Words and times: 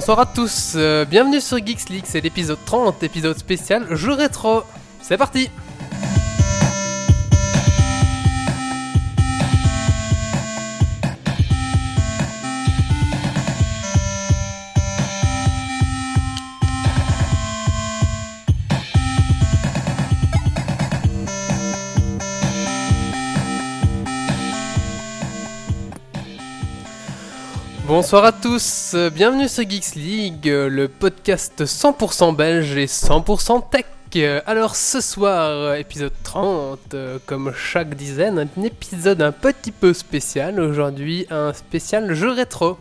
Bonsoir 0.00 0.20
à 0.20 0.24
tous, 0.24 0.72
euh, 0.76 1.04
bienvenue 1.04 1.42
sur 1.42 1.58
Geeks 1.58 1.90
League, 1.90 2.06
c'est 2.06 2.22
l'épisode 2.22 2.56
30, 2.64 3.02
épisode 3.02 3.36
spécial 3.36 3.86
jeu 3.94 4.14
rétro. 4.14 4.62
C'est 5.02 5.18
parti 5.18 5.50
Bonsoir 28.00 28.24
à 28.24 28.32
tous, 28.32 28.96
bienvenue 29.12 29.46
sur 29.46 29.68
Geeks 29.68 29.94
League, 29.94 30.46
le 30.46 30.88
podcast 30.88 31.66
100% 31.66 32.34
belge 32.34 32.74
et 32.78 32.86
100% 32.86 33.62
tech. 33.68 33.84
Alors 34.46 34.74
ce 34.74 35.02
soir, 35.02 35.74
épisode 35.74 36.14
30, 36.22 36.94
euh, 36.94 37.18
comme 37.26 37.52
chaque 37.54 37.94
dizaine, 37.94 38.38
un 38.38 38.62
épisode 38.62 39.20
un 39.20 39.32
petit 39.32 39.70
peu 39.70 39.92
spécial. 39.92 40.60
Aujourd'hui, 40.60 41.26
un 41.28 41.52
spécial 41.52 42.14
jeu 42.14 42.30
rétro. 42.30 42.78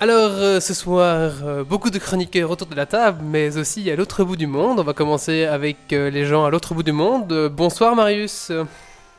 Alors 0.00 0.62
ce 0.62 0.72
soir, 0.72 1.32
beaucoup 1.68 1.90
de 1.90 1.98
chroniqueurs 1.98 2.50
autour 2.50 2.68
de 2.68 2.76
la 2.76 2.86
table, 2.86 3.20
mais 3.22 3.58
aussi 3.58 3.90
à 3.90 3.94
l'autre 3.94 4.24
bout 4.24 4.36
du 4.36 4.46
monde. 4.46 4.80
On 4.80 4.84
va 4.84 4.94
commencer 4.94 5.44
avec 5.44 5.76
les 5.90 6.24
gens 6.24 6.46
à 6.46 6.50
l'autre 6.50 6.72
bout 6.72 6.82
du 6.82 6.92
monde. 6.92 7.50
Bonsoir 7.54 7.94
Marius. 7.94 8.52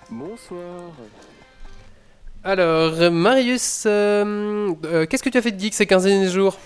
Bonsoir. 0.10 0.58
Alors 2.50 3.12
Marius, 3.12 3.84
euh, 3.86 4.74
euh, 4.86 5.06
qu'est-ce 5.06 5.22
que 5.22 5.30
tu 5.30 5.38
as 5.38 5.42
fait 5.44 5.52
de 5.52 5.60
geek 5.60 5.76
ces 5.76 5.86
15 5.86 6.06
derniers 6.06 6.30
jours? 6.30 6.58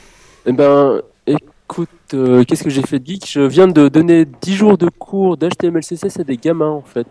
Eh 0.45 0.53
ben, 0.53 1.01
écoute, 1.27 1.89
euh, 2.13 2.45
qu'est-ce 2.45 2.63
que 2.63 2.69
j'ai 2.69 2.83
fait 2.83 2.99
de 2.99 3.05
geek? 3.05 3.29
Je 3.29 3.41
viens 3.41 3.67
de 3.67 3.89
donner 3.89 4.23
10 4.23 4.55
jours 4.55 4.77
de 4.77 4.87
cours 4.87 5.35
d'HTML 5.35 5.83
CSS 5.83 6.21
à 6.21 6.23
des 6.23 6.37
gamins 6.37 6.69
en 6.69 6.83
fait. 6.83 7.07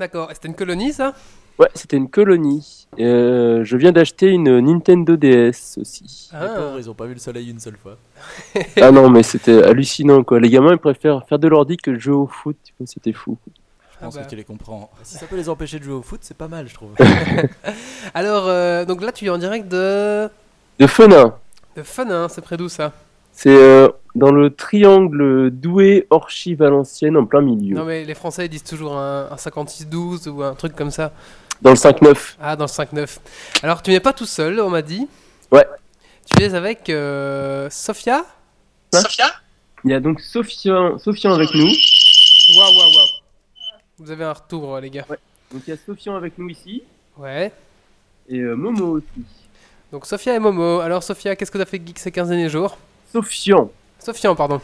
D'accord, 0.00 0.30
c'était 0.32 0.48
une 0.48 0.54
colonie 0.54 0.94
ça? 0.94 1.12
Ouais, 1.58 1.68
c'était 1.74 1.98
une 1.98 2.08
colonie. 2.08 2.86
Euh, 2.98 3.62
je 3.62 3.76
viens 3.76 3.92
d'acheter 3.92 4.28
une 4.28 4.60
Nintendo 4.60 5.18
DS 5.18 5.76
aussi. 5.78 6.30
Ah. 6.32 6.46
Les 6.46 6.48
pauvres, 6.54 6.78
ils 6.78 6.88
ont 6.88 6.94
pas 6.94 7.04
vu 7.04 7.12
le 7.12 7.20
soleil 7.20 7.50
une 7.50 7.60
seule 7.60 7.76
fois. 7.76 7.98
ah 8.80 8.90
non, 8.90 9.10
mais 9.10 9.22
c'était 9.22 9.62
hallucinant 9.62 10.24
quoi. 10.24 10.40
Les 10.40 10.48
gamins 10.48 10.72
ils 10.72 10.78
préfèrent 10.78 11.26
faire 11.26 11.38
de 11.38 11.48
l'ordi 11.48 11.76
que 11.76 11.90
de 11.90 11.98
jouer 11.98 12.14
au 12.14 12.26
foot. 12.26 12.56
tu 12.64 12.72
vois, 12.78 12.86
C'était 12.86 13.12
fou. 13.12 13.36
Je 14.00 14.04
pense 14.04 14.14
Ah 14.16 14.18
bah. 14.20 14.24
que 14.24 14.30
tu 14.30 14.36
les 14.36 14.44
comprends. 14.44 14.90
Si 15.02 15.16
ça 15.16 15.26
peut 15.26 15.36
les 15.36 15.48
empêcher 15.48 15.78
de 15.78 15.84
jouer 15.84 15.94
au 15.94 16.02
foot, 16.02 16.20
c'est 16.22 16.36
pas 16.36 16.48
mal, 16.48 16.68
je 16.68 16.74
trouve. 16.74 16.90
Alors, 18.14 18.44
euh, 18.46 18.84
donc 18.84 19.02
là, 19.02 19.12
tu 19.12 19.26
es 19.26 19.30
en 19.30 19.38
direct 19.38 19.68
de, 19.68 20.28
De 20.78 20.86
Fenin. 20.86 21.34
de 21.76 21.82
Fanin, 21.82 22.28
c'est 22.28 22.42
près 22.42 22.56
d'où 22.56 22.68
ça 22.68 22.92
C'est 23.32 23.48
euh, 23.56 23.88
dans 24.14 24.30
le 24.32 24.54
triangle 24.54 25.50
Douai, 25.50 26.06
Orchy, 26.10 26.54
Valenciennes 26.54 27.16
en 27.16 27.24
plein 27.24 27.40
milieu. 27.40 27.74
Non, 27.76 27.84
mais 27.84 28.04
les 28.04 28.14
Français 28.14 28.46
ils 28.46 28.50
disent 28.50 28.64
toujours 28.64 28.96
un, 28.98 29.28
un 29.30 29.36
56-12 29.36 30.28
ou 30.28 30.42
un 30.42 30.54
truc 30.54 30.76
comme 30.76 30.90
ça. 30.90 31.12
Dans 31.62 31.70
le 31.70 31.76
5-9. 31.76 32.34
Ah, 32.40 32.54
dans 32.56 32.64
le 32.64 32.68
5-9. 32.68 33.16
Alors, 33.62 33.80
tu 33.82 33.90
n'es 33.90 34.00
pas 34.00 34.12
tout 34.12 34.26
seul, 34.26 34.60
on 34.60 34.68
m'a 34.68 34.82
dit. 34.82 35.08
Ouais. 35.50 35.66
Tu 36.36 36.42
es 36.42 36.52
avec 36.54 36.90
euh, 36.90 37.68
Sophia? 37.70 38.24
Il 39.84 39.90
y 39.90 39.94
a 39.94 40.00
donc 40.00 40.20
Sofian, 40.20 40.98
Sofian 40.98 41.32
avec 41.32 41.48
nous. 41.54 41.64
Waouh, 41.64 42.58
waouh, 42.58 42.94
waouh. 42.94 43.06
Vous 43.98 44.10
avez 44.10 44.24
un 44.24 44.32
retour, 44.32 44.78
les 44.80 44.90
gars. 44.90 45.06
Donc 45.52 45.62
il 45.66 45.70
y 45.70 45.72
a 45.72 45.76
Sofian 45.76 46.16
avec 46.16 46.36
nous 46.38 46.48
ici. 46.48 46.82
Ouais. 47.16 47.52
Et 48.28 48.38
euh, 48.40 48.54
Momo 48.54 48.98
aussi. 48.98 49.24
Donc, 49.92 50.04
Sophia 50.04 50.34
et 50.34 50.38
Momo. 50.40 50.80
Alors, 50.80 51.02
Sophia, 51.02 51.36
qu'est-ce 51.36 51.50
que 51.50 51.58
tu 51.58 51.62
as 51.62 51.66
fait 51.66 51.78
de 51.78 51.86
geek 51.86 51.98
ces 51.98 52.10
15 52.10 52.28
derniers 52.28 52.48
jours 52.48 52.76
Sofian. 53.12 53.70
Sofian, 54.00 54.34
pardon. 54.34 54.60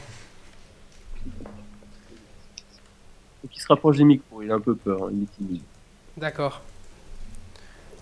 Qu'il 3.50 3.60
se 3.62 3.66
rapproche 3.68 3.98
des 3.98 4.04
micros, 4.04 4.42
il 4.42 4.50
a 4.50 4.54
un 4.54 4.60
peu 4.60 4.74
peur, 4.74 5.04
hein, 5.04 5.10
il 5.12 5.22
est 5.22 5.36
timide. 5.36 5.62
D'accord. 6.16 6.60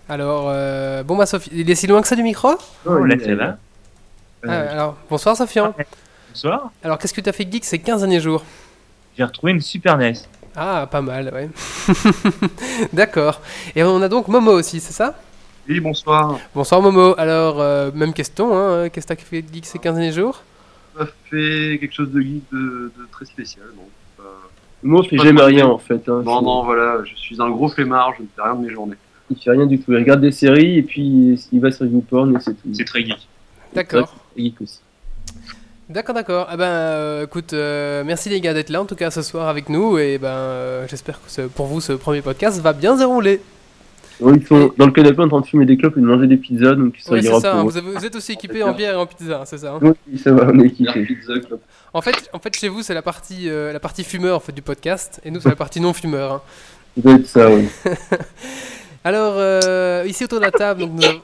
Alors, 0.09 0.45
euh, 0.49 1.03
bon, 1.03 1.15
bah, 1.15 1.25
Sophia, 1.27 1.53
il 1.55 1.69
est 1.69 1.75
si 1.75 1.87
loin 1.87 2.01
que 2.01 2.07
ça 2.07 2.15
du 2.15 2.23
micro 2.23 2.55
Oh, 2.85 3.05
il 3.05 3.07
là, 3.09 3.15
c'est 3.23 3.35
là. 3.35 3.57
Ah, 4.43 4.47
Euh, 4.51 4.71
Alors, 4.71 4.97
bonsoir, 5.09 5.37
Sofian. 5.37 5.73
Bonsoir. 6.29 6.71
Alors, 6.83 6.97
qu'est-ce 6.97 7.13
que 7.13 7.21
tu 7.21 7.29
as 7.29 7.33
fait 7.33 7.45
de 7.45 7.51
geek 7.51 7.65
ces 7.65 7.79
15 7.79 8.01
derniers 8.01 8.19
jours 8.19 8.43
J'ai 9.15 9.23
retrouvé 9.23 9.51
une 9.53 9.61
Super 9.61 9.97
NES. 9.97 10.13
Ah, 10.55 10.87
pas 10.89 11.01
mal, 11.01 11.31
ouais. 11.33 11.49
D'accord. 12.93 13.41
Et 13.75 13.83
on 13.83 14.01
a 14.01 14.09
donc 14.09 14.27
Momo 14.27 14.51
aussi, 14.51 14.79
c'est 14.79 14.93
ça? 14.93 15.15
Oui, 15.69 15.79
bonsoir. 15.79 16.37
Bonsoir 16.53 16.81
Momo. 16.81 17.13
Alors, 17.17 17.61
euh, 17.61 17.91
même 17.93 18.13
question, 18.13 18.57
hein. 18.57 18.89
Qu'est-ce 18.89 19.07
que 19.07 19.13
tu 19.13 19.21
as 19.21 19.25
fait 19.25 19.41
de 19.41 19.53
geek 19.53 19.65
ces 19.65 19.79
15 19.79 19.95
derniers 19.95 20.11
jours? 20.11 20.41
Pas 20.97 21.05
fait 21.29 21.77
quelque 21.79 21.93
chose 21.93 22.11
de 22.11 22.19
geek 22.21 22.43
de, 22.51 22.91
de 22.97 23.07
très 23.11 23.25
spécial. 23.25 23.65
Non, 23.75 23.83
Euh, 24.19 24.23
Moi, 24.83 25.01
je 25.03 25.09
fais 25.09 25.15
Pas 25.17 25.23
jamais 25.23 25.39
de 25.39 25.45
rien 25.45 25.67
en 25.67 25.77
fait. 25.77 26.07
hein. 26.09 26.21
non, 26.25 26.41
non, 26.41 26.63
voilà, 26.65 27.01
je 27.05 27.15
suis 27.15 27.41
un 27.41 27.49
gros 27.49 27.69
flemmard, 27.69 28.13
je 28.17 28.23
ne 28.23 28.27
fais 28.35 28.41
rien 28.41 28.55
de 28.55 28.65
mes 28.67 28.73
journées. 28.73 28.97
Il 29.29 29.37
fait 29.37 29.51
rien 29.51 29.65
du 29.65 29.79
tout. 29.79 29.93
Il 29.93 29.97
regarde 29.97 30.19
des 30.21 30.31
séries 30.33 30.77
et 30.79 30.83
puis 30.83 31.39
il 31.53 31.59
va 31.61 31.71
sur 31.71 31.85
YouPorn 31.85 32.35
et 32.35 32.39
c'est 32.41 32.53
tout. 32.53 32.67
C'est 32.73 32.83
très 32.83 33.05
geek. 33.05 33.27
D'accord. 33.73 34.13
Geek 34.35 34.59
aussi. 34.61 34.79
D'accord, 35.91 36.15
d'accord. 36.15 36.47
Ah 36.49 36.55
ben, 36.57 36.63
euh, 36.65 37.25
écoute, 37.25 37.53
euh, 37.53 38.03
merci 38.05 38.29
les 38.29 38.39
gars 38.39 38.53
d'être 38.53 38.69
là 38.69 38.81
en 38.81 38.85
tout 38.85 38.95
cas 38.95 39.11
ce 39.11 39.21
soir 39.21 39.47
avec 39.49 39.67
nous 39.67 39.97
et 39.97 40.17
ben, 40.17 40.27
euh, 40.29 40.85
j'espère 40.87 41.15
que 41.21 41.29
ce- 41.29 41.41
pour 41.41 41.65
vous 41.65 41.81
ce 41.81 41.93
premier 41.93 42.21
podcast 42.21 42.59
va 42.61 42.71
bien 42.73 42.93
se 42.95 42.99
dérouler. 42.99 43.41
Bon, 44.19 44.33
ils 44.35 44.45
sont 44.45 44.71
dans 44.77 44.85
le 44.85 44.91
canapé 44.91 45.19
en 45.21 45.27
train 45.27 45.41
de 45.41 45.45
fumer 45.47 45.65
des 45.65 45.75
clopes 45.77 45.97
et 45.97 45.99
de 46.01 46.05
manger 46.05 46.27
des 46.27 46.37
pizzas, 46.37 46.75
donc 46.75 46.95
ça 46.99 47.19
c'est 47.19 47.27
ira 47.27 47.39
ça. 47.41 47.53
hein. 47.55 47.61
pour 47.61 47.71
Vous, 47.71 47.77
avez- 47.77 47.91
vous 47.91 48.05
êtes 48.05 48.15
aussi 48.15 48.33
équipés 48.33 48.63
en 48.63 48.71
bière 48.73 48.93
et 48.93 48.97
en 48.97 49.05
pizza, 49.07 49.39
hein, 49.41 49.45
c'est 49.45 49.57
ça. 49.57 49.73
hein. 49.73 49.79
Oui, 49.81 50.17
ça 50.19 50.31
va, 50.31 50.47
on 50.53 50.59
est 50.59 50.67
équipés. 50.67 51.07
en 51.93 52.01
fait, 52.01 52.29
en 52.31 52.39
fait, 52.39 52.55
chez 52.55 52.67
vous, 52.69 52.83
c'est 52.83 52.93
la 52.93 53.01
partie, 53.01 53.49
euh, 53.49 53.73
la 53.73 53.79
partie 53.79 54.03
fumeur 54.03 54.37
en 54.37 54.39
fait 54.39 54.51
du 54.53 54.61
podcast 54.61 55.19
et 55.25 55.31
nous 55.31 55.41
c'est 55.41 55.49
la 55.49 55.55
partie 55.55 55.81
non 55.81 55.91
fumeur. 55.93 56.31
hein. 56.33 56.41
Ça 56.95 57.01
doit 57.01 57.13
être 57.15 57.27
ça, 57.27 57.49
oui. 57.49 57.67
Alors, 59.03 59.33
euh, 59.37 60.05
ici 60.07 60.23
autour 60.23 60.39
de 60.39 60.45
la 60.45 60.51
table, 60.51 60.81
donc, 60.81 60.91
nous, 60.93 61.03
av- 61.03 61.19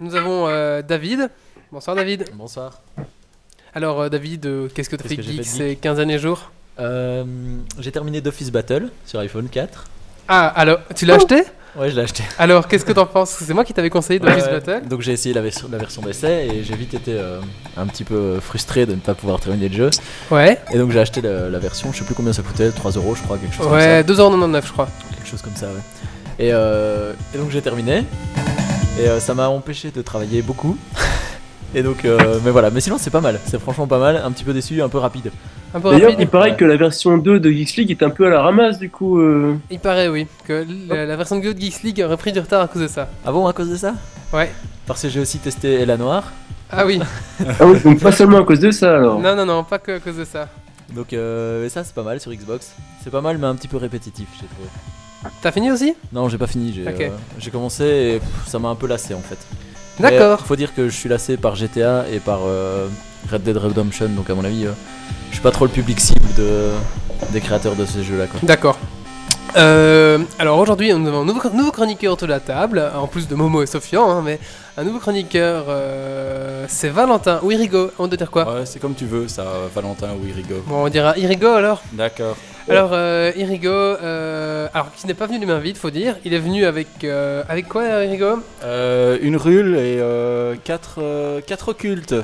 nous 0.00 0.14
avons 0.14 0.46
euh, 0.48 0.82
David. 0.82 1.30
Bonsoir 1.72 1.96
David. 1.96 2.24
Bonsoir. 2.34 2.80
Alors 3.76 4.00
euh, 4.00 4.08
David, 4.08 4.46
euh, 4.46 4.68
qu'est-ce 4.74 4.88
que 4.88 4.96
tu 4.96 5.04
as 5.04 5.08
fait 5.08 5.16
geek 5.22 5.26
fait 5.26 5.36
de 5.36 5.42
ces 5.42 5.76
15 5.76 5.98
derniers 5.98 6.18
jours 6.18 6.50
Euh, 6.80 7.24
J'ai 7.78 7.92
terminé 7.92 8.22
d'Office 8.22 8.50
Battle 8.50 8.88
sur 9.04 9.20
iPhone 9.20 9.48
4. 9.50 9.84
Ah, 10.28 10.46
alors, 10.48 10.78
tu 10.94 11.04
l'as 11.04 11.14
Oh. 11.14 11.16
acheté 11.18 11.42
Ouais, 11.78 11.90
je 11.90 11.96
l'ai 11.96 12.00
acheté. 12.04 12.22
Alors, 12.38 12.68
qu'est-ce 12.68 12.86
que 12.86 12.92
t'en 12.92 13.04
penses 13.04 13.28
C'est 13.32 13.52
moi 13.52 13.62
qui 13.62 13.74
t'avais 13.74 13.90
conseillé 13.90 14.18
de 14.18 14.24
Ouais, 14.24 14.32
Office 14.32 14.46
ouais. 14.46 14.60
Battle. 14.60 14.88
Donc 14.88 15.02
j'ai 15.02 15.12
essayé 15.12 15.34
la, 15.34 15.42
version- 15.42 15.68
la 15.70 15.76
version 15.76 16.00
d'essai 16.00 16.48
et 16.50 16.64
j'ai 16.64 16.74
vite 16.74 16.94
été 16.94 17.12
euh, 17.12 17.38
un 17.76 17.86
petit 17.86 18.02
peu 18.04 18.40
frustré 18.40 18.86
de 18.86 18.92
ne 18.92 19.00
pas 19.00 19.14
pouvoir 19.14 19.40
terminer 19.40 19.68
le 19.68 19.76
jeu. 19.76 19.90
Ouais. 20.30 20.58
Et 20.72 20.78
donc 20.78 20.90
j'ai 20.90 21.00
acheté 21.00 21.20
la, 21.20 21.50
la 21.50 21.58
version, 21.58 21.92
je 21.92 21.98
sais 21.98 22.04
plus 22.06 22.14
combien 22.14 22.32
ça 22.32 22.40
coûtait, 22.42 22.70
3 22.70 22.92
euros 22.92 23.14
je 23.14 23.22
crois, 23.24 23.36
quelque 23.36 23.54
chose 23.54 23.66
Ouais, 23.66 24.02
2,99€ 24.04 24.66
je 24.66 24.72
crois. 24.72 24.86
comme 24.86 24.94
ça. 25.10 25.16
Quelque 25.16 25.28
chose 25.28 25.42
comme 25.42 25.54
ça, 25.56 25.66
ouais. 25.66 26.46
Et, 26.46 26.50
euh, 26.54 27.12
et 27.34 27.36
donc 27.38 27.50
j'ai 27.50 27.60
terminé. 27.60 28.04
Et 28.98 29.06
euh, 29.06 29.20
ça 29.20 29.34
m'a 29.34 29.48
empêché 29.48 29.90
de 29.90 30.00
travailler 30.00 30.40
beaucoup. 30.40 30.78
Et 31.76 31.82
donc, 31.82 32.04
euh, 32.04 32.40
mais 32.44 32.50
voilà, 32.50 32.70
mais 32.70 32.80
sinon 32.80 32.96
c'est 32.98 33.10
pas 33.10 33.20
mal, 33.20 33.38
c'est 33.44 33.60
franchement 33.60 33.86
pas 33.86 33.98
mal, 33.98 34.16
un 34.24 34.32
petit 34.32 34.42
peu 34.44 34.52
déçu, 34.52 34.82
un 34.82 34.88
peu 34.88 34.98
rapide. 34.98 35.30
Un 35.74 35.80
peu 35.80 35.90
D'ailleurs, 35.90 36.10
rapide. 36.10 36.20
il 36.20 36.28
paraît 36.28 36.50
Ouais. 36.50 36.56
que 36.56 36.64
la 36.64 36.76
version 36.76 37.18
2 37.18 37.38
de 37.38 37.50
Geeks 37.50 37.76
League 37.76 37.90
est 37.90 38.02
un 38.02 38.10
peu 38.10 38.26
à 38.26 38.30
la 38.30 38.40
ramasse 38.42 38.78
du 38.78 38.90
coup. 38.90 39.20
euh. 39.20 39.56
Il 39.70 39.78
paraît, 39.78 40.08
oui, 40.08 40.26
que 40.46 40.66
la, 40.88 41.06
la 41.06 41.16
version 41.16 41.36
de 41.38 41.42
Go 41.44 41.52
de 41.52 41.60
Geeks 41.60 41.82
League 41.82 42.02
aurait 42.04 42.16
pris 42.16 42.32
du 42.32 42.40
retard 42.40 42.62
à 42.62 42.68
cause 42.68 42.82
de 42.82 42.88
ça. 42.88 43.08
Ah 43.24 43.30
bon, 43.32 43.46
à 43.46 43.52
cause 43.52 43.68
de 43.70 43.76
ça? 43.76 43.94
Ouais. 44.32 44.50
Parce 44.86 45.02
que 45.02 45.08
j'ai 45.08 45.20
aussi 45.20 45.38
testé 45.38 45.74
Ella 45.74 45.96
Noire. 45.96 46.32
Ah 46.70 46.84
oui. 46.86 47.00
Ah 47.60 47.66
oui, 47.66 47.78
donc 47.80 48.00
pas 48.00 48.10
seulement 48.12 48.38
à 48.38 48.44
cause 48.44 48.58
de 48.60 48.70
ça 48.70 48.96
alors. 48.96 49.20
non, 49.20 49.36
non, 49.36 49.44
non, 49.46 49.62
pas 49.62 49.78
que 49.78 49.92
à 49.92 50.00
cause 50.00 50.16
de 50.16 50.24
ça. 50.24 50.48
Donc 50.94 51.12
euh, 51.12 51.66
et 51.66 51.68
ça 51.68 51.84
c'est 51.84 51.94
pas 51.94 52.02
mal 52.04 52.20
sur 52.20 52.32
Xbox. 52.32 52.72
C'est 53.04 53.10
pas 53.10 53.20
mal 53.20 53.38
mais 53.38 53.46
un 53.46 53.54
petit 53.54 53.68
peu 53.68 53.76
répétitif 53.76 54.26
j'ai 54.40 54.46
trouvé. 54.46 54.68
T'as 55.42 55.50
fini 55.52 55.70
aussi? 55.70 55.94
Non 56.12 56.28
j'ai 56.28 56.38
pas 56.38 56.46
fini, 56.46 56.72
j'ai 56.74 56.82
Ok. 56.88 57.00
euh, 57.00 57.08
j'ai 57.38 57.50
commencé 57.50 57.84
et 57.84 58.18
pff, 58.20 58.46
ça 58.48 58.58
m'a 58.60 58.68
un 58.68 58.74
peu 58.76 58.86
lassé 58.86 59.12
en 59.14 59.20
fait. 59.20 59.38
D'accord. 60.00 60.40
Faut 60.40 60.56
dire 60.56 60.74
que 60.74 60.88
je 60.88 60.94
suis 60.94 61.08
lassé 61.08 61.36
par 61.36 61.56
GTA 61.56 62.04
et 62.10 62.20
par 62.20 62.40
euh, 62.46 62.88
Red 63.30 63.42
Dead 63.42 63.56
Redemption 63.56 64.08
donc 64.10 64.28
à 64.30 64.34
mon 64.34 64.44
avis 64.44 64.66
euh, 64.66 64.72
je 65.30 65.34
suis 65.34 65.42
pas 65.42 65.50
trop 65.50 65.64
le 65.64 65.70
public 65.70 66.00
cible 66.00 66.32
de, 66.36 66.70
des 67.32 67.40
créateurs 67.40 67.76
de 67.76 67.86
ce 67.86 68.02
jeu 68.02 68.18
là 68.18 68.26
quoi. 68.26 68.40
D'accord. 68.42 68.78
Euh, 69.56 70.18
alors 70.38 70.58
aujourd'hui, 70.58 70.92
nous 70.92 71.08
avons 71.08 71.22
un 71.22 71.24
nouveau, 71.24 71.48
nouveau 71.50 71.70
chroniqueur 71.70 72.12
autour 72.12 72.28
de 72.28 72.32
la 72.32 72.40
table, 72.40 72.90
en 72.94 73.06
plus 73.06 73.26
de 73.26 73.34
Momo 73.34 73.62
et 73.62 73.66
Sofian, 73.66 74.10
hein, 74.10 74.22
mais 74.22 74.38
un 74.76 74.84
nouveau 74.84 74.98
chroniqueur, 74.98 75.64
euh, 75.68 76.66
c'est 76.68 76.90
Valentin. 76.90 77.40
Oui, 77.42 77.54
Irigo, 77.54 77.90
on 77.98 78.06
doit 78.06 78.18
dire 78.18 78.30
quoi? 78.30 78.52
Ouais, 78.52 78.66
c'est 78.66 78.80
comme 78.80 78.94
tu 78.94 79.06
veux, 79.06 79.28
ça, 79.28 79.44
Valentin 79.74 80.08
ou 80.20 80.26
Irigo. 80.26 80.56
Bon, 80.66 80.84
on 80.84 80.88
dira 80.90 81.16
Irigo 81.16 81.48
alors. 81.48 81.82
D'accord. 81.92 82.36
Alors, 82.68 82.90
euh, 82.92 83.30
Irigo, 83.36 83.68
euh, 83.70 84.66
alors 84.74 84.92
qui 84.94 85.06
n'est 85.06 85.14
pas 85.14 85.26
venu 85.26 85.38
les 85.38 85.46
mains 85.46 85.60
vides, 85.60 85.76
faut 85.76 85.90
dire. 85.90 86.16
Il 86.24 86.34
est 86.34 86.38
venu 86.38 86.64
avec 86.64 86.88
euh, 87.04 87.44
avec 87.48 87.68
quoi, 87.68 87.84
Irigo? 88.04 88.40
Euh, 88.64 89.18
une 89.22 89.36
rule 89.36 89.76
et 89.76 89.98
euh, 90.00 90.56
quatre, 90.64 90.96
euh, 91.00 91.40
quatre 91.40 91.68
occultes. 91.68 92.14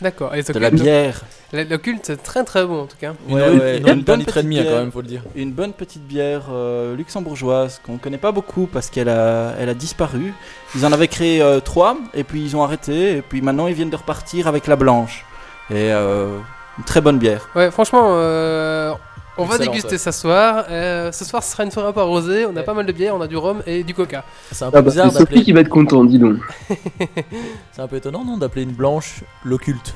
D'accord. 0.00 0.32
Et 0.36 0.42
de 0.44 0.58
la 0.60 0.70
bière. 0.70 1.22
L'occulte, 1.52 2.02
c'est 2.04 2.22
très 2.22 2.44
très 2.44 2.64
bon 2.64 2.82
en 2.82 2.86
tout 2.86 2.96
cas. 3.00 3.14
Ouais, 3.28 3.52
Une- 3.52 3.58
ouais, 3.58 3.78
une 3.78 4.02
bonne 4.02 4.20
litre 4.20 4.36
et 4.36 4.42
petite 4.42 4.42
demi 4.44 4.58
hein, 4.60 4.62
quand 4.62 4.68
bière. 4.70 4.80
même, 4.82 4.92
faut 4.92 5.00
le 5.00 5.08
dire. 5.08 5.22
Une 5.34 5.50
bonne 5.50 5.72
petite 5.72 6.06
bière 6.06 6.42
euh, 6.52 6.94
luxembourgeoise 6.94 7.80
qu'on 7.84 7.98
connaît 7.98 8.18
pas 8.18 8.30
beaucoup 8.30 8.68
parce 8.72 8.90
qu'elle 8.90 9.08
a, 9.08 9.54
elle 9.58 9.68
a 9.68 9.74
disparu. 9.74 10.32
Ils 10.76 10.86
en 10.86 10.92
avaient 10.92 11.08
créé 11.08 11.42
euh, 11.42 11.58
trois 11.58 11.96
et 12.14 12.22
puis 12.22 12.40
ils 12.44 12.54
ont 12.54 12.62
arrêté 12.62 13.16
et 13.16 13.22
puis 13.22 13.42
maintenant 13.42 13.66
ils 13.66 13.74
viennent 13.74 13.90
de 13.90 13.96
repartir 13.96 14.46
avec 14.46 14.68
la 14.68 14.76
blanche. 14.76 15.24
Et 15.70 15.90
euh, 15.92 16.38
une 16.78 16.84
très 16.84 17.00
bonne 17.00 17.18
bière. 17.18 17.48
Ouais, 17.56 17.72
franchement, 17.72 18.10
euh, 18.12 18.92
on 19.38 19.44
va 19.44 19.54
Excellent, 19.56 19.72
déguster 19.72 19.98
ça. 19.98 20.12
ce 20.12 20.20
soir. 20.20 20.64
Euh, 20.70 21.10
ce 21.12 21.24
soir, 21.24 21.42
ce 21.42 21.52
sera 21.52 21.64
une 21.64 21.70
soirée 21.70 21.88
un 21.88 21.92
peu 21.92 22.00
arrosée. 22.00 22.44
On 22.46 22.50
a 22.50 22.60
Ouais. 22.60 22.62
pas 22.64 22.74
mal 22.74 22.84
de 22.86 22.92
bière, 22.92 23.14
on 23.14 23.20
a 23.20 23.26
du 23.26 23.36
rhum 23.36 23.62
et 23.66 23.82
du 23.84 23.94
coca. 23.94 24.24
C'est 24.52 24.64
un 24.64 24.70
peu 24.70 24.78
Ah 24.78 24.82
bah, 24.82 24.90
bizarre 24.90 25.12
c'est 25.12 25.18
Sophie 25.18 25.42
qui 25.44 25.52
va 25.52 25.60
être 25.60 25.68
content, 25.68 26.04
dis 26.04 26.18
donc. 26.18 26.38
C'est 27.72 27.82
un 27.82 27.86
peu 27.88 27.96
étonnant, 27.96 28.24
non, 28.24 28.36
d'appeler 28.36 28.62
une 28.62 28.72
blanche 28.72 29.22
l'occulte. 29.44 29.94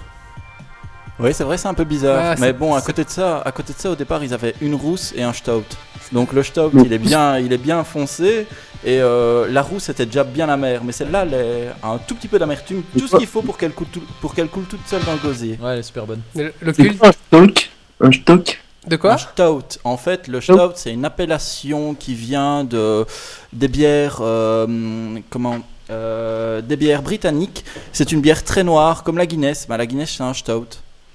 Oui, 1.20 1.32
c'est 1.34 1.44
vrai, 1.44 1.56
c'est 1.58 1.68
un 1.68 1.74
peu 1.74 1.84
bizarre. 1.84 2.30
Ouais, 2.32 2.40
mais 2.40 2.52
bon, 2.52 2.74
à 2.74 2.80
côté 2.80 3.04
de 3.04 3.10
ça, 3.10 3.42
à 3.44 3.52
côté 3.52 3.72
de 3.74 3.78
ça, 3.78 3.90
au 3.90 3.94
départ, 3.94 4.24
ils 4.24 4.32
avaient 4.34 4.54
une 4.60 4.74
rousse 4.74 5.12
et 5.14 5.22
un 5.22 5.32
stout. 5.32 5.62
Donc 6.10 6.32
le 6.32 6.42
stout, 6.42 6.70
il 6.84 6.92
est 6.92 6.98
bien, 6.98 7.38
il 7.38 7.52
est 7.52 7.58
bien 7.58 7.84
foncé 7.84 8.46
et 8.84 8.98
euh, 9.00 9.46
la 9.48 9.62
rousse 9.62 9.88
était 9.88 10.06
déjà 10.06 10.24
bien 10.24 10.48
amère. 10.48 10.82
Mais 10.82 10.90
celle-là, 10.92 11.24
elle 11.30 11.72
a 11.82 11.88
un 11.92 11.98
tout 11.98 12.14
petit 12.14 12.28
peu 12.28 12.38
d'amertume, 12.38 12.82
tout 12.98 13.06
ce 13.06 13.16
qu'il 13.16 13.26
faut 13.26 13.42
pour 13.42 13.56
qu'elle 13.58 13.72
coule, 13.72 13.86
tout- 13.92 14.02
pour 14.20 14.34
qu'elle 14.34 14.48
coule 14.48 14.64
toute 14.64 14.86
seule 14.86 15.04
dans 15.04 15.12
le 15.12 15.18
gosier. 15.18 15.58
Ouais, 15.62 15.74
elle 15.74 15.78
est 15.80 15.82
super 15.82 16.06
bonne. 16.06 16.22
Le- 16.34 16.52
un 16.62 17.12
stock? 17.12 17.70
Un 18.00 18.10
stock? 18.12 18.61
De 18.86 18.96
quoi 18.96 19.14
un 19.14 19.18
stout. 19.18 19.78
En 19.84 19.96
fait, 19.96 20.28
le 20.28 20.40
stout, 20.40 20.72
c'est 20.74 20.92
une 20.92 21.04
appellation 21.04 21.94
qui 21.94 22.14
vient 22.14 22.64
de 22.64 23.04
des 23.52 23.68
bières, 23.68 24.18
euh, 24.20 25.18
comment, 25.30 25.58
euh, 25.90 26.60
des 26.60 26.76
bières 26.76 27.02
britanniques. 27.02 27.64
C'est 27.92 28.12
une 28.12 28.20
bière 28.20 28.42
très 28.42 28.64
noire, 28.64 29.04
comme 29.04 29.18
la 29.18 29.26
Guinness. 29.26 29.66
Bah, 29.68 29.76
la 29.76 29.86
Guinness, 29.86 30.14
c'est 30.16 30.22
un 30.22 30.34
stout. 30.34 30.66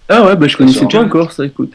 Ah 0.10 0.24
ouais, 0.24 0.36
bah 0.38 0.48
je 0.48 0.56
connaissais 0.56 0.86
pas 0.86 1.00
encore 1.00 1.34
ça, 1.34 1.46
écoute. 1.46 1.74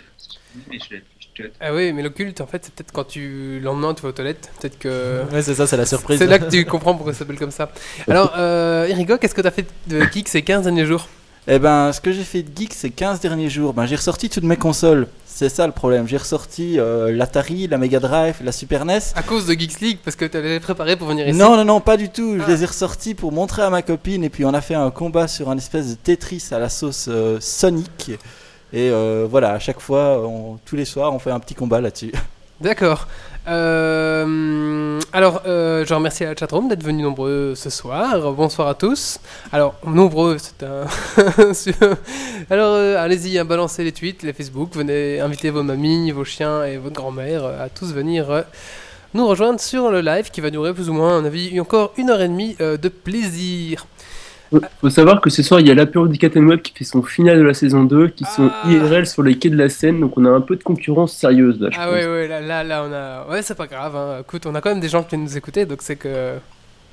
Ah 1.60 1.74
oui, 1.74 1.92
mais 1.92 2.02
l'occulte, 2.02 2.40
en 2.40 2.46
fait, 2.46 2.64
c'est 2.64 2.74
peut-être 2.74 2.92
quand 2.92 3.04
tu 3.04 3.58
le 3.58 3.64
lendemain 3.64 3.94
tu 3.94 4.02
vas 4.02 4.10
aux 4.10 4.12
toilettes. 4.12 4.50
Peut-être 4.60 4.78
que. 4.78 5.22
Ouais, 5.32 5.42
c'est 5.42 5.54
ça, 5.54 5.66
c'est 5.66 5.76
la 5.76 5.86
surprise. 5.86 6.18
C'est 6.18 6.26
là 6.26 6.38
que 6.38 6.50
tu 6.50 6.64
comprends 6.64 6.94
pourquoi 6.94 7.12
ça 7.12 7.20
s'appelle 7.20 7.38
comme 7.38 7.50
ça. 7.50 7.70
Alors, 8.08 8.32
euh, 8.36 8.86
Irigo, 8.90 9.18
qu'est-ce 9.18 9.34
que 9.34 9.40
t'as 9.40 9.50
fait 9.50 9.66
de 9.88 10.02
geek 10.12 10.28
ces 10.28 10.42
15 10.42 10.64
derniers 10.64 10.86
jours? 10.86 11.08
Eh 11.48 11.58
ben, 11.58 11.92
ce 11.92 12.00
que 12.00 12.12
j'ai 12.12 12.22
fait 12.22 12.42
de 12.42 12.50
geek 12.56 12.72
ces 12.72 12.90
15 12.90 13.18
derniers 13.20 13.50
jours, 13.50 13.74
ben, 13.74 13.84
j'ai 13.86 13.96
ressorti 13.96 14.28
toutes 14.28 14.44
mes 14.44 14.56
consoles. 14.56 15.08
C'est 15.26 15.48
ça 15.48 15.66
le 15.66 15.72
problème. 15.72 16.06
J'ai 16.06 16.18
ressorti 16.18 16.78
euh, 16.78 17.10
l'Atari, 17.10 17.66
la 17.66 17.78
Mega 17.78 17.98
Drive, 17.98 18.36
la 18.44 18.52
Super 18.52 18.84
NES. 18.84 19.00
À 19.16 19.22
cause 19.24 19.46
de 19.46 19.54
Geeks 19.54 19.80
League, 19.80 19.98
parce 20.04 20.14
que 20.14 20.24
tu 20.24 20.36
avais 20.36 20.60
préparé 20.60 20.94
pour 20.96 21.08
venir 21.08 21.26
ici. 21.26 21.36
Non, 21.36 21.56
non, 21.56 21.64
non, 21.64 21.80
pas 21.80 21.96
du 21.96 22.10
tout. 22.10 22.36
Je 22.38 22.42
Ah. 22.44 22.48
les 22.48 22.62
ai 22.62 22.66
ressortis 22.66 23.14
pour 23.14 23.32
montrer 23.32 23.62
à 23.62 23.70
ma 23.70 23.82
copine 23.82 24.22
et 24.22 24.28
puis 24.30 24.44
on 24.44 24.54
a 24.54 24.60
fait 24.60 24.74
un 24.76 24.90
combat 24.92 25.26
sur 25.26 25.50
un 25.50 25.56
espèce 25.56 25.88
de 25.88 25.94
Tetris 25.94 26.44
à 26.52 26.58
la 26.60 26.68
sauce 26.68 27.06
euh, 27.08 27.38
Sonic. 27.40 28.10
Et 28.72 28.88
euh, 28.90 29.26
voilà, 29.28 29.52
à 29.52 29.58
chaque 29.58 29.80
fois, 29.80 30.20
on- 30.24 30.58
tous 30.64 30.76
les 30.76 30.84
soirs, 30.84 31.12
on 31.12 31.18
fait 31.18 31.30
un 31.32 31.40
petit 31.40 31.54
combat 31.54 31.80
là-dessus. 31.80 32.12
D'accord. 32.60 33.06
Euh, 33.48 35.00
alors, 35.12 35.42
euh, 35.46 35.84
je 35.84 35.94
remercie 35.94 36.22
la 36.22 36.36
chatroom 36.36 36.68
d'être 36.68 36.82
venus 36.82 37.02
nombreux 37.02 37.54
ce 37.56 37.70
soir. 37.70 38.32
Bonsoir 38.32 38.68
à 38.68 38.74
tous. 38.74 39.18
Alors, 39.50 39.74
nombreux, 39.84 40.36
c'est 40.38 40.64
un. 40.64 40.86
alors, 42.50 42.74
euh, 42.74 43.02
allez-y, 43.02 43.38
hein, 43.38 43.44
balancez 43.44 43.82
les 43.82 43.92
tweets, 43.92 44.22
les 44.22 44.32
Facebook. 44.32 44.70
Venez 44.74 45.18
inviter 45.18 45.50
vos 45.50 45.64
mamies, 45.64 46.12
vos 46.12 46.24
chiens 46.24 46.64
et 46.64 46.76
votre 46.76 46.94
grand-mère 46.94 47.44
à 47.44 47.68
tous 47.68 47.92
venir 47.92 48.44
nous 49.14 49.26
rejoindre 49.26 49.60
sur 49.60 49.90
le 49.90 50.00
live 50.00 50.30
qui 50.30 50.40
va 50.40 50.48
durer 50.48 50.72
plus 50.72 50.88
ou 50.88 50.94
moins, 50.94 51.18
à 51.18 51.20
mon 51.20 51.26
avis, 51.26 51.60
encore 51.60 51.92
une 51.98 52.08
heure 52.08 52.22
et 52.22 52.28
demie 52.28 52.56
de 52.58 52.88
plaisir. 52.88 53.86
Faut 54.80 54.90
savoir 54.90 55.20
que 55.20 55.30
ce 55.30 55.42
soir, 55.42 55.60
il 55.60 55.68
y 55.68 55.70
a 55.70 55.74
l'apéro 55.74 56.06
du 56.08 56.18
Cat 56.18 56.30
Web 56.36 56.60
qui 56.62 56.72
fait 56.74 56.84
son 56.84 57.02
final 57.02 57.38
de 57.38 57.42
la 57.42 57.54
saison 57.54 57.84
2, 57.84 58.08
qui 58.08 58.24
sont 58.24 58.50
Ah. 58.52 58.68
IRL 58.70 59.06
sur 59.06 59.22
les 59.22 59.38
quais 59.38 59.48
de 59.50 59.56
la 59.56 59.68
Seine, 59.68 60.00
donc 60.00 60.16
on 60.18 60.24
a 60.26 60.30
un 60.30 60.40
peu 60.42 60.56
de 60.56 60.62
concurrence 60.62 61.16
sérieuse 61.16 61.58
là, 61.60 61.68
je 61.72 61.78
Ah 61.80 61.86
pense. 61.86 61.94
ouais, 61.94 62.06
ouais, 62.06 62.28
là, 62.28 62.40
là, 62.40 62.62
là, 62.64 62.84
on 62.86 62.92
a. 62.92 63.26
Ouais, 63.32 63.42
c'est 63.42 63.54
pas 63.56 63.66
grave. 63.66 63.96
Hein. 63.96 64.18
Écoute, 64.20 64.44
on 64.46 64.54
a 64.54 64.60
quand 64.60 64.70
même 64.70 64.80
des 64.80 64.88
gens 64.88 65.02
qui 65.02 65.10
viennent 65.10 65.24
nous 65.24 65.36
écouter, 65.36 65.64
donc 65.64 65.78
c'est 65.82 65.96
que. 65.96 66.34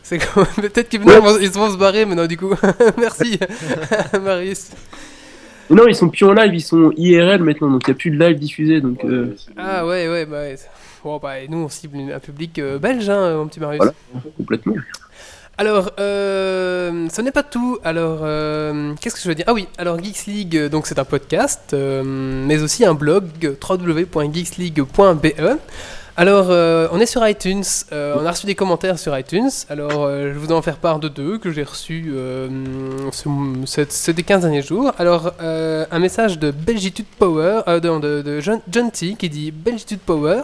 C'est. 0.04 0.18
Peut-être 0.56 0.88
qu'ils 0.90 1.04
Ouais. 1.04 1.20
vont, 1.20 1.38
ils 1.40 1.50
vont 1.52 1.70
se 1.70 1.78
barrer 1.78 2.06
maintenant, 2.06 2.28
du 2.28 2.38
coup. 2.38 2.54
Merci, 2.98 3.38
Marius. 4.24 4.70
Mais 5.70 5.76
non, 5.76 5.88
ils 5.88 5.96
sont 5.96 6.10
plus 6.10 6.26
en 6.26 6.34
live, 6.34 6.54
ils 6.54 6.62
sont 6.62 6.92
IRL 6.98 7.44
maintenant, 7.44 7.70
donc 7.70 7.84
il 7.88 7.92
n'y 7.92 7.96
a 7.96 7.98
plus 7.98 8.12
de 8.12 8.18
live 8.24 8.40
diffusé. 8.40 8.82
Donc, 8.82 9.04
euh, 9.04 9.36
Ah 9.58 9.86
ouais, 9.86 10.08
ouais, 10.08 10.26
bah. 10.26 10.40
ouais. 10.40 10.56
Bon, 11.04 11.18
bah, 11.18 11.40
et 11.40 11.48
nous, 11.48 11.60
on 11.60 11.70
cible 11.70 11.98
un 12.14 12.20
public 12.20 12.58
euh, 12.60 12.78
belge, 12.80 13.10
hein, 13.10 13.36
mon 13.36 13.48
petit 13.48 13.60
Marius. 13.60 13.78
Voilà. 13.80 13.94
complètement. 14.38 14.74
Alors, 15.60 15.92
euh, 16.00 17.08
ce 17.14 17.22
n'est 17.22 17.32
pas 17.34 17.44
tout. 17.44 17.80
Alors, 17.84 18.20
euh, 18.24 18.94
qu'est-ce 19.02 19.16
que 19.16 19.22
je 19.22 19.28
veux 19.28 19.36
dire? 19.36 19.44
Ah 19.50 19.54
oui, 19.54 19.68
alors 19.78 20.02
Geeks 20.02 20.26
League, 20.26 20.56
euh, 20.56 20.70
donc 20.70 20.88
c'est 20.88 20.98
un 21.00 21.04
podcast, 21.04 21.76
mais 21.76 22.62
aussi 22.62 22.86
un 22.86 22.94
blog 22.94 23.26
www.geeksleague.be. 23.70 25.28
Alors, 26.16 26.48
on 26.94 27.00
est 27.02 27.06
sur 27.06 27.28
iTunes. 27.28 27.64
on 27.92 28.26
a 28.26 28.32
reçu 28.32 28.46
des 28.46 28.56
commentaires 28.56 28.98
sur 29.00 29.18
iTunes. 29.18 29.50
Alors, 29.70 30.08
je 30.10 30.38
vous 30.38 30.52
en 30.54 30.62
faire 30.62 30.78
part 30.78 31.00
de 31.00 31.10
deux 31.10 31.38
que 31.38 31.52
j'ai 31.52 31.64
reçus 31.64 32.14
ce- 33.12 33.26
ce- 33.66 33.86
ces 33.90 34.14
15 34.14 34.42
derniers 34.44 34.62
jours. 34.62 34.94
Alors, 34.98 35.34
un 35.42 36.00
message 36.00 36.40
de 36.40 36.52
Belgitude 36.52 37.06
Power, 37.18 37.62
de, 37.68 37.80
de, 37.80 38.22
de 38.22 38.40
John, 38.40 38.62
John 38.70 38.92
T 38.92 39.16
qui 39.16 39.30
dit 39.30 39.52
Belgitude 39.52 40.00
Power 40.00 40.42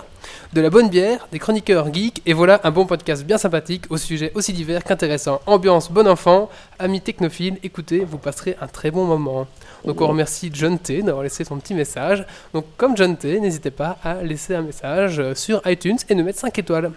de 0.53 0.61
la 0.61 0.69
bonne 0.69 0.89
bière, 0.89 1.27
des 1.31 1.39
chroniqueurs 1.39 1.93
geeks, 1.93 2.21
et 2.25 2.33
voilà 2.33 2.61
un 2.63 2.71
bon 2.71 2.85
podcast 2.85 3.25
bien 3.25 3.37
sympathique 3.37 3.85
au 3.89 3.97
sujet 3.97 4.31
aussi 4.35 4.53
divers 4.53 4.83
qu'intéressant. 4.83 5.41
Ambiance 5.45 5.91
bon 5.91 6.07
enfant, 6.07 6.49
amis 6.79 7.01
technophiles, 7.01 7.57
écoutez, 7.63 7.99
vous 7.99 8.17
passerez 8.17 8.55
un 8.61 8.67
très 8.67 8.91
bon 8.91 9.05
moment. 9.05 9.47
Donc 9.85 10.01
on 10.01 10.07
remercie 10.07 10.49
John 10.53 10.79
T 10.79 11.01
d'avoir 11.01 11.23
laissé 11.23 11.43
son 11.43 11.57
petit 11.57 11.73
message. 11.73 12.25
Donc 12.53 12.65
comme 12.77 12.95
John 12.97 13.15
T, 13.17 13.39
n'hésitez 13.39 13.71
pas 13.71 13.97
à 14.03 14.23
laisser 14.23 14.55
un 14.55 14.61
message 14.61 15.19
euh, 15.19 15.35
sur 15.35 15.61
iTunes 15.65 15.97
et 16.09 16.15
nous 16.15 16.23
mettre 16.23 16.39
5 16.39 16.57
étoiles. 16.59 16.91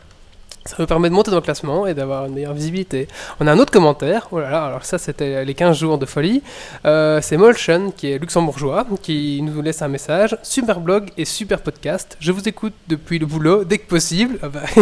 Ça 0.68 0.76
me 0.78 0.86
permet 0.86 1.08
de 1.08 1.14
monter 1.14 1.30
dans 1.30 1.38
le 1.38 1.42
classement 1.42 1.86
et 1.86 1.94
d'avoir 1.94 2.26
une 2.26 2.34
meilleure 2.34 2.52
visibilité. 2.52 3.08
On 3.40 3.46
a 3.46 3.52
un 3.52 3.58
autre 3.58 3.72
commentaire. 3.72 4.28
Oh 4.32 4.38
là 4.38 4.50
là, 4.50 4.64
alors 4.66 4.84
ça 4.84 4.98
c'était 4.98 5.42
les 5.42 5.54
15 5.54 5.78
jours 5.78 5.96
de 5.96 6.04
folie. 6.04 6.42
Euh, 6.84 7.20
c'est 7.22 7.38
Molchen 7.38 7.90
qui 7.94 8.12
est 8.12 8.18
luxembourgeois 8.18 8.86
qui 9.02 9.40
nous 9.40 9.62
laisse 9.62 9.80
un 9.80 9.88
message. 9.88 10.36
Super 10.42 10.80
blog 10.80 11.08
et 11.16 11.24
super 11.24 11.62
podcast. 11.62 12.18
Je 12.20 12.32
vous 12.32 12.46
écoute 12.46 12.74
depuis 12.86 13.18
le 13.18 13.24
boulot 13.24 13.64
dès 13.64 13.78
que 13.78 13.88
possible. 13.88 14.38
Ah 14.42 14.48
bah. 14.50 14.60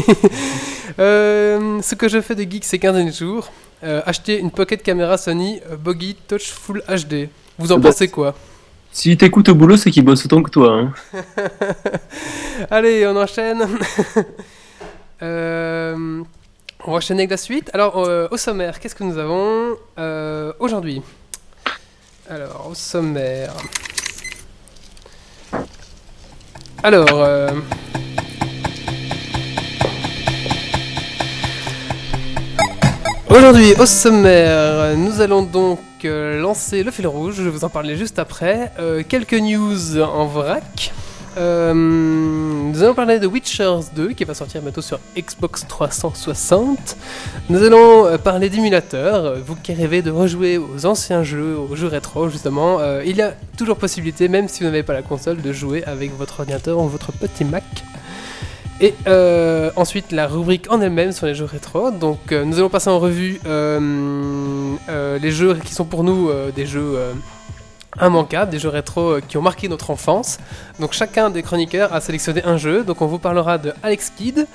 Euh, 0.98 1.82
ce 1.82 1.94
que 1.94 2.08
je 2.08 2.20
fais 2.22 2.34
de 2.34 2.42
geek 2.50 2.64
ces 2.64 2.78
15 2.78 2.94
derniers 2.94 3.12
jours. 3.12 3.50
euh, 3.84 4.00
acheter 4.06 4.38
une 4.38 4.50
pocket 4.50 4.82
caméra 4.82 5.18
Sony 5.18 5.60
Boggy 5.78 6.16
Touch 6.26 6.50
Full 6.50 6.82
HD. 6.88 7.28
Vous 7.58 7.70
en 7.72 7.76
Ah 7.76 7.78
bah, 7.78 7.88
pensez 7.90 8.08
quoi? 8.08 8.34
Si 8.92 9.14
t'écoutes 9.16 9.48
au 9.50 9.54
boulot, 9.54 9.76
c'est 9.76 9.90
qu'ils 9.90 10.04
bossent 10.04 10.24
autant 10.24 10.42
que 10.42 10.50
toi. 10.50 10.72
Hein. 10.72 10.92
Allez, 12.70 13.06
on 13.06 13.16
enchaîne. 13.16 13.66
Euh, 15.22 16.22
on 16.84 16.90
va 16.90 16.96
enchaîner 16.96 17.22
avec 17.22 17.30
la 17.30 17.36
suite. 17.36 17.70
Alors, 17.72 17.98
euh, 17.98 18.28
au 18.30 18.36
sommaire, 18.36 18.80
qu'est-ce 18.80 18.94
que 18.94 19.04
nous 19.04 19.18
avons 19.18 19.76
euh, 19.98 20.52
aujourd'hui? 20.58 21.02
Alors, 22.28 22.68
au 22.70 22.74
sommaire. 22.74 23.52
Alors. 26.82 27.50
Aujourd'hui, 33.28 33.74
au 33.78 33.86
sommaire, 33.86 34.96
nous 34.96 35.20
allons 35.20 35.42
donc 35.42 35.80
lancer 36.04 36.82
le 36.82 36.90
fil 36.90 37.06
rouge, 37.06 37.34
je 37.36 37.42
vais 37.42 37.50
vous 37.50 37.64
en 37.64 37.68
parler 37.68 37.96
juste 37.96 38.18
après. 38.18 38.72
Quelques 39.08 39.34
news 39.34 40.00
en 40.00 40.26
vrac. 40.26 40.92
Euh, 41.36 41.74
nous 41.74 42.82
allons 42.82 42.94
parler 42.94 43.18
de 43.18 43.26
Witchers 43.26 43.90
2 43.94 44.12
qui 44.12 44.24
va 44.24 44.32
sortir 44.32 44.62
bientôt 44.62 44.80
sur 44.80 44.98
Xbox 45.16 45.66
360. 45.68 46.96
Nous 47.50 47.62
allons 47.62 48.06
euh, 48.06 48.16
parler 48.16 48.48
d'émulateurs. 48.48 49.36
Vous 49.44 49.54
qui 49.54 49.74
rêvez 49.74 50.00
de 50.00 50.10
rejouer 50.10 50.56
aux 50.58 50.86
anciens 50.86 51.22
jeux, 51.22 51.56
aux 51.58 51.76
jeux 51.76 51.88
rétro 51.88 52.28
justement, 52.30 52.78
euh, 52.80 53.02
il 53.04 53.16
y 53.16 53.22
a 53.22 53.34
toujours 53.58 53.76
possibilité, 53.76 54.28
même 54.28 54.48
si 54.48 54.60
vous 54.60 54.70
n'avez 54.70 54.82
pas 54.82 54.94
la 54.94 55.02
console, 55.02 55.42
de 55.42 55.52
jouer 55.52 55.84
avec 55.84 56.16
votre 56.16 56.40
ordinateur 56.40 56.78
ou 56.78 56.88
votre 56.88 57.12
petit 57.12 57.44
Mac. 57.44 57.64
Et 58.78 58.94
ensuite 59.76 60.12
la 60.12 60.26
rubrique 60.26 60.70
en 60.70 60.82
elle-même 60.82 61.12
sur 61.12 61.26
les 61.26 61.34
jeux 61.34 61.46
rétro. 61.46 61.90
Donc 61.90 62.30
nous 62.32 62.58
allons 62.58 62.68
passer 62.68 62.90
en 62.90 62.98
revue 62.98 63.40
les 63.46 65.30
jeux 65.30 65.54
qui 65.64 65.72
sont 65.72 65.86
pour 65.86 66.04
nous 66.04 66.30
des 66.54 66.66
jeux 66.66 66.98
immanquables, 68.00 68.50
des 68.50 68.58
jeux 68.58 68.68
rétro 68.68 69.12
euh, 69.12 69.20
qui 69.26 69.36
ont 69.36 69.42
marqué 69.42 69.68
notre 69.68 69.90
enfance. 69.90 70.38
Donc 70.80 70.92
chacun 70.92 71.30
des 71.30 71.42
chroniqueurs 71.42 71.92
a 71.92 72.00
sélectionné 72.00 72.42
un 72.44 72.56
jeu. 72.56 72.84
Donc 72.84 73.02
on 73.02 73.06
vous 73.06 73.18
parlera 73.18 73.58
de 73.58 73.72
Alex 73.82 74.10
Kidd, 74.10 74.46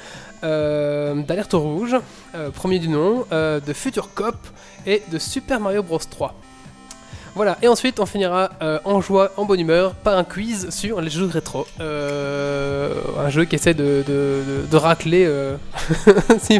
euh, 0.44 1.22
d'Alerte 1.22 1.54
Rouge, 1.54 1.96
euh, 2.34 2.50
premier 2.50 2.80
du 2.80 2.88
nom, 2.88 3.26
euh, 3.32 3.60
de 3.60 3.74
Future 3.74 4.14
Cop 4.14 4.36
et 4.88 5.04
de 5.12 5.20
Super 5.20 5.60
Mario 5.60 5.84
Bros 5.84 6.00
3. 6.00 6.34
Voilà, 7.34 7.58
et 7.62 7.68
ensuite 7.70 8.00
on 8.02 8.06
finira 8.06 8.52
euh, 8.62 8.78
en 8.84 9.00
joie, 9.00 9.32
en 9.38 9.46
bonne 9.46 9.60
humeur, 9.62 9.94
par 9.94 10.18
un 10.18 10.26
quiz 10.26 10.70
sur 10.70 11.00
les 11.00 11.10
jeux 11.10 11.28
rétro. 11.28 11.66
Euh, 11.80 12.94
un 13.18 13.30
jeu 13.30 13.46
qui 13.46 13.56
essaie 13.56 13.74
de, 13.74 14.04
de, 14.06 14.42
de- 14.66 14.68
de 14.70 14.78
racler 14.78 15.24
euh, 15.26 15.56
si- 16.42 16.60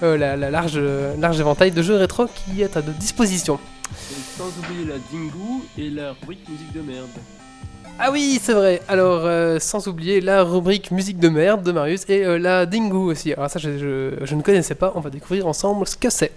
la, 0.00 0.36
la 0.36 0.50
large, 0.50 0.78
large 1.18 1.40
éventail 1.40 1.72
de 1.72 1.82
jeux 1.82 1.96
rétro 1.96 2.26
qui 2.26 2.62
est 2.62 2.76
à 2.76 2.80
notre 2.82 2.98
disposition. 2.98 3.58
Et 4.10 4.38
sans 4.38 4.46
oublier 4.58 4.84
la 4.86 4.94
Dingu 5.12 5.62
et 5.78 5.90
la 5.90 6.12
rubrique 6.20 6.48
musique 6.48 6.72
de 6.72 6.80
merde. 6.80 7.08
Ah 7.98 8.10
oui, 8.12 8.40
c'est 8.42 8.54
vrai. 8.54 8.82
Alors, 8.88 9.22
euh, 9.24 9.58
sans 9.60 9.86
oublier 9.88 10.20
la 10.20 10.42
rubrique 10.42 10.90
musique 10.90 11.18
de 11.18 11.28
merde 11.28 11.62
de 11.64 11.72
Marius 11.72 12.02
et 12.08 12.24
euh, 12.24 12.38
la 12.38 12.66
Dingu 12.66 12.96
aussi. 12.96 13.32
Alors 13.32 13.50
ça, 13.50 13.58
je, 13.58 13.78
je- 13.78 14.24
je 14.24 14.34
ne 14.36 14.42
connaissais 14.42 14.74
pas. 14.76 14.92
On 14.94 15.00
va 15.00 15.10
découvrir 15.10 15.46
ensemble 15.48 15.86
ce 15.88 15.96
que 15.96 16.08
c'est. 16.10 16.32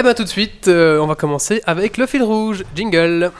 Et 0.00 0.02
bien 0.02 0.14
tout 0.14 0.24
de 0.24 0.28
suite, 0.30 0.68
euh, 0.68 0.98
on 0.98 1.06
va 1.06 1.14
commencer 1.14 1.60
avec 1.66 1.98
le 1.98 2.06
fil 2.06 2.22
rouge. 2.22 2.64
Jingle. 2.74 3.30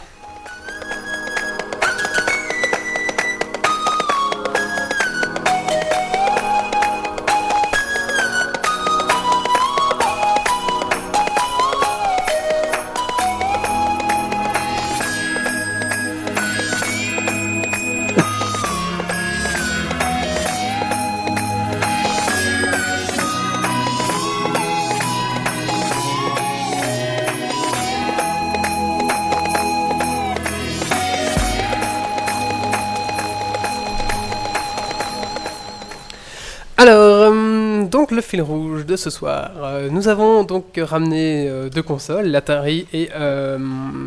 Fil 38.30 38.42
rouge 38.42 38.86
de 38.86 38.94
ce 38.94 39.10
soir. 39.10 39.50
Euh, 39.60 39.88
nous 39.90 40.06
avons 40.06 40.44
donc 40.44 40.78
ramené 40.80 41.48
euh, 41.48 41.68
deux 41.68 41.82
consoles, 41.82 42.26
l'Atari 42.26 42.86
et 42.92 43.10
euh, 43.16 43.58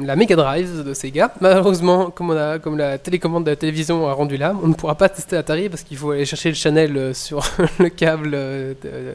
la 0.02 0.16
Mega 0.16 0.38
Drive 0.38 0.86
de 0.86 0.94
Sega. 0.94 1.34
Malheureusement, 1.42 2.10
comme, 2.10 2.30
on 2.30 2.38
a, 2.38 2.58
comme 2.58 2.78
la 2.78 2.98
télécommande 2.98 3.44
de 3.44 3.50
la 3.50 3.58
télévision 3.58 4.08
a 4.08 4.14
rendu 4.14 4.38
l'âme, 4.38 4.62
on 4.64 4.68
ne 4.70 4.76
pourra 4.76 4.96
pas 4.96 5.10
tester 5.10 5.36
l'Atari 5.36 5.68
parce 5.68 5.84
qu'il 5.84 5.98
faut 5.98 6.12
aller 6.12 6.24
chercher 6.24 6.48
le 6.48 6.56
channel 6.56 7.14
sur 7.14 7.44
le 7.80 7.90
câble 7.90 8.38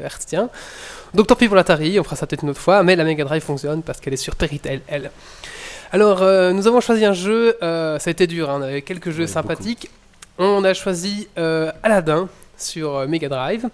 hertzien. 0.05 0.51
Donc 1.15 1.27
tant 1.27 1.37
pis 1.37 1.47
pour 1.47 1.57
l'Atari, 1.57 1.99
on 1.99 2.05
fera 2.05 2.17
ça 2.17 2.27
peut-être 2.27 2.43
une 2.43 2.51
autre 2.51 2.61
fois, 2.61 2.83
mais 2.83 2.95
la 2.95 3.05
Mega 3.05 3.25
Drive 3.25 3.43
fonctionne 3.43 3.83
parce 3.83 4.01
qu'elle 4.01 4.13
est 4.13 4.19
sur 4.19 4.37
Péritel, 4.37 4.83
elle. 4.89 5.11
Alors, 5.91 6.21
nous 6.53 6.67
avons 6.67 6.83
choisi 6.83 7.07
un 7.07 7.15
jeu, 7.15 7.57
ça 7.63 7.97
a 7.97 8.11
été 8.11 8.27
dur, 8.27 8.51
hein, 8.51 8.59
on 8.59 8.63
avait 8.63 8.83
quelques 8.83 9.11
jeux 9.11 9.23
Ouais, 9.23 9.27
sympathiques. 9.27 9.89
On 10.37 10.63
a 10.65 10.75
choisi 10.75 11.29
Aladdin 11.83 12.29
sur 12.59 13.09
Mega 13.09 13.31
Drive. 13.31 13.71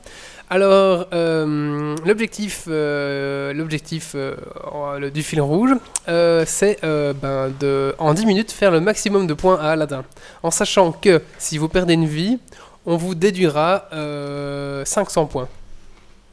Alors, 0.51 1.07
euh, 1.15 1.97
l'objectif, 2.05 2.65
euh, 2.69 3.55
l'objectif 3.55 4.13
euh, 4.15 5.11
du 5.11 5.23
fil 5.23 5.41
rouge, 5.41 5.73
c'est 6.07 6.79
ben, 6.83 7.53
de, 7.59 7.95
en 7.99 8.13
10 8.13 8.27
minutes 8.27 8.53
faire 8.53 8.71
le 8.71 8.81
maximum 8.81 9.27
de 9.27 9.35
points 9.35 9.59
à 9.59 9.71
Aladdin. 9.71 10.05
En 10.43 10.51
sachant 10.51 10.93
que 10.93 11.23
si 11.39 11.57
vous 11.57 11.69
perdez 11.69 11.95
une 11.95 12.07
vie, 12.07 12.39
on 12.85 12.97
vous 12.97 13.15
déduira 13.15 13.89
euh, 13.93 14.85
500 14.85 15.27
points. 15.27 15.49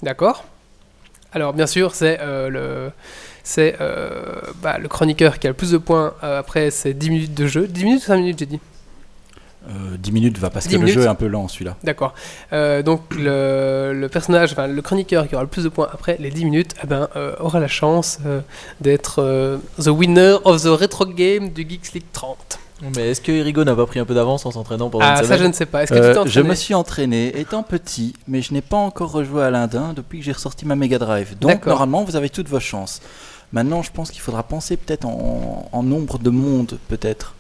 D'accord? 0.04 0.44
Alors, 1.32 1.54
bien 1.54 1.68
sûr, 1.68 1.96
c'est 1.96 2.20
le. 2.22 2.92
C'est 3.44 3.76
bah, 4.62 4.78
le 4.78 4.88
chroniqueur 4.88 5.40
qui 5.40 5.48
a 5.48 5.50
le 5.50 5.56
plus 5.56 5.72
de 5.72 5.78
points 5.78 6.14
après 6.22 6.70
ces 6.70 6.94
10 6.94 7.10
minutes 7.10 7.34
de 7.34 7.48
jeu. 7.48 7.66
10 7.68 7.86
minutes 7.86 8.02
ou 8.04 8.06
5 8.06 8.18
minutes, 8.18 8.40
j'ai 8.40 8.46
dit? 8.46 8.60
Euh, 9.70 9.96
10 10.00 10.12
minutes 10.12 10.38
va 10.40 10.50
parce 10.50 10.66
10 10.68 10.74
que 10.74 10.80
minutes. 10.80 10.96
le 10.96 11.02
jeu 11.02 11.08
est 11.08 11.10
un 11.10 11.16
peu 11.16 11.28
lent 11.28 11.48
celui-là. 11.48 11.78
D'accord. 11.84 12.16
Euh, 12.52 12.82
donc 12.82 13.02
le, 13.16 13.94
le 13.94 14.10
personnage, 14.10 14.54
enfin 14.54 14.66
le 14.66 14.82
chroniqueur 14.82 15.28
qui 15.28 15.36
aura 15.36 15.44
le 15.44 15.50
plus 15.50 15.64
de 15.64 15.70
points 15.70 15.88
après 15.94 16.18
les 16.20 16.32
10 16.32 16.46
minutes, 16.46 16.74
eh 16.84 16.88
ben, 16.88 17.08
euh, 17.16 17.36
aura 17.40 17.60
la 17.60 17.68
chance 17.68 18.18
euh, 18.26 18.42
d'être 18.80 19.22
euh, 19.22 19.58
the 19.80 19.88
winner 19.90 20.38
of 20.46 20.64
the 20.64 20.68
retro 20.68 21.06
game 21.06 21.50
du 21.52 21.62
Geeks 21.70 21.94
League 21.94 22.06
30. 22.12 22.58
Mais 22.96 23.12
est-ce 23.12 23.22
que 23.22 23.32
Erigo 23.32 23.64
n'a 23.64 23.76
pas 23.76 23.86
pris 23.86 24.00
un 24.00 24.06
peu 24.06 24.16
d'avance 24.16 24.44
en 24.48 24.52
s'entraînant 24.52 24.90
pendant 24.90 25.06
Ah 25.06 25.12
une 25.12 25.18
ça 25.18 25.24
semaine 25.26 25.40
je 25.40 25.46
ne 25.46 25.54
sais 25.54 25.68
pas. 25.68 25.84
Est-ce 25.84 25.94
que 25.94 26.18
tu 26.18 26.24
t'es 26.24 26.30
je 26.30 26.42
me 26.42 26.56
suis 26.56 26.74
entraîné 26.74 27.40
étant 27.40 27.62
petit, 27.62 28.14
mais 28.28 28.42
je 28.42 28.54
n'ai 28.54 28.62
pas 28.62 28.78
encore 28.78 29.12
rejoué 29.12 29.44
à 29.44 29.52
l'Indin 29.52 29.94
depuis 29.96 30.18
que 30.18 30.26
j'ai 30.26 30.32
ressorti 30.32 30.66
ma 30.66 30.76
Mega 30.76 30.98
Drive. 30.98 31.38
Donc 31.40 31.68
normalement, 31.68 32.04
vous 32.04 32.16
avez 32.16 32.32
toutes 32.32 32.50
vos 32.50 32.60
chances. 32.60 33.00
Maintenant, 33.54 33.84
je 33.84 33.92
pense 33.92 34.10
qu'il 34.10 34.22
faudra 34.22 34.42
penser 34.42 34.78
peut-être 34.78 35.06
en, 35.06 35.70
en 35.72 35.84
nombre 35.84 36.18
de 36.18 36.32
mondes, 36.32 36.80
peut-être. 36.88 37.36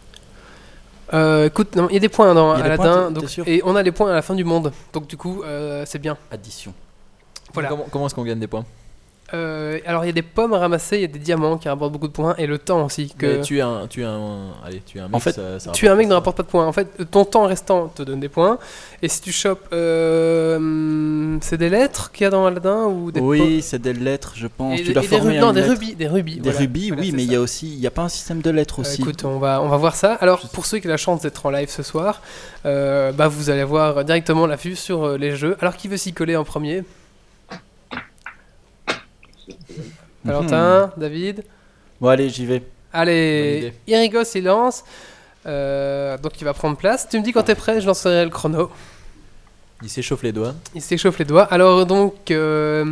Euh, 1.13 1.47
écoute, 1.47 1.75
non, 1.75 1.87
il 1.89 1.93
y 1.93 1.97
a 1.97 1.99
des 1.99 2.09
points 2.09 2.33
dans 2.33 2.51
a 2.53 2.57
des 2.57 2.61
Aladdin, 2.63 2.83
points, 2.83 3.11
donc- 3.11 3.39
et 3.45 3.61
on 3.65 3.75
a 3.75 3.83
les 3.83 3.91
points 3.91 4.09
à 4.11 4.13
la 4.13 4.21
fin 4.21 4.33
du 4.35 4.43
monde. 4.43 4.71
Donc 4.93 5.07
du 5.07 5.17
coup, 5.17 5.43
euh, 5.43 5.83
c'est 5.85 5.99
bien. 5.99 6.17
Addition. 6.31 6.73
Voilà. 7.53 7.69
Comment, 7.69 7.85
comment 7.91 8.05
est-ce 8.05 8.15
qu'on 8.15 8.23
gagne 8.23 8.39
des 8.39 8.47
points? 8.47 8.65
Euh, 9.33 9.79
alors 9.85 10.03
il 10.03 10.07
y 10.07 10.09
a 10.09 10.13
des 10.13 10.21
pommes 10.21 10.53
à 10.53 10.59
ramasser, 10.59 10.97
il 10.97 11.01
y 11.01 11.05
a 11.05 11.07
des 11.07 11.19
diamants 11.19 11.57
qui 11.57 11.69
rapportent 11.69 11.93
beaucoup 11.93 12.07
de 12.07 12.13
points 12.13 12.35
et 12.37 12.47
le 12.47 12.57
temps 12.57 12.85
aussi. 12.85 13.13
Que 13.17 13.37
Mais 13.37 13.41
tu 13.41 13.57
es 13.59 13.61
un, 13.61 13.87
tu 13.89 14.01
es 14.01 14.05
un, 14.05 14.47
allez, 14.65 14.81
tu 14.85 14.97
es 14.97 15.01
un 15.01 15.05
mec. 15.07 15.15
En 15.15 15.19
fait, 15.19 15.31
ça- 15.33 15.59
ça 15.59 15.71
Tu 15.71 15.85
es 15.85 15.89
un 15.89 15.95
mec 15.95 16.07
ne 16.07 16.13
rapporte 16.13 16.37
pas 16.37 16.43
de 16.43 16.47
points. 16.49 16.67
En 16.67 16.71
fait, 16.73 16.87
ton 17.09 17.23
temps 17.25 17.45
restant 17.45 17.87
te 17.87 18.03
donne 18.03 18.19
des 18.19 18.29
points. 18.29 18.57
Et 19.01 19.07
si 19.07 19.21
tu 19.21 19.31
chopes, 19.31 19.67
euh, 19.71 21.37
c'est 21.41 21.57
des 21.57 21.69
lettres 21.69 22.11
qu'il 22.11 22.23
y 22.23 22.27
a 22.27 22.29
dans 22.29 22.45
Aladdin 22.45 22.85
ou 22.85 23.11
des 23.11 23.19
Oui, 23.19 23.61
c'est 23.61 23.81
des 23.81 23.93
lettres, 23.93 24.33
je 24.35 24.47
pense. 24.47 24.79
et, 24.79 24.83
tu 24.83 24.93
dois 24.93 25.01
des, 25.01 25.07
former 25.07 25.25
rubis, 25.29 25.37
à 25.37 25.41
non, 25.41 25.53
des 25.53 25.61
rubis, 25.61 25.95
des 25.95 26.07
rubis. 26.07 26.35
Des 26.35 26.41
voilà. 26.41 26.59
rubis, 26.59 26.87
Voilà, 26.89 27.01
oui, 27.01 27.11
mais 27.15 27.23
il 27.23 27.31
y 27.31 27.35
a 27.35 27.41
aussi, 27.41 27.71
il 27.73 27.79
n'y 27.79 27.87
a 27.87 27.91
pas 27.91 28.03
un 28.03 28.09
système 28.09 28.41
de 28.41 28.49
lettres 28.51 28.79
Euh, 28.79 28.81
aussi. 28.81 29.01
écoute, 29.01 29.23
on 29.25 29.39
va, 29.39 29.61
on 29.61 29.67
va 29.69 29.77
voir 29.77 29.95
ça. 29.95 30.13
Alors, 30.15 30.41
pour 30.49 30.65
ceux 30.65 30.79
qui 30.79 30.87
ont 30.87 30.91
la 30.91 30.97
chance 30.97 31.21
d'être 31.21 31.45
en 31.45 31.49
live 31.51 31.69
ce 31.69 31.83
soir, 31.83 32.21
euh, 32.65 33.11
bah, 33.11 33.27
vous 33.27 33.49
allez 33.49 33.61
avoir 33.61 34.03
directement 34.05 34.45
la 34.45 34.55
vue 34.55 34.75
sur 34.75 35.17
les 35.17 35.35
jeux. 35.35 35.57
Alors, 35.61 35.75
qui 35.77 35.87
veut 35.87 35.97
s'y 35.97 36.13
coller 36.13 36.35
en 36.35 36.43
premier? 36.43 36.83
Valentin, 40.23 40.91
David 40.97 41.43
Bon, 41.99 42.07
allez, 42.07 42.29
j'y 42.29 42.45
vais. 42.45 42.63
Allez. 42.93 43.73
Irigo 43.87 44.23
silence. 44.23 44.83
Euh, 45.45 46.17
donc, 46.17 46.39
il 46.39 46.43
va 46.43 46.53
prendre 46.53 46.77
place. 46.77 47.07
Tu 47.09 47.19
me 47.19 47.23
dis 47.23 47.31
quand 47.31 47.43
t'es 47.43 47.55
prêt, 47.55 47.81
je 47.81 47.87
lancerai 47.87 48.23
le 48.23 48.31
chrono. 48.31 48.69
Il 49.83 49.89
s'échauffe 49.89 50.21
les 50.23 50.31
doigts. 50.31 50.53
Il 50.75 50.81
s'échauffe 50.81 51.17
les 51.17 51.25
doigts. 51.25 51.43
Alors 51.43 51.85
donc, 51.85 52.29
euh, 52.29 52.85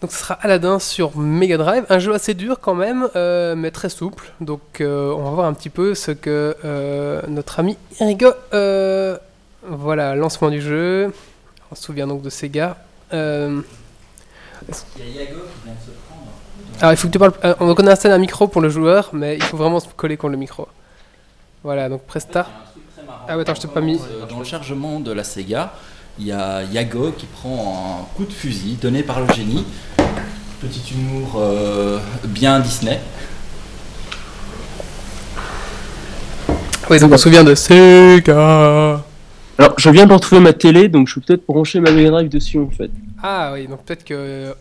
donc 0.00 0.10
ce 0.10 0.18
sera 0.18 0.34
Aladdin 0.34 0.78
sur 0.78 1.16
Mega 1.16 1.56
Drive, 1.56 1.84
un 1.88 1.98
jeu 1.98 2.12
assez 2.12 2.34
dur 2.34 2.58
quand 2.60 2.74
même, 2.74 3.08
euh, 3.14 3.54
mais 3.54 3.70
très 3.70 3.88
souple. 3.88 4.32
Donc 4.40 4.80
euh, 4.80 5.12
on 5.12 5.22
va 5.22 5.30
voir 5.30 5.46
un 5.46 5.54
petit 5.54 5.70
peu 5.70 5.94
ce 5.94 6.10
que 6.10 6.56
notre 7.28 7.60
ami 7.60 7.76
Irigo. 8.00 8.32
voilà, 9.62 10.16
lancement 10.16 10.50
du 10.50 10.60
jeu. 10.60 11.12
On 11.70 11.74
se 11.74 11.82
souvient 11.82 12.06
donc 12.06 12.22
de 12.22 12.30
Sega. 12.30 12.76
Euh, 14.70 14.74
alors 16.80 16.92
il 16.92 16.96
faut 16.96 17.08
que 17.08 17.12
tu 17.12 17.18
parles. 17.18 17.32
euh, 17.44 17.54
on 17.60 17.86
a 17.86 17.92
installé 17.92 18.14
un 18.14 18.18
micro 18.18 18.48
pour 18.48 18.60
le 18.60 18.68
joueur, 18.68 19.10
mais 19.12 19.36
il 19.36 19.42
faut 19.42 19.56
vraiment 19.56 19.80
se 19.80 19.88
coller 19.96 20.16
contre 20.16 20.32
le 20.32 20.38
micro. 20.38 20.68
Voilà, 21.62 21.88
donc 21.88 22.02
press 22.02 22.24
start. 22.24 22.50
Ah 23.28 23.36
ouais, 23.36 23.42
attends, 23.42 23.54
je 23.54 23.60
t'ai 23.62 23.68
pas 23.68 23.80
mis. 23.80 23.96
Euh, 23.96 24.26
Dans 24.28 24.38
le 24.38 24.44
chargement 24.44 25.00
de 25.00 25.12
la 25.12 25.24
Sega, 25.24 25.72
il 26.18 26.26
y 26.26 26.32
a 26.32 26.62
Yago 26.62 27.12
qui 27.12 27.26
prend 27.26 28.00
un 28.00 28.16
coup 28.16 28.24
de 28.24 28.32
fusil 28.32 28.76
donné 28.80 29.02
par 29.02 29.20
le 29.20 29.32
génie. 29.32 29.64
Petit 30.60 30.94
humour 30.94 31.36
euh, 31.36 31.98
bien 32.24 32.60
Disney. 32.60 33.00
Oui, 36.90 36.98
donc 37.00 37.12
on 37.12 37.16
se 37.16 37.22
souvient 37.22 37.44
de 37.44 37.54
Sega. 37.54 39.02
Alors, 39.58 39.74
je 39.78 39.88
viens 39.90 40.06
de 40.06 40.12
retrouver 40.12 40.40
ma 40.40 40.52
télé, 40.52 40.88
donc 40.88 41.08
je 41.08 41.14
vais 41.14 41.20
peut-être 41.26 41.46
brancher 41.46 41.80
ma 41.80 41.90
Mega 41.92 42.10
Drive 42.10 42.28
dessus 42.28 42.58
en 42.58 42.70
fait. 42.70 42.90
Ah 43.22 43.52
oui, 43.54 43.66
donc 43.68 43.84
peut-être 43.84 44.04
que 44.04 44.14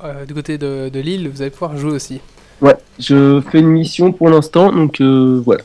euh, 0.03 0.25
du 0.25 0.33
côté 0.33 0.57
de, 0.57 0.89
de 0.89 0.99
Lille, 0.99 1.29
vous 1.29 1.41
allez 1.41 1.51
pouvoir 1.51 1.75
jouer 1.77 1.91
aussi. 1.91 2.21
Ouais, 2.61 2.77
je 2.99 3.41
fais 3.51 3.59
une 3.59 3.67
mission 3.67 4.11
pour 4.11 4.29
l'instant, 4.29 4.71
donc 4.71 5.01
euh, 5.01 5.41
voilà. 5.43 5.63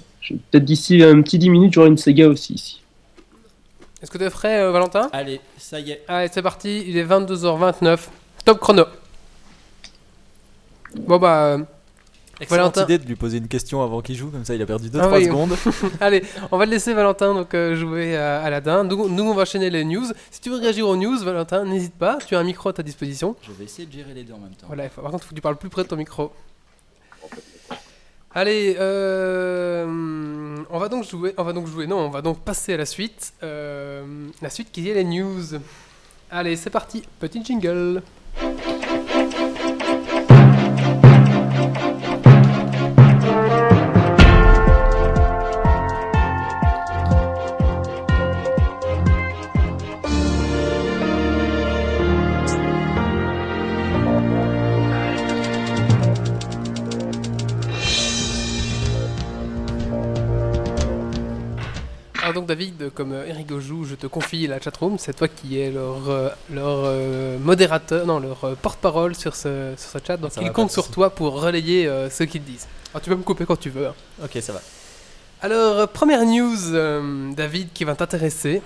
Peut-être 0.50 0.64
d'ici 0.64 1.02
un 1.02 1.22
petit 1.22 1.38
10 1.38 1.50
minutes, 1.50 1.72
j'aurai 1.74 1.88
une 1.88 1.96
Sega 1.96 2.28
aussi 2.28 2.54
ici. 2.54 2.82
Est-ce 4.02 4.10
que 4.10 4.18
tu 4.18 4.24
es 4.24 4.30
prêt, 4.30 4.60
euh, 4.60 4.70
Valentin? 4.70 5.08
Allez, 5.12 5.40
ça 5.58 5.80
y 5.80 5.90
est. 5.92 6.02
Allez, 6.08 6.28
c'est 6.32 6.42
parti, 6.42 6.84
il 6.86 6.96
est 6.96 7.04
22h29. 7.04 7.98
Top 8.44 8.60
chrono. 8.60 8.84
Bon 10.96 11.18
bah, 11.18 11.44
euh, 11.44 11.58
Excellente 12.40 12.76
Valentin. 12.76 12.84
idée 12.94 12.98
de 13.02 13.08
lui 13.08 13.16
poser 13.16 13.38
une 13.38 13.48
question 13.48 13.82
avant 13.82 14.00
qu'il 14.00 14.14
joue, 14.16 14.28
comme 14.30 14.44
ça 14.44 14.54
il 14.54 14.62
a 14.62 14.66
perdu 14.66 14.88
2-3 14.90 15.00
Ah 15.02 15.08
oui. 15.16 15.24
secondes. 15.24 15.56
allez, 16.00 16.22
on 16.52 16.56
va 16.58 16.66
le 16.66 16.70
laisser 16.70 16.94
Valentin 16.94 17.34
donc 17.34 17.52
euh, 17.54 17.74
jouer 17.74 18.16
à 18.16 18.40
Aladdin. 18.42 18.84
Nous, 18.84 19.08
nous, 19.08 19.24
on 19.24 19.34
va 19.34 19.42
enchaîner 19.42 19.70
les 19.70 19.84
news. 19.84 20.06
Si 20.30 20.40
tu 20.40 20.50
veux 20.50 20.58
réagir 20.58 20.86
aux 20.88 20.96
news, 20.96 21.18
Valentin, 21.18 21.64
n'hésite 21.64 21.94
pas. 21.94 22.18
Tu 22.26 22.36
as 22.36 22.38
un 22.38 22.44
micro 22.44 22.68
à 22.68 22.72
ta 22.72 22.82
disposition. 22.84 23.34
Je 23.42 23.50
vais 23.52 23.64
essayer 23.64 23.86
de 23.86 23.92
gérer 23.92 24.14
les 24.14 24.22
deux 24.22 24.34
en 24.34 24.38
même 24.38 24.54
temps. 24.54 24.66
Voilà, 24.68 24.88
par 24.88 25.04
contre, 25.10 25.24
il 25.24 25.26
faut 25.26 25.30
que 25.30 25.34
tu 25.34 25.40
parles 25.42 25.56
plus 25.56 25.68
près 25.68 25.82
de 25.82 25.88
ton 25.88 25.96
micro. 25.96 26.30
Allez, 28.34 28.76
euh, 28.78 29.84
on 30.70 30.78
va 30.78 30.88
donc 30.88 31.08
jouer. 31.08 31.34
On 31.38 31.42
va 31.42 31.52
donc 31.52 31.66
jouer. 31.66 31.86
Non, 31.88 31.98
on 31.98 32.10
va 32.10 32.22
donc 32.22 32.38
passer 32.40 32.74
à 32.74 32.76
la 32.76 32.86
suite. 32.86 33.32
Euh, 33.42 34.28
la 34.42 34.50
suite 34.50 34.70
qui 34.70 34.88
est 34.88 34.94
les 34.94 35.04
news. 35.04 35.42
Allez, 36.30 36.54
c'est 36.56 36.70
parti. 36.70 37.02
Petit 37.18 37.44
jingle. 37.44 38.02
Donc 62.38 62.46
David, 62.48 62.90
comme 62.94 63.12
euh, 63.12 63.26
Eric 63.26 63.52
joue, 63.58 63.84
je 63.84 63.94
te 63.94 64.06
confie 64.06 64.46
la 64.46 64.60
chatroom, 64.60 64.96
c'est 64.98 65.12
toi 65.14 65.28
qui 65.28 65.58
es 65.60 65.70
leur, 65.70 66.08
euh, 66.08 66.28
leur 66.50 66.82
euh, 66.84 67.38
modérateur, 67.38 68.06
non, 68.06 68.20
leur 68.20 68.56
porte-parole 68.56 69.14
sur 69.14 69.34
ce, 69.34 69.74
sur 69.76 69.90
ce 69.90 69.98
chat, 70.06 70.16
donc 70.16 70.32
Ça 70.32 70.40
ils 70.42 70.52
comptent 70.52 70.70
sur 70.70 70.88
toi 70.90 71.10
pour 71.10 71.40
relayer 71.40 71.86
euh, 71.86 72.08
ce 72.10 72.22
qu'ils 72.24 72.44
disent. 72.44 72.66
Alors 72.92 73.02
tu 73.02 73.10
peux 73.10 73.16
me 73.16 73.22
couper 73.22 73.44
quand 73.46 73.58
tu 73.58 73.70
veux. 73.70 73.88
hein. 73.88 73.94
Ok, 74.22 74.38
ça 74.40 74.52
va. 74.52 74.60
Alors, 75.40 75.88
première 75.88 76.24
news, 76.24 76.56
euh, 76.74 77.32
David, 77.32 77.72
qui 77.72 77.84
va 77.84 77.94
t'intéresser. 77.94 78.60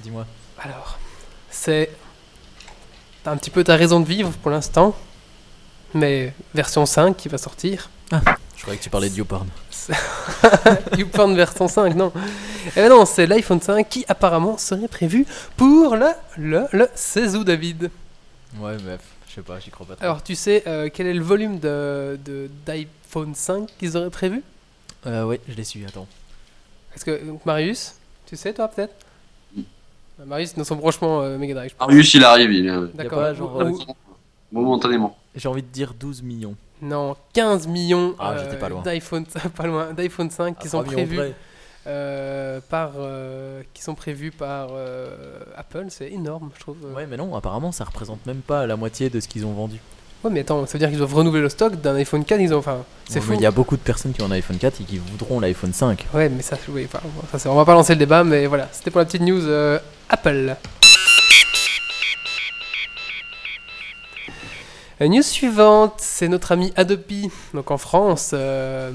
Dis-moi. 0.00 0.26
Alors, 0.60 0.98
c'est 1.50 1.90
t'as 3.24 3.30
un 3.32 3.36
petit 3.36 3.50
peu 3.50 3.62
ta 3.64 3.76
raison 3.76 4.00
de 4.00 4.06
vivre 4.06 4.30
pour 4.42 4.50
l'instant, 4.50 4.96
mais 5.94 6.32
version 6.54 6.86
5 6.86 7.16
qui 7.16 7.28
va 7.28 7.38
sortir. 7.38 7.90
Je 8.58 8.62
croyais 8.62 8.78
que 8.78 8.82
tu 8.84 8.90
parlais 8.90 9.08
de 9.08 9.14
YouPorn. 9.16 9.46
YouPorn 10.98 11.34
version 11.36 11.68
5, 11.68 11.94
non. 11.94 12.12
Eh 12.66 12.80
ben 12.80 12.88
non, 12.90 13.06
c'est 13.06 13.26
l'iPhone 13.26 13.60
5 13.60 13.88
qui 13.88 14.04
apparemment 14.08 14.58
serait 14.58 14.88
prévu 14.88 15.26
pour 15.56 15.94
le, 15.96 16.08
le, 16.36 16.64
le 16.72 16.88
16 16.94 17.36
août, 17.36 17.44
David. 17.44 17.90
Ouais, 18.58 18.76
bref, 18.78 19.00
je 19.28 19.34
sais 19.34 19.42
pas, 19.42 19.60
j'y 19.60 19.70
crois 19.70 19.86
pas 19.86 19.94
trop. 19.94 20.04
Alors, 20.04 20.22
tu 20.22 20.34
sais 20.34 20.64
euh, 20.66 20.90
quel 20.92 21.06
est 21.06 21.14
le 21.14 21.22
volume 21.22 21.60
de, 21.60 22.18
de- 22.24 22.50
d'iPhone 22.66 23.34
5 23.34 23.68
qu'ils 23.78 23.96
auraient 23.96 24.10
prévu? 24.10 24.42
Euh, 25.06 25.24
ouais, 25.24 25.40
je 25.48 25.54
l'ai 25.54 25.64
su, 25.64 25.84
attends. 25.86 26.08
Est-ce 26.96 27.04
que, 27.04 27.24
donc, 27.24 27.46
Marius, 27.46 27.94
tu 28.26 28.36
sais 28.36 28.52
toi 28.52 28.66
peut-être? 28.68 28.94
Euh, 29.56 29.62
Marius, 30.26 30.54
dans 30.56 30.64
son 30.64 30.74
branchement 30.76 31.20
euh, 31.22 31.38
Mega 31.38 31.54
Drive. 31.54 31.74
Marius, 31.78 32.12
il 32.14 32.24
arrive, 32.24 32.52
il 32.52 32.66
est 32.66 32.96
D'accord. 32.96 33.34
genre, 33.34 33.60
euh, 33.60 33.70
ou- 33.70 33.84
momentanément. 34.50 35.16
J'ai 35.36 35.46
envie 35.48 35.62
de 35.62 35.68
dire 35.68 35.94
12 35.94 36.22
millions. 36.22 36.56
Non, 36.82 37.16
15 37.32 37.66
millions 37.66 38.14
Ah, 38.18 38.32
euh, 38.32 38.54
pas 38.58 38.68
loin. 38.68 38.82
d'iPhone, 38.82 39.24
pas 39.56 39.66
loin, 39.66 39.92
d'iPhone 39.92 40.30
5 40.30 40.58
qui 40.58 40.66
À 40.68 40.70
sont 40.70 40.82
3 40.82 40.94
millions 40.94 41.06
prévus 41.06 41.34
euh, 41.86 42.60
par, 42.68 42.92
euh, 42.98 43.62
qui 43.74 43.82
sont 43.82 43.94
prévus 43.94 44.30
par 44.30 44.68
euh, 44.72 45.40
Apple. 45.56 45.86
C'est 45.88 46.10
énorme, 46.12 46.50
je 46.54 46.60
trouve. 46.60 46.76
Ouais, 46.94 47.06
mais 47.08 47.16
non, 47.16 47.34
apparemment, 47.34 47.72
ça 47.72 47.84
représente 47.84 48.24
même 48.26 48.42
pas 48.42 48.66
la 48.66 48.76
moitié 48.76 49.10
de 49.10 49.20
ce 49.20 49.28
qu'ils 49.28 49.46
ont 49.46 49.52
vendu. 49.52 49.78
Ouais, 50.24 50.30
mais 50.32 50.40
attends, 50.40 50.66
ça 50.66 50.72
veut 50.72 50.78
dire 50.80 50.88
qu'ils 50.88 50.98
doivent 50.98 51.14
renouveler 51.14 51.42
le 51.42 51.48
stock 51.48 51.80
d'un 51.80 51.94
iPhone 51.94 52.24
4. 52.24 52.40
Ils 52.40 52.52
ont, 52.52 52.58
enfin, 52.58 52.78
c'est 53.08 53.20
Il 53.32 53.40
y 53.40 53.46
a 53.46 53.52
beaucoup 53.52 53.76
de 53.76 53.82
personnes 53.82 54.12
qui 54.12 54.20
ont 54.20 54.26
un 54.26 54.32
iPhone 54.32 54.58
4 54.58 54.80
et 54.80 54.84
qui 54.84 54.98
voudront 54.98 55.38
l'iPhone 55.38 55.72
5. 55.72 56.06
Ouais, 56.12 56.28
mais 56.28 56.42
ça, 56.42 56.58
oui, 56.68 56.86
enfin, 56.92 57.38
ça, 57.38 57.50
on 57.50 57.54
va 57.54 57.64
pas 57.64 57.74
lancer 57.74 57.94
le 57.94 58.00
débat, 58.00 58.24
mais 58.24 58.46
voilà, 58.46 58.68
c'était 58.72 58.90
pour 58.90 58.98
la 58.98 59.04
petite 59.04 59.22
news 59.22 59.46
euh, 59.46 59.78
Apple. 60.08 60.56
News 65.06 65.22
suivante, 65.22 65.94
c'est 65.98 66.28
notre 66.28 66.50
ami 66.52 66.72
Adopi, 66.74 67.30
donc 67.54 67.70
en 67.70 67.78
France, 67.78 68.32
euh, 68.34 68.90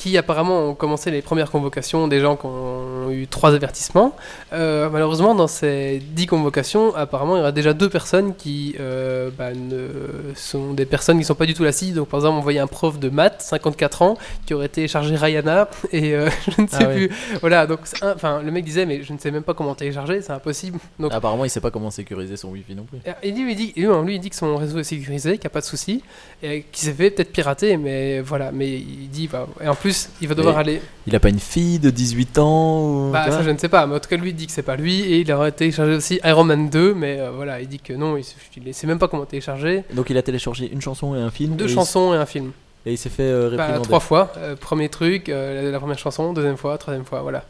qui 0.00 0.16
apparemment 0.16 0.60
ont 0.70 0.74
commencé 0.74 1.10
les 1.10 1.20
premières 1.20 1.50
convocations 1.50 2.08
des 2.08 2.20
gens 2.20 2.34
qui 2.34 2.46
ont 2.46 3.10
eu 3.10 3.26
trois 3.26 3.52
avertissements. 3.54 4.16
Euh, 4.54 4.88
malheureusement, 4.88 5.34
dans 5.34 5.46
ces 5.46 6.00
dix 6.14 6.24
convocations, 6.26 6.94
apparemment, 6.96 7.36
il 7.36 7.40
y 7.40 7.42
aura 7.42 7.52
déjà 7.52 7.74
deux 7.74 7.90
personnes 7.90 8.34
qui 8.34 8.76
euh, 8.80 9.28
bah, 9.36 9.52
ne- 9.52 10.32
sont 10.34 10.72
des 10.72 10.86
personnes 10.86 11.18
qui 11.18 11.24
sont 11.26 11.34
pas 11.34 11.44
du 11.44 11.52
tout 11.52 11.64
assises. 11.64 11.94
Donc, 11.96 12.08
par 12.08 12.20
exemple, 12.20 12.38
on 12.38 12.40
voyait 12.40 12.60
un 12.60 12.66
prof 12.66 12.98
de 12.98 13.10
maths, 13.10 13.42
54 13.42 14.00
ans, 14.00 14.16
qui 14.46 14.54
aurait 14.54 14.70
téléchargé 14.70 15.16
Rihanna, 15.16 15.68
et 15.92 16.14
euh, 16.14 16.30
je 16.56 16.62
ne 16.62 16.66
sais 16.66 16.76
Ah 16.80 16.84
plus. 16.86 17.10
Voilà, 17.42 17.66
donc, 17.66 17.80
enfin, 18.02 18.40
le 18.42 18.50
mec 18.50 18.64
disait, 18.64 18.86
mais 18.86 19.02
je 19.02 19.12
ne 19.12 19.18
sais 19.18 19.30
même 19.30 19.42
pas 19.42 19.52
comment 19.52 19.74
télécharger, 19.74 20.22
c'est 20.22 20.32
impossible. 20.32 20.78
Donc, 20.98 21.12
Apparemment, 21.12 21.44
il 21.44 21.50
sait 21.50 21.60
pas 21.60 21.70
comment 21.70 21.90
sécuriser 21.90 22.38
son 22.38 22.48
Wi-Fi 22.48 22.74
non 22.74 22.84
plus. 22.84 23.00
et 23.22 23.32
lui, 23.32 23.52
il 23.52 23.56
dit, 23.56 23.72
lui, 23.76 23.86
lui, 24.06 24.14
il 24.14 24.18
dit 24.20 24.30
que 24.30 24.36
son 24.36 24.56
réseau 24.56 24.78
est 24.78 24.84
sécurisé, 24.84 25.32
qu'il 25.32 25.40
n'y 25.42 25.46
a 25.48 25.50
pas 25.50 25.60
de 25.60 25.66
souci, 25.66 26.02
et 26.42 26.62
qu'il 26.72 26.86
s'est 26.88 26.94
fait 26.94 27.10
peut-être 27.10 27.32
pirater, 27.32 27.76
mais 27.76 28.20
voilà. 28.20 28.50
Mais 28.50 28.70
il 28.70 29.10
dit, 29.10 29.28
bah, 29.28 29.46
et 29.62 29.68
en 29.68 29.74
plus, 29.74 29.89
il 30.20 30.28
va 30.28 30.34
devoir 30.34 30.54
Mais- 30.56 30.60
aller. 30.60 30.82
Il 31.06 31.14
a 31.16 31.20
pas 31.20 31.28
une 31.28 31.38
fille 31.40 31.78
de 31.78 31.90
18 31.90 32.38
ans 32.38 32.80
ou... 32.84 33.10
Bah, 33.12 33.30
ça, 33.30 33.42
je 33.42 33.50
ne 33.50 33.58
sais 33.58 33.68
pas, 33.68 33.86
mais 33.86 33.96
en 33.96 34.00
tout 34.00 34.08
cas, 34.08 34.16
lui, 34.16 34.30
il 34.30 34.34
dit 34.36 34.46
que 34.46 34.52
c'est 34.52 34.62
pas 34.62 34.76
lui, 34.76 35.00
et 35.00 35.20
il 35.20 35.32
aurait 35.32 35.52
téléchargé 35.52 35.94
aussi 35.94 36.20
Iron 36.24 36.44
Man 36.44 36.68
2, 36.70 36.94
mais 36.94 37.18
euh, 37.20 37.30
voilà, 37.30 37.60
il 37.60 37.68
dit 37.68 37.78
que 37.80 37.92
non, 37.92 38.16
il 38.16 38.24
ne 38.66 38.72
sait 38.72 38.86
même 38.86 38.98
pas 38.98 39.08
comment 39.08 39.24
télécharger. 39.26 39.84
Donc 39.94 40.10
il 40.10 40.16
a 40.16 40.22
téléchargé 40.22 40.70
une 40.72 40.80
chanson 40.80 41.14
et 41.14 41.20
un 41.20 41.30
film. 41.30 41.56
Deux 41.56 41.66
et 41.66 41.68
il- 41.70 41.74
chansons 41.74 42.14
et 42.14 42.16
un 42.16 42.26
film. 42.26 42.52
Et 42.86 42.92
il 42.92 42.98
s'est 42.98 43.10
fait 43.10 43.24
euh, 43.24 43.56
Bah, 43.56 43.78
trois 43.82 44.00
fois. 44.00 44.32
Euh, 44.38 44.56
premier 44.56 44.88
truc, 44.88 45.28
euh, 45.28 45.64
la, 45.64 45.70
la 45.70 45.78
première 45.78 45.98
chanson, 45.98 46.32
deuxième 46.32 46.56
fois, 46.56 46.78
troisième 46.78 47.04
fois, 47.04 47.20
voilà. 47.22 47.44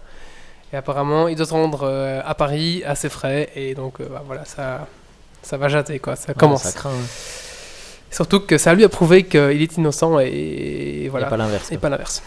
Et 0.72 0.76
apparemment, 0.76 1.28
il 1.28 1.36
doit 1.36 1.46
se 1.46 1.52
rendre 1.52 1.84
à 2.24 2.34
Paris 2.34 2.82
à 2.86 2.94
ses 2.94 3.08
frais, 3.08 3.48
et 3.56 3.74
donc, 3.74 3.98
bah, 4.00 4.22
voilà, 4.26 4.44
ça, 4.44 4.86
ça 5.42 5.56
va 5.56 5.68
jater, 5.68 5.98
quoi, 5.98 6.14
ça 6.16 6.28
Ouais, 6.28 6.34
commence. 6.38 6.62
Ça 6.62 6.72
craint. 6.72 6.90
Surtout 8.10 8.40
que 8.40 8.58
ça 8.58 8.74
lui 8.74 8.84
a 8.84 8.88
prouvé 8.88 9.24
qu'il 9.24 9.62
est 9.62 9.76
innocent 9.76 10.18
et, 10.20 11.04
Et 11.04 11.08
voilà, 11.08 11.26
pas 11.26 11.36
l'inverse. 11.36 11.70
et 11.70 11.78
pas 11.78 11.88
l'inverse. 11.88 12.22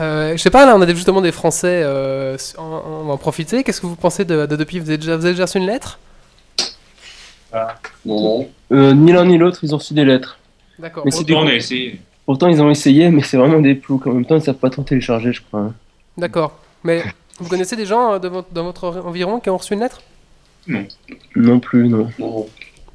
Euh, 0.00 0.32
je 0.32 0.36
sais 0.36 0.50
pas, 0.50 0.66
là 0.66 0.76
on 0.76 0.80
a 0.82 0.86
des- 0.86 0.94
justement 0.94 1.20
des 1.22 1.32
Français, 1.32 1.80
euh, 1.84 2.36
en- 2.58 2.82
on 2.86 3.04
va 3.04 3.12
en 3.14 3.16
profiter. 3.16 3.64
Qu'est-ce 3.64 3.80
que 3.80 3.86
vous 3.86 3.96
pensez 3.96 4.24
de, 4.24 4.46
de 4.46 4.56
depuis? 4.56 4.78
Vous 4.78 4.88
avez, 4.90 4.98
déjà, 4.98 5.16
vous 5.16 5.24
avez 5.24 5.32
déjà 5.34 5.44
reçu 5.46 5.58
une 5.58 5.66
lettre? 5.66 5.98
Non, 7.52 8.20
non. 8.22 8.48
Euh, 8.72 8.92
ni 8.92 9.12
l'un 9.12 9.24
ni 9.24 9.38
l'autre, 9.38 9.60
ils 9.62 9.74
ont 9.74 9.78
reçu 9.78 9.94
des 9.94 10.04
lettres. 10.04 10.38
D'accord. 10.78 11.04
Mais 11.04 11.10
bon, 11.10 11.16
c'est 11.16 11.24
des- 11.24 11.34
On 11.34 11.46
a 11.46 11.54
essayé. 11.54 12.00
Pourtant, 12.26 12.48
ils 12.48 12.60
ont 12.60 12.70
essayé, 12.70 13.10
mais 13.10 13.22
c'est 13.22 13.38
vraiment 13.38 13.60
des 13.60 13.74
ploucs. 13.74 14.06
En 14.06 14.12
même 14.12 14.26
temps, 14.26 14.36
ils 14.36 14.42
savent 14.42 14.54
pas 14.56 14.68
trop 14.70 14.82
télécharger, 14.82 15.32
je 15.32 15.40
crois. 15.42 15.72
D'accord. 16.18 16.52
Mais 16.84 17.02
vous 17.40 17.48
connaissez 17.48 17.74
des 17.74 17.86
gens 17.86 18.12
euh, 18.12 18.18
de 18.18 18.28
votre- 18.28 18.50
dans 18.52 18.64
votre 18.64 19.00
environ 19.04 19.40
qui 19.40 19.48
ont 19.48 19.56
reçu 19.56 19.72
une 19.72 19.80
lettre? 19.80 20.02
Non 21.34 21.58
plus, 21.58 21.88
non. 21.88 22.08
non. 22.18 22.46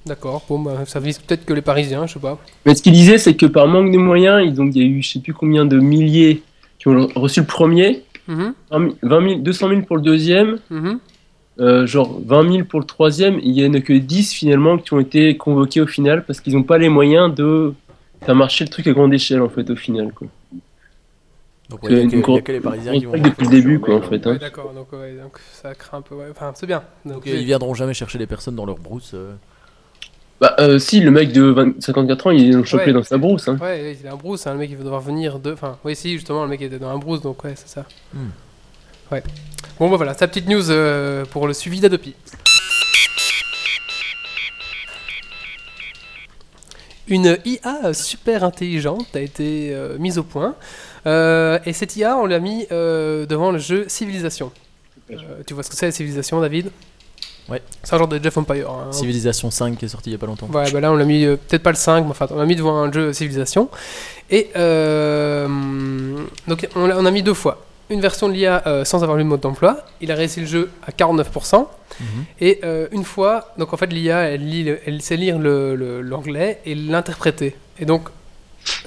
D'accord. 0.06 0.44
Bon, 0.50 0.60
bah, 0.60 0.84
ça 0.86 1.00
vise 1.00 1.18
peut-être 1.20 1.46
que 1.46 1.54
les 1.54 1.62
Parisiens, 1.62 2.06
je 2.08 2.14
sais 2.14 2.20
pas. 2.20 2.38
Mais 2.66 2.76
ce 2.76 2.82
qu'il 2.84 2.92
disait, 2.94 3.18
c'est 3.18 3.36
que 3.36 3.46
par 3.46 3.68
manque 3.68 3.92
de 3.92 3.98
moyens, 3.98 4.42
ils 4.46 4.62
ont- 4.62 4.66
il 4.68 4.78
y 4.78 4.82
a 4.82 4.86
eu 4.86 5.02
je 5.02 5.12
sais 5.14 5.20
plus 5.20 5.34
combien 5.34 5.66
de 5.66 5.80
milliers 5.80 6.44
qui 6.80 6.88
ont 6.90 7.08
reçu 7.16 7.40
le 7.40 7.46
premier, 7.46 8.04
Mhm, 8.28 8.54
20 9.02 9.22
000 9.30 9.40
200 9.42 9.70
000 9.70 9.82
pour 9.84 9.98
le 9.98 10.02
deuxième, 10.02 10.58
mhm. 10.70 11.00
euh, 11.60 11.86
genre 11.86 12.20
20 12.26 12.50
000 12.52 12.64
pour 12.66 12.80
le 12.80 12.86
troisième. 12.86 13.40
Il 13.44 13.52
y 13.52 13.66
en 13.68 13.74
a 13.74 13.82
que 13.82 13.94
10 13.94 14.34
finalement 14.34 14.78
qui 14.78 14.94
ont 14.94 15.00
été 15.00 15.36
convoqués 15.38 15.82
au 15.82 15.88
final 15.88 16.24
parce 16.26 16.40
qu'ils 16.42 16.54
n'ont 16.54 16.64
pas 16.64 16.78
les 16.78 16.90
moyens 16.90 17.34
de 17.36 17.74
faire 18.26 18.36
marcher 18.36 18.64
le 18.66 18.70
truc 18.70 18.88
à 18.88 18.92
grande 18.94 19.14
échelle 19.14 19.42
en 19.42 19.50
fait 19.50 19.70
au 19.70 19.76
final. 19.76 20.12
Quoi. 20.14 20.28
Donc 21.70 21.84
ouais, 21.84 21.90
il 21.92 21.98
y 21.98 22.02
a 22.24 22.36
a 22.36 22.42
que 22.42 22.52
les 22.52 22.60
Parisiens 22.60 22.94
qui 22.94 23.06
vont. 23.06 23.14
depuis 23.18 23.46
le 23.46 23.52
début 23.52 23.80
quoi 23.80 23.96
en 23.96 24.02
fait. 24.02 24.26
Ouais, 24.26 24.34
Hein. 24.34 24.38
d'accord. 24.40 24.72
Donc, 24.74 24.92
ouais, 24.94 25.14
donc 25.22 25.38
ça 25.54 25.74
craint 25.76 25.98
un 26.00 26.02
peu. 26.02 26.16
ouais. 26.16 26.26
Enfin, 26.32 26.52
c'est 26.56 26.68
bien. 26.68 26.84
Donc, 27.06 27.16
Donc 27.16 27.24
ils 27.26 27.44
viendront 27.46 27.74
jamais 27.74 27.94
chercher 27.94 28.18
les 28.20 28.28
personnes 28.28 28.56
dans 28.56 28.66
leur 28.66 28.78
brousse. 28.78 29.12
euh. 29.14 29.34
Bah 30.44 30.58
euh, 30.60 30.78
si 30.78 31.00
le 31.00 31.10
mec 31.10 31.32
de 31.32 31.42
20 31.44 31.82
54 31.82 32.28
ans 32.28 32.32
il 32.32 32.50
est 32.50 32.64
chopé 32.66 32.88
Ouais. 32.88 32.92
dans 32.92 33.02
sa 33.04 33.18
brousse. 33.18 33.48
Hein. 33.48 33.58
Ouais, 33.62 33.82
ouais, 33.82 33.98
il 33.98 34.06
est 34.06 34.10
un 34.10 34.18
brousse, 34.18 34.46
hein, 34.46 34.52
le 34.52 34.60
mec 34.60 34.70
il 34.70 34.76
va 34.76 34.84
devoir 34.84 35.00
venir 35.00 35.40
de. 35.40 35.54
Enfin, 35.54 35.78
oui, 35.86 35.96
si, 35.96 36.12
justement, 36.16 36.44
le 36.44 36.50
mec 36.50 36.62
était 36.62 36.80
dans 36.80 36.90
un 36.90 36.98
brousse, 36.98 37.22
donc 37.22 37.42
ouais, 37.46 37.54
c'est 37.56 37.70
ça. 37.70 37.86
Hmm. 38.14 38.28
Ouais. 39.10 39.24
Bon, 39.80 39.90
bah 39.90 39.96
voilà, 39.96 40.14
sa 40.16 40.28
petite 40.28 40.50
news 40.50 40.70
euh, 40.70 41.24
pour 41.24 41.48
le 41.48 41.54
suivi 41.54 41.80
d'Adopi. 41.80 42.14
Une 47.08 47.38
IA 47.46 47.94
super 47.94 48.44
intelligente 48.44 49.16
a 49.16 49.22
été 49.22 49.70
euh, 49.74 49.98
mise 49.98 50.18
au 50.18 50.24
point. 50.24 50.56
Euh, 51.06 51.58
et 51.66 51.72
cette 51.72 51.96
IA, 51.96 52.18
on 52.18 52.26
l'a 52.26 52.40
mis 52.40 52.68
euh, 52.74 53.26
devant 53.26 53.52
le 53.52 53.60
jeu 53.60 53.86
Civilisation. 53.88 54.52
Euh, 55.10 55.16
tu 55.48 55.54
vois 55.54 55.64
ce 55.64 55.70
que 55.70 55.78
c'est, 55.78 55.90
Civilisation, 55.92 56.42
David? 56.42 56.70
Ouais. 57.50 57.62
C'est 57.84 57.94
un 57.94 57.98
genre 57.98 58.08
de 58.08 58.24
Jeff 58.24 58.38
Empire. 58.38 58.70
hein. 58.70 58.92
Civilisation 58.92 59.52
5 59.52 59.78
qui 59.78 59.86
est 59.86 59.90
sorti 59.90 60.10
il 60.10 60.14
y 60.14 60.16
a 60.16 60.20
pas 60.20 60.26
longtemps. 60.28 60.48
Ouais, 60.48 60.72
bah 60.72 60.80
là 60.80 60.92
on 60.92 60.96
l'a 60.96 61.04
mis, 61.06 61.26
euh, 61.26 61.36
peut-être 61.36 61.64
pas 61.64 61.72
le 61.72 61.76
5, 61.78 62.04
mais 62.06 62.12
enfin 62.12 62.28
on 62.32 62.38
l'a 62.38 62.46
mis 62.46 62.56
devant 62.56 62.78
un 62.78 62.92
jeu 62.92 63.12
Civilisation. 63.14 63.70
Et 64.32 64.50
euh, 64.56 65.48
donc 66.48 66.68
on, 66.76 67.06
a 67.06 67.12
mis 67.12 67.24
deux 67.24 67.34
fois. 67.34 67.66
Une 67.90 68.00
version 68.00 68.30
de 68.30 68.34
l'IA 68.34 68.64
euh, 68.66 68.86
sans 68.86 69.04
avoir 69.04 69.18
lu 69.18 69.24
le 69.24 69.30
mode 69.30 69.42
d'emploi. 69.42 69.86
Il 70.02 70.12
a 70.12 70.16
réussi 70.16 70.40
le 70.40 70.46
jeu 70.46 70.72
à 70.88 70.92
49%. 70.92 71.68
Mhm. 72.00 72.06
Et 72.40 72.62
une 72.92 73.04
fois, 73.04 73.50
donc 73.58 73.74
en 73.74 73.78
fait 73.78 73.88
l'IA 73.88 74.20
elle, 74.22 74.48
lit 74.48 74.64
le- 74.64 74.80
elle 74.86 75.02
sait 75.02 75.18
lire 75.18 75.38
le- 75.38 75.76
le- 75.76 76.02
l'anglais 76.02 76.60
et 76.66 76.76
l'interpréter. 76.76 77.56
Et 77.80 77.86
donc 77.86 78.08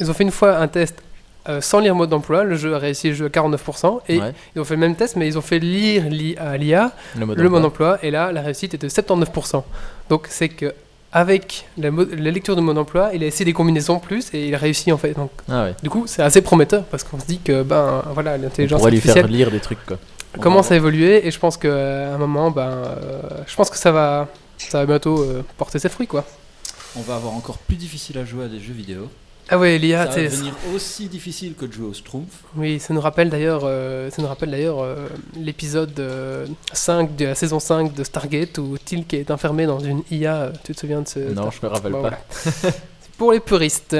ils 0.00 0.10
ont 0.10 0.14
fait 0.14 0.24
une 0.24 0.30
fois 0.30 0.56
un 0.56 0.68
test 0.68 1.02
euh, 1.48 1.60
sans 1.60 1.80
lire 1.80 1.94
mode 1.94 2.10
d'emploi. 2.10 2.44
Le 2.44 2.56
jeu 2.56 2.74
a 2.74 2.78
réussi 2.78 3.08
le 3.08 3.14
jeu 3.14 3.26
à 3.26 3.28
49%. 3.28 4.00
Et 4.08 4.18
Ouais, 4.18 4.32
ils 4.54 4.60
ont 4.60 4.64
fait 4.64 4.74
le 4.74 4.80
même 4.80 4.96
test, 4.96 5.16
mais 5.16 5.26
ils 5.28 5.38
ont 5.38 5.42
fait 5.42 5.58
lire 5.58 6.04
l'I- 6.08 6.36
à 6.38 6.56
l'IA 6.56 6.92
le 7.18 7.26
mode 7.26 7.38
le 7.38 7.48
mode 7.48 7.64
emploi. 7.64 7.90
d'emploi 7.92 8.06
et 8.06 8.10
là 8.10 8.32
la 8.32 8.40
réussite 8.42 8.74
était 8.74 8.86
de 8.86 8.92
79%. 8.92 9.62
Donc 10.10 10.26
c'est 10.30 10.48
que 10.48 10.74
avec 11.12 11.66
la, 11.78 11.90
lecture 11.90 12.56
de 12.56 12.60
mode 12.60 12.74
d'emploi, 12.76 13.10
il 13.14 13.22
a 13.22 13.26
essayé 13.26 13.44
des 13.44 13.52
combinaisons 13.54 13.98
plus 14.00 14.28
et 14.34 14.48
il 14.48 14.54
a 14.54 14.58
réussi 14.58 14.92
en 14.92 14.98
fait. 14.98 15.14
Donc 15.14 15.30
Ah 15.48 15.64
ouais. 15.64 15.74
du 15.82 15.88
coup 15.88 16.04
c'est 16.06 16.22
assez 16.22 16.42
prometteur 16.42 16.84
parce 16.84 17.04
qu'on 17.04 17.18
se 17.20 17.26
dit 17.26 17.38
que 17.38 17.62
ben 17.62 18.02
voilà 18.12 18.34
On 18.38 18.42
l'intelligence 18.42 18.80
pourrait 18.80 18.90
lui 18.90 19.00
faire 19.00 19.10
artificielle 19.16 19.36
lire 19.38 19.50
des 19.50 19.60
trucs 19.60 19.84
quoi. 19.86 19.98
commence 20.40 20.70
à 20.72 20.76
évoluer 20.76 21.26
et 21.26 21.30
je 21.30 21.38
pense 21.38 21.56
qu'à 21.56 22.14
un 22.14 22.18
moment 22.18 22.50
ben 22.50 22.68
euh, 22.68 23.20
je 23.46 23.54
pense 23.56 23.70
que 23.70 23.78
ça 23.78 23.92
va 23.92 24.28
ça 24.58 24.78
va 24.80 24.86
bientôt 24.86 25.22
euh, 25.22 25.42
porter 25.56 25.78
ses 25.78 25.88
fruits 25.88 26.06
quoi. 26.08 26.24
On 26.98 27.02
va 27.02 27.14
avoir 27.16 27.34
encore 27.34 27.58
plus 27.58 27.76
difficile 27.76 28.18
à 28.18 28.24
jouer 28.24 28.44
à 28.46 28.48
des 28.48 28.58
jeux 28.58 28.72
vidéo. 28.74 29.08
Ah 29.48 29.58
ouais 29.58 29.78
l'IA 29.78 29.98
ça 30.00 30.06
va 30.06 30.12
c'est 30.14 30.24
devenir 30.24 30.54
aussi 30.74 31.06
difficile 31.06 31.54
que 31.54 31.66
de 31.66 31.72
jouer 31.72 31.86
au 31.86 31.92
Schtroumpf. 31.94 32.42
oui 32.56 32.80
ça 32.80 32.92
nous 32.92 33.00
rappelle 33.00 33.30
d'ailleurs 33.30 33.60
euh, 33.64 34.10
ça 34.10 34.20
nous 34.20 34.26
rappelle 34.26 34.50
d'ailleurs 34.50 34.80
euh, 34.82 35.06
l'épisode 35.36 35.98
euh, 36.00 36.46
5 36.72 37.14
de 37.14 37.26
la 37.26 37.34
saison 37.36 37.60
5 37.60 37.94
de 37.94 38.02
Stargate 38.02 38.58
où 38.58 38.76
Tilk 38.76 39.14
est 39.14 39.30
enfermé 39.30 39.66
dans 39.66 39.78
une 39.78 40.02
IA 40.10 40.34
euh, 40.36 40.50
tu 40.64 40.74
te 40.74 40.80
souviens 40.80 41.02
de 41.02 41.06
ce 41.08 41.20
Non, 41.32 41.50
je 41.52 41.64
me 41.64 41.70
rappelle 41.70 41.92
Bon, 41.92 42.02
pas. 42.02 42.18
voilà. 42.62 42.74
Pour 43.18 43.32
les 43.32 43.40
puristes. 43.40 43.96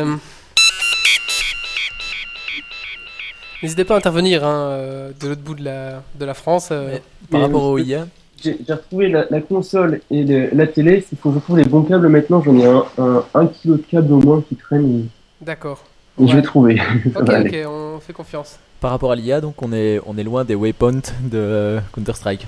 N'hésitez 3.62 3.84
pas 3.84 3.94
à 3.94 3.98
intervenir 3.98 4.44
hein, 4.44 5.10
de 5.20 5.28
l'autre 5.28 5.40
bout 5.40 5.54
de 5.54 5.64
la, 5.64 6.02
de 6.18 6.24
la 6.24 6.34
France. 6.34 6.68
euh. 6.72 6.98
Par 7.30 7.40
rapport 7.40 7.62
au 7.64 7.78
je- 7.78 7.84
IA, 7.84 8.06
J'ai 8.44 8.58
retrouvé 8.68 9.08
la, 9.08 9.26
la 9.30 9.40
console 9.40 10.00
et 10.10 10.22
le- 10.24 10.50
la 10.52 10.66
télé. 10.66 11.04
Il 11.10 11.16
faut 11.18 11.30
que 11.30 11.36
je 11.36 11.40
trouve 11.40 11.56
les 11.56 11.64
bons 11.64 11.82
câbles 11.82 12.08
maintenant. 12.08 12.42
J'en 12.42 12.56
ai 12.58 12.66
un, 12.66 12.84
un, 12.98 13.24
un 13.34 13.46
kilo 13.46 13.76
de 13.76 13.82
câbles 13.82 14.12
au 14.12 14.18
moins 14.20 14.42
qui 14.46 14.56
traîne. 14.56 15.08
D'accord. 15.40 15.84
Je 16.18 16.34
vais 16.34 16.42
trouver. 16.42 16.80
Ok, 17.14 17.28
ok, 17.40 17.56
on 17.68 18.00
fait 18.00 18.12
confiance. 18.12 18.58
par 18.80 18.90
rapport 18.90 19.12
à 19.12 19.16
l'IA, 19.16 19.40
donc 19.40 19.60
on 19.62 19.72
est, 19.72 20.00
on 20.06 20.16
est 20.16 20.22
loin 20.24 20.44
des 20.44 20.54
waypoints 20.54 20.92
de 21.22 21.34
euh, 21.38 21.80
Counter-Strike 21.94 22.46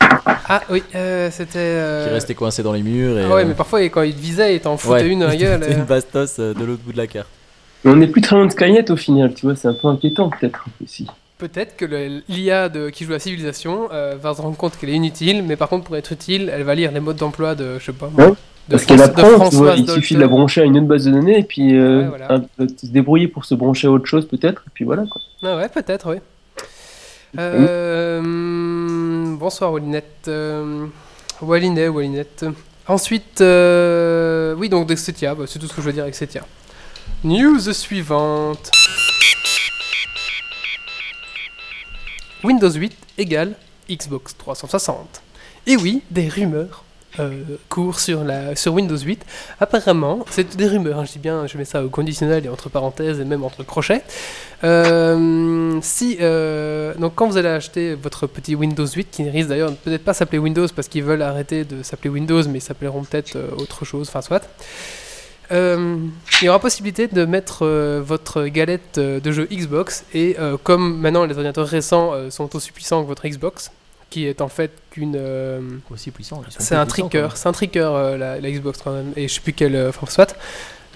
Ah 0.00 0.62
oui, 0.70 0.82
euh, 0.94 1.28
c'était. 1.32 1.58
euh, 1.58 2.06
qui 2.06 2.12
restaient 2.12 2.34
coincés 2.34 2.62
dans 2.62 2.72
les 2.72 2.82
murs. 2.82 3.18
Et, 3.18 3.24
Ah 3.24 3.34
ouais, 3.34 3.42
euh, 3.42 3.46
mais 3.48 3.54
parfois 3.54 3.80
quand 3.88 4.02
il 4.02 4.14
te 4.14 4.20
visait, 4.20 4.54
il 4.56 4.60
t'en 4.60 4.76
foutait 4.76 4.94
ouais, 5.02 5.08
une 5.08 5.20
dans 5.20 5.26
la 5.28 5.36
gueule. 5.36 5.60
c'était 5.62 5.74
euh. 5.74 5.78
une 5.78 5.84
bastos 5.84 6.38
euh, 6.38 6.54
de 6.54 6.64
l'autre 6.64 6.82
bout 6.84 6.92
de 6.92 6.98
la 6.98 7.06
carte. 7.06 7.28
Mais 7.84 7.90
on 7.90 7.96
n'est 7.96 8.06
plus 8.06 8.20
très 8.20 8.36
loin 8.36 8.46
de 8.46 8.52
Skynet 8.52 8.90
au 8.90 8.96
final. 8.96 9.34
Tu 9.34 9.46
vois, 9.46 9.56
c'est 9.56 9.68
un 9.68 9.74
peu 9.74 9.88
inquiétant 9.88 10.30
peut-être 10.30 10.64
aussi. 10.82 11.06
Peut-être 11.38 11.76
que 11.76 11.84
l'IA 12.28 12.70
qui 12.92 13.04
joue 13.04 13.10
la 13.10 13.18
civilisation 13.18 13.88
euh, 13.92 14.14
va 14.20 14.34
se 14.34 14.40
rendre 14.40 14.56
compte 14.56 14.78
qu'elle 14.78 14.90
est 14.90 14.94
inutile, 14.94 15.42
mais 15.42 15.56
par 15.56 15.68
contre 15.68 15.84
pour 15.84 15.96
être 15.96 16.12
utile, 16.12 16.50
elle 16.54 16.62
va 16.62 16.74
lire 16.76 16.92
les 16.92 17.00
modes 17.00 17.16
d'emploi 17.16 17.54
de, 17.56 17.78
je 17.80 17.84
sais 17.86 17.92
pas, 17.92 18.08
moi, 18.08 18.26
Ouais, 18.28 18.30
de, 18.30 18.36
Parce 18.70 18.86
tu 18.86 18.94
vois, 18.96 19.08
Françoise 19.08 19.78
il 19.78 19.90
suffit 19.90 20.14
de 20.14 20.20
la 20.20 20.26
brancher 20.28 20.62
à 20.62 20.64
une 20.64 20.76
autre 20.78 20.86
base 20.86 21.04
de 21.04 21.10
données 21.12 21.38
et 21.38 21.42
puis 21.42 21.76
euh, 21.76 22.02
Ouais, 22.02 22.08
voilà. 22.08 22.32
un- 22.58 22.66
se 22.68 22.86
débrouiller 22.86 23.28
pour 23.28 23.44
se 23.44 23.54
brancher 23.54 23.88
à 23.88 23.90
autre 23.90 24.06
chose 24.06 24.26
peut-être. 24.26 24.62
Et 24.66 24.70
puis 24.72 24.84
voilà 24.84 25.04
quoi. 25.10 25.20
Ah 25.42 25.56
ouais, 25.56 25.68
peut-être, 25.68 26.10
oui. 26.10 26.16
Euh, 27.38 29.36
bonsoir 29.36 29.72
Wallinette. 29.72 30.28
Euh, 30.28 30.86
Wallinet, 31.42 31.88
Wallinette. 31.88 32.46
Ensuite, 32.86 33.40
euh, 33.40 34.54
oui, 34.56 34.68
donc 34.68 34.86
Dexetia, 34.86 35.34
bah, 35.34 35.44
c'est 35.46 35.58
tout 35.58 35.66
ce 35.66 35.72
que 35.74 35.80
je 35.82 35.86
veux 35.86 35.92
dire 35.92 36.02
avec 36.04 36.14
Setia. 36.14 36.42
News 37.24 37.58
suivante. 37.72 38.70
Windows 42.42 42.70
8 42.70 42.92
égale 43.18 43.54
Xbox 43.90 44.36
360. 44.36 45.22
Et 45.66 45.76
oui, 45.76 46.02
des 46.10 46.28
rumeurs 46.28 46.84
euh, 47.20 47.44
courent 47.68 48.00
sur, 48.00 48.24
la, 48.24 48.56
sur 48.56 48.74
Windows 48.74 48.96
8. 48.96 49.24
Apparemment, 49.60 50.24
c'est 50.30 50.56
des 50.56 50.66
rumeurs, 50.66 50.98
hein, 50.98 51.04
je 51.04 51.12
dis 51.12 51.18
bien, 51.18 51.46
je 51.46 51.56
mets 51.56 51.64
ça 51.64 51.84
au 51.84 51.88
conditionnel 51.88 52.46
et 52.46 52.48
entre 52.48 52.68
parenthèses 52.68 53.20
et 53.20 53.24
même 53.24 53.44
entre 53.44 53.62
crochets. 53.62 54.02
Euh, 54.64 55.78
si, 55.82 56.16
euh, 56.20 56.94
donc 56.94 57.14
quand 57.14 57.28
vous 57.28 57.36
allez 57.36 57.48
acheter 57.48 57.94
votre 57.94 58.26
petit 58.26 58.54
Windows 58.54 58.86
8, 58.86 59.08
qui 59.10 59.28
risque 59.28 59.48
d'ailleurs 59.48 59.72
peut-être 59.76 60.04
pas 60.04 60.14
s'appeler 60.14 60.38
Windows 60.38 60.66
parce 60.74 60.88
qu'ils 60.88 61.04
veulent 61.04 61.22
arrêter 61.22 61.64
de 61.64 61.82
s'appeler 61.82 62.10
Windows, 62.10 62.42
mais 62.48 62.58
ils 62.58 62.62
s'appelleront 62.62 63.04
peut-être 63.04 63.36
euh, 63.36 63.50
autre 63.58 63.84
chose, 63.84 64.08
enfin 64.08 64.22
soit. 64.22 64.48
Il 65.50 66.10
y 66.42 66.48
aura 66.48 66.58
possibilité 66.58 67.06
de 67.06 67.24
mettre 67.26 67.64
votre 68.00 68.46
galette 68.46 68.98
de 68.98 69.32
jeu 69.32 69.46
Xbox 69.52 70.04
et 70.12 70.36
comme 70.64 70.98
maintenant 70.98 71.26
les 71.26 71.34
ordinateurs 71.34 71.68
récents 71.68 72.12
sont 72.30 72.56
aussi 72.56 72.72
puissants 72.72 73.02
que 73.02 73.06
votre 73.06 73.28
Xbox, 73.28 73.70
qui 74.14 74.26
est 74.26 74.40
en 74.40 74.48
fait 74.48 74.70
qu'une 74.90 75.16
euh, 75.16 75.60
Aussi 75.90 76.10
puissant. 76.12 76.40
c'est 76.58 76.76
un 76.76 76.86
tricker, 76.86 77.36
c'est 77.36 77.48
un 77.48 77.52
tricker 77.52 77.90
euh, 77.92 78.16
la, 78.16 78.40
la 78.40 78.50
Xbox 78.50 78.80
quand 78.82 78.92
même. 78.92 79.12
Et 79.16 79.26
je 79.28 79.34
sais 79.34 79.40
plus 79.40 79.52
quel. 79.52 79.74
euh, 79.74 79.88
Enfin, 79.88 80.06
soit. 80.08 80.36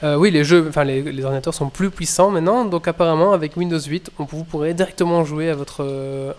Euh, 0.04 0.14
oui, 0.14 0.30
les 0.30 0.44
jeux, 0.44 0.66
enfin 0.68 0.84
les, 0.84 1.02
les 1.02 1.24
ordinateurs 1.24 1.54
sont 1.54 1.68
plus 1.70 1.90
puissants 1.90 2.30
maintenant. 2.30 2.64
Donc 2.64 2.86
apparemment 2.86 3.32
avec 3.32 3.56
Windows 3.56 3.80
8, 3.80 4.10
on, 4.20 4.24
vous 4.24 4.44
pourrez 4.44 4.72
directement 4.72 5.24
jouer 5.24 5.50
à 5.50 5.56
votre, 5.56 5.82
euh, 5.84 6.32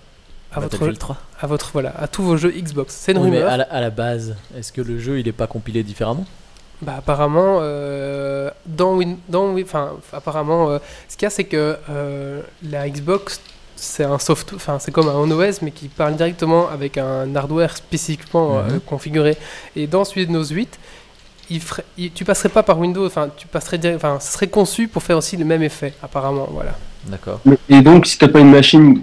à 0.53 0.61
votre, 0.61 0.77
Battlefield 0.77 0.97
3. 0.99 1.17
à 1.41 1.47
votre, 1.47 1.69
voilà, 1.73 1.93
à 1.99 2.07
tous 2.07 2.23
vos 2.23 2.37
jeux 2.37 2.51
Xbox. 2.51 2.95
C'est 2.95 3.11
une 3.11 3.17
Oui, 3.17 3.29
mais 3.29 3.37
rumeur. 3.39 3.51
à 3.51 3.57
la, 3.57 3.63
à 3.65 3.81
la 3.81 3.89
base, 3.89 4.35
est-ce 4.57 4.71
que 4.71 4.81
le 4.81 4.97
jeu 4.99 5.19
il 5.19 5.27
est 5.27 5.33
pas 5.33 5.47
compilé 5.47 5.83
différemment? 5.83 6.25
Bah 6.81 6.95
apparemment, 6.99 7.57
euh, 7.59 8.49
dans 8.65 8.93
Win, 8.95 9.17
dans 9.27 9.53
enfin 9.59 9.91
apparemment, 10.13 10.69
euh, 10.69 10.79
ce 11.09 11.17
qu'il 11.17 11.25
y 11.25 11.27
a 11.27 11.29
c'est 11.29 11.43
que 11.43 11.75
euh, 11.89 12.41
la 12.63 12.87
Xbox 12.89 13.41
c'est 13.81 14.03
un 14.03 14.19
soft, 14.19 14.53
enfin 14.55 14.77
c'est 14.79 14.91
comme 14.91 15.07
un 15.07 15.31
OS 15.31 15.61
mais 15.61 15.71
qui 15.71 15.87
parle 15.87 16.15
directement 16.15 16.69
avec 16.69 16.97
un 16.97 17.33
hardware 17.35 17.75
spécifiquement 17.77 18.59
euh, 18.59 18.73
Mhm. 18.73 18.79
configuré. 18.81 19.37
Et 19.75 19.87
dans 19.87 20.03
Windows 20.15 20.43
8, 20.45 20.79
il 21.49 21.59
ferait, 21.61 21.85
il- 21.97 22.11
tu 22.11 22.25
passerais 22.25 22.49
pas 22.49 22.63
par 22.63 22.77
Windows, 22.79 23.05
enfin 23.05 23.29
tu 23.35 23.47
passerais, 23.47 23.79
enfin 23.95 24.19
ce 24.19 24.31
serait 24.33 24.47
conçu 24.47 24.87
pour 24.87 25.01
faire 25.03 25.17
aussi 25.17 25.37
le 25.37 25.45
même 25.45 25.63
effet 25.63 25.93
apparemment, 26.03 26.47
voilà. 26.51 26.77
D'accord. 27.05 27.39
Et 27.69 27.81
donc, 27.81 28.05
si 28.05 28.17
t'as 28.17 28.27
pas 28.27 28.41
une 28.41 28.51
machine, 28.51 29.01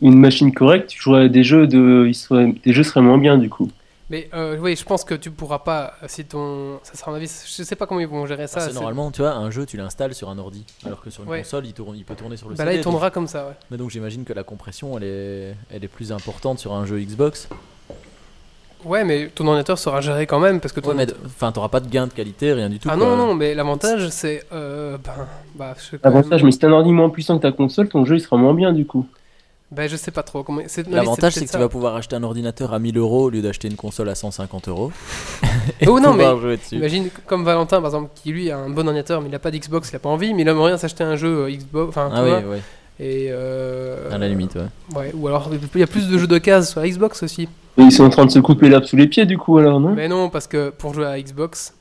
une 0.00 0.18
machine 0.18 0.52
correcte, 0.52 0.88
tu 0.90 1.00
jouerais 1.00 1.28
des 1.28 1.44
jeux 1.44 1.66
de, 1.66 2.06
ils 2.08 2.14
seraient, 2.14 2.54
des 2.64 2.72
jeux 2.72 2.82
seraient 2.82 3.02
moins 3.02 3.18
bien 3.18 3.36
du 3.38 3.48
coup. 3.50 3.70
Mais 4.08 4.28
euh, 4.34 4.56
oui, 4.60 4.76
je 4.76 4.84
pense 4.84 5.02
que 5.02 5.14
tu 5.14 5.32
pourras 5.32 5.58
pas 5.58 5.94
si 6.06 6.24
ton, 6.24 6.78
ça 6.84 6.94
sera 6.94 7.10
mon 7.10 7.16
avis, 7.16 7.26
je 7.26 7.62
sais 7.64 7.74
pas 7.74 7.86
comment 7.86 7.98
ils 8.00 8.06
vont 8.06 8.24
gérer 8.24 8.46
ça. 8.46 8.54
Parce 8.54 8.66
que 8.66 8.72
c'est- 8.72 8.78
normalement, 8.78 9.10
tu 9.10 9.20
vois, 9.22 9.32
un 9.32 9.50
jeu 9.50 9.66
tu 9.66 9.76
l'installes 9.76 10.14
sur 10.14 10.28
un 10.28 10.38
ordi, 10.38 10.64
alors 10.84 11.00
que 11.00 11.10
sur 11.10 11.24
une 11.24 11.28
Ouais. 11.30 11.38
console 11.38 11.66
il, 11.66 11.72
tourne, 11.72 11.96
il 11.96 12.04
peut 12.04 12.14
tourner 12.14 12.36
sur 12.36 12.48
le 12.48 12.54
Bah 12.54 12.64
là 12.64 12.70
CD, 12.70 12.80
il 12.80 12.84
donc- 12.84 12.92
tournera 12.92 13.10
comme 13.10 13.26
ça, 13.26 13.46
ouais. 13.48 13.54
Mais 13.70 13.76
donc 13.76 13.90
j'imagine 13.90 14.24
que 14.24 14.32
la 14.32 14.44
compression 14.44 14.96
elle 14.96 15.02
est, 15.04 15.54
elle 15.70 15.82
est 15.82 15.88
plus 15.88 16.12
importante 16.12 16.60
sur 16.60 16.72
un 16.72 16.86
jeu 16.86 17.00
Xbox. 17.00 17.48
Ouais, 18.84 19.02
mais 19.02 19.28
ton 19.34 19.44
ordinateur 19.48 19.78
sera 19.78 20.00
géré 20.00 20.26
quand 20.28 20.38
même 20.38 20.60
parce 20.60 20.72
que 20.72 20.78
ton 20.78 20.90
Ouais, 20.90 20.94
mais 20.94 21.06
d- 21.06 21.14
enfin 21.24 21.50
t'auras 21.50 21.68
pas 21.70 21.80
de 21.80 21.88
gain 21.88 22.06
de 22.06 22.12
qualité, 22.12 22.52
rien 22.52 22.68
du 22.68 22.78
tout. 22.78 22.88
Ah 22.92 22.96
quoi. 22.96 23.04
non, 23.04 23.16
non, 23.16 23.34
mais 23.34 23.54
l'avantage 23.54 24.08
c'est. 24.10 24.44
Euh, 24.52 24.96
ben, 24.98 25.12
bah, 25.56 25.74
je 25.76 25.82
sais 25.82 25.98
quand 25.98 26.08
L'avantage, 26.08 26.42
même- 26.42 26.46
mais 26.46 26.52
si 26.52 26.58
t'as 26.60 26.68
un 26.68 26.72
ordi 26.72 26.92
moins 26.92 27.10
puissant 27.10 27.36
que 27.38 27.42
ta 27.42 27.50
console, 27.50 27.88
ton 27.88 28.04
jeu 28.04 28.14
il 28.16 28.20
sera 28.20 28.36
moins 28.36 28.54
bien 28.54 28.72
du 28.72 28.86
coup. 28.86 29.08
Ben, 29.72 29.88
je 29.88 29.96
sais 29.96 30.12
pas 30.12 30.22
trop. 30.22 30.44
Comment... 30.44 30.62
L'avantage 30.88 31.32
c'est 31.34 31.44
que 31.44 31.50
tu 31.50 31.58
vas 31.58 31.68
pouvoir 31.68 31.96
acheter 31.96 32.14
un 32.14 32.22
ordinateur 32.22 32.72
à 32.72 32.78
1000 32.78 32.96
euros 32.98 33.24
au 33.24 33.30
lieu 33.30 33.42
d'acheter 33.42 33.66
une 33.66 33.74
console 33.74 34.08
à 34.08 34.14
150 34.14 34.68
euros. 34.68 34.92
Oh, 35.88 35.98
non, 36.00 36.12
pouvoir 36.12 36.36
mais 36.36 36.40
jouer 36.40 36.56
ça. 36.56 36.62
dessus. 36.62 36.76
Imagine 36.76 37.08
comme 37.26 37.44
Valentin 37.44 37.78
par 37.78 37.86
exemple, 37.86 38.10
qui 38.14 38.30
lui 38.30 38.50
a 38.50 38.58
un 38.58 38.70
bon 38.70 38.86
ordinateur 38.86 39.20
mais 39.20 39.28
il 39.28 39.34
a 39.34 39.40
pas 39.40 39.50
d'Xbox, 39.50 39.90
il 39.90 39.96
a 39.96 39.98
pas 39.98 40.08
envie, 40.08 40.32
mais 40.32 40.42
il 40.42 40.48
aimerait 40.48 40.70
bien 40.70 40.78
s'acheter 40.78 41.02
un 41.02 41.16
jeu 41.16 41.46
euh, 41.46 41.50
Xbox. 41.50 41.88
Enfin, 41.88 42.08
Ah 42.12 42.22
vois, 42.22 42.38
oui, 42.38 42.44
ouais, 42.44 42.60
Et. 43.00 43.26
Euh... 43.30 44.10
à 44.12 44.18
la 44.18 44.28
limite, 44.28 44.54
ouais. 44.54 44.96
Ouais, 44.96 45.12
ou 45.14 45.26
alors 45.26 45.50
il 45.52 45.80
y 45.80 45.82
a 45.82 45.86
plus 45.88 46.08
de 46.08 46.16
jeux 46.16 46.28
de 46.28 46.38
cases 46.38 46.70
sur 46.70 46.80
la 46.80 46.88
Xbox 46.88 47.22
aussi. 47.24 47.48
Et 47.78 47.82
ils 47.82 47.92
sont 47.92 48.04
en 48.04 48.10
train 48.10 48.24
de 48.24 48.30
se 48.30 48.38
couper 48.38 48.68
l'herbe 48.68 48.84
sous 48.84 48.96
les 48.96 49.08
pieds 49.08 49.26
du 49.26 49.36
coup 49.36 49.58
alors, 49.58 49.80
non? 49.80 49.90
Mais 49.94 50.06
non, 50.08 50.30
parce 50.30 50.46
que 50.46 50.70
pour 50.70 50.94
jouer 50.94 51.06
à 51.06 51.20
Xbox, 51.20 51.74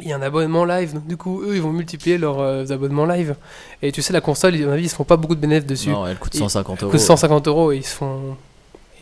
il 0.00 0.08
y 0.08 0.12
a 0.12 0.16
un 0.16 0.22
abonnement 0.22 0.64
live, 0.64 0.94
donc 0.94 1.06
du 1.06 1.16
coup, 1.16 1.42
eux 1.42 1.54
ils 1.56 1.62
vont 1.62 1.72
multiplier 1.72 2.18
leurs 2.18 2.40
euh, 2.40 2.64
abonnements 2.70 3.06
live. 3.06 3.36
Et 3.82 3.92
tu 3.92 4.02
sais, 4.02 4.12
la 4.12 4.20
console, 4.20 4.54
à 4.54 4.58
mon 4.66 4.72
avis, 4.72 4.84
ils 4.84 4.88
se 4.88 4.94
font 4.96 5.04
pas 5.04 5.16
beaucoup 5.16 5.34
de 5.36 5.40
bénéfices 5.40 5.66
dessus. 5.66 5.90
Non, 5.90 6.06
elle 6.06 6.18
coûte 6.18 6.34
Et- 6.34 6.38
150 6.38 6.78
Ça 6.80 6.84
euros. 6.86 6.90
coûte 6.92 7.00
150 7.00 7.48
euros 7.48 7.72
et 7.72 7.76
ils 7.78 7.84
se 7.84 7.94
font. 7.96 8.36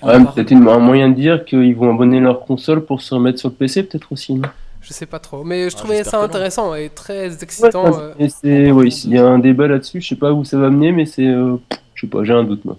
Ouais, 0.03 0.19
peut-être 0.35 0.53
un 0.53 0.79
moyen 0.81 1.09
de 1.09 1.15
dire 1.15 1.45
qu'ils 1.45 1.77
vont 1.77 1.95
abonner 1.95 2.19
leur 2.21 2.41
console 2.45 2.85
pour 2.85 3.01
se 3.01 3.15
remettre 3.15 3.39
sur 3.39 3.49
le 3.51 3.55
PC 3.55 3.85
peut-être 3.85 4.11
aussi. 4.13 4.35
Non? 4.35 4.49
Je 4.81 4.93
sais 4.93 5.07
pas 5.07 5.21
trop, 5.21 5.45
mais 5.45 5.71
je 5.71 5.77
Ah, 5.77 5.79
trouvais 5.79 6.03
ça 6.05 6.21
intéressant 6.21 6.75
et 6.75 6.89
très 6.89 7.29
Ouais, 7.29 7.43
excitant. 7.43 7.93
ça, 7.93 8.01
euh. 8.01 8.15
et 8.19 8.29
c'est, 8.29 8.73
ouais, 8.73 8.89
il 8.89 9.11
y 9.13 9.19
a 9.19 9.25
un 9.27 9.39
débat 9.39 9.69
là-dessus, 9.69 10.01
je 10.01 10.09
sais 10.09 10.17
pas 10.17 10.33
où 10.33 10.45
ça 10.45 10.59
va 10.59 10.71
mener, 10.71 10.91
mais 10.91 11.07
c'est, 11.07 11.25
euh, 11.27 11.57
je 11.95 12.01
sais 12.01 12.11
pas, 12.11 12.25
j'ai 12.25 12.33
un 12.33 12.43
doute 12.43 12.65
moi. 12.65 12.77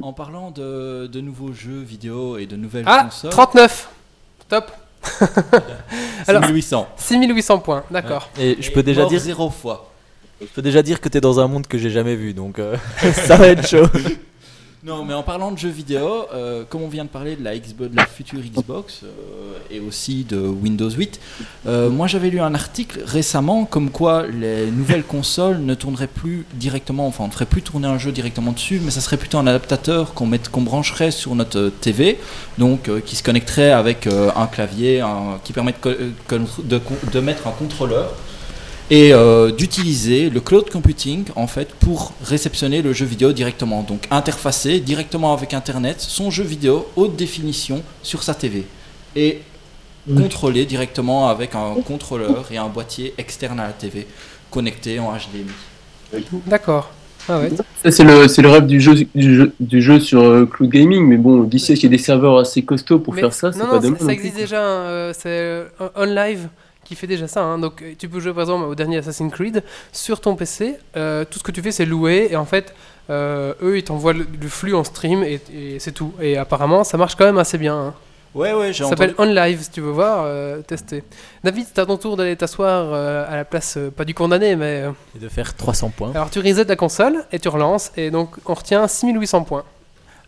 En 0.00 0.12
parlant 0.12 0.50
de, 0.52 1.06
de 1.08 1.20
nouveaux 1.20 1.52
jeux 1.52 1.80
vidéo 1.80 2.38
et 2.38 2.46
de 2.46 2.56
nouvelles 2.56 2.84
Ah, 2.86 3.04
consoles, 3.04 3.30
39 3.30 3.90
Top 4.48 4.70
alors- 6.26 6.44
6800. 6.44 6.88
6800 6.96 7.58
points, 7.58 7.84
d'accord. 7.90 8.28
Et 8.38 8.56
je 8.60 8.70
peux 8.70 8.82
déjà 8.82 9.04
dire, 9.06 9.20
zéro 9.20 9.50
fois. 9.50 9.90
je 10.40 10.46
peux 10.46 10.62
déjà 10.62 10.82
dire 10.82 11.00
que 11.00 11.08
t'es 11.08 11.20
dans 11.20 11.40
un 11.40 11.48
monde 11.48 11.66
que 11.66 11.78
j'ai 11.78 11.90
jamais 11.90 12.14
vu, 12.16 12.32
donc 12.34 12.58
euh, 12.58 12.76
ça 13.26 13.36
va 13.36 13.48
être 13.48 13.66
chaud. 13.68 13.86
Non, 14.84 15.04
mais 15.04 15.14
en 15.14 15.22
parlant 15.22 15.52
de 15.52 15.58
jeux 15.58 15.68
vidéo, 15.68 16.26
euh, 16.34 16.64
comme 16.68 16.82
on 16.82 16.88
vient 16.88 17.04
de 17.04 17.08
parler 17.08 17.36
de 17.36 17.44
la, 17.44 17.56
Xbox, 17.56 17.92
de 17.92 17.96
la 17.96 18.04
future 18.04 18.40
Xbox 18.40 19.02
euh, 19.04 19.56
et 19.70 19.78
aussi 19.78 20.24
de 20.24 20.38
Windows 20.38 20.90
8, 20.90 21.20
euh, 21.68 21.88
moi 21.88 22.08
j'avais 22.08 22.30
lu 22.30 22.40
un 22.40 22.52
article 22.52 23.00
récemment 23.06 23.64
comme 23.64 23.90
quoi 23.90 24.26
les 24.26 24.72
nouvelles 24.72 25.04
consoles 25.04 25.60
ne 25.60 25.74
tourneraient 25.74 26.08
plus 26.08 26.46
directement, 26.54 27.06
enfin 27.06 27.22
on 27.22 27.28
ne 27.28 27.32
ferait 27.32 27.46
plus 27.46 27.62
tourner 27.62 27.86
un 27.86 27.98
jeu 27.98 28.10
directement 28.10 28.50
dessus, 28.50 28.80
mais 28.84 28.90
ça 28.90 29.00
serait 29.00 29.18
plutôt 29.18 29.38
un 29.38 29.46
adaptateur 29.46 30.14
qu'on 30.14 30.28
qu'on 30.50 30.62
brancherait 30.62 31.12
sur 31.12 31.36
notre 31.36 31.68
TV, 31.80 32.18
donc 32.58 32.90
qui 33.04 33.14
se 33.14 33.22
connecterait 33.22 33.70
avec 33.70 34.08
un 34.08 34.46
clavier, 34.48 35.04
qui 35.44 35.52
permet 35.52 35.74
de, 35.84 36.12
de 36.64 36.80
de 37.12 37.20
mettre 37.20 37.46
un 37.46 37.52
contrôleur 37.52 38.12
et 38.90 39.12
euh, 39.14 39.50
d'utiliser 39.50 40.28
le 40.30 40.40
cloud 40.40 40.68
computing 40.70 41.24
en 41.36 41.46
fait 41.46 41.68
pour 41.74 42.12
réceptionner 42.24 42.82
le 42.82 42.92
jeu 42.92 43.06
vidéo 43.06 43.32
directement. 43.32 43.82
Donc 43.82 44.06
interfacer 44.10 44.80
directement 44.80 45.32
avec 45.32 45.54
Internet 45.54 45.96
son 46.00 46.30
jeu 46.30 46.44
vidéo 46.44 46.86
haute 46.96 47.16
définition 47.16 47.82
sur 48.02 48.22
sa 48.22 48.34
TV 48.34 48.64
et 49.16 49.40
contrôler 50.16 50.64
directement 50.66 51.28
avec 51.28 51.54
un 51.54 51.74
contrôleur 51.86 52.46
et 52.50 52.58
un 52.58 52.66
boîtier 52.68 53.14
externe 53.18 53.60
à 53.60 53.68
la 53.68 53.72
TV 53.72 54.06
connecté 54.50 54.98
en 54.98 55.12
HDMI. 55.12 56.22
D'accord. 56.46 56.90
Ah 57.28 57.38
ouais. 57.38 57.50
Ça 57.84 57.90
c'est 57.92 58.02
le, 58.02 58.26
le 58.42 58.48
rêve 58.48 58.66
du 58.66 58.80
jeu, 58.80 58.94
du 59.14 59.36
jeu, 59.36 59.54
du 59.60 59.80
jeu 59.80 60.00
sur 60.00 60.20
euh, 60.22 60.44
Cloud 60.44 60.68
Gaming, 60.70 61.06
mais 61.06 61.16
bon, 61.16 61.44
d'ici 61.44 61.72
qu'il 61.74 61.84
y 61.84 61.86
a 61.86 61.90
des 61.96 62.02
serveurs 62.02 62.38
assez 62.38 62.62
costauds 62.62 62.98
pour 62.98 63.14
Mais- 63.14 63.20
faire 63.20 63.32
ça, 63.32 63.52
c'est 63.52 63.60
pas 63.60 63.74
non, 63.76 63.80
demain. 63.80 63.96
ça, 63.98 64.12
existe 64.12 64.36
déjà. 64.36 64.58
hein, 64.60 64.80
euh, 64.88 65.12
c'est 65.16 65.28
euh, 65.28 65.64
OnLive 65.94 66.48
qui 66.84 66.94
fait 66.96 67.06
déjà 67.06 67.28
ça. 67.28 67.42
hein. 67.42 67.58
Donc 67.58 67.82
euh, 67.82 67.92
tu 67.98 68.08
peux 68.08 68.20
jouer 68.20 68.32
par 68.32 68.42
exemple 68.42 68.64
au 68.66 68.74
dernier 68.74 68.98
Assassin's 68.98 69.32
Creed 69.32 69.62
sur 69.92 70.20
ton 70.20 70.34
PC. 70.36 70.76
euh, 70.96 71.24
tout 71.24 71.38
ce 71.38 71.44
que 71.44 71.52
tu 71.52 71.62
fais, 71.62 71.72
c'est 71.72 71.86
louer 71.86 72.28
et 72.30 72.36
en 72.36 72.44
fait, 72.44 72.74
euh, 73.10 73.54
eux 73.62 73.78
ils 73.78 73.84
t'envoient 73.84 74.12
le, 74.12 74.26
le 74.40 74.48
flux 74.48 74.74
en 74.74 74.84
stream 74.84 75.22
et, 75.22 75.40
et 75.54 75.78
c'est 75.78 75.92
tout. 75.92 76.12
Et 76.20 76.36
apparemment, 76.36 76.84
ça 76.84 76.96
marche 76.98 77.14
quand 77.16 77.24
même 77.24 77.38
assez 77.38 77.58
bien. 77.58 77.76
hein. 77.76 77.94
Ouais, 78.34 78.54
ouais, 78.54 78.72
j'ai 78.72 78.82
Ça 78.84 78.88
s'appelle 78.88 79.14
On 79.18 79.24
Live, 79.26 79.60
si 79.62 79.70
tu 79.70 79.82
veux 79.82 79.90
voir, 79.90 80.22
euh, 80.24 80.62
tester. 80.62 81.04
David, 81.44 81.66
c'est 81.66 81.78
à 81.80 81.84
ton 81.84 81.98
tour 81.98 82.16
d'aller 82.16 82.34
t'asseoir 82.34 82.86
euh, 82.90 83.26
à 83.28 83.36
la 83.36 83.44
place, 83.44 83.76
euh, 83.76 83.90
pas 83.90 84.06
du 84.06 84.14
condamné, 84.14 84.56
mais. 84.56 84.84
euh, 84.84 84.90
Et 85.14 85.18
de 85.18 85.28
faire 85.28 85.54
300 85.54 85.90
points. 85.94 86.12
alors 86.14 86.30
tu 86.30 86.38
resets 86.38 86.64
la 86.64 86.76
console 86.76 87.16
et 87.30 87.38
tu 87.38 87.48
relances, 87.50 87.92
et 87.94 88.10
donc 88.10 88.30
on 88.46 88.54
retient 88.54 88.88
6800 88.88 89.42
points. 89.44 89.64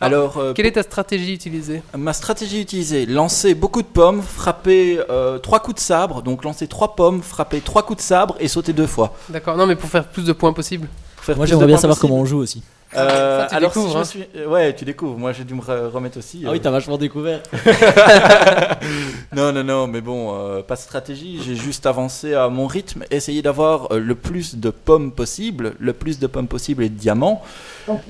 Alors, 0.01 0.37
euh, 0.39 0.53
Quelle 0.53 0.67
est 0.67 0.73
ta 0.73 0.83
stratégie 0.83 1.35
utilisée 1.35 1.83
Ma 1.97 2.13
stratégie 2.13 2.61
utilisée, 2.61 3.07
lancer 3.07 3.55
beaucoup 3.55 3.81
de 3.83 3.87
pommes, 3.87 4.23
frapper 4.23 5.01
euh, 5.09 5.39
trois 5.39 5.61
coups 5.61 5.77
de 5.77 5.81
sabre, 5.81 6.23
donc 6.23 6.45
lancer 6.45 6.67
trois 6.67 6.95
pommes, 6.97 7.23
frapper 7.23 7.61
trois 7.61 7.83
coups 7.85 7.99
de 7.99 8.03
sabre 8.03 8.37
et 8.41 8.49
sauter 8.49 8.73
deux 8.73 8.87
fois. 8.87 9.15
D'accord, 9.29 9.57
non 9.57 9.67
mais 9.67 9.77
pour 9.77 9.89
faire 9.89 10.07
plus 10.09 10.25
de 10.25 10.33
points 10.33 10.53
possible. 10.53 10.89
Pour 11.17 11.25
faire 11.25 11.37
Moi 11.37 11.45
plus 11.47 11.51
j'aimerais 11.51 11.63
de 11.65 11.67
bien 11.69 11.77
points 11.77 11.81
savoir 11.83 11.97
possible. 11.97 12.11
comment 12.11 12.21
on 12.23 12.27
joue 12.27 12.39
aussi. 12.39 12.63
Euh, 12.97 13.41
Ça, 13.43 13.47
tu 13.51 13.55
alors 13.57 13.73
si 13.73 13.79
découvres, 13.79 13.93
je 13.93 13.97
me 13.99 14.03
hein. 14.03 14.05
suis... 14.05 14.25
euh, 14.37 14.47
Ouais, 14.47 14.75
tu 14.75 14.85
découvres, 14.85 15.19
moi 15.19 15.33
j'ai 15.33 15.45
dû 15.45 15.55
me 15.55 15.61
re- 15.61 15.89
remettre 15.91 16.19
aussi. 16.19 16.43
Ah 16.47 16.51
oui, 16.53 16.59
euh. 16.59 16.61
t'as 16.63 16.71
vachement 16.71 16.97
découvert. 16.99 17.41
Non, 19.35 19.53
non, 19.53 19.65
non, 19.65 19.87
mais 19.89 20.01
bon, 20.01 20.33
euh, 20.35 20.63
pas 20.63 20.75
de 20.77 20.81
stratégie, 20.81 21.41
j'ai 21.45 21.57
juste 21.57 21.87
avancé 21.87 22.35
à 22.35 22.49
mon 22.49 22.67
rythme, 22.67 23.05
essayé 23.11 23.43
d'avoir 23.43 23.93
le 23.95 24.15
plus 24.15 24.55
de 24.57 24.71
pommes 24.71 25.11
possible, 25.11 25.75
le 25.81 25.93
plus 25.93 26.19
de 26.19 26.27
pommes 26.27 26.47
possible 26.47 26.85
et 26.85 26.89
de 26.89 26.95
diamants. 26.97 27.43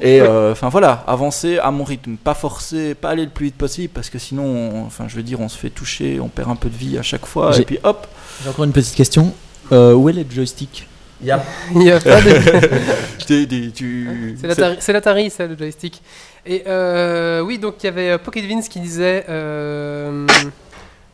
Et 0.01 0.21
euh, 0.21 0.53
enfin 0.53 0.69
voilà, 0.69 1.03
avancer 1.07 1.59
à 1.59 1.71
mon 1.71 1.85
rythme, 1.85 2.17
pas 2.17 2.35
forcer, 2.35 2.95
pas 2.95 3.11
aller 3.11 3.25
le 3.25 3.31
plus 3.31 3.47
vite 3.47 3.57
possible 3.57 3.93
parce 3.95 4.11
que 4.11 4.19
sinon, 4.19 4.45
on- 4.45 4.85
enfin 4.87 5.07
je 5.09 5.17
veux 5.17 5.23
dire, 5.23 5.41
on 5.41 5.49
se 5.49 5.57
fait 5.59 5.71
toucher, 5.71 6.21
on 6.21 6.29
perd 6.29 6.51
un 6.51 6.57
peu 6.57 6.69
de 6.69 6.77
vie 6.77 6.99
à 6.99 7.03
chaque 7.03 7.27
fois 7.27 7.53
J'ai- 7.53 7.63
et 7.63 7.65
puis 7.65 7.79
hop. 7.85 8.07
J'ai 8.43 8.51
encore 8.51 8.65
une 8.65 8.73
petite 8.73 8.95
question. 8.95 9.33
Euh, 9.73 9.95
où 9.95 10.09
est 10.11 10.13
le 10.13 10.25
joystick? 10.29 10.87
Il 11.25 11.29
y 11.29 11.31
a 11.31 11.43
Il 11.75 11.83
y 11.83 11.91
a 11.91 11.99
pas 12.01 12.21
de... 12.21 13.71
tu... 13.75 14.37
C'est 14.79 14.93
l'Atari, 14.93 15.31
ça, 15.31 15.47
le 15.47 15.57
joystick. 15.57 16.03
Et 16.45 16.65
euh, 16.67 17.41
oui, 17.41 17.59
donc 17.59 17.77
il 17.83 17.87
y 17.87 17.89
avait 17.89 18.11
euh, 18.11 18.19
Pocket 18.19 18.45
Vince 18.45 18.69
qui 18.69 18.79
disait. 18.79 19.25
euh, 19.31 20.27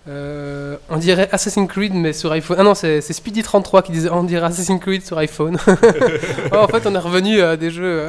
euh, 0.09 0.77
on 0.89 0.97
dirait 0.97 1.29
Assassin's 1.31 1.69
Creed, 1.69 1.95
mais 1.95 2.13
sur 2.13 2.33
iPhone. 2.33 2.57
Ah 2.59 2.65
non, 2.65 2.75
c'est 2.75 3.01
c'est 3.01 3.13
Speedy33 3.13 3.85
qui 3.85 3.93
disait 3.93 4.09
on 4.11 4.25
dirait 4.25 4.47
Assassin's 4.47 4.81
Creed 4.81 5.07
sur 5.07 5.17
iPhone. 5.19 5.57
Oh, 6.53 6.57
en 6.57 6.67
fait, 6.67 6.85
on 6.87 6.95
est 6.97 6.99
revenu 6.99 7.41
à 7.41 7.57
des 7.57 7.71
jeux. 7.71 8.07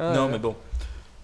ah, 0.00 0.12
Non, 0.16 0.24
euh, 0.24 0.28
mais 0.32 0.38
bon. 0.38 0.56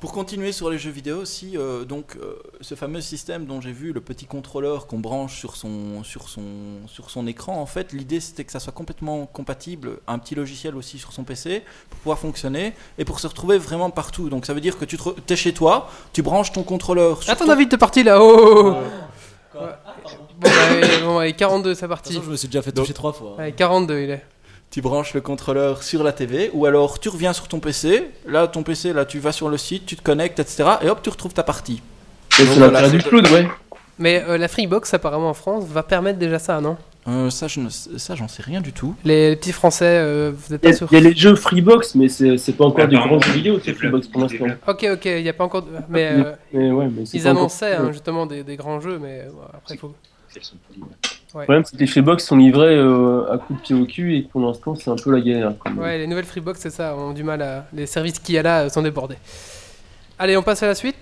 Pour 0.00 0.12
continuer 0.12 0.52
sur 0.52 0.70
les 0.70 0.78
jeux 0.78 0.92
vidéo 0.92 1.16
aussi, 1.18 1.56
euh, 1.56 1.84
donc 1.84 2.16
euh, 2.22 2.36
ce 2.60 2.76
fameux 2.76 3.00
système 3.00 3.46
dont 3.46 3.60
j'ai 3.60 3.72
vu 3.72 3.92
le 3.92 4.00
petit 4.00 4.26
contrôleur 4.26 4.86
qu'on 4.86 5.00
branche 5.00 5.36
sur 5.40 5.56
son, 5.56 6.04
sur, 6.04 6.28
son, 6.28 6.42
sur 6.86 7.10
son 7.10 7.26
écran, 7.26 7.60
en 7.60 7.66
fait, 7.66 7.92
l'idée 7.92 8.20
c'était 8.20 8.44
que 8.44 8.52
ça 8.52 8.60
soit 8.60 8.72
complètement 8.72 9.26
compatible, 9.26 9.98
un 10.06 10.20
petit 10.20 10.36
logiciel 10.36 10.76
aussi 10.76 10.98
sur 11.00 11.10
son 11.12 11.24
PC 11.24 11.64
pour 11.90 11.98
pouvoir 11.98 12.18
fonctionner 12.20 12.74
et 12.96 13.04
pour 13.04 13.18
se 13.18 13.26
retrouver 13.26 13.58
vraiment 13.58 13.90
partout. 13.90 14.28
Donc 14.28 14.46
ça 14.46 14.54
veut 14.54 14.60
dire 14.60 14.78
que 14.78 14.84
tu 14.84 14.96
es 15.30 15.36
chez 15.36 15.52
toi, 15.52 15.90
tu 16.12 16.22
branches 16.22 16.52
ton 16.52 16.62
contrôleur 16.62 17.20
sur 17.24 17.32
Attends, 17.32 17.46
ton- 17.46 17.50
David, 17.50 17.68
t'es 17.70 17.76
parti 17.78 18.04
là. 18.04 18.22
Oh 18.22 18.76
Bon, 19.52 19.60
bah, 20.40 20.50
allez, 20.70 20.98
bon, 21.02 21.18
allez, 21.18 21.32
42, 21.32 21.74
c'est 21.74 21.80
De 21.80 21.80
toute 21.80 21.88
parti. 21.88 22.12
façon, 22.14 22.24
je 22.24 22.30
me 22.30 22.36
suis 22.36 22.46
déjà 22.46 22.62
fait 22.62 22.70
toucher 22.70 22.92
trois 22.94 23.12
fois. 23.12 23.34
Allez, 23.40 23.50
42, 23.50 24.00
il 24.02 24.10
est. 24.10 24.24
tu 24.70 24.82
branches 24.82 25.14
le 25.14 25.20
contrôleur 25.20 25.82
sur 25.82 26.02
la 26.02 26.12
TV, 26.12 26.50
ou 26.52 26.66
alors 26.66 27.00
tu 27.00 27.08
reviens 27.08 27.32
sur 27.32 27.48
ton 27.48 27.58
PC, 27.60 28.08
là 28.26 28.46
ton 28.46 28.62
PC, 28.62 28.92
là 28.92 29.04
tu 29.04 29.18
vas 29.18 29.32
sur 29.32 29.48
le 29.48 29.56
site, 29.56 29.86
tu 29.86 29.96
te 29.96 30.02
connectes, 30.02 30.38
etc. 30.40 30.64
Et 30.82 30.88
hop, 30.90 31.00
tu 31.02 31.08
retrouves 31.10 31.32
ta 31.34 31.42
partie. 31.42 31.80
C'est 32.30 32.44
voilà, 32.44 32.66
l'intérêt 32.80 32.90
du 32.98 33.02
cloud, 33.02 33.26
ouais. 33.32 33.48
Mais 33.98 34.22
euh, 34.28 34.38
la 34.38 34.46
Freebox, 34.46 34.92
apparemment 34.94 35.30
en 35.30 35.34
France, 35.34 35.64
va 35.66 35.82
permettre 35.82 36.18
déjà 36.18 36.38
ça, 36.38 36.60
non? 36.60 36.76
Euh, 37.08 37.30
ça, 37.30 37.48
je 37.48 37.58
ne- 37.60 37.70
ça, 37.70 38.14
j'en 38.14 38.28
sais 38.28 38.42
rien 38.42 38.60
du 38.60 38.72
tout. 38.74 38.94
Les 39.04 39.34
petits 39.34 39.50
Français, 39.52 39.86
euh, 39.86 40.30
vous 40.36 40.54
êtes 40.54 40.60
Il 40.62 40.68
y, 40.68 40.70
pas 40.72 40.76
sûr 40.76 40.88
il 40.90 40.94
y 40.94 40.96
a 40.98 41.08
les 41.08 41.16
jeux 41.16 41.34
Freebox, 41.34 41.94
mais 41.94 42.08
c'est 42.08 42.36
c'est 42.36 42.52
pas 42.52 42.66
encore 42.66 42.84
Ah, 42.84 42.86
des 42.86 42.96
pardon. 42.96 43.16
grands 43.16 43.20
jeux 43.26 43.32
vidéo, 43.32 43.58
c'est 43.64 43.72
Freebox 43.72 44.08
pour 44.08 44.20
l'instant. 44.20 44.44
Ok, 44.66 44.86
ok, 44.92 45.04
il 45.06 45.22
n'y 45.22 45.28
a 45.28 45.32
pas 45.32 45.44
encore. 45.44 45.62
de- 45.62 45.70
Mais 45.88 46.10
euh, 46.12 46.32
Mais 46.52 46.70
ouais, 46.70 46.88
mais 46.94 47.06
c'est 47.06 47.16
ils 47.16 47.22
pas 47.22 47.30
encore- 47.30 47.40
annonçaient 47.40 47.74
hein, 47.74 47.88
justement 47.92 48.26
des, 48.26 48.44
des 48.44 48.56
grands 48.56 48.80
jeux, 48.80 48.98
mais 49.02 49.24
après, 49.54 49.74
il 49.74 49.78
faut. 49.78 49.94
Le 51.34 51.42
problème, 51.42 51.64
c'est 51.64 51.76
que 51.76 51.80
les 51.80 51.86
Freebox 51.86 52.24
sont 52.24 52.36
livrés 52.36 52.76
euh, 52.76 53.30
à 53.30 53.38
coups 53.38 53.60
de 53.60 53.64
pied 53.64 53.74
au 53.74 53.84
cul 53.84 54.16
et 54.16 54.22
pour 54.22 54.40
l'instant, 54.40 54.74
c'est 54.74 54.90
un 54.90 54.96
peu 54.96 55.12
la 55.12 55.20
galère. 55.20 55.52
Ouais, 55.76 55.98
les 55.98 56.06
nouvelles 56.06 56.24
Freebox, 56.24 56.58
c'est 56.60 56.70
ça, 56.70 56.96
ont 56.96 57.12
du 57.12 57.22
mal 57.22 57.42
à. 57.42 57.66
Les 57.72 57.86
services 57.86 58.18
qu'il 58.18 58.34
y 58.34 58.38
a 58.38 58.42
là 58.42 58.60
euh, 58.62 58.68
sont 58.70 58.82
débordés. 58.82 59.18
Allez, 60.18 60.36
on 60.36 60.42
passe 60.42 60.62
à 60.62 60.66
la 60.66 60.74
suite. 60.74 60.96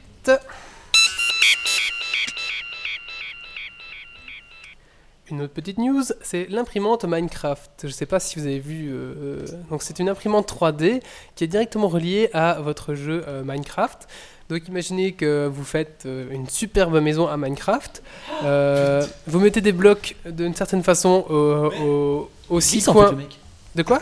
Une 5.28 5.42
autre 5.42 5.52
petite 5.52 5.78
news, 5.78 6.04
c'est 6.22 6.46
l'imprimante 6.50 7.04
Minecraft. 7.04 7.70
Je 7.82 7.86
ne 7.88 7.92
sais 7.92 8.06
pas 8.06 8.20
si 8.20 8.38
vous 8.38 8.46
avez 8.46 8.60
vu. 8.60 8.90
euh, 8.92 9.14
euh, 9.18 9.46
donc, 9.70 9.82
c'est 9.82 9.98
une 9.98 10.08
imprimante 10.08 10.48
3D 10.52 11.02
qui 11.34 11.42
est 11.42 11.48
directement 11.48 11.88
reliée 11.88 12.30
à 12.32 12.60
votre 12.60 12.94
jeu 12.94 13.24
euh, 13.26 13.42
Minecraft. 13.44 14.06
Donc, 14.48 14.68
imaginez 14.68 15.12
que 15.12 15.46
vous 15.52 15.64
faites 15.64 16.04
euh, 16.06 16.26
une 16.30 16.48
superbe 16.48 17.00
maison 17.00 17.26
à 17.26 17.36
Minecraft. 17.36 18.02
Euh, 18.44 19.04
vous 19.26 19.40
mettez 19.40 19.60
des 19.60 19.72
blocs 19.72 20.14
d'une 20.24 20.54
certaine 20.54 20.82
façon 20.84 21.24
au, 21.28 21.34
au, 21.34 22.30
aux 22.48 22.60
six 22.60 22.76
Glisse 22.76 22.88
en 22.88 22.92
fait 22.92 22.98
coins. 23.00 23.10
le 23.10 23.16
mec. 23.16 23.38
De 23.74 23.82
quoi? 23.82 24.00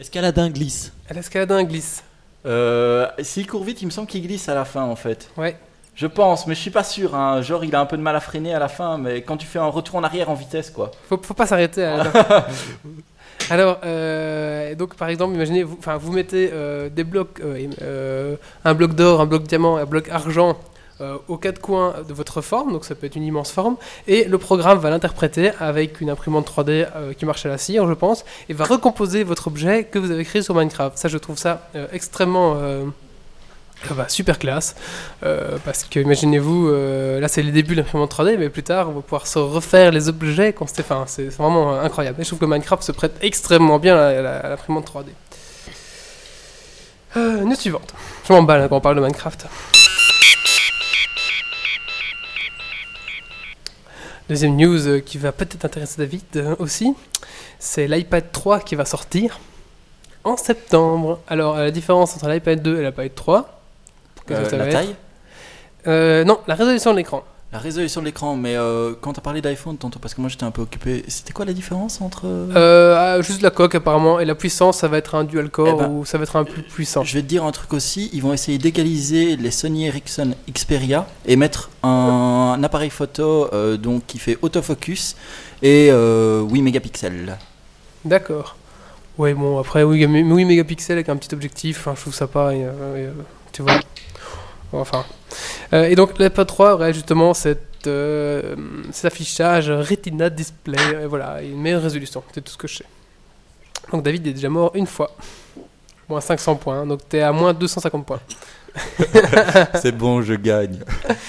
Escaladin 0.00 0.50
glisse. 0.50 0.92
À 1.08 1.14
l'escaladin 1.14 1.62
glisse. 1.64 2.02
Euh, 2.44 3.06
S'il 3.20 3.46
court 3.46 3.64
vite, 3.64 3.80
il 3.82 3.86
me 3.86 3.90
semble 3.90 4.08
qu'il 4.08 4.22
glisse 4.26 4.48
à 4.48 4.54
la 4.54 4.64
fin, 4.64 4.82
en 4.82 4.96
fait. 4.96 5.30
Ouais. 5.36 5.56
Je 5.94 6.06
pense, 6.06 6.46
mais 6.46 6.54
je 6.54 6.60
suis 6.60 6.70
pas 6.70 6.84
sûr. 6.84 7.14
Hein. 7.14 7.40
Genre, 7.40 7.64
il 7.64 7.74
a 7.74 7.80
un 7.80 7.86
peu 7.86 7.96
de 7.96 8.02
mal 8.02 8.14
à 8.16 8.20
freiner 8.20 8.52
à 8.54 8.58
la 8.58 8.68
fin, 8.68 8.98
mais 8.98 9.22
quand 9.22 9.36
tu 9.38 9.46
fais 9.46 9.58
un 9.58 9.66
retour 9.68 9.96
en 9.96 10.04
arrière 10.04 10.28
en 10.30 10.34
vitesse, 10.34 10.68
quoi. 10.70 10.90
Faut, 11.08 11.18
faut 11.22 11.32
pas 11.32 11.46
s'arrêter. 11.46 11.84
à 11.84 11.96
la- 12.04 12.46
Alors, 13.50 13.78
euh, 13.84 14.74
donc 14.74 14.96
par 14.96 15.08
exemple, 15.08 15.34
imaginez, 15.34 15.62
vous, 15.62 16.12
mettez 16.12 16.50
euh, 16.52 16.88
des 16.88 17.04
blocs, 17.04 17.40
euh, 17.42 18.36
un 18.64 18.74
bloc 18.74 18.94
d'or, 18.94 19.20
un 19.20 19.26
bloc 19.26 19.44
diamant, 19.44 19.76
un 19.76 19.84
bloc 19.84 20.08
argent 20.08 20.56
aux 21.28 21.36
quatre 21.36 21.60
coins 21.60 21.92
de 22.08 22.14
votre 22.14 22.40
forme, 22.40 22.72
donc 22.72 22.86
ça 22.86 22.94
peut 22.94 23.06
être 23.06 23.16
une 23.16 23.22
immense 23.22 23.52
forme, 23.52 23.76
et 24.08 24.24
le 24.24 24.38
programme 24.38 24.78
va 24.78 24.88
l'interpréter 24.88 25.50
avec 25.60 26.00
une 26.00 26.08
imprimante 26.08 26.50
3D 26.50 26.86
euh, 26.96 27.12
qui 27.12 27.26
marche 27.26 27.44
à 27.44 27.50
la 27.50 27.58
cire, 27.58 27.86
je 27.86 27.92
pense, 27.92 28.24
et 28.48 28.54
va 28.54 28.64
recomposer 28.64 29.22
votre 29.22 29.48
objet 29.48 29.84
que 29.84 29.98
vous 29.98 30.10
avez 30.10 30.24
créé 30.24 30.40
sur 30.40 30.54
Minecraft. 30.54 30.96
Ça, 30.96 31.08
je 31.08 31.18
trouve 31.18 31.36
ça 31.36 31.68
extrêmement 31.92 32.56
ah 33.84 33.94
bah, 33.94 34.08
super 34.08 34.38
classe, 34.38 34.74
euh, 35.22 35.58
parce 35.64 35.84
que 35.84 36.00
imaginez-vous, 36.00 36.68
euh, 36.68 37.20
là 37.20 37.28
c'est 37.28 37.42
les 37.42 37.52
débuts 37.52 37.74
de 37.74 37.82
l'imprimante 37.82 38.10
3D, 38.10 38.36
mais 38.38 38.48
plus 38.48 38.62
tard 38.62 38.88
on 38.88 38.92
va 38.92 39.00
pouvoir 39.02 39.26
se 39.26 39.38
refaire 39.38 39.92
les 39.92 40.08
objets 40.08 40.52
qu'on 40.52 40.66
s'était. 40.66 40.82
Enfin, 40.82 41.04
c'est 41.06 41.28
vraiment 41.28 41.78
incroyable. 41.78 42.20
Et 42.20 42.24
je 42.24 42.28
trouve 42.28 42.40
que 42.40 42.46
Minecraft 42.46 42.82
se 42.82 42.92
prête 42.92 43.16
extrêmement 43.20 43.78
bien 43.78 43.96
à, 43.96 44.48
l'imprimante 44.48 44.90
3D. 44.90 45.06
Euh, 47.16 47.44
news 47.44 47.54
suivante. 47.54 47.94
Je 48.26 48.32
m'emballe 48.32 48.62
hein, 48.62 48.68
quand 48.68 48.76
on 48.76 48.80
parle 48.80 48.96
de 48.96 49.02
Minecraft. 49.02 49.46
Deuxième 54.28 54.56
news 54.56 55.00
qui 55.02 55.18
va 55.18 55.30
peut-être 55.30 55.64
intéresser 55.64 55.98
David 55.98 56.56
aussi, 56.58 56.94
c'est 57.60 57.86
l'iPad 57.86 58.32
3 58.32 58.60
qui 58.60 58.74
va 58.74 58.84
sortir 58.84 59.38
en 60.24 60.36
septembre. 60.36 61.20
Alors, 61.28 61.56
la 61.56 61.70
différence 61.70 62.16
entre 62.16 62.28
l'iPad 62.28 62.60
2 62.60 62.80
et 62.80 62.84
l'iPad 62.84 63.14
3 63.14 63.55
Qu'est-ce 63.55 63.55
que 64.26 64.44
ça 64.48 64.56
la 64.56 64.64
va 64.64 64.70
taille 64.72 64.94
Euh, 65.86 66.24
Non, 66.24 66.40
la 66.46 66.54
résolution 66.54 66.92
de 66.92 66.96
l'écran. 66.98 67.24
La 67.52 67.60
résolution 67.60 68.00
de 68.00 68.06
l'écran, 68.06 68.34
mais 68.34 68.56
euh, 68.56 68.92
quand 69.00 69.12
t'as 69.12 69.20
parlé 69.22 69.40
d'iPhone 69.40 69.78
tantôt, 69.78 70.00
parce 70.00 70.14
que 70.14 70.20
moi 70.20 70.28
j'étais 70.28 70.42
un 70.44 70.50
peu 70.50 70.62
occupé, 70.62 71.04
c'était 71.06 71.32
quoi 71.32 71.44
la 71.44 71.52
différence 71.52 72.00
entre. 72.00 72.22
Euh, 72.26 72.96
ah, 72.98 73.22
juste 73.22 73.40
la 73.40 73.50
coque 73.50 73.76
apparemment, 73.76 74.18
et 74.18 74.24
la 74.24 74.34
puissance, 74.34 74.78
ça 74.78 74.88
va 74.88 74.98
être 74.98 75.14
un 75.14 75.22
dual 75.22 75.48
core 75.48 75.68
Eh 75.68 75.84
ben, 75.84 75.88
ou 75.90 76.04
ça 76.04 76.18
va 76.18 76.24
être 76.24 76.34
un 76.34 76.44
plus 76.44 76.62
puissant. 76.62 77.04
Je 77.04 77.14
vais 77.14 77.22
te 77.22 77.26
dire 77.28 77.44
un 77.44 77.52
truc 77.52 77.72
aussi, 77.72 78.10
ils 78.12 78.20
vont 78.20 78.32
essayer 78.32 78.58
d'égaliser 78.58 79.36
les 79.36 79.52
Sony 79.52 79.86
Ericsson 79.86 80.34
Xperia 80.52 81.06
et 81.24 81.36
mettre 81.36 81.70
un, 81.84 82.56
un 82.58 82.62
appareil 82.64 82.90
photo 82.90 83.48
euh, 83.54 83.76
donc 83.76 84.04
qui 84.08 84.18
fait 84.18 84.38
autofocus 84.42 85.14
et 85.62 85.88
euh, 85.92 86.42
8 86.42 86.62
mégapixels. 86.62 87.38
D'accord. 88.04 88.56
Ouais, 89.18 89.34
bon, 89.34 89.58
après, 89.60 89.84
oui, 89.84 90.04
mais- 90.08 90.24
oui, 90.24 90.44
mégapixels 90.44 90.96
avec 90.96 91.08
un 91.08 91.16
petit 91.16 91.32
objectif, 91.32 91.78
enfin, 91.78 91.94
je 91.94 92.00
trouve 92.02 92.14
ça 92.14 92.26
pas. 92.26 92.50
euh, 92.50 93.12
tu 93.52 93.62
vois. 93.62 93.78
Enfin. 94.72 95.04
Euh, 95.72 95.84
et 95.84 95.94
donc, 95.94 96.18
l'iPad 96.18 96.46
3 96.46 96.74
aurait 96.74 96.92
justement 96.92 97.34
cette, 97.34 97.86
euh, 97.86 98.56
cet 98.92 99.06
affichage 99.06 99.70
Retina 99.70 100.28
Display, 100.30 101.02
et 101.02 101.06
voilà, 101.06 101.42
et 101.42 101.48
une 101.48 101.60
meilleure 101.60 101.82
résolution, 101.82 102.22
c'est 102.32 102.42
tout 102.42 102.52
ce 102.52 102.58
que 102.58 102.68
je 102.68 102.76
sais. 102.78 102.84
Donc, 103.92 104.02
David 104.02 104.26
est 104.26 104.32
déjà 104.32 104.48
mort 104.48 104.72
une 104.74 104.86
fois. 104.86 105.10
Moins 106.08 106.20
500 106.20 106.56
points, 106.56 106.86
donc 106.86 107.00
t'es 107.08 107.20
à 107.20 107.32
moins 107.32 107.52
250 107.52 108.06
points. 108.06 108.20
C'est 109.74 109.90
bon, 109.92 110.22
je 110.22 110.34
gagne. 110.34 110.78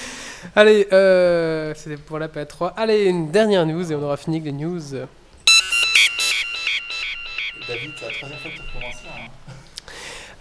Allez, 0.56 0.88
euh, 0.92 1.74
c'était 1.76 1.98
pour 1.98 2.20
la 2.20 2.28
PS3. 2.28 2.74
Allez, 2.78 3.06
une 3.06 3.32
dernière 3.32 3.66
news 3.66 3.92
et 3.92 3.96
on 3.96 4.04
aura 4.04 4.18
fini 4.18 4.36
avec 4.38 4.46
les 4.46 4.52
news. 4.52 4.80
David, 7.68 7.92
c'est 8.00 8.06
la 8.06 8.12
troisième 8.12 8.40
fois 8.40 8.52
que 8.52 8.56
tu 8.56 8.62
recommences 8.62 9.04
là. 9.04 9.12
hein. 9.18 9.54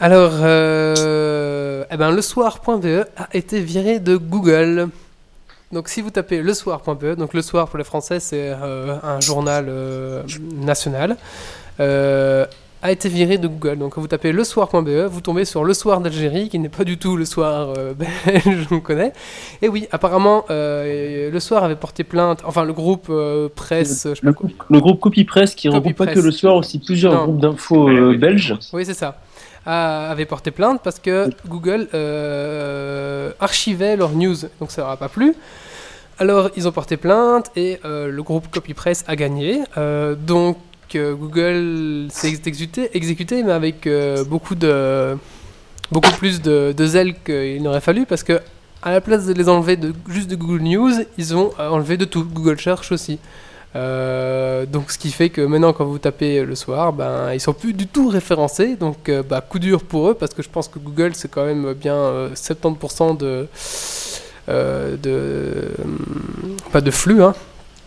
Alors, 0.00 0.32
euh, 0.42 1.84
eh 1.90 1.96
ben, 1.96 2.10
le 2.10 2.20
soir.be 2.22 2.86
a 3.16 3.28
été 3.32 3.60
viré 3.60 3.98
de 3.98 4.16
Google. 4.16 4.88
Donc, 5.72 5.88
si 5.88 6.00
vous 6.02 6.10
tapez 6.10 6.42
le 6.42 6.54
soir.be, 6.54 7.16
donc 7.16 7.32
le 7.34 7.42
soir 7.42 7.68
pour 7.68 7.78
les 7.78 7.84
Français, 7.84 8.20
c'est 8.20 8.50
euh, 8.62 8.96
un 9.02 9.20
journal 9.20 9.66
euh, 9.68 10.22
national. 10.54 11.16
Euh, 11.80 12.46
a 12.82 12.92
été 12.92 13.08
viré 13.08 13.36
de 13.38 13.48
Google. 13.48 13.78
Donc 13.78 13.94
quand 13.94 14.00
vous 14.02 14.06
tapez 14.06 14.30
lesoir.be, 14.32 15.06
vous 15.10 15.20
tombez 15.22 15.44
sur 15.46 15.64
le 15.64 15.72
soir 15.74 16.00
d'Algérie, 16.00 16.50
qui 16.50 16.58
n'est 16.58 16.68
pas 16.68 16.84
du 16.84 16.98
tout 16.98 17.16
le 17.16 17.24
soir 17.24 17.72
euh, 17.76 17.94
belge, 18.26 18.66
on 18.70 18.80
connaît. 18.80 19.12
Et 19.62 19.68
oui, 19.68 19.88
apparemment, 19.90 20.44
euh, 20.50 21.30
le 21.30 21.40
soir 21.40 21.64
avait 21.64 21.74
porté 21.74 22.04
plainte, 22.04 22.42
enfin 22.44 22.64
le 22.64 22.74
groupe 22.74 23.06
euh, 23.08 23.48
presse, 23.52 24.06
je 24.10 24.14
sais 24.14 24.20
pas 24.20 24.26
Le, 24.28 24.32
quoi. 24.34 24.48
groupe- 24.50 24.62
le 24.70 24.80
groupe 24.80 25.00
Copy 25.00 25.24
Press 25.24 25.54
qui 25.54 25.68
Copy 25.68 25.76
regroupe 25.78 25.96
pas 25.96 26.06
que 26.06 26.20
le 26.20 26.30
soir, 26.30 26.54
aussi 26.54 26.78
plusieurs 26.78 27.14
Non. 27.14 27.24
groupes 27.24 27.40
d'infos 27.40 27.88
euh, 27.88 28.16
belges. 28.16 28.54
Oui, 28.72 28.84
c'est 28.84 28.94
ça. 28.94 29.18
A- 29.66 30.10
avait 30.10 30.26
porté 30.26 30.50
plainte 30.52 30.80
parce 30.84 30.98
que 31.00 31.28
Google 31.48 31.88
euh, 31.92 33.32
archivait 33.40 33.96
leurs 33.96 34.12
news, 34.12 34.36
donc 34.60 34.70
ça 34.70 34.82
leur 34.82 34.90
a 34.90 34.96
pas 34.96 35.08
plu. 35.08 35.34
Alors 36.18 36.50
ils 36.56 36.66
ont 36.68 36.72
porté 36.72 36.96
plainte 36.96 37.50
et 37.56 37.78
euh, 37.84 38.08
le 38.10 38.22
groupe 38.22 38.48
CopyPress 38.50 39.04
a 39.06 39.16
gagné. 39.16 39.62
Euh, 39.76 40.14
donc 40.14 40.56
Google 40.94 42.06
s'est 42.10 42.28
exécuté, 42.28 42.90
exécuté, 42.94 43.42
mais 43.42 43.52
avec 43.52 43.86
beaucoup 44.28 44.54
de 44.54 45.16
beaucoup 45.90 46.12
plus 46.12 46.40
de, 46.40 46.72
de 46.72 46.86
zèle 46.86 47.14
qu'il 47.24 47.62
n'aurait 47.62 47.82
fallu 47.82 48.06
parce 48.06 48.22
que 48.22 48.40
à 48.82 48.92
la 48.92 49.00
place 49.00 49.26
de 49.26 49.32
les 49.34 49.48
enlever 49.48 49.76
de, 49.76 49.92
juste 50.08 50.30
de 50.30 50.36
Google 50.36 50.62
News, 50.62 50.92
ils 51.18 51.34
ont 51.34 51.50
enlevé 51.58 51.96
de 51.96 52.04
tout. 52.04 52.24
Google 52.24 52.58
Search 52.60 52.92
aussi. 52.92 53.18
Euh, 53.76 54.64
donc 54.64 54.90
ce 54.90 54.98
qui 54.98 55.10
fait 55.10 55.28
que 55.28 55.42
maintenant 55.42 55.72
quand 55.72 55.84
vous 55.84 55.98
tapez 55.98 56.44
le 56.44 56.54
soir, 56.54 56.92
ben 56.92 57.32
ils 57.34 57.40
sont 57.40 57.52
plus 57.52 57.74
du 57.74 57.86
tout 57.86 58.08
référencés. 58.08 58.76
Donc 58.76 59.08
euh, 59.08 59.22
bah, 59.22 59.40
coup 59.40 59.58
dur 59.58 59.82
pour 59.82 60.08
eux 60.10 60.14
parce 60.14 60.32
que 60.32 60.42
je 60.42 60.48
pense 60.48 60.68
que 60.68 60.78
Google 60.78 61.12
c'est 61.14 61.30
quand 61.30 61.44
même 61.44 61.74
bien 61.74 61.94
euh, 61.94 62.30
70% 62.34 63.18
de 63.18 63.48
euh, 64.48 64.96
de 64.96 65.72
hum, 65.82 66.56
pas 66.72 66.80
de 66.80 66.90
flux 66.90 67.22
hein. 67.22 67.34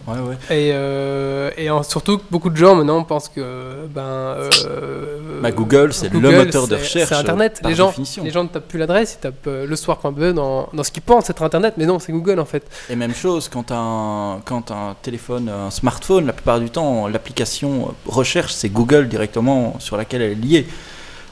Ouais, 0.08 0.16
ouais. 0.20 0.36
Et, 0.50 0.72
euh, 0.74 1.52
et 1.58 1.70
en- 1.70 1.84
surtout 1.84 2.20
beaucoup 2.32 2.50
de 2.50 2.56
gens 2.58 2.74
maintenant 2.76 3.04
pensent 3.04 3.30
que 3.30 3.86
ben 3.94 4.02
euh, 4.02 5.40
Bah, 5.42 5.52
Google, 5.52 5.94
c'est 5.94 6.12
le 6.12 6.20
moteur 6.20 6.68
de 6.68 6.76
recherche. 6.76 7.10
C'est 7.10 7.16
Internet. 7.16 7.60
par 7.62 7.70
Les 7.70 7.76
gens, 7.76 7.88
définition. 7.90 8.24
les 8.24 8.32
gens 8.32 8.44
ne 8.44 8.50
tapent 8.50 8.68
plus 8.68 8.80
l'adresse, 8.80 9.16
ils 9.20 9.22
tapent 9.22 9.48
euh, 9.48 9.66
le 9.68 9.76
soir.be 9.76 10.34
dans, 10.34 10.70
dans 10.74 10.84
ce 10.84 10.92
qu'ils 10.92 11.04
pensent 11.04 11.30
être 11.30 11.44
Internet, 11.44 11.76
mais 11.78 11.86
non, 11.86 12.00
c'est 12.00 12.12
Google 12.12 12.40
en 12.40 12.46
fait. 12.46 12.64
Et 12.90 12.96
même 12.96 13.14
chose, 13.14 13.50
quand 13.50 13.72
un, 13.72 14.40
quand 14.46 14.72
un 14.72 14.96
téléphone, 15.02 15.50
un 15.50 15.70
smartphone, 15.70 16.26
la 16.26 16.34
plupart 16.34 16.60
du 16.60 16.70
temps, 16.70 17.08
l'application 17.08 17.94
recherche, 18.08 18.54
c'est 18.54 18.70
Google 18.70 19.08
directement 19.10 19.76
sur 19.80 19.96
laquelle 19.98 20.22
elle 20.24 20.32
est 20.32 20.36
liée. 20.36 20.68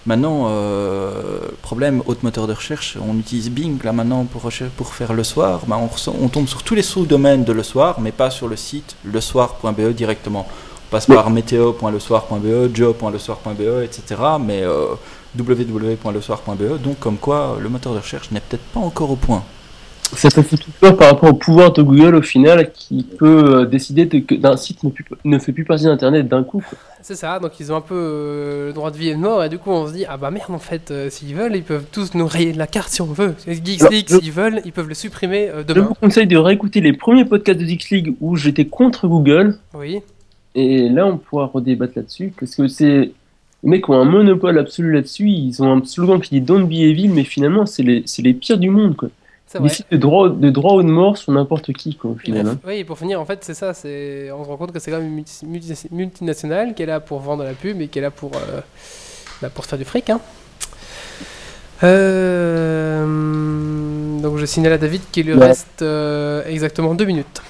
Maintenant, 0.07 0.45
euh, 0.47 1.39
problème, 1.61 2.01
autre 2.05 2.21
moteur 2.23 2.47
de 2.47 2.53
recherche, 2.53 2.97
on 3.05 3.19
utilise 3.19 3.51
Bing 3.51 3.77
là 3.83 3.91
maintenant 3.91 4.23
pour, 4.23 4.49
pour 4.77 4.93
faire 4.93 5.13
le 5.13 5.23
soir. 5.25 5.59
Ben, 5.67 5.77
on 6.21 6.27
tombe 6.29 6.47
sur 6.47 6.63
tous 6.63 6.75
les 6.75 6.81
sous-domaines 6.81 7.43
de 7.43 7.51
le 7.51 7.61
soir, 7.61 7.99
mais 7.99 8.13
pas 8.13 8.29
sur 8.29 8.47
le 8.47 8.55
site 8.55 8.95
lesoir.be 9.03 9.89
directement. 9.89 10.47
On 10.49 10.91
passe 10.91 11.07
par 11.07 11.29
météo.lesoir.be, 11.29 12.73
joe.lesoir.be, 12.73 13.83
etc. 13.83 14.21
Mais 14.39 14.63
euh, 14.63 14.95
www.lesoir.be, 15.37 16.81
donc 16.81 16.99
comme 16.99 17.17
quoi 17.17 17.57
le 17.59 17.67
moteur 17.67 17.93
de 17.93 17.99
recherche 17.99 18.31
n'est 18.31 18.39
peut-être 18.39 18.63
pas 18.73 18.79
encore 18.79 19.11
au 19.11 19.17
point. 19.17 19.43
Ça 20.15 20.29
fait 20.43 20.57
tout 20.57 20.71
peur 20.79 20.95
par 20.97 21.09
rapport 21.11 21.29
au 21.29 21.33
pouvoir 21.33 21.73
de 21.73 21.81
Google 21.81 22.15
au 22.15 22.21
final 22.21 22.71
qui 22.71 23.03
peut 23.03 23.61
euh, 23.61 23.65
décider 23.65 24.05
de- 24.05 24.19
que 24.19 24.35
d'un 24.35 24.55
site 24.57 24.83
ne, 24.83 24.89
plus- 24.89 25.05
ne 25.25 25.37
fait 25.37 25.51
plus 25.51 25.63
partie 25.65 25.83
d'Internet 25.83 26.27
d'un 26.27 26.43
coup. 26.43 26.63
quoi. 26.67 26.77
C'est 27.01 27.15
ça, 27.15 27.39
donc 27.39 27.59
ils 27.59 27.71
ont 27.71 27.75
un 27.75 27.81
peu 27.81 27.95
euh, 27.95 28.67
le 28.67 28.73
droit 28.73 28.89
de 28.91 28.97
vie 28.97 29.09
et 29.09 29.13
de 29.15 29.19
mort, 29.19 29.43
et 29.43 29.49
du 29.49 29.57
coup 29.59 29.69
on 29.71 29.87
se 29.87 29.93
dit, 29.93 30.05
ah 30.09 30.17
bah 30.17 30.31
merde 30.31 30.51
en 30.51 30.59
fait, 30.59 30.91
euh, 30.91 31.09
s'ils 31.09 31.35
veulent, 31.35 31.55
ils 31.55 31.63
peuvent 31.63 31.85
tous 31.91 32.15
nous 32.15 32.25
rayer 32.27 32.51
de 32.53 32.57
la 32.57 32.67
carte 32.67 32.89
si 32.89 33.01
on 33.01 33.05
veut. 33.05 33.35
Geeks 33.47 33.81
Alors, 33.81 33.91
League, 33.91 34.07
je- 34.09 34.17
s'ils 34.19 34.31
veulent, 34.31 34.61
ils 34.65 34.71
peuvent 34.71 34.87
le 34.89 34.93
supprimer 34.95 35.49
euh, 35.49 35.63
Je 35.67 35.73
demain. 35.73 35.87
vous 35.87 35.93
conseille 35.93 36.27
de 36.27 36.37
réécouter 36.37 36.81
les 36.81 36.93
premiers 36.93 37.25
podcasts 37.25 37.59
de 37.59 37.65
Dix 37.65 37.89
League 37.91 38.15
où 38.19 38.35
j'étais 38.35 38.65
contre 38.65 39.07
Google. 39.07 39.57
Oui, 39.73 39.99
Et 40.55 40.89
là, 40.89 41.05
on 41.05 41.17
pourra 41.17 41.45
redébattre 41.53 41.93
là-dessus. 41.97 42.33
Parce 42.39 42.55
que 42.55 42.67
c'est. 42.67 43.11
Les 43.63 43.69
mecs 43.69 43.87
ont 43.89 43.93
un 43.99 44.05
monopole 44.05 44.57
absolu 44.59 44.91
là-dessus. 44.93 45.27
Ils 45.29 45.61
ont 45.63 45.71
un 45.77 45.83
slogan 45.85 46.19
qui 46.21 46.29
dit 46.31 46.41
Don't 46.41 46.65
be 46.67 46.73
evil, 46.73 47.09
mais 47.09 47.23
finalement, 47.23 47.65
c'est 47.65 47.83
les, 47.83 48.03
c'est 48.05 48.21
les 48.21 48.33
pires 48.33 48.57
du 48.57 48.69
monde. 48.69 48.95
Quoi. 48.95 49.09
Vrai. 49.59 49.69
sites 49.69 49.87
de 49.91 49.97
droit, 49.97 50.29
de 50.29 50.49
droit 50.49 50.73
ou 50.73 50.83
de 50.83 50.87
mort 50.87 51.17
sur 51.17 51.31
n'importe 51.31 51.71
qui, 51.73 51.95
quoi, 51.95 52.11
au 52.11 52.15
final. 52.15 52.47
hein. 52.47 52.59
Oui, 52.65 52.75
et 52.79 52.83
pour 52.83 52.97
finir, 52.97 53.21
en 53.21 53.25
fait, 53.25 53.39
c'est 53.43 53.53
ça, 53.53 53.73
c'est... 53.73 54.29
on 54.31 54.43
se 54.43 54.49
rend 54.49 54.57
compte 54.57 54.71
que 54.73 54.79
c'est 54.79 54.91
quand 54.91 54.97
même 54.99 55.07
une 55.07 55.15
multi- 55.23 55.45
multi- 55.45 55.87
multinationale 55.91 56.73
qui 56.75 56.83
est 56.83 56.87
là 56.87 56.99
pour 56.99 57.19
vendre 57.19 57.43
la 57.43 57.53
pub 57.53 57.79
et 57.81 57.87
qui 57.87 57.99
est 57.99 58.01
là 58.01 58.11
pour, 58.11 58.31
euh, 58.35 58.59
bah, 59.41 59.49
pour 59.49 59.63
se 59.63 59.69
faire 59.69 59.79
du 59.79 59.85
fric. 59.85 60.09
Hein. 60.09 60.19
Euh, 62.87 63.05
Donc 64.21 64.37
je 64.37 64.45
signale 64.45 64.73
à 64.73 64.77
David 64.77 65.01
qu'il 65.11 65.27
lui 65.27 65.33
Ouais. 65.35 65.47
reste 65.47 65.81
euh, 65.81 66.43
exactement 66.47 66.93
deux 66.95 67.05
minutes. 67.05 67.41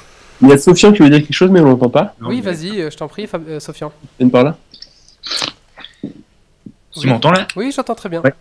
Il 0.42 0.50
y 0.50 0.52
a 0.54 0.58
Sofian 0.58 0.92
qui 0.92 1.00
veut 1.02 1.10
dire 1.10 1.20
quelque 1.20 1.34
chose, 1.34 1.50
mais 1.50 1.60
on 1.62 1.66
l'entend 1.66 1.90
pas. 1.90 2.14
Non, 2.22 2.30
oui, 2.30 2.42
mais- 2.44 2.52
vas-y, 2.52 2.82
euh, 2.82 2.92
je 2.92 2.98
t'en 2.98 3.08
prie, 3.08 3.26
Fab- 3.26 3.48
euh, 3.48 3.60
Sofian. 3.60 3.92
Viens 4.20 4.30
par 4.30 4.44
là. 4.44 4.58
Tu 7.00 7.08
m'entends 7.08 7.32
là? 7.32 7.48
Oui, 7.56 7.72
j'entends 7.76 7.96
très 7.96 8.10
bien. 8.10 8.22
Ouais. 8.22 8.34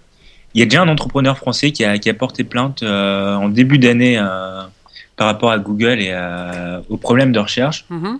Il 0.56 0.60
y 0.60 0.62
a 0.62 0.64
déjà 0.64 0.80
un 0.80 0.88
entrepreneur 0.88 1.36
français 1.36 1.70
qui 1.70 1.84
a, 1.84 1.98
qui 1.98 2.08
a 2.08 2.14
porté 2.14 2.42
plainte 2.42 2.82
euh, 2.82 3.34
en 3.34 3.50
début 3.50 3.76
d'année 3.78 4.16
euh, 4.18 4.62
par 5.16 5.26
rapport 5.26 5.50
à 5.50 5.58
Google 5.58 6.00
et 6.00 6.08
euh, 6.12 6.80
aux 6.88 6.96
problèmes 6.96 7.30
de 7.30 7.38
recherche. 7.38 7.84
Mhm. 7.90 8.18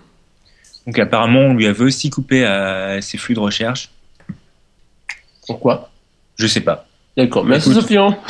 Donc 0.87 0.99
apparemment, 0.99 1.41
on 1.41 1.55
lui 1.55 1.67
avait 1.67 1.83
aussi 1.85 2.11
coupé 2.11 2.45
euh, 2.47 3.01
ses 3.01 3.17
flux 3.17 3.35
de 3.35 3.41
recherche. 3.41 3.91
Pourquoi? 5.47 5.89
Je 6.37 6.47
sais 6.47 6.61
pas. 6.61 6.87
D'accord, 7.17 7.47
merci 7.47 7.71
Écoute. 7.71 7.83
Sofian. 7.83 8.19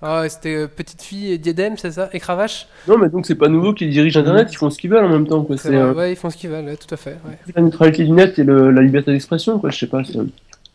Ah, 0.00 0.28
c'était 0.28 0.54
euh, 0.54 0.68
petite 0.68 1.02
fille 1.02 1.32
et 1.32 1.38
diadème, 1.38 1.76
c'est 1.76 1.90
ça? 1.90 2.08
Et 2.12 2.20
cravache? 2.20 2.68
Non, 2.86 2.96
mais 2.98 3.08
donc 3.08 3.26
c'est 3.26 3.34
pas 3.34 3.48
nouveau 3.48 3.74
qu'ils 3.74 3.90
dirigent 3.90 4.20
Internet, 4.20 4.46
ils 4.52 4.56
font 4.56 4.70
ce 4.70 4.78
qu'ils 4.78 4.90
veulent 4.90 5.04
en 5.04 5.08
même 5.08 5.26
temps. 5.26 5.42
quoi. 5.42 5.56
C'est 5.56 5.74
euh, 5.74 5.92
Ouais, 5.92 6.12
ils 6.12 6.16
font 6.16 6.30
ce 6.30 6.36
qu'ils 6.36 6.50
veulent, 6.50 6.66
ouais, 6.66 6.76
tout 6.76 6.94
à 6.94 6.96
fait. 6.96 7.16
Ouais, 7.26 7.36
la 7.52 7.62
neutralité 7.62 8.04
du 8.04 8.12
net 8.12 8.38
et 8.38 8.44
le- 8.44 8.70
la 8.70 8.80
liberté 8.80 9.10
d'expression, 9.10 9.58
quoi. 9.58 9.70
Je 9.70 9.78
sais 9.78 9.88
pas. 9.88 10.02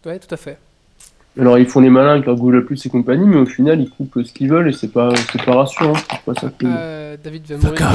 Ouais, 0.06 0.19
tout 0.19 0.28
à 0.34 0.36
fait. 0.36 0.58
Alors 1.39 1.58
ils 1.58 1.65
font 1.67 1.80
les 1.80 1.89
malins 1.89 2.12
avec 2.12 2.26
leur 2.26 2.36
Google 2.36 2.65
Plus 2.65 2.86
et 2.86 2.89
compagnie, 2.89 3.26
mais 3.26 3.38
au 3.38 3.46
final 3.46 3.82
ils 3.82 3.89
coupent 3.89 4.24
ce 4.24 4.32
qu'ils 4.32 4.50
veulent 4.50 4.69
et 4.69 4.74
c'est 4.74 4.89
pas, 4.89 5.10
c'est 5.32 5.43
pas 5.43 5.56
rassurant. 5.56 5.93
C'est 5.96 6.22
pas 6.22 6.39
ça 6.39 6.48
que- 6.50 6.65
Euh, 6.65 7.17
David 7.24 7.46
va 7.48 7.58
mourir 7.58 7.91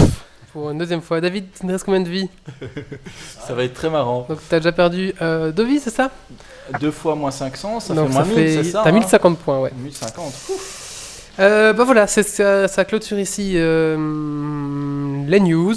pour 0.53 0.70
une 0.70 0.79
deuxième 0.79 1.03
fois. 1.03 1.20
David, 1.20 1.44
il 1.62 1.66
te 1.66 1.72
reste 1.72 1.85
combien 1.85 2.01
de 2.01 2.09
vies 2.09 2.29
Ça 3.46 3.55
va 3.55 3.64
être 3.64 3.74
très 3.74 3.90
marrant. 3.90 4.27
Donc 4.29 4.38
t'as 4.48 4.59
déjà 4.59 4.72
perdu 4.72 5.12
euh, 5.22 5.53
deux 5.53 5.64
vies, 5.64 5.79
c'est 5.79 5.90
ça 5.90 6.11
Deux 6.81 6.90
fois 6.90 7.14
moins 7.14 7.31
500, 7.31 7.81
ça 7.81 7.94
Donc 7.94 8.09
fait 8.09 8.12
moins 8.14 8.24
1000, 8.24 8.35
c'est 8.51 8.64
ça 8.64 8.81
T'as 8.83 8.90
hein 8.90 8.92
1050 8.92 9.38
points, 9.38 9.61
ouais. 9.61 9.70
1050. 9.85 10.33
Euh, 11.40 11.72
bah 11.72 11.85
voilà, 11.85 12.09
c'est 12.09 12.24
ça, 12.24 12.66
ça 12.66 12.85
clôture 12.85 13.18
ici 13.20 13.53
euh, 13.55 13.96
les 15.29 15.38
news. 15.38 15.74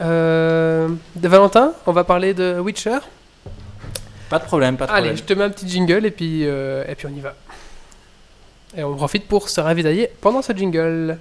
Euh, 0.00 0.88
de 1.14 1.28
Valentin, 1.28 1.72
on 1.86 1.92
va 1.92 2.02
parler 2.02 2.34
de 2.34 2.58
Witcher. 2.58 2.98
Pas 4.28 4.38
de 4.38 4.44
problème, 4.44 4.76
pas 4.76 4.86
de 4.86 4.90
Allez, 4.90 5.00
problème. 5.08 5.16
je 5.16 5.22
te 5.22 5.32
mets 5.32 5.44
un 5.44 5.50
petit 5.50 5.68
jingle 5.68 6.04
et 6.06 6.10
puis, 6.10 6.42
euh, 6.46 6.84
et 6.88 6.94
puis 6.94 7.06
on 7.06 7.16
y 7.16 7.20
va. 7.20 7.34
Et 8.76 8.84
on 8.84 8.94
profite 8.94 9.26
pour 9.26 9.48
se 9.48 9.60
ravitailler 9.60 10.10
pendant 10.20 10.42
ce 10.42 10.52
jingle. 10.52 11.18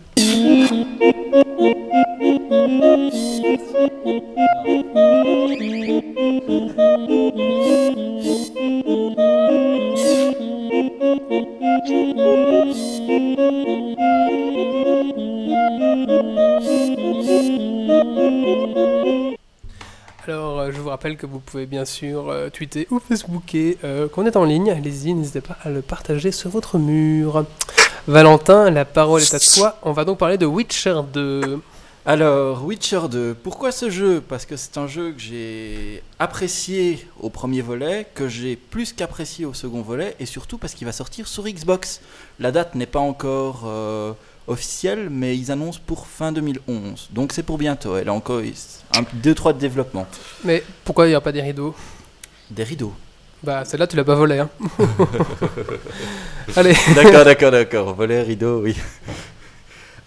Alors, 20.28 20.60
euh, 20.60 20.72
je 20.74 20.82
vous 20.82 20.90
rappelle 20.90 21.16
que 21.16 21.26
vous 21.26 21.40
pouvez 21.40 21.66
bien 21.66 21.86
sûr 21.86 22.30
euh, 22.30 22.50
tweeter 22.50 22.86
ou 22.92 23.00
facebooker 23.00 23.76
euh, 23.86 24.10
qu'on 24.10 24.26
est 24.26 24.36
en 24.36 24.44
ligne. 24.44 24.70
Allez-y, 24.72 25.14
n'hésitez 25.14 25.40
pas 25.40 25.56
à 25.64 25.70
le 25.70 25.82
partager 25.82 26.34
sur 26.34 26.50
votre 26.50 26.78
mur. 26.78 27.46
Valentin, 28.08 28.70
la 28.70 28.84
parole 28.84 29.22
est 29.22 29.34
à 29.34 29.40
toi. 29.40 29.78
On 29.84 29.94
va 29.94 30.04
donc 30.04 30.18
parler 30.18 30.38
de 30.38 30.46
Witcher 30.46 31.00
2. 31.14 31.62
Alors, 32.06 32.66
Witcher 32.66 33.04
2, 33.10 33.38
pourquoi 33.42 33.72
ce 33.72 33.90
jeu? 33.90 34.20
Parce 34.20 34.46
que 34.46 34.58
c'est 34.58 34.78
un 34.78 34.88
jeu 34.88 35.14
que 35.14 35.20
j'ai 35.20 36.04
apprécié 36.20 37.08
au 37.22 37.30
premier 37.30 37.62
volet, 37.62 38.06
que 38.14 38.28
j'ai 38.28 38.58
plus 38.58 38.92
qu'apprécié 38.92 39.46
au 39.46 39.54
second 39.54 39.82
volet, 39.82 40.14
et 40.20 40.26
surtout 40.26 40.58
parce 40.58 40.74
qu'il 40.74 40.88
va 40.88 40.92
sortir 40.92 41.30
sur 41.30 41.46
Xbox. 41.46 42.02
La 42.42 42.52
date 42.52 42.76
n'est 42.76 42.86
pas 42.86 43.00
encore 43.00 43.64
officielle, 44.48 45.10
mais 45.10 45.38
ils 45.38 45.52
annoncent 45.52 45.80
pour 45.86 46.08
fin 46.08 46.32
2011. 46.32 47.10
Donc 47.12 47.34
c'est 47.34 47.44
pour 47.44 47.58
bientôt. 47.58 47.98
Elle 47.98 48.10
a 48.10 48.14
encore 48.14 48.42
2-3 48.42 49.54
de 49.54 49.60
développement. 49.60 50.08
Mais 50.44 50.64
pourquoi 50.84 51.06
il 51.06 51.10
n'y 51.10 51.16
a 51.16 51.22
pas 51.22 51.32
des 51.32 51.42
rideaux? 51.42 51.76
Des 52.50 52.64
rideaux. 52.64 52.94
Bah, 53.44 53.66
celle-là, 53.66 53.86
tu 53.86 53.96
l'as 53.96 54.04
pas 54.04 54.16
volée. 54.16 54.40
Hein. 54.40 54.50
Allez. 56.56 56.74
D'accord, 56.96 57.24
d'accord, 57.24 57.52
d'accord. 57.52 57.94
Volet, 57.94 58.22
rideau, 58.24 58.62
oui. 58.62 58.76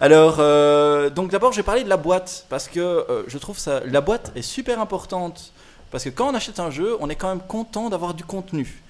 Alors, 0.01 0.37
euh, 0.39 1.09
donc 1.09 1.29
d'abord, 1.29 1.51
je 1.51 1.57
vais 1.57 1.63
parler 1.63 1.83
de 1.83 1.89
la 1.89 1.97
boîte 1.97 2.45
parce 2.49 2.67
que 2.67 2.79
euh, 2.79 3.23
je 3.27 3.37
trouve 3.37 3.59
ça, 3.59 3.81
la 3.85 4.01
boîte 4.01 4.31
est 4.35 4.41
super 4.41 4.79
importante 4.79 5.53
parce 5.91 6.03
que 6.03 6.09
quand 6.09 6.29
on 6.29 6.33
achète 6.33 6.59
un 6.59 6.71
jeu, 6.71 6.97
on 6.99 7.09
est 7.09 7.15
quand 7.15 7.29
même 7.29 7.45
content 7.47 7.89
d'avoir 7.89 8.13
du 8.15 8.23
contenu. 8.23 8.81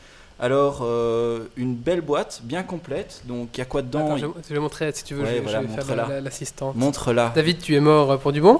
Alors, 0.41 0.79
euh, 0.81 1.41
une 1.55 1.75
belle 1.75 2.01
boîte, 2.01 2.41
bien 2.43 2.63
complète. 2.63 3.21
Donc, 3.25 3.49
il 3.53 3.59
y 3.59 3.61
a 3.61 3.65
quoi 3.65 3.81
dedans 3.83 4.07
Attends, 4.07 4.17
je, 4.17 4.25
je 4.49 4.53
vais 4.55 4.59
montrer 4.59 4.91
si 4.93 5.03
tu 5.03 5.13
veux. 5.13 5.21
Ouais, 5.21 5.27
je, 5.29 5.33
vais- 5.35 5.39
voilà, 5.41 5.61
je 5.61 5.67
vais 5.67 5.81
faire 5.83 5.95
la- 5.95 6.19
l'assistante. 6.21 6.75
Montre-la. 6.75 7.31
David, 7.35 7.59
tu 7.61 7.75
es 7.75 7.79
mort 7.79 8.17
pour 8.19 8.31
du 8.31 8.41
bon? 8.41 8.59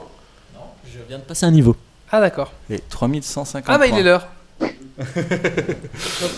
Je 0.86 1.00
viens 1.10 1.18
de 1.18 1.24
passer 1.24 1.46
un 1.48 1.52
niveau. 1.52 1.76
Ah, 2.12 2.20
d'accord. 2.20 2.52
Les 2.70 2.80
3150 2.80 3.74
Ah, 3.74 3.78
bah, 3.80 3.88
il 3.88 3.92
points. 3.92 4.00
est 4.00 4.04
l'heure. 4.04 4.28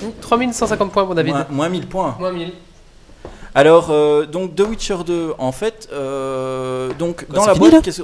Donc, 0.02 0.20
3150 0.22 0.92
points 0.92 1.06
pour 1.06 1.16
David. 1.16 1.34
Moins, 1.34 1.48
moins 1.50 1.70
1000 1.70 1.88
points. 1.88 2.16
Moins 2.20 2.32
1000. 2.32 2.52
Alors, 3.56 3.92
euh, 3.92 4.26
donc 4.26 4.56
The 4.56 4.62
Witcher 4.62 4.98
2, 5.06 5.34
en 5.38 5.52
fait, 5.52 5.88
euh, 5.94 6.92
donc 6.98 7.26
Quoi, 7.28 7.36
dans 7.36 7.46
la, 7.46 7.54
fini, 7.54 7.70
boîte, 7.70 8.02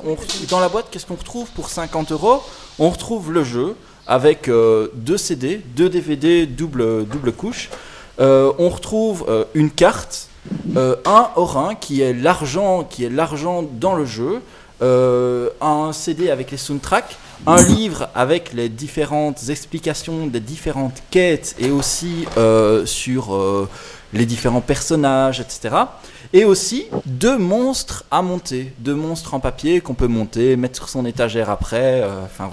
dans 0.52 0.60
la 0.60 0.70
boîte, 0.70 0.86
qu'est-ce 0.92 1.08
qu'on 1.08 1.16
retrouve 1.16 1.50
pour 1.52 1.70
50 1.70 2.12
euros? 2.12 2.44
On 2.78 2.90
retrouve 2.92 3.32
le 3.32 3.44
jeu 3.44 3.76
avec 4.10 4.49
euh, 4.49 4.88
deux 4.95 5.18
CD, 5.18 5.62
deux 5.76 5.88
DVD 5.88 6.47
double, 6.47 7.05
double 7.05 7.32
couche. 7.32 7.70
Euh, 8.20 8.51
on 8.57 8.68
retrouve 8.70 9.24
euh, 9.30 9.45
une 9.53 9.70
carte, 9.70 10.28
un 10.76 11.30
orin 11.36 11.76
qui 11.76 12.01
est 12.01 12.14
l'argent, 12.14 12.84
qui 12.84 13.05
est 13.05 13.10
l'argent 13.10 13.64
dans 13.64 13.93
le 13.93 14.05
jeu, 14.05 14.41
un 14.82 15.91
CD 15.93 16.32
avec 16.32 16.49
les 16.49 16.57
soundtracks, 16.57 17.18
un 17.45 17.62
livre 17.62 18.10
avec 18.16 18.53
les 18.53 18.68
différentes 18.68 19.49
explications 19.49 20.26
des 20.26 20.39
différentes 20.39 21.03
quêtes 21.12 21.55
et 21.60 21.70
aussi 21.70 22.26
sur 22.86 23.68
les 24.14 24.26
différents 24.26 24.62
personnages, 24.62 25.39
etc. 25.39 25.76
Et 26.34 26.45
aussi 26.45 26.88
deux 27.05 27.38
monstres 27.38 28.05
à 28.10 28.22
monter, 28.22 28.74
deux 28.80 28.95
monstres 28.95 29.34
en 29.36 29.39
papier 29.39 29.82
qu'on 29.82 29.93
peut 29.93 30.07
monter, 30.07 30.55
mettre 30.55 30.78
sur 30.78 30.89
son 30.89 31.05
étagère 31.05 31.49
après. 31.49 32.03
Enfin. 32.24 32.49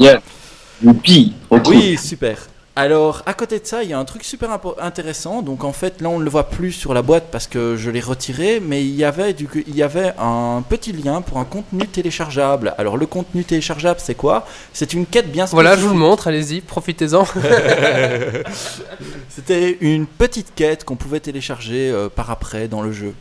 Youpi. 0.85 1.33
Oui, 1.67 1.97
super. 1.97 2.37
Alors, 2.79 3.23
à 3.25 3.33
côté 3.33 3.59
de 3.59 3.65
ça, 3.65 3.83
il 3.83 3.89
y 3.89 3.95
a 3.95 3.99
un 3.99 4.05
truc 4.05 4.23
super 4.23 4.51
intéressant. 4.83 5.41
Donc, 5.41 5.65
en 5.65 5.73
fait, 5.73 6.03
là, 6.03 6.11
on 6.11 6.19
ne 6.19 6.25
le 6.25 6.29
voit 6.29 6.51
plus 6.51 6.73
sur 6.73 6.93
la 6.93 7.01
boîte 7.01 7.29
parce 7.33 7.47
que 7.47 7.75
je 7.75 7.89
l'ai 7.89 8.01
retiré, 8.01 8.61
mais 8.61 8.85
il 8.85 8.95
y 8.95 9.03
avait 9.03 9.33
du 9.33 9.49
coup- 9.49 9.63
il 9.67 9.75
y 9.75 9.83
avait 9.83 10.13
un 10.19 10.63
petit 10.69 10.93
lien 10.93 11.23
pour 11.23 11.39
un 11.39 11.47
contenu 11.47 11.87
téléchargeable. 11.87 12.75
Alors, 12.77 12.99
le 12.99 13.07
contenu 13.07 13.45
téléchargeable, 13.45 13.99
c'est 14.03 14.15
quoi? 14.15 14.47
C'est 14.75 14.93
une 14.93 15.07
quête 15.07 15.33
bien 15.33 15.47
Voilà, 15.47 15.71
je 15.77 15.81
vous 15.81 15.87
le 15.87 15.93
spécifique. 15.95 16.09
montre, 16.11 16.29
allez-y, 16.29 16.61
profitez-en. 16.61 17.25
C'était 19.31 19.79
une 19.81 20.07
petite 20.07 20.53
quête 20.55 20.85
qu'on 20.85 20.97
pouvait 20.97 21.21
télécharger 21.21 21.91
euh, 21.91 22.09
par 22.09 22.31
après 22.31 22.69
dans 22.69 22.83
le 22.83 22.93
jeu. 22.93 23.15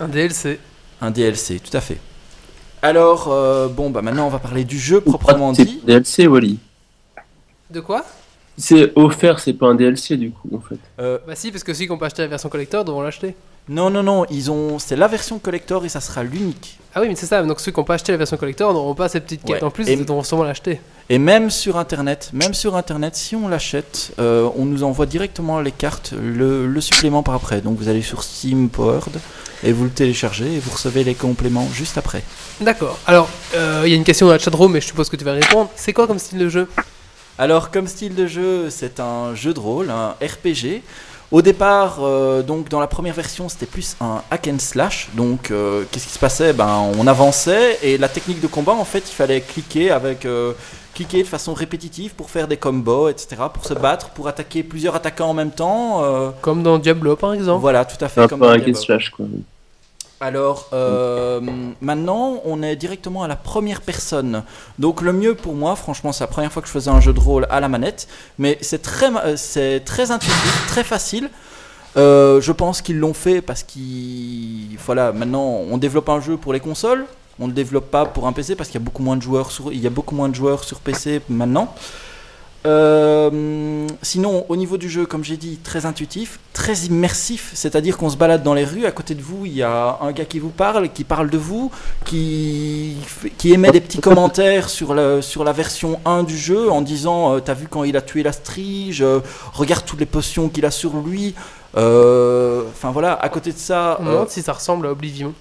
Un 0.00 0.08
DLC. 0.08 0.58
Un 1.00 1.10
DLC, 1.10 1.60
tout 1.60 1.74
à 1.74 1.80
fait. 1.80 1.98
Alors, 2.82 3.28
euh, 3.32 3.68
bon, 3.68 3.88
bah 3.88 4.02
maintenant, 4.02 4.26
on 4.26 4.30
va 4.30 4.40
parler 4.40 4.64
du 4.64 4.78
jeu 4.78 5.00
proprement 5.00 5.52
dit. 5.52 5.80
DLC, 5.86 6.26
Wally. 6.26 6.58
De 7.74 7.80
quoi 7.80 8.04
C'est 8.56 8.92
offert, 8.94 9.40
c'est 9.40 9.52
pas 9.52 9.66
un 9.66 9.74
DLC 9.74 10.16
du 10.16 10.30
coup 10.30 10.48
en 10.56 10.60
fait. 10.60 10.78
Euh, 11.00 11.18
Bah 11.26 11.34
si, 11.34 11.50
parce 11.50 11.64
que 11.64 11.74
ceux 11.74 11.84
qui 11.84 11.90
n'ont 11.90 11.98
pas 11.98 12.06
acheté 12.06 12.22
la 12.22 12.28
version 12.28 12.48
collector 12.48 12.84
devront 12.84 13.02
l'acheter. 13.02 13.34
non, 13.68 13.90
non, 13.90 14.02
non, 14.04 14.24
ils 14.30 14.50
ont, 14.50 14.78
c'est 14.78 14.94
la 14.96 15.08
version 15.08 15.38
collector 15.40 15.84
et 15.84 15.88
ça 15.88 16.00
sera 16.00 16.22
l'unique. 16.22 16.78
Ah 16.94 17.00
oui, 17.00 17.08
mais 17.08 17.16
c'est 17.16 17.26
ça, 17.26 17.42
donc 17.42 17.58
ceux 17.58 17.72
qui 17.72 17.80
n'ont 17.80 17.84
pas 17.84 17.94
acheté 17.94 18.12
la 18.12 18.18
version 18.18 18.36
collector 18.36 18.72
n'auront 18.72 18.94
pas 18.94 19.08
cette 19.08 19.24
petite 19.24 19.42
quête 19.42 19.56
Ouais. 19.56 19.64
en 19.64 19.70
plus, 19.72 19.88
Et- 19.88 19.94
ils 19.94 20.00
devront 20.04 20.22
sûrement 20.22 20.44
l'acheter. 20.44 20.80
Et 21.10 21.18
même 21.18 21.50
sur 21.50 21.76
internet, 21.76 22.30
même 22.32 22.54
sur 22.54 22.76
internet, 22.76 23.16
si 23.16 23.34
on 23.34 23.48
l'achète, 23.48 24.12
euh, 24.20 24.48
on 24.56 24.64
nous 24.66 24.84
envoie 24.84 25.06
directement 25.06 25.60
les 25.60 25.72
cartes, 25.72 26.12
le, 26.16 26.66
le 26.68 26.80
supplément 26.80 27.22
par 27.24 27.34
après. 27.34 27.60
Donc 27.60 27.76
vous 27.78 27.88
allez 27.88 28.02
sur 28.02 28.22
Steam 28.22 28.68
Powered 28.68 29.18
et 29.64 29.72
vous 29.72 29.84
le 29.84 29.90
téléchargez 29.90 30.54
et 30.54 30.58
vous 30.60 30.70
recevez 30.70 31.02
les 31.02 31.14
compléments 31.16 31.68
juste 31.72 31.98
après. 31.98 32.22
D'accord. 32.60 32.98
Alors, 33.06 33.28
euh, 33.56 33.82
il 33.84 33.90
y 33.90 33.94
a 33.94 33.96
une 33.96 34.04
question 34.04 34.26
dans 34.26 34.32
la 34.32 34.38
chatroom, 34.38 34.70
mais 34.72 34.80
je 34.80 34.86
suppose 34.86 35.08
que 35.08 35.16
tu 35.16 35.24
vas 35.24 35.32
répondre. 35.32 35.68
C'est 35.74 35.92
quoi 35.92 36.06
comme 36.06 36.18
style 36.20 36.38
de 36.38 36.48
jeu? 36.48 36.68
Alors 37.38 37.70
comme 37.70 37.86
style 37.88 38.14
de 38.14 38.26
jeu, 38.26 38.70
c'est 38.70 39.00
un 39.00 39.34
jeu 39.34 39.52
de 39.54 39.60
rôle, 39.60 39.90
un 39.90 40.10
RPG. 40.24 40.82
Au 41.32 41.42
départ, 41.42 41.96
euh, 42.00 42.42
donc 42.42 42.68
dans 42.68 42.78
la 42.78 42.86
première 42.86 43.14
version, 43.14 43.48
c'était 43.48 43.66
plus 43.66 43.96
un 44.00 44.22
hack 44.30 44.46
and 44.52 44.58
slash. 44.60 45.08
Donc, 45.14 45.50
euh, 45.50 45.82
qu'est-ce 45.90 46.06
qui 46.06 46.12
se 46.12 46.18
passait? 46.18 46.52
Ben, 46.52 46.92
on 46.96 47.06
avançait 47.08 47.78
et 47.82 47.98
la 47.98 48.08
technique 48.08 48.40
de 48.40 48.46
combat, 48.46 48.72
en 48.72 48.84
fait, 48.84 49.02
il 49.10 49.14
fallait 49.14 49.40
cliquer 49.40 49.90
avec 49.90 50.26
euh, 50.26 50.52
cliquer 50.94 51.24
de 51.24 51.28
façon 51.28 51.52
répétitive 51.54 52.14
pour 52.14 52.30
faire 52.30 52.46
des 52.46 52.56
combos, 52.56 53.08
etc., 53.08 53.42
pour 53.52 53.64
se 53.64 53.74
battre, 53.74 54.10
pour 54.10 54.28
attaquer 54.28 54.62
plusieurs 54.62 54.94
attaquants 54.94 55.30
en 55.30 55.34
même 55.34 55.50
temps. 55.50 56.04
euh, 56.04 56.30
Comme 56.40 56.62
dans 56.62 56.78
Diablo 56.78 57.16
par 57.16 57.34
exemple 57.34 57.60
voilà, 57.60 57.84
tout 57.84 58.02
à 58.04 58.08
fait. 58.08 58.20
un 58.20 58.28
comme 58.28 58.38
peu 58.38 58.46
dans 58.46 58.52
un 58.52 58.56
Diablo. 58.58 58.72
guest 58.72 58.84
slash 58.84 59.10
quoi. 59.10 59.26
Alors, 60.20 60.68
euh, 60.72 61.40
maintenant, 61.80 62.40
on 62.44 62.62
est 62.62 62.76
directement 62.76 63.24
à 63.24 63.28
la 63.28 63.36
première 63.36 63.80
personne. 63.80 64.42
Donc, 64.78 65.02
le 65.02 65.12
mieux 65.12 65.34
pour 65.34 65.54
moi, 65.54 65.76
franchement, 65.76 66.12
c'est 66.12 66.24
la 66.24 66.28
première 66.28 66.52
fois 66.52 66.62
que 66.62 66.68
je 66.68 66.72
faisais 66.72 66.90
un 66.90 67.00
jeu 67.00 67.12
de 67.12 67.20
rôle 67.20 67.46
à 67.50 67.60
la 67.60 67.68
manette. 67.68 68.08
Mais 68.38 68.56
c'est 68.60 68.80
très, 68.80 69.14
euh, 69.14 69.36
c'est 69.36 69.80
très 69.84 70.10
intuitif, 70.10 70.66
très 70.68 70.84
facile. 70.84 71.30
Euh, 71.96 72.40
je 72.40 72.52
pense 72.52 72.80
qu'ils 72.82 72.98
l'ont 72.98 73.14
fait 73.14 73.40
parce 73.40 73.62
qu'ils. 73.62 74.76
Voilà, 74.86 75.12
maintenant, 75.12 75.44
on 75.70 75.78
développe 75.78 76.08
un 76.08 76.20
jeu 76.20 76.36
pour 76.36 76.52
les 76.52 76.60
consoles. 76.60 77.06
On 77.38 77.44
ne 77.44 77.48
le 77.48 77.54
développe 77.54 77.90
pas 77.90 78.06
pour 78.06 78.26
un 78.26 78.32
PC 78.32 78.54
parce 78.54 78.68
qu'il 78.70 78.80
y 78.80 78.82
a 78.82 78.84
beaucoup 78.84 79.02
moins 79.02 79.16
de 79.16 79.22
joueurs 79.22 80.64
sur 80.64 80.80
PC 80.80 81.20
maintenant. 81.28 81.74
Euh, 82.66 83.86
sinon, 84.00 84.46
au 84.48 84.56
niveau 84.56 84.78
du 84.78 84.88
jeu, 84.88 85.04
comme 85.04 85.22
j'ai 85.22 85.36
dit, 85.36 85.58
très 85.62 85.84
intuitif, 85.84 86.40
très 86.54 86.74
immersif, 86.86 87.50
c'est-à-dire 87.54 87.98
qu'on 87.98 88.08
se 88.08 88.16
balade 88.16 88.42
dans 88.42 88.54
les 88.54 88.64
rues, 88.64 88.86
à 88.86 88.90
côté 88.90 89.14
de 89.14 89.20
vous, 89.20 89.44
il 89.44 89.52
y 89.52 89.62
a 89.62 89.98
un 90.00 90.12
gars 90.12 90.24
qui 90.24 90.38
vous 90.38 90.48
parle, 90.48 90.88
qui 90.88 91.04
parle 91.04 91.28
de 91.28 91.36
vous, 91.36 91.70
qui, 92.06 92.96
qui 93.36 93.52
émet 93.52 93.70
des 93.70 93.82
petits 93.82 94.00
commentaires 94.00 94.70
sur 94.70 94.94
la, 94.94 95.20
sur 95.20 95.44
la 95.44 95.52
version 95.52 96.00
1 96.06 96.22
du 96.22 96.38
jeu 96.38 96.70
en 96.70 96.80
disant 96.80 97.34
euh, 97.34 97.40
T'as 97.40 97.52
vu 97.54 97.66
quand 97.68 97.84
il 97.84 97.96
a 97.98 98.02
tué 98.02 98.22
la 98.22 98.32
strige 98.32 99.02
euh, 99.02 99.20
Regarde 99.52 99.84
toutes 99.84 100.00
les 100.00 100.06
potions 100.06 100.48
qu'il 100.48 100.64
a 100.64 100.70
sur 100.70 100.96
lui. 100.96 101.34
Euh, 101.76 102.62
Enfin 102.70 102.92
voilà, 102.92 103.12
à 103.14 103.28
côté 103.28 103.52
de 103.52 103.58
ça. 103.58 103.98
On 104.00 104.04
me 104.04 104.08
euh, 104.08 104.12
demande 104.12 104.28
si 104.30 104.40
ça 104.42 104.52
ressemble 104.54 104.86
à 104.86 104.92
Oblivion. 104.92 105.34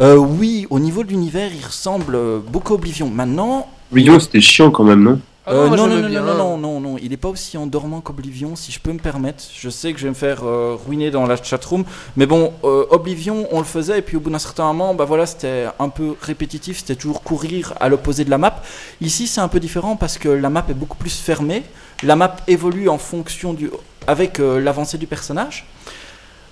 euh, 0.00 0.16
oui, 0.16 0.66
au 0.70 0.78
niveau 0.78 1.04
de 1.04 1.10
l'univers, 1.10 1.50
il 1.54 1.64
ressemble 1.66 2.18
beaucoup 2.48 2.72
à 2.72 2.76
Oblivion. 2.76 3.10
Maintenant, 3.10 3.68
Oblivion 3.92 4.18
c'était 4.18 4.40
chiant 4.40 4.70
quand 4.70 4.84
même, 4.84 5.02
non? 5.02 5.20
Ah 5.46 5.52
euh, 5.52 5.68
non, 5.70 5.86
non, 5.88 5.96
non, 5.96 6.08
bien. 6.08 6.20
non, 6.20 6.34
non, 6.36 6.58
non, 6.58 6.80
non, 6.80 6.96
il 7.02 7.12
est 7.14 7.16
pas 7.16 7.28
aussi 7.28 7.56
endormant 7.56 8.02
qu'Oblivion, 8.02 8.56
si 8.56 8.72
je 8.72 8.78
peux 8.78 8.92
me 8.92 8.98
permettre. 8.98 9.42
Je 9.54 9.70
sais 9.70 9.92
que 9.92 9.98
je 9.98 10.04
vais 10.04 10.10
me 10.10 10.14
faire 10.14 10.44
euh, 10.44 10.76
ruiner 10.86 11.10
dans 11.10 11.26
la 11.26 11.42
chatroom, 11.42 11.84
mais 12.16 12.26
bon, 12.26 12.52
euh, 12.62 12.84
Oblivion, 12.90 13.48
on 13.50 13.58
le 13.58 13.64
faisait, 13.64 13.98
et 13.98 14.02
puis 14.02 14.18
au 14.18 14.20
bout 14.20 14.28
d'un 14.30 14.38
certain 14.38 14.64
moment, 14.64 14.94
bah 14.94 15.06
voilà, 15.06 15.24
c'était 15.24 15.66
un 15.78 15.88
peu 15.88 16.14
répétitif, 16.20 16.80
c'était 16.80 16.94
toujours 16.94 17.22
courir 17.22 17.72
à 17.80 17.88
l'opposé 17.88 18.24
de 18.24 18.30
la 18.30 18.36
map. 18.36 18.62
Ici, 19.00 19.26
c'est 19.26 19.40
un 19.40 19.48
peu 19.48 19.60
différent 19.60 19.96
parce 19.96 20.18
que 20.18 20.28
la 20.28 20.50
map 20.50 20.64
est 20.68 20.74
beaucoup 20.74 20.98
plus 20.98 21.16
fermée, 21.18 21.62
la 22.02 22.16
map 22.16 22.36
évolue 22.46 22.90
en 22.90 22.98
fonction 22.98 23.54
du, 23.54 23.70
avec 24.06 24.40
euh, 24.40 24.60
l'avancée 24.60 24.98
du 24.98 25.06
personnage. 25.06 25.66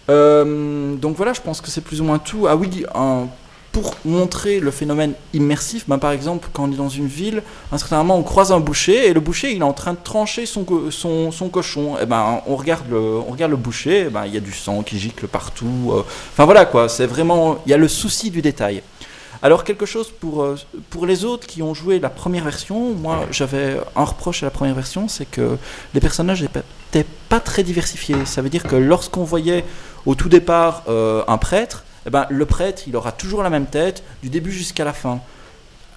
Donc 0.08 1.16
voilà, 1.16 1.34
je 1.34 1.42
pense 1.42 1.60
que 1.60 1.70
c'est 1.70 1.82
plus 1.82 2.00
ou 2.00 2.04
moins 2.04 2.18
tout. 2.18 2.46
Ah 2.48 2.56
oui, 2.56 2.86
un- 2.94 3.26
pour 3.72 3.94
montrer 4.04 4.60
le 4.60 4.70
phénomène 4.70 5.12
immersif, 5.34 5.84
ben, 5.88 5.98
par 5.98 6.10
exemple, 6.12 6.48
quand 6.52 6.64
on 6.64 6.72
est 6.72 6.76
dans 6.76 6.88
une 6.88 7.06
ville, 7.06 7.42
à 7.70 7.74
un 7.76 7.78
certain 7.78 7.98
moment, 7.98 8.16
on 8.16 8.22
croise 8.22 8.50
un 8.50 8.60
boucher 8.60 9.08
et 9.08 9.12
le 9.12 9.20
boucher, 9.20 9.52
il 9.52 9.58
est 9.58 9.62
en 9.62 9.72
train 9.72 9.92
de 9.92 9.98
trancher 10.02 10.46
son, 10.46 10.64
co- 10.64 10.90
son, 10.90 11.30
son 11.30 11.48
cochon. 11.48 11.96
Et 12.00 12.06
ben, 12.06 12.40
on 12.46 12.56
regarde 12.56 12.84
le, 12.90 12.98
on 12.98 13.30
regarde 13.30 13.50
le 13.52 13.56
boucher, 13.56 14.00
et 14.06 14.08
ben, 14.10 14.24
il 14.26 14.34
y 14.34 14.36
a 14.36 14.40
du 14.40 14.52
sang 14.52 14.82
qui 14.82 14.98
gicle 14.98 15.28
partout. 15.28 15.90
euh. 15.92 16.02
Enfin 16.32 16.44
voilà 16.44 16.64
quoi, 16.64 16.88
c'est 16.88 17.06
vraiment, 17.06 17.58
il 17.66 17.70
y 17.70 17.74
a 17.74 17.76
le 17.76 17.88
souci 17.88 18.30
du 18.30 18.42
détail. 18.42 18.82
Alors 19.40 19.62
quelque 19.62 19.86
chose 19.86 20.10
pour, 20.18 20.42
euh, 20.42 20.56
pour 20.90 21.06
les 21.06 21.24
autres 21.24 21.46
qui 21.46 21.62
ont 21.62 21.72
joué 21.72 22.00
la 22.00 22.10
première 22.10 22.42
version, 22.42 22.94
moi 22.94 23.26
j'avais 23.30 23.76
un 23.94 24.02
reproche 24.04 24.42
à 24.42 24.46
la 24.46 24.50
première 24.50 24.74
version, 24.74 25.06
c'est 25.06 25.30
que 25.30 25.56
les 25.94 26.00
personnages 26.00 26.42
n'étaient 26.42 27.06
pas 27.28 27.38
très 27.38 27.62
diversifiés. 27.62 28.16
Ça 28.24 28.42
veut 28.42 28.48
dire 28.48 28.64
que 28.64 28.74
lorsqu'on 28.74 29.22
voyait 29.22 29.64
au 30.06 30.16
tout 30.16 30.28
départ 30.28 30.82
euh, 30.88 31.22
un 31.28 31.38
prêtre, 31.38 31.84
eh 32.08 32.10
ben, 32.10 32.26
le 32.30 32.46
prêtre 32.46 32.84
il 32.86 32.96
aura 32.96 33.12
toujours 33.12 33.42
la 33.42 33.50
même 33.50 33.66
tête 33.66 34.02
du 34.22 34.30
début 34.30 34.50
jusqu'à 34.50 34.82
la 34.84 34.94
fin. 34.94 35.20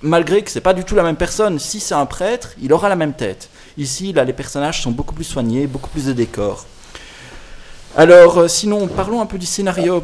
Malgré 0.01 0.43
que 0.43 0.51
c'est 0.51 0.59
pas 0.61 0.73
du 0.73 0.83
tout 0.83 0.93
la 0.95 1.03
même 1.03 1.15
personne, 1.15 1.57
si 1.57 1.79
c'est 1.79 1.93
un 1.93 2.05
prêtre, 2.05 2.49
il 2.61 2.73
aura 2.73 2.89
la 2.89 2.97
même 2.97 3.13
tête. 3.13 3.49
Ici, 3.77 4.11
là, 4.11 4.25
les 4.25 4.33
personnages 4.33 4.81
sont 4.81 4.91
beaucoup 4.91 5.13
plus 5.15 5.23
soignés, 5.23 5.67
beaucoup 5.67 5.89
plus 5.89 6.05
de 6.07 6.13
décors. 6.13 6.65
Alors, 7.95 8.39
euh, 8.39 8.47
sinon, 8.49 8.87
parlons 8.87 9.21
un 9.21 9.25
peu 9.25 9.37
du 9.37 9.45
scénario 9.45 10.03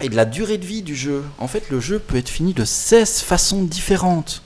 et 0.00 0.08
de 0.08 0.14
la 0.14 0.24
durée 0.24 0.58
de 0.58 0.64
vie 0.66 0.82
du 0.82 0.94
jeu. 0.94 1.24
En 1.38 1.48
fait, 1.48 1.68
le 1.70 1.80
jeu 1.80 1.98
peut 1.98 2.16
être 2.16 2.28
fini 2.28 2.52
de 2.54 2.64
16 2.64 3.20
façons 3.22 3.62
différentes. 3.62 4.42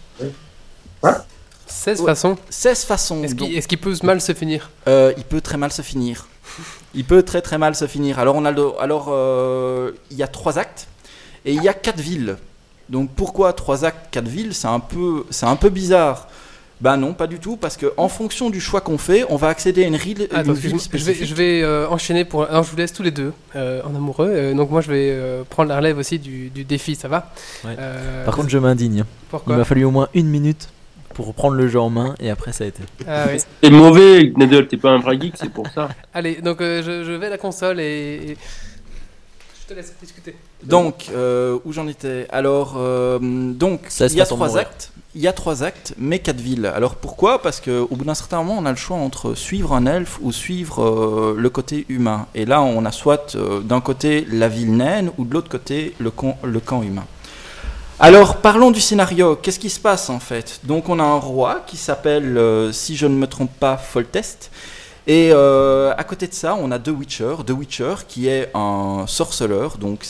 16 1.66 2.00
Ouais. 2.00 2.06
façons? 2.06 2.36
16 2.48 2.84
façons. 2.84 3.22
Est-ce 3.24 3.34
donc- 3.34 3.48
qu'il 3.48 3.58
est-ce 3.58 3.68
qu'il 3.68 3.78
peut 3.78 3.94
mal 4.02 4.20
se 4.22 4.32
finir? 4.32 4.70
Euh, 4.88 5.12
il 5.18 5.24
peut 5.24 5.40
très 5.42 5.56
mal 5.58 5.70
se 5.72 5.82
finir. 5.82 6.26
Il 6.94 7.04
peut 7.04 7.22
très 7.22 7.42
très 7.42 7.58
mal 7.58 7.74
se 7.74 7.86
finir. 7.86 8.18
Alors 8.18 8.36
on 8.36 8.44
a 8.44 8.50
le- 8.50 8.72
alors 8.80 9.06
euh, 9.10 9.92
il 10.10 10.16
y 10.16 10.22
a 10.22 10.28
trois 10.28 10.58
actes 10.58 10.88
et 11.44 11.52
il 11.52 11.62
y 11.62 11.68
a 11.68 11.74
quatre 11.74 12.00
villes. 12.00 12.36
Donc 12.88 13.10
pourquoi 13.14 13.52
trois 13.52 13.84
actes, 13.84 14.08
quatre 14.10 14.28
villes? 14.28 14.54
C'est 14.54 14.68
un 14.68 14.80
peu 14.80 15.24
c'est 15.30 15.46
un 15.46 15.56
peu 15.56 15.68
bizarre. 15.68 16.28
Ben 16.80 16.96
non, 16.96 17.12
pas 17.12 17.26
du 17.26 17.40
tout, 17.40 17.56
parce 17.56 17.76
que 17.76 17.92
en 17.96 18.08
fonction 18.08 18.50
du 18.50 18.60
choix 18.60 18.80
qu'on 18.80 18.98
fait, 18.98 19.24
on 19.30 19.34
va 19.34 19.48
accéder 19.48 19.82
à 19.82 19.88
une, 19.88 19.96
rille- 19.96 20.28
Attends, 20.30 20.50
une 20.50 20.52
ville 20.54 20.70
je 20.70 20.76
vais, 20.76 20.78
spécifique. 20.78 21.26
je 21.26 21.34
vais 21.34 21.60
euh, 21.64 21.88
enchaîner 21.88 22.24
pour. 22.24 22.44
Alors, 22.44 22.62
je 22.62 22.70
vous 22.70 22.76
laisse 22.76 22.92
tous 22.92 23.02
les 23.02 23.10
deux 23.10 23.32
euh, 23.56 23.82
en 23.84 23.96
amoureux. 23.96 24.30
euh, 24.32 24.54
donc, 24.54 24.70
moi, 24.70 24.80
je 24.80 24.88
vais 24.92 25.10
euh, 25.10 25.42
prendre 25.42 25.70
la 25.70 25.76
relève 25.78 25.98
aussi 25.98 26.20
du, 26.20 26.50
du 26.50 26.62
défi, 26.62 26.94
ça 26.94 27.08
va? 27.08 27.32
Ouais. 27.64 27.74
Euh, 27.76 28.24
Par 28.24 28.36
contre, 28.36 28.48
je 28.48 28.58
m'indigne. 28.58 29.02
Il 29.48 29.56
m'a 29.56 29.64
fallu 29.64 29.84
au 29.86 29.90
moins 29.90 30.08
une 30.14 30.28
minute 30.28 30.68
pour 31.18 31.34
prendre 31.34 31.56
le 31.56 31.66
jeu 31.66 31.80
en 31.80 31.90
main 31.90 32.14
et 32.20 32.30
après 32.30 32.52
ça 32.52 32.62
a 32.62 32.68
été. 32.68 32.80
Ah 33.08 33.24
oui. 33.28 33.38
T'es 33.60 33.70
mauvais, 33.70 34.28
Gnadol, 34.28 34.68
t'es 34.68 34.76
pas 34.76 34.90
un 34.90 35.00
vrai 35.00 35.18
geek, 35.20 35.34
c'est 35.36 35.50
pour 35.50 35.66
ça. 35.74 35.88
Allez, 36.14 36.36
donc 36.36 36.60
euh, 36.60 36.80
je, 36.80 37.02
je 37.04 37.10
vais 37.12 37.26
à 37.26 37.30
la 37.30 37.38
console 37.38 37.80
et. 37.80 38.30
et- 38.30 38.36
te 39.66 39.74
laisse 39.74 39.92
discuter. 40.00 40.34
Donc, 40.62 41.10
euh, 41.12 41.58
où 41.66 41.72
j'en 41.74 41.86
étais 41.88 42.26
Alors, 42.30 42.76
euh, 42.78 43.18
donc, 43.20 43.80
il 44.00 44.14
y 44.14 44.20
a 44.22 44.24
trois 44.24 44.56
actes. 44.56 44.92
Il 45.14 45.20
y 45.20 45.28
a 45.28 45.32
trois 45.34 45.62
actes, 45.62 45.92
mais 45.98 46.20
quatre 46.20 46.40
villes. 46.40 46.64
Alors 46.74 46.94
pourquoi? 46.94 47.42
Parce 47.42 47.60
qu'au 47.60 47.86
bout 47.90 48.04
d'un 48.06 48.14
certain 48.14 48.38
moment, 48.42 48.56
on 48.58 48.64
a 48.64 48.70
le 48.70 48.76
choix 48.78 48.96
entre 48.96 49.34
suivre 49.34 49.74
un 49.74 49.84
elfe 49.84 50.18
ou 50.22 50.32
suivre 50.32 50.82
euh, 50.82 51.34
le 51.36 51.50
côté 51.50 51.84
humain. 51.90 52.26
Et 52.34 52.46
là, 52.46 52.62
on 52.62 52.84
a 52.86 52.92
soit 52.92 53.34
euh, 53.34 53.60
d'un 53.60 53.80
côté 53.82 54.26
la 54.32 54.48
ville 54.48 54.74
naine 54.74 55.10
ou 55.18 55.24
de 55.26 55.34
l'autre 55.34 55.50
côté 55.50 55.94
le, 55.98 56.10
con- 56.10 56.36
le 56.44 56.60
camp 56.60 56.82
humain. 56.82 57.04
Alors, 58.00 58.36
parlons 58.36 58.70
du 58.70 58.80
scénario. 58.80 59.34
Qu'est-ce 59.36 59.58
qui 59.58 59.70
se 59.70 59.80
passe 59.80 60.08
en 60.08 60.20
fait? 60.20 60.60
Donc, 60.62 60.88
on 60.88 61.00
a 61.00 61.02
un 61.02 61.18
roi 61.18 61.62
qui 61.66 61.76
s'appelle, 61.76 62.38
euh, 62.38 62.70
si 62.72 62.96
je 62.96 63.06
ne 63.06 63.14
me 63.16 63.26
trompe 63.26 63.50
pas, 63.58 63.76
Foltest. 63.76 64.50
Et 65.06 65.30
euh, 65.32 65.92
à 65.96 66.04
côté 66.04 66.28
de 66.28 66.34
ça, 66.34 66.54
on 66.54 66.70
a 66.70 66.78
The 66.78 66.88
Witcher. 66.88 67.34
The 67.44 67.50
Witcher 67.50 67.94
qui 68.06 68.28
est 68.28 68.50
un 68.54 69.04
sorceleur. 69.08 69.78
Donc, 69.78 70.06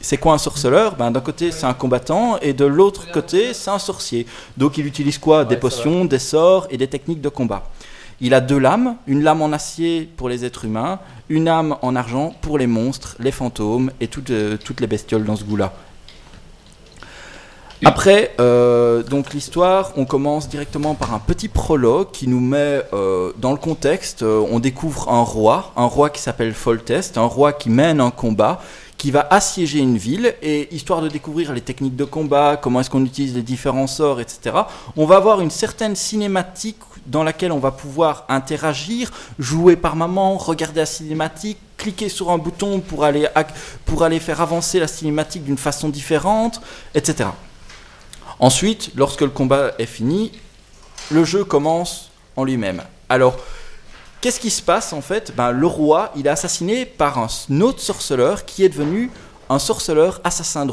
c'est 0.00 0.16
quoi 0.16 0.32
un 0.32 0.38
sorceleur? 0.38 0.96
Ben, 0.96 1.10
D'un 1.10 1.20
côté, 1.20 1.50
c'est 1.50 1.66
un 1.66 1.74
combattant, 1.74 2.38
et 2.40 2.54
de 2.54 2.64
l'autre 2.64 3.10
côté, 3.12 3.52
c'est 3.52 3.70
un 3.70 3.78
sorcier. 3.78 4.26
Donc 4.56 4.78
il 4.78 4.86
utilise 4.86 5.18
quoi? 5.18 5.44
Des 5.44 5.54
Ouais, 5.56 5.60
potions, 5.60 6.04
des 6.06 6.18
sorts 6.18 6.66
et 6.70 6.76
des 6.78 6.88
techniques 6.88 7.20
de 7.20 7.28
combat. 7.28 7.64
Il 8.20 8.32
a 8.34 8.40
deux 8.40 8.58
lames, 8.58 8.96
une 9.06 9.22
lame 9.22 9.42
en 9.42 9.52
acier 9.52 10.08
pour 10.16 10.28
les 10.28 10.44
êtres 10.44 10.64
humains, 10.64 10.98
une 11.28 11.48
âme 11.48 11.76
en 11.82 11.94
argent 11.96 12.34
pour 12.40 12.56
les 12.58 12.68
monstres, 12.68 13.16
les 13.18 13.32
fantômes 13.32 13.90
et 14.00 14.06
toutes, 14.08 14.30
euh, 14.30 14.56
toutes 14.64 14.80
les 14.80 14.86
bestioles 14.86 15.24
dans 15.24 15.36
ce 15.36 15.44
goût-là. 15.44 15.72
Après, 17.84 18.32
euh, 18.38 19.02
donc 19.02 19.34
l'histoire, 19.34 19.92
on 19.96 20.04
commence 20.04 20.48
directement 20.48 20.94
par 20.94 21.14
un 21.14 21.18
petit 21.18 21.48
prologue 21.48 22.12
qui 22.12 22.28
nous 22.28 22.38
met 22.38 22.80
euh, 22.92 23.32
dans 23.38 23.50
le 23.50 23.56
contexte. 23.56 24.22
euh, 24.22 24.46
on 24.52 24.60
découvre 24.60 25.08
un 25.08 25.22
roi, 25.22 25.72
un 25.76 25.86
roi 25.86 26.08
qui 26.08 26.22
s'appelle 26.22 26.54
Foltest, 26.54 27.18
un 27.18 27.24
roi 27.24 27.52
qui 27.52 27.70
mène 27.70 28.00
un 28.00 28.12
combat, 28.12 28.60
qui 28.98 29.10
va 29.10 29.26
assiéger 29.30 29.80
une 29.80 29.96
ville 29.96 30.32
et 30.42 30.72
histoire 30.72 31.02
de 31.02 31.08
découvrir 31.08 31.52
les 31.52 31.60
techniques 31.60 31.96
de 31.96 32.04
combat, 32.04 32.56
comment 32.56 32.80
est-ce 32.80 32.90
qu'on 32.90 33.04
utilise 33.04 33.34
les 33.34 33.42
différents 33.42 33.88
sorts, 33.88 34.20
etc. 34.20 34.54
On 34.96 35.04
va 35.04 35.16
avoir 35.16 35.40
une 35.40 35.50
certaine 35.50 35.96
cinématique 35.96 36.78
dans 37.06 37.24
laquelle 37.24 37.50
on 37.50 37.58
va 37.58 37.72
pouvoir 37.72 38.26
interagir, 38.28 39.10
jouer 39.40 39.74
par 39.74 39.96
moment, 39.96 40.36
regarder 40.36 40.80
la 40.80 40.86
cinématique, 40.86 41.58
cliquer 41.78 42.08
sur 42.08 42.30
un 42.30 42.38
bouton 42.38 42.78
pour 42.78 43.02
aller, 43.02 43.26
pour 43.86 44.04
aller 44.04 44.20
faire 44.20 44.40
avancer 44.40 44.78
la 44.78 44.86
cinématique 44.86 45.42
d'une 45.42 45.58
façon 45.58 45.88
différente, 45.88 46.60
etc. 46.94 47.30
Ensuite, 48.42 48.90
lorsque 48.96 49.20
le 49.20 49.28
combat 49.28 49.70
est 49.78 49.86
fini, 49.86 50.32
le 51.12 51.22
jeu 51.22 51.44
commence 51.44 52.10
en 52.34 52.42
lui-même. 52.42 52.82
Alors, 53.08 53.36
qu'est-ce 54.20 54.40
qui 54.40 54.50
se 54.50 54.60
passe 54.60 54.92
en 54.92 55.00
fait? 55.00 55.32
Ben, 55.36 55.52
Le 55.52 55.68
roi, 55.68 56.10
il 56.16 56.26
est 56.26 56.30
assassiné 56.30 56.84
par 56.84 57.18
un 57.18 57.60
autre 57.60 57.78
sorceleur 57.78 58.44
qui 58.44 58.64
est 58.64 58.68
devenu 58.68 59.12
un 59.48 59.60
sorceleur 59.60 60.20
assassin 60.24 60.66
de. 60.66 60.72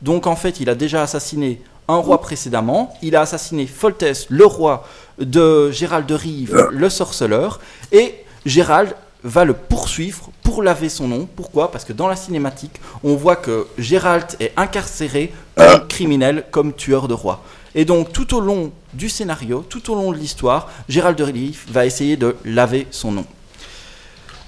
Donc 0.00 0.26
en 0.26 0.36
fait, 0.36 0.58
il 0.60 0.70
a 0.70 0.74
déjà 0.74 1.02
assassiné 1.02 1.60
un 1.86 1.96
roi 1.96 2.18
précédemment, 2.22 2.94
il 3.02 3.14
a 3.14 3.20
assassiné 3.20 3.66
Foltès, 3.66 4.26
le 4.30 4.46
roi 4.46 4.88
de 5.18 5.70
Gérald 5.70 6.06
de 6.06 6.14
Rive, 6.14 6.68
le 6.70 6.88
sorceleur, 6.88 7.60
et 7.92 8.24
Gérald 8.46 8.94
va 9.24 9.44
le 9.44 9.54
poursuivre 9.54 10.30
pour 10.42 10.62
laver 10.62 10.88
son 10.88 11.08
nom. 11.08 11.28
Pourquoi? 11.36 11.70
Parce 11.70 11.84
que 11.84 11.92
dans 11.92 12.08
la 12.08 12.16
cinématique, 12.16 12.80
on 13.04 13.14
voit 13.14 13.36
que 13.36 13.66
Gérald 13.78 14.26
est 14.40 14.52
incarcéré 14.56 15.32
comme 15.56 15.86
criminel, 15.88 16.44
comme 16.50 16.72
tueur 16.72 17.08
de 17.08 17.14
rois. 17.14 17.42
Et 17.74 17.84
donc 17.84 18.12
tout 18.12 18.34
au 18.36 18.40
long 18.40 18.72
du 18.92 19.08
scénario, 19.08 19.64
tout 19.68 19.90
au 19.90 19.94
long 19.94 20.12
de 20.12 20.18
l'histoire, 20.18 20.70
Gérald 20.88 21.16
de 21.16 21.24
Rive 21.24 21.64
va 21.68 21.86
essayer 21.86 22.16
de 22.16 22.36
laver 22.44 22.86
son 22.90 23.12
nom. 23.12 23.26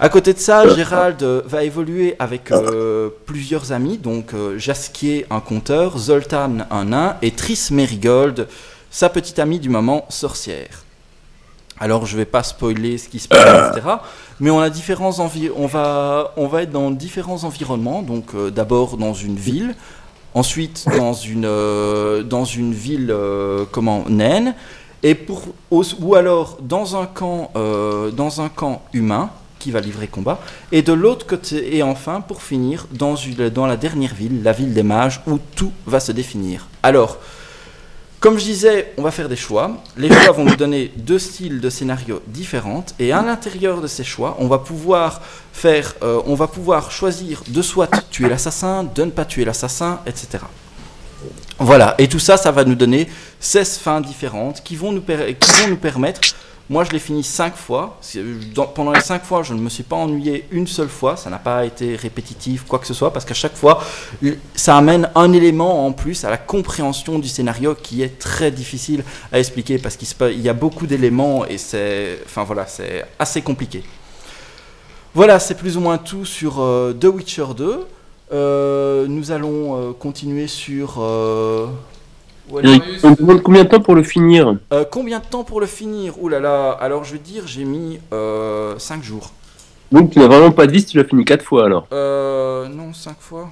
À 0.00 0.08
côté 0.08 0.34
de 0.34 0.38
ça, 0.38 0.68
Gérald 0.74 1.22
euh, 1.22 1.42
va 1.46 1.62
évoluer 1.62 2.16
avec 2.18 2.50
euh, 2.50 3.10
plusieurs 3.26 3.70
amis, 3.70 3.96
donc 3.96 4.34
euh, 4.34 4.58
Jasquier, 4.58 5.24
un 5.30 5.38
conteur, 5.38 5.96
Zoltan, 5.98 6.66
un 6.70 6.84
nain, 6.86 7.16
et 7.22 7.30
Triss 7.30 7.70
Merigold, 7.70 8.48
sa 8.90 9.08
petite 9.08 9.38
amie 9.38 9.60
du 9.60 9.68
moment, 9.68 10.04
sorcière. 10.08 10.83
Alors 11.80 12.06
je 12.06 12.16
vais 12.16 12.24
pas 12.24 12.42
spoiler 12.42 12.98
ce 12.98 13.08
qui 13.08 13.18
se 13.18 13.28
passe, 13.28 13.70
etc. 13.76 13.96
Mais 14.40 14.50
on 14.50 14.60
a 14.60 14.70
différents 14.70 15.18
envi- 15.18 15.50
on 15.56 15.66
va 15.66 16.32
on 16.36 16.46
va 16.46 16.62
être 16.62 16.70
dans 16.70 16.90
différents 16.90 17.44
environnements. 17.44 18.02
Donc 18.02 18.26
euh, 18.34 18.50
d'abord 18.50 18.96
dans 18.96 19.14
une 19.14 19.36
ville, 19.36 19.74
ensuite 20.34 20.86
dans 20.96 21.12
une 21.12 21.44
euh, 21.46 22.22
dans 22.22 22.44
une 22.44 22.72
ville 22.72 23.10
euh, 23.10 23.64
comment 23.70 24.04
naine, 24.08 24.54
et 25.02 25.14
pour 25.14 25.42
ou 25.70 26.14
alors 26.14 26.58
dans 26.60 26.96
un 26.96 27.06
camp 27.06 27.50
euh, 27.56 28.10
dans 28.10 28.40
un 28.40 28.48
camp 28.48 28.82
humain 28.92 29.30
qui 29.58 29.70
va 29.70 29.80
livrer 29.80 30.08
combat, 30.08 30.40
et 30.72 30.82
de 30.82 30.92
l'autre 30.92 31.26
côté 31.26 31.76
et 31.76 31.82
enfin 31.82 32.20
pour 32.20 32.42
finir 32.42 32.86
dans 32.92 33.16
une, 33.16 33.48
dans 33.48 33.66
la 33.66 33.76
dernière 33.78 34.14
ville, 34.14 34.42
la 34.42 34.52
ville 34.52 34.74
des 34.74 34.82
mages 34.82 35.22
où 35.26 35.38
tout 35.56 35.72
va 35.86 36.00
se 36.00 36.12
définir. 36.12 36.66
Alors 36.82 37.16
comme 38.24 38.38
je 38.38 38.44
disais, 38.44 38.94
on 38.96 39.02
va 39.02 39.10
faire 39.10 39.28
des 39.28 39.36
choix. 39.36 39.70
Les 39.98 40.08
choix 40.08 40.32
vont 40.32 40.46
nous 40.46 40.56
donner 40.56 40.90
deux 40.96 41.18
styles 41.18 41.60
de 41.60 41.68
scénarios 41.68 42.22
différents 42.26 42.82
et 42.98 43.12
à 43.12 43.20
l'intérieur 43.20 43.82
de 43.82 43.86
ces 43.86 44.02
choix, 44.02 44.38
on 44.38 44.48
va 44.48 44.56
pouvoir 44.60 45.20
euh, 45.66 46.80
choisir 46.88 47.42
de 47.46 47.60
soit 47.60 47.90
tuer 48.10 48.30
l'assassin, 48.30 48.82
de 48.82 49.04
ne 49.04 49.10
pas 49.10 49.26
tuer 49.26 49.44
l'assassin, 49.44 50.00
etc. 50.06 50.42
Voilà, 51.58 51.96
et 51.98 52.08
tout 52.08 52.18
ça, 52.18 52.38
ça 52.38 52.50
va 52.50 52.64
nous 52.64 52.74
donner 52.74 53.10
16 53.40 53.76
fins 53.76 54.00
différentes 54.00 54.62
qui 54.62 54.74
vont 54.74 54.90
nous 54.90 55.02
permettre. 55.76 56.22
Moi, 56.70 56.84
je 56.84 56.90
l'ai 56.90 56.98
fini 56.98 57.22
5 57.22 57.54
fois. 57.56 57.98
Pendant 58.74 58.92
les 58.92 59.00
5 59.00 59.22
fois, 59.22 59.42
je 59.42 59.52
ne 59.52 59.60
me 59.60 59.68
suis 59.68 59.82
pas 59.82 59.96
ennuyé 59.96 60.46
une 60.50 60.66
seule 60.66 60.88
fois. 60.88 61.16
Ça 61.16 61.28
n'a 61.28 61.38
pas 61.38 61.66
été 61.66 61.94
répétitif, 61.94 62.64
quoi 62.66 62.78
que 62.78 62.86
ce 62.86 62.94
soit, 62.94 63.12
parce 63.12 63.26
qu'à 63.26 63.34
chaque 63.34 63.54
fois, 63.54 63.82
ça 64.54 64.76
amène 64.76 65.10
un 65.14 65.32
élément 65.32 65.86
en 65.86 65.92
plus 65.92 66.24
à 66.24 66.30
la 66.30 66.38
compréhension 66.38 67.18
du 67.18 67.28
scénario 67.28 67.74
qui 67.74 68.02
est 68.02 68.18
très 68.18 68.50
difficile 68.50 69.04
à 69.32 69.38
expliquer 69.38 69.78
parce 69.78 69.96
qu'il 69.96 70.40
y 70.40 70.48
a 70.48 70.54
beaucoup 70.54 70.86
d'éléments 70.86 71.44
et 71.46 71.58
c'est 71.58 72.20
enfin 72.24 72.44
voilà 72.44 72.66
c'est 72.66 73.04
assez 73.18 73.42
compliqué 73.42 73.82
voilà 75.14 75.38
c'est 75.38 75.54
plus 75.54 75.76
ou 75.76 75.80
moins 75.80 75.98
tout 75.98 76.24
sur 76.24 76.60
euh, 76.60 76.92
The 76.92 77.04
Witcher 77.06 77.46
2 77.56 77.86
Euh, 78.32 79.06
nous 79.06 79.30
allons 79.30 79.76
euh, 79.76 79.92
continuer 79.92 80.48
sur 80.48 80.98
euh, 82.52 82.60
est-ce- 82.62 83.06
On 83.06 83.10
me 83.10 83.16
demande 83.16 83.42
combien 83.42 83.64
de 83.64 83.68
temps 83.68 83.80
pour 83.80 83.94
le 83.94 84.02
finir 84.02 84.56
Euh, 84.72 84.84
combien 84.90 85.18
de 85.20 85.24
temps 85.24 85.44
pour 85.44 85.60
le 85.60 85.66
finir 85.66 86.20
Ouh 86.22 86.28
là 86.28 86.40
là 86.40 86.70
alors 86.72 87.04
je 87.04 87.12
vais 87.14 87.18
dire 87.18 87.46
j'ai 87.46 87.64
mis 87.64 87.98
5 88.78 89.02
jours 89.02 89.32
Donc 89.92 90.10
tu 90.10 90.18
n'as 90.18 90.26
vraiment 90.26 90.50
pas 90.52 90.66
de 90.66 90.72
vis, 90.72 90.86
tu 90.86 90.96
l'as 90.98 91.04
fini 91.04 91.24
4 91.24 91.42
fois 91.44 91.66
alors. 91.66 91.86
euh, 91.92 92.68
non 92.68 92.92
5 92.92 93.16
fois 93.20 93.50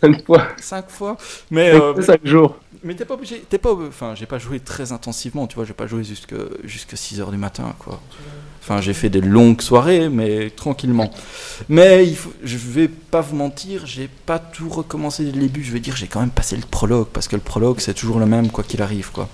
5 0.00 0.24
fois, 0.26 0.42
5 0.60 0.88
fois 0.90 1.16
mais 1.50 1.72
euh, 1.74 2.00
5 2.02 2.20
jours. 2.26 2.56
Mais 2.84 2.96
t'es 2.96 3.04
pas 3.04 3.14
obligé, 3.14 3.44
t'es 3.48 3.58
pas, 3.58 3.72
enfin, 3.74 4.14
j'ai 4.16 4.26
pas 4.26 4.38
joué 4.38 4.58
très 4.58 4.90
intensivement, 4.90 5.46
tu 5.46 5.54
vois, 5.54 5.64
j'ai 5.64 5.72
pas 5.72 5.86
joué 5.86 6.02
jusque 6.02 6.34
jusqu'à 6.64 6.96
6 6.96 7.20
heures 7.20 7.30
du 7.30 7.36
matin, 7.36 7.72
quoi. 7.78 8.00
Enfin, 8.62 8.80
j'ai 8.80 8.94
fait 8.94 9.08
des 9.08 9.20
longues 9.20 9.60
soirées, 9.60 10.08
mais 10.08 10.48
tranquillement. 10.50 11.10
Mais 11.68 12.06
il 12.06 12.14
faut, 12.14 12.32
je 12.44 12.56
vais 12.56 12.86
pas 12.86 13.20
vous 13.20 13.34
mentir, 13.34 13.86
j'ai 13.86 14.08
pas 14.24 14.38
tout 14.38 14.68
recommencé 14.68 15.24
dès 15.24 15.32
le 15.32 15.40
début. 15.40 15.64
Je 15.64 15.72
vais 15.72 15.80
dire, 15.80 15.96
j'ai 15.96 16.06
quand 16.06 16.20
même 16.20 16.30
passé 16.30 16.54
le 16.54 16.62
prologue, 16.62 17.08
parce 17.12 17.26
que 17.26 17.34
le 17.34 17.42
prologue, 17.42 17.80
c'est 17.80 17.94
toujours 17.94 18.20
le 18.20 18.26
même, 18.26 18.50
quoi 18.50 18.62
qu'il 18.62 18.80
arrive, 18.80 19.10
quoi. 19.10 19.28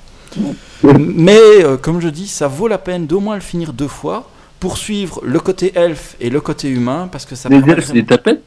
Mais 0.82 1.38
euh, 1.62 1.76
comme 1.76 2.00
je 2.00 2.08
dis, 2.08 2.26
ça 2.26 2.48
vaut 2.48 2.68
la 2.68 2.78
peine 2.78 3.06
d'au 3.06 3.20
moins 3.20 3.34
le 3.34 3.42
finir 3.42 3.74
deux 3.74 3.88
fois 3.88 4.30
pour 4.60 4.78
suivre 4.78 5.20
le 5.22 5.40
côté 5.40 5.72
elfe 5.74 6.16
et 6.20 6.30
le 6.30 6.40
côté 6.40 6.70
humain, 6.70 7.08
parce 7.12 7.26
que 7.26 7.34
ça 7.34 7.50
Les 7.50 7.58
elfes, 7.70 7.86
c'est 7.86 7.92
des 7.92 8.06
tapettes, 8.06 8.44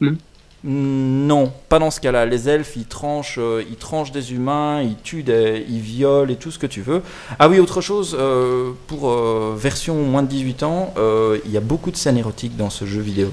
Non, 0.63 1.51
pas 1.69 1.79
dans 1.79 1.89
ce 1.89 1.99
cas-là. 1.99 2.25
Les 2.25 2.47
elfes, 2.47 2.73
ils 2.75 2.85
tranchent, 2.85 3.39
euh, 3.39 3.63
ils 3.67 3.77
tranchent 3.77 4.11
des 4.11 4.33
humains, 4.33 4.81
ils 4.83 4.95
tuent, 4.95 5.23
des, 5.23 5.65
ils 5.67 5.79
violent 5.79 6.31
et 6.31 6.35
tout 6.35 6.51
ce 6.51 6.59
que 6.59 6.67
tu 6.67 6.81
veux. 6.81 7.01
Ah 7.39 7.49
oui, 7.49 7.59
autre 7.59 7.81
chose, 7.81 8.15
euh, 8.19 8.71
pour 8.87 9.09
euh, 9.09 9.55
version 9.57 9.95
moins 9.95 10.21
de 10.21 10.27
18 10.27 10.63
ans, 10.63 10.93
euh, 10.97 11.39
il 11.45 11.51
y 11.51 11.57
a 11.57 11.61
beaucoup 11.61 11.89
de 11.89 11.97
scènes 11.97 12.17
érotiques 12.17 12.55
dans 12.57 12.69
ce 12.69 12.85
jeu 12.85 13.01
vidéo. 13.01 13.31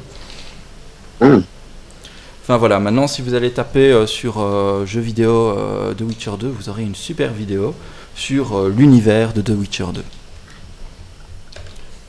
Mm. 1.21 1.41
Enfin 2.49 2.57
voilà, 2.57 2.81
maintenant 2.81 3.07
si 3.07 3.21
vous 3.21 3.35
allez 3.35 3.51
taper 3.51 3.93
euh, 3.93 4.07
sur 4.07 4.37
euh, 4.39 4.87
jeu 4.87 5.03
vidéo 5.03 5.51
euh, 5.51 5.93
The 5.93 6.01
Witcher 6.01 6.33
2, 6.41 6.49
vous 6.49 6.71
aurez 6.71 6.83
une 6.83 6.95
super 6.95 7.31
vidéo 7.31 7.75
sur 8.15 8.57
euh, 8.57 8.73
l'univers 8.75 9.35
de 9.35 9.43
The 9.43 9.51
Witcher 9.51 9.89
2. 9.93 10.03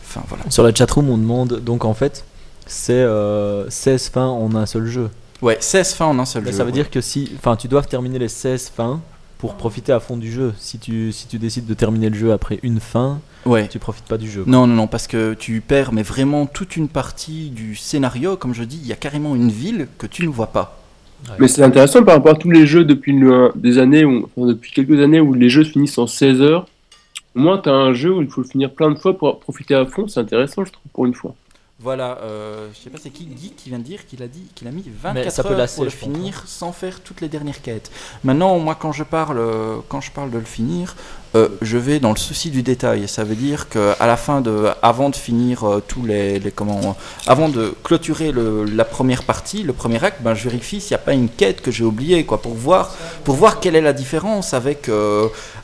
Enfin 0.08 0.24
voilà. 0.30 0.46
Sur 0.50 0.64
la 0.64 0.74
chatroom, 0.74 1.10
on 1.10 1.18
demande 1.18 1.60
donc 1.60 1.84
en 1.84 1.94
fait, 1.94 2.24
c'est 2.70 2.94
euh, 2.94 3.70
16 3.70 4.10
fins 4.10 4.28
en 4.28 4.56
un 4.56 4.66
seul 4.66 4.86
jeu. 4.86 5.10
Ouais, 5.42 5.58
16 5.60 5.94
fins 5.94 6.06
en 6.06 6.20
un 6.20 6.26
seul 6.26 6.44
Mais 6.44 6.52
jeu. 6.52 6.58
ça 6.58 6.64
veut 6.64 6.70
ouais. 6.70 6.74
dire 6.74 6.90
que 6.90 7.02
si, 7.02 7.32
enfin, 7.38 7.56
tu 7.56 7.68
dois 7.68 7.82
terminer 7.82 8.20
les 8.20 8.28
16 8.28 8.72
fins 8.76 9.02
pour 9.38 9.56
profiter 9.56 9.92
à 9.94 10.00
fond 10.00 10.18
du 10.18 10.32
jeu. 10.32 10.54
Si 10.58 10.80
tu, 10.80 11.12
si 11.12 11.28
tu 11.28 11.40
décides 11.40 11.66
de 11.66 11.74
terminer 11.74 12.10
le 12.10 12.16
jeu 12.16 12.32
après 12.34 12.60
une 12.64 12.80
fin, 12.80 13.20
Ouais. 13.46 13.68
tu 13.70 13.80
profites 13.80 14.04
pas 14.06 14.18
du 14.18 14.30
jeu. 14.30 14.44
Non, 14.48 14.68
non, 14.68 14.76
non, 14.76 14.88
parce 14.88 15.08
que 15.08 15.34
tu 15.34 15.62
perds, 15.62 15.94
mais 15.94 16.04
vraiment 16.04 16.46
toute 16.46 16.76
une 16.76 16.90
partie 16.90 17.50
du 17.52 17.76
scénario. 17.76 18.36
Comme 18.36 18.54
je 18.54 18.64
dis, 18.64 18.78
il 18.82 18.88
y 18.88 18.92
a 18.92 18.98
carrément 18.98 19.34
une 19.36 19.50
ville 19.50 19.88
que 19.98 20.08
tu 20.08 20.24
ne 20.24 20.30
vois 20.30 20.48
pas. 20.48 20.78
Mais 21.40 21.48
c'est 21.50 21.64
intéressant 21.64 22.04
par 22.04 22.16
rapport 22.16 22.34
à 22.34 22.36
tous 22.36 22.50
les 22.52 22.66
jeux 22.68 22.84
depuis 22.86 23.12
le- 23.18 23.52
des 23.56 23.78
années, 23.78 24.04
où, 24.06 24.30
enfin, 24.38 24.48
depuis 24.48 24.72
quelques 24.72 25.00
années 25.02 25.20
où 25.22 25.34
les 25.34 25.50
jeux 25.50 25.64
se 25.64 25.72
finissent 25.72 25.98
en 25.98 26.08
16 26.08 26.42
heures. 26.42 26.66
Au 27.36 27.40
moins, 27.40 27.58
tu 27.58 27.70
as 27.70 27.74
un 27.74 27.94
jeu 27.94 28.14
où 28.14 28.22
il 28.22 28.30
faut 28.30 28.42
le 28.42 28.48
finir 28.48 28.72
plein 28.72 28.92
de 28.92 28.98
fois 29.00 29.18
pour 29.18 29.40
profiter 29.40 29.74
à 29.76 29.86
fond. 29.86 30.08
C'est 30.10 30.20
intéressant, 30.20 30.66
je 30.66 30.72
trouve, 30.72 30.92
pour 30.94 31.06
une 31.06 31.14
fois. 31.14 31.34
Voilà, 31.82 32.18
euh, 32.24 32.68
je 32.74 32.84
sais 32.84 32.90
pas 32.90 32.98
c'est 33.02 33.10
qui 33.10 33.24
Guy 33.26 33.52
qui 33.56 33.70
vient 33.70 33.78
de 33.80 33.84
dire 33.86 34.06
qu'il 34.06 34.22
a 34.22 34.28
dit 34.28 34.44
qu'il 34.54 34.68
a 34.68 34.72
mis 34.72 34.84
Mais 34.86 34.92
24 35.14 35.32
ça 35.32 35.44
peut 35.44 35.52
heures 35.52 35.58
lasser, 35.60 35.76
pour 35.76 35.86
le 35.86 35.92
pense, 35.92 36.00
finir 36.00 36.44
sans 36.46 36.74
faire 36.74 37.00
toutes 37.00 37.22
les 37.22 37.30
dernières 37.30 37.62
quêtes. 37.62 37.90
Maintenant, 38.26 38.60
moi 38.60 38.76
quand 38.76 38.92
je 38.92 39.04
parle 39.06 39.40
quand 39.88 40.02
je 40.02 40.12
parle 40.12 40.30
de 40.30 40.38
le 40.40 40.44
finir, 40.44 40.98
euh, 41.36 41.48
je 41.62 41.78
vais 41.78 42.00
dans 42.02 42.10
le 42.12 42.18
souci 42.18 42.50
du 42.52 42.64
détail. 42.64 43.08
Ça 43.08 43.24
veut 43.24 43.36
dire 43.36 43.70
que 43.70 43.94
à 43.98 44.08
la 44.08 44.18
fin 44.18 44.42
de, 44.42 44.68
avant 44.82 45.10
de 45.10 45.16
finir 45.16 45.64
euh, 45.64 45.82
tous 45.88 46.04
les, 46.06 46.38
les 46.40 46.52
comment, 46.52 46.98
avant 47.28 47.48
de 47.48 47.74
clôturer 47.86 48.34
le- 48.34 48.66
la 48.66 48.84
première 48.84 49.24
partie, 49.24 49.64
le 49.64 49.72
premier 49.72 50.04
acte, 50.04 50.22
ben 50.22 50.34
je 50.34 50.44
vérifie 50.50 50.82
s'il 50.82 50.92
n'y 50.98 51.02
a 51.02 51.06
pas 51.06 51.14
une 51.14 51.30
quête 51.30 51.62
que 51.62 51.72
j'ai 51.72 51.86
oubliée, 51.86 52.26
quoi, 52.26 52.42
pour 52.42 52.56
voir 52.56 52.94
pour 53.24 53.36
voir 53.36 53.62
quelle 53.62 53.78
est 53.78 53.82
la 53.82 53.94
différence 53.94 54.54
avec 54.54 54.90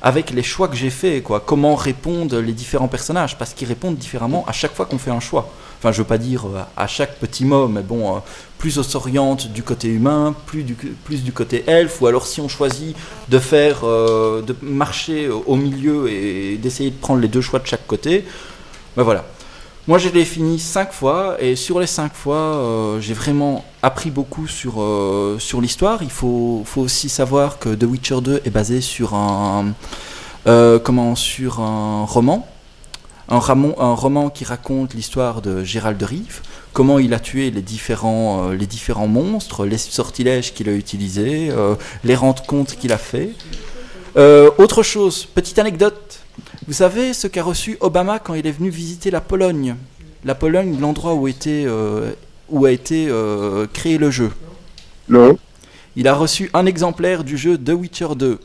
avec 0.02 0.30
les 0.30 0.44
choix 0.44 0.70
que 0.70 0.78
j'ai 0.78 0.92
faits, 0.92 1.24
quoi. 1.24 1.42
Comment 1.42 1.76
répondent 1.76 2.36
les 2.36 2.54
différents 2.54 2.88
personnages, 2.88 3.38
parce 3.38 3.54
qu'ils 3.54 3.68
répondent 3.68 3.98
différemment 3.98 4.46
à 4.48 4.54
chaque 4.54 4.74
fois 4.74 4.86
qu'on 4.86 4.98
fait 4.98 5.12
un 5.12 5.20
choix. 5.20 5.50
Enfin, 5.80 5.92
je 5.92 6.00
veux 6.00 6.08
pas 6.08 6.18
dire 6.18 6.46
euh, 6.46 6.62
à 6.78 6.88
chaque 6.88 7.20
petit 7.20 7.46
mot, 7.46 7.68
mais 7.68 7.82
bon, 7.82 8.16
euh, 8.16 8.20
plus 8.58 8.78
on 8.78 8.84
s'oriente 8.84 9.52
du 9.52 9.62
côté 9.64 9.88
humain, 9.88 10.34
plus 10.46 10.64
du, 10.64 11.32
côté 11.32 11.64
elfe, 11.68 12.02
ou 12.02 12.08
alors 12.08 12.26
si 12.26 12.42
on 12.42 12.48
choisit 12.48 12.96
de 13.30 13.40
faire, 13.40 13.82
euh, 13.84 14.42
de 14.42 14.56
marcher 14.62 15.30
au 15.30 15.56
milieu 15.56 16.10
et 16.10 16.58
d'essayer 16.58 16.90
de 16.90 16.96
prendre 16.96 17.22
les 17.22 17.28
deux 17.28 17.42
choix 17.42 17.60
de 17.60 17.68
chaque 17.68 17.86
côté, 17.88 18.26
ben 18.96 19.04
voilà. 19.04 19.26
Moi, 19.88 20.00
je 20.00 20.10
l'ai 20.10 20.26
fini 20.26 20.58
cinq 20.58 20.92
fois, 20.92 21.36
et 21.40 21.56
sur 21.56 21.80
les 21.80 21.86
cinq 21.86 22.16
fois, 22.16 22.98
j'ai 23.00 23.14
vraiment 23.14 23.64
appris 23.84 24.10
beaucoup 24.10 24.48
sur, 24.48 24.84
sur 25.38 25.62
l'histoire. 25.62 26.02
Il 26.02 26.10
faut, 26.10 26.64
faut 26.66 26.82
aussi 26.82 27.08
savoir 27.08 27.60
que 27.60 27.70
The 27.70 27.84
Witcher 27.84 28.20
2 28.20 28.42
est 28.46 28.50
basé 28.50 28.82
sur 28.82 29.14
un, 29.14 29.76
comment, 30.46 31.14
sur 31.14 31.60
un 31.60 32.04
roman. 32.06 32.48
Un, 33.28 33.40
ramon- 33.40 33.76
un 33.80 33.94
roman 33.94 34.30
qui 34.30 34.44
raconte 34.46 34.94
l'histoire 34.94 35.42
de 35.42 35.64
Gérald 35.64 35.98
de 35.98 36.06
Rive, 36.06 36.42
comment 36.74 37.00
il 37.00 37.14
a 37.14 37.20
tué 37.20 37.50
les 37.50 37.64
différents, 37.64 38.50
euh, 38.52 38.56
les 38.56 38.68
différents 38.68 39.08
monstres, 39.08 39.66
les 39.66 39.80
sortilèges 39.80 40.54
qu'il 40.54 40.70
a 40.70 40.74
utilisés, 40.74 41.50
euh, 41.50 41.74
les 42.04 42.16
rendre-compte 42.16 42.76
qu'il 42.78 42.94
a 42.94 43.00
fait. 43.00 43.32
Euh, 44.16 44.52
autre 44.60 44.84
chose, 44.84 45.26
petite 45.26 45.58
anecdote. 45.58 46.20
Vous 46.68 46.74
savez 46.74 47.14
ce 47.14 47.26
qu'a 47.28 47.42
reçu 47.44 47.78
Obama 47.80 48.20
quand 48.20 48.36
il 48.36 48.46
est 48.46 48.52
venu 48.52 48.70
visiter 48.70 49.10
la 49.10 49.22
Pologne? 49.22 49.76
La 50.24 50.36
Pologne, 50.36 50.78
l'endroit 50.80 51.16
où, 51.16 51.28
était, 51.28 51.66
où 52.50 52.66
a 52.66 52.72
été 52.72 53.10
créé 53.74 53.98
le 53.98 54.10
jeu. 54.12 54.32
Non. 55.10 55.38
Il 55.96 56.08
a 56.08 56.14
reçu 56.14 56.50
un 56.54 56.66
exemplaire 56.66 57.24
du 57.24 57.38
jeu 57.38 57.58
The 57.58 57.70
Witcher 57.70 58.10
2. 58.16 58.40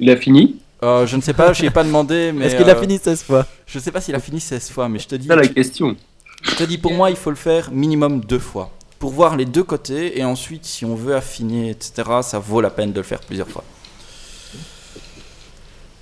Il 0.00 0.10
a 0.10 0.16
fini? 0.16 0.56
Euh, 0.84 1.06
je 1.06 1.16
ne 1.16 1.22
sais 1.22 1.32
pas, 1.32 1.52
je 1.54 1.62
n'y 1.62 1.68
ai 1.68 1.70
pas 1.70 1.82
demandé, 1.82 2.30
mais... 2.34 2.46
Est-ce 2.46 2.56
qu'il 2.56 2.68
a 2.68 2.76
euh, 2.76 2.80
fini 2.80 2.98
16 3.02 3.22
fois 3.22 3.46
Je 3.66 3.78
ne 3.78 3.82
sais 3.82 3.90
pas 3.90 4.00
s'il 4.00 4.14
a 4.14 4.20
fini 4.20 4.38
16 4.38 4.70
fois, 4.70 4.88
mais 4.88 4.98
je 4.98 5.08
te 5.08 5.14
dis... 5.14 5.26
C'est 5.26 5.34
ça 5.34 5.36
la 5.36 5.48
question. 5.48 5.96
Je 6.42 6.54
te 6.54 6.64
dis, 6.64 6.76
pour 6.76 6.92
moi, 6.92 7.10
il 7.10 7.16
faut 7.16 7.30
le 7.30 7.36
faire 7.36 7.70
minimum 7.70 8.20
deux 8.20 8.38
fois. 8.38 8.70
Pour 8.98 9.10
voir 9.10 9.36
les 9.36 9.46
deux 9.46 9.64
côtés, 9.64 10.18
et 10.18 10.24
ensuite, 10.24 10.66
si 10.66 10.84
on 10.84 10.94
veut 10.94 11.16
affiner, 11.16 11.70
etc., 11.70 12.08
ça 12.22 12.38
vaut 12.38 12.60
la 12.60 12.70
peine 12.70 12.92
de 12.92 13.00
le 13.00 13.02
faire 13.02 13.20
plusieurs 13.20 13.48
fois. 13.48 13.64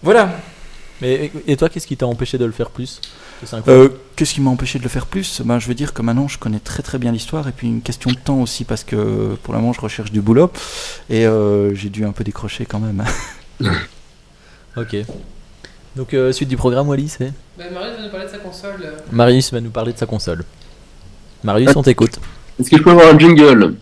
Voilà. 0.02 0.30
Mais 1.00 1.30
et 1.46 1.56
toi, 1.56 1.68
qu'est-ce 1.68 1.86
qui 1.86 1.96
t'a 1.96 2.06
empêché 2.06 2.38
de 2.38 2.44
le 2.44 2.52
faire 2.52 2.70
plus 2.70 3.00
Euh, 3.66 3.88
Qu'est-ce 4.14 4.34
qui 4.34 4.40
m'a 4.40 4.50
empêché 4.50 4.78
de 4.78 4.84
le 4.84 4.88
faire 4.88 5.06
plus? 5.06 5.42
Ben, 5.44 5.58
Je 5.58 5.66
veux 5.66 5.74
dire 5.74 5.94
que 5.94 6.02
maintenant, 6.02 6.28
je 6.28 6.38
connais 6.38 6.60
très 6.60 6.82
très 6.82 6.98
bien 6.98 7.10
l'histoire, 7.12 7.46
et 7.48 7.52
puis 7.52 7.66
une 7.66 7.82
question 7.82 8.10
de 8.10 8.16
temps 8.16 8.40
aussi, 8.40 8.64
parce 8.64 8.84
que 8.84 9.36
pour 9.42 9.54
le 9.54 9.60
moment, 9.60 9.72
je 9.72 9.80
recherche 9.80 10.12
du 10.12 10.20
boulot, 10.20 10.50
et 11.08 11.26
euh, 11.26 11.74
j'ai 11.74 11.88
dû 11.88 12.04
un 12.04 12.12
peu 12.12 12.24
décrocher 12.24 12.66
quand 12.66 12.80
même. 12.80 13.04
Ok. 14.76 14.96
Donc, 15.96 16.14
euh, 16.14 16.32
suite 16.32 16.48
du 16.48 16.56
programme, 16.56 16.88
Wally, 16.88 17.08
c'est 17.08 17.32
Bah, 17.58 17.64
Marius 17.72 17.96
va 17.96 18.02
nous 18.02 18.10
parler 18.10 18.26
de 18.26 18.30
sa 18.30 18.38
console. 18.38 18.92
Marius 19.10 19.52
va 19.52 19.60
nous 19.60 19.70
parler 19.70 19.92
de 19.92 19.98
sa 19.98 20.06
console. 20.06 20.44
Marius, 21.44 21.76
on 21.76 21.82
t'écoute. 21.82 22.18
Est-ce 22.58 22.70
que 22.70 22.78
je 22.78 22.82
peux 22.82 22.90
avoir 22.90 23.14
un 23.14 23.18
jingle? 23.18 23.74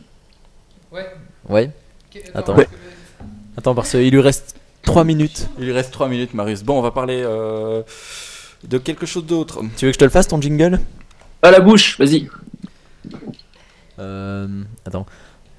Ouais. 0.90 1.06
Ouais. 1.48 1.70
Attends. 2.34 2.56
Ouais. 2.56 2.68
Attends, 3.56 3.74
parce 3.74 3.90
qu'il 3.90 4.10
lui 4.10 4.20
reste 4.20 4.56
3 4.82 5.04
minutes. 5.04 5.48
Il 5.58 5.66
lui 5.66 5.72
reste 5.72 5.92
3 5.92 6.08
minutes, 6.08 6.34
Marius. 6.34 6.62
Bon, 6.64 6.78
on 6.78 6.82
va 6.82 6.90
parler 6.90 7.22
euh, 7.24 7.82
de 8.64 8.78
quelque 8.78 9.06
chose 9.06 9.26
d'autre. 9.26 9.60
Tu 9.76 9.86
veux 9.86 9.90
que 9.90 9.94
je 9.94 9.98
te 9.98 10.04
le 10.04 10.10
fasse, 10.10 10.28
ton 10.28 10.40
jingle? 10.40 10.80
À 11.42 11.50
la 11.50 11.60
bouche, 11.60 11.98
vas-y. 11.98 12.28
Euh. 13.98 14.48
Attends. 14.84 15.06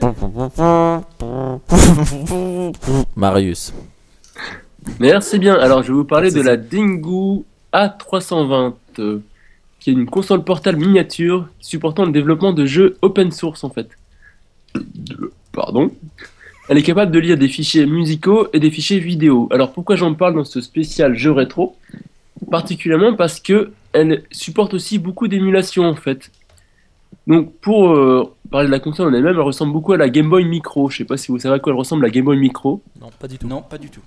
Marius. 3.15 3.73
Merci 4.99 5.39
bien. 5.39 5.55
Alors, 5.55 5.84
je 5.84 5.88
vais 5.89 5.93
vous 5.93 6.05
parler 6.05 6.32
de 6.32 6.41
la 6.41 6.57
Dingo 6.57 7.45
A320, 7.73 8.73
euh, 8.99 9.19
qui 9.79 9.89
est 9.89 9.93
une 9.93 10.05
console 10.05 10.43
portable 10.43 10.79
miniature 10.79 11.47
supportant 11.59 12.05
le 12.05 12.11
développement 12.11 12.53
de 12.53 12.65
jeux 12.65 12.97
open 13.01 13.32
source 13.32 13.63
en 13.63 13.69
fait. 13.69 13.89
Pardon? 15.51 15.91
Elle 16.69 16.77
est 16.77 16.84
capable 16.84 17.11
de 17.11 17.19
lire 17.19 17.38
des 17.38 17.47
fichiers 17.47 17.86
musicaux 17.86 18.47
et 18.53 18.59
des 18.59 18.71
fichiers 18.71 18.99
vidéo. 18.99 19.49
Alors, 19.51 19.73
pourquoi 19.73 19.95
j'en 19.95 20.13
parle 20.13 20.36
dans 20.36 20.45
ce 20.45 20.61
spécial 20.61 21.17
jeu 21.17 21.32
rétro? 21.32 21.75
Particulièrement 22.49 23.15
parce 23.15 23.39
que 23.39 23.71
elle 23.93 24.23
supporte 24.32 24.73
aussi 24.73 24.97
beaucoup 24.97 25.27
d'émulation 25.27 25.84
en 25.84 25.95
fait. 25.95 26.32
Donc, 27.27 27.53
pour 27.59 27.91
euh, 27.91 28.34
parler 28.49 28.67
de 28.67 28.71
la 28.71 28.79
console 28.79 29.09
en 29.09 29.13
elle-même, 29.13 29.36
elle 29.36 29.41
ressemble 29.41 29.73
beaucoup 29.73 29.93
à 29.93 29.97
la 29.97 30.09
Game 30.09 30.29
Boy 30.29 30.45
Micro. 30.45 30.89
Je 30.89 30.97
sais 30.97 31.05
pas 31.05 31.17
si 31.17 31.27
vous 31.27 31.39
savez 31.39 31.55
à 31.55 31.59
quoi 31.59 31.73
elle 31.73 31.77
ressemble 31.77 32.03
la 32.03 32.09
Game 32.09 32.25
Boy 32.25 32.38
Micro. 32.38 32.82
Non, 32.99 33.09
pas 33.19 33.27
du 33.27 33.38
tout. 33.38 33.47
Non, 33.47 33.61
pas 33.61 33.77
du 33.77 33.89
tout. 33.89 34.01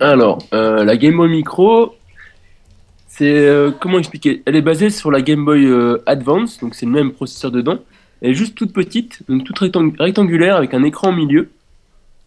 Alors, 0.00 0.38
euh, 0.52 0.84
la 0.84 0.96
Game 0.96 1.16
Boy 1.16 1.30
Micro, 1.30 1.94
c'est 3.08 3.38
euh, 3.38 3.70
comment 3.70 3.98
expliquer? 3.98 4.42
Elle 4.44 4.56
est 4.56 4.62
basée 4.62 4.90
sur 4.90 5.10
la 5.10 5.22
Game 5.22 5.44
Boy 5.44 5.64
euh, 5.64 6.02
Advance, 6.06 6.60
donc 6.60 6.74
c'est 6.74 6.86
le 6.86 6.92
même 6.92 7.12
processeur 7.12 7.50
dedans. 7.50 7.78
Elle 8.20 8.30
est 8.30 8.34
juste 8.34 8.54
toute 8.54 8.72
petite, 8.72 9.22
donc 9.28 9.44
toute 9.44 9.58
rectang- 9.58 9.94
rectangulaire 9.98 10.56
avec 10.56 10.74
un 10.74 10.82
écran 10.82 11.10
au 11.10 11.12
milieu. 11.12 11.48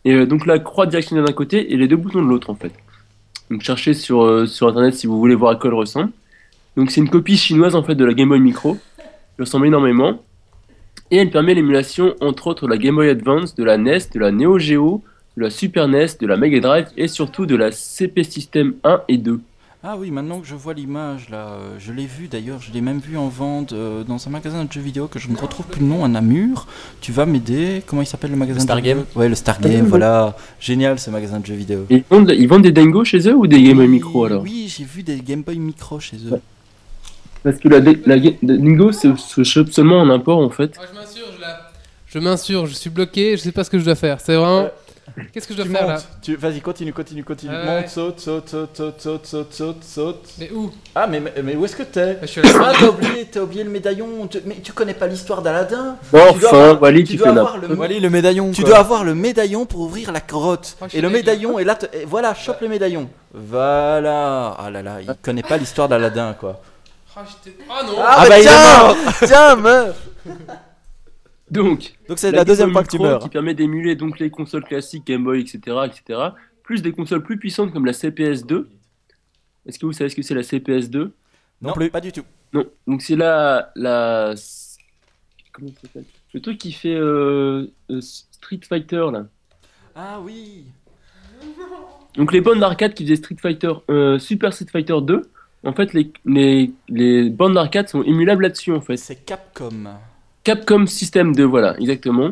Et 0.06 0.26
donc 0.26 0.46
la 0.46 0.60
croix 0.60 0.86
directionnelle 0.86 1.26
d'un 1.26 1.34
côté 1.34 1.74
et 1.74 1.78
les 1.78 1.88
deux 1.88 1.98
boutons 1.98 2.22
de 2.24 2.28
l'autre 2.28 2.50
en 2.50 2.56
fait. 2.56 2.72
Donc 3.52 3.62
cherchez 3.62 3.94
sur, 3.94 4.48
sur 4.48 4.68
internet 4.70 4.94
si 4.94 5.08
vous 5.08 5.20
voulez 5.20 5.36
voir 5.36 5.52
à 5.52 5.56
quoi 5.58 5.70
elle 5.70 5.76
ressemble. 5.76 6.12
Donc 6.78 6.90
c'est 6.90 7.02
une 7.02 7.10
copie 7.10 7.36
chinoise 7.36 7.76
en 7.76 7.84
fait 7.84 7.96
de 7.96 8.06
la 8.06 8.14
Game 8.14 8.30
Boy 8.30 8.40
Micro. 8.40 8.78
Elle 8.98 9.46
ressemble 9.46 9.68
énormément. 9.68 10.24
Et 11.12 11.18
elle 11.18 11.32
permet 11.32 11.54
l'émulation 11.54 12.16
entre 12.22 12.48
autres 12.48 12.66
de 12.66 12.72
la 12.72 12.78
Game 12.78 12.96
Boy 12.96 13.10
Advance, 13.10 13.56
de 13.56 13.64
la 13.64 13.78
NES, 13.78 14.00
de 14.14 14.20
la 14.20 14.32
Neo 14.32 14.58
Geo, 14.58 15.04
de 15.38 15.44
la 15.44 15.50
Super 15.50 15.88
NES, 15.88 16.08
de 16.20 16.28
la 16.28 16.38
Mega 16.38 16.60
Drive 16.60 16.88
et 16.98 17.08
surtout 17.08 17.46
de 17.46 17.56
la 17.56 17.72
CP 17.72 18.24
System 18.24 18.74
1 18.84 19.02
et 19.08 19.18
2. 19.18 19.40
Ah 19.82 19.96
oui, 19.98 20.12
maintenant 20.12 20.42
que 20.42 20.46
je 20.46 20.56
vois 20.56 20.74
l'image 20.74 21.30
là, 21.30 21.52
euh, 21.52 21.76
je 21.80 21.94
l'ai 21.94 22.06
vu 22.06 22.28
d'ailleurs, 22.28 22.60
je 22.60 22.74
l'ai 22.74 22.82
même 22.82 23.00
vu 23.00 23.16
en 23.16 23.30
vente 23.30 23.72
euh, 23.72 24.04
dans 24.04 24.28
un 24.28 24.30
magasin 24.30 24.66
de 24.66 24.72
jeux 24.74 24.82
vidéo 24.82 25.08
que 25.08 25.20
je 25.20 25.30
ne 25.30 25.38
retrouve 25.38 25.68
plus 25.68 25.80
le 25.80 25.88
nom, 25.88 26.04
à 26.04 26.10
Namur. 26.10 26.68
Tu 27.00 27.14
vas 27.14 27.26
m'aider 27.26 27.82
Comment 27.86 28.02
il 28.02 28.06
s'appelle 28.06 28.32
le 28.32 28.36
magasin 28.36 28.60
Star 28.60 28.76
de 28.76 28.82
jeux 28.82 28.88
Game. 28.90 28.98
vidéo 28.98 29.22
Ouais, 29.22 29.30
le 29.30 29.36
Star 29.36 29.62
Game, 29.62 29.86
voilà. 29.86 30.36
Génial 30.60 31.00
ce 31.00 31.10
magasin 31.10 31.40
de 31.40 31.46
jeux 31.46 31.56
vidéo. 31.56 31.86
Et 31.90 31.96
ils, 31.96 32.04
vendent, 32.10 32.36
ils 32.38 32.48
vendent 32.48 32.64
des 32.64 32.74
Dingo 32.74 33.06
chez 33.06 33.20
eux 33.30 33.36
ou 33.36 33.48
des 33.48 33.64
Game 33.64 33.78
Boy 33.78 33.86
Oui, 33.86 33.92
Micro 33.94 34.26
alors? 34.26 34.44
Oui, 34.44 34.66
j'ai 34.68 34.84
vu 34.84 35.02
des 35.02 35.22
Game 35.22 35.44
Boy 35.44 35.58
Micro 35.60 35.98
chez 36.02 36.18
eux. 36.28 36.34
Ouais. 36.34 36.42
Parce 37.44 37.58
que 37.58 37.70
la, 37.70 37.80
la, 37.80 37.94
la 38.06 38.18
Dingo 38.42 38.92
se, 38.92 39.16
se 39.16 39.44
chope 39.46 39.70
seulement 39.72 40.02
en 40.02 40.10
import 40.10 40.40
en 40.40 40.50
fait. 40.50 40.74
Ah, 40.78 40.84
je 40.92 41.00
m'insurge 41.00 41.40
là. 41.40 41.72
Je 42.06 42.20
m'insurge, 42.20 42.72
je 42.72 42.76
suis 42.76 42.90
bloqué, 42.90 43.38
je 43.38 43.44
sais 43.44 43.52
pas 43.54 43.64
ce 43.64 43.70
que 43.70 43.80
je 43.80 43.86
dois 43.86 43.96
faire. 43.96 44.20
C'est 44.20 44.36
vraiment. 44.36 44.68
Qu'est-ce 45.34 45.48
que 45.48 45.54
je 45.54 45.58
dois 45.58 45.66
Tu 45.66 45.72
faire 45.72 45.88
là 45.88 45.98
tu... 46.22 46.36
vas-y, 46.36 46.62
continue, 46.62 46.94
continue, 46.94 47.24
continue. 47.24 47.52
Monte, 47.56 47.68
ouais. 47.84 47.88
saute, 47.88 48.20
saute, 48.20 48.50
saute, 48.50 48.76
saute, 48.78 49.00
saute, 49.02 49.26
saute, 49.26 49.54
saute, 49.54 49.84
saute. 49.84 50.30
Mais 50.40 50.52
où? 50.52 50.72
Ah, 50.96 51.08
mais, 51.08 51.20
mais, 51.20 51.34
mais 51.44 51.56
où 51.56 51.66
est-ce 51.66 51.76
que 51.76 51.84
t'es? 51.84 52.16
Bah, 52.22 52.28
Ah, 52.64 52.74
t'as 52.80 52.88
oublié, 52.88 53.26
t'as 53.26 53.42
oublié 53.42 53.64
le 53.64 53.70
médaillon. 53.70 54.28
Tu- 54.28 54.42
Mais 54.46 54.56
tu 54.64 54.74
connais 54.74 54.94
pas 54.94 55.08
l'histoire 55.08 55.42
d'Aladin? 55.42 55.98
Bon, 56.12 56.34
Tu 56.34 56.40
dois 56.40 56.50
enfin, 56.50 56.60
avoir- 56.70 56.82
Wally, 56.82 57.04
tu 57.04 57.12
tu 57.12 57.18
dois 57.18 57.26
fais 57.34 57.40
avoir 57.40 57.58
le-. 57.58 57.76
Wally, 57.76 58.00
le 58.00 58.10
médaillon. 58.10 58.52
Tu 58.52 58.62
quoi. 58.62 58.70
dois 58.72 58.80
avoir 58.80 59.04
le 59.04 59.16
médaillon 59.16 59.66
pour 59.66 59.82
ouvrir 59.82 60.12
la 60.12 60.20
grotte. 60.22 60.78
Oh, 60.82 60.86
et 60.94 61.02
le 61.02 61.10
médaillon, 61.10 61.60
et 61.60 61.64
là, 61.64 61.78
et 61.94 62.06
voilà, 62.06 62.34
chope 62.34 62.62
le 62.62 62.68
médaillon. 62.70 63.10
Voilà. 63.34 64.56
Ah 64.60 64.70
là 64.70 64.82
là, 64.82 64.98
il 65.02 65.14
connaît 65.22 65.44
pas 65.44 65.58
l'histoire 65.58 65.88
d'Aladin, 65.88 66.34
quoi. 66.40 66.62
Ah, 67.16 67.24
Ah 67.70 67.84
non 67.86 67.94
Ah, 67.98 68.18
bah, 68.24 68.30
bah 68.30 68.40
il 68.40 68.46
est 68.46 68.48
tiens 68.48 68.96
Tiens, 69.28 69.56
meurs 69.56 69.96
Donc, 71.52 71.94
Donc 72.08 72.20
c'est 72.20 72.32
la 72.32 72.46
deuxième 72.46 72.72
fois 72.72 72.84
que 72.84 72.90
tu 72.90 72.98
Micro 72.98 73.12
meurs. 73.12 73.20
Qui 73.22 73.30
permet 73.30 73.54
d'émuler 73.54 73.96
donc 73.96 74.20
les 74.20 74.30
consoles 74.30 74.64
classiques 74.64 75.06
Game 75.08 75.24
Boy, 75.24 75.42
etc., 75.42 75.78
etc., 75.86 76.20
plus 76.64 76.82
des 76.82 76.92
consoles 76.92 77.24
plus 77.24 77.38
puissantes 77.38 77.74
comme 77.74 77.86
la 77.86 77.92
CPS2. 77.94 78.66
Est-ce 79.66 79.80
que 79.80 79.86
vous 79.86 79.94
savez 79.94 80.10
ce 80.10 80.16
que 80.16 80.22
c'est 80.22 80.36
la 80.36 80.42
CPS2 80.42 81.12
Non 81.62 81.74
plus. 81.74 81.90
pas 81.90 82.02
du 82.02 82.12
tout. 82.12 82.24
Non, 82.54 82.66
donc 82.88 83.02
c'est 83.02 83.16
la, 83.16 83.72
la... 83.76 84.34
Comment 85.52 85.70
ça 85.70 85.82
s'appelle? 85.84 86.06
Le 86.34 86.42
truc 86.42 86.58
qui 86.60 86.72
fait 86.72 86.94
euh, 86.94 87.68
euh, 87.90 88.02
Street 88.02 88.60
Fighter, 88.68 89.06
là. 89.12 89.26
Ah 89.96 90.20
oui. 90.22 90.66
Donc 92.16 92.32
les 92.32 92.42
bandes 92.42 92.60
d'arcade 92.60 92.94
qui 92.94 93.04
faisaient 93.04 93.16
Street 93.16 93.38
Fighter, 93.42 93.74
euh, 93.90 94.20
Super 94.20 94.54
Street 94.54 94.68
Fighter 94.72 94.98
2, 95.02 95.22
en 95.64 95.74
fait 95.74 95.94
les, 95.94 96.12
les, 96.26 96.72
les 96.88 97.30
bandes 97.30 97.54
d'arcade 97.54 97.90
sont 97.90 98.04
émulables 98.04 98.44
là-dessus 98.44 98.72
en 98.72 98.82
fait. 98.82 98.98
C'est 98.98 99.26
Capcom. 99.26 99.86
Capcom 100.44 100.86
System 100.86 101.36
2, 101.36 101.44
voilà, 101.44 101.78
exactement, 101.80 102.32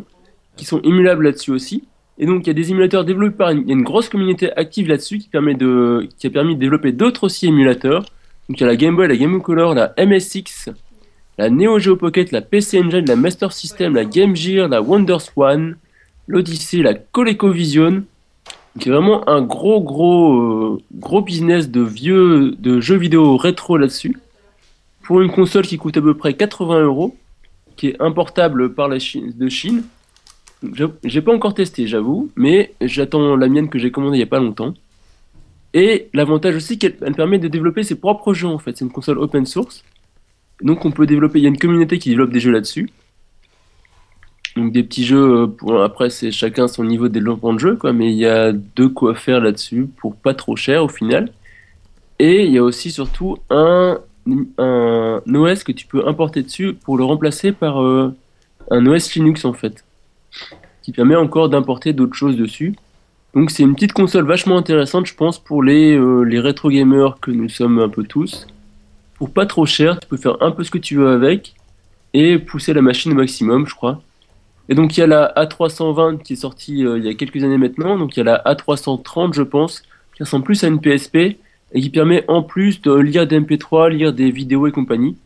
qui 0.56 0.66
sont 0.66 0.82
émulables 0.82 1.26
là-dessus 1.26 1.52
aussi. 1.52 1.84
Et 2.20 2.26
donc 2.26 2.46
il 2.46 2.48
y 2.48 2.50
a 2.50 2.54
des 2.54 2.72
émulateurs 2.72 3.06
développés 3.06 3.36
par 3.36 3.50
une, 3.52 3.60
il 3.62 3.68
y 3.68 3.72
a 3.72 3.74
une 3.74 3.84
grosse 3.84 4.10
communauté 4.10 4.52
active 4.54 4.88
là-dessus 4.88 5.20
qui 5.20 5.30
permet 5.30 5.54
de, 5.54 6.08
qui 6.18 6.28
a 6.28 6.30
permis 6.30 6.56
de 6.56 6.60
développer 6.60 6.92
d'autres 6.92 7.26
aussi 7.26 7.48
émulateurs. 7.48 8.02
Donc 8.50 8.60
il 8.60 8.62
y 8.62 8.64
a 8.64 8.68
la 8.68 8.76
Game 8.76 8.96
Boy, 8.96 9.08
la 9.08 9.18
Game 9.18 9.40
Color, 9.42 9.76
la 9.76 9.94
MSX, 9.98 10.70
la 11.38 11.50
Neo 11.50 11.78
Geo 11.78 11.96
Pocket, 11.96 12.32
la 12.32 12.42
PC 12.42 12.80
Engine, 12.80 13.06
la 13.06 13.16
Master 13.16 13.52
System, 13.52 13.94
la 13.94 14.06
Game 14.06 14.36
Gear, 14.36 14.68
la 14.68 14.82
WonderSwan, 14.82 15.76
l'Odyssey, 16.28 16.82
la 16.82 16.96
ColecoVision, 16.96 18.04
est 18.86 18.90
vraiment 18.90 19.28
un 19.30 19.42
gros 19.42 19.82
gros 19.82 20.40
euh, 20.40 20.82
gros 20.96 21.22
business 21.22 21.70
de 21.70 21.82
vieux 21.82 22.56
de 22.60 22.80
jeux 22.80 22.98
vidéo 22.98 23.38
rétro 23.38 23.78
là-dessus. 23.78 24.18
Pour 25.04 25.22
une 25.22 25.32
console 25.32 25.66
qui 25.66 25.78
coûte 25.78 25.98
à 25.98 26.02
peu 26.02 26.14
près 26.14 26.34
80 26.34 26.82
euros, 26.82 27.16
qui 27.78 27.88
est 27.90 28.02
importable 28.02 28.74
par 28.74 28.88
la 28.88 29.00
Chine, 29.00 29.34
de 29.36 29.48
Chine. 29.48 29.84
J'ai 31.04 31.22
pas 31.22 31.34
encore 31.34 31.54
testé, 31.54 31.88
j'avoue, 31.88 32.32
mais 32.36 32.74
j'attends 32.82 33.36
la 33.36 33.48
mienne 33.48 33.70
que 33.70 33.80
j'ai 33.80 33.92
commandée 33.92 34.18
il 34.18 34.22
y 34.22 34.24
a 34.24 34.28
pas 34.28 34.40
longtemps. 34.40 34.74
Et 35.74 36.10
l'avantage 36.14 36.56
aussi 36.56 36.80
qu'elle 36.80 36.98
elle 37.02 37.14
permet 37.14 37.38
de 37.38 37.48
développer 37.48 37.84
ses 37.84 37.96
propres 37.96 38.34
jeux 38.34 38.48
en 38.48 38.58
fait. 38.58 38.76
C'est 38.78 38.86
une 38.86 38.92
console 38.92 39.20
open 39.20 39.46
source. 39.46 39.84
Donc 40.62 40.86
on 40.86 40.92
peut 40.92 41.06
développer, 41.06 41.40
il 41.40 41.44
y 41.44 41.46
a 41.46 41.50
une 41.50 41.60
communauté 41.60 42.00
qui 42.00 42.10
développe 42.10 42.32
des 42.32 42.40
jeux 42.40 42.52
là-dessus. 42.52 42.90
Donc 44.56 44.72
des 44.72 44.82
petits 44.82 45.06
jeux, 45.06 45.44
euh, 45.44 45.48
pour, 45.48 45.84
après 45.84 46.10
c'est 46.10 46.32
chacun 46.32 46.68
son 46.68 46.84
niveau 46.84 47.08
de 47.08 47.14
développement 47.14 47.54
de 47.54 47.60
jeu, 47.60 47.76
quoi, 47.76 47.94
mais 47.94 48.12
il 48.12 48.18
y 48.18 48.26
a 48.26 48.52
de 48.52 48.88
quoi 48.88 49.14
faire 49.14 49.40
là-dessus 49.40 49.88
pour 49.98 50.16
pas 50.16 50.34
trop 50.34 50.56
cher 50.56 50.84
au 50.84 50.90
final. 50.90 51.32
Et 52.18 52.46
il 52.46 52.52
y 52.52 52.58
a 52.58 52.64
aussi 52.64 52.90
surtout 52.90 53.38
un, 53.52 54.00
un 54.58 55.22
OS 55.34 55.64
que 55.64 55.72
tu 55.72 55.88
peux 55.88 56.08
importer 56.08 56.44
dessus 56.44 56.74
pour 56.74 56.98
le 56.98 57.04
remplacer 57.04 57.52
par 57.52 57.82
euh, 57.82 58.16
un 58.72 58.86
OS 58.86 59.14
Linux 59.16 59.46
en 59.46 59.54
fait, 59.54 59.84
qui 60.82 60.92
permet 60.92 61.16
encore 61.16 61.50
d'importer 61.50 61.94
d'autres 61.94 62.16
choses 62.16 62.36
dessus. 62.36 62.76
Donc 63.34 63.52
c'est 63.52 63.64
une 63.64 63.76
petite 63.76 63.94
console 63.94 64.26
vachement 64.26 64.58
intéressante, 64.58 65.06
je 65.06 65.14
pense, 65.14 65.38
pour 65.40 65.62
les, 65.64 65.96
euh, 65.96 66.24
les 66.24 66.40
rétro 66.40 66.70
gamers 66.70 67.20
que 67.20 67.32
nous 67.32 67.50
sommes 67.50 67.80
un 67.80 67.90
peu 67.90 68.04
tous. 68.04 68.48
Pour 69.16 69.32
pas 69.32 69.46
trop 69.46 69.66
cher, 69.66 70.00
tu 70.00 70.08
peux 70.08 70.18
faire 70.18 70.42
un 70.42 70.52
peu 70.52 70.64
ce 70.64 70.72
que 70.72 70.78
tu 70.78 70.96
veux 70.96 71.10
avec 71.10 71.56
et 72.14 72.38
pousser 72.40 72.74
la 72.74 72.82
machine 72.82 73.12
au 73.12 73.16
maximum, 73.16 73.68
je 73.68 73.76
crois. 73.76 74.02
Et 74.70 74.76
donc 74.76 74.98
il 74.98 75.02
y 75.02 75.04
a 75.04 75.08
la 75.08 75.34
A320 75.36 76.22
qui 76.22 76.34
est 76.34 76.38
sortie 76.38 76.86
euh, 76.86 76.98
il 76.98 77.06
y 77.06 77.10
a 77.10 77.14
quelques 77.14 77.44
années 77.44 77.58
maintenant, 77.58 77.98
donc 77.98 78.16
il 78.16 78.20
y 78.20 78.22
a 78.22 78.26
la 78.26 78.42
A330 78.46 79.34
je 79.34 79.44
pense, 79.44 79.84
qui 80.16 80.24
ressemble 80.24 80.46
plus 80.46 80.64
à 80.64 80.68
une 80.68 80.80
PSP 80.80 81.38
et 81.74 81.82
qui 81.82 81.90
permet 81.90 82.24
en 82.28 82.44
plus 82.44 82.82
de 82.82 82.94
lire 82.94 83.28
des 83.28 83.40
MP3, 83.40 83.90
lire 83.90 84.14
des 84.14 84.32
vidéos 84.32 84.68
et 84.68 84.72
compagnie. 84.72 85.18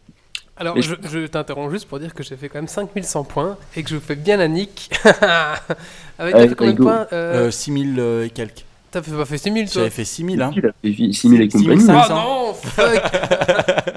Alors, 0.57 0.75
Mais 0.75 0.81
je, 0.81 0.93
je 1.09 1.25
t'interromps 1.25 1.71
juste 1.71 1.87
pour 1.87 1.99
dire 1.99 2.13
que 2.13 2.21
j'ai 2.23 2.35
fait 2.35 2.47
quand 2.49 2.59
même 2.59 2.67
5100 2.67 3.23
points 3.23 3.57
et 3.75 3.81
que 3.83 3.89
je 3.89 3.97
fais 3.97 4.15
bien 4.15 4.37
la 4.37 4.47
nick. 4.47 4.91
Avec 6.19 6.35
Ouais, 6.35 6.47
fait 6.49 6.55
combien 6.55 6.73
de 6.73 6.77
points 6.81 7.07
euh, 7.13 7.47
Euh, 7.47 7.51
6000 7.51 7.95
euh, 7.99 8.25
et 8.25 8.29
quelques. 8.29 8.65
T'as 8.91 9.01
fait, 9.01 9.11
pas 9.11 9.25
fait 9.25 9.37
6000 9.37 9.65
toi 9.71 9.73
J'avais 9.83 9.89
fait 9.89 10.03
6000, 10.03 10.41
hein. 10.41 10.51
Il 10.53 10.65
a 10.65 10.71
fait 10.83 11.13
6000 11.13 11.41
et 11.41 11.47
compagnie. 11.47 11.79
6500. 11.81 12.07
Ah 12.09 12.13
non, 12.13 12.53
fuck 12.53 13.01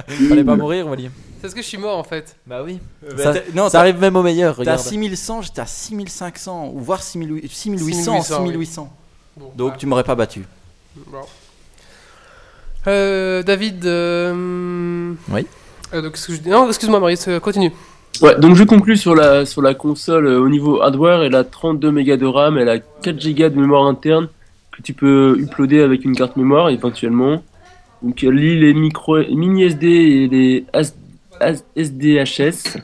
Fallait 0.28 0.45
pas 0.45 0.57
mourir, 0.57 0.86
Wally. 0.86 1.11
C'est 1.36 1.42
parce 1.42 1.55
que 1.55 1.62
je 1.62 1.66
suis 1.66 1.78
mort 1.78 1.99
en 1.99 2.05
fait. 2.05 2.36
Bah 2.47 2.62
oui. 2.64 2.78
Bah, 3.03 3.22
Ça, 3.22 3.34
t'as- 3.34 3.53
non, 3.55 3.68
ça 3.68 3.80
arrive 3.80 3.99
même 3.99 4.14
au 4.16 4.22
meilleur, 4.22 4.55
T'as 4.55 4.61
regarde. 4.61 4.78
6100, 4.80 5.42
j'étais 5.42 5.61
à 5.61 5.66
6500, 5.66 6.70
ou 6.72 6.78
voire 6.80 7.03
6800, 7.03 7.49
6800, 7.53 8.22
6800. 8.45 8.97
Bon, 9.36 9.53
Donc 9.57 9.72
bah, 9.72 9.76
tu 9.78 9.86
m'aurais 9.86 10.05
pas 10.05 10.14
battu. 10.14 10.45
bon. 10.95 11.18
Euh, 12.87 13.43
David. 13.43 13.85
euh, 13.87 15.12
Oui. 15.32 15.47
euh, 15.93 16.03
donc, 16.03 16.16
dis- 16.16 16.49
Non, 16.49 16.68
excuse-moi, 16.68 17.01
Marius, 17.01 17.28
euh, 17.28 17.41
continue. 17.41 17.72
Ouais, 18.22 18.39
donc 18.39 18.55
je 18.55 18.62
conclus 18.64 18.97
sur 18.97 19.14
la, 19.14 19.45
sur 19.45 19.61
la 19.62 19.74
console 19.74 20.26
euh, 20.26 20.39
au 20.41 20.49
niveau 20.49 20.80
hardware, 20.80 21.22
elle 21.22 21.35
a 21.35 21.43
32 21.43 21.91
mégas 21.91 22.16
de 22.16 22.26
RAM, 22.26 22.59
elle 22.59 22.68
a 22.68 22.78
4 22.78 23.18
gigas 23.20 23.49
de 23.49 23.59
mémoire 23.59 23.87
interne 23.87 24.28
que 24.70 24.82
tu 24.82 24.93
peux 24.93 25.37
uploader 25.39 25.80
avec 25.80 26.05
une 26.05 26.14
carte 26.14 26.37
mémoire 26.37 26.68
éventuellement. 26.68 27.43
Donc 28.03 28.22
elle 28.22 28.35
lit 28.35 28.61
les 28.61 28.72
micro, 28.74 29.16
mini 29.18 29.64
SD 29.64 29.87
et 29.87 30.28
les 30.28 30.64
AS 30.72 30.95
AS 31.41 31.64
SDHS. 31.76 32.76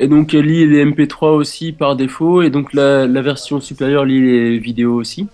Et 0.00 0.08
donc 0.08 0.34
elle 0.34 0.46
lit 0.46 0.66
les 0.66 0.84
MP3 0.84 1.32
aussi 1.36 1.72
par 1.72 1.94
défaut, 1.96 2.42
et 2.42 2.50
donc 2.50 2.72
la, 2.72 3.06
la 3.06 3.22
version 3.22 3.60
supérieure 3.60 4.04
lit 4.04 4.20
les 4.20 4.58
vidéos 4.58 4.94
aussi. 4.94 5.28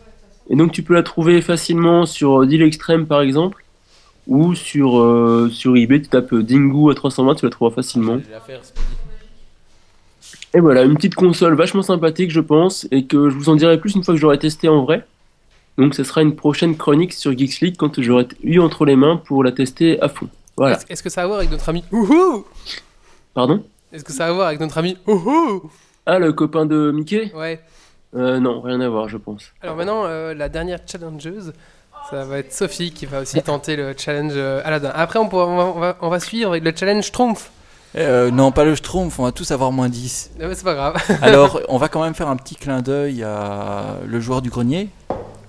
Et 0.51 0.57
donc 0.57 0.73
tu 0.73 0.83
peux 0.83 0.95
la 0.95 1.03
trouver 1.03 1.41
facilement 1.43 2.07
sur 2.07 2.47
Deal 2.47 2.63
Extreme 2.63 3.07
par 3.07 3.21
exemple, 3.21 3.65
ou 4.27 4.55
sur, 4.55 4.99
euh, 4.99 5.51
sur 5.53 5.77
eBay, 5.77 6.01
tu 6.01 6.09
tapes 6.09 6.35
Dingo 6.35 6.91
à 6.91 6.95
320, 6.95 7.35
tu 7.37 7.45
la 7.45 7.51
trouveras 7.51 7.75
facilement. 7.75 8.19
Et 10.55 10.61
voilà, 10.61 10.85
une 10.85 10.95
petite 10.95 11.17
console 11.17 11.55
vachement 11.55 11.83
sympathique, 11.83 12.31
je 12.31 12.41
pense, 12.41 12.87
et 12.93 13.07
que 13.07 13.29
je 13.29 13.35
vous 13.35 13.49
en 13.49 13.57
dirai 13.57 13.79
plus 13.79 13.95
une 13.97 14.05
fois 14.05 14.15
que 14.15 14.21
j'aurai 14.21 14.39
testé 14.39 14.69
en 14.69 14.85
vrai. 14.85 15.05
Donc, 15.77 15.95
ce 15.95 16.05
sera 16.05 16.23
une 16.23 16.37
prochaine 16.37 16.77
chronique 16.77 17.13
sur 17.13 17.37
Geeks 17.37 17.61
League 17.61 17.75
quand 17.77 18.01
j'aurai 18.01 18.29
eu 18.45 18.61
entre 18.61 18.85
les 18.85 18.95
mains 18.95 19.17
pour 19.17 19.43
la 19.43 19.51
tester 19.51 20.01
à 20.01 20.09
fond. 20.09 20.29
Voilà. 20.57 20.77
Est-ce 20.77 20.87
est-ce 20.89 21.03
que 21.03 21.11
ça 21.11 21.23
a 21.23 21.25
à 21.25 21.27
voir 21.27 21.39
avec 21.39 21.51
notre 21.51 21.69
ami 21.69 21.83
Ouhou? 21.91 22.45
Pardon? 23.35 23.65
Est-ce 23.93 24.05
que 24.05 24.13
ça 24.13 24.27
a 24.27 24.29
à 24.29 24.33
voir 24.33 24.47
avec 24.47 24.61
notre 24.61 24.79
ami 24.79 24.97
Ouhou? 25.09 25.69
Ah, 26.07 26.21
le 26.21 26.33
copain 26.33 26.67
de 26.67 26.93
Mickey? 26.93 27.33
Ouais. 27.35 27.61
Euh, 28.17 28.41
Non, 28.41 28.61
rien 28.61 28.81
à 28.81 28.89
voir, 28.89 29.09
je 29.09 29.17
pense. 29.17 29.45
Alors 29.63 29.77
maintenant, 29.77 30.05
euh, 30.05 30.35
la 30.35 30.49
dernière 30.49 30.79
challengeuse, 30.87 31.53
ça 32.11 32.25
va 32.25 32.39
être 32.39 32.53
Sophie 32.53 32.91
qui 32.93 33.07
va 33.07 33.21
aussi 33.21 33.41
tenter 33.43 33.77
le 33.77 33.95
challenge 33.97 34.33
euh, 34.35 34.61
Aladdin. 34.65 34.93
Après, 34.95 35.19
on, 35.19 35.29
pourra- 35.29 35.47
on, 35.47 35.57
va, 35.57 35.65
on, 35.77 35.81
va, 35.81 35.97
on 36.03 36.09
va 36.09 36.21
suivre 36.21 36.51
avec 36.51 36.65
le 36.65 36.73
challenge 36.77 37.05
Schtroumpf. 37.05 37.51
Euh, 37.97 38.31
non, 38.31 38.51
pas 38.53 38.65
le 38.65 38.75
Schtroumpf, 38.75 39.19
on 39.21 39.23
va 39.25 39.33
tous 39.33 39.51
avoir 39.53 39.71
moins 39.73 39.89
10. 39.89 40.33
Ah, 40.41 40.49
mais 40.49 40.55
c'est 40.55 40.65
pas 40.65 40.75
grave. 40.75 40.97
Alors, 41.23 41.61
on 41.69 41.79
va 41.79 41.89
quand 41.89 42.03
même 42.03 42.15
faire 42.15 42.29
un 42.29 42.37
petit 42.37 42.57
clin 42.57 42.83
d'œil 42.83 43.23
à 43.23 43.97
le 44.07 44.21
joueur 44.21 44.43
du 44.43 44.51
grenier 44.51 44.89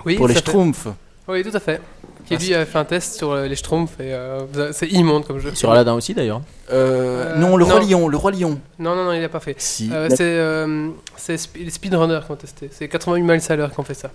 Oui, 0.06 0.16
pour 0.16 0.28
les 0.28 0.36
fait. 0.36 0.42
Schtroumpfs. 0.42 0.88
Oui, 1.28 1.44
tout 1.44 1.56
à 1.58 1.60
fait. 1.60 1.82
Qui 2.26 2.34
Ah, 2.36 2.38
lui 2.38 2.54
a 2.56 2.66
fait 2.66 2.78
un 2.80 2.86
test 2.86 3.18
sur 3.18 3.32
euh, 3.32 3.46
les 3.48 3.56
Schtroumpfs 3.56 4.00
et 4.00 4.14
euh, 4.14 4.72
c'est 4.74 4.88
immonde 4.88 5.26
comme 5.28 5.38
jeu. 5.40 5.54
Sur 5.54 5.72
Aladdin 5.72 5.94
aussi 5.94 6.14
d'ailleurs. 6.14 6.42
Euh, 6.72 7.36
Euh, 7.36 7.38
non, 7.38 7.56
le 7.56 7.64
roi 7.66 7.80
non. 7.80 7.88
lion, 7.88 8.08
le 8.08 8.18
roi 8.18 8.32
lion. 8.32 8.60
Non, 8.80 8.96
non, 8.96 9.06
non, 9.06 9.14
il 9.14 9.22
l'a 9.22 9.30
pas 9.30 9.40
fait. 9.40 9.56
Si. 9.60 9.90
Euh, 9.94 10.08
c'est 10.10 10.18
euh, 10.22 10.90
c'est 11.18 11.36
sp- 11.36 11.64
les 11.64 11.70
speedrunners 11.70 12.22
qui 12.26 12.32
ont 12.32 12.36
testé. 12.36 12.70
C'est 12.72 12.88
88 12.88 13.22
miles 13.22 13.42
à 13.48 13.56
l'heure 13.56 13.72
qui 13.72 13.80
ont 13.80 13.84
fait 13.84 13.94
ça. 13.94 14.10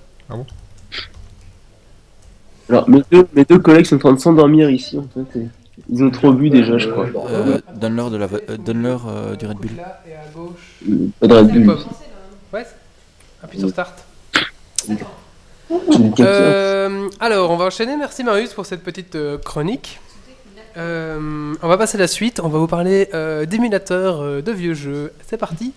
Alors, 2.69 2.89
mes 2.89 3.03
deux, 3.11 3.27
mes 3.33 3.45
deux 3.45 3.59
collègues 3.59 3.87
sont 3.87 3.97
en 3.97 3.99
train 3.99 4.13
de 4.13 4.19
s'endormir 4.21 4.71
ici, 4.71 4.99
en 4.99 5.07
fait. 5.13 5.39
et 5.41 5.47
Ils 5.89 6.03
ont 6.05 6.11
trop 6.11 6.33
bu 6.33 6.51
déjà, 6.51 6.79
je 6.79 6.89
crois. 6.89 7.07
Euh, 7.29 7.59
donne-leur 7.75 8.11
de 8.11 8.17
la, 8.17 8.27
euh, 8.27 8.39
euh, 8.49 9.37
du 9.37 9.47
Red 9.47 9.57
Bull. 9.59 9.71
Là 9.77 10.03
et 10.09 10.13
à 10.15 10.29
gauche. 10.35 10.81
Pas 11.21 11.27
de 11.27 11.35
Red 11.35 11.47
Bull. 11.65 11.77
Ouais. 12.53 12.67
Appuie 13.43 13.59
sur 13.59 13.69
start. 13.71 14.05
Carte. 14.33 15.01
Euh, 16.21 17.09
alors, 17.21 17.51
on 17.51 17.57
va 17.57 17.67
enchaîner. 17.67 17.97
Merci 17.97 18.25
Marius 18.25 18.53
pour 18.53 18.67
cette 18.67 18.83
petite 18.83 19.15
euh, 19.15 19.39
chronique. 19.39 20.01
Euh, 20.77 21.55
on 21.63 21.69
va 21.69 21.77
passer 21.77 21.97
à 21.97 22.01
la 22.01 22.07
suite. 22.07 22.41
On 22.43 22.49
va 22.49 22.59
vous 22.59 22.67
parler 22.67 23.09
d'émulateurs 23.47 24.43
de 24.43 24.53
vieux 24.53 24.75
jeux. 24.75 25.13
C'est 25.27 25.37
parti. 25.37 25.73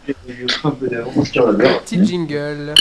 Petit 1.85 2.05
jingle. 2.05 2.73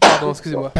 Pardon, 0.00 0.30
excusez-moi. 0.30 0.72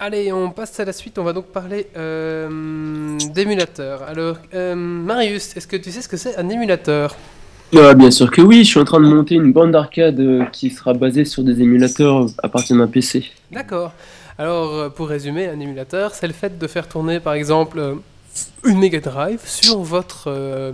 Allez, 0.00 0.32
on 0.32 0.50
passe 0.50 0.78
à 0.78 0.84
la 0.84 0.92
suite. 0.92 1.18
On 1.18 1.24
va 1.24 1.32
donc 1.32 1.46
parler 1.46 1.88
euh, 1.96 3.18
d'émulateurs. 3.34 4.02
Alors, 4.04 4.36
euh, 4.54 4.74
Marius, 4.74 5.56
est-ce 5.56 5.66
que 5.66 5.76
tu 5.76 5.90
sais 5.90 6.02
ce 6.02 6.08
que 6.08 6.16
c'est 6.16 6.36
un 6.36 6.48
émulateur? 6.48 7.16
Ah, 7.76 7.94
bien 7.94 8.10
sûr 8.10 8.30
que 8.30 8.40
oui, 8.40 8.64
je 8.64 8.70
suis 8.70 8.80
en 8.80 8.84
train 8.84 9.00
de 9.00 9.06
monter 9.06 9.34
une 9.34 9.52
bande 9.52 9.72
d'arcade 9.72 10.20
euh, 10.20 10.44
qui 10.46 10.70
sera 10.70 10.94
basée 10.94 11.24
sur 11.24 11.42
des 11.42 11.60
émulateurs 11.60 12.26
à 12.42 12.48
partir 12.48 12.76
d'un 12.76 12.86
PC. 12.86 13.24
D'accord. 13.50 13.92
Alors, 14.38 14.72
euh, 14.72 14.88
pour 14.88 15.08
résumer, 15.08 15.48
un 15.48 15.58
émulateur, 15.58 16.14
c'est 16.14 16.28
le 16.28 16.32
fait 16.32 16.58
de 16.58 16.66
faire 16.66 16.88
tourner, 16.88 17.18
par 17.20 17.34
exemple, 17.34 17.78
euh, 17.78 17.94
une 18.64 18.78
Mega 18.78 19.00
Drive 19.00 19.40
sur 19.44 19.78
votre, 19.78 20.24
euh, 20.28 20.72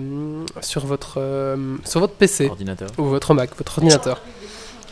sur 0.60 0.86
votre, 0.86 1.14
euh, 1.18 1.56
sur 1.84 2.00
votre 2.00 2.12
PC 2.14 2.48
Ordinateur. 2.48 2.90
ou 2.98 3.04
votre 3.04 3.32
Mac, 3.34 3.50
votre 3.56 3.78
ordinateur, 3.78 4.20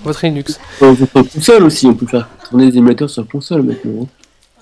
votre 0.05 0.25
Linux. 0.25 0.59
Dans 0.81 0.93
votre 0.93 1.23
console 1.33 1.65
aussi, 1.65 1.87
on 1.87 1.95
peut 1.95 2.07
faire 2.07 2.29
tourner 2.49 2.71
des 2.71 2.79
émulateurs 2.79 3.11
sur 3.11 3.27
console 3.29 3.63
maintenant. 3.63 4.03
hein. 4.03 4.07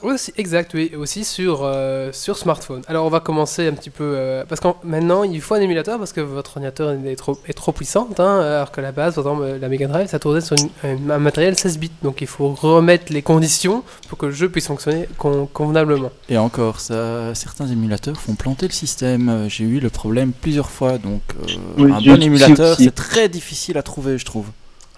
Aussi, 0.02 0.32
exact, 0.38 0.72
oui, 0.72 0.92
aussi 0.98 1.24
sur, 1.26 1.60
euh, 1.62 2.08
sur 2.14 2.38
smartphone. 2.38 2.80
Alors, 2.88 3.04
on 3.04 3.10
va 3.10 3.20
commencer 3.20 3.66
un 3.68 3.72
petit 3.74 3.90
peu 3.90 4.14
euh, 4.16 4.44
parce 4.48 4.58
que 4.58 4.68
maintenant, 4.82 5.24
il 5.24 5.42
faut 5.42 5.56
un 5.56 5.60
émulateur 5.60 5.98
parce 5.98 6.14
que 6.14 6.22
votre 6.22 6.52
ordinateur 6.56 6.92
est 7.04 7.16
trop, 7.16 7.36
est 7.46 7.52
trop 7.52 7.72
puissante, 7.72 8.18
hein, 8.18 8.40
alors 8.40 8.70
que 8.72 8.80
la 8.80 8.92
base, 8.92 9.16
par 9.16 9.24
exemple, 9.24 9.58
la 9.60 9.68
Mega 9.68 9.88
Drive, 9.88 10.08
ça 10.08 10.18
tournait 10.18 10.40
sur 10.40 10.56
une- 10.56 11.10
un 11.10 11.18
matériel 11.18 11.54
16 11.58 11.76
bits, 11.76 11.90
donc 12.02 12.22
il 12.22 12.26
faut 12.26 12.48
remettre 12.48 13.12
les 13.12 13.20
conditions 13.20 13.82
pour 14.08 14.16
que 14.16 14.24
le 14.24 14.32
jeu 14.32 14.48
puisse 14.48 14.68
fonctionner 14.68 15.06
con- 15.18 15.46
convenablement. 15.52 16.10
Et 16.30 16.38
encore, 16.38 16.80
ça, 16.80 17.34
certains 17.34 17.66
émulateurs 17.66 18.18
font 18.18 18.36
planter 18.36 18.68
le 18.68 18.72
système. 18.72 19.28
Euh, 19.28 19.48
J'ai 19.50 19.64
eu 19.64 19.80
le 19.80 19.90
problème 19.90 20.32
plusieurs 20.32 20.70
fois, 20.70 20.96
donc 20.96 21.20
euh, 21.42 21.52
Oui, 21.76 21.92
un 21.92 22.00
bon 22.00 22.22
émulateur, 22.22 22.78
c'est 22.78 22.94
très 22.94 23.28
difficile 23.28 23.76
à 23.76 23.82
trouver, 23.82 24.16
je 24.16 24.24
trouve. 24.24 24.46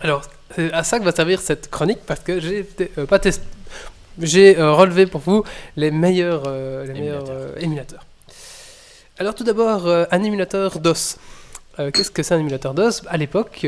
Alors, 0.02 0.22
c'est 0.54 0.72
à 0.72 0.82
ça 0.82 0.98
que 0.98 1.04
va 1.04 1.12
servir 1.12 1.40
cette 1.40 1.70
chronique 1.70 2.00
parce 2.06 2.20
que 2.20 2.40
j'ai 2.40 2.68
euh, 2.98 3.06
pas 3.06 3.18
testé. 3.18 3.46
J'ai 4.20 4.58
euh, 4.58 4.72
relevé 4.72 5.06
pour 5.06 5.20
vous 5.20 5.42
les 5.76 5.90
meilleurs, 5.90 6.44
euh, 6.46 6.84
les 6.84 6.92
meilleurs 6.92 7.24
euh, 7.30 7.54
émulateurs. 7.58 8.04
Alors 9.18 9.34
tout 9.34 9.44
d'abord, 9.44 9.86
un 9.88 10.22
émulateur 10.22 10.80
DOS. 10.80 11.16
Qu'est-ce 11.76 12.10
que 12.10 12.22
c'est 12.22 12.34
un 12.34 12.38
émulateur 12.38 12.74
DOS? 12.74 13.02
À 13.06 13.16
l'époque, 13.16 13.66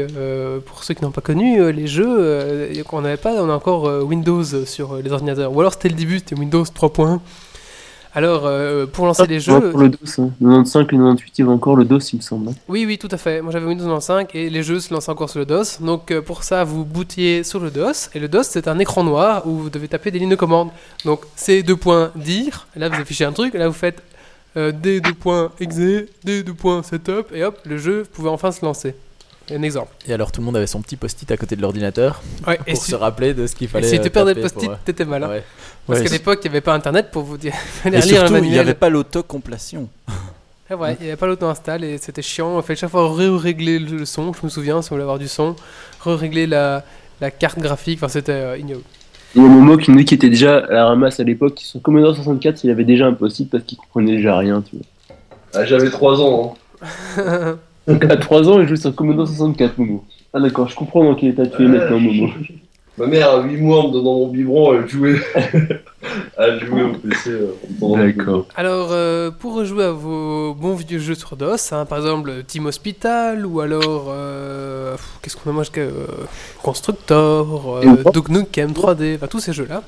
pour 0.67 0.83
ceux 0.83 0.95
qui 0.95 1.05
n'ont 1.05 1.13
pas 1.13 1.21
connu, 1.21 1.71
les 1.71 1.87
jeux, 1.87 2.73
on 2.93 3.03
n'avait 3.03 3.19
pas, 3.19 3.35
on 3.35 3.49
a 3.49 3.53
encore 3.53 3.85
Windows 4.05 4.43
sur 4.65 4.97
les 4.97 5.13
ordinateurs. 5.13 5.53
Ou 5.55 5.61
alors 5.61 5.75
c'était 5.75 5.91
le 5.91 5.95
début, 5.95 6.19
c'était 6.19 6.35
Windows 6.35 6.65
3.1. 6.65 7.21
Alors 8.17 8.43
euh, 8.47 8.87
pour 8.87 9.07
lancer 9.07 9.27
les 9.27 9.35
Ouais, 9.37 9.41
jeux, 9.61 9.71
pour 9.71 9.81
le 9.81 9.89
DOS, 9.89 10.19
hein. 10.21 10.31
95 10.41 10.83
et 10.83 10.87
98, 10.87 11.33
il 11.37 11.41
y 11.41 11.43
avait 11.45 11.53
encore 11.53 11.75
le 11.75 11.85
DOS, 11.85 12.13
il 12.13 12.17
me 12.17 12.21
semble. 12.23 12.49
hein. 12.51 12.55
oui, 12.69 12.85
oui, 12.87 12.97
tout 12.97 13.09
à 13.11 13.17
fait. 13.17 13.43
Moi 13.43 13.51
j'avais 13.53 13.67
Windows 13.67 13.85
95 13.85 14.27
et 14.35 14.51
les 14.51 14.63
jeux 14.63 14.79
se 14.79 14.95
lançaient 14.95 15.11
encore 15.11 15.29
sur 15.31 15.41
le 15.41 15.47
DOS. 15.47 15.81
Donc 15.81 16.11
euh, 16.13 16.23
pour 16.23 16.45
ça, 16.45 16.63
vous 16.63 16.85
bootiez 16.85 17.43
sur 17.43 17.59
le 17.61 17.71
DOS. 17.73 18.11
Et 18.15 18.21
le 18.21 18.29
DOS, 18.29 18.45
c'est 18.45 18.69
un 18.69 18.79
écran 18.79 19.03
noir 19.03 19.47
où 19.47 19.59
vous 19.59 19.71
devez 19.71 19.89
taper 19.89 20.11
des 20.13 20.21
lignes 20.21 20.31
de 20.31 20.37
commande. 20.37 20.69
Donc 21.05 21.23
c'est 21.35 21.63
deux 21.65 21.77
points 21.77 22.13
dire. 22.15 22.69
Et 22.77 22.79
là, 22.79 22.89
vous 22.89 23.01
affichez 23.01 23.25
un 23.25 23.33
truc. 23.33 23.55
Et 23.55 23.59
là, 23.59 23.67
vous 23.67 23.75
faites 23.75 24.01
euh, 24.57 24.71
D2.exe, 24.71 26.09
D2.setup. 26.25 27.27
Et 27.35 27.43
hop, 27.45 27.59
le 27.65 27.79
jeu 27.79 28.05
pouvait 28.13 28.29
enfin 28.31 28.53
se 28.53 28.65
lancer. 28.65 28.95
Un 29.51 29.61
exemple. 29.63 29.91
Et 30.07 30.15
alors 30.15 30.33
tout 30.33 30.41
le 30.41 30.47
monde 30.47 30.57
avait 30.57 30.67
son 30.67 30.81
petit 30.81 30.97
post-it 30.97 31.31
à 31.31 31.37
côté 31.37 31.55
de 31.55 31.61
l'ordinateur 31.61 32.23
Ouais, 32.47 32.59
et 32.67 32.73
pour 32.73 32.83
si, 32.83 32.93
se 32.93 32.97
rappeler 32.97 33.35
de 33.35 33.47
ce 33.47 33.55
qu'il 33.55 33.67
et 33.67 33.69
fallait. 33.69 33.87
si 33.89 34.01
tu 34.01 34.07
euh, 34.07 34.11
perdais 34.11 34.33
le 34.33 34.41
taper 34.41 34.55
post-it, 34.55 34.65
pour, 34.71 34.73
euh, 34.73 34.81
t'étais 34.87 35.05
malin. 35.05 35.29
ouais. 35.29 35.45
Parce 35.87 35.99
Ouais, 36.01 36.07
qu'à 36.07 36.13
l'époque, 36.13 36.39
il 36.43 36.49
n'y 36.51 36.53
avait 36.57 36.61
pas 36.63 36.75
internet 36.75 37.11
pour 37.11 37.23
vous 37.23 37.37
dire. 37.37 37.53
fallait 37.83 37.99
Et 37.99 38.03
surtout, 38.03 38.37
il 38.37 38.51
n'y 38.51 38.59
avait 38.59 38.75
pas 38.75 38.89
l'autocomplétion. 38.89 39.89
Ah 40.71 40.77
ouais, 40.77 40.97
il 41.01 41.05
n'y 41.05 41.09
avait 41.11 41.19
pas 41.19 41.27
l'auto-install 41.27 41.85
et 41.85 41.99
c'était 41.99 42.23
chiant. 42.23 42.59
Il 42.59 42.63
fallait 42.63 42.77
chaque 42.79 42.91
fois 42.91 43.13
régler 43.15 43.79
le 43.79 44.05
son, 44.07 44.33
je 44.33 44.41
me 44.45 44.49
souviens, 44.49 44.81
si 44.83 44.91
on 44.93 44.95
voulait 44.95 45.03
avoir 45.03 45.19
du 45.19 45.29
son, 45.29 45.57
régler 46.05 46.47
la, 46.47 46.85
la 47.21 47.31
carte 47.31 47.59
graphique, 47.59 47.99
enfin 47.99 48.09
c'était 48.09 48.33
euh, 48.33 48.57
ignoble. 48.59 48.83
Il 49.37 49.43
y 49.43 49.45
a 49.45 49.49
Momo 49.49 49.77
qui 49.77 49.91
nous 49.91 49.99
dit 49.99 50.05
qu'il 50.05 50.17
était 50.17 50.31
déjà 50.31 50.59
à 50.59 50.73
la 50.73 50.85
ramasse 50.87 51.19
à 51.21 51.25
l'époque, 51.25 51.59
sur 51.59 51.83
Commodore 51.83 52.15
64, 52.15 52.63
il 52.65 52.71
avait 52.71 52.85
déjà 52.85 53.07
un 53.07 53.13
post-it 53.15 53.51
parce 53.51 53.65
qu'il 53.65 53.77
comprenait 53.77 54.13
déjà 54.17 54.39
rien, 54.39 54.63
tu 54.63 54.77
vois. 54.77 54.87
Ah, 55.55 55.65
J'avais 55.67 55.91
3 55.91 56.21
ans. 56.23 56.57
hein. 57.19 57.59
Donc 57.87 58.05
à 58.11 58.17
3 58.17 58.49
ans, 58.49 58.61
il 58.61 58.69
jouait 58.69 58.77
sur 58.77 58.95
Commodore 58.95 59.27
64, 59.27 59.77
Momo. 59.79 60.05
Ah 60.33 60.41
d'accord, 60.41 60.69
je 60.69 60.75
comprends 60.77 61.05
dans 61.05 61.15
quel 61.15 61.31
état 61.31 61.47
tu 61.47 61.63
es 61.63 61.67
Ouais. 61.67 61.73
maintenant, 61.79 61.99
Momo. 62.01 62.29
Ma 62.97 63.07
mère, 63.07 63.31
à 63.31 63.43
8 63.43 63.57
mois, 63.57 63.81
en 63.81 63.89
me 63.89 63.93
donnant 63.93 64.19
mon 64.21 64.29
biberon, 64.29 64.75
elle 64.75 64.89
jouait, 64.89 65.17
elle 66.39 66.65
jouait 66.65 66.83
au 66.83 66.93
PC. 66.93 67.31
euh, 67.31 67.49
D'accord. 67.97 68.47
Alors, 68.55 68.89
euh, 68.93 69.33
pour 69.33 69.55
rejouer 69.55 69.85
à 69.85 69.91
vos 69.91 70.55
bons 70.55 70.75
vieux 70.77 71.01
jeux 71.01 71.17
sur 71.17 71.37
DOS, 71.37 71.73
hein, 71.73 71.87
par 71.87 71.99
exemple 71.99 72.45
Team 72.47 72.67
Hospital 72.67 73.45
ou 73.47 73.61
alors. 73.61 74.07
euh, 74.11 74.97
Qu'est-ce 75.23 75.37
qu'on 75.37 75.51
a 75.51 75.53
moi 75.53 75.65
jusqu'à, 75.65 75.81
euh, 75.81 76.07
Constructor, 76.63 77.81
euh, 77.85 78.11
Duke 78.13 78.29
Nukem 78.29 78.71
3D, 78.73 79.17
enfin 79.17 79.27
tous 79.27 79.41
ces 79.41 79.53
jeux-là. 79.53 79.83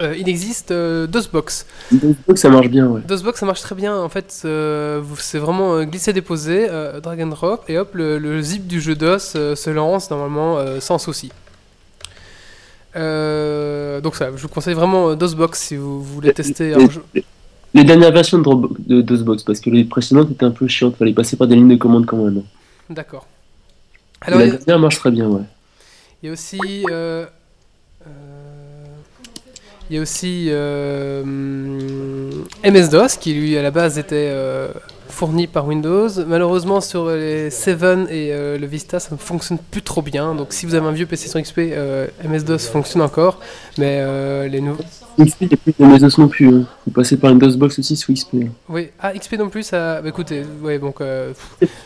euh, 0.00 0.14
il 0.16 0.28
existe 0.28 0.70
euh, 0.70 1.06
DOSBox. 1.06 1.66
Donc 1.92 2.38
ça 2.38 2.48
marche 2.48 2.68
bien, 2.68 2.86
ouais. 2.86 3.02
DOSBox 3.06 3.38
ça 3.40 3.44
marche 3.44 3.60
très 3.60 3.74
bien 3.74 3.94
en 3.94 4.08
fait, 4.08 4.40
euh, 4.46 5.02
c'est 5.18 5.38
vraiment 5.38 5.74
euh, 5.74 5.84
glisser-déposer, 5.84 6.66
euh, 6.70 7.00
drag 7.00 7.20
and 7.20 7.26
drop, 7.26 7.64
et 7.68 7.76
hop, 7.76 7.90
le, 7.94 8.18
le 8.18 8.40
zip 8.40 8.66
du 8.66 8.80
jeu 8.80 8.94
DOS 8.94 9.34
euh, 9.36 9.54
se 9.54 9.68
lance 9.68 10.10
normalement 10.10 10.56
euh, 10.58 10.80
sans 10.80 10.98
souci. 10.98 11.30
Euh, 12.96 14.00
donc 14.00 14.14
ça, 14.16 14.30
je 14.36 14.42
vous 14.42 14.48
conseille 14.48 14.74
vraiment 14.74 15.10
euh, 15.10 15.14
DOSBox 15.16 15.58
si 15.58 15.76
vous 15.76 16.02
voulez 16.02 16.32
tester 16.32 16.74
un 16.74 16.88
jeu. 16.88 17.02
Les 17.74 17.82
dernières 17.82 18.12
versions 18.12 18.38
de, 18.38 19.00
DOSBox, 19.02 19.42
parce 19.42 19.58
que 19.60 19.68
les 19.70 19.84
précédentes 19.84 20.30
étaient 20.30 20.44
un 20.44 20.52
peu 20.52 20.68
chiantes, 20.68 20.96
fallait 20.96 21.12
passer 21.12 21.36
par 21.36 21.48
des 21.48 21.56
lignes 21.56 21.68
de 21.70 21.76
commande 21.76 22.06
quand 22.06 22.16
même. 22.16 22.42
D'accord. 22.88 23.26
Alors 24.20 24.38
la 24.38 24.44
a- 24.46 24.48
dernière 24.50 24.78
marche 24.78 24.98
très 24.98 25.10
bien, 25.10 25.26
ouais. 25.28 25.42
il 26.22 26.26
y, 26.26 26.30
a 26.30 26.32
aussi... 26.32 26.58
euh, 26.90 27.26
euh, 28.06 28.84
il 29.90 29.96
y 29.96 29.98
a 29.98 30.02
aussi 30.02 30.46
euh, 30.50 31.24
MS-DOS 32.64 33.18
qui 33.20 33.34
lui 33.34 33.56
à 33.56 33.62
la 33.62 33.70
base 33.72 33.98
était 33.98 34.28
euh, 34.30 34.68
fourni 35.14 35.46
par 35.46 35.66
Windows. 35.66 36.08
Malheureusement 36.26 36.80
sur 36.80 37.08
les 37.08 37.48
7 37.50 37.74
et 38.10 38.32
euh, 38.32 38.58
le 38.58 38.66
Vista 38.66 38.98
ça 38.98 39.10
ne 39.12 39.16
fonctionne 39.16 39.58
plus 39.70 39.82
trop 39.82 40.02
bien. 40.02 40.34
Donc 40.34 40.52
si 40.52 40.66
vous 40.66 40.74
avez 40.74 40.86
un 40.86 40.92
vieux 40.92 41.06
PC 41.06 41.28
sur 41.28 41.40
XP, 41.40 41.58
euh, 41.58 42.06
MS-DOS 42.24 42.58
fonctionne 42.70 43.02
encore. 43.02 43.38
Mais 43.78 43.98
euh, 44.00 44.48
les 44.48 44.60
nouveaux... 44.60 44.82
XP, 45.20 45.42
il 45.42 45.48
n'y 45.48 45.54
a 45.54 45.56
plus 45.56 45.72
de 45.78 45.98
DOS 45.98 46.18
non 46.18 46.28
plus. 46.28 46.48
Hein. 46.48 46.64
Faut 46.84 46.90
passer 46.90 47.16
par 47.16 47.30
une 47.30 47.38
DOSBox 47.38 47.78
aussi 47.78 47.96
sous 47.96 48.12
XP. 48.12 48.34
hein. 48.34 48.48
Oui, 48.68 48.90
ah 49.00 49.12
XP 49.12 49.34
non 49.38 49.48
plus 49.48 49.62
ça... 49.62 50.02
Bah, 50.02 50.08
écoutez, 50.08 50.42
ouais 50.62 50.78
donc... 50.80 51.00
euh, 51.00 51.32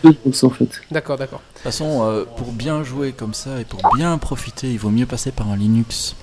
DOSBox 0.03 0.45
en 0.45 0.51
fait. 0.51 0.68
d'accord, 0.91 1.18
d'accord. 1.18 1.41
De 1.41 1.55
toute 1.55 1.62
façon, 1.64 2.03
euh, 2.03 2.24
pour 2.37 2.53
bien 2.53 2.83
jouer 2.83 3.12
comme 3.12 3.35
ça 3.35 3.61
et 3.61 3.64
pour 3.64 3.81
bien 3.95 4.16
profiter, 4.16 4.70
il 4.70 4.79
vaut 4.79 4.91
mieux 4.91 5.07
passer 5.07 5.31
par 5.31 5.49
un 5.51 5.57
Linux. 5.57 6.16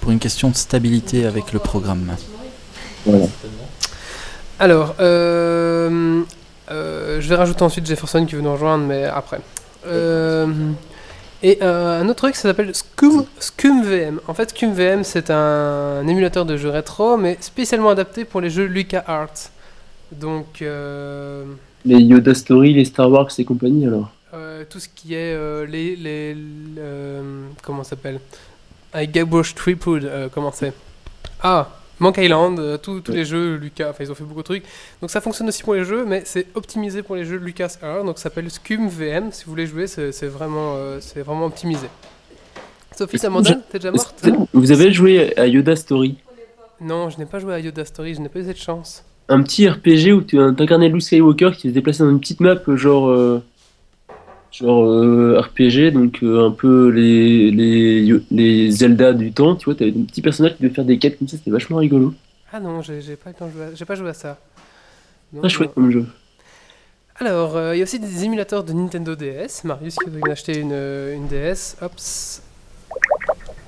Pour 0.00 0.10
une 0.10 0.18
question 0.18 0.50
de 0.50 0.56
stabilité 0.56 1.24
avec 1.26 1.52
le 1.52 1.60
programme. 1.60 2.16
Voilà. 3.06 3.26
Alors, 4.62 4.94
euh, 5.00 6.22
euh, 6.70 7.20
je 7.20 7.28
vais 7.28 7.34
rajouter 7.34 7.64
ensuite 7.64 7.84
Jefferson 7.84 8.24
qui 8.24 8.36
veut 8.36 8.42
nous 8.42 8.52
rejoindre, 8.52 8.84
mais 8.84 9.06
après. 9.06 9.40
Euh, 9.88 10.46
et 11.42 11.60
un 11.60 12.08
autre 12.08 12.18
truc, 12.18 12.36
ça 12.36 12.42
s'appelle 12.42 12.72
Scum, 12.72 13.24
ScumVM. 13.40 14.20
En 14.28 14.34
fait, 14.34 14.50
ScumVM, 14.50 15.02
c'est 15.02 15.32
un, 15.32 16.06
émulateur 16.06 16.44
de 16.44 16.56
jeux 16.56 16.68
rétro, 16.68 17.16
mais 17.16 17.38
spécialement 17.40 17.88
adapté 17.88 18.24
pour 18.24 18.40
les 18.40 18.50
jeux 18.50 18.66
LucasArts. 18.66 19.50
Donc, 20.12 20.60
Les 20.60 21.98
Yoda 21.98 22.32
Story, 22.32 22.72
les 22.72 22.84
Star 22.84 23.10
Wars 23.10 23.30
et 23.36 23.44
compagnie 23.44 23.88
alors. 23.88 24.12
tout 24.70 24.78
ce 24.78 24.86
qui 24.94 25.14
est 25.14 25.36
les, 25.66 25.96
les, 25.96 26.36
comment 27.64 27.82
ça 27.82 27.90
s'appelle? 27.90 28.20
Avec 28.92 29.10
Tripwood, 29.56 30.04
euh, 30.04 30.28
comment 30.32 30.52
c'est? 30.52 30.72
Ah, 31.42 31.68
Monk 32.00 32.16
Island, 32.18 32.58
euh, 32.58 32.78
tous 32.78 33.00
les 33.08 33.24
jeux 33.24 33.56
Lucas, 33.56 33.90
enfin 33.90 34.02
ils 34.04 34.10
ont 34.10 34.14
fait 34.14 34.24
beaucoup 34.24 34.40
de 34.40 34.46
trucs. 34.46 34.64
Donc 35.00 35.10
ça 35.10 35.20
fonctionne 35.20 35.48
aussi 35.48 35.62
pour 35.62 35.74
les 35.74 35.84
jeux, 35.84 36.04
mais 36.04 36.22
c'est 36.24 36.46
optimisé 36.54 37.02
pour 37.02 37.14
les 37.16 37.24
jeux 37.24 37.36
Lucas 37.36 37.76
R, 37.82 38.04
donc 38.04 38.18
ça 38.18 38.24
s'appelle 38.24 38.50
Scum 38.50 38.88
VM. 38.88 39.30
Si 39.30 39.44
vous 39.44 39.50
voulez 39.52 39.66
jouer, 39.66 39.86
c'est 39.86 40.10
vraiment, 40.26 40.74
euh, 40.76 40.98
c'est 41.00 41.20
vraiment 41.22 41.46
optimisé. 41.46 41.86
Sophie, 42.96 43.16
Est-ce 43.16 43.22
que 43.22 43.26
Amanda, 43.28 43.50
je- 43.50 43.72
t'es 43.72 43.78
déjà 43.78 43.90
morte 43.92 44.24
Vous 44.52 44.70
avez 44.72 44.92
joué 44.92 45.32
à 45.38 45.46
Yoda 45.46 45.76
Story? 45.76 46.16
Non, 46.80 47.08
je 47.10 47.18
n'ai 47.18 47.26
pas 47.26 47.38
joué 47.38 47.54
à 47.54 47.58
Yoda 47.60 47.84
Story, 47.84 48.14
je 48.14 48.20
n'ai 48.20 48.28
pas 48.28 48.40
eu 48.40 48.44
cette 48.44 48.60
chance. 48.60 49.04
Un 49.28 49.42
petit 49.42 49.68
RPG 49.68 50.12
où 50.12 50.20
tu 50.22 50.38
incarnais 50.40 50.88
Luke 50.88 51.00
Skywalker 51.02 51.52
qui 51.56 51.68
se 51.68 51.74
déplaçait 51.74 52.02
dans 52.02 52.10
une 52.10 52.20
petite 52.20 52.40
map 52.40 52.56
genre 52.74 53.08
euh, 53.08 53.42
genre 54.52 54.84
euh, 54.84 55.40
RPG 55.40 55.92
donc 55.92 56.22
euh, 56.22 56.46
un 56.46 56.50
peu 56.50 56.88
les, 56.88 57.50
les 57.50 58.20
les 58.30 58.70
Zelda 58.70 59.12
du 59.14 59.32
temps 59.32 59.56
tu 59.56 59.64
vois 59.64 59.74
t'avais 59.74 59.90
des 59.92 60.02
petits 60.04 60.20
personnages 60.22 60.56
qui 60.56 60.62
devaient 60.62 60.74
faire 60.74 60.84
des 60.84 60.98
quêtes 60.98 61.18
comme 61.18 61.28
ça 61.28 61.36
c'était 61.38 61.50
vachement 61.50 61.78
rigolo 61.78 62.12
Ah 62.52 62.60
non, 62.60 62.82
j'ai 62.82 63.16
pas, 63.16 63.30
j'ai 63.74 63.84
pas 63.86 63.94
joué 63.94 64.10
à 64.10 64.14
ça. 64.14 64.38
Très 65.38 65.48
chouette 65.48 65.72
comme 65.74 65.90
jeu 65.90 66.06
Alors, 67.16 67.56
euh, 67.56 67.74
il 67.74 67.78
y 67.78 67.80
a 67.80 67.84
aussi 67.84 67.98
des 67.98 68.24
émulateurs 68.24 68.62
de 68.64 68.74
Nintendo 68.74 69.14
DS. 69.14 69.64
Marius 69.64 69.96
qui 69.96 70.10
voudrait 70.10 70.32
acheter 70.32 70.58
une, 70.58 70.72
une 70.72 71.26
DS. 71.28 71.76
Hop. 71.80 71.92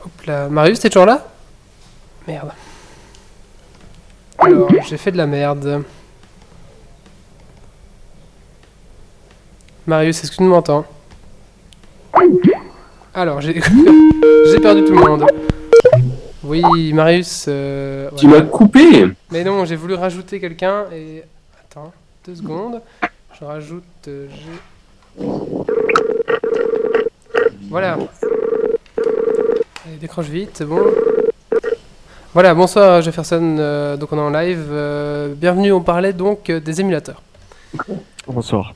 Hop 0.05 0.23
là. 0.27 0.51
Marius, 0.51 0.81
t'es 0.81 0.91
toujours 0.91 1.07
là? 1.07 1.27
Merde. 2.29 2.53
Alors, 4.39 4.71
j'ai 4.87 4.99
fait 4.99 5.13
de 5.13 5.17
la 5.17 5.27
merde. 5.27 5.83
Marius, 9.87 10.23
est-ce 10.23 10.31
que 10.33 10.37
tu 10.37 10.43
m'entends? 10.45 10.85
Alors, 13.15 13.41
j'ai 13.41 13.55
j'ai 14.51 14.61
perdu 14.61 14.85
tout 14.85 14.93
le 14.93 15.01
monde. 15.05 15.27
Oui, 16.43 16.93
Marius. 16.93 17.47
euh, 17.49 18.11
tu 18.17 18.27
m'as 18.29 18.43
coupé 18.43 19.07
Mais 19.31 19.45
non, 19.45 19.65
j'ai 19.65 19.77
voulu 19.77 19.95
rajouter 19.95 20.41
quelqu'un 20.41 20.85
et. 20.93 21.23
Attends, 21.61 21.93
deux 22.27 22.35
secondes. 22.35 22.81
Je 23.39 23.45
rajoute. 23.45 23.85
euh, 24.09 24.29
G. 24.29 25.25
Voilà. 27.69 27.99
Allez, 29.87 29.97
décroche 30.01 30.27
vite, 30.27 30.51
c'est 30.55 30.65
bon. 30.65 30.83
Voilà, 32.33 32.53
bonsoir 32.55 33.01
Jefferson, 33.01 33.57
euh, 33.59 33.97
donc 33.97 34.13
on 34.13 34.19
est 34.19 34.21
en 34.21 34.31
live. 34.31 34.67
euh, 34.71 35.35
bienvenue, 35.37 35.73
on 35.73 35.81
parlait 35.83 36.13
donc 36.13 36.51
des 36.51 36.81
émulateurs. 36.81 37.23
Bonsoir. 38.27 38.75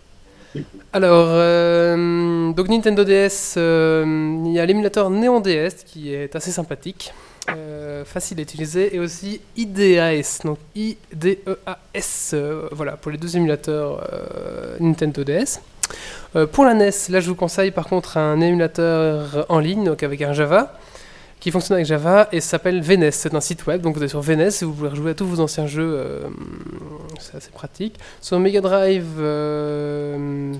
Alors, 0.91 1.29
euh, 1.31 2.51
donc 2.53 2.69
Nintendo 2.69 3.05
DS, 3.05 3.55
euh, 3.59 4.43
il 4.47 4.53
y 4.53 4.59
a 4.59 4.65
l'émulateur 4.65 5.11
Neon 5.11 5.41
DS 5.41 5.85
qui 5.85 6.15
est 6.15 6.35
assez 6.35 6.51
sympathique, 6.51 7.13
euh, 7.51 8.07
facile 8.07 8.39
à 8.39 8.43
utiliser, 8.43 8.97
et 8.97 8.99
aussi 8.99 9.43
IDAS, 9.55 10.41
donc 10.45 10.59
I-D-E-A-S, 10.75 12.35
voilà, 12.73 12.93
pour 12.93 13.11
les 13.13 13.19
deux 13.19 13.37
émulateurs 13.37 14.03
Nintendo 14.81 15.25
DS. 15.25 15.61
Pour 16.53 16.65
la 16.65 16.73
NES, 16.73 16.91
là 17.11 17.21
je 17.21 17.29
vous 17.29 17.35
conseille 17.35 17.71
par 17.71 17.87
contre 17.87 18.17
un 18.17 18.41
émulateur 18.41 19.45
en 19.51 19.59
ligne, 19.59 19.85
donc 19.85 20.03
avec 20.03 20.23
un 20.23 20.33
Java, 20.33 20.79
qui 21.41 21.51
fonctionne 21.51 21.77
avec 21.77 21.87
Java 21.87 22.29
et 22.33 22.41
s'appelle 22.41 22.81
VNES. 22.81 23.11
C'est 23.13 23.35
un 23.35 23.41
site 23.41 23.67
web, 23.67 23.81
donc 23.81 23.95
vous 23.95 24.01
allez 24.01 24.09
sur 24.09 24.21
VNES 24.21 24.49
et 24.49 24.65
vous 24.65 24.73
pouvez 24.73 24.89
rejouer 24.89 25.11
à 25.13 25.15
tous 25.15 25.27
vos 25.27 25.41
anciens 25.41 25.67
jeux, 25.67 25.95
euh, 25.97 26.29
c'est 27.19 27.37
assez 27.37 27.51
pratique. 27.51 27.97
Sur 28.21 28.39
Mega 28.41 28.61
Drive, 28.61 29.07
euh, 29.19 30.17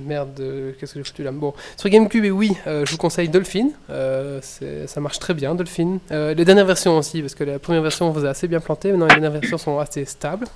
merde, 0.07 0.39
euh, 0.41 0.73
qu'est-ce 0.79 0.95
que 0.95 1.01
j'ai 1.01 1.05
foutu 1.05 1.23
là? 1.23 1.33
Bon, 1.33 1.53
sur 1.77 1.89
GameCube 1.91 2.25
et 2.25 2.31
oui, 2.31 2.53
je 2.67 2.91
vous 2.91 2.97
conseille 2.97 3.29
Dolphin, 3.29 3.71
ça 3.89 5.01
marche 5.01 5.19
très 5.19 5.35
bien 5.35 5.55
Dolphin. 5.55 5.99
Les 6.11 6.45
dernières 6.45 6.67
versions 6.67 6.97
aussi, 6.99 7.21
parce 7.21 7.35
que 7.35 7.45
la 7.45 7.59
première 7.59 7.83
version 7.83 8.13
faisait 8.13 8.29
assez 8.29 8.49
bien 8.49 8.61
planter, 8.61 8.91
maintenant 8.91 9.07
les 9.07 9.21
dernières 9.21 9.41
versions 9.41 9.59
sont 9.59 9.79
assez 9.79 10.05
stables. 10.05 10.47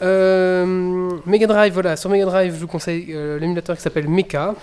Mega 0.00 1.46
Drive, 1.46 1.72
voilà, 1.72 1.96
sur 1.96 2.10
Mega 2.10 2.24
Drive, 2.24 2.54
je 2.54 2.60
vous 2.60 2.66
conseille 2.66 3.14
l'émulateur 3.40 3.76
qui 3.76 3.82
s'appelle 3.82 4.08
Mecha. 4.08 4.54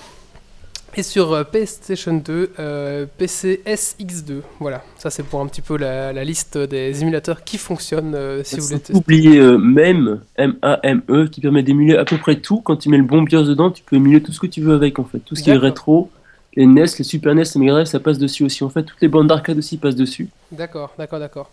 Et 0.97 1.03
sur 1.03 1.31
euh, 1.31 1.43
PlayStation 1.45 2.13
2, 2.13 2.51
euh, 2.59 3.05
PC 3.17 3.61
SX2. 3.65 4.41
Voilà, 4.59 4.83
ça 4.97 5.09
c'est 5.09 5.23
pour 5.23 5.39
un 5.39 5.47
petit 5.47 5.61
peu 5.61 5.77
la, 5.77 6.11
la 6.11 6.23
liste 6.25 6.57
des 6.57 7.01
émulateurs 7.01 7.43
qui 7.45 7.57
fonctionnent 7.57 8.13
euh, 8.13 8.43
si 8.43 8.57
vous 8.59 8.65
voulez 8.67 8.79
tester. 8.79 8.93
Oubliez 8.95 9.37
euh, 9.39 9.57
MAME, 9.57 10.21
M-A-M-E, 10.35 11.27
qui 11.27 11.39
permet 11.39 11.63
d'émuler 11.63 11.95
à 11.95 12.03
peu 12.03 12.17
près 12.17 12.35
tout. 12.35 12.59
Quand 12.61 12.75
tu 12.75 12.89
mets 12.89 12.97
le 12.97 13.03
bon 13.05 13.21
BIOS 13.21 13.43
dedans, 13.45 13.71
tu 13.71 13.83
peux 13.83 13.95
émuler 13.95 14.21
tout 14.21 14.33
ce 14.33 14.39
que 14.41 14.47
tu 14.47 14.61
veux 14.61 14.73
avec 14.73 14.99
en 14.99 15.05
fait. 15.05 15.19
Tout 15.19 15.35
ce 15.35 15.43
qui 15.43 15.49
est 15.51 15.57
rétro, 15.57 16.09
les 16.57 16.65
NES, 16.65 16.85
les 16.97 17.03
Super 17.05 17.35
NES, 17.35 17.43
les 17.55 17.59
Mega 17.61 17.71
Drive, 17.71 17.85
ça 17.87 18.01
passe 18.01 18.17
dessus 18.19 18.43
aussi. 18.43 18.63
En 18.65 18.69
fait, 18.69 18.83
toutes 18.83 18.99
les 19.01 19.07
bandes 19.07 19.27
d'arcade 19.27 19.57
aussi 19.57 19.77
passent 19.77 19.95
dessus. 19.95 20.27
D'accord, 20.51 20.93
d'accord, 20.97 21.19
d'accord. 21.19 21.51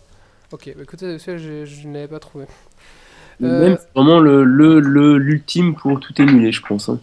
Ok, 0.51 0.73
bah 0.75 0.83
écoutez, 0.83 1.17
je, 1.17 1.63
je 1.65 1.87
ne 1.87 1.93
l'avais 1.93 2.07
pas 2.09 2.19
trouvé. 2.19 2.45
Même, 3.39 3.77
c'est 3.79 3.87
vraiment 3.95 4.19
le 4.19 4.43
le- 4.43 4.81
le- 4.81 5.17
l'ultime 5.17 5.75
pour 5.75 5.97
tout 6.01 6.19
émuler, 6.21 6.51
je 6.51 6.61
pense. 6.61 6.89
hein. 6.89 6.99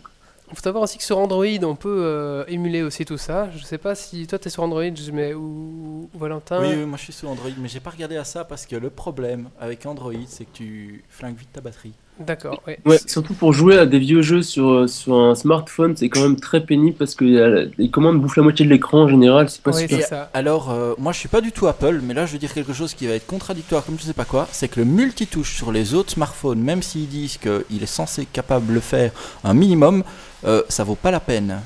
Il 0.50 0.56
faut 0.56 0.62
savoir 0.62 0.84
aussi 0.84 0.96
que 0.98 1.04
sur 1.04 1.18
Android, 1.18 1.44
on 1.62 1.74
peut 1.74 2.02
euh, 2.04 2.44
émuler 2.46 2.82
aussi 2.82 3.04
tout 3.04 3.18
ça. 3.18 3.50
Je 3.56 3.64
sais 3.64 3.78
pas 3.78 3.94
si 3.94 4.26
toi 4.26 4.38
tu 4.38 4.46
es 4.46 4.50
sur 4.50 4.62
Android, 4.62 4.82
je 4.94 5.10
mets 5.10 5.34
ou, 5.34 6.08
ou 6.14 6.18
Valentin. 6.18 6.60
Oui, 6.60 6.68
oui, 6.76 6.84
moi 6.84 6.96
je 6.98 7.04
suis 7.04 7.12
sous 7.12 7.26
Android, 7.26 7.50
mais 7.58 7.68
j'ai 7.68 7.80
pas 7.80 7.90
regardé 7.90 8.16
à 8.16 8.24
ça 8.24 8.44
parce 8.44 8.64
que 8.64 8.76
le 8.76 8.90
problème 8.90 9.48
avec 9.60 9.84
Android, 9.86 10.12
c'est 10.28 10.44
que 10.44 10.52
tu 10.54 11.04
flingues 11.08 11.36
vite 11.36 11.52
ta 11.52 11.60
batterie. 11.60 11.92
D'accord, 12.18 12.62
ouais. 12.66 12.78
Ouais, 12.86 12.98
surtout 13.06 13.34
pour 13.34 13.52
jouer 13.52 13.76
à 13.76 13.84
des 13.84 13.98
vieux 13.98 14.22
jeux 14.22 14.40
sur, 14.40 14.68
euh, 14.70 14.86
sur 14.86 15.16
un 15.16 15.34
smartphone, 15.34 15.96
c'est 15.96 16.08
quand 16.08 16.22
même 16.22 16.36
très 16.36 16.64
pénible 16.64 16.96
parce 16.96 17.14
que 17.14 17.24
euh, 17.26 17.68
les 17.76 17.90
commandes 17.90 18.20
bouffent 18.22 18.36
la 18.36 18.42
moitié 18.42 18.64
de 18.64 18.70
l'écran 18.70 19.02
en 19.02 19.08
général, 19.08 19.50
c'est 19.50 19.60
pas 19.60 19.72
Oui, 19.72 19.82
super. 19.82 20.06
ça. 20.06 20.30
Alors, 20.32 20.70
euh, 20.70 20.94
moi 20.96 21.12
je 21.12 21.18
suis 21.18 21.28
pas 21.28 21.42
du 21.42 21.52
tout 21.52 21.66
Apple, 21.66 22.00
mais 22.02 22.14
là 22.14 22.24
je 22.24 22.32
veux 22.32 22.38
dire 22.38 22.54
quelque 22.54 22.72
chose 22.72 22.94
qui 22.94 23.06
va 23.06 23.12
être 23.14 23.26
contradictoire 23.26 23.84
comme 23.84 23.98
je 23.98 24.04
sais 24.04 24.14
pas 24.14 24.24
quoi, 24.24 24.48
c'est 24.50 24.68
que 24.68 24.80
le 24.80 24.86
multitouche 24.86 25.56
sur 25.56 25.72
les 25.72 25.92
autres 25.92 26.12
smartphones, 26.12 26.60
même 26.60 26.82
s'ils 26.82 27.08
disent 27.08 27.36
qu'il 27.36 27.82
est 27.82 27.86
censé 27.86 28.24
capable 28.24 28.66
de 28.68 28.72
le 28.72 28.80
faire 28.80 29.12
un 29.44 29.52
minimum, 29.52 30.02
euh, 30.44 30.62
ça 30.68 30.84
vaut 30.84 30.94
pas 30.94 31.10
la 31.10 31.20
peine. 31.20 31.60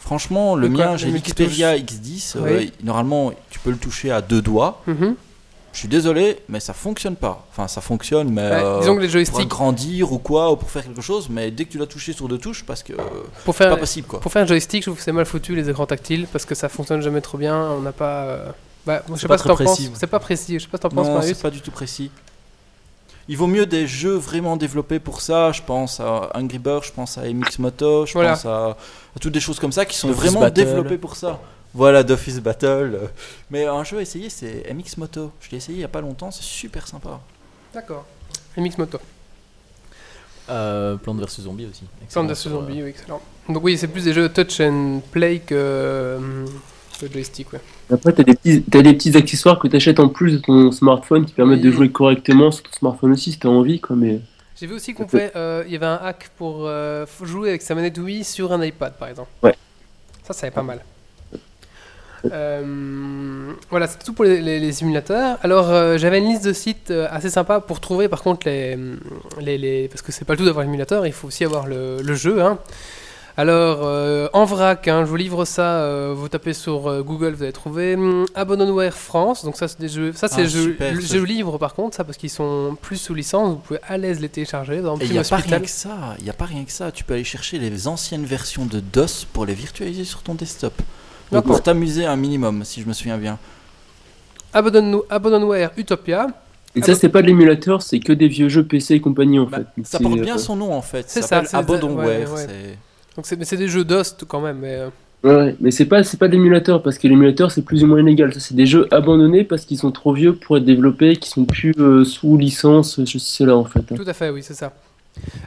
Franchement, 0.00 0.54
le 0.54 0.68
mien, 0.68 0.96
j'ai 0.98 1.10
l'Xperia 1.10 1.76
X10, 1.78 2.34
euh, 2.36 2.66
normalement 2.82 3.32
tu 3.48 3.58
peux 3.58 3.70
le 3.70 3.78
toucher 3.78 4.10
à 4.10 4.20
deux 4.20 4.42
doigts. 4.42 4.82
Mhm. 4.86 5.14
Je 5.72 5.78
suis 5.80 5.88
désolé, 5.88 6.38
mais 6.48 6.60
ça 6.60 6.72
fonctionne 6.72 7.16
pas. 7.16 7.44
Enfin, 7.50 7.66
ça 7.66 7.80
fonctionne, 7.80 8.28
mais 8.30 8.42
Ouais, 8.42 8.62
euh, 8.62 8.78
disons 8.80 8.94
que 8.94 9.00
les 9.00 9.06
pour 9.08 9.12
joysticks, 9.14 9.40
agrandir 9.40 10.12
ou 10.12 10.18
quoi, 10.18 10.52
ou 10.52 10.56
pour 10.56 10.70
faire 10.70 10.84
quelque 10.84 11.00
chose, 11.02 11.28
mais 11.28 11.50
dès 11.50 11.64
que 11.64 11.72
tu 11.72 11.78
l'as 11.78 11.86
touché 11.86 12.12
sur 12.12 12.28
deux 12.28 12.38
touches, 12.38 12.62
parce 12.64 12.82
que 12.84 12.92
pour 13.44 13.54
c'est 13.54 13.64
faire, 13.64 13.70
pas 13.70 13.76
possible 13.78 14.06
quoi. 14.06 14.20
pour 14.20 14.30
faire 14.30 14.42
un 14.42 14.46
joystick, 14.46 14.82
je 14.82 14.90
trouve 14.90 14.98
que 14.98 15.02
c'est 15.02 15.10
mal 15.10 15.24
foutu 15.26 15.56
les 15.56 15.68
écrans 15.68 15.86
tactiles 15.86 16.28
parce 16.30 16.44
que 16.44 16.54
ça 16.54 16.68
fonctionne 16.68 17.00
jamais 17.02 17.20
trop 17.22 17.38
bien. 17.38 17.58
On 17.60 17.80
n'a 17.80 17.90
pas. 17.92 18.54
Bah, 18.86 19.02
moi, 19.08 19.16
je 19.16 19.22
sais 19.22 19.22
C'est 19.22 19.28
pas, 19.28 19.36
pas 19.36 19.42
ce 19.56 19.88
que. 19.88 19.98
C'est 19.98 20.06
pas 20.06 20.20
précis. 20.20 20.54
Je 20.58 20.64
sais 20.64 20.68
pas 20.68 20.76
ce 20.76 20.82
que 20.82 20.88
t'en 20.88 20.94
penses, 20.94 21.06
Non, 21.08 21.14
Marius. 21.14 21.36
c'est 21.36 21.42
pas 21.42 21.50
du 21.50 21.60
tout 21.62 21.70
précis. 21.72 22.10
Il 23.28 23.36
vaut 23.36 23.46
mieux 23.46 23.64
des 23.66 23.86
jeux 23.86 24.16
vraiment 24.16 24.56
développés 24.56 24.98
pour 24.98 25.20
ça. 25.22 25.50
Je 25.52 25.62
pense 25.62 25.98
à 26.00 26.30
Angry 26.34 26.58
Birds, 26.58 26.82
je 26.84 26.92
pense 26.92 27.16
à 27.18 27.22
MX 27.22 27.58
Moto, 27.58 28.04
je 28.06 28.12
Voilà. 28.12 28.30
pense 28.32 28.44
à, 28.44 28.66
à 28.70 29.18
toutes 29.20 29.32
des 29.32 29.40
choses 29.40 29.58
comme 29.58 29.72
ça 29.72 29.84
qui 29.86 29.96
sont 29.96 30.08
Office 30.10 30.20
vraiment 30.24 30.40
Battle. 30.40 30.54
développées 30.64 30.98
pour 30.98 31.16
ça. 31.16 31.40
Voilà, 31.72 32.02
d'Office 32.02 32.38
Battle. 32.40 33.10
Mais 33.50 33.64
un 33.66 33.82
jeu 33.82 33.98
à 33.98 34.02
essayer, 34.02 34.28
c'est 34.30 34.72
MX 34.72 34.98
Moto. 34.98 35.32
Je 35.40 35.50
l'ai 35.50 35.56
essayé 35.56 35.78
il 35.78 35.80
y 35.80 35.84
a 35.84 35.88
pas 35.88 36.00
longtemps, 36.00 36.30
c'est 36.30 36.42
super 36.44 36.86
sympa. 36.86 37.18
D'accord. 37.72 38.04
MX 38.56 38.78
Moto. 38.78 38.98
Euh, 40.50 40.96
Plante 40.96 41.18
vs 41.20 41.40
Zombie 41.42 41.66
aussi. 41.66 41.84
Excellent 42.02 42.26
vs 42.26 42.34
Zombie, 42.50 42.82
oui, 42.82 42.90
excellent. 42.90 43.20
Donc, 43.48 43.64
oui, 43.64 43.78
c'est 43.78 43.88
plus 43.88 44.04
des 44.04 44.12
jeux 44.12 44.28
touch 44.28 44.60
and 44.60 45.00
play 45.10 45.38
que, 45.38 45.54
euh, 45.54 46.46
que 47.00 47.10
joystick, 47.10 47.52
ouais. 47.54 47.60
Après, 47.92 48.12
t'as 48.12 48.22
des, 48.22 48.34
petits, 48.34 48.62
t'as 48.62 48.82
des 48.82 48.94
petits 48.94 49.16
accessoires 49.16 49.58
que 49.58 49.68
t'achètes 49.68 50.00
en 50.00 50.08
plus 50.08 50.32
de 50.32 50.38
ton 50.38 50.70
smartphone 50.72 51.24
qui 51.26 51.32
permettent 51.34 51.60
de 51.60 51.70
jouer 51.70 51.90
correctement 51.90 52.50
sur 52.50 52.62
ton 52.64 52.72
smartphone 52.72 53.12
aussi 53.12 53.32
si 53.32 53.38
t'as 53.38 53.48
envie, 53.48 53.80
quoi. 53.80 53.94
Mais 53.96 54.20
J'ai 54.58 54.66
vu 54.66 54.74
aussi 54.74 54.94
qu'on 54.94 55.04
pouvait. 55.04 55.32
euh, 55.36 55.62
Il 55.66 55.72
y 55.72 55.76
avait 55.76 55.86
un 55.86 56.00
hack 56.02 56.30
pour 56.38 56.66
euh, 56.66 57.04
jouer 57.22 57.50
avec 57.50 57.62
sa 57.62 57.74
manette 57.74 57.98
Wii 57.98 58.24
sur 58.24 58.52
un 58.52 58.64
iPad, 58.64 58.94
par 58.94 59.08
exemple. 59.08 59.28
Ouais. 59.42 59.54
Ça, 60.22 60.32
ça 60.32 60.50
pas 60.50 60.62
mal. 60.62 60.80
Euh, 62.32 63.52
voilà, 63.68 63.86
c'est 63.86 63.98
tout 64.02 64.14
pour 64.14 64.24
les, 64.24 64.40
les- 64.40 64.58
les 64.58 64.72
simulateurs. 64.72 65.36
Alors, 65.42 65.68
euh, 65.70 65.98
j'avais 65.98 66.18
une 66.18 66.24
liste 66.28 66.44
de 66.46 66.54
sites 66.54 66.90
assez 66.90 67.28
sympa 67.28 67.60
pour 67.60 67.80
trouver, 67.80 68.08
par 68.08 68.22
contre, 68.22 68.46
les, 68.48 68.78
les, 69.40 69.58
les- 69.58 69.88
parce 69.88 70.00
que 70.00 70.10
c'est 70.10 70.24
pas 70.24 70.32
le 70.32 70.38
tout 70.38 70.44
d'avoir 70.46 70.64
l'émulateur, 70.64 71.06
il 71.06 71.12
faut 71.12 71.28
aussi 71.28 71.44
avoir 71.44 71.66
le, 71.66 72.00
le 72.02 72.14
jeu. 72.14 72.42
hein. 72.42 72.58
Alors, 73.36 73.80
euh, 73.82 74.28
en 74.32 74.44
vrac, 74.44 74.86
hein, 74.86 75.00
je 75.04 75.10
vous 75.10 75.16
livre 75.16 75.44
ça. 75.44 75.78
euh, 75.80 76.14
vous 76.16 76.28
tapez 76.28 76.52
sur 76.52 76.86
euh, 76.86 77.02
Google, 77.02 77.32
vous 77.34 77.42
allez 77.42 77.52
trouver 77.52 77.96
hum, 77.96 78.26
Abandonware 78.36 78.94
France. 78.94 79.44
Donc 79.44 79.56
ça, 79.56 79.66
c'est 79.66 79.80
des 79.80 79.88
jeux. 79.88 80.12
Ça, 80.12 80.28
c'est 80.28 80.42
Ah, 80.42 80.44
des 80.44 80.48
jeux, 80.48 80.62
super, 80.62 80.94
ça. 80.94 81.00
jeux 81.16 81.24
libres, 81.24 81.58
par 81.58 81.74
contre, 81.74 81.96
ça 81.96 82.04
parce 82.04 82.16
qu'ils 82.16 82.30
sont 82.30 82.76
plus 82.80 82.96
sous 82.96 83.12
licence. 83.12 83.48
Vous 83.50 83.56
pouvez 83.56 83.80
à 83.88 83.98
l'aise 83.98 84.20
les 84.20 84.28
télécharger. 84.28 84.80
Il 85.02 85.10
n'y 85.10 85.18
a 85.18 85.24
pas 85.24 85.36
rien 85.36 85.58
que 85.58 85.68
ça. 85.68 86.14
Il 86.20 86.26
y 86.26 86.30
a 86.30 86.32
pas 86.32 86.44
rien 86.44 86.64
que 86.64 86.70
ça. 86.70 86.92
Tu 86.92 87.02
peux 87.02 87.14
aller 87.14 87.24
chercher 87.24 87.58
les 87.58 87.88
anciennes 87.88 88.24
versions 88.24 88.66
de 88.66 88.78
DOS 88.78 89.24
pour 89.32 89.46
les 89.46 89.54
virtualiser 89.54 90.04
sur 90.04 90.22
ton 90.22 90.34
desktop. 90.34 90.74
Donc 91.32 91.44
pour 91.44 91.60
t'amuser 91.60 92.06
un 92.06 92.14
minimum, 92.16 92.62
si 92.64 92.82
je 92.82 92.86
me 92.86 92.92
souviens 92.92 93.18
bien. 93.18 93.38
Abandon, 94.52 95.02
Abandonware 95.10 95.72
Utopia. 95.76 96.28
Et 96.76 96.82
ça, 96.82 96.94
c'est 96.94 97.08
pas 97.08 97.22
de 97.22 97.26
l'émulateur, 97.26 97.82
c'est 97.82 97.98
que 97.98 98.12
des 98.12 98.28
vieux 98.28 98.48
jeux 98.48 98.64
PC 98.64 98.94
et 98.94 99.00
compagnie 99.00 99.38
en 99.40 99.46
Bah, 99.46 99.58
fait. 99.76 99.84
ça 99.84 99.98
porte 99.98 100.20
bien 100.20 100.38
son 100.38 100.54
nom 100.56 100.72
en 100.72 100.82
fait. 100.82 101.06
c'est 101.08 101.22
ça. 101.22 101.44
ça, 101.44 101.58
Abandonware. 101.58 102.32
ouais, 102.32 102.46
ouais. 102.46 102.78
Donc 103.16 103.26
c'est, 103.26 103.36
mais 103.36 103.44
c'est 103.44 103.56
des 103.56 103.68
jeux 103.68 103.84
d'host 103.84 104.24
quand 104.26 104.40
même. 104.40 104.58
Mais, 104.58 104.74
euh, 104.74 104.88
Ouais, 105.24 105.56
mais 105.58 105.70
c'est 105.70 105.86
pas, 105.86 106.04
c'est 106.04 106.18
pas 106.18 106.28
de 106.28 106.32
l'émulateur 106.32 106.82
parce 106.82 106.98
que 106.98 107.08
l'émulateur 107.08 107.50
c'est 107.50 107.62
plus 107.62 107.82
ou 107.82 107.86
moins 107.86 108.00
illégal. 108.00 108.34
Ça, 108.34 108.40
c'est 108.40 108.54
des 108.54 108.66
jeux 108.66 108.86
abandonnés 108.90 109.42
parce 109.42 109.64
qu'ils 109.64 109.78
sont 109.78 109.90
trop 109.90 110.12
vieux 110.12 110.34
pour 110.34 110.58
être 110.58 110.66
développés, 110.66 111.16
qui 111.16 111.30
sont 111.30 111.46
plus 111.46 111.72
euh, 111.78 112.04
sous 112.04 112.36
licence, 112.36 113.00
je 113.02 113.16
sais 113.18 113.38
cela 113.38 113.56
en 113.56 113.64
fait. 113.64 113.80
hein. 113.90 113.96
tout 113.96 114.04
à 114.06 114.12
fait, 114.12 114.28
oui, 114.28 114.42
c'est 114.42 114.52
ça. 114.52 114.74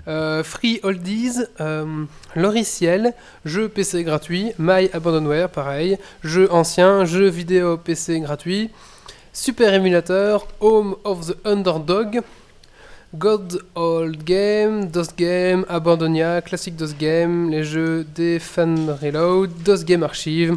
Euh, 0.08 0.44
Free 0.44 0.80
Oldies, 0.82 1.44
euh, 1.62 1.86
Loriciel, 2.36 3.14
jeu 3.46 3.68
PC 3.68 4.04
gratuit, 4.04 4.52
My 4.58 4.90
Abandonware, 4.94 5.50
pareil, 5.50 5.98
jeu 6.24 6.52
ancien, 6.52 7.06
jeu 7.06 7.28
vidéo 7.28 7.78
PC 7.78 8.20
gratuit, 8.22 8.72
Super 9.32 9.76
Emulator, 9.76 10.48
Home 10.60 10.96
of 11.04 11.28
the 11.28 11.36
Underdog, 11.46 12.22
God 13.16 13.62
Old 13.76 14.24
Game, 14.24 14.88
DOS 14.90 15.08
Game, 15.18 15.66
Abandonia, 15.70 16.42
Classic 16.42 16.76
DOS 16.76 16.94
Game, 17.00 17.50
les 17.50 17.64
jeux 17.64 18.06
Defend 18.16 18.76
Reload, 19.02 19.50
DOS 19.64 19.84
Game 19.86 20.04
Archive. 20.04 20.56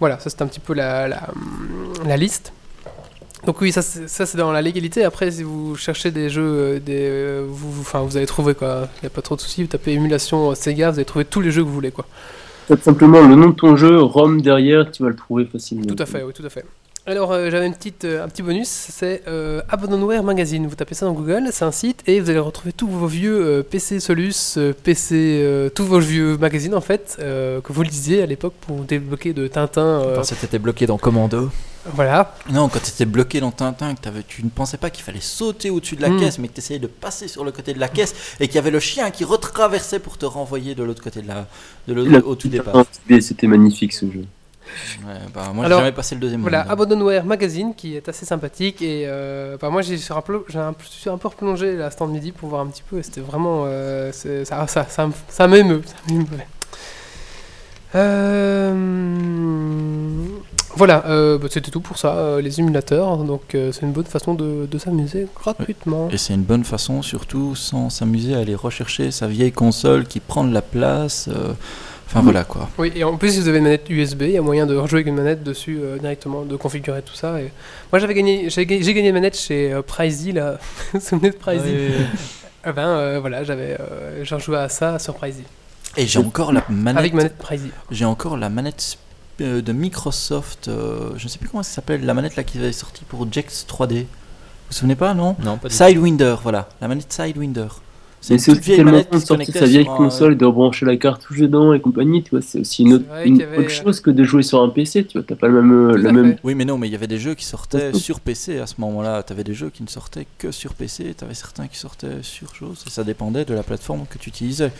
Voilà, 0.00 0.18
ça 0.18 0.30
c'est 0.30 0.42
un 0.42 0.46
petit 0.46 0.60
peu 0.60 0.74
la, 0.74 1.06
la, 1.08 1.28
la 2.06 2.16
liste. 2.16 2.52
Donc 3.46 3.60
oui, 3.60 3.70
ça 3.72 3.82
c'est 3.82 4.36
dans 4.36 4.50
la 4.52 4.62
légalité. 4.62 5.04
Après, 5.04 5.30
si 5.30 5.42
vous 5.42 5.76
cherchez 5.76 6.10
des 6.10 6.30
jeux, 6.30 6.42
euh, 6.42 6.80
des, 6.80 6.96
euh, 7.10 7.44
vous, 7.46 7.70
vous- 7.70 7.80
enfin, 7.82 8.00
vous 8.00 8.16
allez 8.16 8.24
trouver 8.26 8.54
quoi. 8.54 8.88
Il 8.96 9.04
n'y 9.04 9.06
a 9.08 9.10
pas 9.10 9.20
trop 9.22 9.36
de 9.36 9.40
soucis. 9.42 9.60
Vous 9.62 9.68
tapez 9.68 9.92
émulation 9.92 10.54
Sega, 10.54 10.90
vous 10.90 10.96
allez 10.96 11.04
trouver 11.04 11.26
tous 11.26 11.42
les 11.42 11.50
jeux 11.50 11.62
que 11.62 11.68
vous 11.68 11.74
voulez 11.74 11.90
quoi. 11.92 12.06
Simplement 12.82 13.20
le 13.20 13.34
nom 13.36 13.48
de 13.50 13.54
ton 13.54 13.76
jeu, 13.76 14.00
ROM 14.00 14.40
derrière, 14.40 14.90
tu 14.90 15.02
vas 15.02 15.10
le 15.10 15.16
trouver 15.16 15.44
facilement. 15.44 15.84
Tout 15.84 16.02
à 16.02 16.06
fait, 16.06 16.22
oui, 16.22 16.32
tout 16.32 16.46
à 16.46 16.48
fait. 16.48 16.64
Alors, 17.06 17.32
euh, 17.32 17.50
j'avais 17.50 17.66
une 17.66 17.74
petite, 17.74 18.06
euh, 18.06 18.24
un 18.24 18.28
petit 18.28 18.40
bonus, 18.42 18.66
c'est 18.66 19.24
euh, 19.28 19.60
Abandonware 19.68 20.22
Magazine. 20.22 20.66
Vous 20.66 20.74
tapez 20.74 20.94
ça 20.94 21.04
dans 21.04 21.12
Google, 21.12 21.48
c'est 21.52 21.66
un 21.66 21.70
site 21.70 22.02
et 22.06 22.18
vous 22.18 22.30
allez 22.30 22.38
retrouver 22.38 22.72
tous 22.72 22.86
vos 22.88 23.06
vieux 23.06 23.44
euh, 23.44 23.62
PC 23.62 24.00
Solus, 24.00 24.54
euh, 24.56 24.72
PC, 24.72 25.14
euh, 25.42 25.68
tous 25.68 25.84
vos 25.84 25.98
vieux 25.98 26.38
magazines 26.38 26.74
en 26.74 26.80
fait, 26.80 27.18
euh, 27.20 27.60
que 27.60 27.74
vous 27.74 27.82
lisiez 27.82 28.22
à 28.22 28.26
l'époque 28.26 28.54
pour 28.62 28.76
débloquer 28.84 29.34
de 29.34 29.46
Tintin. 29.48 29.82
euh, 29.84 30.16
Quand 30.16 30.24
c'était 30.24 30.58
bloqué 30.58 30.86
dans 30.86 30.96
Commando. 30.96 31.50
voilà. 31.92 32.34
Non, 32.50 32.70
quand 32.70 32.80
tu 32.82 32.88
étais 32.88 33.04
bloqué 33.04 33.38
dans 33.38 33.50
Tintin, 33.50 33.94
que 33.96 34.08
tu 34.26 34.42
ne 34.42 34.48
pensais 34.48 34.78
pas 34.78 34.88
qu'il 34.88 35.04
fallait 35.04 35.20
sauter 35.20 35.68
au-dessus 35.68 35.96
de 35.96 36.02
la 36.02 36.08
Hmm. 36.08 36.18
caisse, 36.20 36.38
mais 36.38 36.48
que 36.48 36.54
tu 36.54 36.60
essayais 36.60 36.80
de 36.80 36.86
passer 36.86 37.28
sur 37.28 37.44
le 37.44 37.52
côté 37.52 37.74
de 37.74 37.80
la 37.80 37.88
caisse 37.88 38.14
et 38.40 38.46
qu'il 38.46 38.54
y 38.56 38.58
avait 38.58 38.70
le 38.70 38.80
chien 38.80 39.10
qui 39.10 39.24
retraversait 39.24 39.98
pour 39.98 40.16
te 40.16 40.24
renvoyer 40.24 40.74
de 40.74 40.82
l'autre 40.82 41.02
côté 41.02 41.20
de 41.20 41.28
la, 41.28 41.46
de 41.86 41.92
l'autre- 41.92 42.10
La- 42.10 42.24
au 42.24 42.34
tout 42.34 42.48
départ. 42.48 42.86
C'était 43.20 43.46
magnifique 43.46 43.92
ce 43.92 44.06
jeu. 44.06 44.24
Ouais, 45.06 45.14
bah, 45.34 45.50
moi, 45.54 45.66
j'ai 45.68 45.74
jamais 45.74 45.92
passé 45.92 46.14
le 46.14 46.20
deuxième. 46.20 46.40
Voilà, 46.42 46.60
round. 46.62 46.72
Abandonware 46.72 47.24
Magazine 47.24 47.74
qui 47.74 47.96
est 47.96 48.08
assez 48.08 48.24
sympathique 48.26 48.82
et 48.82 49.04
euh, 49.06 49.56
bah, 49.60 49.70
moi 49.70 49.82
j'ai 49.82 49.96
sur 49.96 50.16
un 50.16 50.20
peu- 50.22 50.44
j'ai 50.48 50.58
un, 50.58 50.74
suis 50.88 51.10
un 51.10 51.18
peu 51.18 51.28
replongé 51.28 51.76
la 51.76 51.90
stand 51.90 52.10
midi 52.12 52.32
pour 52.32 52.48
voir 52.48 52.62
un 52.62 52.66
petit 52.66 52.82
peu 52.88 53.02
c'était 53.02 53.20
vraiment 53.20 53.64
euh, 53.66 54.12
ça, 54.12 54.66
ça, 54.66 54.86
ça, 54.88 55.08
ça 55.28 55.46
m'émeut. 55.48 55.82
Euh, 58.94 60.26
voilà, 60.76 61.04
euh, 61.06 61.38
bah, 61.38 61.46
c'était 61.50 61.70
tout 61.70 61.80
pour 61.80 61.98
ça, 61.98 62.16
euh, 62.16 62.40
les 62.40 62.58
émulateurs, 62.58 63.18
donc 63.18 63.54
euh, 63.54 63.70
c'est 63.70 63.82
une 63.82 63.92
bonne 63.92 64.04
façon 64.06 64.34
de, 64.34 64.66
de 64.68 64.78
s'amuser 64.78 65.28
gratuitement. 65.40 66.08
Et 66.10 66.18
c'est 66.18 66.34
une 66.34 66.42
bonne 66.42 66.64
façon, 66.64 67.02
surtout 67.02 67.54
sans 67.54 67.90
s'amuser 67.90 68.34
à 68.34 68.38
aller 68.40 68.56
rechercher 68.56 69.12
sa 69.12 69.28
vieille 69.28 69.52
console 69.52 70.06
qui 70.06 70.18
prend 70.18 70.42
de 70.42 70.52
la 70.52 70.62
place. 70.62 71.28
Enfin 72.14 72.20
Mm. 72.20 72.24
voilà 72.24 72.44
quoi. 72.44 72.68
Oui, 72.78 72.92
et 72.94 73.02
en 73.02 73.16
plus, 73.16 73.32
si 73.32 73.40
vous 73.40 73.48
avez 73.48 73.58
une 73.58 73.64
manette 73.64 73.90
USB, 73.90 74.22
il 74.22 74.30
y 74.30 74.38
a 74.38 74.42
moyen 74.42 74.66
de 74.66 74.76
rejouer 74.76 74.98
avec 74.98 75.08
une 75.08 75.16
manette 75.16 75.42
dessus 75.42 75.80
euh, 75.82 75.98
directement, 75.98 76.42
de 76.44 76.54
configurer 76.54 77.02
tout 77.02 77.14
ça. 77.14 77.40
Et... 77.40 77.50
Moi, 77.92 77.98
j'avais 77.98 78.14
gagné, 78.14 78.48
j'ai 78.50 78.64
gagné, 78.66 78.84
j'ai 78.84 78.94
gagné 78.94 79.08
une 79.08 79.14
manette 79.14 79.36
chez 79.36 79.72
euh, 79.72 79.82
Pricey, 79.82 80.30
là. 80.32 80.52
vous 80.92 81.00
vous 81.00 81.04
souvenez 81.04 81.30
de 81.30 81.36
Pricey 81.36 81.90
Eh 82.66 82.72
ben, 82.72 82.86
euh, 82.86 83.18
voilà, 83.20 83.42
j'avais, 83.42 83.76
euh, 83.80 84.22
j'ai 84.24 84.34
rejoué 84.36 84.58
à 84.58 84.68
ça 84.68 85.00
sur 85.00 85.14
Pricey. 85.14 85.42
Et 85.96 86.06
j'ai 86.06 86.20
encore 86.20 86.52
la 86.52 86.64
manette. 86.68 86.98
Avec 87.00 87.14
manette 87.14 87.36
Pricey. 87.36 87.70
J'ai 87.90 88.04
encore 88.04 88.36
la 88.36 88.48
manette 88.48 88.96
de 89.40 89.72
Microsoft. 89.72 90.68
euh, 90.68 91.10
je 91.16 91.24
ne 91.24 91.28
sais 91.28 91.38
plus 91.38 91.48
comment 91.48 91.64
ça 91.64 91.72
s'appelle. 91.74 92.04
La 92.04 92.14
manette 92.14 92.36
là 92.36 92.44
qui 92.44 92.62
est 92.62 92.72
sortie 92.72 93.02
pour 93.04 93.26
Jex 93.32 93.66
3D. 93.68 94.02
vous 94.04 94.06
souvenez 94.70 94.94
pas, 94.94 95.14
non 95.14 95.34
Non, 95.42 95.56
pas 95.56 95.68
du 95.68 95.74
Sidewinder, 95.74 96.36
voilà, 96.42 96.68
la 96.80 96.86
manette 96.86 97.12
Sidewinder. 97.12 97.66
C'est 98.24 98.34
aussi 98.34 98.52
vieille 98.60 98.76
tellement 98.76 98.92
manette 98.92 99.12
de 99.12 99.18
sortir 99.18 99.54
sa 99.54 99.66
vieille 99.66 99.84
console 99.84 100.32
et 100.32 100.36
de 100.36 100.44
rebrancher 100.44 100.86
la 100.86 100.96
cartouche 100.96 101.38
dedans 101.38 101.72
et 101.72 101.80
compagnie, 101.80 102.22
tu 102.22 102.30
vois. 102.30 102.40
C'est 102.40 102.60
aussi 102.60 102.82
une, 102.82 102.94
autre, 102.94 103.04
une 103.24 103.42
avait- 103.42 103.68
chose 103.68 104.00
que 104.00 104.10
de 104.10 104.24
jouer 104.24 104.42
sur 104.42 104.62
un 104.62 104.68
PC, 104.70 105.04
tu 105.04 105.18
vois. 105.18 105.26
T'as 105.26 105.34
pas 105.36 105.48
le 105.48 105.62
même. 105.62 105.92
Tout 105.92 105.98
le 105.98 106.12
même... 106.12 106.36
Oui, 106.42 106.54
mais 106.54 106.64
non, 106.64 106.78
mais 106.78 106.88
il 106.88 106.92
y 106.92 106.96
avait 106.96 107.06
des 107.06 107.18
jeux 107.18 107.34
qui 107.34 107.44
sortaient 107.44 107.92
sur 107.92 108.20
PC 108.20 108.58
à 108.58 108.66
ce 108.66 108.74
moment-là. 108.78 109.22
T'avais 109.22 109.44
des 109.44 109.54
jeux 109.54 109.70
qui 109.70 109.82
ne 109.82 109.88
sortaient 109.88 110.26
que 110.38 110.50
sur 110.52 110.74
PC, 110.74 111.14
t'avais 111.14 111.34
certains 111.34 111.66
qui 111.66 111.76
sortaient 111.78 112.22
sur 112.22 112.54
chose, 112.54 112.82
et 112.86 112.90
ça 112.90 113.04
dépendait 113.04 113.44
de 113.44 113.52
la 113.54 113.62
plateforme 113.62 114.06
que 114.08 114.18
tu 114.18 114.30
utilisais. 114.30 114.72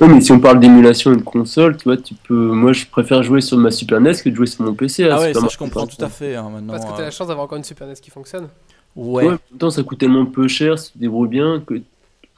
Non, 0.00 0.06
mais 0.08 0.20
si 0.20 0.30
on 0.30 0.38
parle 0.38 0.60
d'émulation 0.60 1.10
de 1.12 1.22
console, 1.22 1.76
tu 1.76 1.84
vois, 1.84 1.96
tu 1.96 2.14
peux. 2.14 2.34
Moi, 2.52 2.72
je 2.72 2.86
préfère 2.86 3.22
jouer 3.24 3.40
sur 3.40 3.56
ma 3.58 3.70
Super 3.72 4.00
NES 4.00 4.12
que 4.22 4.28
de 4.28 4.34
jouer 4.34 4.46
sur 4.46 4.64
mon 4.64 4.72
PC. 4.74 5.04
à 5.04 5.16
Ah 5.16 5.20
ouais, 5.20 5.34
ça 5.34 5.40
je 5.50 5.58
comprends 5.58 5.86
tout 5.86 6.04
à 6.04 6.08
fait 6.08 6.36
hein, 6.36 6.48
maintenant. 6.52 6.72
Parce 6.74 6.84
que 6.84 6.90
t'as 6.90 7.02
euh, 7.02 7.04
la 7.06 7.10
chance 7.10 7.26
d'avoir 7.26 7.44
encore 7.46 7.58
une 7.58 7.64
Super 7.64 7.88
NES 7.88 7.94
qui 7.94 8.10
fonctionne. 8.10 8.48
Ouais. 8.94 9.24
Ouais, 9.24 9.26
en 9.26 9.30
même 9.30 9.38
temps, 9.58 9.70
ça 9.70 9.82
coûte 9.82 9.98
tellement 9.98 10.24
peu 10.26 10.46
cher 10.46 10.78
si 10.78 10.92
tu 10.92 10.92
te 10.94 10.98
débrouilles 10.98 11.28
bien 11.28 11.62
que. 11.66 11.80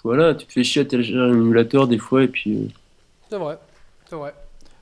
Voilà, 0.05 0.35
tu 0.35 0.47
te 0.47 0.53
fais 0.53 0.65
chier 0.65 0.83
à 0.83 0.85
télécharger 0.85 1.21
un 1.21 1.33
émulateur 1.35 1.87
des 1.89 1.99
fois 1.99 2.23
et 2.25 2.29
puis. 2.29 2.55
euh, 2.57 2.69
C'est 3.31 3.39
vrai. 3.39 3.59
C'est 4.09 4.17
vrai. 4.17 4.35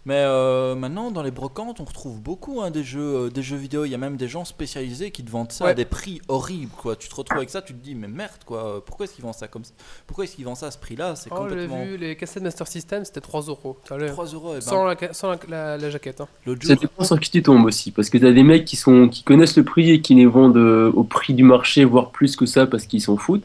Mais 0.07 0.23
euh, 0.25 0.75
maintenant, 0.75 1.11
dans 1.11 1.23
les 1.23 1.31
brocantes, 1.33 1.81
on 1.81 1.85
retrouve 1.85 2.19
beaucoup 2.23 2.63
hein, 2.63 2.71
des, 2.71 2.83
jeux, 2.83 3.27
euh, 3.27 3.29
des 3.31 3.43
jeux 3.43 3.57
vidéo. 3.59 3.85
Il 3.85 3.91
y 3.91 3.95
a 3.95 3.99
même 3.99 4.17
des 4.17 4.29
gens 4.29 4.47
spécialisés 4.47 5.11
qui 5.11 5.23
te 5.23 5.31
vendent 5.31 5.53
ça 5.53 5.67
à 5.67 5.75
des 5.75 5.85
prix 5.85 6.23
horribles. 6.29 6.71
Quoi. 6.79 6.97
Tu 6.97 7.11
te 7.11 7.15
retrouves 7.15 7.37
avec 7.37 7.51
ça, 7.51 7.61
tu 7.61 7.75
te 7.75 7.85
dis, 7.85 7.95
mais 7.95 8.09
merde, 8.09 8.31
quoi. 8.47 8.83
Pourquoi 8.87 9.05
est-ce 9.05 9.13
qu'ils 9.15 9.25
vendent 9.25 9.35
ça 9.35 9.49
comme 9.49 9.65
ça? 9.65 9.73
Pourquoi 10.07 10.25
est-ce 10.25 10.37
qu'ils 10.37 10.47
vendent 10.47 10.57
ça 10.57 10.69
à 10.69 10.71
ce 10.71 10.79
prix-là? 10.79 11.15
C'est 11.15 11.29
Oh, 11.31 11.37
j'ai 11.43 11.49
complètement. 11.51 11.85
vu 11.85 11.99
les 11.99 12.17
cassettes 12.17 12.43
Master 12.43 12.67
System, 12.69 13.05
c'était 13.05 13.21
3 13.21 13.43
euros. 13.43 13.77
T'as 13.87 13.99
l'air- 13.99 14.13
3 14.13 14.25
euros. 14.27 14.53
et 14.53 14.55
ben, 14.55 14.61
Sans, 14.63 14.85
la, 14.87 14.97
sans 15.13 15.29
la, 15.31 15.39
la- 15.47 15.77
la 15.77 15.91
jaquette. 15.91 16.23
Hein. 16.23 16.29
Ça 16.63 16.75
dépend 16.77 17.05
sur 17.05 17.21
qui 17.21 17.31
tu 17.31 17.43
tombes 17.43 17.67
aussi, 17.67 17.91
parce 17.91 18.09
que 18.09 18.17
t'as 18.17 18.33
des 18.33 18.45
mecs 18.45 18.65
qui 18.65 18.77
sont 18.77 19.09
qui 19.11 19.25
connaissent 19.25 19.59
le 19.59 19.65
prix 19.65 19.91
et 19.91 20.01
qui 20.01 20.15
les 20.15 20.27
vendent 20.27 20.57
au 20.57 21.05
prix 21.05 21.35
du 21.35 21.43
marché, 21.43 21.85
voire 21.85 22.13
plus 22.13 22.35
que 22.35 22.47
ça, 22.47 22.67
parce 22.67 22.87
qu'ils 22.87 23.03
s'en 23.03 23.19
foutent. 23.19 23.45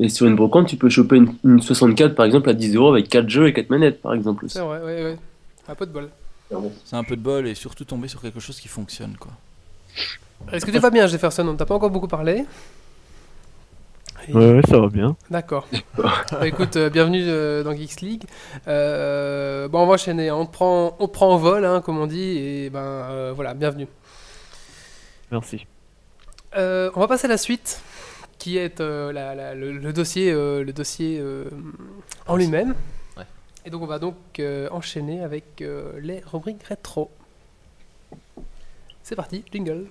Et 0.00 0.08
sur 0.08 0.26
une 0.26 0.36
brocante, 0.36 0.68
tu 0.68 0.76
peux 0.76 0.88
choper 0.88 1.16
une, 1.16 1.34
une 1.44 1.60
64 1.60 2.14
par 2.14 2.24
exemple 2.26 2.48
à 2.50 2.54
10 2.54 2.76
euros 2.76 2.90
avec 2.90 3.08
4 3.08 3.28
jeux 3.28 3.48
et 3.48 3.52
4 3.52 3.68
manettes 3.70 4.00
par 4.00 4.14
exemple. 4.14 4.44
C'est 4.48 4.60
vrai, 4.60 4.78
ouais, 4.80 5.02
ouais. 5.02 5.18
Un 5.68 5.74
peu 5.74 5.86
de 5.86 5.92
bol. 5.92 6.08
c'est 6.84 6.96
un 6.96 7.04
peu 7.04 7.16
de 7.16 7.20
bol 7.20 7.46
et 7.46 7.54
surtout 7.54 7.84
tomber 7.84 8.08
sur 8.08 8.20
quelque 8.22 8.40
chose 8.40 8.58
qui 8.60 8.68
fonctionne. 8.68 9.16
Quoi. 9.18 9.32
Est-ce 10.52 10.64
que 10.64 10.70
tu 10.70 10.78
vas 10.78 10.90
bien, 10.90 11.06
Jefferson 11.08 11.46
On 11.48 11.56
t'a 11.56 11.66
pas 11.66 11.74
encore 11.74 11.90
beaucoup 11.90 12.06
parlé. 12.08 12.44
Et- 14.28 14.32
Ouais, 14.34 14.52
ouais, 14.54 14.62
ça 14.68 14.78
va 14.78 14.88
bien. 14.88 15.16
D'accord. 15.30 15.66
Bah, 15.96 16.46
écoute, 16.46 16.76
euh, 16.76 16.90
bienvenue 16.90 17.22
euh, 17.26 17.62
dans 17.62 17.72
Geeks 17.74 18.00
League. 18.02 18.24
Euh, 18.66 19.68
bon, 19.68 19.80
on 19.80 19.86
va 19.86 19.94
enchaîner. 19.94 20.28
hein. 20.28 20.34
On 20.36 20.44
prend, 20.46 20.96
on 20.98 21.08
prend 21.08 21.30
en 21.32 21.38
vol, 21.38 21.64
hein, 21.64 21.80
comme 21.84 21.98
on 21.98 22.06
dit. 22.06 22.36
Et 22.38 22.70
ben 22.70 22.78
euh, 22.80 23.32
voilà, 23.34 23.54
bienvenue. 23.54 23.86
Merci. 25.32 25.66
Euh, 26.56 26.90
on 26.94 27.00
va 27.00 27.08
passer 27.08 27.26
à 27.26 27.28
la 27.30 27.36
suite, 27.38 27.80
qui 28.38 28.56
est 28.56 28.80
euh, 28.80 29.12
la- 29.12 29.34
la- 29.34 29.54
le, 29.54 29.72
le 29.72 29.92
dossier, 29.92 30.30
euh, 30.32 30.62
le 30.64 30.72
dossier 30.72 31.18
euh, 31.20 31.44
en 32.26 32.36
lui-même. 32.36 32.74
Ouais. 33.16 33.24
Et 33.64 33.70
donc 33.70 33.82
on 33.82 33.86
va 33.86 33.98
donc 33.98 34.16
euh, 34.38 34.68
enchaîner 34.70 35.22
avec 35.22 35.60
euh, 35.62 35.98
les 36.00 36.20
rubriques 36.20 36.62
rétro. 36.64 37.10
C'est 39.02 39.16
parti, 39.16 39.44
jingle. 39.52 39.86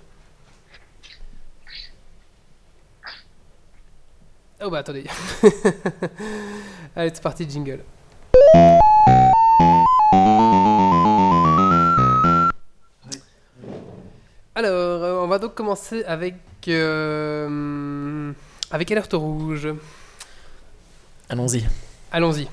Oh 4.60 4.70
bah 4.70 4.78
attendez. 4.78 5.04
Allez, 6.96 7.10
c'est 7.14 7.22
parti, 7.22 7.48
jingle. 7.48 7.80
Alors, 14.54 14.70
euh, 14.72 15.22
on 15.22 15.28
va 15.28 15.38
donc 15.38 15.54
commencer 15.54 16.04
avec 16.04 16.34
euh, 16.66 18.32
avec 18.70 18.90
Alerte 18.90 19.12
Rouge. 19.14 19.68
Allons-y. 21.28 21.64
Allons-y. 22.10 22.48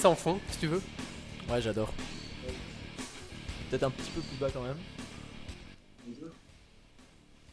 Laisser 0.00 0.06
en 0.08 0.14
fond, 0.14 0.38
si 0.50 0.56
tu 0.60 0.66
veux. 0.66 0.80
Ouais, 1.50 1.60
j'adore. 1.60 1.92
Peut-être 3.68 3.82
un 3.82 3.90
petit 3.90 4.10
peu 4.12 4.22
plus 4.22 4.36
bas 4.40 4.46
quand 4.50 4.62
même. 4.62 4.76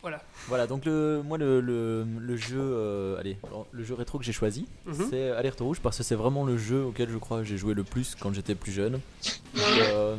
Voilà. 0.01 0.21
Voilà, 0.47 0.65
donc 0.65 0.85
le, 0.85 1.21
moi 1.25 1.37
le, 1.37 1.59
le, 1.59 2.05
le 2.21 2.37
jeu, 2.37 2.57
euh, 2.57 3.19
allez, 3.19 3.35
le 3.73 3.83
jeu 3.83 3.95
rétro 3.95 4.17
que 4.17 4.23
j'ai 4.23 4.31
choisi, 4.31 4.65
Mhm. 4.85 5.07
c'est 5.09 5.31
Alerte 5.31 5.59
Rouge 5.59 5.79
parce 5.83 5.97
que 5.97 6.03
c'est 6.03 6.15
vraiment 6.15 6.45
le 6.45 6.57
jeu 6.57 6.83
auquel 6.85 7.09
je 7.09 7.17
crois 7.17 7.43
j'ai 7.43 7.57
joué 7.57 7.73
le 7.73 7.83
plus 7.83 8.15
quand 8.17 8.31
j'étais 8.33 8.55
plus 8.55 8.71
jeune. 8.71 9.01
Euh, 9.91 10.15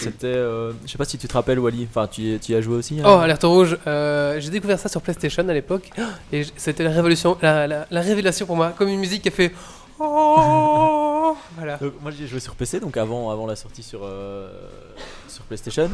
C'était, 0.00 0.26
euh, 0.28 0.72
je 0.86 0.90
sais 0.92 0.96
pas 0.98 1.04
si 1.04 1.18
tu 1.18 1.28
te 1.28 1.32
rappelles 1.34 1.58
Wally, 1.58 1.86
enfin 1.90 2.06
tu, 2.06 2.22
y- 2.22 2.38
tu 2.40 2.52
y 2.52 2.54
as 2.54 2.62
joué 2.62 2.76
aussi. 2.76 2.98
hein? 3.00 3.04
Oh, 3.06 3.18
Alerte 3.18 3.42
Rouge, 3.44 3.76
euh, 3.86 4.40
j'ai 4.40 4.48
découvert 4.50 4.78
ça 4.78 4.88
sur 4.88 5.02
PlayStation 5.02 5.46
à 5.46 5.52
l'époque. 5.52 5.90
Et 6.32 6.44
c'était 6.56 6.84
la 6.84 6.90
révolution, 6.90 7.36
la, 7.42 7.66
la- 7.66 7.86
la 7.90 8.00
révélation 8.00 8.46
pour 8.46 8.56
moi. 8.56 8.72
Comme 8.78 8.88
une 8.88 9.00
musique 9.00 9.20
qui 9.22 9.28
a 9.28 9.32
fait. 9.32 9.52
Voilà. 11.56 11.76
Donc, 11.78 12.00
moi 12.00 12.10
j'ai 12.10 12.26
joué 12.26 12.40
sur 12.40 12.54
PC, 12.54 12.80
donc 12.80 12.96
avant, 12.96 13.46
la 13.46 13.56
sortie 13.56 13.82
sur, 13.82 14.00
euh, 14.02 14.50
sur 15.28 15.44
PlayStation. 15.44 15.90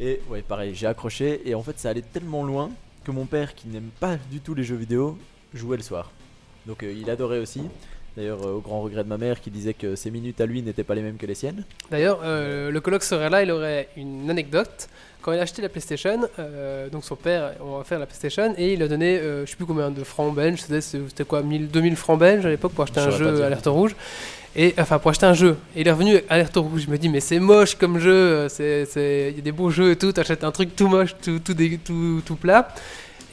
Et 0.00 0.20
ouais, 0.28 0.42
pareil, 0.42 0.74
j'ai 0.74 0.86
accroché 0.86 1.48
et 1.48 1.54
en 1.54 1.62
fait 1.62 1.78
ça 1.78 1.90
allait 1.90 2.02
tellement 2.02 2.44
loin 2.44 2.70
que 3.04 3.10
mon 3.10 3.26
père, 3.26 3.54
qui 3.54 3.68
n'aime 3.68 3.90
pas 4.00 4.16
du 4.30 4.40
tout 4.40 4.54
les 4.54 4.64
jeux 4.64 4.76
vidéo, 4.76 5.18
jouait 5.54 5.76
le 5.76 5.82
soir. 5.82 6.10
Donc 6.66 6.82
euh, 6.82 6.92
il 6.92 7.10
adorait 7.10 7.38
aussi. 7.38 7.62
D'ailleurs, 8.16 8.46
euh, 8.46 8.54
au 8.56 8.60
grand 8.60 8.82
regret 8.82 9.02
de 9.04 9.08
ma 9.08 9.16
mère 9.18 9.40
qui 9.40 9.50
disait 9.50 9.72
que 9.74 9.96
ses 9.96 10.10
minutes 10.10 10.40
à 10.40 10.46
lui 10.46 10.60
n'étaient 10.62 10.84
pas 10.84 10.94
les 10.94 11.00
mêmes 11.02 11.16
que 11.16 11.24
les 11.26 11.34
siennes. 11.34 11.64
D'ailleurs, 11.90 12.20
euh, 12.24 12.70
le 12.70 12.80
colloque 12.80 13.02
serait 13.04 13.30
là, 13.30 13.42
il 13.42 13.50
aurait 13.50 13.88
une 13.96 14.28
anecdote. 14.30 14.88
Quand 15.22 15.32
il 15.32 15.38
a 15.38 15.42
acheté 15.42 15.62
la 15.62 15.68
PlayStation, 15.68 16.20
euh, 16.38 16.88
donc 16.90 17.04
son 17.04 17.14
père, 17.16 17.52
on 17.60 17.78
va 17.78 17.84
faire 17.84 17.98
la 18.00 18.06
PlayStation, 18.06 18.54
et 18.58 18.72
il 18.74 18.82
a 18.82 18.88
donné, 18.88 19.18
je 19.22 19.48
sais 19.48 19.56
plus 19.56 19.64
combien 19.66 19.90
de 19.90 20.02
francs 20.04 20.34
belges, 20.34 20.60
c'était 20.60 20.80
c'était 20.80 21.24
quoi, 21.24 21.42
1000, 21.42 21.68
2000 21.68 21.96
francs 21.96 22.18
belges 22.18 22.44
à 22.44 22.48
l'époque 22.50 22.72
pour 22.72 22.84
acheter 22.84 23.00
Je 23.00 23.06
un 23.08 23.10
jeu. 23.16 23.44
Alerte 23.44 23.66
Rouge. 23.66 23.94
Et 24.56 24.74
enfin, 24.78 24.98
pour 24.98 25.10
acheter 25.12 25.24
un 25.26 25.32
jeu. 25.32 25.56
Et 25.74 25.80
il 25.82 25.88
est 25.88 25.92
revenu 25.92 26.16
Alerte 26.28 26.56
Rouge. 26.56 26.82
Je 26.86 26.90
me 26.90 26.98
dis, 26.98 27.08
mais 27.08 27.20
c'est 27.20 27.38
moche 27.38 27.76
comme 27.76 27.98
jeu, 27.98 28.48
il 28.58 29.36
y 29.36 29.38
a 29.38 29.42
des 29.42 29.52
beaux 29.52 29.70
jeux 29.70 29.92
et 29.92 29.96
tout, 29.96 30.12
t'achètes 30.12 30.44
un 30.44 30.50
truc 30.50 30.76
tout 30.76 30.88
moche, 30.88 31.14
tout, 31.22 31.38
tout, 31.38 31.54
dé- 31.54 31.78
tout, 31.82 32.20
tout 32.26 32.36
plat. 32.36 32.68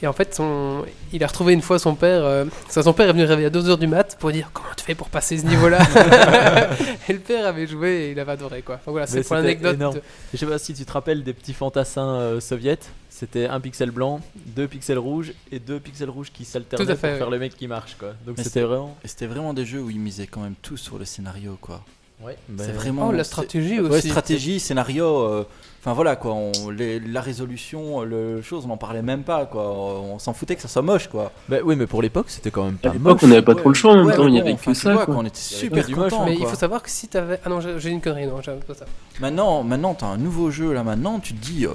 Et 0.02 0.06
en 0.06 0.12
fait, 0.14 0.34
son, 0.34 0.84
il 1.12 1.22
a 1.22 1.26
retrouvé 1.26 1.52
une 1.52 1.60
fois 1.60 1.78
son 1.78 1.94
père. 1.94 2.24
euh, 2.24 2.46
son 2.70 2.92
père 2.94 3.08
est 3.08 3.12
venu 3.12 3.24
réveiller 3.24 3.48
à 3.48 3.50
2h 3.50 3.78
du 3.78 3.86
mat 3.86 4.16
pour 4.18 4.32
dire 4.32 4.50
comment 4.52 4.70
tu 4.76 4.84
fais 4.84 4.94
pour 4.94 5.10
passer 5.10 5.36
ce 5.36 5.44
niveau-là? 5.46 5.78
et 7.08 7.12
le 7.12 7.18
père 7.18 7.46
avait 7.46 7.66
joué 7.66 7.90
et 7.90 8.10
il 8.12 8.20
avait 8.20 8.32
adoré 8.32 8.62
quoi. 8.62 8.76
Donc 8.76 8.92
voilà, 8.92 9.06
c'est 9.06 9.22
pour 9.22 9.36
l'anecdote. 9.36 9.74
énorme. 9.74 9.96
de- 9.96 10.02
Je 10.32 10.38
sais 10.38 10.46
pas 10.46 10.58
si 10.58 10.72
tu 10.74 10.84
te 10.84 10.92
rappelles 10.92 11.22
des 11.22 11.34
petits 11.34 11.52
fantassins 11.52 12.14
euh, 12.14 12.40
soviets. 12.40 12.78
C'était 13.10 13.46
un 13.46 13.60
pixel 13.60 13.90
blanc, 13.90 14.20
deux 14.46 14.66
pixels 14.68 14.98
rouges 14.98 15.32
et 15.52 15.58
deux 15.58 15.78
pixels 15.80 16.08
rouges 16.08 16.30
qui 16.32 16.46
s'alternaient 16.46 16.86
pour 16.86 16.96
faire 16.98 17.26
ouais. 17.26 17.30
le 17.32 17.38
mec 17.38 17.54
qui 17.56 17.68
marche 17.68 17.96
quoi. 17.98 18.12
Donc 18.26 18.36
c'était 18.38 18.62
vraiment. 18.62 18.96
Et 19.04 19.08
c'était 19.08 19.26
vraiment 19.26 19.52
des 19.52 19.66
jeux 19.66 19.80
où 19.82 19.90
ils 19.90 20.00
misaient 20.00 20.26
quand 20.26 20.40
même 20.40 20.54
tout 20.62 20.78
sur 20.78 20.98
le 20.98 21.04
scénario, 21.04 21.58
quoi. 21.60 21.82
Ouais. 22.22 22.36
C'est 22.58 22.72
vraiment. 22.72 23.08
Oh, 23.08 23.12
la 23.12 23.24
stratégie 23.24 23.80
Ouais, 23.80 23.90
aussi. 23.98 24.08
stratégie, 24.08 24.60
scénario. 24.60 25.04
euh, 25.26 25.44
Enfin 25.82 25.94
voilà 25.94 26.14
quoi, 26.14 26.34
on, 26.34 26.68
les- 26.68 27.00
la 27.00 27.22
résolution, 27.22 28.02
le 28.02 28.42
chose, 28.42 28.64
on 28.66 28.68
n'en 28.68 28.76
parlait 28.76 29.00
même 29.00 29.22
pas 29.22 29.46
quoi. 29.46 29.62
On 29.72 30.18
s'en 30.18 30.34
foutait 30.34 30.54
que 30.54 30.60
ça 30.60 30.68
soit 30.68 30.82
moche 30.82 31.08
quoi. 31.08 31.32
Bah 31.48 31.56
oui, 31.64 31.74
mais 31.74 31.86
pour 31.86 32.02
l'époque 32.02 32.26
c'était 32.28 32.50
quand 32.50 32.64
même 32.64 32.76
À 32.82 32.88
pas 32.88 32.92
l'époque, 32.92 33.12
moche. 33.14 33.22
on 33.22 33.26
n'avait 33.28 33.40
pas 33.42 33.54
trop 33.54 33.70
le 33.70 33.74
choix 33.74 33.92
en 33.92 33.96
même 33.96 34.06
Ouais, 34.06 34.14
temps, 34.16 34.26
il 34.26 34.32
n'y 34.34 34.40
avait 34.42 34.52
enfin, 34.52 34.72
que 34.72 34.76
tu 34.76 34.82
ça. 34.82 34.92
vois, 34.92 35.06
quoi. 35.06 35.14
quoi, 35.14 35.22
on 35.24 35.26
était 35.26 35.38
super 35.40 35.86
du 35.86 35.94
moche. 35.94 36.12
Mais 36.26 36.34
il 36.34 36.40
quoi. 36.40 36.50
faut 36.50 36.56
savoir 36.56 36.82
que 36.82 36.90
si 36.90 37.08
t'avais. 37.08 37.40
Ah 37.46 37.48
non, 37.48 37.60
j'ai 37.78 37.88
une 37.88 38.02
connerie, 38.02 38.26
non, 38.26 38.42
j'avais 38.42 38.60
pas 38.60 38.74
ça. 38.74 38.84
Maintenant, 39.20 39.62
maintenant, 39.62 39.94
t'as 39.94 40.06
un 40.08 40.18
nouveau 40.18 40.50
jeu 40.50 40.74
là. 40.74 40.84
Maintenant, 40.84 41.18
tu 41.18 41.32
te 41.32 41.40
dis, 41.42 41.64
euh, 41.64 41.70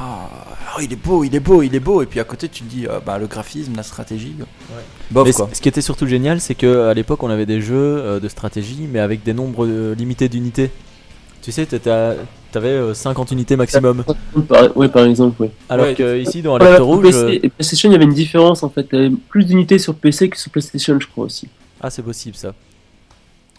ah, 0.00 0.28
il 0.82 0.92
est 0.92 0.96
beau, 0.96 1.22
il 1.22 1.32
est 1.36 1.40
beau, 1.40 1.62
il 1.62 1.76
est 1.76 1.80
beau. 1.80 2.02
Et 2.02 2.06
puis 2.06 2.18
à 2.18 2.24
côté, 2.24 2.48
tu 2.48 2.64
te 2.64 2.68
dis, 2.68 2.88
euh, 2.88 2.98
bah 3.06 3.18
le 3.18 3.28
graphisme, 3.28 3.76
la 3.76 3.84
stratégie. 3.84 4.34
Bof 5.12 5.28
Mais 5.28 5.32
quoi. 5.32 5.46
c- 5.46 5.54
ce 5.54 5.60
qui 5.60 5.68
était 5.68 5.80
surtout 5.80 6.08
génial, 6.08 6.40
c'est 6.40 6.56
que 6.56 6.88
à 6.88 6.94
l'époque 6.94 7.22
on 7.22 7.30
avait 7.30 7.46
des 7.46 7.60
jeux 7.60 7.76
euh, 7.76 8.18
de 8.18 8.28
stratégie, 8.28 8.88
mais 8.90 8.98
avec 8.98 9.22
des 9.22 9.32
nombres 9.32 9.64
euh, 9.64 9.94
limités 9.94 10.28
d'unités. 10.28 10.72
Tu 11.40 11.52
sais, 11.52 11.66
t'étais 11.66 11.90
à- 11.90 12.16
t'avais 12.54 12.68
euh, 12.68 12.94
50 12.94 13.30
unités 13.32 13.56
maximum. 13.56 14.02
Par- 14.48 14.76
Ouais, 14.76 14.88
par 14.88 15.04
exemple. 15.04 15.48
Alors 15.68 15.86
Ouais. 15.86 15.94
que 15.94 16.18
ici 16.18 16.42
dans 16.42 16.56
Alerte 16.56 16.80
Rouge, 16.82 17.02
PC 17.02 17.18
euh, 17.18 17.38
et 17.42 17.48
PlayStation, 17.50 17.88
il 17.90 17.92
y 17.92 17.96
avait 17.96 18.04
une 18.04 18.14
différence 18.14 18.62
en 18.62 18.70
fait. 18.70 18.88
Plus 19.28 19.44
d'unités 19.44 19.78
sur 19.78 19.94
PC 19.94 20.28
que 20.30 20.38
sur 20.38 20.50
PlayStation, 20.50 20.98
je 20.98 21.06
crois 21.06 21.26
aussi. 21.26 21.48
ah 21.80 21.90
c'est 21.90 22.02
possible 22.02 22.34
ça. 22.36 22.54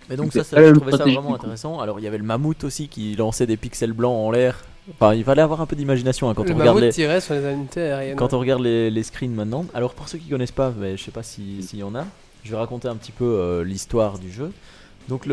Mais 0.09 0.15
donc 0.17 0.33
ça, 0.33 0.43
ça 0.43 0.63
je 0.63 0.71
trouvais 0.73 0.91
ça 0.91 0.97
vraiment 1.03 1.35
intéressant. 1.35 1.79
Alors 1.79 1.99
il 1.99 2.03
y 2.03 2.07
avait 2.07 2.17
le 2.19 2.23
mammouth 2.23 2.63
aussi 2.63 2.87
qui 2.87 3.15
lançait 3.15 3.47
des 3.47 3.57
pixels 3.57 3.93
blancs 3.93 4.15
en 4.15 4.31
l'air 4.31 4.63
Enfin, 4.93 5.15
il 5.15 5.23
fallait 5.23 5.41
avoir 5.41 5.61
un 5.61 5.65
peu 5.65 5.75
d'imagination 5.75 6.29
hein, 6.29 6.35
quand 6.35 6.43
le 6.43 6.51
on 6.53 6.57
regarde 6.59 6.77
mammouth 6.77 6.95
les, 6.95 7.07
les 7.07 8.15
quand 8.15 8.33
on 8.35 8.39
regarde 8.39 8.61
les, 8.61 8.91
les 8.91 9.01
screens 9.03 9.31
maintenant. 9.33 9.65
Alors 9.73 9.95
pour 9.95 10.07
ceux 10.07 10.19
qui 10.19 10.29
connaissent 10.29 10.51
pas, 10.51 10.71
mais 10.79 10.95
je 10.95 11.03
sais 11.03 11.09
pas 11.11 11.23
si- 11.23 11.63
s'il 11.63 11.79
y 11.79 11.83
en 11.83 11.95
a, 11.95 12.05
je 12.43 12.51
vais 12.51 12.57
raconter 12.57 12.87
un 12.87 12.95
petit 12.95 13.11
peu 13.11 13.25
euh, 13.25 13.63
l'histoire 13.63 14.19
du 14.19 14.31
jeu. 14.31 14.51
Donc 15.09 15.27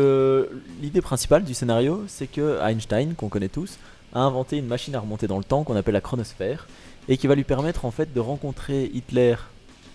l'idée 0.81 1.01
principale 1.01 1.43
du 1.43 1.53
scénario, 1.53 2.03
c'est 2.07 2.27
que 2.27 2.59
Einstein, 2.61 3.15
qu'on 3.15 3.29
connaît 3.29 3.49
tous, 3.49 3.77
a 4.13 4.19
inventé 4.19 4.57
une 4.57 4.67
machine 4.67 4.95
à 4.95 4.99
remonter 4.99 5.27
dans 5.27 5.37
le 5.37 5.43
temps 5.43 5.63
qu'on 5.63 5.75
appelle 5.75 5.95
la 5.95 6.01
chronosphère 6.01 6.67
et 7.09 7.17
qui 7.17 7.27
va 7.27 7.35
lui 7.35 7.43
permettre 7.43 7.85
en 7.85 7.91
fait 7.91 8.13
de 8.13 8.19
rencontrer 8.19 8.89
Hitler 8.93 9.35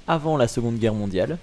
avant 0.07 0.37
la 0.37 0.49
Seconde 0.49 0.79
Guerre 0.79 0.95
mondiale 0.95 1.39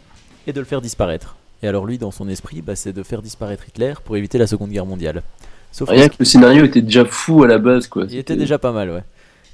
et 0.48 0.54
de 0.54 0.60
le 0.60 0.66
faire 0.66 0.82
disparaître. 0.82 1.38
Et 1.64 1.68
alors 1.68 1.86
lui, 1.86 1.98
dans 1.98 2.12
son 2.12 2.28
esprit, 2.28 2.62
bah, 2.62 2.76
c'est 2.76 2.94
de 2.94 3.04
faire 3.04 3.22
disparaître 3.22 3.68
Hitler 3.68 3.94
pour 4.04 4.18
éviter 4.18 4.38
la 4.38 4.48
Seconde 4.48 4.72
Guerre 4.72 4.86
mondiale. 4.86 5.24
Sauf 5.72 5.90
Rien 5.90 6.08
que 6.08 6.14
que 6.14 6.20
le 6.20 6.26
scénario 6.26 6.66
était 6.66 6.82
déjà 6.82 7.06
fou 7.06 7.44
à 7.44 7.48
la 7.48 7.58
base, 7.58 7.88
quoi. 7.88 8.06
il 8.10 8.18
était 8.18 8.36
déjà 8.36 8.58
pas 8.58 8.72
mal, 8.72 8.92
ouais. 8.92 9.04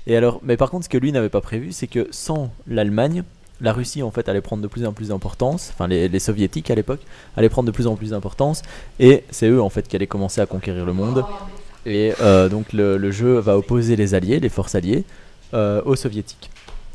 Et 0.08 0.16
alors, 0.16 0.40
mais 0.44 0.58
par 0.58 0.72
contre, 0.72 0.86
ce 0.86 0.90
que 0.90 0.98
lui 0.98 1.12
n'avait 1.12 1.30
pas 1.30 1.42
prévu, 1.42 1.72
c'est 1.72 1.88
que 1.88 2.08
sans 2.12 2.52
l'Allemagne, 2.68 3.24
la 3.62 3.74
Russie 3.74 4.04
en 4.04 4.12
fait 4.12 4.28
allait 4.30 4.42
prendre 4.42 4.62
de 4.64 4.68
plus 4.68 4.86
en 4.86 4.94
plus 4.94 5.10
d'importance. 5.10 5.72
Enfin, 5.74 5.88
les, 5.88 6.08
les 6.10 6.20
soviétiques 6.20 6.70
à 6.72 6.76
l'époque 6.76 7.02
allaient 7.38 7.50
prendre 7.50 7.68
de 7.68 7.72
plus 7.72 7.88
en 7.88 7.96
plus 7.96 8.10
d'importance, 8.12 8.62
et 9.00 9.24
c'est 9.30 9.48
eux 9.50 9.62
en 9.62 9.70
fait 9.70 9.88
qui 9.88 9.96
allaient 9.96 10.08
commencer 10.08 10.42
à 10.42 10.46
conquérir 10.46 10.86
le 10.86 10.94
monde. 10.94 11.24
Et 11.86 12.14
euh, 12.22 12.50
donc 12.50 12.74
le, 12.74 12.98
le 12.98 13.12
jeu 13.12 13.40
va 13.40 13.58
opposer 13.58 13.96
les 13.96 14.14
alliés, 14.14 14.40
les 14.40 14.50
forces 14.50 14.76
alliées, 14.76 15.04
euh, 15.54 15.82
aux 15.86 15.96
soviétiques. 15.96 16.50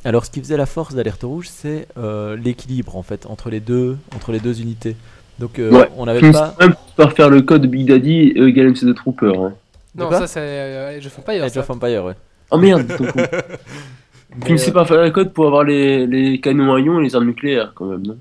Alors, 0.04 0.24
ce 0.24 0.30
qui 0.30 0.38
faisait 0.40 0.56
la 0.56 0.66
force 0.66 0.94
d'Alerte 0.94 1.22
Rouge, 1.24 1.48
c'est 1.50 1.88
euh, 1.98 2.36
l'équilibre 2.36 2.96
en 2.96 3.02
fait 3.02 3.26
entre 3.26 3.50
les 3.50 3.58
deux, 3.58 3.96
entre 4.14 4.30
les 4.30 4.38
deux 4.38 4.60
unités. 4.60 4.94
Donc, 5.40 5.58
euh, 5.58 5.70
Ouais. 5.72 5.90
on 5.96 6.06
n'avait 6.06 6.30
pas. 6.30 6.54
même 6.60 6.74
par 6.94 7.12
faire 7.12 7.28
le 7.28 7.42
code 7.42 7.66
Big 7.66 7.88
Daddy 7.88 8.32
euh, 8.36 8.46
égale 8.48 8.68
MC 8.70 8.84
de 8.84 8.92
Trooper. 8.92 9.32
hein. 9.36 9.52
Non, 9.96 10.10
ça 10.12 10.26
c'est 10.28 10.38
euh, 10.40 10.96
Age 10.98 11.06
of 11.06 11.18
Empires. 11.18 11.42
Age 11.42 11.50
ça. 11.50 11.60
of 11.60 11.70
Empire, 11.70 12.04
ouais. 12.04 12.14
Oh 12.52 12.58
merde, 12.58 12.86
ton. 12.96 13.06
Mais, 14.38 14.46
Finissez 14.46 14.70
euh, 14.70 14.74
par 14.74 14.86
faire 14.88 15.02
le 15.02 15.10
code 15.10 15.32
pour 15.32 15.46
avoir 15.46 15.64
les, 15.64 16.06
les 16.06 16.40
canons 16.40 16.74
à 16.74 16.80
ion 16.80 17.00
et 17.00 17.04
les 17.04 17.14
armes 17.14 17.26
nucléaires, 17.26 17.72
quand 17.74 17.86
même, 17.86 18.02
non? 18.06 18.18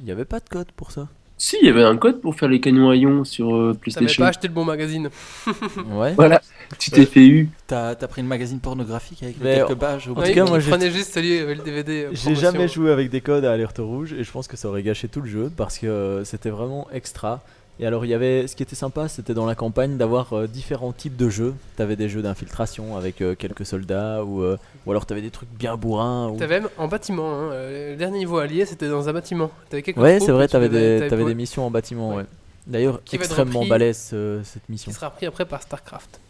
Il 0.00 0.06
n'y 0.06 0.12
avait 0.12 0.24
pas 0.24 0.40
de 0.40 0.48
code 0.48 0.72
pour 0.76 0.90
ça. 0.90 1.08
Si, 1.36 1.56
il 1.60 1.66
y 1.66 1.70
avait 1.70 1.82
un 1.82 1.96
code 1.96 2.20
pour 2.20 2.36
faire 2.36 2.48
les 2.48 2.60
canons 2.60 2.90
à 2.90 2.96
ion 2.96 3.24
sur 3.24 3.54
euh, 3.54 3.66
T'avais 3.72 3.78
PlayStation. 3.80 4.22
pas 4.22 4.28
acheté 4.28 4.48
le 4.48 4.54
bon 4.54 4.64
magazine. 4.64 5.10
Ouais. 5.92 6.12
Voilà, 6.14 6.40
tu 6.78 6.90
t'es 6.90 7.04
fait 7.06 7.26
eu. 7.26 7.48
T'as 7.66 7.90
as 7.90 8.08
pris 8.08 8.22
le 8.22 8.28
magazine 8.28 8.60
pornographique 8.60 9.22
avec 9.22 9.40
quelques 9.42 9.74
pages 9.74 10.08
en 10.08 10.14
tout 10.14 10.20
Oui, 10.22 10.32
cas, 10.34 10.44
moi, 10.44 10.60
j'ai- 10.60 10.70
prenait 10.70 10.90
juste 10.90 11.12
celui 11.12 11.38
avec 11.38 11.58
le 11.58 11.64
DVD. 11.64 12.04
euh, 12.04 12.10
J'ai 12.12 12.34
jamais 12.36 12.68
joué 12.68 12.90
avec 12.92 13.10
des 13.10 13.20
codes 13.20 13.44
à 13.44 13.52
Alerte 13.52 13.78
Rouge 13.78 14.12
et 14.12 14.22
je 14.24 14.30
pense 14.30 14.46
que 14.48 14.56
ça 14.56 14.68
aurait 14.68 14.82
gâché 14.82 15.08
tout 15.08 15.20
le 15.20 15.28
jeu 15.28 15.50
parce 15.56 15.78
que 15.78 16.22
c'était 16.24 16.50
vraiment 16.50 16.86
extra. 16.92 17.42
Et 17.80 17.86
alors 17.86 18.04
il 18.04 18.08
y 18.08 18.14
avait, 18.14 18.46
ce 18.46 18.54
qui 18.54 18.62
était 18.62 18.76
sympa, 18.76 19.08
c'était 19.08 19.34
dans 19.34 19.46
la 19.46 19.56
campagne 19.56 19.96
d'avoir 19.96 20.32
euh, 20.32 20.46
différents 20.46 20.92
types 20.92 21.16
de 21.16 21.28
jeux. 21.28 21.54
T'avais 21.76 21.96
des 21.96 22.08
jeux 22.08 22.22
d'infiltration 22.22 22.96
avec 22.96 23.20
euh, 23.20 23.34
quelques 23.34 23.66
soldats 23.66 24.22
ou, 24.24 24.42
euh, 24.42 24.56
ou 24.86 24.92
alors 24.92 25.06
t'avais 25.06 25.22
des 25.22 25.30
trucs 25.30 25.48
bien 25.50 25.76
bourrins. 25.76 26.28
Ou... 26.28 26.36
T'avais 26.38 26.60
même 26.60 26.68
en 26.78 26.86
bâtiment. 26.86 27.32
hein, 27.34 27.48
Le 27.52 27.96
dernier 27.96 28.18
niveau 28.18 28.38
allié, 28.38 28.64
c'était 28.64 28.88
dans 28.88 29.08
un 29.08 29.12
bâtiment. 29.12 29.50
T'avais 29.70 29.82
quelques 29.82 29.96
Ouais, 29.98 30.20
c'est 30.20 30.30
vrai, 30.30 30.46
t'avais 30.46 30.68
des, 30.68 31.08
des 31.08 31.34
missions 31.34 31.66
en 31.66 31.70
bâtiment. 31.70 32.10
Ouais. 32.10 32.16
Ouais. 32.18 32.26
D'ailleurs, 32.68 33.00
extrêmement 33.12 33.60
repris- 33.62 33.68
balèze 33.68 34.14
cette 34.44 34.68
mission. 34.68 34.90
Qui 34.92 34.96
sera 34.96 35.08
repris 35.08 35.26
après 35.26 35.44
par 35.44 35.60
StarCraft. 35.62 36.20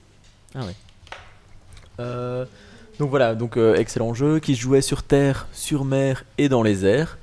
Euh, 2.01 2.45
donc 2.99 3.11
voilà, 3.11 3.35
donc 3.35 3.57
excellent 3.57 4.15
jeu 4.15 4.39
qui 4.41 4.55
se 4.57 4.61
jouait 4.61 4.81
sur 4.81 5.03
terre, 5.03 5.47
sur 5.53 5.85
mer 5.85 6.25
et 6.39 6.49
dans 6.49 6.63
les 6.63 6.85
airs. 6.87 7.19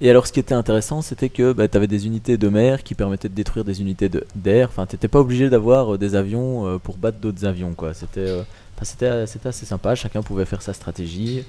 Et 0.00 0.08
alors 0.10 0.26
ce 0.26 0.32
qui 0.32 0.38
était 0.40 0.54
intéressant, 0.54 1.02
c'était 1.02 1.28
que 1.28 1.52
bah, 1.52 1.66
tu 1.66 1.76
avais 1.76 1.88
des 1.88 2.06
unités 2.06 2.36
de 2.36 2.48
mer 2.48 2.82
qui 2.84 2.94
permettaient 2.94 3.28
de 3.28 3.34
détruire 3.34 3.64
des 3.64 3.80
unités 3.80 4.08
de- 4.08 4.24
d'air. 4.36 4.68
Enfin, 4.70 4.86
t'étais 4.86 5.08
pas 5.08 5.18
obligé 5.20 5.50
d'avoir 5.50 5.94
euh, 5.94 5.98
des 5.98 6.14
avions 6.14 6.66
euh, 6.68 6.78
pour 6.78 6.96
battre 6.96 7.18
d'autres 7.18 7.44
avions, 7.44 7.72
quoi. 7.74 7.94
C'était, 7.94 8.20
euh, 8.20 8.42
c'était, 8.82 9.26
c'était 9.26 9.48
assez 9.48 9.66
sympa. 9.66 9.94
Chacun 9.96 10.22
pouvait 10.22 10.44
faire 10.44 10.62
sa 10.62 10.72
stratégie 10.72 11.44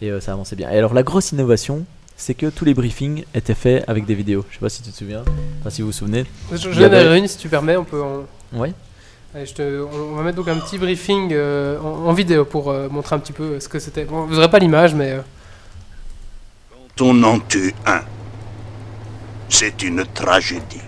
et 0.00 0.10
ça 0.20 0.32
avançait 0.32 0.54
bien. 0.56 0.70
Et 0.70 0.78
alors 0.78 0.94
la 0.94 1.02
grosse 1.02 1.32
innovation, 1.32 1.84
c'est 2.16 2.34
que 2.34 2.46
tous 2.46 2.64
les 2.64 2.74
briefings 2.74 3.24
étaient 3.34 3.54
faits 3.54 3.84
avec 3.88 4.06
des 4.06 4.14
vidéos. 4.14 4.44
Je 4.50 4.54
sais 4.54 4.60
pas 4.60 4.68
si 4.68 4.82
tu 4.82 4.90
te 4.90 4.96
souviens, 4.96 5.24
enfin 5.60 5.70
si 5.70 5.82
vous 5.82 5.88
vous 5.88 5.92
souvenez. 5.92 6.24
Je, 6.52 6.70
je 6.70 6.82
avait- 6.84 7.18
une, 7.18 7.26
si 7.26 7.38
tu 7.38 7.48
permets, 7.48 7.76
on 7.76 7.84
peut. 7.84 8.00
en- 8.02 8.24
Ouais. 8.58 8.72
Allez, 9.34 9.46
je 9.46 9.54
te- 9.54 9.84
on 10.12 10.14
va 10.16 10.22
mettre 10.22 10.36
donc 10.36 10.48
un 10.48 10.56
petit 10.58 10.78
briefing 10.78 11.34
en, 11.36 11.84
en 12.08 12.12
vidéo 12.12 12.44
pour 12.44 12.72
montrer 12.90 13.16
un 13.16 13.18
petit 13.18 13.32
peu 13.32 13.58
ce 13.58 13.68
que 13.68 13.78
c'était. 13.80 14.04
Bon, 14.04 14.26
vous 14.26 14.38
aurez 14.38 14.50
pas 14.50 14.58
l'image, 14.60 14.94
mais 14.94 15.16
on 17.00 17.22
en 17.22 17.38
tue 17.40 17.74
un, 17.86 18.02
c'est 19.48 19.82
une 19.82 20.04
tragédie. 20.06 20.80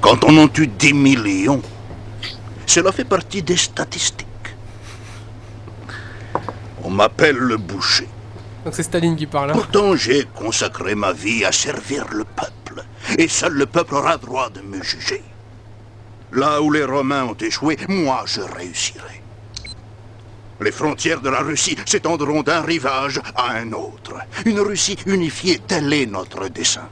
Quand 0.00 0.24
on 0.24 0.36
en 0.38 0.48
tue 0.48 0.66
des 0.68 0.92
millions, 0.92 1.60
cela 2.66 2.92
fait 2.92 3.04
partie 3.04 3.42
des 3.42 3.56
statistiques. 3.56 4.26
On 6.84 6.90
m'appelle 6.90 7.36
le 7.36 7.56
boucher. 7.56 8.08
donc 8.64 8.74
c'est 8.74 8.84
Staline 8.84 9.16
qui 9.16 9.26
parle. 9.26 9.50
hein. 9.50 9.54
Pourtant, 9.54 9.96
j'ai 9.96 10.24
consacré 10.34 10.94
ma 10.94 11.12
vie 11.12 11.44
à 11.44 11.52
servir 11.52 12.06
le 12.12 12.24
peuple. 12.24 12.84
Et 13.18 13.28
seul 13.28 13.52
le 13.52 13.66
peuple 13.66 13.94
aura 13.94 14.16
droit 14.16 14.50
de 14.50 14.60
me 14.60 14.82
juger. 14.82 15.22
Là 16.32 16.60
où 16.60 16.70
les 16.70 16.84
Romains 16.84 17.24
ont 17.24 17.34
échoué, 17.34 17.76
moi 17.88 18.22
je 18.26 18.40
réussirai. 18.40 19.22
Les 20.60 20.72
frontières 20.72 21.20
de 21.20 21.28
la 21.28 21.40
Russie 21.40 21.76
s'étendront 21.84 22.42
d'un 22.42 22.62
rivage 22.62 23.20
à 23.34 23.52
un 23.52 23.72
autre. 23.72 24.14
Une 24.46 24.58
Russie 24.60 24.96
unifiée, 25.06 25.60
tel 25.66 25.92
est 25.92 26.06
notre 26.06 26.48
dessein. 26.48 26.88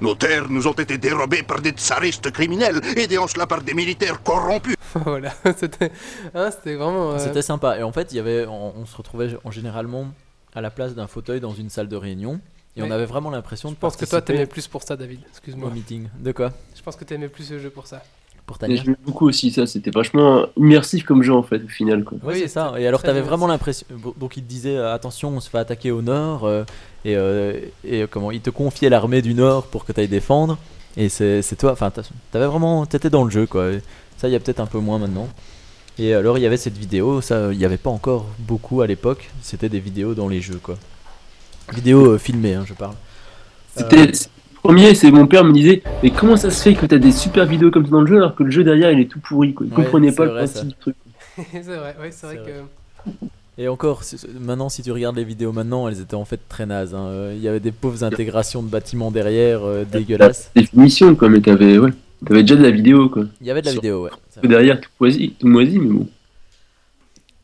Nos 0.00 0.14
terres 0.14 0.48
nous 0.48 0.66
ont 0.66 0.72
été 0.72 0.96
dérobées 0.96 1.42
par 1.42 1.60
des 1.60 1.70
tsaristes 1.72 2.30
criminels, 2.30 2.80
aidés 2.96 3.18
en 3.18 3.26
cela 3.26 3.46
par 3.46 3.60
des 3.60 3.74
militaires 3.74 4.22
corrompus. 4.22 4.76
voilà, 4.94 5.32
c'était 5.58 5.92
hein, 6.34 6.50
c'était 6.50 6.76
vraiment. 6.76 7.12
euh, 7.12 7.18
C'était 7.18 7.42
sympa. 7.42 7.78
Et 7.78 7.82
en 7.82 7.92
fait, 7.92 8.12
il 8.12 8.16
y 8.16 8.18
avait, 8.20 8.46
on, 8.46 8.74
on 8.78 8.86
se 8.86 8.96
retrouvait 8.96 9.36
en 9.44 9.50
généralement 9.50 10.06
à 10.54 10.60
la 10.60 10.70
place 10.70 10.94
d'un 10.94 11.06
fauteuil 11.06 11.40
dans 11.40 11.52
une 11.52 11.68
salle 11.70 11.88
de 11.88 11.96
réunion. 11.96 12.40
Et 12.76 12.82
on 12.82 12.90
avait 12.90 13.04
vraiment 13.04 13.30
l'impression 13.30 13.68
de 13.70 13.74
Je 13.74 13.80
pense 13.80 13.96
que 13.96 14.04
toi, 14.06 14.22
t'aimais 14.22 14.46
plus 14.46 14.68
pour 14.68 14.84
ça, 14.84 14.96
David. 14.96 15.20
au 15.24 15.28
Excuse-moi. 15.28 15.70
meeting. 15.70 16.08
De 16.18 16.32
quoi? 16.32 16.52
Je 16.74 16.80
pense 16.82 16.96
que 16.96 17.04
t'aimais 17.04 17.28
plus 17.28 17.44
ce 17.44 17.58
jeu 17.58 17.68
pour 17.68 17.86
ça. 17.86 18.02
Pour 18.50 18.58
Tania 18.58 18.82
j'aimais 18.82 18.96
beaucoup 19.06 19.28
aussi 19.28 19.52
ça, 19.52 19.64
c'était 19.64 19.92
vachement 19.92 20.44
immersif 20.56 21.04
comme 21.04 21.22
jeu 21.22 21.32
en 21.32 21.44
fait, 21.44 21.62
au 21.64 21.68
final. 21.68 22.02
Quoi. 22.02 22.18
Ouais, 22.24 22.34
Oui, 22.34 22.40
c'est 22.40 22.48
ça. 22.48 22.74
Et 22.80 22.84
alors, 22.88 23.00
t'avais 23.00 23.20
vraiment 23.20 23.46
l'impression. 23.46 23.86
bon, 23.92 24.12
Donc, 24.18 24.36
il 24.36 24.42
te 24.42 24.48
disait 24.48 24.74
euh, 24.76 24.92
attention, 24.92 25.28
on 25.28 25.38
se 25.38 25.48
fait 25.48 25.58
attaquer 25.58 25.92
au 25.92 26.02
nord. 26.02 26.44
euh, 26.46 26.64
et 27.04 27.14
euh, 27.16 27.60
et 27.84 28.04
comment 28.10 28.32
Il 28.32 28.40
te 28.40 28.50
confiait 28.50 28.88
l'armée 28.88 29.22
du 29.22 29.34
nord 29.34 29.68
pour 29.68 29.84
que 29.84 29.92
t'ailles 29.92 30.08
défendre. 30.08 30.58
Et 30.96 31.08
c'est 31.08 31.42
c'est 31.42 31.54
toi. 31.54 31.70
Enfin, 31.70 31.92
t'avais 32.32 32.46
vraiment. 32.46 32.86
T'étais 32.86 33.08
dans 33.08 33.22
le 33.22 33.30
jeu, 33.30 33.46
quoi. 33.46 33.70
Ça, 34.16 34.26
il 34.28 34.32
y 34.32 34.34
a 34.34 34.40
peut-être 34.40 34.58
un 34.58 34.66
peu 34.66 34.80
moins 34.80 34.98
maintenant. 34.98 35.28
Et 35.96 36.12
alors, 36.12 36.36
il 36.36 36.40
y 36.40 36.46
avait 36.46 36.56
cette 36.56 36.76
vidéo. 36.76 37.20
Ça, 37.20 37.52
il 37.52 37.58
n'y 37.58 37.64
avait 37.64 37.76
pas 37.76 37.90
encore 37.90 38.26
beaucoup 38.40 38.80
à 38.80 38.88
l'époque. 38.88 39.30
C'était 39.42 39.68
des 39.68 39.78
vidéos 39.78 40.14
dans 40.14 40.26
les 40.28 40.40
jeux, 40.40 40.58
quoi. 40.60 40.76
Vidéos 41.72 42.14
euh, 42.14 42.18
filmées, 42.18 42.54
hein, 42.54 42.64
je 42.66 42.74
parle. 42.74 42.96
C'était 43.76 44.10
premier, 44.62 44.94
c'est 44.94 45.10
mon 45.10 45.26
père 45.26 45.44
me 45.44 45.52
disait 45.52 45.82
Mais 46.02 46.10
comment 46.10 46.36
ça 46.36 46.50
se 46.50 46.62
fait 46.62 46.74
que 46.74 46.86
t'as 46.86 46.98
des 46.98 47.12
super 47.12 47.46
vidéos 47.46 47.70
comme 47.70 47.84
ça 47.84 47.90
dans 47.90 48.00
le 48.02 48.06
jeu 48.06 48.16
alors 48.16 48.34
que 48.34 48.42
le 48.42 48.50
jeu 48.50 48.64
derrière 48.64 48.90
il 48.92 49.00
est 49.00 49.06
tout 49.06 49.20
pourri 49.20 49.54
quoi. 49.54 49.66
Il 49.66 49.70
Ouais, 49.76 49.84
comprenait 49.84 50.12
pas 50.12 50.24
le 50.26 50.30
principe 50.32 50.56
ça. 50.58 50.64
du 50.64 50.74
truc. 50.74 50.96
c'est 51.52 51.62
vrai, 51.62 51.96
oui, 52.00 52.08
c'est 52.10 52.26
vrai 52.26 52.36
que. 52.36 53.10
Et 53.58 53.68
encore, 53.68 54.02
maintenant, 54.40 54.68
si 54.70 54.82
tu 54.82 54.90
regardes 54.90 55.16
les 55.16 55.24
vidéos 55.24 55.52
maintenant, 55.52 55.86
elles 55.88 56.00
étaient 56.00 56.14
en 56.14 56.24
fait 56.24 56.40
très 56.48 56.64
nazes. 56.64 56.94
hein. 56.94 57.06
Euh, 57.08 57.34
Il 57.36 57.42
y 57.42 57.48
avait 57.48 57.60
des 57.60 57.72
pauvres 57.72 58.04
intégrations 58.04 58.62
de 58.62 58.68
bâtiments 58.68 59.10
derrière, 59.10 59.60
euh, 59.64 59.84
dégueulasses. 59.90 60.50
Définition 60.56 61.14
quoi, 61.14 61.28
mais 61.28 61.40
t'avais 61.40 61.78
ouais. 61.78 61.90
T'avais 62.26 62.42
déjà 62.42 62.56
de 62.56 62.62
la 62.62 62.70
vidéo 62.70 63.08
quoi. 63.08 63.24
Il 63.40 63.46
y 63.46 63.50
avait 63.50 63.60
de 63.60 63.66
la 63.66 63.72
Sur- 63.72 63.80
vidéo, 63.82 64.04
ouais. 64.04 64.10
Derrière 64.48 64.80
tout 64.80 64.88
moisi, 64.98 65.34
tout 65.38 65.46
moisi 65.46 65.78
mais 65.78 65.88
bon. 65.90 66.06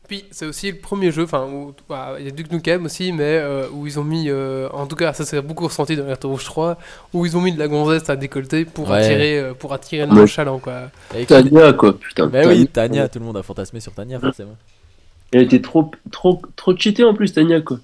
Puis 0.07 0.23
c'est 0.31 0.45
aussi 0.45 0.71
le 0.71 0.77
premier 0.77 1.11
jeu, 1.11 1.23
enfin, 1.23 1.47
bah, 1.89 2.15
il 2.17 2.23
y 2.25 2.27
a 2.29 2.31
Duke 2.31 2.51
Nukem 2.51 2.85
aussi, 2.85 3.11
mais 3.11 3.23
euh, 3.25 3.67
où 3.73 3.85
ils 3.87 3.99
ont 3.99 4.05
mis, 4.05 4.29
euh, 4.29 4.69
en 4.71 4.85
tout 4.87 4.95
cas, 4.95 5.11
ça 5.11 5.25
s'est 5.25 5.41
beaucoup 5.41 5.65
ressenti 5.65 5.97
dans 5.97 6.03
Alerte 6.05 6.23
Rouge 6.23 6.45
3, 6.45 6.77
où 7.13 7.25
ils 7.25 7.35
ont 7.35 7.41
mis 7.41 7.51
de 7.51 7.59
la 7.59 7.67
gonzesse 7.67 8.09
à 8.09 8.15
décolleter 8.15 8.63
pour 8.63 8.89
Ouais. 8.89 8.99
attirer, 8.99 9.39
euh, 9.39 9.53
pour 9.53 9.73
attirer 9.73 10.05
le 10.05 10.13
nonchalant, 10.13 10.59
quoi. 10.59 10.83
Avec- 11.11 11.27
Tania 11.27 11.73
quoi, 11.73 11.97
putain. 11.99 12.27
Bah 12.27 12.43
oui, 12.47 12.67
Tania, 12.67 13.09
tout 13.09 13.19
le 13.19 13.25
monde 13.25 13.37
a 13.37 13.43
fantasmé 13.43 13.81
sur 13.81 13.91
Tania, 13.91 14.17
forcément. 14.19 14.55
Elle 15.33 15.41
était 15.41 15.59
trop, 15.61 15.91
trop, 16.09 16.41
trop 16.55 16.73
cheatée 16.77 17.03
en 17.03 17.13
plus, 17.13 17.33
Tania 17.33 17.59
quoi. 17.59 17.79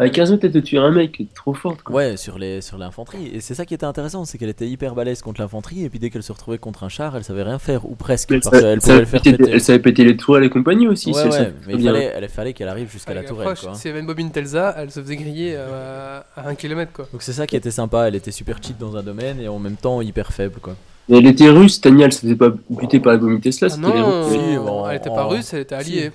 À 0.00 0.08
15 0.08 0.30
ans, 0.32 0.38
t'as 0.38 0.48
te 0.48 0.58
tuer 0.58 0.78
un 0.78 0.92
mec, 0.92 1.20
trop 1.34 1.54
forte 1.54 1.82
quoi. 1.82 1.96
Ouais, 1.96 2.16
sur 2.16 2.38
les 2.38 2.60
sur 2.60 2.78
l'infanterie. 2.78 3.30
Et 3.34 3.40
c'est 3.40 3.54
ça 3.56 3.66
qui 3.66 3.74
était 3.74 3.84
intéressant, 3.84 4.24
c'est 4.24 4.38
qu'elle 4.38 4.48
était 4.48 4.68
hyper 4.68 4.94
balèze 4.94 5.22
contre 5.22 5.40
l'infanterie, 5.40 5.84
et 5.84 5.88
puis 5.90 5.98
dès 5.98 6.08
qu'elle 6.10 6.22
se 6.22 6.30
retrouvait 6.30 6.58
contre 6.58 6.84
un 6.84 6.88
char, 6.88 7.16
elle 7.16 7.24
savait 7.24 7.42
rien 7.42 7.58
faire, 7.58 7.84
ou 7.84 7.96
presque, 7.96 8.30
Elle, 8.30 8.40
parce 8.40 8.62
le 8.62 8.80
faire 9.04 9.20
péter- 9.22 9.36
péter. 9.36 9.50
elle 9.52 9.60
savait 9.60 9.80
péter 9.80 10.04
les 10.04 10.16
tourelles 10.16 10.44
et 10.44 10.50
compagnie 10.50 10.86
aussi. 10.86 11.10
Ouais, 11.10 11.24
ouais, 11.28 11.52
mais 11.66 11.74
il 11.74 11.84
fallait, 11.84 12.12
elle 12.14 12.28
fallait 12.28 12.52
qu'elle 12.52 12.68
arrive 12.68 12.88
jusqu'à 12.90 13.12
la 13.12 13.20
Avec 13.20 13.30
tourelle, 13.30 13.48
avait 13.48 14.00
une 14.00 14.06
bobine 14.06 14.30
Telsa, 14.30 14.74
elle 14.78 14.90
se 14.92 15.00
faisait 15.00 15.16
griller 15.16 15.54
euh, 15.56 16.20
à 16.36 16.48
un 16.48 16.54
kilomètre, 16.54 16.92
quoi. 16.92 17.08
Donc 17.12 17.22
c'est 17.22 17.32
ça 17.32 17.46
qui 17.48 17.56
était 17.56 17.72
sympa, 17.72 18.06
elle 18.06 18.14
était 18.14 18.30
super 18.30 18.58
cheat 18.62 18.78
dans 18.78 18.96
un 18.96 19.02
domaine, 19.02 19.40
et 19.40 19.48
en 19.48 19.58
même 19.58 19.76
temps 19.76 20.00
hyper 20.00 20.32
faible, 20.32 20.60
quoi. 20.60 20.76
Mais 21.08 21.18
elle 21.18 21.26
était 21.26 21.48
russe, 21.48 21.80
Tania, 21.80 22.06
elle 22.06 22.12
se 22.12 22.20
faisait 22.20 22.36
pas 22.36 22.50
buter 22.70 23.00
par 23.00 23.14
la 23.14 23.18
gomme 23.18 23.40
Tesla, 23.40 23.66
Ah 23.68 23.74
c'était 23.74 23.92
les 23.92 23.98
non, 24.00 24.22
Russes. 24.28 24.32
Si, 24.32 24.56
bon, 24.58 24.88
elle 24.88 24.96
était 24.98 25.08
en- 25.08 25.14
pas 25.16 25.24
russe, 25.24 25.52
elle 25.54 25.60
était 25.62 25.74
alliée. 25.74 26.12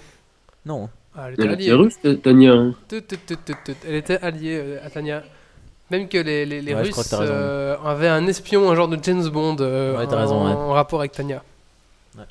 Non. 0.65 0.87
Ah, 1.15 1.25
elle 1.27 1.33
était 1.33 1.43
Elle 1.43 1.49
alliée. 1.49 1.73
russe, 1.73 1.95
Tania. 2.23 2.53
Elle 3.87 3.95
était 3.95 4.19
alliée 4.21 4.59
euh, 4.63 4.85
à 4.85 4.89
Tania. 4.89 5.23
Même 5.91 6.07
que 6.07 6.17
les, 6.17 6.45
les, 6.45 6.61
les 6.61 6.73
Ouais, 6.73 6.85
je 6.85 6.91
crois 6.91 7.03
que 7.03 7.15
Russes 7.15 7.29
euh, 7.29 7.75
avaient 7.85 8.07
un 8.07 8.25
espion, 8.25 8.71
un 8.71 8.75
genre 8.75 8.87
de 8.87 8.97
James 9.03 9.27
Bond 9.29 9.57
euh, 9.59 9.97
Ouais, 9.97 10.11
en, 10.11 10.17
raison, 10.17 10.45
ouais. 10.45 10.51
en 10.53 10.69
rapport 10.71 10.99
avec 11.01 11.11
Tania. 11.11 11.43
Ouais. 12.17 12.23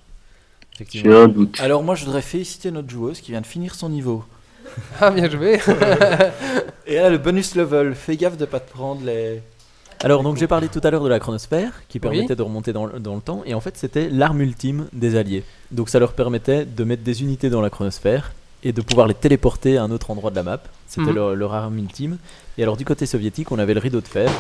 J'ai 0.91 1.13
un 1.15 1.29
doute. 1.29 1.61
Alors 1.61 1.83
moi 1.85 1.95
je 1.95 2.05
voudrais 2.05 2.23
féliciter 2.23 2.71
notre 2.73 2.91
joueuse 2.91 3.21
qui 3.21 3.31
vient 3.31 3.41
de 3.41 3.47
finir 3.47 3.75
son 3.75 3.89
niveau. 3.89 4.25
Ah, 5.01 5.11
bien 5.11 5.29
joué. 5.29 5.61
Et 6.87 6.95
elle 6.95 7.05
a 7.05 7.11
le 7.11 7.19
bonus 7.19 7.55
level. 7.57 7.95
Fais 7.95 8.17
gaffe 8.17 8.37
de 8.39 8.47
pas 8.47 8.59
te 8.61 8.71
prendre 8.71 9.05
les. 9.05 9.43
Alors 10.03 10.23
donc 10.25 10.37
j'ai 10.39 10.47
parlé 10.49 10.69
tout 10.69 10.81
à 10.83 10.91
l'heure 10.91 11.05
de 11.05 11.09
la 11.09 11.21
chronosphère 11.21 11.83
qui 11.89 11.99
Oui. 11.99 12.01
permettait 12.01 12.35
de 12.35 12.43
remonter 12.43 12.73
dans, 12.73 12.87
le- 12.87 12.99
dans 12.99 13.15
le 13.15 13.21
temps 13.21 13.43
et 13.47 13.55
en 13.55 13.61
fait 13.61 13.77
c'était 13.77 14.09
l'arme 14.09 14.41
ultime 14.41 14.87
des 14.93 15.15
alliés. 15.17 15.45
Donc 15.71 15.89
ça 15.91 15.99
leur 16.01 16.15
permettait 16.15 16.65
de 16.65 16.83
mettre 16.85 17.03
des 17.05 17.23
unités 17.23 17.51
dans 17.51 17.61
la 17.61 17.71
chronosphère 17.71 18.33
et 18.65 18.73
de 18.73 18.81
pouvoir 18.81 19.07
les 19.07 19.15
téléporter 19.15 19.77
à 19.79 19.83
un 19.83 19.91
autre 19.91 20.11
endroit 20.11 20.31
de 20.31 20.37
la 20.37 20.43
map. 20.43 20.61
C'était 20.87 21.07
Mhm. 21.09 21.15
leur, 21.15 21.35
leur 21.35 21.55
arme 21.55 21.79
ultime. 21.79 22.19
Et 22.59 22.63
alors 22.63 22.77
du 22.77 22.85
côté 22.85 23.07
soviétique 23.07 23.51
on 23.53 23.59
avait 23.59 23.75
le 23.75 23.81
rideau 23.81 24.01
de 24.01 24.09
fer 24.09 24.31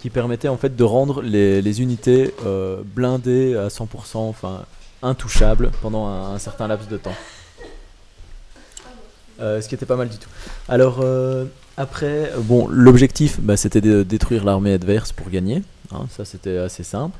qui 0.00 0.08
permettait 0.10 0.48
en 0.48 0.56
fait 0.56 0.76
de 0.76 0.84
rendre 0.84 1.20
les, 1.22 1.60
les 1.62 1.82
unités 1.82 2.32
euh, 2.44 2.80
blindées 2.84 3.56
à 3.56 3.68
100%, 3.68 3.86
enfin 4.18 4.62
intouchables 5.02 5.70
pendant 5.82 6.06
un, 6.06 6.34
un 6.34 6.38
certain 6.38 6.68
laps 6.68 6.88
de 6.88 6.96
temps. 6.96 7.14
Euh, 9.40 9.60
ce 9.60 9.68
qui 9.68 9.74
était 9.74 9.84
pas 9.86 9.96
mal 9.96 10.08
du 10.08 10.16
tout. 10.16 10.30
Alors 10.68 11.00
euh, 11.02 11.44
après, 11.76 12.32
bon, 12.38 12.66
l'objectif, 12.68 13.38
bah, 13.40 13.56
c'était 13.58 13.82
de 13.82 14.02
détruire 14.02 14.44
l'armée 14.44 14.72
adverse 14.72 15.12
pour 15.12 15.28
gagner. 15.28 15.62
hein, 15.92 16.06
ça, 16.10 16.24
c'était 16.24 16.56
assez 16.58 16.82
simple. 16.84 17.18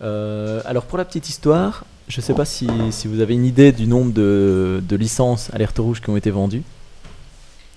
Alors 0.00 0.84
pour 0.84 0.98
la 0.98 1.04
petite 1.06 1.28
histoire, 1.30 1.84
je 2.08 2.20
sais 2.20 2.34
pas 2.34 2.44
si, 2.44 2.68
si 2.90 3.08
vous 3.08 3.20
avez 3.20 3.34
une 3.34 3.44
idée 3.46 3.72
du 3.72 3.86
nombre 3.86 4.12
de, 4.12 4.82
de 4.86 4.96
licences 4.96 5.50
Alerte 5.52 5.78
Rouge 5.78 6.00
qui 6.00 6.10
ont 6.10 6.16
été 6.16 6.30
vendues. 6.30 6.62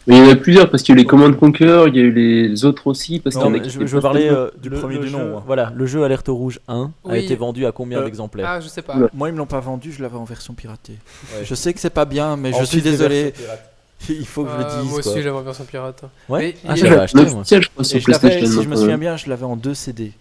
Mais 0.10 0.18
il 0.20 0.26
y 0.26 0.30
en 0.30 0.32
a 0.32 0.36
plusieurs 0.38 0.70
parce 0.70 0.84
qu'il 0.84 0.95
y 0.95 0.98
a 0.98 1.02
eu 1.02 1.04
les 1.04 1.08
Command 1.08 1.36
Conquer, 1.38 1.84
il 1.88 1.95
y 1.95 1.99
a 1.99 2.04
eu 2.04 2.12
les 2.14 2.64
autres 2.64 2.88
aussi. 2.88 3.20
Parce 3.20 3.36
qu'il 3.36 3.45
y 3.45 3.49
Non, 3.49 3.62
je, 3.62 3.70
je 3.70 3.80
veux 3.80 3.88
pas 3.99 4.02
parler 4.02 4.22
tellement- 4.24 4.38
euh, 4.38 4.49
Du 4.62 4.70
le- 4.70 4.80
premier 4.80 4.95
le 4.95 5.02
du 5.02 5.08
jeu- 5.10 5.18
nom, 5.18 5.36
ouais. 5.36 5.41
Voilà, 5.45 5.74
le 5.76 5.86
jeu 5.86 6.02
Alerte 6.06 6.28
Rouge 6.30 6.62
1 6.70 6.91
a 7.10 7.18
été 7.18 7.36
vendu 7.36 7.66
à 7.66 7.74
combien 7.74 7.99
Euh, 7.99 8.06
d'exemplaires 8.06 8.48
Ah, 8.49 8.60
je 8.62 8.70
sais 8.70 8.82
pas. 8.82 8.95
Ouais. 8.98 9.08
Moi 9.14 9.28
ils 9.28 9.34
me 9.34 9.38
l'ont 9.38 9.45
pas 9.45 9.60
vendu, 9.60 9.91
je 9.91 10.02
l'avais 10.02 10.16
en 10.16 10.24
version 10.24 10.54
piratée. 10.54 10.94
Ouais. 11.38 11.44
Je 11.44 11.56
sais 11.56 11.74
que 11.74 11.80
c'est 11.82 11.90
pas 11.90 12.06
bien, 12.06 12.38
mais 12.38 12.54
En 12.54 12.60
je 12.62 12.64
suis 12.66 12.82
désolé. 12.82 13.34
Il 14.10 14.26
faut 14.28 14.44
que 14.45 14.49
je 14.52 14.56
Euh, 14.56 14.58
le 14.60 14.82
dise. 14.84 14.90
moi 14.91 14.99
aussi, 14.99 15.22
j'avais 15.22 15.30
en 15.32 15.41
version 15.41 15.66
pirate. 15.66 16.04
Ouais. 16.30 16.56
Mais 16.64 16.70
Ah, 16.70 16.76
je 16.76 16.84
l'avais 16.86 16.98
acheté, 17.02 17.26
moi. 17.26 17.44
Je 17.45 17.68
crois, 17.68 17.84
sur 17.84 17.99
je 17.99 18.06
PlayStation. 18.06 18.45
si 18.45 18.54
je 18.54 18.60
me 18.60 18.66
donc, 18.76 18.78
souviens 18.78 18.94
euh, 18.95 18.98
bien, 18.98 19.18
je 19.18 19.28
l'avais 19.30 19.44
en 19.45 19.56
deux 19.58 19.74
CD. 19.74 20.12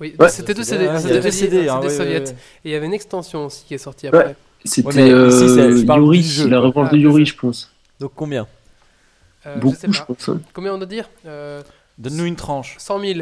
Oui, 0.00 0.14
Ouais. 0.18 0.28
c'était 0.28 0.54
deux 0.54 0.62
CD. 0.62 0.86
a 0.86 0.92
deux 1.00 1.30
CD, 1.30 1.68
hein, 1.68 1.80
CD 1.80 1.86
ouais, 1.86 1.90
soviet. 1.90 2.18
ouais, 2.20 2.26
ouais. 2.28 2.30
Et 2.64 2.68
il 2.68 2.70
y 2.70 2.74
avait 2.74 2.86
une 2.86 2.94
extension 2.94 3.46
aussi 3.46 3.64
qui 3.64 3.74
est 3.74 3.78
sortie 3.78 4.06
après. 4.06 4.36
C'était 4.64 5.10
euh, 5.10 5.76
Yuri, 5.84 6.48
la 6.48 6.60
revanche 6.60 6.88
Ah, 6.90 6.92
de 6.92 6.96
du 6.96 7.02
Yuri, 7.04 7.26
je 7.26 7.36
pense. 7.36 7.72
Donc 8.00 8.12
combien? 8.14 8.46
Euh, 9.46 9.54
je 9.56 9.60
Beaucoup, 9.60 9.76
sais 9.76 9.88
je 9.90 9.98
pas. 9.98 10.04
pense. 10.06 10.28
hein. 10.28 10.40
Combien 10.52 10.74
on 10.74 10.78
doit 10.78 10.86
dire? 10.86 11.08
Euh, 11.26 11.62
Donne-nous 11.96 12.24
une 12.24 12.36
tranche. 12.36 12.74
100 12.78 13.00
000. 13.00 13.20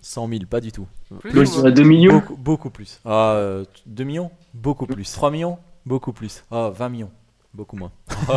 100 0.00 0.28
000, 0.28 0.40
pas 0.50 0.60
du 0.60 0.72
tout. 0.72 0.86
Plus 1.20 1.32
Moi, 1.32 1.42
ou 1.42 1.46
je 1.46 1.50
moins 1.52 1.60
dirais 1.62 1.72
2 1.72 1.82
millions. 1.84 2.14
Beaucoup, 2.14 2.36
beaucoup 2.36 2.70
plus. 2.70 3.00
Ah, 3.04 3.32
euh, 3.34 3.64
2 3.86 4.04
millions? 4.04 4.30
Beaucoup 4.54 4.86
plus. 4.86 5.10
3 5.12 5.30
millions 5.30 5.58
Beaucoup 5.86 6.12
plus. 6.12 6.42
Ah, 6.50 6.70
20 6.74 6.88
millions. 6.88 7.10
Beaucoup 7.54 7.76
moins. 7.76 7.92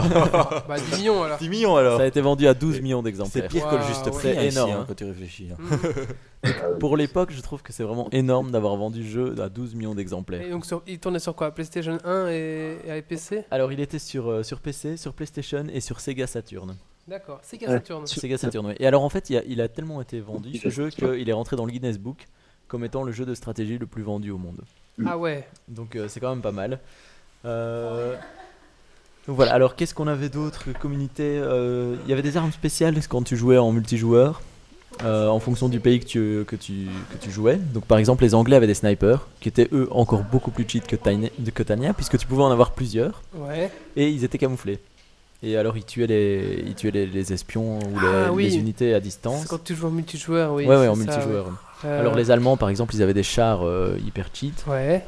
Bah 0.68 0.76
10 0.78 0.98
millions 1.00 1.24
alors. 1.24 1.38
10 1.38 1.50
millions 1.50 1.76
alors 1.78 1.98
Ça 1.98 2.04
a 2.04 2.08
été 2.08 2.20
vendu 2.20 2.48
à 2.48 2.54
12 2.54 2.82
millions 2.82 3.02
d'exemplaires. 3.02 3.48
C'est 3.50 3.60
pire 3.60 3.70
que 3.70 3.76
le 3.76 3.82
juste 3.84 4.06
ouais. 4.06 4.12
prix, 4.12 4.34
C'est 4.36 4.48
énorme, 4.48 4.72
hein, 4.72 4.86
quand 4.88 4.94
tu 4.96 5.06
réfléchis. 5.06 5.50
hein. 5.54 5.58
Mm. 6.44 6.50
Pour 6.80 6.98
l'époque, 6.98 7.32
je 7.32 7.40
trouve 7.42 7.62
que 7.64 7.72
c'est 7.72 7.84
vraiment 7.84 8.10
énorme 8.12 8.52
d'avoir 8.52 8.76
vendu 8.76 9.00
le 9.02 9.08
jeu 9.08 9.36
à 9.42 9.48
12 9.48 9.74
millions 9.76 9.96
d'exemplaires. 9.96 10.42
Et 10.42 10.50
donc 10.50 10.66
sur- 10.66 10.84
il 10.86 11.00
tournait 11.00 11.20
sur 11.20 11.34
quoi? 11.34 11.52
PlayStation 11.52 11.98
1 12.04 12.28
et, 12.30 12.78
et 12.88 13.02
PC 13.04 13.46
Alors, 13.52 13.72
il 13.72 13.80
était 13.80 14.00
sur, 14.00 14.30
euh, 14.30 14.44
sur 14.44 14.60
PC, 14.60 14.98
sur 14.98 15.14
PlayStation 15.14 15.66
et 15.72 15.80
sur 15.80 16.02
Sega 16.02 16.28
Saturn. 16.28 16.76
D'accord. 17.08 17.40
Sega 17.42 17.68
Ouais. 17.68 17.74
Saturn. 17.76 18.06
Sur 18.08 18.22
Sega 18.22 18.38
Saturn, 18.38 18.66
oui. 18.66 18.74
Et 18.80 18.86
alors, 18.88 19.04
en 19.04 19.10
fait, 19.10 19.30
il 19.30 19.38
a, 19.38 19.44
il 19.48 19.62
a 19.62 19.68
tellement 19.70 20.02
été 20.02 20.20
vendu 20.20 20.58
ce 20.58 20.70
jeu 20.70 20.90
qu'il 20.90 21.30
est 21.30 21.34
rentré 21.34 21.56
dans 21.56 21.66
le 21.66 21.72
Guinness 21.72 21.98
Book 22.00 22.26
comme 22.68 22.84
étant 22.84 23.04
le 23.04 23.12
jeu 23.14 23.26
de 23.26 23.34
stratégie 23.36 23.78
le 23.78 23.86
plus 23.86 24.04
vendu 24.04 24.32
au 24.32 24.38
monde. 24.38 24.62
Ah 25.06 25.18
ouais. 25.18 25.48
Donc, 25.70 25.96
euh, 25.96 26.08
c'est 26.10 26.20
quand 26.20 26.32
même 26.32 26.42
pas 26.42 26.52
mal. 26.52 26.80
Euh, 27.46 28.16
Donc 29.28 29.36
voilà, 29.38 29.54
alors 29.54 29.76
qu'est-ce 29.76 29.94
qu'on 29.96 30.08
avait 30.08 30.30
d'autre 30.30 30.66
Communauté, 30.80 31.24
euh, 31.24 31.96
il 32.06 32.10
y 32.10 32.14
avait 32.14 32.22
des 32.22 32.38
armes 32.38 32.52
spéciales 32.52 32.96
quand 33.10 33.24
tu 33.24 33.36
jouais 33.36 33.58
en 33.58 33.72
multijoueur. 33.72 34.42
euh, 35.04 35.28
en 35.28 35.40
fonction 35.42 35.68
du 35.68 35.82
pays 35.82 36.00
que 36.00 36.06
tu, 36.06 36.46
que, 36.48 36.56
tu, 36.56 36.74
que 37.12 37.18
tu 37.20 37.30
jouais. 37.30 37.58
Donc 37.74 37.84
par 37.86 37.98
exemple 37.98 38.24
les 38.24 38.34
Anglais 38.34 38.56
avaient 38.56 38.68
des 38.68 38.74
snipers 38.76 39.28
qui 39.42 39.50
étaient 39.50 39.68
eux 39.74 39.90
encore 39.92 40.24
beaucoup 40.24 40.52
plus 40.52 40.64
cheat 40.66 40.88
que, 40.88 40.96
Tiny- 40.96 41.32
que 41.54 41.64
Tania 41.64 41.94
puisque 41.94 42.18
tu 42.18 42.26
pouvais 42.26 42.44
en 42.44 42.52
avoir 42.52 42.72
plusieurs 42.72 43.22
Ouais. 43.36 43.70
et 43.98 44.08
ils 44.10 44.24
étaient 44.24 44.38
camouflés. 44.38 44.80
Et 45.44 45.58
alors 45.58 45.76
ils 45.76 45.84
tuaient 45.84 46.08
les, 46.08 46.64
ils 46.66 46.76
tuaient 46.76 46.92
les, 46.92 47.08
les 47.08 47.34
espions 47.34 47.80
ou 47.80 48.00
les, 48.00 48.08
Ah 48.28 48.32
oui. 48.32 48.44
les 48.46 48.56
unités 48.56 48.94
à 48.94 48.98
C'est 48.98 49.02
distance. 49.04 49.46
quand 49.48 49.62
tu 49.62 49.76
joues 49.76 49.88
en 49.88 49.92
multijoueur, 49.92 50.54
oui. 50.54 50.66
ouais 50.66 50.78
ouais 50.78 50.88
en 50.88 50.96
ça, 50.96 51.02
multijoueur. 51.02 51.46
ouais. 51.48 51.52
Euh, 51.84 52.00
Alors 52.00 52.16
les 52.16 52.32
Allemands 52.32 52.56
par 52.56 52.70
exemple 52.70 52.96
ils 52.96 53.04
avaient 53.04 53.14
des 53.14 53.22
chars 53.24 53.64
hyper 54.08 54.30
cheat 54.34 54.64
Ouais. 54.66 55.04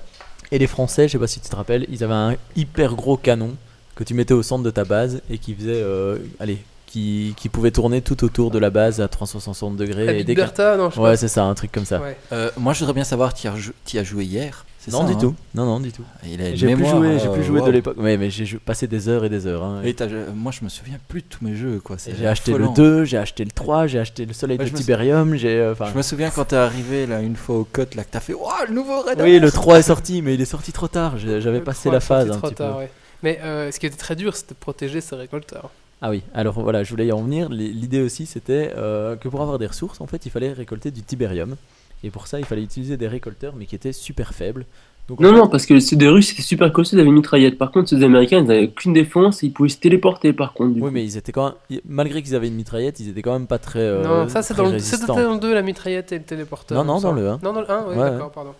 et 0.51 0.59
les 0.59 0.67
Français 0.67 1.07
je 1.07 1.13
sais 1.13 1.17
pas 1.19 1.27
si 1.27 1.39
tu 1.39 1.47
te 1.47 1.55
rappelles 1.55 1.85
ils 1.89 2.03
avaient 2.03 2.13
un 2.13 2.35
hyper 2.57 2.93
gros 2.95 3.15
canon 3.15 3.55
que 3.97 4.03
tu 4.05 4.13
mettais 4.13 4.33
au 4.33 4.43
centre 4.43 4.63
de 4.63 4.69
ta 4.71 4.85
base 4.85 5.21
et 5.29 5.37
qui 5.39 5.53
faisait 5.53 5.81
euh, 5.83 6.17
allez 6.39 6.59
qui, 6.85 7.33
qui 7.35 7.49
pouvait 7.49 7.71
tourner 7.71 8.01
tout 8.01 8.23
autour 8.23 8.49
de 8.49 8.59
la 8.59 8.69
base 8.69 9.01
à 9.01 9.09
360 9.09 9.77
La 9.77 9.85
degrés 9.85 10.19
et 10.19 10.23
que- 10.23 10.31
Bertha, 10.33 10.77
non, 10.77 10.89
je 10.89 10.95
sais 10.95 11.01
Ouais 11.01 11.09
pas. 11.11 11.17
c'est 11.17 11.27
ça 11.27 11.43
un 11.43 11.53
truc 11.53 11.69
comme 11.71 11.83
ça. 11.83 11.99
Ouais. 11.99 12.15
Euh, 12.31 12.49
moi, 12.57 12.71
je 12.71 12.79
voudrais 12.79 12.93
bien 12.93 13.03
savoir, 13.03 13.33
tu 13.33 13.45
as, 13.49 13.55
jou- 13.57 13.73
t'y 13.83 13.99
as 13.99 14.05
joué 14.05 14.23
hier 14.23 14.63
c'est 14.79 14.91
Non 14.93 15.01
ça, 15.01 15.07
du 15.07 15.13
hein 15.13 15.17
tout. 15.19 15.35
Non 15.53 15.65
non 15.65 15.81
du 15.81 15.91
tout. 15.91 16.03
Il 16.25 16.39
a 16.41 16.47
une 16.47 16.55
J'ai 16.55 16.67
plus 16.67 16.75
mémoire, 16.77 16.95
joué, 16.95 17.19
j'ai 17.19 17.27
euh, 17.27 17.33
plus 17.33 17.43
joué 17.43 17.59
de 17.61 17.71
l'époque. 17.71 17.97
Ouais, 17.97 18.15
mais 18.15 18.29
j'ai 18.29 18.45
jou- 18.45 18.59
passé 18.63 18.87
des 18.87 19.09
heures 19.09 19.25
et 19.25 19.29
des 19.29 19.45
heures. 19.45 19.61
hein. 19.65 19.81
Et 19.83 19.93
t'as- 19.93 20.05
euh, 20.05 20.27
moi, 20.33 20.53
je 20.57 20.63
me 20.63 20.69
souviens 20.69 20.97
plus 21.09 21.19
de 21.23 21.27
tous 21.27 21.43
mes 21.43 21.55
jeux, 21.55 21.81
quoi. 21.83 21.97
c'est 21.97 22.11
Et 22.11 22.15
J'ai 22.19 22.25
acheté 22.27 22.51
affolant. 22.53 22.69
le 22.69 22.73
2, 22.75 23.03
j'ai 23.03 23.17
acheté 23.17 23.43
le 23.43 23.51
3, 23.51 23.87
j'ai 23.87 23.99
acheté 23.99 24.25
le 24.25 24.31
Soleil 24.31 24.57
Ouais, 24.57 24.63
de 24.63 24.69
je 24.69 24.73
me 24.73 24.77
sou- 24.77 24.83
Tiberium, 24.83 25.35
j'ai. 25.35 25.59
euh, 25.59 25.73
enfin, 25.73 25.87
Je 25.91 25.97
me 25.97 26.01
souviens 26.01 26.29
quand 26.29 26.45
t'es 26.45 26.55
arrivé 26.55 27.05
là 27.05 27.19
une 27.21 27.35
fois 27.35 27.57
au 27.57 27.63
cut 27.65 27.81
là 27.97 28.05
que 28.05 28.11
t'as 28.11 28.21
fait 28.21 28.33
Waouh 28.33 28.49
le 28.69 28.73
nouveau 28.75 29.01
Red 29.01 29.19
oui, 29.19 29.31
le 29.33 29.37
Alert 29.39 29.53
3 29.55 29.79
est 29.79 29.81
sorti, 29.81 30.21
mais 30.21 30.35
il 30.35 30.41
est 30.41 30.45
sorti 30.45 30.71
trop 30.71 30.87
tard. 30.87 31.17
j'ai- 31.17 31.41
J'avais 31.41 31.59
passé 31.59 31.89
3 31.89 31.91
la 31.91 31.97
est 31.97 32.01
sorti 32.01 32.25
phase 32.27 32.31
un 32.37 32.39
trop 32.39 32.47
petit 32.47 32.55
tard, 32.55 32.73
peu. 32.75 32.79
ouais. 32.79 32.91
Mais 33.23 33.39
euh, 33.43 33.71
ce 33.71 33.79
qui 33.79 33.85
était 33.85 33.97
très 33.97 34.15
dur, 34.15 34.35
c'était 34.35 34.53
de 34.53 34.59
protéger 34.59 35.01
ses 35.01 35.15
récolteurs. 35.15 35.69
Ah 36.01 36.11
oui, 36.11 36.21
alors 36.35 36.59
voilà, 36.59 36.83
je 36.83 36.91
voulais 36.91 37.07
y 37.07 37.11
en 37.11 37.21
venir. 37.23 37.49
L'idée 37.49 38.01
aussi, 38.01 38.25
c'était 38.27 38.71
euh, 38.77 39.15
que 39.15 39.27
pour 39.29 39.41
avoir 39.41 39.57
des 39.57 39.65
ressources, 39.65 39.99
en 40.01 40.07
fait, 40.07 40.25
il 40.25 40.29
fallait 40.31 40.53
récolter 40.53 40.91
du 40.91 41.01
Tiberium. 41.01 41.55
Et 42.03 42.11
pour 42.11 42.27
ça, 42.27 42.37
il 42.39 42.45
fallait 42.45 42.61
utiliser 42.61 42.95
des 42.97 43.07
récolteurs, 43.07 43.55
mais 43.57 43.65
qui 43.65 43.73
étaient 43.75 43.91
super 43.93 44.35
faibles. 44.35 44.65
Donc, 45.07 45.19
Non, 45.21 45.29
fait- 45.31 45.35
non, 45.37 45.47
parce 45.47 45.65
que 45.65 45.79
ceux 45.79 45.95
des 45.95 46.07
Russes, 46.09 46.27
c'était 46.27 46.43
super 46.43 46.71
costaud, 46.71 46.95
ils 46.97 46.99
avaient 46.99 47.09
une 47.09 47.15
mitraillette. 47.15 47.57
Par 47.57 47.71
contre, 47.71 47.89
ceux 47.89 47.97
des 47.97 48.03
Américains, 48.03 48.39
ils 48.39 48.45
n'avaient 48.45 48.69
qu'une 48.69 48.93
défense 48.93 49.41
et 49.41 49.47
ils 49.47 49.53
pouvaient 49.53 49.69
se 49.69 49.77
téléporter, 49.79 50.33
par 50.33 50.53
contre. 50.53 50.73
Du 50.75 50.81
Oui, 50.81 50.89
coup. 50.89 50.93
mais 50.93 51.03
ils 51.03 51.17
étaient 51.17 51.31
quand 51.31 51.45
même, 51.45 51.53
i- 51.71 51.81
malgré 51.85 52.21
qu'ils 52.21 52.35
avaient 52.35 52.49
une 52.49 52.55
mitraillette, 52.55 52.99
ils 52.99 53.09
étaient 53.09 53.21
quand 53.23 53.33
même 53.33 53.47
pas 53.47 53.57
très. 53.57 53.79
euh, 53.79 54.03
non, 54.03 54.29
ça 54.29 54.43
c'est 54.43 54.53
très 54.53 54.61
dans, 54.63 54.69
le- 54.69 54.77
c'était 54.79 54.95
résistants. 54.97 55.15
dans 55.15 55.33
le 55.33 55.39
2, 55.39 55.53
la 55.53 55.61
mitraillette 55.63 56.11
et 56.11 56.17
le 56.19 56.23
téléporteur. 56.25 56.77
Non, 56.77 56.93
non, 56.93 56.99
dans 57.01 57.13
le 57.13 57.27
1. 57.29 57.39
Non, 57.41 57.53
dans 57.53 57.61
le 57.61 57.71
1, 57.71 57.83
ouais, 57.87 57.95
Ouais, 57.95 58.09
d'accord, 58.11 58.31
pardon. 58.31 58.53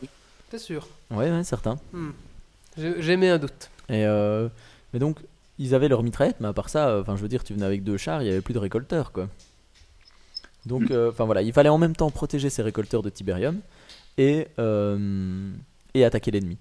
T'es 0.50 0.58
sûr? 0.58 0.88
Ouais, 1.12 1.30
ouais, 1.30 1.44
certain. 1.44 1.76
Hmm. 1.94 2.10
J'ai 2.78 2.96
j'ai 3.02 3.18
mis 3.18 3.28
un 3.28 3.38
doute. 3.38 3.70
Et 3.90 4.06
euh, 4.06 4.50
mais 4.94 5.00
donc, 5.00 5.20
ils 5.60 5.74
avaient 5.76 5.88
leur 5.88 6.04
mitraillette, 6.04 6.38
mais 6.40 6.48
à 6.48 6.54
part 6.54 6.70
ça, 6.70 6.90
euh, 6.90 7.02
enfin, 7.02 7.16
je 7.16 7.22
veux 7.22 7.28
dire, 7.28 7.44
tu 7.44 7.54
venais 7.54 7.66
avec 7.66 7.84
deux 7.84 7.98
chars, 7.98 8.22
il 8.22 8.28
y 8.28 8.32
avait 8.32 8.42
plus 8.42 8.54
de 8.54 8.60
récolteurs, 8.60 9.12
quoi. 9.12 9.28
Donc, 10.66 10.92
euh, 10.92 11.12
enfin 11.12 11.26
voilà, 11.26 11.42
il 11.42 11.54
fallait 11.54 11.70
en 11.70 11.78
même 11.78 11.96
temps 11.96 12.12
protéger 12.12 12.50
ces 12.50 12.62
récolteurs 12.62 13.02
de 13.02 13.10
Tiberium 13.10 13.60
et, 14.18 14.48
et 15.94 16.06
attaquer 16.06 16.32
l'ennemi. 16.32 16.58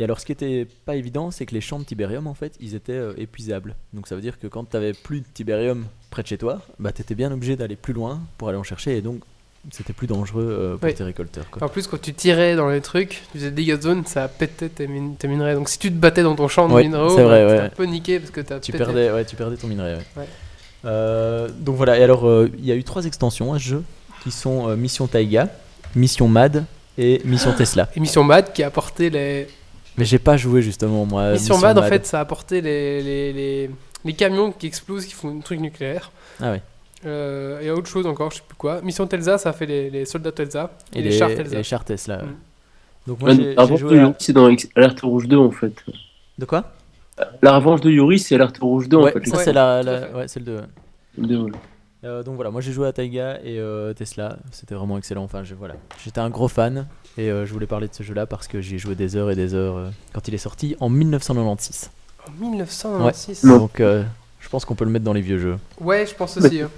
Et 0.00 0.04
alors, 0.04 0.18
ce 0.18 0.24
qui 0.24 0.32
était 0.32 0.66
pas 0.86 0.96
évident, 0.96 1.30
c'est 1.30 1.44
que 1.44 1.52
les 1.52 1.60
champs 1.60 1.78
de 1.78 1.84
Tiberium, 1.84 2.26
en 2.26 2.32
fait, 2.32 2.56
ils 2.58 2.74
étaient 2.74 2.92
euh, 2.92 3.12
épuisables. 3.18 3.76
Donc, 3.92 4.08
ça 4.08 4.14
veut 4.14 4.22
dire 4.22 4.38
que 4.38 4.46
quand 4.46 4.64
tu 4.64 4.74
avais 4.74 4.94
plus 4.94 5.20
de 5.20 5.26
Tiberium 5.34 5.84
près 6.08 6.22
de 6.22 6.28
chez 6.28 6.38
toi, 6.38 6.62
bah, 6.78 6.90
tu 6.90 7.02
étais 7.02 7.14
bien 7.14 7.30
obligé 7.30 7.54
d'aller 7.54 7.76
plus 7.76 7.92
loin 7.92 8.22
pour 8.38 8.48
aller 8.48 8.56
en 8.56 8.62
chercher, 8.62 8.96
et 8.96 9.02
donc, 9.02 9.22
c'était 9.70 9.92
plus 9.92 10.06
dangereux 10.06 10.48
euh, 10.48 10.76
pour 10.76 10.88
Oui. 10.88 10.94
tes 10.94 11.04
récolteurs. 11.04 11.48
Quoi. 11.50 11.62
En 11.64 11.68
plus, 11.68 11.86
quand 11.86 12.00
tu 12.00 12.14
tirais 12.14 12.56
dans 12.56 12.68
les 12.68 12.80
trucs, 12.80 13.22
tu 13.32 13.38
faisais 13.38 13.50
des 13.50 13.76
zones, 13.80 14.06
ça 14.06 14.26
pétait 14.28 14.68
tes, 14.70 14.86
min- 14.86 15.14
tes 15.18 15.28
minerais. 15.28 15.54
Donc 15.54 15.68
si 15.68 15.78
tu 15.78 15.90
te 15.90 15.96
battais 15.96 16.22
dans 16.22 16.34
ton 16.34 16.48
champ 16.48 16.68
de 16.68 16.74
Ouais, 16.74 16.82
minéraux, 16.84 17.14
c'est 17.16 17.22
vrai, 17.22 17.44
bah, 17.44 17.52
ouais. 17.52 17.58
un 17.60 17.68
peu 17.68 17.84
niqué 17.84 18.18
parce 18.18 18.30
que 18.30 18.40
tu 18.40 18.72
pété. 18.72 18.84
perdais, 18.84 19.10
ouais, 19.12 19.24
tu 19.24 19.36
perdais 19.36 19.56
ton 19.56 19.66
minerai. 19.66 19.96
ouais. 20.16 20.26
Euh, 20.86 21.48
donc 21.58 21.76
voilà, 21.76 21.98
et 21.98 22.02
alors 22.02 22.26
euh, 22.26 22.50
il 22.58 22.64
y 22.64 22.72
a 22.72 22.74
eu 22.74 22.84
trois 22.84 23.04
extensions 23.04 23.52
à 23.52 23.58
ce 23.58 23.64
jeu 23.64 23.84
qui 24.22 24.30
sont 24.30 24.68
euh, 24.70 24.76
Mission 24.76 25.06
Taiga, 25.06 25.48
Mission 25.94 26.26
Mad 26.26 26.64
et 26.96 27.20
Mission 27.26 27.52
Tesla. 27.52 27.88
Et 27.94 28.00
Mission 28.00 28.24
Mad 28.24 28.52
qui 28.54 28.62
a 28.62 28.68
apporté 28.68 29.10
les. 29.10 29.46
Mais 29.98 30.06
j'ai 30.06 30.18
pas 30.18 30.38
joué 30.38 30.62
justement 30.62 31.04
moi. 31.04 31.32
Mission 31.32 31.58
Mad, 31.58 31.76
en 31.78 31.82
fait, 31.82 32.06
ça 32.06 32.18
a 32.18 32.22
apporté 32.22 32.62
les, 32.62 33.02
les, 33.02 33.32
les, 33.34 33.70
les 34.06 34.12
camions 34.14 34.52
qui 34.52 34.66
explosent, 34.66 35.04
qui 35.04 35.12
font 35.12 35.36
un 35.36 35.40
truc 35.40 35.60
nucléaire. 35.60 36.12
Ah 36.40 36.52
ouais. 36.52 36.62
Euh, 37.06 37.60
et 37.60 37.70
autre 37.70 37.86
chose 37.88 38.06
encore, 38.06 38.30
je 38.30 38.36
sais 38.36 38.42
plus 38.46 38.56
quoi. 38.56 38.80
Mission 38.82 39.06
Telsa, 39.06 39.38
ça 39.38 39.52
fait 39.52 39.66
les, 39.66 39.88
les 39.90 40.04
soldats 40.04 40.32
Telsa 40.32 40.70
et, 40.92 40.98
Et 40.98 41.02
les, 41.02 41.10
les, 41.10 41.18
chars 41.18 41.30
et 41.30 41.34
Telsa. 41.36 41.56
les 41.56 41.62
chars 41.62 41.84
Tesla. 41.84 42.18
ouais. 42.18 42.24
Mm. 42.24 42.34
Donc 43.06 43.20
moi 43.20 43.30
Ouais, 43.30 43.36
j'ai 43.36 43.54
la 43.54 43.62
revanche 43.62 43.82
de 43.82 43.88
à- 43.88 43.94
Yuri, 43.94 44.14
c'est 44.18 44.32
dans 44.34 44.46
Alerte 44.76 45.00
Rouge 45.00 45.26
2, 45.28 45.36
en 45.38 45.50
fait. 45.50 45.72
De 46.38 46.44
quoi? 46.44 46.64
La 47.42 47.56
revanche 47.56 47.80
de 47.80 47.90
Yuri, 47.90 48.18
c'est 48.18 48.34
Alerte 48.34 48.58
Rouge 48.58 48.88
2, 48.88 48.96
Ouais, 48.98 49.10
en 49.16 49.20
fait. 49.20 49.26
ça 49.28 49.36
Ouais, 49.38 49.44
c'est 49.44 49.52
la, 49.52 49.82
la- 49.82 50.08
ouais, 50.10 50.28
c'est 50.28 50.40
le 50.40 50.46
2. 50.46 50.56
ouais. 50.56 50.62
Les 51.18 51.26
deux, 51.28 51.38
ouais. 51.38 51.52
Euh, 52.04 52.22
donc 52.22 52.36
voilà, 52.36 52.50
moi 52.50 52.62
j'ai 52.62 52.72
joué 52.72 52.86
à 52.88 52.92
Taiga 52.94 53.38
et 53.44 53.58
euh, 53.58 53.92
Tesla, 53.92 54.38
c'était 54.52 54.74
vraiment 54.74 54.96
excellent. 54.96 55.22
Enfin, 55.24 55.42
je, 55.44 55.54
voilà, 55.54 55.74
j'étais 56.02 56.20
un 56.20 56.30
gros 56.30 56.48
fan 56.48 56.86
et 57.18 57.30
euh, 57.30 57.44
je 57.44 57.52
voulais 57.52 57.66
parler 57.66 57.88
de 57.88 57.94
ce 57.94 58.02
jeu-là 58.02 58.24
parce 58.24 58.48
que 58.48 58.62
j'y 58.62 58.76
ai 58.76 58.78
joué 58.78 58.94
des 58.94 59.16
heures 59.16 59.30
et 59.30 59.34
des 59.34 59.52
heures 59.52 59.76
euh, 59.76 59.90
quand 60.14 60.26
il 60.26 60.32
est 60.32 60.38
sorti 60.38 60.76
en 60.80 60.88
1996. 60.88 61.90
En 62.26 62.30
1996. 62.40 63.44
Non. 63.44 63.58
Donc 63.58 63.80
euh, 63.80 64.02
je 64.40 64.48
pense 64.48 64.64
qu'on 64.64 64.74
peut 64.74 64.86
le 64.86 64.90
mettre 64.90 65.04
dans 65.04 65.12
les 65.12 65.20
vieux 65.20 65.36
jeux. 65.36 65.58
Ouais, 65.78 66.06
je 66.06 66.14
pense 66.14 66.38
aussi. 66.38 66.62
hein. 66.62 66.70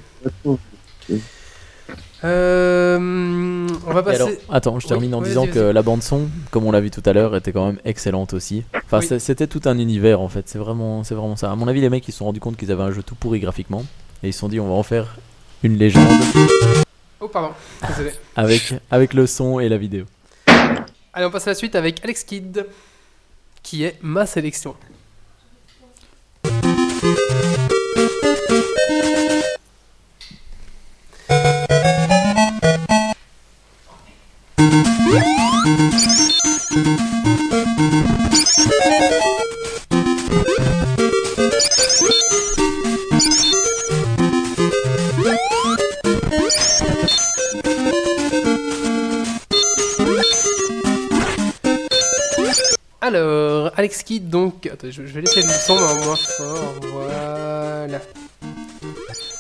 Euh, 2.25 3.67
on 3.87 3.93
va 3.93 4.03
passer. 4.05 4.17
alors, 4.23 4.29
attends, 4.51 4.79
je 4.79 4.85
Oui, 4.87 4.89
termine 4.91 5.15
en 5.15 5.23
disant 5.23 5.47
que 5.49 5.59
la 5.59 5.83
bande 5.83 6.03
son, 6.05 6.29
comme 6.53 6.65
on 6.65 6.71
l'a 6.71 6.81
vu 6.81 6.91
tout 6.91 7.03
à 7.05 7.13
l'heure, 7.13 7.35
était 7.35 7.51
quand 7.53 7.67
même 7.67 7.79
excellente 7.85 8.33
aussi. 8.33 8.63
Enfin, 8.85 9.01
Oui. 9.01 9.21
c'était 9.21 9.49
tout 9.49 9.63
un 9.65 9.77
univers 9.79 10.21
en 10.21 10.29
fait. 10.29 10.49
C'est 10.49 10.59
vraiment, 10.59 11.03
c'est 11.03 11.17
vraiment 11.17 11.35
ça. 11.35 11.51
À 11.51 11.57
mon 11.57 11.67
avis, 11.67 11.81
les 11.81 11.91
mecs 11.91 12.07
ils 12.07 12.13
se 12.13 12.19
sont 12.19 12.27
rendus 12.27 12.39
compte 12.39 12.57
qu'ils 12.57 12.71
avaient 12.71 12.85
un 12.85 12.93
jeu 12.93 13.03
tout 13.03 13.17
pourri 13.17 13.41
graphiquement 13.41 13.85
et 14.23 14.29
ils 14.29 14.33
se 14.33 14.39
sont 14.39 14.49
dit 14.49 14.61
on 14.61 14.69
va 14.69 14.75
en 14.75 14.85
faire 14.85 15.17
une 15.65 15.77
légende 15.77 16.07
Oh, 17.21 17.29
pardon. 17.29 17.51
Désolé. 17.89 18.11
avec 18.37 18.75
avec 18.91 19.15
le 19.15 19.27
son 19.27 19.59
et 19.59 19.69
la 19.69 19.77
vidéo. 19.79 20.05
Allez, 21.15 21.27
on 21.27 21.31
passe 21.31 21.47
à 21.49 21.51
la 21.51 21.55
suite 21.57 21.75
avec 21.75 22.03
Alex 22.05 22.23
Kidd, 22.25 22.67
qui 23.65 23.83
est 23.85 23.97
ma 24.03 24.27
sélection. 24.27 24.75
Alors, 53.01 53.71
Alex 53.77 54.03
Kidd, 54.03 54.29
donc. 54.29 54.69
Je, 54.83 55.03
vais 55.03 55.21
laisser 55.21 55.43
le 55.43 55.49
son 55.49 55.75
en 55.75 55.95
moins 56.05 56.17
fort. 56.17 56.75
Voilà. 56.93 58.01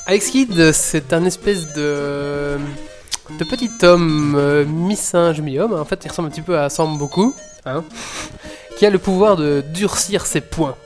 Alex 0.06 0.30
Kidd, 0.30 0.72
c'est 0.72 1.12
un 1.12 1.24
espèce 1.24 1.72
de. 1.72 2.58
De 3.38 3.44
petit 3.44 3.70
homme 3.82 4.34
euh, 4.36 4.64
mi-singe, 4.64 5.40
mi-homme. 5.40 5.72
En 5.74 5.84
fait, 5.84 6.04
il 6.04 6.08
ressemble 6.08 6.28
un 6.28 6.30
petit 6.30 6.42
peu 6.42 6.58
à 6.58 6.68
Samboku, 6.68 7.34
hein, 7.66 7.84
qui 8.78 8.86
a 8.86 8.90
le 8.90 8.98
pouvoir 8.98 9.36
de 9.36 9.62
durcir 9.72 10.26
ses 10.26 10.40
poings. 10.40 10.76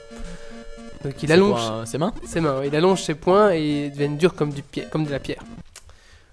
Donc, 1.05 1.23
il 1.23 1.31
allonge 1.33 1.61
quoi, 1.61 1.71
hein, 1.83 1.87
ses 1.87 1.99
mains 1.99 2.13
ses 2.27 2.41
mains. 2.41 2.61
Il 2.65 2.75
allonge 2.75 3.03
ses 3.03 3.15
poings 3.15 3.53
et 3.53 3.87
ils 3.87 3.91
deviennent 3.93 4.17
durs 4.17 4.35
comme, 4.35 4.51
du 4.51 4.63
pierre, 4.63 4.89
comme 4.91 5.05
de 5.05 5.11
la 5.11 5.19
pierre. 5.19 5.43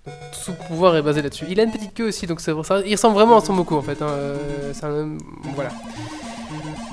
Donc, 0.06 0.16
tout 0.34 0.40
son 0.40 0.54
pouvoir 0.54 0.96
est 0.96 1.02
basé 1.02 1.22
là-dessus. 1.22 1.46
Il 1.50 1.60
a 1.60 1.64
une 1.64 1.72
petite 1.72 1.94
queue 1.94 2.08
aussi, 2.08 2.26
donc 2.28 2.42
ça. 2.42 2.52
Il 2.86 2.92
ressemble 2.94 3.16
vraiment 3.16 3.38
à 3.38 3.42
Samboku 3.46 3.76
en 3.76 3.82
fait. 3.82 4.02
hein, 4.02 4.08
euh, 4.10 4.74
un- 4.84 5.18
voilà. 5.56 5.70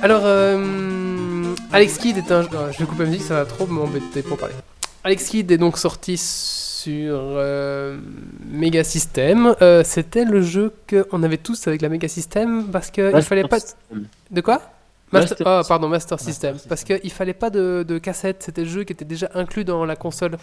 Alors, 0.03 0.23
euh, 0.25 1.55
Alex 1.73 1.99
Kidd 1.99 2.19
est 2.19 2.31
un. 2.33 2.43
je 2.43 2.79
vais 2.79 2.85
couper 2.87 3.05
la 3.05 3.11
musique, 3.11 3.27
ça 3.27 3.35
va 3.35 3.45
trop 3.45 3.67
m'embêter 3.67 4.23
pour 4.23 4.37
parler. 4.39 4.55
Alex 5.05 5.29
Kidd 5.29 5.51
est 5.51 5.59
donc 5.59 5.79
sorti 5.79 6.17
sur 6.83 7.15
euh, 7.17 7.99
Mega 8.51 8.85
System. 8.85 9.55
Euh, 9.61 9.83
C'était 9.85 10.25
le 10.25 10.41
jeu 10.43 10.73
qu'on 10.89 11.23
avait 11.23 11.37
tous 11.37 11.67
avec 11.67 11.83
la 11.83 11.89
Mega 11.89 12.09
System 12.09 12.67
parce 12.73 12.91
qu'il 12.91 13.05
Master 13.05 13.23
fallait 13.25 13.45
pas. 13.49 13.61
System. 13.61 14.07
De 14.31 14.41
quoi? 14.41 14.63
Master, 15.13 15.31
Master 15.39 15.47
ah, 15.47 15.63
pardon, 15.67 15.89
Master 15.89 16.17
Master 16.17 16.19
System. 16.33 16.53
System. 16.55 16.69
Parce 16.69 16.85
qu'il 16.85 17.11
fallait 17.11 17.35
pas 17.35 17.51
de, 17.51 17.85
de 17.87 17.99
cassette, 17.99 18.43
c'était 18.45 18.63
le 18.63 18.69
jeu 18.69 18.85
qui 18.85 18.93
était 18.93 19.05
déjà 19.05 19.29
inclus 19.35 19.65
dans 19.65 19.85
la 19.85 19.97
console. 19.97 20.37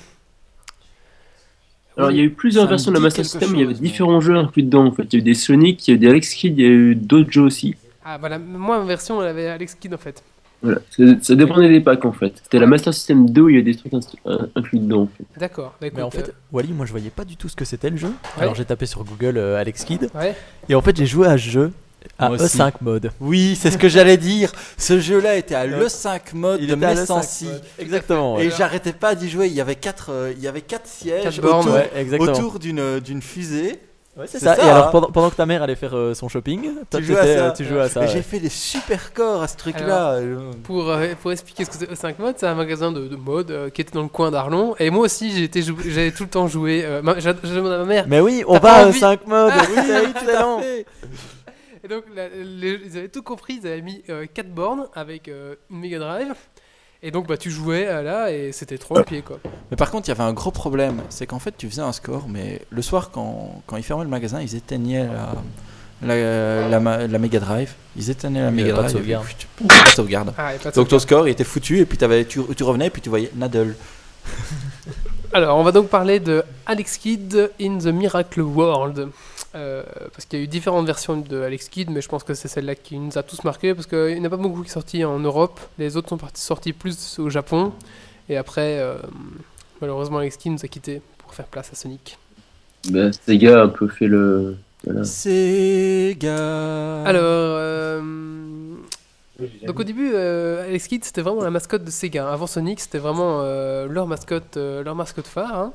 Alors, 1.95 2.11
il 2.11 2.17
y 2.17 2.19
a 2.19 2.23
eu 2.23 2.29
plusieurs 2.29 2.67
versions 2.67 2.91
de 2.91 2.97
dit 2.97 3.03
Master 3.03 3.25
System, 3.25 3.49
il 3.53 3.59
y 3.59 3.63
avait 3.63 3.73
mais- 3.73 3.79
différents 3.79 4.21
jeux 4.21 4.35
inclus 4.35 4.63
dedans 4.63 4.85
en 4.85 4.91
fait. 4.91 5.03
Il 5.11 5.13
y 5.13 5.15
a 5.15 5.19
eu 5.19 5.23
des 5.23 5.33
Sonic, 5.33 5.87
il 5.87 5.91
y 5.91 5.93
a 5.93 5.95
eu 5.95 5.99
des 5.99 6.07
Alex 6.09 6.33
Kidd, 6.35 6.59
il 6.59 6.61
y 6.61 6.65
a 6.67 6.69
eu 6.69 6.95
d'autres 6.95 7.31
jeux 7.31 7.41
aussi. 7.41 7.75
Ah, 8.05 8.17
voilà, 8.19 8.37
moi, 8.37 8.77
ma 8.77 8.85
version, 8.85 9.21
elle 9.21 9.29
avait 9.29 9.47
Alex 9.47 9.73
Kidd 9.75 9.93
en 9.93 9.97
fait. 9.97 10.23
Voilà, 10.61 10.79
ça, 11.21 11.35
dépendait 11.35 11.69
des 11.69 11.81
packs 11.81 12.03
en 12.05 12.11
fait. 12.11 12.33
C'était 12.43 12.59
la 12.59 12.65
Master 12.65 12.93
System 12.93 13.29
2 13.29 13.41
où 13.41 13.49
il 13.49 13.57
y 13.57 13.59
a 13.59 13.61
des 13.61 13.75
trucs 13.75 13.93
euh, 14.25 14.47
inclus 14.55 14.79
dedans 14.79 15.03
en 15.03 15.07
fait. 15.07 15.23
D'accord. 15.39 15.75
Mais 15.81 16.01
en 16.01 16.09
fait, 16.09 16.33
Wally, 16.51 16.73
moi 16.73 16.85
je 16.85 16.91
voyais 16.91 17.11
pas 17.11 17.25
du 17.25 17.37
tout 17.37 17.47
ce 17.47 17.55
que 17.55 17.65
c'était 17.65 17.89
le 17.89 17.97
jeu. 17.97 18.07
Ouais. 18.07 18.43
Alors 18.43 18.55
j'ai 18.55 18.65
tapé 18.65 18.85
sur 18.87 19.03
Google 19.03 19.37
euh, 19.37 19.59
Alex 19.59 19.83
Kidd 19.83 20.05
euh, 20.15 20.19
ouais. 20.19 20.35
et 20.67 20.75
en 20.75 20.81
fait 20.81 20.97
j'ai 20.97 21.05
joué 21.05 21.27
à 21.27 21.37
ce 21.37 21.49
jeu 21.49 21.71
à 22.17 22.29
Moi 22.29 22.41
aussi. 22.41 22.57
E5 22.57 22.73
mode. 22.81 23.11
Oui, 23.19 23.57
c'est 23.59 23.71
ce 23.71 23.77
que 23.77 23.89
j'allais 23.89 24.17
dire. 24.17 24.51
Ce 24.77 24.99
jeu-là 24.99 25.35
était 25.35 25.55
à 25.55 25.65
l'E5 25.67 26.21
mode 26.33 26.59
Il 26.61 26.67
de 26.67 26.75
était 26.75 26.85
à 26.85 26.95
Messancy. 26.95 27.45
l'E5 27.45 27.51
mode. 27.51 27.61
Exactement. 27.79 28.35
ouais. 28.35 28.45
Et 28.45 28.51
j'arrêtais 28.51 28.93
pas 28.93 29.15
d'y 29.15 29.29
jouer. 29.29 29.47
Il 29.47 29.53
y 29.53 29.61
avait 29.61 29.75
quatre, 29.75 30.11
euh, 30.11 30.33
il 30.35 30.41
y 30.41 30.47
avait 30.47 30.61
quatre 30.61 30.87
sièges 30.87 31.23
Quatre 31.23 31.41
bornes, 31.41 31.69
autour, 31.69 31.73
Ouais, 31.73 32.19
autour 32.19 32.59
d'une 32.59 32.99
d'une 32.99 33.21
fusée. 33.21 33.79
Ouais, 34.17 34.25
c'est 34.27 34.39
ça. 34.39 34.55
ça, 34.55 34.65
Et 34.65 34.69
alors 34.69 34.87
hein. 34.87 34.89
pendant, 34.91 35.11
pendant 35.11 35.29
que 35.29 35.35
ta 35.35 35.45
mère 35.45 35.61
allait 35.61 35.75
faire 35.75 35.95
euh, 35.95 36.13
son 36.15 36.27
shopping, 36.27 36.63
toi 36.63 36.83
Tu 36.89 36.97
tu 36.99 37.03
jouais 37.05 37.17
à 37.19 37.23
étais, 37.23 37.35
ça. 37.37 37.45
euh, 37.45 37.51
tu 37.51 37.65
jouais 37.65 37.81
à 37.81 37.89
ça. 37.89 37.99
Ouais. 38.01 38.07
j'ai 38.07 38.21
fait 38.23 38.39
des 38.39 38.49
super 38.49 39.13
corps 39.13 39.43
à 39.43 39.47
ce 39.47 39.57
truc-là. 39.57 40.19
Pour, 40.63 40.89
euh, 40.89 41.13
pour 41.21 41.31
expliquer 41.31 41.65
ce 41.65 41.69
que 41.69 41.77
c'est 41.77 41.91
E5 41.91 42.15
Mode, 42.19 42.35
c'est 42.37 42.47
un 42.47 42.55
magasin 42.55 42.91
de, 42.91 43.07
de 43.07 43.15
mode 43.15 43.51
euh, 43.51 43.69
qui 43.69 43.81
était 43.81 43.91
dans 43.93 44.01
le 44.01 44.07
coin 44.09 44.31
d'Arlon. 44.31 44.75
Et 44.79 44.89
moi 44.89 45.05
aussi, 45.05 45.49
j'avais 45.87 46.11
tout 46.11 46.23
le 46.23 46.29
temps 46.29 46.47
joué. 46.47 46.83
euh, 46.83 47.01
j'ai 47.19 47.33
demandé 47.33 47.75
à 47.75 47.77
ma 47.79 47.85
mère. 47.85 48.05
Mais 48.07 48.19
oui, 48.19 48.43
on 48.47 48.57
va 48.57 48.73
à 48.73 48.85
envie- 48.87 48.99
E5 48.99 49.19
mode. 49.27 49.51
Ah, 49.55 49.61
oui, 49.69 49.75
c'est 49.75 49.83
tout 50.11 50.17
à 50.17 50.21
excellent. 50.21 50.59
fait. 50.61 50.85
Et 51.83 51.87
donc, 51.87 52.03
la- 52.15 52.27
les- 52.29 52.79
ils 52.85 52.97
avaient 52.97 53.07
tout 53.09 53.21
compris. 53.21 53.59
Ils 53.61 53.67
avaient 53.67 53.81
mis 53.81 54.03
4 54.33 54.49
bornes 54.49 54.87
avec 54.95 55.27
euh, 55.27 55.55
une 55.69 55.79
Mega 55.79 55.99
Drive. 55.99 56.33
Et 57.03 57.11
donc, 57.11 57.27
bah, 57.27 57.37
tu 57.37 57.51
jouais 57.51 57.87
euh, 57.87 58.01
là 58.01 58.31
et 58.31 58.51
c'était 58.51 58.77
trop 58.77 58.97
au 58.99 59.03
pied 59.03 59.21
quoi. 59.21 59.39
Mais 59.69 59.77
par 59.77 59.91
contre, 59.91 60.07
il 60.07 60.09
y 60.09 60.11
avait 60.11 60.23
un 60.23 60.33
gros 60.33 60.51
problème. 60.51 61.01
C'est 61.09 61.27
qu'en 61.27 61.39
fait, 61.39 61.53
tu 61.57 61.69
faisais 61.69 61.81
un 61.81 61.91
score, 61.91 62.27
mais 62.27 62.61
le 62.71 62.81
soir, 62.81 63.11
quand, 63.11 63.61
quand 63.67 63.77
ils 63.77 63.83
fermaient 63.83 64.03
le 64.03 64.09
magasin, 64.09 64.41
ils 64.41 64.55
éteignaient 64.55 65.07
la, 66.01 66.69
la, 66.69 67.07
la, 67.07 67.19
Mega 67.19 67.39
Drive. 67.39 67.73
Ils 67.95 68.09
éteignaient 68.09 68.41
la 68.41 68.51
Mega 68.51 68.73
avait 68.73 68.81
pas 68.81 68.87
de 68.87 68.93
Drive. 68.93 68.95
et 68.95 68.99
sauvegarde. 68.99 69.25
puis, 69.25 69.35
tu- 69.37 69.67
pas 69.67 69.83
de 69.83 69.95
sauvegarde. 69.95 70.33
Ah, 70.37 70.55
et 70.55 70.57
pas 70.57 70.71
de 70.71 70.75
Donc 70.75 70.87
ton 70.87 70.99
score 70.99 71.27
il 71.27 71.31
était 71.31 71.43
foutu 71.43 71.79
et 71.79 71.85
puis 71.85 71.97
t'avais- 71.97 72.25
tu, 72.25 72.41
tu 72.55 72.63
revenais 72.63 72.87
et 72.87 72.89
puis 72.89 73.01
tu 73.01 73.09
voyais 73.09 73.31
Nadal. 73.35 73.75
Alors, 75.33 75.57
on 75.57 75.63
va 75.63 75.71
donc 75.71 75.89
parler 75.89 76.19
de 76.19 76.43
Alex 76.65 76.97
Kidd 76.97 77.51
in 77.59 77.77
the 77.79 77.87
Miracle 77.87 78.41
World. 78.41 79.09
Euh, 79.55 79.83
parce 80.11 80.25
qu'il 80.25 80.39
y 80.39 80.41
a 80.41 80.45
eu 80.45 80.47
différentes 80.47 80.85
versions 80.85 81.17
de 81.17 81.41
Alex 81.41 81.69
Kidd, 81.69 81.89
mais 81.89 82.01
je 82.01 82.07
pense 82.07 82.23
que 82.23 82.33
c'est 82.33 82.47
celle-là 82.47 82.75
qui 82.75 82.97
nous 82.97 83.17
a 83.17 83.23
tous 83.23 83.43
marqué 83.43 83.73
parce 83.73 83.87
qu'il 83.87 84.13
n'y 84.13 84.19
en 84.19 84.25
a 84.25 84.29
pas 84.29 84.37
beaucoup 84.37 84.63
qui 84.63 84.69
sont 84.69 84.79
sortis 84.79 85.03
en 85.03 85.19
Europe. 85.19 85.59
Les 85.79 85.97
autres 85.97 86.09
sont 86.09 86.19
sortis 86.33 86.73
plus 86.73 87.19
au 87.19 87.29
Japon. 87.29 87.73
Et 88.29 88.37
après, 88.37 88.79
euh, 88.79 88.95
malheureusement, 89.81 90.19
Alex 90.19 90.37
Kidd 90.37 90.53
nous 90.53 90.65
a 90.65 90.67
quittés 90.67 91.01
pour 91.17 91.33
faire 91.33 91.45
place 91.45 91.71
à 91.71 91.75
Sonic. 91.75 92.17
Bah, 92.89 93.11
Sega 93.11 93.61
a 93.61 93.63
un 93.63 93.69
peu 93.69 93.87
fait 93.87 94.07
le. 94.07 94.57
Voilà. 94.85 95.03
Sega. 95.03 97.03
Alors, 97.03 97.21
euh, 97.23 98.01
donc 99.67 99.79
au 99.79 99.83
début, 99.83 100.11
euh, 100.13 100.67
Alex 100.67 100.87
Kidd 100.87 101.03
c'était 101.05 101.21
vraiment 101.21 101.43
la 101.43 101.51
mascotte 101.51 101.83
de 101.83 101.91
Sega. 101.91 102.31
Avant 102.31 102.47
Sonic, 102.47 102.79
c'était 102.79 102.97
vraiment 102.97 103.41
euh, 103.41 103.87
leur 103.87 104.07
mascotte, 104.07 104.57
euh, 104.57 104.83
leur 104.83 104.95
mascotte 104.95 105.27
phare. 105.27 105.55
hein. 105.55 105.73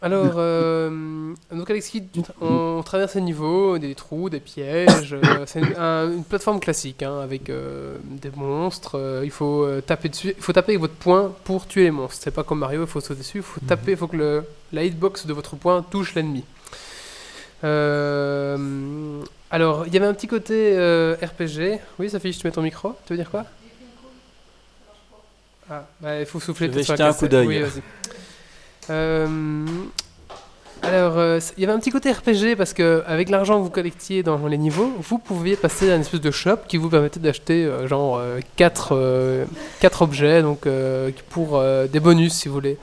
Alors, 0.00 0.36
donc 1.54 1.68
Alex 1.70 1.88
Kidd, 1.88 2.06
on 2.40 2.82
traverse 2.82 3.14
les 3.14 3.20
niveaux, 3.20 3.76
des 3.76 3.94
trous, 3.94 4.30
des 4.30 4.40
pièges. 4.40 5.14
c'est 5.44 5.60
une, 5.60 5.76
un- 5.76 6.10
une 6.10 6.24
plateforme 6.24 6.60
classique 6.60 7.02
hein, 7.02 7.20
avec 7.20 7.44
des 7.50 8.30
monstres. 8.34 9.20
il 9.22 9.30
faut 9.30 9.68
taper 9.86 10.08
dessus, 10.08 10.34
il 10.34 10.42
faut 10.42 10.54
taper 10.54 10.72
avec 10.72 10.80
votre 10.80 10.94
poing 10.94 11.34
pour 11.44 11.66
tuer 11.66 11.84
les 11.84 11.90
monstres. 11.90 12.20
C'est 12.22 12.30
pas 12.30 12.42
comme 12.42 12.60
Mario, 12.60 12.82
il 12.82 12.86
faut 12.86 13.00
sauter 13.00 13.20
dessus, 13.20 13.38
il 13.38 13.42
faut 13.42 13.60
taper, 13.66 13.90
il 13.92 13.96
faut 13.98 14.06
que 14.08 14.16
le, 14.16 14.44
la 14.72 14.82
hitbox 14.82 15.26
de 15.26 15.34
votre 15.34 15.56
poing 15.56 15.82
touche 15.82 16.14
l'ennemi. 16.14 16.44
Euh, 17.64 19.22
alors, 19.52 19.84
il 19.86 19.94
y 19.94 19.96
avait 19.98 20.06
un 20.06 20.14
petit 20.14 20.26
côté 20.26 20.72
euh, 20.76 21.14
RPG. 21.22 21.78
Oui, 22.00 22.10
Sophie, 22.10 22.32
je 22.32 22.40
te 22.40 22.46
mets 22.48 22.52
ton 22.52 22.62
micro. 22.62 22.94
Tu 23.06 23.12
veux 23.12 23.16
dire 23.18 23.30
quoi? 23.30 23.44
Ah, 25.70 25.84
bah, 26.00 26.18
il 26.20 26.26
faut 26.26 26.40
souffler. 26.40 26.66
Je 26.68 26.72
vais 26.72 26.82
jeter 26.82 27.02
un 27.02 27.12
coup 27.12 27.28
d'œil. 27.28 27.46
Oui. 27.46 27.62
Euh, 28.90 29.66
alors, 30.82 31.18
euh, 31.18 31.38
il 31.56 31.60
y 31.60 31.64
avait 31.64 31.72
un 31.72 31.78
petit 31.78 31.90
côté 31.92 32.10
RPG 32.10 32.56
parce 32.56 32.72
que 32.72 33.04
avec 33.06 33.28
l'argent 33.30 33.58
que 33.58 33.62
vous 33.64 33.70
collectiez 33.70 34.22
dans 34.24 34.44
les 34.48 34.58
niveaux, 34.58 34.90
vous 34.98 35.18
pouviez 35.18 35.54
passer 35.54 35.90
à 35.90 35.94
une 35.94 36.00
espèce 36.00 36.20
de 36.20 36.30
shop 36.32 36.56
qui 36.66 36.76
vous 36.78 36.88
permettait 36.90 37.20
d'acheter 37.20 37.70
genre 37.86 38.20
4 38.56 38.92
objets 40.00 40.42
donc 40.42 40.66
euh, 40.66 41.10
qui- 41.12 41.22
pour 41.30 41.62
des 41.62 42.00
bonus 42.00 42.32
si 42.32 42.48
vous 42.48 42.54
voulez. 42.54 42.78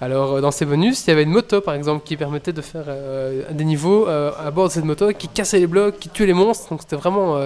Alors 0.00 0.34
euh, 0.34 0.40
dans 0.40 0.50
ces 0.50 0.66
bonus, 0.66 1.04
il 1.06 1.10
y 1.10 1.12
avait 1.12 1.22
une 1.22 1.30
moto 1.30 1.60
par 1.60 1.74
exemple 1.74 2.04
qui 2.04 2.16
permettait 2.16 2.52
de 2.52 2.60
faire 2.62 2.84
euh, 2.88 3.42
des 3.50 3.64
niveaux 3.64 4.06
euh, 4.08 4.30
à 4.38 4.50
bord 4.50 4.68
de 4.68 4.72
cette 4.72 4.84
moto 4.84 5.10
qui 5.12 5.28
cassait 5.28 5.58
les 5.58 5.66
blocs, 5.66 5.98
qui 5.98 6.08
tuait 6.08 6.26
les 6.26 6.34
monstres. 6.34 6.68
Donc 6.70 6.82
c'était 6.82 6.96
vraiment 6.96 7.36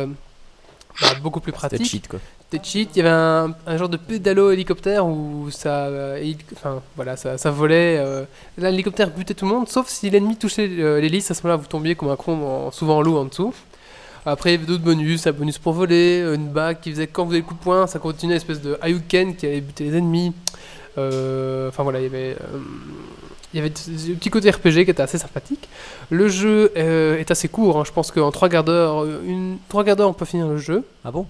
bah, 1.00 1.08
beaucoup 1.22 1.40
plus 1.40 1.52
C'était 1.52 1.68
pratique. 1.68 1.86
cheat 1.86 2.08
quoi. 2.08 2.18
C'était 2.50 2.64
cheat. 2.68 2.90
Il 2.94 2.98
y 2.98 3.00
avait 3.02 3.10
un, 3.14 3.54
un 3.66 3.76
genre 3.76 3.88
de 3.88 3.96
pédalo 3.96 4.50
hélicoptère 4.50 5.06
où 5.06 5.48
ça, 5.50 5.86
euh, 5.86 6.32
enfin 6.52 6.82
voilà, 6.96 7.16
ça, 7.16 7.38
ça 7.38 7.50
volait. 7.52 7.96
euh, 7.98 8.24
là, 8.58 8.70
l'hélicoptère 8.72 9.10
butait 9.10 9.34
tout 9.34 9.44
le 9.46 9.52
monde, 9.52 9.68
sauf 9.68 9.88
si 9.88 10.10
l'ennemi 10.10 10.36
touchait 10.36 10.68
euh, 10.68 11.00
l'hélice. 11.00 11.30
À 11.30 11.34
ce 11.34 11.42
moment-là, 11.44 11.56
vous 11.62 11.68
tombiez 11.68 11.94
comme 11.94 12.10
un 12.10 12.16
con, 12.16 12.32
en- 12.66 12.70
souvent 12.72 12.96
en 12.98 13.02
l'eau 13.02 13.16
en 13.18 13.26
dessous. 13.26 13.54
Après, 14.26 14.50
il 14.50 14.52
y 14.54 14.56
avait 14.56 14.66
d'autres 14.66 14.82
bonus, 14.82 15.26
un 15.28 15.32
bonus 15.32 15.56
pour 15.58 15.72
voler, 15.72 16.20
une 16.34 16.48
bague 16.48 16.80
qui 16.80 16.90
faisait 16.90 17.06
quand 17.06 17.24
vous 17.24 17.30
avez 17.30 17.40
le 17.40 17.46
coup 17.46 17.54
de 17.54 17.60
poing, 17.60 17.86
ça 17.86 17.98
continuait 18.00 18.34
une 18.34 18.36
espèce 18.36 18.60
de 18.60 18.76
Hayuken 18.82 19.34
qui 19.36 19.46
allait 19.46 19.60
buter 19.62 19.84
les 19.84 19.96
ennemis. 19.96 20.32
Euh, 20.98 21.68
Enfin 21.68 21.82
voilà, 21.82 22.00
il 22.00 22.04
y 22.04 22.06
avait. 22.06 22.36
euh, 22.40 22.58
il 23.52 23.56
y 23.56 23.60
avait 23.60 23.70
des 23.70 24.14
petits 24.14 24.30
côtés 24.30 24.48
RPG 24.50 24.84
qui 24.84 24.90
étaient 24.90 25.02
assez 25.02 25.18
sympathiques. 25.18 25.68
Le 26.10 26.28
jeu 26.28 26.70
euh, 26.76 27.18
est 27.18 27.32
assez 27.32 27.48
court, 27.48 27.80
hein. 27.80 27.82
je 27.84 27.90
pense 27.90 28.12
qu'en 28.12 28.30
3 28.30 28.48
quarts 28.48 28.62
d'heure, 28.62 29.04
une... 29.24 29.58
trois 29.68 29.82
quarts 29.84 29.96
d'heure, 29.96 30.08
on 30.08 30.12
peut 30.12 30.24
finir 30.24 30.46
le 30.46 30.56
jeu. 30.56 30.84
Ah 31.04 31.10
bon? 31.10 31.26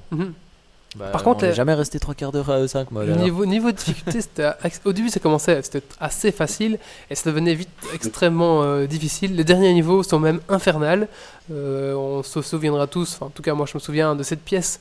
Bah, 0.97 1.07
Par 1.13 1.23
contre, 1.23 1.45
on 1.45 1.47
n'est 1.47 1.55
jamais 1.55 1.73
resté 1.73 1.99
trois 1.99 2.15
quarts 2.15 2.31
d'heure 2.33 2.51
à 2.51 2.61
E5 2.61 2.87
moi. 2.91 3.07
Niveau, 3.07 3.47
niveau 3.47 3.71
difficulté, 3.71 4.19
au 4.85 4.93
début 4.93 5.09
ça 5.09 5.19
commençait, 5.21 5.63
c'était 5.63 5.83
assez 5.99 6.31
facile 6.31 6.79
et 7.11 7.15
ça 7.15 7.31
devenait 7.31 7.55
vite 7.55 7.71
extrêmement 7.95 8.65
euh, 8.65 8.87
difficile. 8.87 9.35
Les 9.35 9.45
derniers 9.45 9.73
niveaux 9.73 10.03
sont 10.03 10.19
même 10.19 10.41
infernales. 10.51 11.09
On 11.51 12.23
se 12.23 12.43
souviendra 12.43 12.87
tous, 12.87 13.17
en 13.23 13.29
tout 13.31 13.43
cas 13.43 13.55
moi 13.55 13.65
je 13.67 13.79
me 13.79 13.81
souviens 13.81 14.15
de 14.15 14.23
cette 14.23 14.43
pièce 14.43 14.79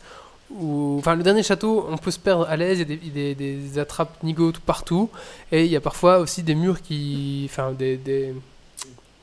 où, 0.52 0.96
enfin 1.00 1.16
le 1.16 1.24
dernier 1.24 1.44
château, 1.44 1.86
on 1.90 1.98
peut 1.98 2.12
se 2.12 2.20
perdre 2.20 2.48
à 2.50 2.56
l'aise, 2.58 2.80
il 2.80 2.90
y 2.90 2.94
a 2.94 2.96
des, 2.98 3.36
des, 3.36 3.36
des 3.36 3.80
attrapes 3.80 4.22
nigots 4.24 4.52
tout 4.52 4.62
partout 4.62 5.10
et 5.52 5.66
il 5.66 5.72
y 5.72 5.76
a 5.76 5.82
parfois 5.82 6.20
aussi 6.20 6.44
des 6.44 6.56
murs 6.56 6.82
qui, 6.82 7.48
enfin 7.50 7.72
des, 7.72 7.98
des, 7.98 8.34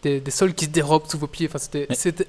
des, 0.02 0.20
des 0.20 0.30
sols 0.30 0.54
qui 0.54 0.66
se 0.66 0.70
dérobent 0.70 1.06
sous 1.08 1.18
vos 1.18 1.26
pieds. 1.26 1.46
Enfin 1.48 1.58
c'était, 1.58 1.86
Mais- 1.90 1.96
c'était 1.96 2.24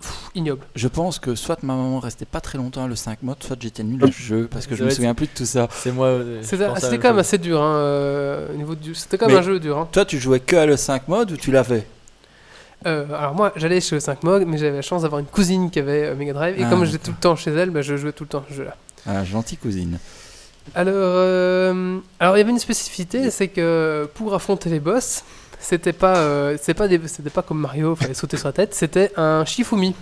pff, 0.00 0.30
ignoble. 0.34 0.62
Je 0.74 0.88
pense 0.88 1.18
que 1.18 1.34
soit 1.36 1.62
ma 1.62 1.74
maman 1.74 2.00
restait 2.00 2.24
pas 2.24 2.40
très 2.40 2.58
longtemps 2.58 2.84
à 2.84 2.88
le 2.88 2.96
5 2.96 3.22
mode, 3.22 3.42
soit 3.42 3.56
j'étais 3.60 3.84
nul 3.84 4.02
à 4.04 4.08
ce 4.08 4.12
jeu 4.20 4.48
parce 4.50 4.66
que 4.66 4.74
je 4.74 4.82
me 4.84 4.90
souviens 4.90 5.14
plus 5.14 5.26
de 5.26 5.32
tout 5.34 5.46
ça. 5.46 5.68
C'est 5.70 5.92
moi. 5.92 6.06
euh, 6.08 6.40
C'était, 6.42 6.98
quand 6.98 7.10
même 7.10 7.18
assez 7.18 7.38
dur, 7.38 7.62
hein, 7.62 7.76
euh, 7.76 8.52
au 8.52 8.56
niveau 8.56 8.74
du, 8.74 8.94
c'était 8.94 9.16
quand 9.16 9.26
Mais- 9.26 9.34
même 9.34 9.42
un 9.42 9.46
jeu 9.46 9.60
dur. 9.60 9.78
Hein. 9.78 9.88
Toi, 9.92 10.04
tu 10.04 10.18
jouais 10.18 10.40
que 10.40 10.56
à 10.56 10.66
le 10.66 10.76
5 10.76 11.06
mode 11.08 11.32
ou 11.32 11.36
tu 11.36 11.52
l'avais 11.52 11.86
Euh, 12.86 13.06
alors 13.18 13.34
moi 13.34 13.52
j'allais 13.56 13.80
chez 13.80 13.96
le 13.96 14.00
5 14.00 14.22
Mog 14.24 14.44
mais 14.46 14.58
j'avais 14.58 14.76
la 14.76 14.82
chance 14.82 15.02
d'avoir 15.02 15.18
une 15.20 15.26
cousine 15.26 15.70
qui 15.70 15.78
avait 15.78 16.04
euh, 16.08 16.14
Mega 16.14 16.32
Drive 16.34 16.60
et 16.60 16.64
Ah, 16.64 16.70
comme 16.70 16.84
j'étais 16.84 16.98
tout 16.98 17.12
le 17.12 17.16
temps 17.16 17.34
chez 17.36 17.50
elle 17.50 17.70
bah, 17.70 17.80
je 17.82 17.96
jouais 17.96 18.12
tout 18.12 18.24
le 18.24 18.28
temps 18.28 18.40
à 18.40 18.44
ce 18.50 18.54
jeu 18.56 18.64
là. 18.64 18.76
Ah, 19.06 19.24
gentille 19.24 19.56
cousine. 19.58 19.98
Alors, 20.74 20.94
euh, 20.96 21.98
alors 22.20 22.36
il 22.36 22.40
y 22.40 22.42
avait 22.42 22.50
une 22.50 22.58
spécificité 22.58 23.30
c'est 23.30 23.48
que 23.48 24.08
pour 24.14 24.34
affronter 24.34 24.70
les 24.70 24.80
boss 24.80 25.24
c'était 25.60 25.94
pas, 25.94 26.16
euh, 26.18 26.58
c'est 26.60 26.74
pas, 26.74 26.88
des- 26.88 27.00
c'était 27.08 27.30
pas 27.30 27.40
comme 27.40 27.58
Mario, 27.60 27.94
fallait 27.94 28.12
sauter 28.12 28.36
sur 28.36 28.48
la 28.48 28.52
tête, 28.52 28.74
c'était 28.74 29.10
un 29.16 29.46
Shifumi. 29.46 29.94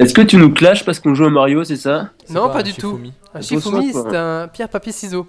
Est-ce 0.00 0.12
que 0.12 0.22
tu 0.22 0.36
nous 0.38 0.52
clashes 0.52 0.84
parce 0.84 0.98
qu'on 0.98 1.14
joue 1.14 1.26
à 1.26 1.30
Mario, 1.30 1.62
c'est 1.62 1.76
ça? 1.76 2.08
C'est 2.24 2.34
Non, 2.34 2.50
pas 2.50 2.64
du 2.64 2.74
tout. 2.74 2.98
Un 3.32 3.40
Shifumi 3.40 3.92
c'est 3.92 4.16
un 4.16 4.48
pierre-papier-ciseaux. 4.48 5.28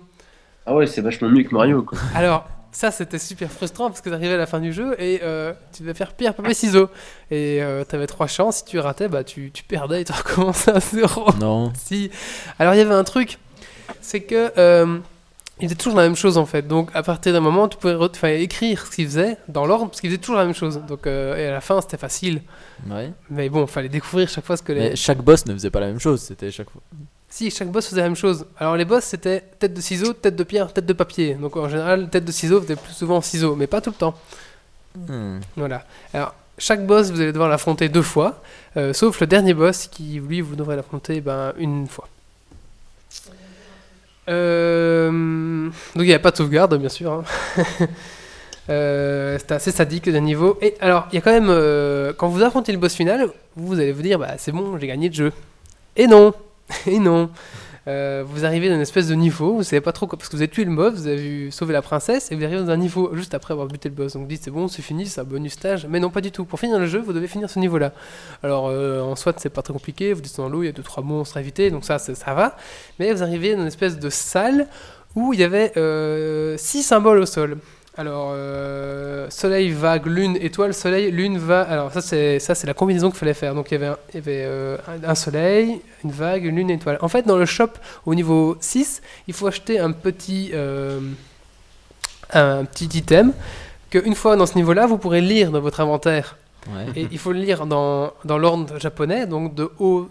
Ah 0.66 0.74
ouais, 0.74 0.88
c'est 0.88 1.02
vachement 1.02 1.30
mieux 1.30 1.44
que 1.44 1.54
Mario, 1.54 1.84
quoi. 1.84 2.00
Alors, 2.16 2.48
ça 2.76 2.92
c'était 2.92 3.20
super 3.20 3.50
frustrant 3.50 3.88
parce 3.88 4.02
que 4.02 4.10
t'arrivais 4.10 4.34
à 4.34 4.38
la 4.38 4.46
fin 4.46 4.60
du 4.60 4.74
jeu 4.74 5.02
et 5.02 5.22
euh, 5.24 5.54
tu 5.72 5.84
devais 5.84 5.94
faire 5.94 6.14
pierre, 6.14 6.34
papier, 6.34 6.54
ciseaux. 6.54 6.90
Et 7.32 7.64
euh, 7.64 7.86
t'avais 7.86 8.06
trois 8.06 8.28
chances, 8.28 8.58
si 8.58 8.66
tu 8.66 8.80
ratais, 8.80 9.08
bah 9.08 9.24
tu, 9.24 9.50
tu 9.52 9.64
perdais 9.64 10.02
et 10.02 10.06
tu 10.06 10.12
recommençais 10.12 10.72
à 10.72 10.82
zéro. 10.82 11.32
Non. 11.40 11.72
Si. 11.74 12.12
Alors 12.60 12.74
il 12.74 12.78
y 12.78 12.82
avait 12.82 12.94
un 12.94 13.06
truc, 13.06 13.40
c'est 14.02 14.20
que 14.22 14.52
euh, 14.58 15.00
il 15.62 15.70
faisait 15.70 15.76
toujours 15.76 15.96
la 15.96 16.04
même 16.04 16.18
chose 16.18 16.38
en 16.38 16.46
fait. 16.46 16.68
Donc 16.68 16.90
à 16.94 17.02
partir 17.02 17.32
d'un 17.32 17.40
moment, 17.40 17.70
tu 17.70 17.78
pouvais 17.78 18.44
écrire 18.44 18.86
ce 18.86 18.92
qu'il 18.92 19.06
faisait 19.06 19.38
dans 19.48 19.66
l'ordre 19.66 19.88
parce 19.88 20.02
qu'il 20.02 20.10
faisait 20.10 20.20
toujours 20.20 20.36
la 20.36 20.44
même 20.44 20.54
chose. 20.54 20.82
Donc 20.86 21.08
euh, 21.08 21.38
et 21.38 21.48
à 21.48 21.52
la 21.52 21.62
fin, 21.62 21.80
c'était 21.80 21.98
facile. 21.98 22.42
Ouais. 22.90 23.14
Mais 23.30 23.48
bon, 23.48 23.68
fallait 23.68 23.88
découvrir 23.88 24.28
chaque 24.28 24.44
fois 24.44 24.58
ce 24.58 24.64
que 24.64 24.74
les. 24.74 24.80
Mais 24.82 24.96
chaque 24.98 25.22
boss 25.22 25.46
ne 25.46 25.54
faisait 25.54 25.72
pas 25.72 25.80
la 25.80 25.88
même 25.88 26.00
chose. 26.02 26.20
C'était 26.22 26.52
chaque 26.52 26.70
fois. 26.70 26.82
Si, 27.30 27.52
chaque 27.52 27.70
boss 27.70 27.88
faisait 27.88 28.02
la 28.02 28.08
même 28.08 28.16
chose. 28.16 28.46
Alors 28.58 28.78
les 28.78 28.86
boss, 28.86 29.04
c'était 29.04 29.42
tête 29.60 29.74
de 29.74 29.82
ciseaux, 29.82 30.14
tête 30.14 30.36
de 30.36 30.44
pierre, 30.44 30.72
tête 30.72 30.86
de 30.86 30.94
papier. 30.94 31.34
Donc 31.34 31.58
en 31.58 31.68
général, 31.68 32.10
tête 32.10 32.24
de 32.24 32.32
ciseaux 32.32 32.62
faisait 32.62 32.76
plus 32.78 32.94
souvent 32.94 33.20
ciseaux, 33.22 33.56
mais 33.56 33.68
pas 33.68 33.82
tout 33.82 33.90
le 33.90 33.96
temps. 33.96 34.16
Hmm. 34.96 35.40
Voilà. 35.58 35.84
Alors, 36.14 36.34
chaque 36.58 36.86
boss, 36.86 37.12
vous 37.12 37.20
allez 37.20 37.34
devoir 37.34 37.50
l'affronter 37.50 37.90
deux 37.90 38.02
fois, 38.02 38.42
euh, 38.78 38.94
sauf 38.94 39.20
le 39.20 39.28
dernier 39.28 39.54
boss 39.54 39.88
qui, 39.88 40.22
lui, 40.26 40.40
vous 40.40 40.56
devrez 40.56 40.78
l'affronter 40.78 41.20
ben, 41.20 41.54
une 41.58 41.88
fois. 41.88 42.08
Euh, 44.30 45.12
donc, 45.96 46.04
il 46.04 46.08
n'y 46.08 46.14
a 46.14 46.20
pas 46.20 46.32
de 46.32 46.38
sauvegarde, 46.38 46.78
bien 46.78 46.90
sûr. 46.90 47.12
hein. 47.12 47.24
Euh, 48.68 49.38
C'était 49.38 49.54
assez 49.54 49.70
sadique 49.70 50.08
le 50.08 50.18
niveau. 50.18 50.58
Et 50.60 50.74
alors, 50.80 51.08
il 51.12 51.16
y 51.16 51.18
a 51.20 51.22
quand 51.22 51.40
même. 51.40 51.50
quand 52.18 52.28
vous 52.30 52.42
affrontez 52.42 52.72
le 52.72 52.80
boss 52.80 52.96
final, 52.96 53.30
vous 53.56 53.76
allez 53.76 53.92
vous 53.92 54.02
dire 54.02 54.18
bah, 54.18 54.40
c'est 54.40 54.52
bon, 54.52 54.80
j'ai 54.80 54.88
gagné 54.88 55.10
le 55.10 55.14
jeu. 55.14 55.34
Et 55.96 56.08
non 56.08 56.34
Et 56.88 57.00
non 57.00 57.30
Euh, 57.88 58.24
vous 58.26 58.46
arrivez 58.46 58.68
dans 58.70 58.76
une 58.76 58.82
espèce 58.82 59.08
de 59.08 59.14
niveau, 59.14 59.58
vous 59.58 59.64
savez 59.64 59.82
pas 59.82 59.92
trop 59.92 60.08
quoi, 60.08 60.18
parce 60.18 60.28
que 60.28 60.36
vous 60.36 60.42
avez 60.42 60.50
tué 60.50 60.66
le 60.66 60.74
boss, 60.76 60.94
vous 60.96 61.08
avez 61.08 61.18
vu 61.18 61.52
sauver 61.52 61.74
la 61.74 61.84
princesse, 61.84 62.32
et 62.32 62.36
vous 62.36 62.44
arrivez 62.44 62.60
dans 62.60 62.72
un 62.72 62.78
niveau 62.78 63.16
juste 63.16 63.36
après 63.36 63.52
avoir 63.52 63.68
buté 63.68 63.90
le 63.90 63.96
boss. 63.96 64.14
Donc 64.14 64.24
vous 64.24 64.28
dites 64.28 64.44
c'est 64.44 64.52
bon, 64.52 64.68
c'est 64.68 64.82
fini, 64.82 65.06
c'est 65.06 65.22
un 65.22 65.24
bonus 65.24 65.54
stage. 65.54 65.86
Mais 65.88 66.00
non, 66.00 66.10
pas 66.10 66.22
du 66.22 66.32
tout. 66.32 66.46
Pour 66.46 66.60
finir 66.60 66.80
le 66.80 66.88
jeu, 66.88 67.00
vous 67.00 67.14
devez 67.14 67.28
finir 67.28 67.48
ce 67.48 67.60
niveau-là. 67.60 67.94
Alors 68.42 68.70
euh, 68.70 69.02
en 69.02 69.16
soit, 69.16 69.40
c'est 69.40 69.52
pas 69.52 69.62
très 69.62 69.74
compliqué, 69.74 70.14
vous 70.14 70.22
descendez 70.22 70.50
dans 70.50 70.56
l'eau, 70.56 70.64
il 70.64 70.66
y 70.66 70.70
a 70.70 70.74
2-3 70.74 71.04
monstres 71.04 71.38
à 71.38 71.42
éviter, 71.42 71.70
donc 71.70 71.86
ça, 71.86 72.00
ça 72.00 72.34
va. 72.34 72.58
Mais 72.98 73.14
vous 73.14 73.22
arrivez 73.22 73.54
dans 73.54 73.62
une 73.62 73.68
espèce 73.68 74.00
de 74.00 74.10
salle 74.10 74.68
où 75.16 75.34
il 75.34 75.40
y 75.40 75.44
avait 75.44 75.72
6 76.58 76.82
symboles 76.82 77.20
au 77.20 77.26
sol. 77.28 77.58
Alors, 77.98 78.32
euh, 78.34 79.30
soleil, 79.30 79.72
vague, 79.72 80.06
lune, 80.06 80.38
étoile, 80.42 80.74
soleil, 80.74 81.12
lune, 81.12 81.38
vague. 81.38 81.68
Alors, 81.70 81.94
ça, 81.94 82.02
c'est, 82.02 82.40
ça, 82.40 82.54
c'est 82.54 82.68
la 82.68 82.74
combinaison 82.74 83.10
qu'il 83.10 83.20
fallait 83.20 83.34
faire. 83.34 83.56
Donc, 83.56 83.72
il 83.72 83.76
y 83.76 83.78
avait, 83.78 83.88
un, 83.88 83.98
il 84.10 84.16
y 84.16 84.18
avait 84.18 84.44
euh, 84.46 84.78
un, 85.06 85.16
soleil, 85.16 85.80
une 86.04 86.12
vague, 86.12 86.44
une 86.44 86.58
lune, 86.58 86.70
une 86.70 86.76
étoile. 86.76 86.98
En 87.02 87.08
fait, 87.08 87.26
dans 87.26 87.38
le 87.38 87.46
shop, 87.46 87.70
au 88.06 88.14
niveau 88.14 88.58
6, 88.60 89.02
il 89.28 89.34
faut 89.34 89.48
acheter 89.48 89.80
un 89.80 89.94
petit, 89.94 90.52
euh, 90.54 91.00
un 92.34 92.66
petit 92.66 92.98
item 92.98 93.32
qu'une 93.90 94.16
fois 94.16 94.36
dans 94.36 94.46
ce 94.46 94.56
niveau-là, 94.56 94.88
vous 94.88 94.98
pourrez 94.98 95.22
lire 95.22 95.52
dans 95.52 95.62
votre 95.62 95.80
inventaire. 95.80 96.38
Ouais. 96.68 97.02
Et 97.02 97.08
il 97.12 97.18
faut 97.18 97.32
le 97.32 97.40
lire 97.40 97.66
dans, 97.66 98.12
dans 98.26 98.38
l'ordre 98.38 98.78
japonais, 98.78 99.26
donc 99.26 99.56
de 99.56 99.72
haut 99.80 100.10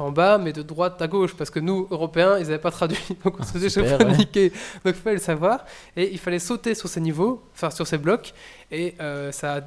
en 0.00 0.10
bas, 0.10 0.38
mais 0.38 0.52
de 0.52 0.62
droite 0.62 1.00
à 1.00 1.06
gauche, 1.06 1.34
parce 1.34 1.50
que 1.50 1.60
nous, 1.60 1.86
Européens, 1.90 2.36
ils 2.38 2.44
n'avaient 2.44 2.58
pas 2.58 2.70
traduit, 2.72 2.98
donc 3.24 3.36
on 3.38 3.42
se 3.44 3.52
faisait 3.52 3.68
chaque 3.70 3.86
fois 3.86 4.04
niquer. 4.10 4.50
Donc 4.84 4.94
il 4.96 5.00
fallait 5.02 5.16
le 5.16 5.22
savoir, 5.22 5.64
et 5.96 6.10
il 6.12 6.18
fallait 6.18 6.38
sauter 6.40 6.74
sur 6.74 6.88
ces 6.88 7.00
niveaux, 7.00 7.42
enfin 7.54 7.70
sur 7.70 7.86
ces 7.86 7.98
blocs, 7.98 8.34
et 8.72 8.94
euh, 9.00 9.30
ça 9.32 9.60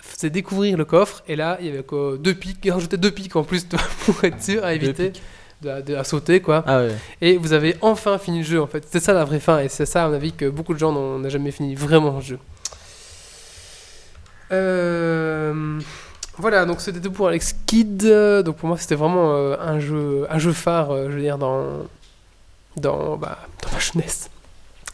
faisait 0.00 0.30
découvrir 0.30 0.76
le 0.78 0.84
coffre, 0.86 1.22
et 1.28 1.36
là, 1.36 1.58
il 1.60 1.66
y 1.66 1.68
avait 1.68 1.82
quoi, 1.82 2.16
deux 2.18 2.34
pics, 2.34 2.58
il 2.64 2.70
rajoutait 2.72 2.96
deux 2.96 3.10
pics 3.10 3.36
en 3.36 3.44
plus 3.44 3.66
pour 4.06 4.24
être 4.24 4.42
sûr, 4.42 4.64
à 4.64 4.72
éviter 4.72 5.12
de, 5.60 5.82
de- 5.82 5.94
à 5.94 6.04
sauter, 6.04 6.40
quoi. 6.40 6.64
Ah 6.66 6.78
ouais. 6.80 6.94
Et 7.20 7.36
vous 7.36 7.52
avez 7.52 7.76
enfin 7.82 8.16
fini 8.16 8.38
le 8.38 8.44
jeu, 8.44 8.62
en 8.62 8.66
fait. 8.66 8.86
C'est 8.90 9.00
ça 9.00 9.12
la 9.12 9.24
vraie 9.26 9.40
fin, 9.40 9.58
et 9.60 9.68
c'est 9.68 9.84
ça, 9.84 10.04
à 10.06 10.08
mon 10.08 10.14
avis, 10.14 10.32
que 10.32 10.48
beaucoup 10.48 10.72
de 10.72 10.78
gens 10.78 10.90
n'ont 10.90 11.18
n'ont 11.18 11.28
jamais 11.28 11.50
fini 11.50 11.74
vraiment 11.74 12.16
le 12.16 12.22
jeu. 12.22 12.38
Euh, 14.52 15.78
voilà, 16.40 16.64
donc 16.64 16.80
c'était 16.80 17.00
tout 17.00 17.12
pour 17.12 17.28
Alex 17.28 17.54
Kidd. 17.66 18.04
Donc 18.44 18.56
pour 18.56 18.68
moi, 18.68 18.78
c'était 18.78 18.94
vraiment 18.94 19.32
euh, 19.34 19.56
un 19.60 19.78
jeu, 19.78 20.26
un 20.28 20.38
jeu 20.38 20.52
phare, 20.52 20.90
euh, 20.90 21.10
je 21.10 21.16
veux 21.16 21.22
dire, 21.22 21.38
dans, 21.38 21.64
dans, 22.76 23.16
bah, 23.16 23.38
dans 23.62 23.72
ma 23.72 23.78
jeunesse. 23.78 24.30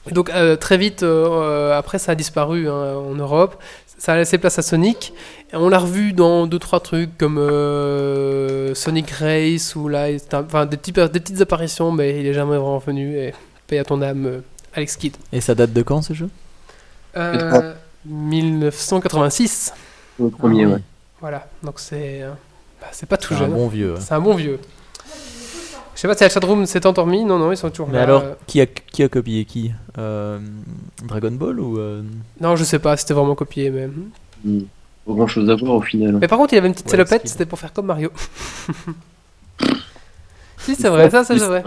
Et 0.08 0.12
donc 0.12 0.30
euh, 0.30 0.56
très 0.56 0.78
vite, 0.78 1.02
après, 1.02 1.98
ça 1.98 2.12
a 2.12 2.14
disparu 2.14 2.68
hein, 2.68 2.94
en 2.96 3.14
Europe. 3.14 3.56
Ça 3.98 4.12
a 4.12 4.16
laissé 4.16 4.38
place 4.38 4.58
à 4.58 4.62
Sonic. 4.62 5.14
Et 5.52 5.56
on 5.56 5.68
l'a 5.68 5.78
revu 5.78 6.12
dans 6.12 6.46
deux 6.46 6.58
trois 6.58 6.80
trucs 6.80 7.16
comme 7.16 7.38
euh, 7.38 8.74
Sonic 8.74 9.10
Race 9.10 9.74
ou 9.76 9.88
là, 9.88 10.08
enfin 10.32 10.66
des, 10.66 10.76
petits, 10.76 10.92
des 10.92 11.08
petites 11.08 11.40
apparitions, 11.40 11.92
mais 11.92 12.20
il 12.20 12.26
est 12.26 12.34
jamais 12.34 12.56
vraiment 12.56 12.78
venu. 12.78 13.16
Et 13.16 13.32
paye 13.66 13.78
à 13.78 13.84
ton 13.84 14.02
âme, 14.02 14.26
euh, 14.26 14.40
Alex 14.74 14.96
Kidd. 14.96 15.16
Et 15.32 15.40
ça 15.40 15.54
date 15.54 15.72
de 15.72 15.82
quand 15.82 16.02
ce 16.02 16.12
jeu? 16.12 16.28
Euh, 17.16 17.74
1986. 18.04 19.72
Le 20.18 20.30
premier, 20.30 20.66
ouais. 20.66 20.82
Voilà, 21.20 21.48
donc 21.62 21.78
c'est 21.80 22.22
euh, 22.22 22.30
bah, 22.80 22.88
c'est 22.92 23.08
pas 23.08 23.16
tout 23.16 23.28
C'est 23.28 23.34
un 23.36 23.38
jeune. 23.46 23.52
bon 23.54 23.68
vieux. 23.68 23.94
ouais. 23.94 24.00
C'est 24.00 24.14
un 24.14 24.20
bon 24.20 24.34
vieux. 24.34 24.58
Je 25.94 26.00
sais 26.02 26.08
pas 26.08 26.14
si 26.14 26.24
la 26.24 26.28
chatroom 26.28 26.66
s'est 26.66 26.86
endormie. 26.86 27.24
Non, 27.24 27.38
non, 27.38 27.50
ils 27.52 27.56
sont 27.56 27.70
toujours 27.70 27.88
Mais 27.88 27.94
là. 27.98 28.02
alors, 28.02 28.22
Euh, 28.22 28.34
qui 28.46 28.60
a, 28.60 28.66
qui 28.66 29.02
a 29.02 29.08
copié 29.08 29.46
qui 29.46 29.72
Euh, 29.96 30.38
Dragon 31.04 31.30
Ball 31.32 31.58
ou 31.58 31.78
euh, 31.78 32.02
Non, 32.40 32.54
je 32.54 32.64
sais 32.64 32.78
pas, 32.78 32.96
c'était 32.98 33.14
vraiment 33.14 33.34
copié. 33.34 33.70
Mais... 33.70 33.88
Hmm. 34.44 34.60
Pas 35.06 35.12
grand 35.14 35.26
chose 35.26 35.48
à 35.48 35.54
voir 35.54 35.76
au 35.76 35.80
final. 35.80 36.16
mais 36.16 36.28
par 36.28 36.36
contre, 36.36 36.52
il 36.52 36.58
avait 36.58 36.66
une 36.68 36.74
petite 36.74 36.86
Ouais, 36.86 36.90
salopette, 36.92 37.26
c'était 37.28 37.46
pour 37.46 37.58
faire 37.58 37.72
comme 37.72 37.86
Mario. 37.86 38.10
si, 40.58 40.74
c'est 40.74 40.88
vrai, 40.88 41.08
ça, 41.10 41.24
c'est 41.24 41.36
vrai. 41.38 41.62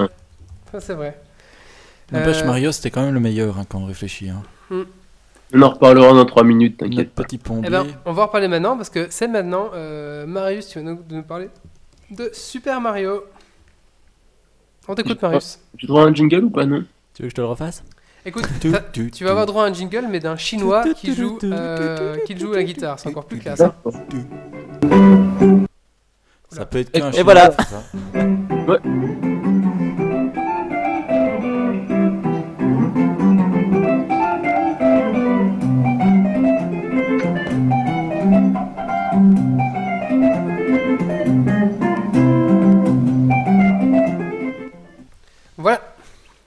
Ça, 0.72 0.80
c'est 0.80 0.94
vrai. 0.94 1.20
N'empêche, 2.12 2.42
Euh, 2.44 2.46
Mario, 2.46 2.72
c'était 2.72 2.92
quand 2.92 3.02
même 3.02 3.14
le 3.14 3.20
meilleur 3.20 3.58
hein, 3.58 3.64
quand 3.68 3.80
on 3.80 3.86
réfléchit. 3.86 4.30
hein. 4.30 4.44
On 5.54 5.62
en 5.64 5.70
reparlera 5.70 6.14
dans 6.14 6.26
3 6.26 6.44
minutes, 6.44 6.78
t'inquiète 6.78 7.12
pas. 7.12 7.24
petit 7.24 7.38
pont 7.40 7.62
Eh 7.66 7.70
ben, 7.70 7.86
on 8.06 8.14
va 8.14 8.24
en 8.24 8.26
reparler 8.28 8.48
maintenant 8.48 8.78
parce 8.78 8.90
que 8.90 9.08
c'est 9.10 9.28
maintenant. 9.28 9.72
Euh, 9.74 10.26
Marius, 10.28 10.68
tu 10.68 10.80
vas 10.80 10.86
nous, 10.86 11.00
nous 11.10 11.24
parler 11.24 11.50
de 12.12 12.30
Super 12.34 12.80
Mario. 12.82 13.24
On 14.88 14.96
t'écoute, 14.96 15.22
Marius. 15.22 15.60
J'ai 15.78 15.88
droit 15.88 16.04
à 16.04 16.08
un 16.08 16.14
jingle 16.14 16.44
ou 16.46 16.50
pas, 16.50 16.66
non? 16.66 16.84
Tu 17.14 17.24
veux 17.24 17.28
que 17.28 17.32
je 17.32 17.36
te 17.36 17.42
le 17.42 17.48
refasse? 17.48 17.84
Écoute, 18.26 18.48
Tu- 18.62 18.72
t'as- 18.72 18.80
tu- 18.82 19.10
tu 19.12 19.24
vas 19.24 19.32
avoir 19.32 19.46
droit 19.48 19.64
à 19.64 19.68
un 19.68 19.74
jingle, 19.74 20.06
mais 20.10 20.20
d'un 20.20 20.36
chinois 20.36 20.84
qui 20.94 21.14
joue, 21.16 21.40
euh, 21.44 22.18
qui 22.26 22.38
joue 22.38 22.54
à 22.54 22.58
la 22.58 22.64
guitare. 22.64 23.00
C'est 23.00 23.10
encore 23.10 23.26
plus 23.26 23.40
classe. 23.40 23.62
hein. 23.62 23.74
Ça 26.52 26.66
peut 26.66 26.80
être 26.80 26.90
Et- 26.96 27.00
qu'un 27.00 27.10
et 27.10 27.12
chinois, 27.12 27.24
voilà. 27.24 27.52
ça? 27.52 27.84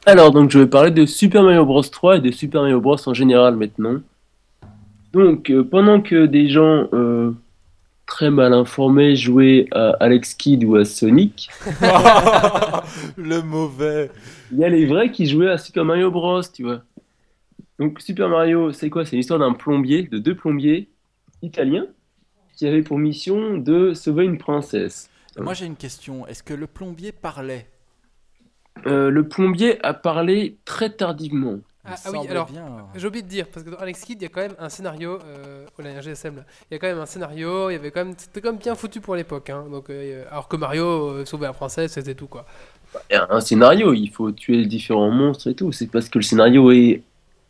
Alors, 0.05 0.33
donc, 0.33 0.51
je 0.51 0.59
vais 0.59 0.67
parler 0.67 0.91
de 0.91 1.07
Super 1.07 1.43
Mario 1.43 1.65
Bros 1.65 1.83
3 1.83 2.17
et 2.17 2.21
de 2.21 2.31
Super 2.33 2.63
Mario 2.63 2.81
Bros 2.81 2.97
en 3.07 3.15
général 3.15 3.57
maintenant. 3.57 4.01
Donc, 5.13 5.51
euh, 5.51 5.63
pendant 5.63 6.01
que 6.01 6.27
des 6.27 6.49
gens 6.49 6.89
euh, 6.93 7.33
très 8.07 8.31
mal 8.31 8.53
informé 8.53 9.15
jouait 9.17 9.67
à 9.71 9.91
Alex 10.01 10.35
Kidd 10.35 10.65
ou 10.65 10.77
à 10.77 10.85
Sonic. 10.85 11.49
le 13.17 13.41
mauvais. 13.43 14.11
Il 14.51 14.59
y 14.59 14.65
a 14.65 14.69
les 14.69 14.87
vrais 14.87 15.11
qui 15.11 15.27
jouaient 15.27 15.51
à 15.51 15.59
Super 15.59 15.85
Mario 15.85 16.11
Bros, 16.11 16.43
tu 16.43 16.65
vois. 16.65 16.83
Donc 17.79 18.01
Super 18.01 18.29
Mario, 18.29 18.73
c'est 18.73 18.91
quoi? 18.91 19.07
C'est 19.07 19.17
l'histoire 19.17 19.39
d'un 19.39 19.55
plombier, 19.55 20.03
de 20.03 20.19
deux 20.19 20.35
plombiers 20.35 20.89
italiens 21.43 21.87
qui 22.57 22.67
avaient 22.67 22.83
pour 22.83 22.99
mission 22.99 23.57
de 23.57 23.95
sauver 23.95 24.25
une 24.25 24.39
princesse. 24.39 25.09
Moi 25.39 25.55
j'ai 25.55 25.65
une 25.65 25.77
question. 25.77 26.27
Est-ce 26.27 26.43
que 26.43 26.55
le 26.55 26.67
plombier 26.67 27.13
parlait? 27.13 27.72
Euh, 28.87 29.11
le 29.11 29.29
plombier 29.29 29.85
a 29.85 29.95
parlé 29.95 30.57
très 30.65 30.91
tardivement. 30.91 31.59
Ah, 31.85 31.97
ah 32.05 32.11
oui, 32.13 32.29
alors, 32.29 32.49
j'ai 32.95 33.07
oublié 33.09 33.23
de 33.23 33.29
dire, 33.29 33.47
parce 33.53 33.67
que 33.67 33.71
dans 33.71 33.79
Alex 33.79 34.05
Kidd, 34.05 34.21
il 34.21 34.23
y 34.23 34.27
a 34.27 34.29
quand 34.29 34.41
même 34.41 34.55
un 34.61 34.69
scénario. 34.69 35.19
Euh, 35.27 35.65
oh 35.77 35.83
là, 35.83 35.91
il 35.91 35.93
y 35.93 35.97
a 35.97 35.99
un 35.99 36.01
GSM 36.01 36.37
là. 36.37 36.45
Il 36.71 36.75
y 36.75 36.77
a 36.77 36.79
quand 36.79 36.87
même 36.87 37.01
un 37.01 37.07
scénario, 37.07 37.71
il 37.71 37.73
y 37.73 37.77
avait 37.77 37.91
quand 37.91 38.05
même. 38.05 38.15
C'était 38.17 38.41
quand 38.41 38.53
même 38.53 38.61
bien 38.61 38.77
foutu 38.77 39.01
pour 39.01 39.17
l'époque. 39.17 39.51
Hein, 39.51 39.65
donc, 39.69 39.91
euh, 39.91 40.25
alors 40.31 40.47
que 40.47 40.55
Mario 40.57 40.85
euh, 40.85 41.25
sauver 41.25 41.47
la 41.47 41.53
princesse, 41.53 41.93
c'était 41.93 42.15
tout 42.15 42.29
quoi. 42.29 42.47
Il 43.11 43.15
y 43.15 43.17
a 43.17 43.27
un 43.31 43.41
scénario, 43.41 43.93
il 43.95 44.11
faut 44.11 44.31
tuer 44.31 44.59
les 44.59 44.67
différents 44.67 45.11
monstres 45.11 45.49
et 45.49 45.55
tout. 45.55 45.73
C'est 45.73 45.89
parce 45.89 46.09
que 46.09 46.21
le 46.21 46.23
scénario 46.23 46.71
est 46.71 47.03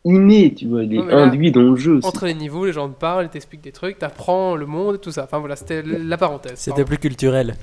inné, 0.07 0.55
tu 0.55 0.67
vois, 0.67 0.83
il 0.83 0.95
est 0.95 1.05
là, 1.05 1.25
induit 1.25 1.53
dans 1.53 1.61
le 1.61 1.77
jeu. 1.77 2.01
Entre 2.03 2.25
les 2.25 2.35
niveaux, 2.35 2.65
les 2.65 2.73
gens 2.73 2.89
te 2.89 2.99
parlent, 2.99 3.27
ils 3.27 3.31
t'expliquent 3.31 3.61
des 3.61 3.73
trucs, 3.73 3.99
t'apprends 3.99 4.57
le 4.57 4.65
monde 4.65 4.95
et 4.95 4.99
tout 4.99 5.13
ça. 5.13 5.25
Enfin 5.25 5.41
voilà, 5.41 5.57
c'était 5.57 5.83
la 5.83 6.17
parenthèse. 6.17 6.59
C'était 6.59 6.87
plus 6.87 6.99
culturel. 6.99 7.55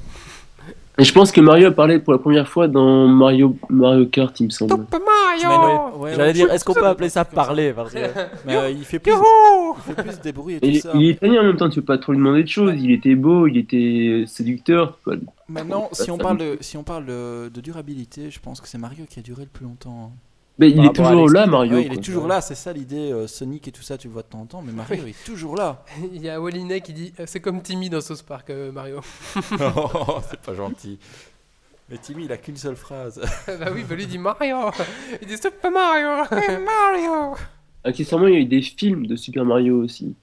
Et 0.99 1.03
je 1.05 1.13
pense 1.13 1.31
que 1.31 1.39
Mario 1.39 1.67
a 1.67 1.71
parlé 1.71 1.97
pour 1.99 2.11
la 2.13 2.19
première 2.19 2.47
fois 2.47 2.67
dans 2.67 3.07
Mario, 3.07 3.55
Mario 3.69 4.05
Kart, 4.07 4.37
il 4.39 4.45
me 4.47 4.49
semble. 4.49 4.71
Super 4.75 4.99
Mario 4.99 5.97
Ouais, 5.97 6.11
J'allais 6.11 6.23
ouais, 6.27 6.33
dire, 6.33 6.51
est-ce 6.51 6.65
qu'on 6.65 6.73
peut 6.73 6.85
appeler 6.85 7.07
ça 7.09 7.23
parler 7.25 7.71
parce 7.73 7.93
que... 7.93 7.99
Mais 8.45 8.55
euh, 8.55 8.69
il 8.69 8.83
fait 8.83 8.99
plus, 8.99 9.13
il 9.13 9.81
fait 9.95 10.03
plus 10.03 10.19
des 10.19 10.31
bruits 10.33 10.55
et 10.55 10.59
tout 10.59 10.65
il, 10.67 10.75
est- 10.75 10.79
ça. 10.81 10.91
il 10.93 11.03
est 11.05 11.11
italien 11.11 11.41
en 11.41 11.43
même 11.45 11.57
temps, 11.57 11.69
tu 11.69 11.79
peux 11.81 11.85
pas 11.85 11.97
trop 11.97 12.11
lui 12.11 12.19
demander 12.19 12.43
de 12.43 12.49
choses. 12.49 12.73
Il 12.77 12.91
était 12.91 13.15
beau, 13.15 13.47
il 13.47 13.57
était 13.57 14.25
séducteur. 14.27 14.99
Maintenant, 15.47 15.89
si 15.93 16.11
on 16.11 16.17
parle 16.17 16.37
de, 16.37 16.57
si 16.59 16.75
on 16.77 16.83
parle 16.83 17.05
de, 17.05 17.49
de 17.49 17.61
durabilité, 17.61 18.29
je 18.29 18.39
pense 18.39 18.59
que 18.61 18.67
c'est 18.67 18.77
Mario 18.77 19.05
qui 19.09 19.19
a 19.19 19.21
duré 19.23 19.43
le 19.43 19.49
plus 19.49 19.65
longtemps. 19.65 20.11
hein. 20.13 20.17
Mais 20.59 20.69
il 20.71 20.85
est 20.85 20.93
toujours 20.93 21.29
là, 21.29 21.47
Mario. 21.47 21.75
Ouais, 21.75 21.85
il 21.85 21.93
est 21.93 22.03
toujours 22.03 22.27
là, 22.27 22.41
c'est 22.41 22.55
ça 22.55 22.73
l'idée. 22.73 23.11
euh, 23.11 23.27
Sonic 23.27 23.67
et 23.69 23.71
tout 23.71 23.81
ça, 23.81 23.97
tu 23.97 24.07
le 24.07 24.13
vois 24.13 24.23
de 24.23 24.27
temps 24.27 24.41
en 24.41 24.45
temps, 24.45 24.61
mais 24.61 24.73
Mario 24.73 25.05
est 25.07 25.25
toujours 25.25 25.55
là. 25.55 25.83
Il 26.13 26.21
y 26.21 26.29
a 26.29 26.39
Wallinet 26.39 26.81
qui 26.81 26.93
dit 26.93 27.13
euh, 27.19 27.23
c'est 27.25 27.39
comme 27.39 27.61
Timmy 27.61 27.89
dans 27.89 28.01
South 28.01 28.23
Park, 28.23 28.49
euh, 28.49 28.71
Mario. 28.71 28.99
oh, 29.75 30.17
c'est 30.29 30.39
pas 30.41 30.53
gentil. 30.53 30.99
Mais 31.89 31.97
Timmy, 31.97 32.25
il 32.25 32.31
a 32.31 32.37
qu'une 32.37 32.57
seule 32.57 32.75
phrase. 32.75 33.19
bah 33.47 33.69
oui, 33.73 33.83
bah 33.87 33.95
lui 33.95 34.05
dit 34.05 34.19
Mario 34.19 34.57
Il 35.21 35.27
dit 35.27 35.37
Super 35.37 35.71
Mario 35.71 36.23
Mario 36.29 37.35
Accessoirement, 37.83 38.27
il 38.27 38.33
y 38.33 38.37
a 38.37 38.39
eu 38.41 38.45
des 38.45 38.61
films 38.61 39.07
de 39.07 39.15
Super 39.15 39.45
Mario 39.45 39.83
aussi. 39.83 40.13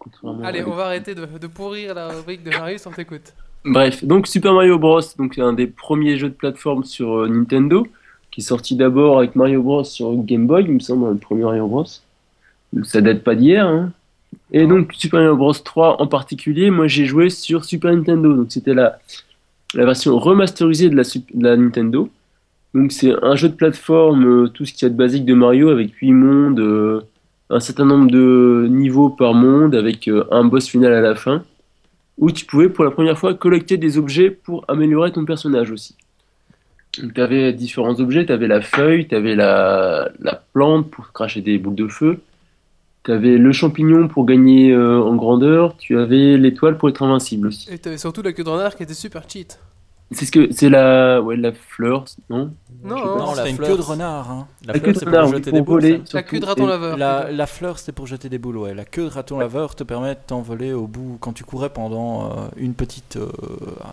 Allez, 0.45 0.63
on 0.65 0.75
va 0.75 0.85
arrêter 0.85 1.15
de, 1.15 1.25
de 1.25 1.47
pourrir 1.47 1.95
la 1.95 2.09
rubrique 2.09 2.43
de 2.43 2.51
Marius, 2.51 2.87
on 2.87 2.91
t'écoute. 2.91 3.33
Bref, 3.65 4.05
donc 4.05 4.27
Super 4.27 4.53
Mario 4.53 4.79
Bros, 4.79 5.01
donc 5.19 5.35
c'est 5.35 5.41
un 5.41 5.55
des 5.55 5.67
premiers 5.67 6.19
jeux 6.19 6.29
de 6.29 6.35
plateforme 6.35 6.85
sur 6.85 7.21
euh, 7.21 7.29
Nintendo, 7.29 7.87
qui 8.37 8.43
est 8.43 8.45
sorti 8.45 8.77
d'abord 8.77 9.17
avec 9.17 9.35
Mario 9.35 9.63
Bros 9.63 9.83
sur 9.83 10.13
Game 10.15 10.47
Boy, 10.47 10.65
il 10.69 10.73
me 10.75 10.79
semble, 10.79 11.09
le 11.09 11.17
premier 11.17 11.45
Mario 11.45 11.67
Bros. 11.69 11.87
Donc 12.75 12.85
ça 12.85 13.01
date 13.01 13.23
pas 13.25 13.35
d'hier. 13.35 13.67
Hein. 13.67 13.93
Et 14.53 14.67
donc 14.67 14.93
Super 14.93 15.21
Mario 15.21 15.37
Bros 15.39 15.55
3 15.55 16.03
en 16.03 16.07
particulier, 16.07 16.71
moi 16.71 16.87
j'ai 16.87 17.07
joué 17.07 17.31
sur 17.31 17.65
Super 17.65 17.97
Nintendo, 17.97 18.35
donc 18.35 18.49
c'était 18.51 18.75
la, 18.75 18.99
la 19.73 19.87
version 19.87 20.19
remasterisée 20.19 20.91
de 20.91 20.97
la, 20.97 21.05
Sup- 21.05 21.35
de 21.35 21.45
la 21.45 21.57
Nintendo. 21.57 22.11
Donc 22.75 22.93
c'est 22.93 23.15
un 23.23 23.37
jeu 23.37 23.49
de 23.49 23.55
plateforme, 23.55 24.27
euh, 24.27 24.49
tout 24.49 24.67
ce 24.67 24.75
qu'il 24.75 24.83
y 24.83 24.85
a 24.85 24.91
de 24.91 24.99
basique 24.99 25.25
de 25.25 25.33
Mario, 25.33 25.71
avec 25.71 25.95
8 25.95 26.13
mondes, 26.13 26.61
euh, 26.61 27.01
un 27.49 27.61
certain 27.61 27.87
nombre 27.87 28.11
de 28.11 28.67
niveaux 28.69 29.09
par 29.09 29.33
monde, 29.33 29.75
avec 29.75 30.09
euh, 30.09 30.25
un 30.31 30.45
boss 30.45 30.69
final 30.69 30.93
à 30.93 31.01
la 31.01 31.15
fin 31.15 31.43
où 32.19 32.31
tu 32.31 32.45
pouvais 32.45 32.69
pour 32.69 32.85
la 32.85 32.91
première 32.91 33.19
fois 33.19 33.33
collecter 33.33 33.79
des 33.79 33.97
objets 33.97 34.29
pour 34.31 34.67
améliorer 34.69 35.11
ton 35.11 35.25
personnage 35.25 35.71
aussi. 35.71 35.95
Tu 37.15 37.21
avais 37.21 37.53
différents 37.53 37.99
objets, 38.01 38.27
tu 38.27 38.33
avais 38.33 38.47
la 38.47 38.61
feuille, 38.61 39.07
tu 39.07 39.15
avais 39.15 39.35
la, 39.35 40.11
la 40.21 40.43
plante 40.53 40.91
pour 40.91 41.13
cracher 41.13 41.41
des 41.41 41.59
boules 41.59 41.75
de 41.75 41.89
feu, 41.89 42.21
tu 43.05 43.13
avais 43.13 43.37
le 43.39 43.53
champignon 43.53 44.09
pour 44.09 44.27
gagner 44.27 44.73
euh, 44.73 45.03
en 45.03 45.15
grandeur, 45.15 45.77
tu 45.77 45.99
avais 45.99 46.37
l'étoile 46.37 46.77
pour 46.77 46.89
être 46.89 47.03
invincible 47.03 47.49
aussi. 47.49 47.73
Et 47.73 47.79
t'avais 47.79 47.99
surtout 47.99 48.23
la 48.23 48.33
queue 48.33 48.45
de 48.45 48.49
renard 48.49 48.77
qui 48.77 48.83
était 48.83 48.95
super 48.95 49.29
cheat. 49.29 49.59
C'est 50.13 50.25
ce 50.25 50.31
que 50.31 50.53
c'est 50.53 50.69
la 50.69 51.21
ouais 51.21 51.37
la 51.37 51.53
fleur, 51.53 52.05
non? 52.31 52.53
Non, 52.85 52.95
Non, 53.19 53.35
la 53.35 53.43
c'est 53.43 53.51
une 53.51 53.57
fleur, 53.57 53.71
queue 53.71 53.77
de 53.77 53.83
renard. 53.83 54.31
hein. 54.31 54.47
La 54.65 54.79
queue 54.79 54.95
c'est 54.95 55.01
de 55.05 55.11
pour 55.11 55.15
renard, 55.15 55.27
jeter 55.33 55.51
oui, 55.51 55.53
des 55.53 55.59
pour 55.59 55.67
boules. 55.67 55.83
voler. 55.83 56.03
la 56.13 56.23
queue 56.23 56.39
de 56.39 56.47
raton 56.47 56.67
laveur. 56.69 56.97
La, 56.97 57.33
la 57.33 57.47
fleur, 57.49 57.79
c'était 57.81 57.91
pour 57.91 58.07
jeter 58.07 58.29
des 58.29 58.39
boules, 58.39 58.57
ouais. 58.59 58.73
La 58.73 58.85
queue 58.85 59.03
de 59.05 59.09
raton 59.09 59.37
laveur 59.39 59.75
te 59.75 59.83
permet 59.83 60.15
de 60.15 60.21
t'envoler 60.25 60.73
au 60.73 60.87
bout 60.87 61.17
quand 61.21 61.33
tu 61.33 61.43
courais 61.43 61.71
pendant 61.71 62.27
euh, 62.27 62.29
une 62.57 62.75
petite 62.75 63.17
euh, 63.17 63.29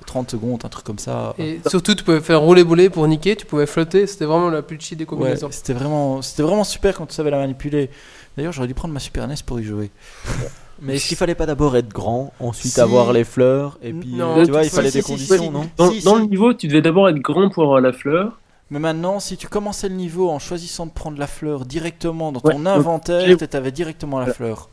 30 0.05 0.29
secondes, 0.29 0.61
un 0.63 0.69
truc 0.69 0.85
comme 0.85 0.99
ça. 0.99 1.33
Et 1.39 1.59
surtout, 1.67 1.95
tu 1.95 2.03
pouvais 2.03 2.21
faire 2.21 2.41
rouler 2.41 2.63
bouler 2.63 2.91
pour 2.91 3.07
niquer, 3.07 3.35
tu 3.35 3.47
pouvais 3.47 3.65
flotter, 3.65 4.05
c'était 4.05 4.25
vraiment 4.25 4.49
la 4.49 4.61
plus 4.61 4.79
cheat 4.79 4.99
des 4.99 5.05
Ouais, 5.05 5.07
combinaisons. 5.07 5.49
c'était 5.49 5.73
vraiment, 5.73 6.21
c'était 6.21 6.43
vraiment 6.43 6.63
super 6.63 6.95
quand 6.95 7.07
tu 7.07 7.15
savais 7.15 7.31
la 7.31 7.37
manipuler. 7.37 7.89
D'ailleurs, 8.37 8.53
j'aurais 8.53 8.67
dû 8.67 8.75
prendre 8.75 8.93
ma 8.93 8.99
Super 8.99 9.27
NES 9.27 9.35
pour 9.45 9.59
y 9.59 9.63
jouer. 9.63 9.89
Mais 10.83 10.95
est-ce 10.95 11.07
qu'il 11.07 11.17
fallait 11.17 11.35
pas 11.35 11.45
d'abord 11.45 11.75
être 11.77 11.87
grand, 11.89 12.33
ensuite 12.39 12.73
Si. 12.73 12.81
avoir 12.81 13.13
les 13.13 13.23
fleurs, 13.23 13.77
et 13.81 13.93
puis 13.93 14.13
Non, 14.13 14.37
euh, 14.37 14.45
tu 14.45 14.51
vois, 14.51 14.63
il 14.63 14.69
fallait 14.69 14.89
si, 14.91 14.97
des 14.97 15.01
si, 15.01 15.11
conditions, 15.11 15.37
si. 15.43 15.49
non 15.49 15.69
Dans, 15.77 15.91
Si, 15.91 16.03
dans 16.03 16.15
si. 16.15 16.21
le 16.21 16.27
niveau, 16.27 16.53
tu 16.53 16.67
devais 16.67 16.81
d'abord 16.81 17.07
être 17.09 17.19
grand 17.19 17.49
pour 17.49 17.63
avoir 17.63 17.79
la 17.81 17.93
fleur. 17.93 18.37
Mais 18.69 18.79
maintenant, 18.79 19.19
si 19.19 19.37
tu 19.37 19.47
commençais 19.47 19.87
le 19.89 19.95
niveau 19.95 20.29
en 20.29 20.39
choisissant 20.39 20.85
de 20.85 20.91
prendre 20.91 21.17
la 21.17 21.27
fleur 21.27 21.65
directement 21.65 22.31
dans 22.31 22.41
Ouais, 22.43 22.53
ton 22.53 22.65
inventaire, 22.65 23.37
tu 23.37 23.57
avais 23.57 23.71
directement 23.71 24.19
la 24.19 24.27
Ouais. 24.27 24.33
fleur. 24.33 24.69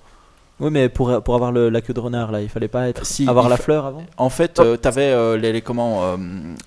Oui, 0.59 0.69
mais 0.71 0.89
pour, 0.91 1.23
pour 1.23 1.35
avoir 1.37 1.53
le- 1.53 1.71
la 1.71 1.81
queue 1.81 1.95
de 1.95 2.01
renard, 2.01 2.31
là, 2.33 2.43
il 2.43 2.49
fallait 2.51 2.69
pas 2.69 2.89
être, 2.89 3.07
Si, 3.07 3.27
avoir 3.29 3.49
la 3.49 3.57
fa- 3.57 3.63
fleur 3.63 3.87
avant? 3.87 4.03
En 4.19 4.29
fait, 4.31 4.55
tu 4.83 4.89
avais 4.89 5.39
les, 5.39 5.53
les, 5.53 5.63
comment, 5.63 6.03
euh, 6.05 6.17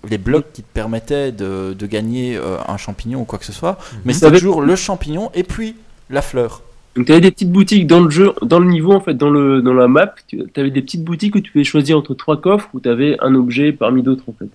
les 0.09 0.17
blocs 0.17 0.51
qui 0.51 0.63
te 0.63 0.73
permettaient 0.73 1.31
de, 1.31 1.75
de 1.77 1.85
gagner 1.85 2.35
euh, 2.37 2.57
un 2.67 2.77
champignon 2.77 3.21
ou 3.21 3.25
quoi 3.25 3.37
que 3.39 3.45
ce 3.45 3.51
soit. 3.53 3.77
Mais 4.05 4.13
c'était 4.13 4.31
toujours 4.31 4.61
le 4.61 4.75
champignon 4.75 5.29
et 5.35 5.43
puis 5.43 5.75
la 6.09 6.21
fleur. 6.23 6.61
Donc 6.95 7.07
tu 7.07 7.11
avais 7.11 7.21
des 7.21 7.31
petites 7.31 7.51
boutiques 7.51 7.87
dans 7.87 8.01
le 8.01 8.09
jeu, 8.11 8.33
dans 8.43 8.59
le 8.59 8.67
niveau 8.67 8.91
en 8.93 8.99
fait, 8.99 9.15
dans 9.15 9.29
le 9.31 9.61
dans 9.61 9.73
la 9.73 9.87
map, 9.87 10.13
tu 10.27 10.43
avais 10.55 10.69
des 10.69 10.81
petites 10.81 11.03
boutiques 11.03 11.35
où 11.35 11.39
tu 11.39 11.51
pouvais 11.51 11.63
choisir 11.63 11.97
entre 11.97 12.13
trois 12.13 12.39
coffres 12.39 12.69
où 12.73 12.79
tu 12.79 12.87
avais 12.87 13.17
un 13.19 13.33
objet 13.33 13.71
parmi 13.71 14.03
d'autres 14.03 14.25
en 14.29 14.33
fait. 14.33 14.49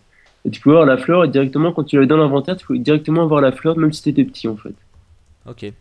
Et 0.44 0.50
tu 0.50 0.60
pouvais 0.60 0.76
avoir 0.76 0.86
la 0.86 0.98
fleur 0.98 1.24
et 1.24 1.28
directement 1.28 1.72
quand 1.72 1.82
tu 1.82 1.96
l'avais 1.96 2.06
dans 2.06 2.16
l'inventaire, 2.16 2.56
tu 2.56 2.64
pouvais 2.64 2.78
directement 2.78 3.22
avoir 3.24 3.40
la 3.40 3.50
fleur 3.50 3.76
même 3.76 3.92
si 3.92 4.02
tu 4.02 4.10
étais 4.10 4.24
petit 4.24 4.46
en 4.46 4.56
fait. 4.56 4.74
Ok. 5.48 5.72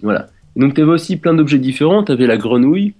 Voilà. 0.00 0.28
Et 0.54 0.60
donc 0.60 0.74
tu 0.74 0.82
avais 0.82 0.92
aussi 0.92 1.16
plein 1.16 1.34
d'objets 1.34 1.58
différents, 1.58 2.04
tu 2.04 2.12
avais 2.12 2.28
la 2.28 2.36
grenouille, 2.36 2.94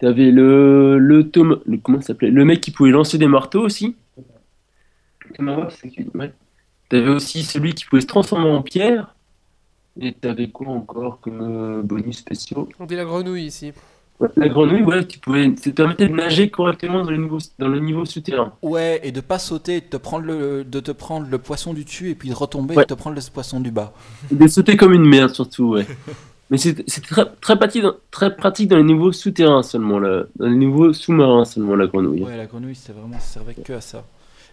tu 0.00 0.06
avais 0.06 0.30
le 0.30 0.98
le 0.98 1.28
tome 1.28 1.60
le 1.66 1.76
comment 1.76 2.00
ça 2.00 2.08
s'appelait? 2.08 2.30
Le 2.30 2.44
mec 2.46 2.62
qui 2.62 2.70
pouvait 2.70 2.90
lancer 2.92 3.18
des 3.18 3.28
marteaux 3.28 3.60
aussi. 3.60 3.94
Comment 5.36 5.68
c'est 5.68 5.90
que- 5.90 6.16
ouais. 6.16 6.32
Tu 6.88 6.96
avais 6.96 7.10
aussi 7.10 7.42
celui 7.42 7.74
qui 7.74 7.84
pouvait 7.84 8.00
se 8.00 8.06
transformer 8.06 8.48
en 8.48 8.62
pierre. 8.62 9.14
Et 10.00 10.14
tu 10.20 10.28
avais 10.28 10.48
quoi 10.48 10.68
encore 10.68 11.20
comme 11.20 11.40
euh, 11.40 11.82
bonus 11.82 12.18
spéciaux? 12.18 12.68
On 12.78 12.86
dit 12.86 12.94
la 12.96 13.04
grenouille 13.04 13.44
ici. 13.46 13.72
Ouais, 14.20 14.28
La 14.36 14.48
grenouille, 14.48 14.82
ouais, 14.82 15.06
tu 15.06 15.18
pouvais, 15.18 15.44
ça 15.56 15.70
te 15.70 15.70
permettait 15.70 16.08
de 16.08 16.14
nager 16.14 16.50
correctement 16.50 17.04
dans 17.04 17.10
le 17.10 17.16
niveau, 17.18 17.38
dans 17.58 17.68
le 17.68 17.78
niveau 17.78 18.04
souterrain. 18.04 18.52
Ouais, 18.62 19.00
et 19.04 19.12
de 19.12 19.20
pas 19.20 19.38
sauter, 19.38 19.80
de 19.80 19.86
te 19.86 19.96
prendre 19.96 20.24
le, 20.24 20.64
de 20.64 20.80
te 20.80 20.90
prendre 20.90 21.26
le 21.30 21.38
poisson 21.38 21.72
du 21.72 21.84
dessus 21.84 22.10
et 22.10 22.14
puis 22.16 22.28
de 22.28 22.34
retomber 22.34 22.74
Ouais. 22.76 22.82
et 22.82 22.86
de 22.86 22.94
te 22.94 22.98
prendre 22.98 23.14
le 23.16 23.22
poisson 23.32 23.60
du 23.60 23.70
bas. 23.70 23.92
Et 24.32 24.34
de 24.34 24.46
sauter 24.48 24.76
comme 24.76 24.92
une 24.92 25.06
merde 25.06 25.32
surtout, 25.34 25.70
ouais. 25.70 25.86
Mais 26.50 26.56
c'est 26.58 26.82
c'est 26.88 27.02
très, 27.04 27.26
très, 27.40 27.56
pratique, 27.58 27.82
dans- 27.82 27.94
très 28.10 28.34
pratique 28.34 28.68
dans 28.68 28.78
les 28.78 28.82
niveaux 28.82 29.12
souterrains 29.12 29.62
seulement, 29.62 29.98
là. 29.98 30.24
dans 30.36 30.46
les 30.46 30.56
niveaux 30.56 30.92
sous-marins 30.92 31.44
seulement, 31.44 31.76
la 31.76 31.86
grenouille. 31.86 32.22
Ouais, 32.24 32.36
la 32.36 32.46
grenouille, 32.46 32.74
c'est 32.74 32.92
vraiment, 32.92 33.18
ça 33.20 33.34
servait 33.34 33.54
que 33.54 33.72
à 33.74 33.80
ça. 33.80 34.04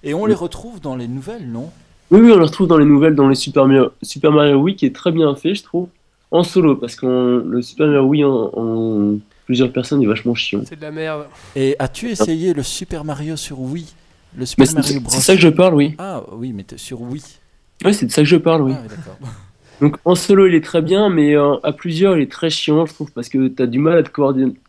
Et 0.03 0.13
on 0.13 0.25
les 0.25 0.33
retrouve 0.35 0.79
dans 0.81 0.95
les 0.95 1.07
nouvelles, 1.07 1.49
non? 1.49 1.71
Oui, 2.11 2.19
oui, 2.21 2.31
on 2.31 2.37
le 2.37 2.43
retrouve 2.43 2.67
dans 2.67 2.77
les 2.77 2.85
nouvelles, 2.85 3.15
dans 3.15 3.27
les 3.27 3.35
Super 3.35 3.65
Mario, 3.67 3.91
Super 4.01 4.31
Mario 4.31 4.57
Wii, 4.57 4.75
qui 4.75 4.85
est 4.85 4.95
très 4.95 5.11
bien 5.11 5.35
fait, 5.35 5.55
je 5.55 5.63
trouve, 5.63 5.87
en 6.31 6.43
solo, 6.43 6.75
parce 6.75 6.95
que 6.95 7.43
le 7.45 7.61
Super 7.61 7.87
Mario 7.87 8.03
Wii 8.03 8.23
en, 8.23 8.51
en 8.53 9.17
plusieurs 9.45 9.71
personnes 9.71 10.01
est 10.03 10.07
vachement 10.07 10.35
chiant. 10.35 10.61
C'est 10.67 10.75
de 10.75 10.81
la 10.81 10.91
merde. 10.91 11.25
Et 11.55 11.75
as-tu 11.79 12.09
essayé 12.09 12.53
le 12.53 12.63
Super 12.63 13.03
Mario 13.03 13.35
sur 13.35 13.59
Wii? 13.59 13.87
Le 14.37 14.45
Super 14.45 14.71
Mario 14.73 14.99
Bros. 14.99 15.11
c'est 15.11 15.21
ça 15.21 15.35
que 15.35 15.41
je 15.41 15.47
parle, 15.49 15.73
oui. 15.75 15.95
Ah 15.97 16.21
oui, 16.33 16.51
mais 16.53 16.65
sur 16.77 17.01
Wii. 17.01 17.23
Oui, 17.83 17.93
c'est 17.93 18.05
de 18.05 18.11
ça 18.11 18.21
que 18.21 18.27
je 18.27 18.35
parle, 18.37 18.61
oui. 18.63 18.73
Ah, 18.75 18.81
oui. 19.21 19.27
Donc 19.81 19.97
en 20.05 20.15
solo 20.15 20.47
il 20.47 20.55
est 20.55 20.63
très 20.63 20.81
bien, 20.81 21.09
mais 21.09 21.35
euh, 21.35 21.55
à 21.63 21.73
plusieurs 21.73 22.15
il 22.17 22.23
est 22.23 22.31
très 22.31 22.49
chiant, 22.49 22.85
je 22.85 22.93
trouve, 22.93 23.11
parce 23.11 23.27
que 23.27 23.49
t'as 23.49 23.65
du 23.65 23.77
mal 23.79 23.97
à 23.97 24.03
te 24.03 24.09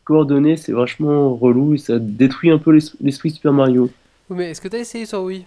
coordonner, 0.05 0.57
c'est 0.57 0.73
vachement 0.73 1.33
relou 1.37 1.75
et 1.75 1.79
ça 1.79 1.99
détruit 2.01 2.51
un 2.51 2.59
peu 2.59 2.73
l'es- 2.73 2.93
l'esprit 3.01 3.31
Super 3.31 3.53
Mario. 3.53 3.89
Oui, 4.29 4.37
mais 4.39 4.51
est-ce 4.51 4.61
que 4.61 4.67
t'as 4.67 4.79
essayé 4.79 5.07
sur 5.07 5.23
Wii? 5.23 5.45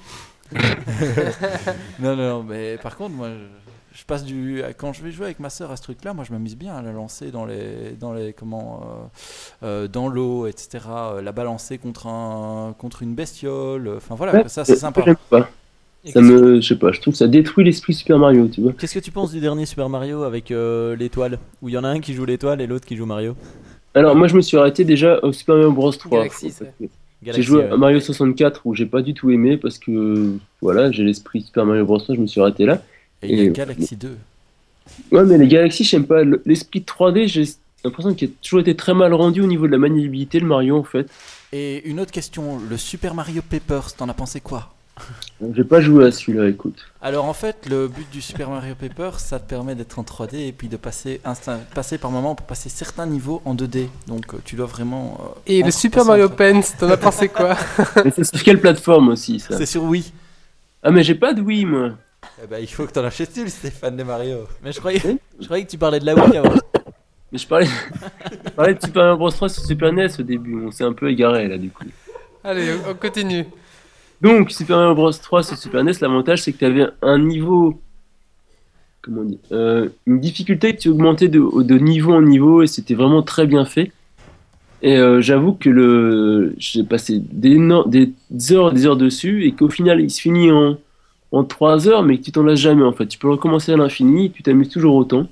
non, 1.99 2.15
non, 2.15 2.43
mais 2.43 2.77
par 2.81 2.95
contre, 2.97 3.15
moi, 3.15 3.29
je, 3.29 3.99
je 3.99 4.05
passe 4.05 4.23
du. 4.23 4.61
Quand 4.77 4.93
je 4.93 5.03
vais 5.03 5.11
jouer 5.11 5.25
avec 5.25 5.39
ma 5.39 5.49
soeur 5.49 5.71
à 5.71 5.75
ce 5.77 5.83
truc-là, 5.83 6.13
moi, 6.13 6.23
je 6.27 6.31
m'amuse 6.31 6.55
bien 6.55 6.75
à 6.75 6.81
la 6.81 6.91
lancer 6.91 7.31
dans 7.31 7.45
les, 7.45 7.91
dans 7.99 8.13
les, 8.13 8.33
comment, 8.33 8.81
euh, 9.63 9.65
euh, 9.65 9.87
dans 9.87 10.07
l'eau, 10.07 10.47
etc. 10.47 10.85
euh, 10.87 11.21
La 11.21 11.31
balancer 11.31 11.77
contre 11.77 12.07
un, 12.07 12.73
contre 12.77 13.03
une 13.03 13.13
bestiole. 13.15 13.89
Enfin 13.97 14.15
voilà, 14.15 14.33
Ouais, 14.33 14.47
ça 14.47 14.65
c'est 14.65 14.75
sympa. 14.75 15.03
Pas. 15.29 15.49
Ça 16.05 16.13
qu'est-ce- 16.13 16.19
me, 16.19 16.61
je 16.61 16.67
sais 16.67 16.77
pas, 16.79 16.91
je 16.93 17.01
trouve 17.01 17.13
que 17.13 17.17
ça 17.17 17.27
détruit 17.27 17.65
l'esprit 17.65 17.93
Super 17.93 18.17
Mario, 18.19 18.47
tu 18.47 18.61
vois. 18.61 18.71
Qu'est-ce 18.73 18.93
que 18.93 18.99
tu 19.03 19.11
penses 19.11 19.31
du 19.31 19.41
dernier 19.41 19.65
Super 19.65 19.89
Mario 19.89 20.23
avec 20.23 20.49
euh, 20.49 20.95
l'étoile? 20.95 21.39
Où 21.61 21.67
il 21.69 21.73
y 21.73 21.77
en 21.77 21.83
a 21.83 21.89
un 21.89 21.99
qui 21.99 22.13
joue 22.13 22.23
l'étoile 22.25 22.61
et 22.61 22.67
l'autre 22.67 22.85
qui 22.85 22.95
joue 22.95 23.05
Mario? 23.05 23.35
Alors 23.95 24.15
moi 24.15 24.27
je 24.27 24.35
me 24.35 24.41
suis 24.41 24.55
arrêté 24.55 24.85
déjà 24.85 25.19
au 25.23 25.33
Super 25.33 25.55
Mario 25.55 25.71
Bros 25.73 25.91
3. 25.91 26.19
Galaxy, 26.19 26.47
parce 26.47 26.57
c'est. 26.79 26.85
que 26.85 26.89
J'ai 27.21 27.27
Galaxy, 27.27 27.43
joué 27.47 27.63
à 27.65 27.75
Mario 27.77 27.99
64 27.99 28.61
où 28.65 28.73
j'ai 28.75 28.85
pas 28.85 29.01
du 29.01 29.13
tout 29.13 29.29
aimé 29.29 29.57
parce 29.57 29.77
que 29.77 30.35
voilà, 30.61 30.89
j'ai 30.91 31.03
l'esprit 31.03 31.41
Super 31.41 31.65
Mario 31.65 31.85
Bros. 31.85 31.97
3, 31.97 32.15
je 32.15 32.21
me 32.21 32.27
suis 32.27 32.39
arrêté 32.39 32.65
là. 32.65 32.81
Et 33.21 33.31
il 33.31 33.37
y 33.37 33.41
a 33.41 33.43
Et- 33.45 33.49
Galaxy 33.49 33.95
2. 33.97 34.17
Ouais, 35.11 35.23
mais 35.25 35.37
les 35.37 35.47
Galaxies, 35.47 35.83
j'aime 35.83 36.05
pas. 36.05 36.23
Le- 36.23 36.41
L'esprit 36.45 36.81
3D, 36.81 37.27
j'ai 37.27 37.43
l'impression 37.83 38.13
qu'il 38.13 38.29
a 38.29 38.31
toujours 38.41 38.61
été 38.61 38.75
très 38.75 38.93
mal 38.93 39.13
rendu 39.13 39.41
au 39.41 39.47
niveau 39.47 39.67
de 39.67 39.71
la 39.73 39.77
maniabilité, 39.77 40.39
le 40.39 40.47
Mario 40.47 40.77
en 40.77 40.83
fait. 40.83 41.07
Et 41.51 41.87
une 41.89 41.99
autre 41.99 42.11
question, 42.11 42.59
le 42.69 42.77
Super 42.77 43.13
Mario 43.15 43.41
Papers, 43.41 43.93
t'en 43.95 44.07
as 44.09 44.13
pensé 44.13 44.39
quoi? 44.39 44.73
J'ai 45.53 45.63
pas 45.63 45.79
joué 45.81 46.05
à 46.05 46.11
celui-là, 46.11 46.47
écoute. 46.49 46.85
Alors 47.01 47.25
en 47.25 47.33
fait, 47.33 47.67
le 47.69 47.87
but 47.87 48.09
du 48.11 48.21
Super 48.21 48.49
Mario 48.49 48.75
Papers, 48.75 49.19
ça 49.19 49.39
te 49.39 49.49
permet 49.49 49.73
d'être 49.75 49.97
en 49.99 50.03
3D 50.03 50.35
et 50.47 50.51
puis 50.51 50.67
de 50.67 50.75
passer, 50.77 51.21
instant- 51.23 51.59
passer 51.73 51.97
par 51.97 52.11
moment 52.11 52.35
pour 52.35 52.45
passer 52.45 52.69
certains 52.69 53.05
niveaux 53.05 53.41
en 53.45 53.55
2D. 53.55 53.87
Donc 54.07 54.33
euh, 54.33 54.37
tu 54.43 54.55
dois 54.55 54.65
vraiment. 54.65 55.17
euh, 55.21 55.39
Et 55.47 55.63
le 55.63 55.71
Super 55.71 56.03
Mario 56.05 56.29
Pants, 56.29 56.61
t'en 56.77 56.89
as 56.89 56.97
pensé 56.97 57.29
quoi? 57.29 57.55
C'est 58.15 58.23
sur 58.25 58.43
quelle 58.43 58.59
plateforme 58.59 59.09
aussi 59.09 59.39
ça? 59.39 59.57
C'est 59.57 59.65
sur 59.65 59.83
Wii. 59.83 60.11
Ah, 60.83 60.91
mais 60.91 61.03
j'ai 61.03 61.15
pas 61.15 61.33
de 61.33 61.41
Wii 61.41 61.65
moi. 61.65 61.91
Eh 62.43 62.47
ben, 62.47 62.59
il 62.59 62.67
faut 62.67 62.85
que 62.85 62.91
t'en 62.91 63.03
achètes 63.05 63.35
une, 63.37 63.47
Stéphane 63.47 63.95
de 63.95 64.03
Mario. 64.03 64.39
Mais 64.63 64.71
je 64.73 64.79
croyais, 64.79 65.01
je 65.39 65.45
croyais 65.45 65.63
que 65.65 65.69
tu 65.71 65.77
parlais 65.77 65.99
de 66.01 66.05
la 66.05 66.15
Wii 66.15 66.37
avant. 66.37 66.53
Mais 67.31 67.37
je 67.37 67.47
parlais, 67.47 67.67
je 67.67 68.49
parlais 68.49 68.73
de 68.73 68.81
Super 68.83 69.03
Mario 69.03 69.17
Bros 69.17 69.29
3 69.29 69.49
sur 69.49 69.63
Super 69.63 69.93
NES 69.93 70.07
au 70.17 70.23
début, 70.23 70.65
on 70.65 70.71
s'est 70.71 70.83
un 70.83 70.93
peu 70.93 71.09
égaré 71.11 71.47
là 71.47 71.59
du 71.59 71.69
coup. 71.69 71.83
Allez, 72.43 72.73
on 72.89 72.95
continue. 72.95 73.45
Donc, 74.21 74.51
Super 74.51 74.77
Mario 74.77 74.95
Bros 74.95 75.11
3 75.11 75.43
sur 75.43 75.57
Super 75.57 75.83
NES, 75.83 75.93
l'avantage 76.01 76.41
c'est 76.43 76.51
que 76.51 76.57
tu 76.57 76.65
avais 76.65 76.85
un 77.01 77.17
niveau. 77.19 77.79
Comment 79.01 79.21
on 79.21 79.25
dit 79.25 79.39
euh, 79.51 79.87
Une 80.05 80.19
difficulté 80.19 80.75
que 80.75 80.81
tu 80.81 80.89
augmentais 80.89 81.29
de, 81.29 81.39
de 81.63 81.77
niveau 81.77 82.13
en 82.13 82.21
niveau 82.21 82.61
et 82.61 82.67
c'était 82.67 82.95
vraiment 82.95 83.21
très 83.21 83.47
bien 83.47 83.63
fait. 83.65 83.91
Et 84.81 84.97
euh, 84.97 85.21
j'avoue 85.21 85.53
que 85.53 85.69
le 85.69 86.53
j'ai 86.57 86.83
passé 86.83 87.19
des, 87.31 87.57
no- 87.57 87.85
des 87.87 88.11
heures 88.51 88.71
et 88.71 88.73
des 88.75 88.85
heures 88.85 88.97
dessus 88.97 89.45
et 89.45 89.51
qu'au 89.53 89.69
final 89.69 89.99
il 90.01 90.09
se 90.09 90.21
finit 90.21 90.51
en, 90.51 90.77
en 91.33 91.43
3 91.43 91.87
heures 91.89 92.03
mais 92.03 92.17
que 92.17 92.23
tu 92.23 92.31
t'en 92.31 92.43
lasses 92.43 92.59
jamais 92.59 92.83
en 92.83 92.93
fait. 92.93 93.05
Tu 93.07 93.17
peux 93.19 93.29
recommencer 93.29 93.71
à 93.73 93.77
l'infini 93.77 94.25
et 94.27 94.29
tu 94.31 94.41
t'amuses 94.43 94.69
toujours 94.69 94.95
autant. 94.95 95.27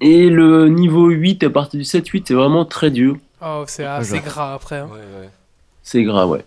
Et 0.00 0.28
le 0.30 0.68
niveau 0.68 1.08
8 1.08 1.42
à 1.44 1.50
partir 1.50 1.78
du 1.78 1.84
7-8 1.84 2.22
c'est 2.26 2.34
vraiment 2.34 2.64
très 2.64 2.90
dur. 2.90 3.16
Oh, 3.42 3.64
c'est 3.66 3.84
assez 3.84 4.18
gras 4.20 4.54
après. 4.54 4.78
hein. 4.78 4.88
C'est 5.82 6.02
grave, 6.04 6.30
ouais. 6.30 6.44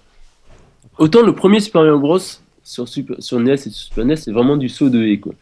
Autant 0.98 1.22
le 1.22 1.34
premier 1.34 1.60
Super 1.60 1.82
Mario 1.82 2.00
Bros 2.00 2.20
sur, 2.64 2.88
Super, 2.88 3.16
sur 3.20 3.40
NES 3.40 3.54
et 3.54 3.58
sur 3.58 3.72
Super 3.72 4.06
NES, 4.06 4.16
c'est 4.16 4.32
vraiment 4.32 4.58
du 4.58 4.70
saut 4.70 4.90
de 4.90 5.04
haie, 5.04 5.20
quoi. 5.20 5.34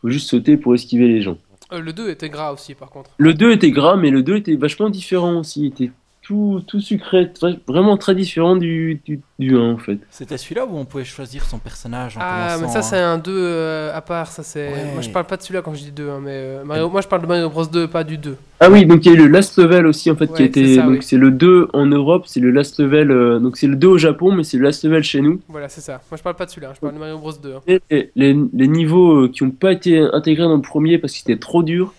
Faut 0.00 0.08
juste 0.08 0.28
sauter 0.28 0.56
pour 0.56 0.74
esquiver 0.74 1.08
les 1.08 1.22
gens. 1.22 1.38
Euh, 1.72 1.80
le 1.80 1.92
2 1.92 2.10
était 2.10 2.28
gras 2.28 2.52
aussi, 2.52 2.74
par 2.74 2.90
contre. 2.90 3.10
Le 3.18 3.34
2 3.34 3.52
était 3.52 3.70
gras, 3.70 3.96
mais 3.96 4.10
le 4.10 4.22
2 4.22 4.36
était 4.36 4.56
vachement 4.56 4.90
différent 4.90 5.38
aussi. 5.38 5.60
Il 5.60 5.66
était 5.66 5.90
tout, 6.32 6.62
tout 6.66 6.80
sucré, 6.80 7.30
très- 7.32 7.58
vraiment 7.68 7.96
très 7.96 8.14
différent 8.14 8.56
du, 8.56 9.00
du, 9.04 9.20
du 9.38 9.54
1, 9.56 9.72
en 9.72 9.76
fait. 9.78 9.98
C'était 10.10 10.38
celui-là 10.38 10.64
où 10.66 10.76
on 10.78 10.84
pouvait 10.84 11.04
choisir 11.04 11.44
son 11.44 11.58
personnage 11.58 12.16
en 12.16 12.20
Ah, 12.22 12.56
mais 12.60 12.68
ça, 12.68 12.78
hein. 12.78 12.82
c'est 12.82 12.98
un 12.98 13.18
2 13.18 13.30
euh, 13.34 13.94
à 13.96 14.00
part. 14.00 14.28
Ça, 14.28 14.42
c'est... 14.42 14.68
Ouais. 14.68 14.92
Moi, 14.94 15.02
je 15.02 15.10
parle 15.10 15.26
pas 15.26 15.36
de 15.36 15.42
celui-là 15.42 15.60
quand 15.62 15.74
je 15.74 15.82
dis 15.84 15.92
2, 15.92 16.08
hein, 16.08 16.20
mais 16.22 16.30
euh, 16.32 16.64
Mario... 16.64 16.88
moi, 16.88 17.00
je 17.02 17.08
parle 17.08 17.22
de 17.22 17.26
Mario 17.26 17.50
Bros 17.50 17.66
2, 17.66 17.86
pas 17.88 18.02
du 18.04 18.16
2. 18.18 18.36
Ah 18.60 18.70
oui, 18.70 18.86
donc 18.86 19.04
il 19.04 19.12
y 19.12 19.14
a 19.14 19.18
eu 19.18 19.22
le 19.22 19.28
Last 19.28 19.58
Level 19.58 19.86
aussi, 19.86 20.10
en 20.10 20.16
fait, 20.16 20.26
qui 20.28 20.32
a 20.34 20.36
Ouais, 20.36 20.44
été. 20.46 20.66
c'est 20.66 20.74
ça, 20.76 20.82
donc 20.82 20.92
oui. 20.92 21.02
c'est 21.02 21.16
le 21.16 21.30
2 21.30 21.68
en 21.72 21.86
Europe, 21.86 22.24
c'est 22.26 22.40
le 22.40 22.50
Last 22.50 22.78
Level. 22.80 23.10
euh, 23.10 23.38
donc 23.40 23.56
c'est 23.56 23.66
le 23.66 23.76
2 23.76 23.86
au 23.88 23.98
Japon, 23.98 24.32
mais 24.32 24.44
c'est 24.44 24.56
le 24.56 24.62
Last 24.64 24.84
Level 24.84 25.02
chez 25.02 25.20
nous. 25.20 25.40
Voilà, 25.48 25.68
c'est 25.68 25.80
ça. 25.80 26.00
Moi, 26.10 26.16
je 26.16 26.22
parle 26.22 26.36
pas 26.36 26.46
de 26.46 26.50
celui-là, 26.50 26.72
je 26.74 26.80
parle 26.80 26.94
de 26.94 26.98
Mario 26.98 27.18
Bros 27.18 27.32
2. 27.32 27.54
hein. 27.54 27.60
Et 27.90 28.10
les, 28.16 28.36
les- 28.54 28.68
niveaux 28.68 29.24
euh, 29.24 29.28
qui 29.28 29.44
n'ont 29.44 29.50
pas 29.50 29.72
été 29.72 29.98
intégrés 29.98 30.44
dans 30.44 30.56
le 30.56 30.62
premier 30.62 30.96
parce 30.98 31.12
qu'ils 31.12 31.30
étaient 31.30 31.40
trop 31.40 31.62
durs 31.62 31.92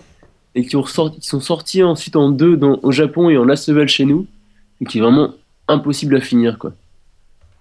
et 0.55 0.65
qui, 0.65 0.75
ont 0.75 0.81
ressorti- 0.81 1.19
qui 1.19 1.27
sont 1.27 1.39
sortis 1.39 1.83
ensuite 1.83 2.15
en 2.15 2.29
deux 2.29 2.57
dans, 2.57 2.79
au 2.83 2.91
Japon 2.91 3.29
et 3.29 3.37
en 3.37 3.45
last 3.45 3.87
chez 3.87 4.05
nous, 4.05 4.27
et 4.81 4.85
qui 4.85 4.99
est 4.99 5.01
vraiment 5.01 5.33
impossible 5.67 6.15
à 6.15 6.21
finir 6.21 6.57
quoi. 6.57 6.73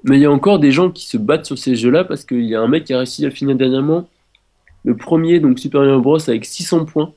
Mais 0.05 0.19
il 0.19 0.23
y 0.23 0.27
a 0.27 0.33
encore 0.33 0.59
des 0.59 0.73
gens 0.73 0.91
qui 0.91 1.07
se 1.07 1.17
battent 1.17 1.47
sur 1.47 1.57
ces 1.59 1.77
jeux-là 1.77 2.05
parce 2.05 2.25
qu'il 2.25 2.45
y 2.45 2.55
a 2.55 2.61
un 2.61 2.67
mec 2.69 2.85
qui 2.85 2.93
a 2.93 2.99
réussi 2.99 3.25
à 3.25 3.31
finir 3.31 3.55
dernièrement. 3.55 4.09
Le 4.85 4.97
premier, 4.97 5.39
donc 5.39 5.61
Super 5.61 5.83
Mario 5.83 6.01
Bros 6.01 6.19
avec 6.29 6.45
600 6.45 6.87
points. 6.87 7.13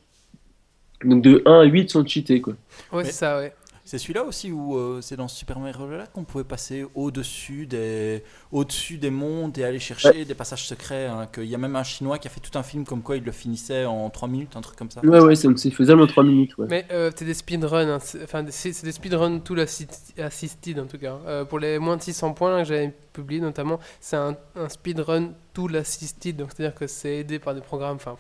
Donc 1.03 1.23
de 1.23 1.41
1 1.45 1.61
à 1.61 1.63
8 1.63 1.89
sont 1.89 2.05
cheatés 2.05 2.41
quoi. 2.41 2.53
Ouais, 2.93 3.03
c'est 3.03 3.11
ça, 3.11 3.37
ouais. 3.37 3.53
C'est 3.87 3.99
celui-là 3.99 4.23
aussi 4.23 4.51
où 4.51 4.75
euh, 4.75 4.99
c'est 5.01 5.15
dans 5.15 5.27
Super 5.27 5.59
Mario 5.59 5.85
Land 5.85 6.05
qu'on 6.11 6.23
pouvait 6.23 6.43
passer 6.43 6.87
au-dessus 6.95 7.67
des, 7.67 8.23
au-dessus 8.51 8.97
des 8.97 9.11
mondes 9.11 9.55
et 9.59 9.63
aller 9.63 9.77
chercher 9.77 10.25
des 10.25 10.33
passages 10.33 10.65
secrets. 10.65 11.05
hein, 11.05 11.27
qu'il 11.31 11.45
y 11.45 11.53
a 11.53 11.59
même 11.59 11.75
un 11.75 11.83
chinois 11.83 12.17
qui 12.17 12.27
a 12.27 12.31
fait 12.31 12.39
tout 12.39 12.57
un 12.57 12.63
film 12.63 12.83
comme 12.83 13.03
quoi 13.03 13.15
il 13.17 13.23
le 13.23 13.31
finissait 13.31 13.85
en 13.85 14.09
3 14.09 14.27
minutes, 14.27 14.55
un 14.55 14.61
truc 14.61 14.75
comme 14.75 14.89
ça. 14.89 15.01
Ouais, 15.05 15.19
ouais, 15.19 15.35
c'est 15.35 15.55
c'est 15.59 15.69
faisable 15.69 16.01
en 16.01 16.07
3 16.07 16.23
minutes. 16.23 16.57
Ouais. 16.57 16.65
Mais 16.67 16.87
euh, 16.91 17.11
c'est 17.15 17.25
des 17.25 17.35
speedruns, 17.35 17.87
hein, 17.87 17.99
c'est- 18.01 18.23
enfin 18.23 18.41
des- 18.41 18.51
c'est 18.51 18.73
c'est 18.73 18.87
des 18.87 18.91
speedruns 18.91 19.39
tout 19.39 19.55
assi- 19.55 19.87
assisted 20.19 20.79
en 20.79 20.87
tout 20.87 20.97
cas. 20.97 21.19
Euh, 21.27 21.45
pour 21.45 21.59
les 21.59 21.77
moins 21.77 21.97
de 21.97 22.01
600 22.01 22.33
points 22.33 22.55
là, 22.55 22.63
que 22.63 22.69
j'avais 22.69 22.91
publié 23.13 23.39
notamment, 23.39 23.79
c'est 24.01 24.15
un, 24.17 24.35
un 24.55 24.67
speedrun 24.67 25.33
tout 25.53 25.69
assisted, 25.75 26.35
donc 26.37 26.49
c'est-à-dire 26.55 26.73
que 26.73 26.87
c'est 26.87 27.17
aidé 27.17 27.37
par 27.37 27.53
des 27.53 27.61
programmes. 27.61 27.97
Enfin, 27.97 28.15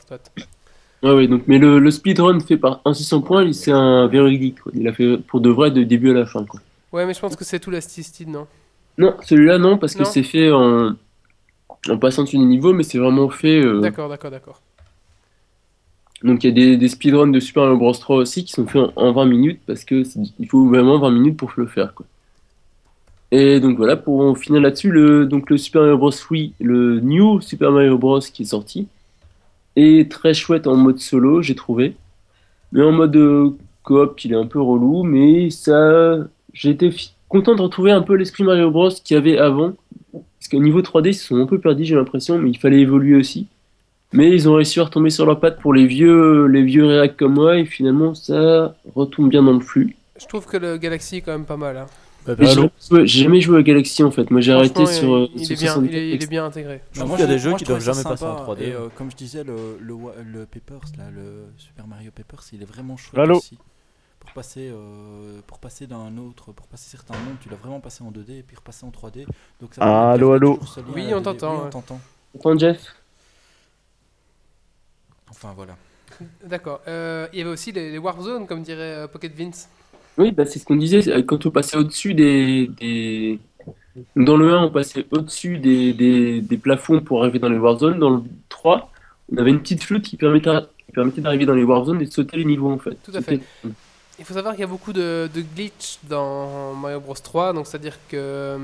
Ouais, 1.03 1.11
ouais, 1.13 1.27
donc, 1.27 1.43
mais 1.47 1.57
le, 1.59 1.77
le 1.79 1.91
speedrun 1.91 2.39
fait 2.39 2.57
par 2.57 2.81
un 2.85 2.93
600 2.93 3.21
points, 3.21 3.51
c'est 3.53 3.71
un 3.71 4.07
véridique. 4.07 4.59
quoi. 4.61 4.71
Il 4.75 4.87
a 4.87 4.93
fait 4.93 5.17
pour 5.17 5.39
de 5.41 5.49
vrai 5.49 5.69
de 5.71 5.83
début 5.83 6.11
à 6.11 6.13
la 6.13 6.25
fin. 6.25 6.43
Quoi. 6.45 6.59
Ouais, 6.91 7.05
mais 7.05 7.13
je 7.13 7.19
pense 7.19 7.35
que 7.35 7.43
c'est 7.45 7.59
tout 7.59 7.71
assisted, 7.71 8.27
non? 8.27 8.47
Non, 8.97 9.15
celui-là 9.21 9.57
non, 9.57 9.77
parce 9.77 9.93
que 9.93 10.03
c'est 10.05 10.23
fait 10.23 10.51
en, 10.51 10.93
en 11.89 11.97
passant 11.97 12.23
dessus 12.23 12.37
les 12.37 12.45
niveaux, 12.45 12.73
mais 12.73 12.83
c'est 12.83 12.97
vraiment 12.97 13.29
fait. 13.29 13.61
euh, 13.63 13.81
D'accord, 13.81 14.07
d'accord, 14.09 14.31
d'accord. 14.31 14.61
Donc 16.23 16.43
il 16.43 16.47
y 16.47 16.49
a 16.49 16.53
des, 16.53 16.77
des 16.77 16.87
speedruns 16.87 17.27
de 17.27 17.39
Super 17.39 17.63
Mario 17.63 17.77
Bros 17.77 17.91
3 17.91 18.15
aussi 18.17 18.45
qui 18.45 18.53
sont 18.53 18.65
faits 18.65 18.81
en, 18.95 19.07
en 19.07 19.11
20 19.11 19.25
minutes 19.25 19.59
parce 19.67 19.83
que 19.83 20.03
il 20.39 20.47
faut 20.47 20.65
vraiment 20.69 20.97
20 20.97 21.11
minutes 21.11 21.37
pour 21.37 21.51
le 21.57 21.67
faire. 21.67 21.93
Quoi. 21.93 22.05
Et 23.31 23.59
donc 23.59 23.77
voilà, 23.77 23.97
pour 23.97 24.21
en 24.21 24.33
finir 24.33 24.61
là-dessus, 24.61 24.91
le, 24.91 25.25
donc 25.25 25.49
le 25.49 25.57
Super 25.57 25.81
Mario 25.81 25.97
Bros 25.97 26.11
Wii, 26.31 26.53
le 26.61 27.01
New 27.01 27.41
Super 27.41 27.71
Mario 27.71 27.97
Bros 27.97 28.19
qui 28.21 28.43
est 28.43 28.45
sorti, 28.45 28.87
est 29.75 30.09
très 30.11 30.33
chouette 30.33 30.67
en 30.67 30.75
mode 30.75 30.99
solo, 30.99 31.41
j'ai 31.41 31.55
trouvé. 31.55 31.95
Mais 32.71 32.83
en 32.83 32.91
mode 32.91 33.15
euh, 33.15 33.49
coop, 33.83 34.23
il 34.23 34.33
est 34.33 34.37
un 34.37 34.47
peu 34.47 34.59
relou, 34.61 35.03
mais 35.03 35.49
ça, 35.49 36.17
fi- 36.53 37.13
content 37.29 37.55
de 37.55 37.61
retrouver 37.61 37.91
un 37.91 38.01
peu 38.01 38.15
l'esprit 38.15 38.43
Mario 38.43 38.71
Bros 38.71 38.89
qu'il 38.89 39.15
y 39.15 39.17
avait 39.17 39.37
avant. 39.37 39.73
Parce 40.11 40.47
qu'au 40.51 40.59
niveau 40.59 40.81
3D, 40.81 41.07
ils 41.09 41.13
se 41.13 41.25
sont 41.27 41.37
un 41.37 41.45
peu 41.45 41.59
perdus, 41.59 41.85
j'ai 41.85 41.95
l'impression, 41.95 42.37
mais 42.37 42.49
il 42.51 42.57
fallait 42.57 42.79
évoluer 42.79 43.15
aussi. 43.15 43.47
Mais 44.13 44.29
ils 44.31 44.47
ont 44.47 44.53
réussi 44.53 44.79
à 44.79 44.83
retomber 44.83 45.09
sur 45.09 45.25
leurs 45.25 45.39
pattes 45.39 45.59
pour 45.59 45.73
les 45.73 45.85
vieux, 45.87 46.45
les 46.45 46.61
vieux 46.63 46.85
réacs 46.85 47.17
comme 47.17 47.33
moi, 47.33 47.57
et 47.57 47.65
finalement, 47.65 48.13
ça 48.13 48.75
retombe 48.95 49.29
bien 49.29 49.43
dans 49.43 49.53
le 49.53 49.59
flux. 49.59 49.95
Je 50.19 50.25
trouve 50.27 50.45
que 50.45 50.57
le 50.57 50.77
Galaxy 50.77 51.17
est 51.17 51.21
quand 51.21 51.31
même 51.33 51.45
pas 51.45 51.57
mal. 51.57 51.75
Hein. 51.77 51.87
Jamais 52.27 52.47
joué- 52.89 53.07
j'ai 53.07 53.23
jamais 53.23 53.41
joué 53.41 53.59
à 53.59 53.63
Galaxy 53.63 54.03
en 54.03 54.11
fait. 54.11 54.31
Moi, 54.31 54.41
j'ai 54.41 54.51
arrêté 54.53 54.85
sur. 54.87 55.13
euh, 55.15 55.27
il, 55.35 55.45
sur 55.45 55.53
est 55.53 55.59
bien, 55.59 55.73
64. 55.73 55.93
il 55.93 55.95
est, 55.95 56.09
il 56.15 56.23
est 56.23 56.27
bien 56.27 56.45
intégré. 56.45 56.81
Je 56.91 56.99
Bah, 56.99 57.05
trouve 57.05 57.17
qu'il 57.17 57.25
y 57.25 57.29
a 57.29 57.33
des 57.33 57.39
jeux 57.39 57.49
moi, 57.51 57.59
qui 57.59 57.65
doivent 57.65 57.81
jamais 57.83 58.03
passer 58.03 58.23
en 58.25 58.35
sympa, 58.35 58.51
3D. 58.51 58.61
Et 58.63 58.73
euh, 58.73 58.89
comme 58.89 59.11
je 59.11 59.15
disais, 59.15 59.43
le, 59.43 59.77
le, 59.79 59.93
wa- 59.93 60.15
le 60.23 60.45
Papers, 60.45 60.81
là, 60.97 61.11
le 61.11 61.45
Super 61.57 61.87
Mario 61.87 62.11
Papers, 62.11 62.43
il 62.53 62.61
est 62.61 62.65
vraiment 62.65 62.97
chouette 62.97 63.19
Allô 63.21 63.37
aussi. 63.37 63.57
Pour 64.19 64.31
passer, 64.31 64.69
euh, 64.73 65.41
pour 65.45 65.59
passer 65.59 65.85
d'un 65.87 66.17
autre, 66.17 66.51
pour 66.51 66.67
passer 66.67 66.89
certains 66.89 67.15
mondes, 67.19 67.37
tu 67.39 67.47
dois 67.49 67.59
vraiment 67.59 67.79
passer 67.79 68.03
en 68.03 68.11
2D 68.11 68.39
et 68.39 68.43
puis 68.43 68.55
repasser 68.55 68.85
en 68.85 68.91
3D. 68.91 69.27
Donc 69.61 69.75
ça 69.75 69.81
de 69.83 69.87
Allô, 70.13 70.33
allô 70.33 70.59
Oui, 70.87 71.13
on 71.13 71.21
2D. 71.21 71.23
t'entend, 71.23 71.53
Oui, 71.53 71.61
on 71.65 71.69
t'entend. 71.69 71.99
Jeff? 72.57 72.95
Enfin 75.29 75.53
voilà. 75.55 75.75
D'accord. 76.43 76.81
Euh, 76.87 77.27
il 77.33 77.39
y 77.39 77.41
avait 77.41 77.51
aussi 77.51 77.71
les, 77.71 77.91
les 77.91 77.97
Warzone, 77.97 78.47
comme 78.47 78.63
dirait 78.63 79.07
Pocket 79.11 79.33
Vince. 79.35 79.69
Oui, 80.17 80.31
bah, 80.31 80.45
c'est 80.45 80.59
ce 80.59 80.65
qu'on 80.65 80.75
disait. 80.75 81.01
c'est- 81.01 81.25
Quand 81.25 81.45
on 81.45 81.51
passait 81.51 81.77
au-dessus 81.77 82.13
des, 82.13 82.67
des. 82.79 83.39
Dans 84.15 84.37
le 84.37 84.51
1, 84.53 84.63
on 84.65 84.71
passait 84.71 85.05
au-dessus 85.11 85.57
des, 85.57 85.93
des, 85.93 86.41
des 86.41 86.57
plafonds 86.57 86.99
pour 87.01 87.21
arriver 87.23 87.39
dans 87.39 87.49
les 87.49 87.57
Warzone. 87.57 87.99
Dans 87.99 88.09
le 88.17 88.21
3, 88.49 88.91
on 89.33 89.37
avait 89.37 89.49
une 89.51 89.59
petite 89.61 89.83
flûte 89.83 90.05
qui 90.05 90.17
permettait, 90.17 90.51
qui 90.85 90.91
permettait 90.93 91.21
d'arriver 91.21 91.45
dans 91.45 91.53
les 91.55 91.63
Warzone 91.63 92.01
et 92.01 92.05
de 92.05 92.11
sauter 92.11 92.37
les 92.37 92.45
niveaux 92.45 92.71
en 92.71 92.77
fait. 92.77 92.97
Tout 93.03 93.11
à 93.15 93.21
fait. 93.21 93.39
Il 94.19 94.23
faut 94.25 94.33
savoir 94.33 94.53
qu'il 94.53 94.61
y 94.61 94.63
a 94.63 94.67
beaucoup 94.67 94.93
de, 94.93 95.29
de 95.33 95.41
glitch 95.41 95.97
dans 96.09 96.73
Mario 96.73 96.99
Bros 97.01 97.13
3, 97.13 97.51
donc 97.53 97.67
c'est-à-dire 97.67 97.97
que 98.09 98.15
euh, 98.17 98.57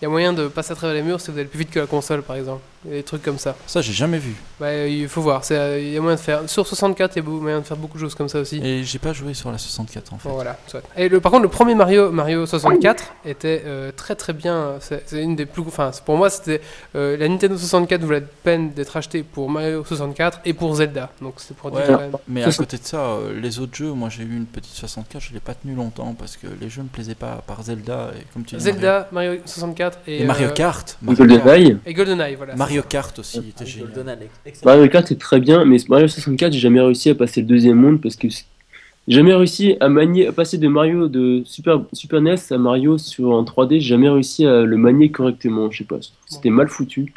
il 0.00 0.04
y 0.04 0.06
a 0.06 0.08
moyen 0.08 0.32
de 0.32 0.46
passer 0.48 0.72
à 0.72 0.76
travers 0.76 0.94
les 0.94 1.02
murs 1.02 1.20
si 1.20 1.30
vous 1.32 1.38
allez 1.38 1.48
plus 1.48 1.58
vite 1.60 1.70
que 1.70 1.80
la 1.80 1.86
console, 1.86 2.22
par 2.22 2.36
exemple. 2.36 2.62
Des 2.84 3.02
trucs 3.02 3.22
comme 3.22 3.38
ça. 3.38 3.56
Ça, 3.66 3.80
j'ai 3.80 3.92
jamais 3.92 4.18
vu. 4.18 4.34
Bah, 4.60 4.86
il 4.86 5.08
faut 5.08 5.22
voir. 5.22 5.44
c'est, 5.44 5.56
euh, 5.56 5.80
Il 5.80 5.90
y 5.92 5.96
a 5.96 6.00
moyen 6.00 6.16
de 6.16 6.20
faire. 6.20 6.42
Sur 6.48 6.66
64, 6.66 7.16
il 7.16 7.22
y 7.22 7.26
a 7.26 7.28
moyen 7.30 7.60
de 7.60 7.64
faire 7.64 7.76
beaucoup 7.76 7.96
de 7.96 8.02
choses 8.02 8.14
comme 8.14 8.28
ça 8.28 8.40
aussi. 8.40 8.60
Et 8.62 8.84
j'ai 8.84 8.98
pas 8.98 9.12
joué 9.12 9.32
sur 9.34 9.50
la 9.50 9.58
64 9.58 10.12
en 10.12 10.18
fait. 10.18 10.28
Bon, 10.28 10.34
voilà. 10.34 10.58
soit. 10.66 10.82
Et 10.96 11.08
le, 11.08 11.20
par 11.20 11.32
contre, 11.32 11.44
le 11.44 11.48
premier 11.48 11.74
Mario, 11.74 12.10
Mario 12.10 12.44
64 12.46 13.14
était 13.24 13.62
euh, 13.64 13.90
très 13.96 14.14
très 14.14 14.32
bien. 14.32 14.74
C'est 14.80 15.02
c'est 15.06 15.22
une 15.22 15.34
des 15.36 15.46
plus. 15.46 15.62
Enfin, 15.66 15.90
c'est- 15.92 16.04
pour 16.04 16.16
moi, 16.16 16.28
c'était 16.30 16.60
euh, 16.94 17.16
la 17.16 17.28
Nintendo 17.28 17.56
64 17.56 18.02
valait 18.04 18.20
la 18.20 18.26
peine 18.42 18.70
d'être 18.72 18.96
achetée 18.96 19.22
pour 19.22 19.48
Mario 19.50 19.82
64 19.84 20.40
et 20.44 20.52
pour 20.52 20.74
Zelda. 20.74 21.10
Donc 21.22 21.34
c'était 21.38 21.54
pour 21.54 21.70
dire 21.70 21.80
Ouais, 21.80 21.86
quand 21.86 21.98
même. 22.00 22.12
mais 22.28 22.44
à 22.44 22.52
côté 22.52 22.76
de 22.76 22.84
ça, 22.84 22.98
euh, 22.98 23.40
les 23.40 23.58
autres 23.60 23.74
jeux, 23.74 23.92
moi 23.92 24.08
j'ai 24.10 24.22
eu 24.24 24.36
une 24.36 24.46
petite 24.46 24.74
64, 24.74 25.22
je 25.22 25.32
l'ai 25.32 25.40
pas 25.40 25.54
tenu 25.54 25.74
longtemps 25.74 26.14
parce 26.18 26.36
que 26.36 26.46
les 26.60 26.68
jeux 26.68 26.82
me 26.82 26.88
plaisaient 26.88 27.14
pas, 27.14 27.32
à 27.32 27.42
part 27.42 27.62
Zelda 27.62 28.10
et 28.18 28.24
comme 28.32 28.44
tu 28.44 28.56
dis. 28.56 28.62
Zelda, 28.62 29.08
Mario 29.12 29.40
64 29.44 29.98
et, 30.06 30.10
Mario, 30.10 30.22
et 30.22 30.26
Mario 30.26 30.46
euh, 30.48 30.50
Kart. 30.52 30.98
GoldenEye. 31.02 31.78
Et 31.86 31.94
GoldenEye, 31.94 32.34
voilà. 32.34 32.54
Mario 32.56 32.73
Kart 32.82 33.18
aussi 33.18 33.38
était 33.38 33.66
génial. 33.66 34.28
Mario 34.64 34.88
Kart 34.88 35.06
c'est 35.06 35.18
très 35.18 35.40
bien, 35.40 35.64
mais 35.64 35.76
Mario 35.88 36.08
64, 36.08 36.52
j'ai 36.52 36.58
jamais 36.58 36.80
réussi 36.80 37.10
à 37.10 37.14
passer 37.14 37.40
le 37.40 37.46
deuxième 37.46 37.76
monde 37.76 38.00
parce 38.00 38.16
que 38.16 38.28
J'ai 38.28 39.16
jamais 39.16 39.34
réussi 39.34 39.76
à 39.80 39.88
manier, 39.88 40.26
à 40.28 40.32
passer 40.32 40.58
de 40.58 40.68
Mario 40.68 41.08
de 41.08 41.42
Super, 41.44 41.82
Super 41.92 42.20
NES 42.20 42.36
à 42.50 42.58
Mario 42.58 42.96
sur 42.98 43.30
en 43.32 43.44
3D. 43.44 43.80
J'ai 43.80 43.88
jamais 43.88 44.08
réussi 44.08 44.46
à 44.46 44.62
le 44.62 44.76
manier 44.76 45.10
correctement. 45.10 45.70
Je 45.70 45.78
sais 45.78 45.84
pas, 45.84 45.98
c'était 46.26 46.50
mal 46.50 46.68
foutu. 46.68 47.12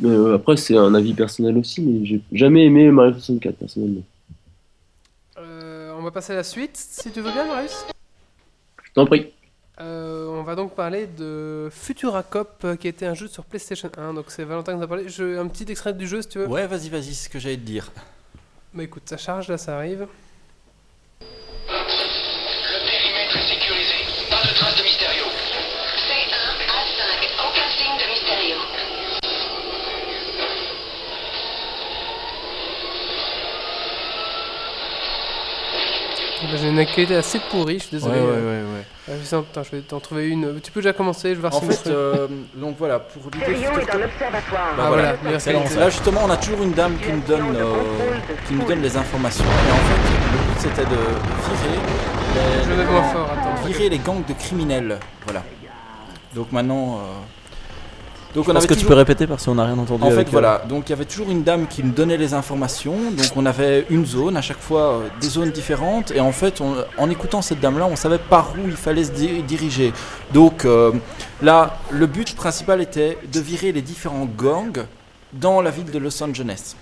Mais, 0.00 0.08
euh, 0.08 0.34
après, 0.34 0.56
c'est 0.56 0.76
un 0.76 0.94
avis 0.94 1.14
personnel 1.14 1.56
aussi, 1.56 1.80
mais 1.80 2.04
j'ai 2.04 2.20
jamais 2.32 2.64
aimé 2.66 2.90
Mario 2.90 3.12
64 3.12 3.56
personnellement. 3.56 4.02
Euh, 5.38 5.94
on 5.96 6.02
va 6.02 6.10
passer 6.10 6.32
à 6.32 6.36
la 6.36 6.42
suite, 6.44 6.76
si 6.76 7.10
tu 7.10 7.20
veux 7.20 7.30
bien, 7.30 7.46
Marius. 7.46 7.86
Je 8.84 8.92
t'en 8.92 9.06
prie. 9.06 9.32
Euh, 9.78 10.26
on 10.28 10.42
va 10.42 10.54
donc 10.54 10.74
parler 10.74 11.06
de 11.06 11.68
Futura 11.70 12.22
Cop, 12.22 12.62
euh, 12.64 12.76
qui 12.76 12.88
était 12.88 13.04
un 13.04 13.14
jeu 13.14 13.28
sur 13.28 13.44
PlayStation 13.44 13.90
1. 13.96 14.14
Donc 14.14 14.26
c'est 14.28 14.44
Valentin 14.44 14.72
qui 14.72 14.78
nous 14.78 14.84
a 14.84 14.88
parlé. 14.88 15.08
Je, 15.08 15.38
un 15.38 15.46
petit 15.48 15.70
extrait 15.70 15.92
du 15.92 16.06
jeu, 16.06 16.22
si 16.22 16.28
tu 16.28 16.38
veux. 16.38 16.46
Ouais, 16.46 16.66
vas-y, 16.66 16.88
vas-y, 16.88 17.14
c'est 17.14 17.24
ce 17.24 17.28
que 17.28 17.38
j'allais 17.38 17.56
te 17.56 17.62
dire. 17.62 17.92
Bah 18.72 18.82
écoute, 18.82 19.02
ça 19.06 19.16
charge, 19.16 19.48
là, 19.48 19.58
ça 19.58 19.76
arrive. 19.76 20.06
Bah, 36.50 36.56
J'ai 36.60 36.68
une 36.68 36.86
qualité 36.86 37.16
assez 37.16 37.40
pourrie, 37.50 37.74
je 37.78 37.84
suis 37.84 37.90
désolé. 37.96 38.14
Ouais, 38.20 38.20
ouais, 38.20 38.32
Euh, 38.32 38.64
ouais, 38.64 38.78
ouais. 38.78 38.84
euh, 39.10 39.18
je 39.20 39.26
sais- 39.26 39.36
attends, 39.36 39.62
je 39.62 39.70
vais 39.76 39.80
t'en 39.82 40.00
trouver 40.00 40.28
une. 40.28 40.60
Tu 40.60 40.70
peux 40.70 40.80
déjà 40.80 40.92
commencer, 40.92 41.30
je 41.30 41.34
vais 41.34 41.40
voir 41.40 41.54
En 41.56 41.60
si 41.60 41.66
fait, 41.66 41.88
euh, 41.90 42.28
donc 42.54 42.76
voilà, 42.78 42.98
pour 43.00 43.22
l'idée. 43.32 43.60
Bah 43.62 43.98
Ah, 44.78 44.88
voilà. 44.88 45.12
Là 45.76 45.90
justement, 45.90 46.20
on 46.24 46.30
a 46.30 46.36
toujours 46.36 46.62
une 46.62 46.72
dame 46.72 46.96
qui 46.98 47.10
nous 47.12 47.20
donne, 47.26 47.56
euh, 47.56 47.74
qui 48.46 48.54
nous 48.54 48.64
donne 48.64 48.82
les 48.82 48.96
informations. 48.96 49.44
Et 49.44 49.72
en 49.72 49.76
fait, 49.76 50.12
le 50.32 50.38
but 50.38 50.60
c'était 50.60 50.84
de 50.84 50.96
virer, 50.96 51.78
les, 52.34 52.76
Je 52.76 53.12
fort, 53.12 53.30
attends. 53.32 53.66
virer 53.66 53.88
les 53.88 53.98
gangs 53.98 54.24
de 54.26 54.32
criminels. 54.34 54.98
Voilà. 55.24 55.42
Donc 56.34 56.52
maintenant, 56.52 56.96
euh, 56.96 57.00
donc 58.36 58.44
Je 58.46 58.52
pense 58.52 58.66
que 58.66 58.74
tu 58.74 58.84
peux 58.86 58.94
répéter 58.94 59.26
parce 59.26 59.44
qu'on 59.44 59.54
n'a 59.56 59.64
rien 59.64 59.76
entendu. 59.78 60.02
En 60.04 60.06
fait, 60.08 60.12
avec, 60.12 60.28
euh, 60.28 60.30
voilà. 60.30 60.62
Donc 60.68 60.84
il 60.86 60.90
y 60.90 60.92
avait 60.92 61.04
toujours 61.06 61.30
une 61.30 61.42
dame 61.42 61.66
qui 61.66 61.82
nous 61.82 61.90
donnait 61.90 62.16
les 62.16 62.32
informations. 62.34 62.96
Donc 63.10 63.26
on 63.34 63.44
avait 63.46 63.86
une 63.90 64.06
zone, 64.06 64.36
à 64.36 64.42
chaque 64.42 64.60
fois 64.60 64.80
euh, 64.92 65.08
des 65.20 65.28
zones 65.28 65.50
différentes. 65.50 66.12
Et 66.12 66.20
en 66.20 66.30
fait, 66.32 66.60
on- 66.60 66.76
en 66.98 67.10
écoutant 67.10 67.42
cette 67.42 67.58
dame-là, 67.60 67.88
on 67.90 67.96
savait 67.96 68.18
par 68.18 68.52
où 68.52 68.68
il 68.68 68.76
fallait 68.76 69.04
se 69.04 69.10
di- 69.10 69.42
diriger. 69.42 69.92
Donc 70.32 70.64
euh, 70.64 70.92
là, 71.42 71.78
le 71.90 72.06
but 72.06 72.36
principal 72.36 72.80
était 72.80 73.18
de 73.32 73.40
virer 73.40 73.72
les 73.72 73.82
différents 73.82 74.26
gangs 74.26 74.84
dans 75.32 75.60
la 75.60 75.70
ville 75.70 75.90
de 75.90 75.98
Los 75.98 76.22
Angeles. 76.22 76.76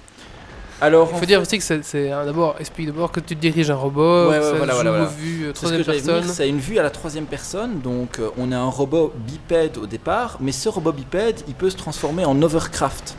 Alors, 0.84 1.08
Il 1.14 1.18
faut 1.18 1.24
dire 1.24 1.40
aussi 1.40 1.56
que 1.56 1.64
c'est- 1.64 2.10
un- 2.10 2.26
d'abord, 2.26 2.56
explique 2.60 2.88
d'abord 2.88 3.10
que 3.10 3.20
tu 3.20 3.34
diriges 3.34 3.70
un 3.70 3.74
robot, 3.74 4.28
Ouais, 4.28 4.36
ouais, 4.38 4.42
ça 4.42 4.52
voilà, 4.52 4.72
joue 4.74 4.78
voilà, 4.82 4.90
voilà. 4.90 5.04
vue 5.06 5.44
euh, 5.44 5.48
ce 5.48 5.52
troisième 5.54 5.80
que 5.82 5.90
personne. 5.92 6.24
C'est 6.28 6.48
une 6.48 6.58
vue 6.58 6.78
à 6.78 6.82
la 6.82 6.90
troisième 6.90 7.24
personne, 7.24 7.80
donc 7.80 8.18
euh, 8.18 8.28
on 8.36 8.52
a 8.52 8.58
un 8.58 8.68
robot 8.68 9.12
bipède 9.26 9.78
au 9.78 9.86
départ, 9.86 10.36
mais 10.40 10.52
ce 10.52 10.68
robot 10.68 10.92
bipède, 10.92 11.40
il 11.48 11.54
peut 11.54 11.70
se 11.70 11.76
transformer 11.76 12.26
en 12.26 12.40
overcraft. 12.42 13.14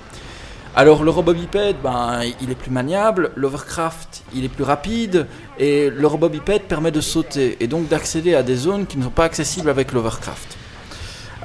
Alors 0.76 1.04
le 1.04 1.10
robot 1.10 1.34
bipède, 1.34 1.78
ben, 1.84 2.20
il 2.42 2.52
est 2.52 2.56
plus 2.56 2.70
maniable, 2.70 3.32
l'overcraft, 3.36 4.24
il 4.36 4.44
est 4.46 4.50
plus 4.50 4.64
rapide, 4.66 5.26
et 5.58 5.90
le 5.90 6.06
robot 6.06 6.30
bipède 6.30 6.64
permet 6.64 6.92
de 6.92 7.02
sauter, 7.02 7.58
et 7.62 7.68
donc 7.68 7.88
d'accéder 7.88 8.36
à 8.36 8.44
des 8.44 8.56
zones 8.58 8.86
qui 8.86 8.98
ne 9.00 9.04
sont 9.06 9.10
pas 9.10 9.24
accessibles 9.24 9.70
avec 9.70 9.92
l'overcraft. 9.92 10.56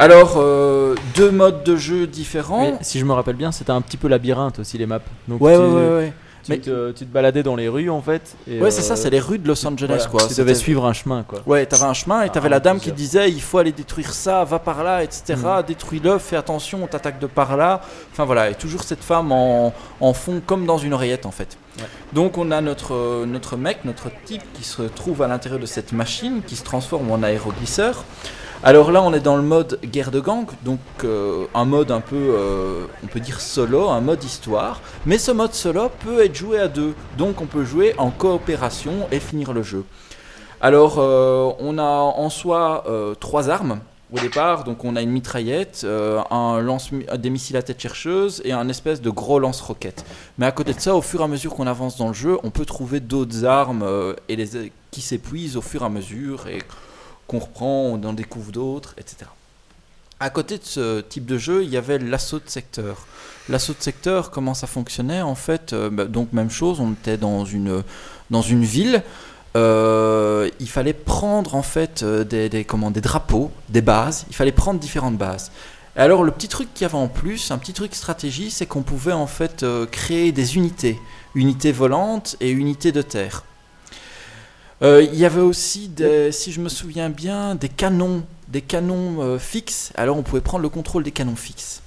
Alors, 0.00 0.34
euh, 0.38 0.94
deux 1.14 1.30
modes 1.30 1.62
de 1.62 1.76
jeu 1.76 2.06
différents. 2.06 2.72
mais 2.72 2.78
si 2.80 2.98
je 2.98 3.04
me 3.04 3.12
rappelle 3.12 3.36
bien, 3.36 3.52
c'était 3.52 3.70
un 3.70 3.82
petit 3.82 3.98
peu 3.98 4.08
labyrinthe 4.08 4.58
aussi 4.58 4.78
les 4.78 4.86
maps. 4.86 5.00
Donc 5.28 5.42
Ouais, 5.42 5.54
tu, 5.54 5.60
ouais, 5.60 5.66
ouais, 5.68 5.88
ouais. 5.96 6.12
Tu, 6.42 6.52
Mais- 6.52 6.58
te, 6.58 6.90
tu 6.92 7.04
te 7.04 7.12
baladais 7.12 7.42
dans 7.42 7.54
les 7.54 7.68
rues 7.68 7.90
en 7.90 8.00
fait. 8.00 8.34
et, 8.50 8.62
Ouais, 8.62 8.70
c'est 8.70 8.80
ça, 8.80 8.94
euh, 8.94 8.96
c'est 8.96 9.10
les 9.10 9.20
rues 9.20 9.38
de 9.38 9.46
Los 9.46 9.66
Angeles, 9.66 9.86
voilà, 9.88 10.06
quoi. 10.06 10.26
Tu 10.26 10.34
devais 10.36 10.54
suivre 10.54 10.86
un 10.86 10.94
chemin 10.94 11.22
quoi. 11.22 11.40
Ouais, 11.46 11.66
t'avais 11.66 11.84
un 11.84 11.92
chemin 11.92 12.22
et 12.22 12.30
t'avais 12.30 12.46
Ah, 12.46 12.52
la 12.52 12.60
dame 12.60 12.80
qui 12.80 12.92
disait 12.92 13.30
il 13.30 13.42
faut 13.42 13.58
aller 13.58 13.72
détruire 13.72 14.14
ça, 14.14 14.42
va 14.44 14.58
par 14.58 14.82
là, 14.82 15.04
etc. 15.04 15.34
Mhm. 15.36 15.62
Détruis-le, 15.68 16.16
fais 16.16 16.36
attention, 16.36 16.80
on 16.82 16.86
t'attaque 16.86 17.18
de 17.18 17.26
par 17.26 17.58
là. 17.58 17.82
Enfin 18.10 18.24
voilà, 18.24 18.48
et 18.48 18.54
toujours 18.54 18.84
cette 18.84 19.04
femme 19.04 19.32
en, 19.32 19.74
en 20.00 20.12
fond 20.14 20.40
comme 20.46 20.64
dans 20.64 20.78
une 20.78 20.94
oreillette 20.94 21.26
en 21.26 21.30
fait. 21.30 21.58
Ouais. 21.78 21.84
Donc 22.14 22.38
on 22.38 22.50
a 22.52 22.62
notre, 22.62 22.94
euh, 22.94 23.26
notre 23.26 23.58
mec, 23.58 23.84
notre 23.84 24.08
type 24.24 24.42
qui 24.54 24.64
se 24.64 24.80
trouve 24.80 25.20
à 25.20 25.28
l'intérieur 25.28 25.60
de 25.60 25.66
cette 25.66 25.92
machine 25.92 26.40
qui 26.46 26.56
se 26.56 26.64
transforme 26.64 27.10
en 27.10 27.22
aéroglisseur. 27.22 28.02
Alors 28.62 28.92
là 28.92 29.02
on 29.02 29.14
est 29.14 29.20
dans 29.20 29.36
le 29.36 29.42
mode 29.42 29.78
guerre 29.82 30.10
de 30.10 30.20
gang, 30.20 30.44
donc 30.66 30.80
euh, 31.04 31.46
un 31.54 31.64
mode 31.64 31.90
un 31.90 32.02
peu, 32.02 32.16
euh, 32.16 32.84
on 33.02 33.06
peut 33.06 33.18
dire 33.18 33.40
solo, 33.40 33.88
un 33.88 34.02
mode 34.02 34.22
histoire. 34.22 34.82
Mais 35.06 35.16
ce 35.16 35.30
mode 35.30 35.54
solo 35.54 35.90
peut 36.00 36.22
être 36.22 36.34
joué 36.34 36.60
à 36.60 36.68
deux, 36.68 36.92
donc 37.16 37.40
on 37.40 37.46
peut 37.46 37.64
jouer 37.64 37.94
en 37.96 38.10
coopération 38.10 39.08
et 39.12 39.18
finir 39.18 39.54
le 39.54 39.62
jeu. 39.62 39.86
Alors, 40.60 40.96
euh, 40.98 41.50
on 41.58 41.78
a 41.78 41.82
en 41.82 42.28
soi 42.28 42.84
trois 43.18 43.48
armes 43.48 43.80
au 44.12 44.18
départ. 44.18 44.64
Donc, 44.64 44.84
on 44.84 44.94
a 44.94 45.00
une 45.00 45.10
mitraillette, 45.10 45.86
un 46.30 46.60
lance 46.60 46.90
des 47.16 47.30
missiles 47.30 47.56
à 47.56 47.62
tête 47.62 47.80
chercheuse 47.80 48.42
et 48.44 48.52
un 48.52 48.68
espèce 48.68 49.00
de 49.00 49.08
gros 49.08 49.38
lance-roquette. 49.38 50.04
Mais 50.36 50.44
à 50.44 50.52
côté 50.52 50.74
de 50.74 50.80
ça, 50.80 50.94
au 50.94 51.00
fur 51.00 51.22
et 51.22 51.24
à 51.24 51.28
mesure 51.28 51.54
qu'on 51.54 51.66
avance 51.66 51.96
dans 51.96 52.08
le 52.08 52.14
jeu, 52.14 52.36
on 52.42 52.50
peut 52.50 52.66
trouver 52.66 53.00
d'autres 53.00 53.46
armes 53.46 53.86
et 54.28 54.36
qui 54.90 55.00
s'épuisent 55.00 55.56
au 55.56 55.62
fur 55.62 55.80
et 55.80 55.86
à 55.86 55.88
mesure 55.88 56.44
qu'on 57.30 57.38
reprend, 57.38 57.82
on 57.84 58.02
en 58.02 58.12
découvre 58.12 58.50
d'autres, 58.50 58.94
etc. 58.98 59.30
À 60.18 60.30
côté 60.30 60.58
de 60.58 60.64
ce 60.64 61.00
type 61.00 61.26
de 61.26 61.38
jeu, 61.38 61.62
il 61.62 61.70
y 61.70 61.76
avait 61.76 61.98
l'assaut 61.98 62.40
de 62.40 62.50
secteur. 62.50 63.06
L'assaut 63.48 63.72
de 63.72 63.80
secteur, 63.80 64.32
comment 64.32 64.52
ça 64.52 64.66
fonctionnait? 64.66 65.22
En 65.22 65.36
fait, 65.36 65.72
euh, 65.72 65.90
bah, 65.90 66.06
donc 66.06 66.32
même 66.32 66.50
chose, 66.50 66.80
on 66.80 66.90
était 66.90 67.16
dans 67.16 67.44
une, 67.44 67.84
dans 68.30 68.42
une 68.42 68.64
ville. 68.64 69.04
Euh, 69.56 70.50
il 70.58 70.68
fallait 70.68 70.92
prendre 70.92 71.54
en 71.54 71.62
fait 71.62 72.02
euh, 72.02 72.24
des, 72.24 72.64
comment, 72.64 72.90
des 72.90 73.00
drapeaux, 73.00 73.52
des 73.68 73.80
bases. 73.80 74.26
Il 74.28 74.34
fallait 74.34 74.50
prendre 74.50 74.80
différentes 74.80 75.16
bases. 75.16 75.52
Et 75.96 76.00
alors 76.00 76.24
le 76.24 76.32
petit 76.32 76.48
truc 76.48 76.74
qu'il 76.74 76.82
y 76.82 76.86
avait 76.86 76.98
en 76.98 77.08
plus, 77.08 77.52
un 77.52 77.58
petit 77.58 77.74
truc 77.74 77.94
stratégie, 77.94 78.50
c'est 78.50 78.66
qu'on 78.66 78.82
pouvait 78.82 79.12
en 79.12 79.28
fait 79.28 79.64
créer 79.92 80.32
des 80.32 80.56
unités, 80.56 80.98
unités 81.36 81.70
volantes 81.70 82.34
et 82.40 82.50
unités 82.50 82.90
de 82.90 83.02
terre. 83.02 83.44
Euh, 84.82 85.02
il 85.02 85.18
y 85.18 85.26
avait 85.26 85.42
aussi, 85.42 85.88
des, 85.88 86.32
si 86.32 86.52
je 86.52 86.60
me 86.60 86.68
souviens 86.68 87.10
bien, 87.10 87.54
des 87.54 87.68
canons, 87.68 88.22
des 88.48 88.62
canons 88.62 89.20
euh, 89.20 89.38
fixes. 89.38 89.92
Alors 89.94 90.16
on 90.16 90.22
pouvait 90.22 90.40
prendre 90.40 90.62
le 90.62 90.70
contrôle 90.70 91.02
des 91.02 91.10
canons 91.10 91.36
fixes. 91.36 91.82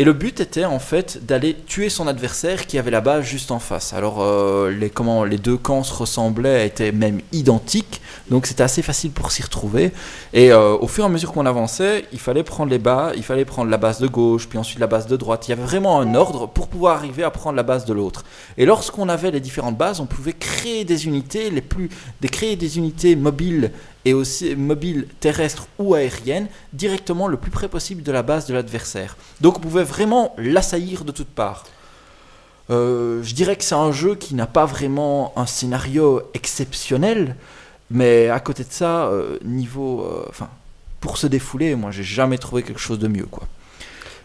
Et 0.00 0.04
le 0.04 0.12
but 0.12 0.38
était 0.38 0.64
en 0.64 0.78
fait 0.78 1.26
d'aller 1.26 1.56
tuer 1.66 1.88
son 1.88 2.06
adversaire 2.06 2.68
qui 2.68 2.78
avait 2.78 2.92
la 2.92 3.00
base 3.00 3.24
juste 3.24 3.50
en 3.50 3.58
face. 3.58 3.92
Alors 3.92 4.22
euh, 4.22 4.70
les, 4.70 4.90
comment, 4.90 5.24
les 5.24 5.38
deux 5.38 5.56
camps 5.56 5.82
se 5.82 5.92
ressemblaient, 5.92 6.64
étaient 6.64 6.92
même 6.92 7.20
identiques, 7.32 8.00
donc 8.30 8.46
c'était 8.46 8.62
assez 8.62 8.82
facile 8.82 9.10
pour 9.10 9.32
s'y 9.32 9.42
retrouver. 9.42 9.90
Et 10.32 10.52
euh, 10.52 10.76
au 10.76 10.86
fur 10.86 11.02
et 11.02 11.06
à 11.08 11.10
mesure 11.10 11.32
qu'on 11.32 11.46
avançait, 11.46 12.04
il 12.12 12.20
fallait 12.20 12.44
prendre 12.44 12.70
les 12.70 12.78
bas, 12.78 13.10
il 13.16 13.24
fallait 13.24 13.44
prendre 13.44 13.72
la 13.72 13.76
base 13.76 13.98
de 13.98 14.06
gauche, 14.06 14.48
puis 14.48 14.56
ensuite 14.56 14.78
la 14.78 14.86
base 14.86 15.08
de 15.08 15.16
droite. 15.16 15.48
Il 15.48 15.50
y 15.50 15.52
avait 15.54 15.64
vraiment 15.64 15.98
un 16.00 16.14
ordre 16.14 16.46
pour 16.46 16.68
pouvoir 16.68 16.96
arriver 16.96 17.24
à 17.24 17.30
prendre 17.32 17.56
la 17.56 17.64
base 17.64 17.84
de 17.84 17.92
l'autre. 17.92 18.24
Et 18.56 18.66
lorsqu'on 18.66 19.08
avait 19.08 19.32
les 19.32 19.40
différentes 19.40 19.76
bases, 19.76 19.98
on 19.98 20.06
pouvait 20.06 20.32
créer 20.32 20.84
des 20.84 21.08
unités, 21.08 21.50
les 21.50 21.60
plus, 21.60 21.90
créer 22.30 22.54
des 22.54 22.78
unités 22.78 23.16
mobiles 23.16 23.72
et 24.04 24.14
aussi 24.14 24.54
mobiles 24.56 25.06
terrestres 25.20 25.68
ou 25.78 25.94
aériennes 25.94 26.48
directement 26.72 27.28
le 27.28 27.36
plus 27.36 27.50
près 27.50 27.68
possible 27.68 28.02
de 28.02 28.12
la 28.12 28.22
base 28.22 28.46
de 28.46 28.54
l'adversaire. 28.54 29.16
Donc 29.40 29.58
on 29.58 29.60
pouvait 29.60 29.84
vraiment 29.84 30.34
l'assaillir 30.38 31.04
de 31.04 31.12
toutes 31.12 31.28
parts. 31.28 31.64
Euh, 32.70 33.22
je 33.22 33.34
dirais 33.34 33.56
que 33.56 33.64
c'est 33.64 33.74
un 33.74 33.92
jeu 33.92 34.14
qui 34.14 34.34
n'a 34.34 34.46
pas 34.46 34.66
vraiment 34.66 35.32
un 35.36 35.46
scénario 35.46 36.22
exceptionnel, 36.34 37.36
mais 37.90 38.28
à 38.28 38.40
côté 38.40 38.64
de 38.64 38.72
ça, 38.72 39.06
euh, 39.06 39.38
niveau, 39.44 40.02
euh, 40.02 40.26
enfin, 40.28 40.48
pour 41.00 41.16
se 41.16 41.26
défouler, 41.26 41.74
moi 41.74 41.90
j'ai 41.90 42.02
jamais 42.02 42.38
trouvé 42.38 42.62
quelque 42.62 42.80
chose 42.80 42.98
de 42.98 43.08
mieux. 43.08 43.26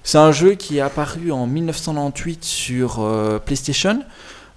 C'est 0.03 0.17
un 0.17 0.33
jeu 0.33 0.55
qui 0.55 0.77
est 0.77 0.81
apparu 0.81 1.31
en 1.31 1.47
1998 1.47 2.43
sur 2.43 3.01
PlayStation. 3.45 4.01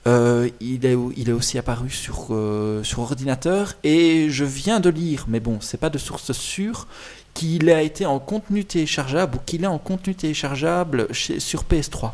Euh, 0.07 0.49
il, 0.61 0.87
est, 0.87 0.97
il 1.17 1.29
est 1.29 1.33
aussi 1.33 1.59
apparu 1.59 1.91
sur, 1.91 2.29
euh, 2.31 2.85
sur 2.85 3.01
ordinateur 3.01 3.75
et 3.83 4.29
je 4.31 4.45
viens 4.45 4.79
de 4.79 4.89
lire, 4.89 5.25
mais 5.27 5.41
bon, 5.41 5.59
c'est 5.61 5.79
pas 5.79 5.91
de 5.91 5.99
source 5.99 6.31
sûre, 6.33 6.87
qu'il 7.35 7.71
a 7.71 7.83
été 7.83 8.07
en 8.07 8.21
contenu 8.21 8.65
téléchargeable 8.65 9.37
ou 9.37 9.41
qu'il 9.45 9.65
est 9.65 9.69
en 9.69 9.79
contenu 9.79 10.15
téléchargeable 10.15 11.09
chez, 11.13 11.41
sur 11.41 11.65
PS3. 11.65 12.13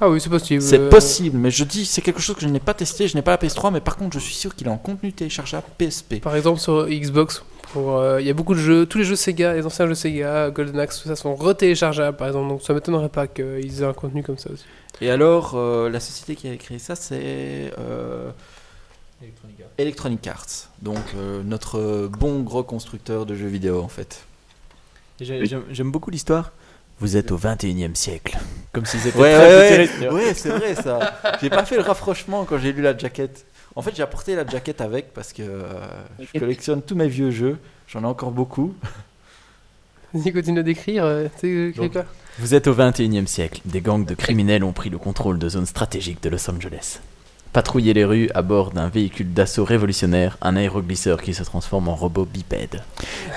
Ah 0.00 0.10
oui, 0.10 0.20
c'est 0.20 0.28
possible. 0.28 0.60
C'est 0.60 0.88
possible, 0.90 1.38
mais 1.38 1.50
je 1.50 1.64
dis, 1.64 1.86
c'est 1.86 2.02
quelque 2.02 2.20
chose 2.20 2.34
que 2.36 2.42
je 2.42 2.48
n'ai 2.48 2.60
pas 2.60 2.74
testé, 2.74 3.08
je 3.08 3.14
n'ai 3.14 3.22
pas 3.22 3.30
la 3.30 3.38
PS3, 3.38 3.72
mais 3.72 3.80
par 3.80 3.96
contre, 3.96 4.18
je 4.18 4.18
suis 4.18 4.34
sûr 4.34 4.54
qu'il 4.54 4.66
est 4.66 4.70
en 4.70 4.76
contenu 4.76 5.12
téléchargeable 5.12 5.66
PSP. 5.78 6.20
Par 6.20 6.34
exemple 6.34 6.60
sur 6.60 6.86
Xbox, 6.88 7.44
pour, 7.72 7.96
euh, 7.96 8.20
il 8.20 8.26
y 8.26 8.30
a 8.30 8.34
beaucoup 8.34 8.54
de 8.54 8.60
jeux, 8.60 8.86
tous 8.86 8.98
les 8.98 9.04
jeux 9.04 9.16
Sega, 9.16 9.54
les 9.54 9.66
anciens 9.66 9.86
jeux 9.86 9.94
Sega, 9.94 10.50
Golden 10.50 10.78
Axe, 10.78 11.02
tout 11.02 11.08
ça 11.08 11.16
sont 11.16 11.34
retéléchargeables 11.34 12.16
par 12.16 12.28
exemple, 12.28 12.48
donc 12.48 12.62
ça 12.62 12.74
m'étonnerait 12.74 13.08
pas 13.08 13.26
qu'ils 13.26 13.82
aient 13.82 13.86
un 13.86 13.92
contenu 13.92 14.22
comme 14.22 14.38
ça 14.38 14.50
aussi. 14.50 14.64
Et 15.00 15.10
alors, 15.10 15.52
euh, 15.54 15.90
la 15.90 16.00
société 16.00 16.36
qui 16.36 16.48
a 16.48 16.56
créé 16.56 16.78
ça, 16.78 16.96
c'est 16.96 17.72
euh, 17.78 18.30
Electronic 19.78 20.26
Arts. 20.26 20.70
Donc, 20.80 20.98
euh, 21.14 21.42
notre 21.42 22.08
bon 22.08 22.40
gros 22.40 22.62
constructeur 22.62 23.26
de 23.26 23.34
jeux 23.34 23.46
vidéo, 23.46 23.82
en 23.82 23.88
fait. 23.88 24.24
J'aime 25.20 25.90
beaucoup 25.90 26.10
l'histoire. 26.10 26.52
Vous 26.98 27.18
êtes 27.18 27.30
au 27.30 27.36
21 27.36 27.90
e 27.90 27.94
siècle. 27.94 28.38
Comme 28.72 28.86
si 28.86 28.98
c'était 28.98 29.18
Ouais, 29.20 29.34
très 29.34 29.78
ouais, 29.78 30.08
ouais, 30.08 30.14
ouais, 30.14 30.34
c'est 30.34 30.48
vrai 30.48 30.74
ça. 30.74 31.18
J'ai 31.42 31.50
pas 31.50 31.66
fait 31.66 31.76
le 31.76 31.82
rapprochement 31.82 32.46
quand 32.46 32.56
j'ai 32.56 32.72
lu 32.72 32.80
la 32.80 32.96
jaquette. 32.96 33.44
En 33.76 33.82
fait, 33.82 33.94
j'ai 33.94 34.02
apporté 34.02 34.34
la 34.34 34.46
jaquette 34.46 34.80
avec 34.80 35.12
parce 35.12 35.32
que 35.32 35.42
euh, 35.42 35.72
je 36.18 36.38
collectionne 36.38 36.80
tous 36.82 36.94
mes 36.94 37.08
vieux 37.08 37.30
jeux. 37.30 37.58
J'en 37.88 38.02
ai 38.02 38.06
encore 38.06 38.30
beaucoup. 38.30 38.74
Vas-y, 40.14 40.32
continue 40.32 40.62
d'écrire. 40.62 41.04
euh, 41.04 41.28
Donc, 41.76 41.92
quoi 41.92 42.04
Vous 42.38 42.54
êtes 42.54 42.66
au 42.68 42.74
21e 42.74 43.26
siècle. 43.26 43.60
Des 43.66 43.80
gangs 43.82 44.04
de 44.06 44.14
criminels 44.14 44.64
ont 44.64 44.72
pris 44.72 44.88
le 44.88 44.98
contrôle 44.98 45.38
de 45.38 45.48
zones 45.48 45.66
stratégiques 45.66 46.22
de 46.22 46.30
Los 46.30 46.50
Angeles. 46.50 47.00
Patrouiller 47.52 47.92
les 47.94 48.04
rues 48.04 48.30
à 48.34 48.42
bord 48.42 48.70
d'un 48.70 48.88
véhicule 48.88 49.32
d'assaut 49.32 49.64
révolutionnaire, 49.64 50.36
un 50.42 50.56
aéroglisseur 50.56 51.20
qui 51.22 51.32
se 51.34 51.42
transforme 51.42 51.88
en 51.88 51.94
robot 51.96 52.24
bipède. 52.26 52.82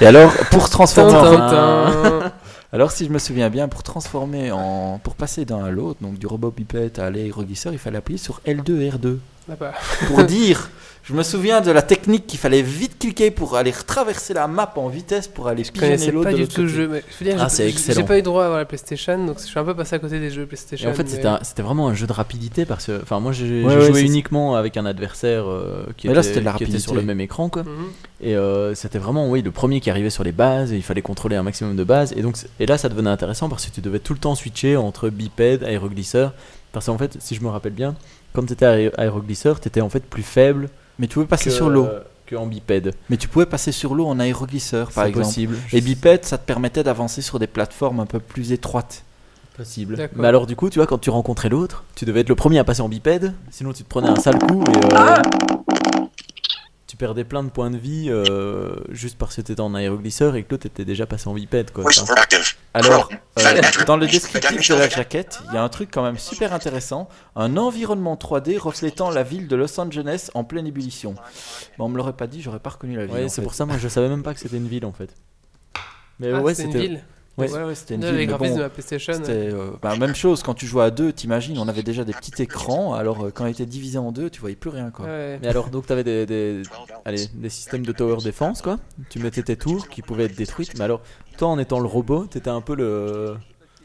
Et 0.02 0.06
alors, 0.06 0.32
pour 0.52 0.70
transformer 0.70 1.14
en 1.16 1.24
Tintin. 1.24 2.32
Alors, 2.72 2.92
si 2.92 3.06
je 3.06 3.10
me 3.10 3.18
souviens 3.18 3.50
bien, 3.50 3.68
pour 3.68 3.82
transformer 3.82 4.52
en. 4.52 5.00
Pour 5.00 5.16
passer 5.16 5.44
d'un 5.44 5.66
à 5.66 5.72
l'autre, 5.72 6.02
donc 6.02 6.20
du 6.20 6.28
robot 6.28 6.52
pipette 6.52 7.00
à 7.00 7.10
l'aéroglisseur, 7.10 7.74
il 7.74 7.80
fallait 7.80 7.98
appuyer 7.98 8.20
sur 8.20 8.42
L2 8.46 8.80
et 8.82 8.90
R2. 8.92 9.18
Ah 9.52 9.56
bah. 9.60 9.74
Pour 10.08 10.24
dire, 10.24 10.70
je 11.04 11.14
me 11.14 11.24
souviens 11.24 11.62
de 11.62 11.72
la 11.72 11.82
technique 11.82 12.28
qu'il 12.28 12.38
fallait 12.38 12.62
vite 12.62 13.00
cliquer 13.00 13.32
pour 13.32 13.56
aller 13.56 13.72
traverser 13.72 14.34
la 14.36 14.48
map 14.48 14.72
en 14.76 14.90
vitesse 14.90 15.28
pour 15.28 15.48
aller 15.48 15.64
Je 15.64 15.72
pigeonner 15.72 16.12
l'autre 16.12 16.30
pas 16.30 16.34
de 16.36 16.38
du 16.44 16.48
tout 16.48 16.62
le 16.62 16.68
jeu. 16.68 16.88
Mais 16.88 17.04
je 17.10 17.24
veux 17.24 17.32
dire, 17.32 17.42
Ah, 17.42 17.50
c'est 17.50 17.68
excellent. 17.68 18.02
J'ai 18.02 18.06
pas 18.06 18.20
eu 18.20 18.22
droit 18.22 18.44
à 18.44 18.46
avoir 18.46 18.60
la 18.60 18.66
PlayStation, 18.66 19.26
donc 19.26 19.40
je 19.40 19.46
suis 19.46 19.58
un 19.58 19.64
peu 19.64 19.74
passé 19.74 19.96
à 19.96 20.00
côté 20.00 20.20
des 20.20 20.30
jeux 20.30 20.44
Et 20.44 20.46
PlayStation. 20.46 20.90
en 20.90 20.94
fait, 20.94 21.04
mais- 21.04 21.10
c'était 21.10 21.28
un- 21.28 21.40
c'était 21.42 21.64
vraiment 21.64 21.88
un 21.88 21.96
jeu 21.96 22.06
de 22.06 22.14
rapidité 22.14 22.66
parce 22.66 22.86
que, 22.86 23.02
enfin, 23.02 23.20
moi 23.20 23.32
j'ai 23.32 23.64
Ouais, 23.64 23.72
j'ai 23.72 23.78
ouais, 23.80 23.86
joué 23.88 24.02
c'est- 24.02 24.06
uniquement 24.06 24.56
avec 24.56 24.78
un 24.78 24.86
adversaire 24.86 25.46
euh, 25.50 25.86
qui, 25.98 26.08
Mais 26.08 26.14
là, 26.14 26.20
était, 26.20 26.28
c'était 26.30 26.40
de 26.42 26.46
la 26.46 26.54
qui 26.54 26.64
était 26.66 26.80
sur 26.80 26.94
le 26.94 27.02
même 27.02 27.20
écran, 27.22 27.50
quoi. 27.50 27.64
Mhm. 27.64 27.70
Et 28.22 28.36
euh, 28.36 28.76
c'était 28.76 29.00
vraiment, 29.00 29.30
oui, 29.30 29.42
le 29.42 29.52
premier 29.52 29.80
qui 29.80 29.90
arrivait 29.90 30.10
sur 30.12 30.24
les 30.24 30.32
bases. 30.34 30.74
Et 30.74 30.76
il 30.76 30.84
fallait 30.84 31.02
contrôler 31.02 31.38
un 31.38 31.44
maximum 31.44 31.76
de 31.76 31.84
bases. 31.84 32.14
Et 32.16 32.22
donc, 32.22 32.36
et 32.60 32.66
là, 32.66 32.78
ça 32.78 32.90
devenait 32.90 33.10
intéressant 33.10 33.50
parce 33.50 33.66
que 33.66 33.72
tu 33.72 33.82
devais 33.82 34.00
tout 34.00 34.14
le 34.14 34.20
temps 34.20 34.36
switcher 34.36 34.76
entre 34.78 35.10
bipède, 35.10 35.64
aéroglisseur. 35.64 36.34
Parce 36.72 36.86
qu'en 36.86 36.98
fait, 37.00 37.18
si 37.20 37.34
je 37.34 37.42
me 37.42 37.48
rappelle 37.50 37.72
bien, 37.74 37.96
quand 38.34 38.46
tu 38.46 38.54
étais 38.54 38.66
aé- 38.66 38.92
aéroglisseur, 39.00 39.60
tu 39.60 39.68
étais 39.70 39.82
en 39.82 39.90
fait 39.90 40.04
plus 40.04 40.22
faible 40.22 40.70
Mais 41.00 41.08
tu 41.08 41.16
pouvais 41.16 41.26
passer 41.26 41.46
que, 41.46 41.56
sur 41.56 41.70
l'eau. 41.70 41.86
euh, 41.86 42.02
que 42.28 42.36
en 42.36 42.46
bipède. 42.46 42.94
Mais 43.10 43.18
tu 43.18 43.28
pouvais 43.28 43.46
passer 43.48 43.72
sur 43.72 43.96
l'eau 43.96 44.06
en 44.06 44.20
aéroglisseur, 44.20 44.92
par 44.92 45.06
exemple. 45.06 45.26
possible. 45.26 45.56
Et 45.74 45.82
bipède, 45.82 46.26
ça 46.26 46.38
te 46.38 46.46
permettait 46.46 46.84
d'avancer 46.84 47.22
sur 47.24 47.40
des 47.40 47.48
plateformes 47.48 48.00
un 48.00 48.06
peu 48.06 48.20
plus 48.20 48.52
étroites. 48.52 49.04
possible. 49.58 50.10
Mais 50.16 50.28
alors, 50.28 50.46
du 50.46 50.56
coup, 50.56 50.70
tu 50.70 50.78
vois, 50.80 50.86
quand 50.88 51.00
tu 51.00 51.10
rencontrais 51.10 51.50
l'autre, 51.50 51.84
tu 51.96 52.06
devais 52.06 52.20
être 52.22 52.30
le 52.30 52.36
premier 52.36 52.60
à 52.60 52.64
passer 52.64 52.82
en 52.82 52.90
bipède. 52.90 53.34
Sinon, 53.50 53.74
tu 53.74 53.84
te 53.84 53.90
prenais 53.90 54.10
un 54.10 54.16
sale 54.18 54.38
coup 54.40 54.64
et. 54.64 54.96
euh, 54.96 55.16
tu 56.90 56.98
perdais 56.98 57.24
plein 57.24 57.44
de 57.44 57.50
points 57.50 57.70
de 57.70 57.78
vie 57.78 58.08
euh, 58.10 58.76
juste 58.90 59.16
parce 59.16 59.36
que 59.36 59.42
tu 59.42 59.52
étais 59.52 59.62
en 59.62 59.76
aéroglisseur 59.76 60.36
et 60.36 60.42
que 60.42 60.50
l'autre 60.50 60.66
était 60.66 60.86
déjà 60.86 61.06
passé 61.06 61.28
en 61.30 61.36
bipède, 61.36 61.70
quoi. 61.72 61.84
Alors, 62.74 63.10
euh, 63.38 63.62
dans 63.86 63.96
le 63.96 64.08
descriptif 64.08 64.68
de 64.70 64.74
la 64.74 64.90
jaquette, 64.90 65.40
il 65.50 65.54
y 65.54 65.58
a 65.58 65.62
un 65.64 65.70
truc 65.70 65.90
quand 65.94 66.02
même 66.02 66.18
super 66.18 66.52
intéressant. 66.52 67.08
Un 67.36 67.58
environnement 67.58 68.16
3D 68.16 68.58
reflétant 68.58 69.12
la 69.12 69.22
ville 69.22 69.48
de 69.48 69.56
Los 69.56 69.80
Angeles 69.80 70.32
en 70.34 70.44
pleine 70.44 70.66
ébullition. 70.66 71.14
Bon, 71.78 71.86
on 71.86 71.90
me 71.90 71.98
l'aurait 71.98 72.14
pas 72.14 72.26
dit, 72.26 72.42
j'aurais 72.42 72.60
pas 72.60 72.72
reconnu 72.72 72.98
la 72.98 73.06
ville. 73.06 73.14
ouais, 73.14 73.30
c'est 73.30 73.44
pour 73.44 73.54
ça, 73.54 73.68
moi, 73.68 73.78
je 73.78 73.88
savais 73.88 74.10
même 74.10 74.24
pas 74.24 74.34
que 74.34 74.40
c'était 74.40 74.58
une 74.58 74.68
ville 74.68 74.86
en 74.86 74.92
fait. 74.94 75.12
Mais 76.20 76.32
Ah, 76.34 76.42
ouais, 76.42 76.56
c'était 76.56 76.66
une 76.70 76.74
c'était. 76.74 76.88
ville. 76.88 77.04
Ouais, 77.40 77.52
Ouais. 77.52 77.64
ouais, 77.64 77.76
c'était 77.76 77.96
une 77.96 78.06
ville. 78.06 78.16
les 78.16 78.26
graphismes 78.28 78.52
bon, 78.52 78.58
de 78.58 78.64
la 78.64 78.70
PlayStation. 78.70 79.14
C'était 79.14 79.32
euh, 79.54 79.72
bah, 79.82 79.96
même 79.98 80.16
chose 80.16 80.44
quand 80.44 80.54
tu 80.54 80.66
jouais 80.66 80.84
à 80.84 80.92
deux, 80.92 81.12
t'imagines, 81.14 81.58
on 81.60 81.68
avait 81.68 81.84
déjà 81.84 82.04
des 82.04 82.14
petits 82.14 82.42
écrans, 82.42 82.94
alors 82.94 83.26
euh, 83.26 83.32
quand 83.34 83.46
il 83.46 83.52
était 83.52 83.66
divisé 83.66 83.98
en 83.98 84.12
deux, 84.12 84.30
tu 84.30 84.40
voyais 84.42 84.56
plus 84.56 84.70
rien 84.70 84.90
quoi. 84.92 85.06
Ouais. 85.06 85.40
Mais 85.42 85.48
alors, 85.48 85.70
donc, 85.70 85.86
t'avais 85.88 86.04
des, 86.04 86.26
des, 86.26 86.62
allez, 87.06 87.26
des 87.34 87.50
systèmes 87.50 87.86
de 87.86 87.92
tower 87.92 88.18
defense, 88.24 88.62
quoi. 88.62 88.78
Tu 89.10 89.20
mettais 89.20 89.44
tes 89.44 89.56
tours 89.56 89.88
qui 89.90 90.02
pouvaient 90.02 90.26
être 90.26 90.36
détruites. 90.38 90.74
Mais 90.78 90.84
alors, 90.84 91.02
toi, 91.38 91.48
en 91.50 91.60
étant 91.60 91.80
le 91.80 91.88
robot, 91.88 92.26
t'étais 92.26 92.50
un 92.50 92.62
peu 92.62 92.76
le. 92.76 93.36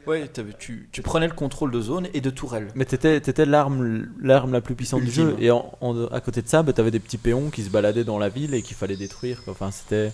Ouais, 0.06 0.30
tu, 0.58 0.86
tu 0.92 1.00
prenais 1.00 1.26
le 1.26 1.32
contrôle 1.32 1.70
de 1.70 1.80
zone 1.80 2.08
et 2.12 2.20
de 2.20 2.28
tourelle. 2.28 2.68
Mais 2.74 2.84
t'étais, 2.84 3.18
t'étais 3.22 3.46
l'arme, 3.46 4.06
l'arme 4.20 4.52
la 4.52 4.60
plus 4.60 4.74
puissante 4.74 5.00
du 5.00 5.10
jeu. 5.10 5.34
Et 5.38 5.50
en, 5.50 5.72
en- 5.80 6.04
à 6.08 6.20
côté 6.20 6.42
de 6.42 6.46
ça, 6.48 6.62
bah, 6.62 6.74
t'avais 6.74 6.90
des 6.90 7.00
petits 7.00 7.16
péons 7.16 7.48
qui 7.48 7.62
se 7.62 7.70
baladaient 7.70 8.04
dans 8.04 8.18
la 8.18 8.28
ville 8.28 8.52
et 8.54 8.60
qu'il 8.60 8.76
fallait 8.76 8.96
détruire. 8.96 9.42
Quoi. 9.44 9.52
Enfin, 9.54 9.70
c'était, 9.70 10.12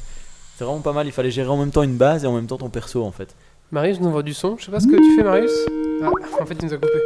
c'était 0.61 0.69
vraiment 0.69 0.83
pas 0.83 0.93
mal. 0.93 1.07
Il 1.07 1.13
fallait 1.13 1.31
gérer 1.31 1.49
en 1.49 1.57
même 1.57 1.71
temps 1.71 1.83
une 1.83 1.97
base 1.97 2.25
et 2.25 2.27
en 2.27 2.35
même 2.35 2.47
temps 2.47 2.59
ton 2.59 2.69
perso, 2.69 3.03
en 3.03 3.13
fait. 3.13 3.35
Marius 3.73 3.99
nous 3.99 4.09
envoie 4.09 4.23
du 4.23 4.35
son. 4.35 4.59
Je 4.59 4.67
sais 4.67 4.71
pas 4.71 4.79
ce 4.79 4.87
que 4.87 4.97
tu 4.97 5.17
fais, 5.17 5.23
Marius. 5.23 5.51
Ah, 6.03 6.11
en 6.39 6.45
fait, 6.45 6.55
il 6.61 6.67
nous 6.67 6.75
a 6.75 6.77
coupé. 6.77 6.99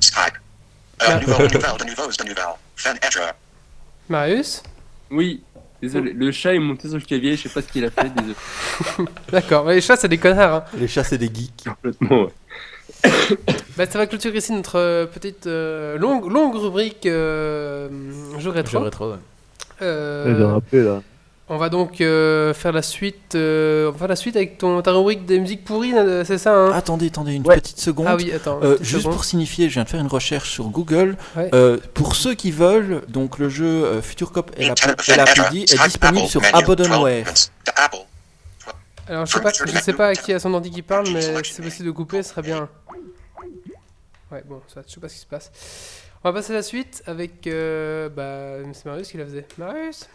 Skype. 0.00 0.34
Ah. 0.98 1.20
Marius 4.08 4.62
Oui, 5.10 5.42
désolé, 5.82 6.14
le 6.14 6.32
chat 6.32 6.54
est 6.54 6.58
monté 6.58 6.88
sur 6.88 6.96
le 6.96 7.04
clavier, 7.04 7.36
je 7.36 7.42
sais 7.42 7.48
pas 7.50 7.60
ce 7.60 7.68
qu'il 7.70 7.84
a 7.84 7.90
fait, 7.90 8.08
désolé. 8.08 8.34
D'accord. 9.30 9.68
Les 9.68 9.82
chats, 9.82 9.96
c'est 9.96 10.08
des 10.08 10.16
connards. 10.16 10.54
Hein. 10.54 10.64
Les 10.78 10.88
chats, 10.88 11.04
c'est 11.04 11.18
des 11.18 11.30
geeks. 11.32 11.64
Complètement, 11.64 12.22
ouais. 12.22 12.32
Bah, 13.76 13.84
ça 13.86 13.98
va 13.98 14.06
clôturer 14.06 14.38
ici 14.38 14.52
notre 14.52 14.78
euh, 14.78 15.06
petite 15.06 15.46
euh, 15.46 15.98
longue, 15.98 16.30
longue 16.30 16.54
rubrique 16.54 17.04
euh, 17.04 17.88
jeu 18.38 18.50
rétro. 18.50 18.78
Jeu 18.78 18.84
rétro, 18.84 19.10
ouais. 19.12 19.18
Euh, 19.82 20.46
rappelé 20.52 20.82
là. 20.84 21.02
on 21.48 21.56
va 21.56 21.68
donc 21.68 22.00
euh, 22.00 22.52
faire 22.54 22.72
la 22.72 22.82
suite. 22.82 23.34
euh, 23.34 23.88
on 23.88 23.92
va 23.92 23.98
faire 23.98 24.08
la 24.08 24.16
suite 24.16 24.36
avec 24.36 24.58
ton, 24.58 24.80
ta 24.82 24.92
rubrique 24.92 25.24
des 25.26 25.38
musiques 25.40 25.64
pourries, 25.64 25.92
c'est 26.24 26.38
ça 26.38 26.54
hein 26.54 26.72
Attendez, 26.72 27.06
attendez 27.08 27.32
une 27.32 27.46
Ouais. 27.46 27.56
petite 27.56 27.78
seconde. 27.80 28.06
Ah 28.08 28.16
oui, 28.16 28.32
attends. 28.32 28.60
Euh, 28.62 28.76
une 28.78 28.84
juste 28.84 29.00
seconde. 29.02 29.14
pour 29.14 29.24
signifier, 29.24 29.68
je 29.68 29.74
viens 29.74 29.84
de 29.84 29.88
faire 29.88 30.00
une 30.00 30.06
recherche 30.06 30.50
sur 30.50 30.68
Google. 30.68 31.16
Ouais. 31.36 31.50
Euh, 31.54 31.78
pour 31.94 32.14
ceux 32.16 32.34
qui 32.34 32.50
veulent, 32.50 33.02
donc 33.08 33.38
le 33.38 33.48
jeu 33.48 34.00
Future 34.02 34.32
Cop 34.32 34.50
et 34.56 34.66
la, 34.66 34.74
et 35.08 35.16
la 35.16 35.24
PD 35.24 35.62
est 35.62 35.82
disponible 35.84 36.18
Apple 36.18 36.28
sur 36.28 36.40
menu. 36.40 36.52
12 36.52 36.62
Abandonware. 36.62 37.26
Alors 39.08 39.26
je 39.26 39.32
sais 39.32 39.40
pas, 39.40 39.50
je 39.52 39.78
sais 39.80 39.92
pas 39.92 40.06
à 40.08 40.14
qui 40.14 40.32
à 40.32 40.38
son 40.38 40.54
ordi 40.54 40.70
qui 40.70 40.82
parle, 40.82 41.08
mais 41.12 41.20
si 41.42 41.52
c'est 41.52 41.62
possible 41.62 41.86
de 41.86 41.90
couper, 41.92 42.22
ce 42.22 42.30
serait 42.30 42.42
bien. 42.42 42.68
Ouais, 44.30 44.44
bon, 44.48 44.60
ça, 44.72 44.82
je 44.86 44.92
sais 44.94 45.00
pas 45.00 45.08
ce 45.08 45.14
qui 45.14 45.20
se 45.20 45.26
passe. 45.26 45.50
On 46.22 46.28
va 46.28 46.34
passer 46.34 46.52
à 46.52 46.56
la 46.56 46.62
suite 46.62 47.02
avec. 47.06 47.46
euh, 47.46 48.08
bah, 48.10 48.58
c'est 48.74 48.84
Marius 48.86 49.10
qui 49.10 49.16
la 49.16 49.24
faisait. 49.24 49.46
Marius? 49.56 50.06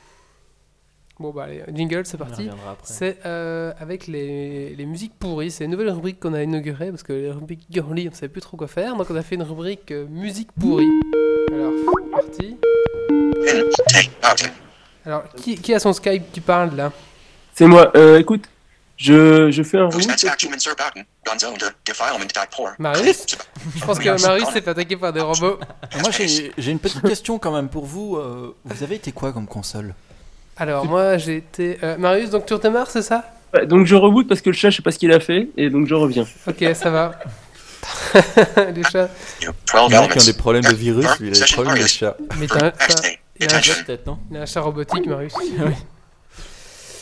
Bon, 1.20 1.32
bah, 1.32 1.46
allez, 1.46 1.64
jingle, 1.74 2.06
c'est 2.06 2.18
parti. 2.18 2.44
reviendra 2.44 2.72
après. 2.72 2.86
C'est 2.94 3.18
euh, 3.26 3.74
avec 3.80 4.06
les, 4.06 4.76
les 4.76 4.86
musiques 4.86 5.14
pourries. 5.18 5.50
C'est 5.50 5.66
une 5.66 5.72
nouvelle 5.72 5.90
rubrique 5.90 6.20
qu'on 6.20 6.34
a 6.34 6.44
inaugurée 6.44 6.90
parce 6.92 7.04
que 7.04 7.14
les 7.14 7.32
rubriques 7.32 7.66
girly, 7.72 8.08
on 8.12 8.14
savait 8.14 8.28
plus 8.30 8.42
trop 8.42 8.56
quoi 8.58 8.68
faire. 8.68 8.96
Donc 8.96 9.10
on 9.10 9.16
a 9.16 9.24
fait 9.24 9.36
une 9.36 9.44
rubrique 9.44 9.92
euh, 9.92 10.06
musique 10.08 10.52
pourrie. 10.60 10.90
Alors, 11.52 11.72
c'est 11.74 12.12
parti. 12.12 12.58
Alors, 15.06 15.24
qui, 15.36 15.56
qui 15.56 15.74
a 15.74 15.80
son 15.80 15.94
Skype? 15.94 16.32
Qui 16.32 16.42
parle 16.42 16.76
là 16.76 16.92
C'est 17.54 17.66
moi, 17.68 17.92
euh, 17.96 18.20
écoute, 18.20 18.44
je, 18.98 19.52
je 19.52 19.64
fais 19.64 19.78
un 19.78 19.86
route. 19.86 20.06
Marius 22.80 23.26
Je 23.76 23.86
pense 23.86 24.00
que 24.00 24.22
Marius 24.22 24.50
s'est 24.50 24.62
fait 24.62 24.70
attaquer 24.70 24.98
par 24.98 25.14
des 25.14 25.22
robots. 25.22 25.60
Moi, 26.02 26.10
j'ai 26.12 26.72
une 26.72 26.80
petite 26.80 27.02
question 27.02 27.38
quand 27.40 27.52
même 27.52 27.70
pour 27.70 27.86
vous. 27.86 28.16
euh, 28.18 28.56
vous 28.64 28.84
avez 28.84 28.96
été 28.96 29.12
quoi 29.12 29.32
comme 29.34 29.48
console? 29.48 29.94
Alors, 30.58 30.86
moi 30.86 31.18
j'ai 31.18 31.38
été. 31.38 31.78
euh, 31.84 31.98
Marius, 31.98 32.30
donc 32.30 32.46
tu 32.46 32.54
redémarres, 32.54 32.90
c'est 32.90 33.02
ça? 33.02 33.26
Ouais, 33.54 33.66
donc 33.66 33.86
je 33.86 33.96
reboot 33.96 34.26
parce 34.28 34.40
que 34.42 34.50
le 34.50 34.56
chat, 34.56 34.70
je 34.70 34.78
sais 34.78 34.82
pas 34.82 34.92
ce 34.92 35.00
qu'il 35.00 35.12
a 35.12 35.20
fait, 35.20 35.50
et 35.58 35.70
donc 35.70 35.88
je 35.88 35.94
reviens. 35.96 36.26
Ok, 36.48 36.64
ça 36.76 36.90
va. 36.90 37.20
les 38.74 38.84
chats. 38.84 39.10
You. 39.42 39.52
12 39.52 39.56
Il 39.74 39.76
y 39.76 39.76
a 39.76 39.88
qui 39.88 39.96
ont 39.96 40.06
elements. 40.08 40.24
des 40.26 40.34
problèmes 40.34 40.64
de 40.64 40.74
virus, 40.76 41.20
lui, 41.20 41.28
il 41.28 41.32
a 41.32 41.34
des 41.34 41.36
Session 41.40 41.56
problèmes 41.56 41.74
de 41.76 41.80
Marius. 41.82 41.98
chat. 41.98 42.18
Mais 42.40 42.48
t'as 42.48 42.68
un, 42.68 42.72
il 43.40 43.52
y 43.52 43.54
a 43.54 43.62
chat- 43.62 43.84
Peut-être, 43.84 44.08
non 44.08 44.18
il 44.32 44.38
y 44.38 44.40
a 44.40 44.44
un 44.44 44.46
chat 44.46 44.62
robotique, 44.62 45.06
Marius. 45.08 45.34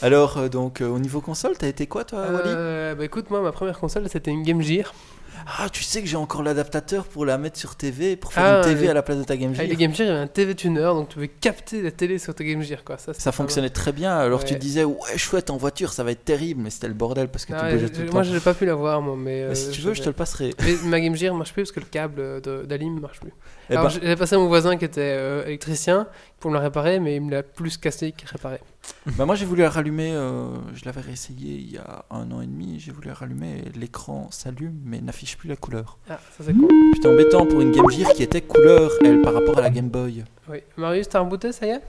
Alors, 0.03 0.37
euh, 0.37 0.49
donc, 0.49 0.81
euh, 0.81 0.87
au 0.89 0.99
niveau 0.99 1.21
console, 1.21 1.57
t'as 1.57 1.67
été 1.69 1.87
quoi, 1.87 2.03
toi, 2.03 2.19
Wally? 2.29 2.41
Euh, 2.45 2.93
bah 2.93 3.05
écoute, 3.05 3.29
moi 3.29 3.41
ma 3.41 3.53
première 3.53 3.79
console 3.79 4.09
c'était 4.09 4.31
une 4.31 4.43
Game 4.43 4.61
Gear. 4.61 4.93
Ah, 5.45 5.67
tu 5.69 5.83
sais 5.83 6.01
que 6.01 6.07
j'ai 6.07 6.15
encore 6.17 6.41
l'adaptateur 6.43 7.05
pour 7.05 7.25
la 7.25 7.37
mettre 7.37 7.57
sur 7.59 7.75
TV, 7.75 8.15
pour 8.15 8.31
faire 8.33 8.43
Ah, 8.45 8.57
une 8.57 8.63
TV 8.63 8.83
les- 8.83 8.89
à 8.89 8.93
la 8.93 9.01
place 9.03 9.17
de 9.17 9.23
ta 9.23 9.35
Game 9.35 9.51
Gear. 9.53 9.59
Avec 9.65 9.71
les 9.71 9.75
Game 9.77 9.93
Gear, 9.93 10.07
il 10.07 10.09
y 10.09 10.13
avait 10.13 10.21
un 10.23 10.27
TV 10.27 10.55
tuner, 10.55 10.81
donc 10.81 11.09
tu 11.09 11.15
pouvais 11.15 11.27
capter 11.27 11.81
la 11.81 11.91
télé 11.91 12.17
sur 12.17 12.33
ta 12.33 12.43
Game 12.43 12.61
Gear 12.61 12.83
quoi. 12.83 12.97
Ça, 12.97 13.13
Ça 13.13 13.31
fonctionnait 13.31 13.69
très 13.69 13.91
bien, 13.91 14.15
alors 14.17 14.43
tu 14.45 14.53
Ouais. 14.53 14.59
disais, 14.59 14.83
ouais, 14.83 15.17
chouette, 15.17 15.49
en 15.49 15.57
voiture, 15.57 15.91
ça 15.93 16.03
va 16.03 16.11
être 16.11 16.23
terrible, 16.23 16.61
mais 16.61 16.69
c'était 16.69 16.87
le 16.87 16.93
bordel 16.93 17.27
parce 17.29 17.45
que 17.45 17.51
mal. 17.53 17.61
tu 17.61 17.67
Ah, 17.67 17.71
bougeais 17.73 17.89
tout 17.89 17.99
le 18.01 18.05
moi 18.11 18.21
temps. 18.21 18.29
je 18.29 18.33
l'ai 18.33 18.39
pas 18.39 18.53
pu 18.53 18.65
l'avoir 18.65 19.01
moi, 19.01 19.15
mais. 19.17 19.23
Mais 19.23 19.41
euh, 19.43 19.55
si 19.55 19.71
tu 19.71 19.81
veux, 19.81 19.93
je 19.93 20.01
te 20.01 20.07
le 20.09 20.13
passerai. 20.13 20.53
Mais 20.63 20.75
ma 20.85 20.99
Game 21.01 21.15
Gear 21.15 21.33
marche 21.35 21.53
plus 21.53 21.63
parce 21.63 21.71
que 21.71 21.79
le 21.79 21.85
câble 21.87 22.41
d'Alim 22.67 22.99
marche 22.99 23.19
plus. 23.19 23.33
Eh 23.69 23.73
Alors 23.73 23.85
ben- 23.91 23.99
j'ai 24.01 24.15
passé 24.15 24.35
à 24.35 24.39
mon 24.39 24.47
voisin 24.47 24.77
qui 24.77 24.85
était 24.85 25.01
euh, 25.01 25.45
électricien 25.45 26.07
pour 26.39 26.51
me 26.51 26.55
la 26.57 26.61
réparer, 26.61 26.99
mais 26.99 27.15
il 27.15 27.21
me 27.21 27.31
l'a 27.31 27.41
plus 27.43 27.77
cassé 27.77 28.11
qu'il 28.11 28.27
réparé. 28.27 28.59
Bah 29.17 29.25
moi 29.25 29.35
j'ai 29.35 29.45
voulu 29.45 29.61
la 29.61 29.69
rallumer, 29.69 30.11
euh, 30.13 30.55
je 30.73 30.83
l'avais 30.83 30.99
réessayé 30.99 31.55
il 31.55 31.71
y 31.71 31.77
a 31.77 32.03
un 32.11 32.29
an 32.33 32.41
et 32.41 32.45
demi, 32.47 32.81
j'ai 32.81 32.91
voulu 32.91 33.07
la 33.07 33.13
rallumer, 33.13 33.63
l'écran 33.75 34.27
s'allume 34.29 34.77
mais 34.83 34.99
n'affiche 34.99 35.22
plus 35.37 35.47
la 35.49 35.55
couleur. 35.55 35.97
Ah, 36.09 36.19
ça 36.37 36.43
c'est 36.45 36.53
con. 36.53 36.67
C'était 36.95 37.07
embêtant 37.07 37.45
pour 37.45 37.61
une 37.61 37.71
Game 37.71 37.89
Gear 37.89 38.11
qui 38.13 38.23
était 38.23 38.41
couleur, 38.41 38.91
elle, 39.03 39.21
par 39.21 39.33
rapport 39.33 39.57
à 39.57 39.61
la 39.61 39.69
Game 39.69 39.89
Boy. 39.89 40.23
Oui. 40.49 40.59
Marius, 40.77 41.09
t'as 41.09 41.19
rebooté, 41.19 41.51
ça 41.51 41.65
y 41.65 41.69
est? 41.69 41.81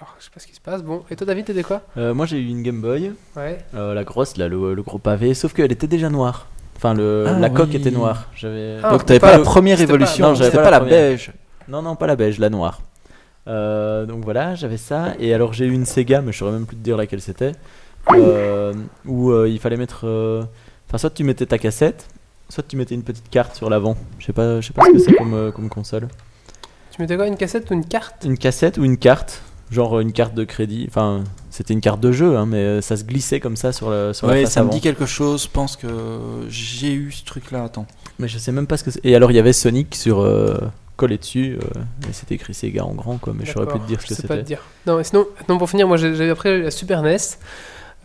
Alors, 0.00 0.14
je 0.18 0.24
sais 0.24 0.30
pas 0.32 0.38
ce 0.40 0.46
qui 0.46 0.54
se 0.54 0.60
passe. 0.60 0.82
Bon, 0.82 1.02
et 1.10 1.16
toi, 1.16 1.26
David, 1.26 1.46
t'étais 1.46 1.62
quoi? 1.64 1.82
Euh, 1.96 2.14
Moi, 2.14 2.26
j'ai 2.26 2.38
eu 2.38 2.46
une 2.48 2.62
Game 2.62 2.80
Boy, 2.80 3.12
Ouais. 3.36 3.58
euh, 3.74 3.94
la 3.94 4.04
grosse, 4.04 4.36
là, 4.36 4.46
le, 4.48 4.74
le 4.74 4.82
gros 4.82 4.98
pavé, 4.98 5.34
sauf 5.34 5.52
qu'elle 5.52 5.72
était 5.72 5.88
déjà 5.88 6.08
noire. 6.08 6.46
Enfin, 6.76 6.94
le, 6.94 7.24
Ah, 7.26 7.38
la 7.38 7.48
oui. 7.48 7.54
coque 7.54 7.74
était 7.74 7.90
noire. 7.90 8.28
J'avais. 8.36 8.76
Ah, 8.82 8.90
Donc 8.90 9.04
t'avais 9.04 9.18
pas 9.18 9.30
pas, 9.32 9.36
le- 9.38 9.42
la 9.42 9.44
première 9.44 9.76
c'était 9.78 9.88
pas- 9.88 9.94
évolution, 9.96 10.28
non, 10.28 10.34
j'avais 10.34 10.50
c'était 10.50 10.58
pas 10.58 10.64
pas, 10.64 10.70
la 10.70 10.78
la 10.78 10.84
première. 10.84 11.00
beige. 11.10 11.32
Non, 11.66 11.82
non, 11.82 11.96
pas 11.96 12.06
la 12.06 12.14
beige, 12.14 12.38
la 12.38 12.48
noire. 12.50 12.80
Euh, 13.48 14.06
donc 14.06 14.22
voilà, 14.22 14.54
j'avais 14.54 14.76
ça. 14.76 15.14
Et 15.18 15.34
alors 15.34 15.52
j'ai 15.54 15.64
eu 15.64 15.72
une 15.72 15.84
Sega, 15.86 16.20
mais 16.20 16.30
je 16.30 16.38
saurais 16.38 16.52
même 16.52 16.66
plus 16.66 16.76
te 16.76 16.82
dire 16.84 16.96
laquelle 16.96 17.20
c'était. 17.20 17.52
euh, 18.14 18.72
où 19.06 19.32
euh, 19.32 19.48
il 19.48 19.58
fallait 19.58 19.76
mettre. 19.76 20.06
euh, 20.06 20.44
Enfin, 20.88 20.98
soit 20.98 21.10
tu 21.10 21.22
mettais 21.24 21.46
ta 21.46 21.58
cassette, 21.58 22.06
soit 22.48 22.64
tu 22.66 22.76
mettais 22.76 22.94
une 22.94 23.02
petite 23.02 23.28
carte 23.30 23.54
sur 23.54 23.68
l'avant. 23.70 23.96
Je 24.18 24.26
sais 24.26 24.32
pas, 24.32 24.60
je 24.60 24.66
sais 24.66 24.72
pas 24.72 24.84
ce 24.86 24.90
que 24.92 24.98
c'est 24.98 25.12
comme, 25.14 25.34
euh, 25.34 25.50
comme 25.52 25.68
console. 25.68 26.08
Tu 26.90 27.00
mettais 27.02 27.16
quoi 27.16 27.26
Une 27.26 27.36
cassette 27.36 27.70
ou 27.70 27.74
une 27.74 27.84
carte? 27.84 28.24
Une 28.24 28.38
cassette 28.38 28.78
ou 28.78 28.84
une 28.84 28.96
carte, 28.96 29.42
genre 29.70 30.00
une 30.00 30.12
carte 30.12 30.34
de 30.34 30.44
crédit. 30.44 30.86
Enfin, 30.88 31.24
c'était 31.50 31.74
une 31.74 31.80
carte 31.82 32.00
de 32.00 32.10
jeu, 32.12 32.36
hein, 32.36 32.46
mais 32.46 32.56
euh, 32.58 32.80
ça 32.80 32.96
se 32.96 33.04
glissait 33.04 33.38
comme 33.40 33.56
ça 33.56 33.72
sur, 33.72 33.90
le, 33.90 34.12
sur 34.14 34.26
la 34.26 34.32
Ouais, 34.32 34.42
face 34.44 34.52
ça 34.54 34.64
me 34.64 34.70
dit 34.70 34.80
quelque 34.80 35.06
chose. 35.06 35.44
Je 35.44 35.48
pense 35.50 35.76
que 35.76 35.88
j'ai 36.48 36.92
eu 36.92 37.12
ce 37.12 37.24
truc-là. 37.24 37.64
Attends. 37.64 37.86
Mais 38.18 38.26
je 38.28 38.38
sais 38.38 38.50
même 38.52 38.66
pas 38.66 38.76
ce 38.78 38.84
que 38.84 38.90
c'est. 38.90 39.00
Et 39.04 39.14
alors 39.14 39.30
il 39.30 39.34
y 39.34 39.38
avait 39.38 39.52
Sonic 39.52 39.94
sur 39.94 40.20
euh, 40.20 40.56
collé 40.96 41.18
dessus, 41.18 41.58
euh, 41.62 41.80
et 42.08 42.12
c'était 42.12 42.34
écrit 42.34 42.54
Sega 42.54 42.82
en 42.84 42.94
grand 42.94 43.18
quoi, 43.18 43.32
mais 43.36 43.44
je 43.44 43.52
saurais 43.52 43.66
plus 43.66 43.74
D'accord, 43.74 43.86
te 43.86 43.88
dire 43.92 44.00
ce 44.00 44.06
que 44.08 44.14
je 44.14 44.20
sais 44.22 44.26
pas 44.26 44.34
te 44.34 44.40
c'était. 44.40 44.46
dire. 44.48 44.62
Non, 44.86 44.96
mais 44.96 45.04
sinon, 45.04 45.26
non, 45.48 45.58
pour 45.58 45.68
finir, 45.70 45.86
moi 45.86 45.96
j'ai 45.98 46.30
après 46.30 46.58
la 46.58 46.70
Super 46.72 47.02
NES. 47.02 47.16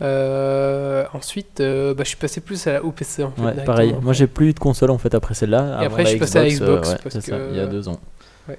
Euh, 0.02 1.04
ensuite, 1.14 1.60
euh, 1.60 1.94
bah, 1.94 2.02
je 2.04 2.08
suis 2.08 2.16
passé 2.16 2.40
plus 2.40 2.66
à 2.66 2.72
la 2.72 2.84
OPC 2.84 3.20
en 3.24 3.30
fait. 3.30 3.42
Ouais, 3.42 3.64
pareil. 3.64 3.94
Moi 4.02 4.12
j'ai 4.12 4.26
plus 4.26 4.48
eu 4.50 4.52
de 4.52 4.58
console 4.58 4.90
en 4.90 4.98
fait 4.98 5.14
après 5.14 5.34
celle-là. 5.34 5.78
Et 5.82 5.86
après, 5.86 6.04
je 6.04 6.10
suis 6.10 6.18
passé 6.18 6.38
à 6.38 6.48
Xbox, 6.48 6.88
euh, 6.88 6.92
ouais, 6.92 6.98
parce 7.02 7.14
c'est 7.14 7.20
ça, 7.30 7.36
que- 7.36 7.48
il 7.50 7.56
y 7.56 7.60
a 7.60 7.66
deux 7.66 7.88
ans. 7.88 8.00
Ouais. 8.48 8.58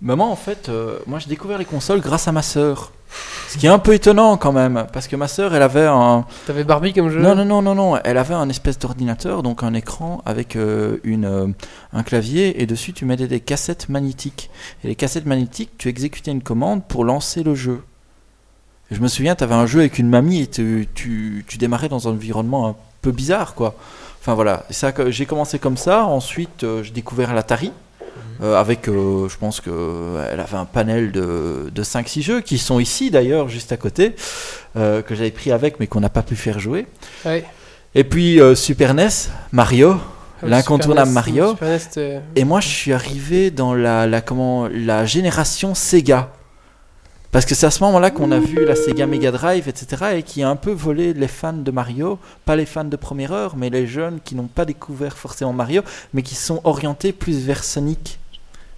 Mais 0.00 0.14
moi, 0.14 0.26
en 0.26 0.36
fait, 0.36 0.68
euh, 0.68 0.98
moi 1.06 1.18
j'ai 1.18 1.28
découvert 1.28 1.58
les 1.58 1.64
consoles 1.64 2.00
grâce 2.00 2.28
à 2.28 2.32
ma 2.32 2.42
sœur. 2.42 2.92
Ce 3.48 3.56
qui 3.56 3.66
est 3.66 3.70
un 3.70 3.78
peu 3.78 3.94
étonnant 3.94 4.36
quand 4.36 4.52
même, 4.52 4.86
parce 4.92 5.08
que 5.08 5.16
ma 5.16 5.28
sœur, 5.28 5.54
elle 5.54 5.62
avait 5.62 5.86
un. 5.86 6.24
T'avais 6.46 6.64
Barbie 6.64 6.92
comme 6.92 7.08
jeu? 7.08 7.20
Non, 7.20 7.34
non, 7.34 7.44
non, 7.44 7.62
non, 7.62 7.74
non. 7.74 7.96
Elle 8.04 8.18
avait 8.18 8.34
un 8.34 8.48
espèce 8.48 8.78
d'ordinateur, 8.78 9.42
donc 9.42 9.62
un 9.62 9.74
écran 9.74 10.20
avec 10.26 10.56
euh, 10.56 10.98
une, 11.04 11.24
euh, 11.24 11.46
un 11.92 12.02
clavier, 12.02 12.60
et 12.60 12.66
dessus 12.66 12.92
tu 12.92 13.04
mettais 13.04 13.26
des 13.28 13.40
cassettes 13.40 13.88
magnétiques. 13.88 14.50
Et 14.84 14.88
les 14.88 14.94
cassettes 14.96 15.26
magnétiques, 15.26 15.70
tu 15.78 15.88
exécutais 15.88 16.30
une 16.32 16.42
commande 16.42 16.84
pour 16.86 17.04
lancer 17.04 17.42
le 17.42 17.54
jeu. 17.54 17.80
Je 18.90 19.00
me 19.00 19.08
souviens, 19.08 19.34
tu 19.34 19.42
avais 19.44 19.54
un 19.54 19.66
jeu 19.66 19.80
avec 19.80 19.98
une 19.98 20.08
mamie 20.08 20.42
et 20.42 20.46
tu, 20.46 20.88
tu, 20.94 21.44
tu 21.48 21.58
démarrais 21.58 21.88
dans 21.88 22.06
un 22.08 22.12
environnement 22.12 22.68
un 22.68 22.76
peu 23.02 23.10
bizarre, 23.10 23.54
quoi. 23.54 23.74
Enfin 24.20 24.34
voilà, 24.34 24.64
Et 24.70 24.72
ça, 24.72 24.92
j'ai 25.08 25.26
commencé 25.26 25.58
comme 25.58 25.76
ça. 25.76 26.04
Ensuite, 26.06 26.64
euh, 26.64 26.82
j'ai 26.82 26.90
découvert 26.92 27.34
l'Atari. 27.34 27.72
euh, 28.42 28.58
avec, 28.60 28.88
euh, 28.88 29.28
je 29.28 29.36
pense 29.38 29.60
qu'elle 29.60 30.40
avait 30.40 30.56
un 30.56 30.64
panel 30.66 31.10
de, 31.12 31.70
de 31.74 31.82
5-6 31.82 32.22
jeux 32.22 32.40
qui 32.42 32.58
sont 32.58 32.78
ici 32.80 33.10
d'ailleurs, 33.10 33.48
juste 33.48 33.72
à 33.72 33.76
côté, 33.76 34.14
euh, 34.76 35.00
que 35.02 35.14
j'avais 35.14 35.30
pris 35.30 35.52
avec 35.52 35.80
mais 35.80 35.86
qu'on 35.86 36.00
n'a 36.00 36.08
pas 36.10 36.22
pu 36.22 36.36
faire 36.36 36.58
jouer. 36.58 36.86
Ouais. 37.24 37.44
Et 37.94 38.04
puis 38.04 38.40
euh, 38.40 38.54
Super 38.54 38.92
NES, 38.94 39.08
Mario, 39.52 39.96
Ah, 40.42 40.46
l'incontournable 40.48 41.08
NES, 41.08 41.14
Mario. 41.14 41.48
Super 41.50 41.68
NES, 41.70 41.78
c'était- 41.78 42.20
Et 42.36 42.44
moi, 42.44 42.60
je 42.60 42.68
suis 42.68 42.92
arrivé 42.92 43.50
dans 43.50 43.74
la, 43.74 44.06
la, 44.06 44.20
comment, 44.20 44.68
la 44.70 45.06
génération 45.06 45.74
Sega. 45.74 46.30
Parce 47.32 47.44
que 47.44 47.54
c'est 47.54 47.66
à 47.66 47.70
ce 47.70 47.82
moment-là 47.84 48.10
qu'on 48.10 48.30
a 48.32 48.38
vu 48.38 48.64
la 48.64 48.74
Sega 48.76 49.06
Mega 49.06 49.30
Drive, 49.30 49.68
etc. 49.68 50.04
Et 50.16 50.22
qui 50.22 50.42
a 50.42 50.48
un 50.48 50.56
peu 50.56 50.70
volé 50.70 51.12
les 51.12 51.28
fans 51.28 51.52
de 51.52 51.70
Mario. 51.70 52.18
Pas 52.46 52.56
les 52.56 52.64
fans 52.66 52.84
de 52.84 52.96
première 52.96 53.32
heure, 53.32 53.56
mais 53.56 53.68
les 53.68 53.86
jeunes 53.86 54.20
qui 54.24 54.34
n'ont 54.34 54.46
pas 54.46 54.64
découvert 54.64 55.18
forcément 55.18 55.52
Mario, 55.52 55.82
mais 56.14 56.22
qui 56.22 56.34
sont 56.34 56.60
orientés 56.64 57.12
plus 57.12 57.38
vers 57.44 57.62
Sonic. 57.62 58.18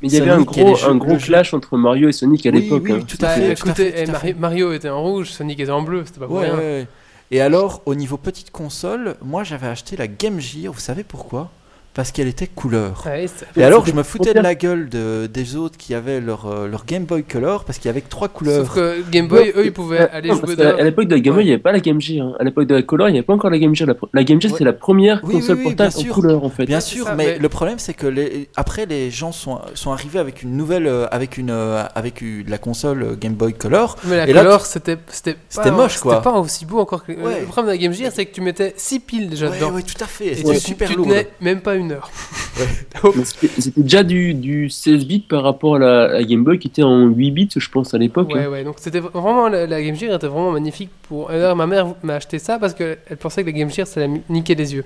Mais 0.02 0.08
il 0.08 0.14
y 0.14 0.20
avait 0.20 0.30
un 0.30 0.40
gros, 0.42 0.76
un 0.86 0.96
gros 0.96 1.16
clash 1.16 1.54
entre 1.54 1.76
Mario 1.76 2.08
et 2.08 2.12
Sonic 2.12 2.46
à 2.46 2.50
Oui, 2.50 2.60
l'époque. 2.62 2.82
oui, 2.84 2.92
hein. 2.92 3.04
tout 3.06 3.16
à 3.20 3.26
Bah, 3.26 3.34
fait. 3.34 3.40
tout 3.54 3.68
à 3.68 3.70
écoutez, 3.70 3.90
fait, 3.92 4.00
eh, 4.02 4.04
tout 4.04 4.10
à 4.10 4.12
Mari- 4.12 4.28
fait. 4.28 4.34
Mario 4.38 4.72
était 4.72 4.88
en 4.88 5.02
rouge, 5.02 5.30
Sonic 5.30 5.58
était 5.60 5.70
en 5.72 5.82
bleu, 5.82 6.02
c'était 6.06 6.20
pas 6.20 6.26
pour 6.26 6.36
Ouais, 6.36 6.46
rien. 6.46 6.54
ouais, 6.56 6.58
ouais. 6.60 6.86
Et 7.30 7.40
alors, 7.40 7.82
au 7.84 7.94
niveau 7.94 8.16
petite 8.16 8.50
console, 8.50 9.16
moi 9.22 9.44
j'avais 9.44 9.66
acheté 9.66 9.96
la 9.96 10.06
Game 10.06 10.40
Gear, 10.40 10.72
vous 10.72 10.78
savez 10.80 11.02
pourquoi? 11.04 11.50
Parce 11.98 12.12
qu'elle 12.12 12.28
était 12.28 12.46
couleur. 12.46 13.02
Ouais, 13.06 13.26
c'est- 13.26 13.60
Et 13.60 13.64
alors, 13.64 13.84
je 13.84 13.90
me 13.92 14.04
foutais 14.04 14.32
de 14.32 14.38
la 14.38 14.54
gueule 14.54 14.88
de, 14.88 15.26
des 15.26 15.56
autres 15.56 15.76
qui 15.76 15.94
avaient 15.94 16.20
leur, 16.20 16.46
euh, 16.46 16.68
leur 16.68 16.84
Game 16.86 17.02
Boy 17.06 17.24
Color 17.24 17.64
parce 17.64 17.78
qu'il 17.78 17.86
y 17.86 17.90
avait 17.90 18.02
que 18.02 18.08
trois 18.08 18.28
couleurs. 18.28 18.66
Sauf 18.66 18.76
que 18.76 19.02
Game 19.10 19.26
Boy, 19.26 19.52
eux, 19.56 19.64
ils 19.66 19.72
pouvaient 19.72 20.08
aller 20.10 20.28
non, 20.28 20.36
jouer 20.36 20.54
à 20.64 20.84
l'époque 20.84 21.06
de 21.08 21.14
la 21.16 21.20
Game 21.20 21.34
Boy, 21.34 21.42
il 21.42 21.46
n'y 21.46 21.52
avait 21.54 21.60
pas 21.60 21.72
la 21.72 21.80
Game 21.80 22.00
Gear. 22.00 22.24
hein. 22.24 22.34
À 22.38 22.44
l'époque 22.44 22.66
de 22.68 22.76
la 22.76 22.82
Color, 22.82 23.08
il 23.08 23.12
n'y 23.14 23.18
avait 23.18 23.26
pas 23.26 23.32
encore 23.34 23.50
la 23.50 23.58
Game 23.58 23.74
Gear. 23.74 23.88
La, 24.14 24.22
Game 24.22 24.40
Gear, 24.40 24.52
Ouais. 24.52 24.58
c'est 24.58 24.64
la 24.64 24.72
première 24.74 25.20
Oui, 25.24 25.32
console 25.34 25.56
oui, 25.56 25.62
oui, 25.66 25.74
portable 25.74 25.92
en 25.96 26.00
sûr. 26.00 26.14
couleur, 26.14 26.44
en 26.44 26.50
fait. 26.50 26.66
Bien 26.66 26.78
sûr, 26.78 27.04
ça, 27.04 27.16
mais, 27.16 27.32
mais- 27.32 27.38
le 27.40 27.48
problème 27.48 27.80
c'est 27.80 27.94
que 27.94 28.06
les, 28.06 28.48
après 28.54 28.86
les 28.86 29.10
gens 29.10 29.32
sont, 29.32 29.58
sont 29.74 29.90
arrivés 29.90 30.20
avec 30.20 30.44
une 30.44 30.56
nouvelle, 30.56 30.86
euh, 30.86 31.06
avec 31.10 31.36
une, 31.36 31.50
euh, 31.50 31.82
avec 31.96 32.20
une- 32.20 32.48
la 32.48 32.58
console 32.58 33.16
Game 33.18 33.34
Boy 33.34 33.54
Color. 33.54 33.96
Mais 34.04 34.18
la 34.18 34.28
Et 34.28 34.32
couleur, 34.32 34.66
c'était 34.66 34.98
c'était 35.08 35.32
pas- 35.34 35.38
C'était 35.48 35.70
moche, 35.72 35.98
quoi. 35.98 36.12
C'était 36.14 36.30
pas 36.30 36.38
aussi 36.38 36.64
beau 36.64 36.78
encore 36.78 37.04
que. 37.04 37.10
Ouais. 37.10 37.40
Le 37.40 37.46
problème 37.46 37.66
de 37.66 37.70
la 37.72 37.76
Game 37.76 37.92
Gear, 37.92 38.12
c'est 38.14 38.24
que 38.24 38.32
tu 38.36 38.40
mettais 38.40 38.72
6 38.76 39.00
piles 39.00 39.28
déjà 39.30 39.48
Ouais, 39.50 39.56
dedans. 39.56 39.72
ouais, 39.72 39.82
tout 39.82 40.00
à 40.00 40.06
fait. 40.06 40.26
Et 40.28 40.34
C'était 40.36 40.54
tu, 40.54 40.60
super 40.60 40.88
tu 40.88 40.94
lourd. 40.96 41.06
tenais 41.08 41.26
même 41.40 41.60
pas 41.60 41.74
une 41.74 41.87
heure. 41.92 42.10
C'était 43.24 43.80
déjà 43.80 44.02
du, 44.02 44.34
du 44.34 44.68
16 44.70 45.06
bits 45.06 45.20
par 45.20 45.42
rapport 45.44 45.76
à 45.76 45.78
la, 45.78 46.24
Game 46.24 46.44
Boy 46.44 46.58
qui 46.58 46.68
était 46.68 46.82
en 46.82 47.06
8 47.06 47.30
bits, 47.30 47.48
je 47.56 47.68
pense, 47.70 47.94
à 47.94 47.98
l'époque. 47.98 48.32
Ouais, 48.32 48.44
hein. 48.44 48.48
ouais, 48.50 48.64
donc 48.64 48.76
c'était 48.78 49.00
vraiment. 49.00 49.48
La, 49.48 49.66
la 49.66 49.82
Game 49.82 49.94
Gear 49.94 50.14
était 50.14 50.26
vraiment 50.26 50.52
magnifique 50.52 50.90
pour. 51.08 51.30
Ma 51.30 51.66
mère 51.66 51.94
m'a 52.02 52.14
acheté 52.16 52.38
ça 52.38 52.58
parce 52.58 52.74
qu'elle 52.74 52.98
pensait 53.20 53.42
que 53.42 53.46
la 53.50 53.52
Game 53.52 53.70
Gear, 53.70 53.86
ça 53.86 54.00
la 54.00 54.08
niquait 54.28 54.54
les 54.54 54.74
yeux. 54.74 54.84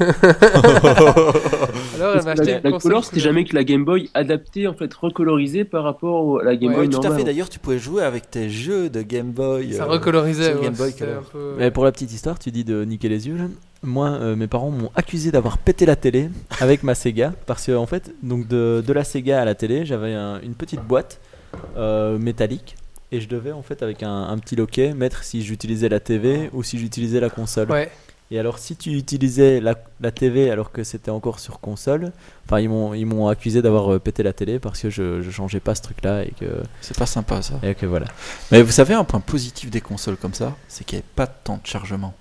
Alors, 0.00 2.16
elle 2.16 2.24
m'a 2.24 2.30
acheté 2.32 2.60
la, 2.62 2.70
la 2.70 2.78
Color, 2.78 3.04
c'était 3.04 3.20
couleur. 3.20 3.24
jamais 3.24 3.44
que 3.44 3.54
la 3.54 3.64
Game 3.64 3.84
Boy 3.84 4.10
adaptée, 4.14 4.66
en 4.66 4.74
fait, 4.74 4.92
recolorisée 4.92 5.64
par 5.64 5.84
rapport 5.84 6.40
à 6.40 6.44
la 6.44 6.56
Game 6.56 6.70
Ouais, 6.70 6.76
Boy 6.76 6.88
tout 6.90 6.98
à 6.98 7.02
normale. 7.02 7.18
fait. 7.20 7.24
D'ailleurs, 7.24 7.48
tu 7.48 7.58
pouvais 7.58 7.78
jouer 7.78 8.02
avec 8.02 8.30
tes 8.30 8.50
jeux 8.50 8.88
de 8.90 9.02
Game 9.02 9.30
Boy. 9.30 9.72
Ça 9.74 9.84
euh, 9.84 9.86
recolorisait. 9.86 10.54
ouais, 10.54 10.62
Game 10.62 10.74
Boy 10.74 10.92
peu- 11.32 11.54
Mais 11.58 11.70
pour 11.70 11.84
la 11.84 11.92
petite 11.92 12.12
histoire, 12.12 12.38
tu 12.38 12.50
dis 12.50 12.64
de 12.64 12.84
niquer 12.84 13.08
les 13.08 13.28
yeux. 13.28 13.36
là. 13.36 13.44
Moi, 13.84 14.08
euh, 14.10 14.34
mes 14.36 14.46
parents 14.46 14.70
m'ont 14.70 14.90
accusé 14.96 15.30
d'avoir 15.30 15.58
pété 15.58 15.86
la 15.86 15.94
télé 15.96 16.30
avec 16.60 16.82
ma 16.82 16.94
Sega. 16.94 17.32
Parce 17.46 17.66
que, 17.66 17.72
en 17.76 17.86
fait, 17.86 18.12
donc 18.22 18.48
de, 18.48 18.82
de 18.86 18.92
la 18.92 19.04
Sega 19.04 19.40
à 19.40 19.44
la 19.44 19.54
télé, 19.54 19.84
j'avais 19.86 20.14
un- 20.14 20.40
une 20.42 20.54
petite 20.54 20.80
boîte 20.82 21.20
euh, 21.76 22.18
métallique. 22.18 22.76
Et 23.12 23.20
je 23.20 23.28
devais, 23.28 23.52
en 23.52 23.62
fait, 23.62 23.82
avec 23.82 24.02
un, 24.02 24.24
un 24.24 24.38
petit 24.38 24.56
loquet, 24.56 24.92
mettre 24.94 25.22
si 25.22 25.42
j'utilisais 25.42 25.88
la 25.88 26.00
TV 26.00 26.50
ou 26.52 26.62
si 26.62 26.78
j'utilisais 26.78 27.20
la 27.20 27.30
console. 27.30 27.70
Ouais. 27.70 27.90
Et 28.30 28.38
alors, 28.40 28.58
si 28.58 28.74
tu 28.74 28.90
utilisais 28.92 29.60
la, 29.60 29.74
la 30.00 30.10
TV 30.10 30.50
alors 30.50 30.72
que 30.72 30.82
c'était 30.82 31.10
encore 31.10 31.38
sur 31.38 31.60
console, 31.60 32.10
enfin, 32.46 32.58
ils 32.58 32.68
m'ont, 32.70 32.94
ils 32.94 33.04
m'ont 33.04 33.28
accusé 33.28 33.60
d'avoir 33.62 33.92
euh, 33.92 33.98
pété 34.00 34.22
la 34.22 34.32
télé 34.32 34.58
parce 34.58 34.80
que 34.80 34.88
je, 34.90 35.20
je 35.20 35.30
changeais 35.30 35.60
pas 35.60 35.74
ce 35.74 35.82
truc-là 35.82 36.24
et 36.24 36.32
que, 36.40 36.46
C'est 36.80 36.96
pas 36.96 37.06
sympa 37.06 37.42
ça. 37.42 37.60
et 37.62 37.74
que 37.74 37.84
voilà. 37.86 38.06
Mais 38.50 38.62
vous 38.62 38.72
savez, 38.72 38.94
un 38.94 39.04
point 39.04 39.20
positif 39.20 39.70
des 39.70 39.82
consoles 39.82 40.16
comme 40.16 40.32
ça, 40.34 40.56
c'est 40.68 40.84
qu'il 40.84 40.96
n'y 40.96 41.02
avait 41.02 41.10
pas 41.14 41.26
de 41.26 41.32
temps 41.44 41.60
de 41.62 41.66
chargement. 41.68 42.14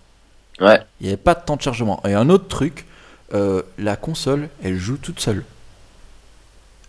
Ouais. 0.61 0.81
Il 0.99 1.05
n'y 1.05 1.13
avait 1.13 1.17
pas 1.21 1.33
de 1.35 1.41
temps 1.43 1.55
de 1.55 1.61
chargement. 1.61 2.01
Et 2.07 2.13
un 2.13 2.29
autre 2.29 2.47
truc, 2.47 2.85
euh, 3.33 3.63
la 3.77 3.95
console, 3.95 4.49
elle 4.63 4.77
joue 4.77 4.97
toute 4.97 5.19
seule. 5.19 5.43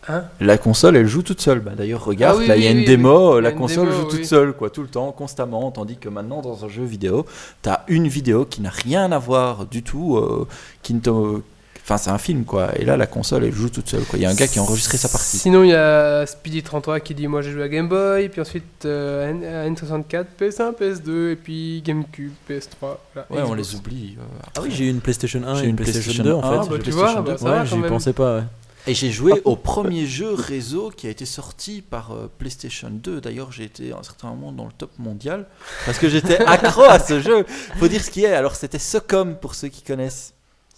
Hein? 0.09 0.25
La 0.41 0.59
console, 0.59 0.97
elle 0.97 1.07
joue 1.07 1.23
toute 1.23 1.41
seule. 1.41 1.61
Bah, 1.61 1.73
D'ailleurs, 1.75 2.05
regarde, 2.05 2.37
Ah 2.37 2.41
oui, 2.41 2.47
là, 2.47 2.57
il 2.57 2.65
y 2.65 2.67
a 2.67 2.71
une 2.71 2.79
oui, 2.79 2.85
démo, 2.85 3.41
la 3.41 3.51
une 3.51 3.57
console 3.57 3.89
démo, 3.89 4.03
joue 4.03 4.09
toute 4.09 4.21
oui. 4.21 4.27
seule, 4.27 4.53
quoi, 4.53 4.69
tout 4.69 4.83
le 4.83 4.89
temps, 4.89 5.11
constamment. 5.13 5.71
Tandis 5.71 5.97
que 5.97 6.09
maintenant, 6.09 6.43
dans 6.43 6.65
un 6.65 6.69
jeu 6.69 6.85
vidéo, 6.85 7.25
tu 7.63 7.71
as 7.71 7.85
une 7.89 8.07
vidéo 8.09 8.45
qui 8.45 8.61
n'a 8.61 8.71
rien 8.71 9.11
à 9.13 9.19
voir 9.19 9.65
du 9.67 9.83
tout, 9.83 10.17
euh, 10.17 10.47
qui 10.83 10.95
ne 10.95 11.01
te... 11.01 11.41
Enfin, 11.85 11.99
c'est 11.99 12.09
un 12.09 12.17
film, 12.19 12.45
quoi. 12.47 12.71
Et 12.79 12.85
là, 12.87 12.97
la 12.97 13.07
console, 13.07 13.45
elle 13.45 13.53
joue 13.53 13.69
toute 13.69 13.89
seule, 13.91 14.05
quoi. 14.05 14.19
Il 14.19 14.23
y 14.23 14.25
a 14.25 14.31
un 14.31 14.35
gars 14.35 14.49
qui 14.49 14.59
a 14.59 14.63
enregistré 14.63 14.97
sa 14.97 15.09
partie. 15.11 15.37
Sinon, 15.37 15.65
il 15.65 15.69
y 15.71 15.75
a 15.75 16.25
Speedy33 16.25 17.01
qui 17.03 17.15
dit 17.15 17.27
Moi 17.29 17.43
j'ai 17.43 17.53
joué 17.53 17.63
à 17.63 17.69
Game 17.69 17.89
Boy, 17.89 18.31
puis 18.31 18.41
ensuite 18.41 18.87
euh, 18.87 19.29
N- 19.31 19.45
à 19.45 19.69
N64, 19.69 20.25
PS1, 20.41 20.73
PS2, 20.75 21.33
et 21.33 21.37
puis 21.37 21.83
GameCube, 21.85 22.33
PS3. 22.49 22.65
Voilà, 22.81 23.27
Ouais, 23.31 23.43
on 23.43 23.53
les 23.53 23.75
oublie. 23.75 24.17
euh, 24.19 24.23
Ah 24.57 24.61
oui, 24.63 24.71
j'ai 24.73 24.87
eu 24.87 24.91
une 24.91 25.01
PlayStation 25.03 25.43
1 25.47 25.57
J'ai 25.57 25.67
et 25.67 25.69
une 25.69 25.77
PlayStation, 25.77 26.13
PlayStation 26.13 26.25
2 26.25 26.33
en 26.33 26.39
1, 26.39 26.43
fait. 26.43 26.49
Ah, 26.49 26.71
bah, 26.71 26.77
tu 26.77 26.83
PlayStation 26.91 27.13
vois, 27.13 27.23
bah, 27.23 27.33
2. 27.33 27.39
ça 27.39 27.45
ouais, 27.61 27.67
j'y 27.67 27.89
pensais 27.89 28.13
pas. 28.13 28.37
ouais. 28.39 28.43
Et 28.87 28.93
j'ai 28.93 29.11
joué 29.11 29.41
au 29.47 29.57
premier 29.57 30.07
jeu 30.07 30.35
réseau 30.35 30.91
qui 30.95 31.07
a 31.07 31.11
été 31.11 31.25
sorti 31.25 31.81
par 31.83 32.13
euh, 32.13 32.31
PlayStation 32.39 32.91
2. 32.91 33.21
D'ailleurs, 33.23 33.51
j'ai 33.51 33.65
été 33.65 33.93
à 33.93 33.97
un 33.99 34.03
certain 34.03 34.29
moment 34.29 34.53
dans 34.53 34.67
le 34.67 34.73
top 34.77 34.91
mondial 34.99 35.47
parce 35.87 35.97
que 35.99 36.09
j'étais 36.11 36.39
accro 36.47 36.83
à 36.83 36.99
ce 36.99 37.19
jeu. 37.21 37.47
Faut 37.79 37.89
dire 37.89 38.03
ce 38.05 38.11
qui 38.11 38.25
est. 38.25 38.33
Alors, 38.35 38.55
c'était 38.57 38.79
Socom 38.79 39.37
pour 39.37 39.55
ceux 39.55 39.69
qui 39.69 39.81
connaissent. 39.83 40.34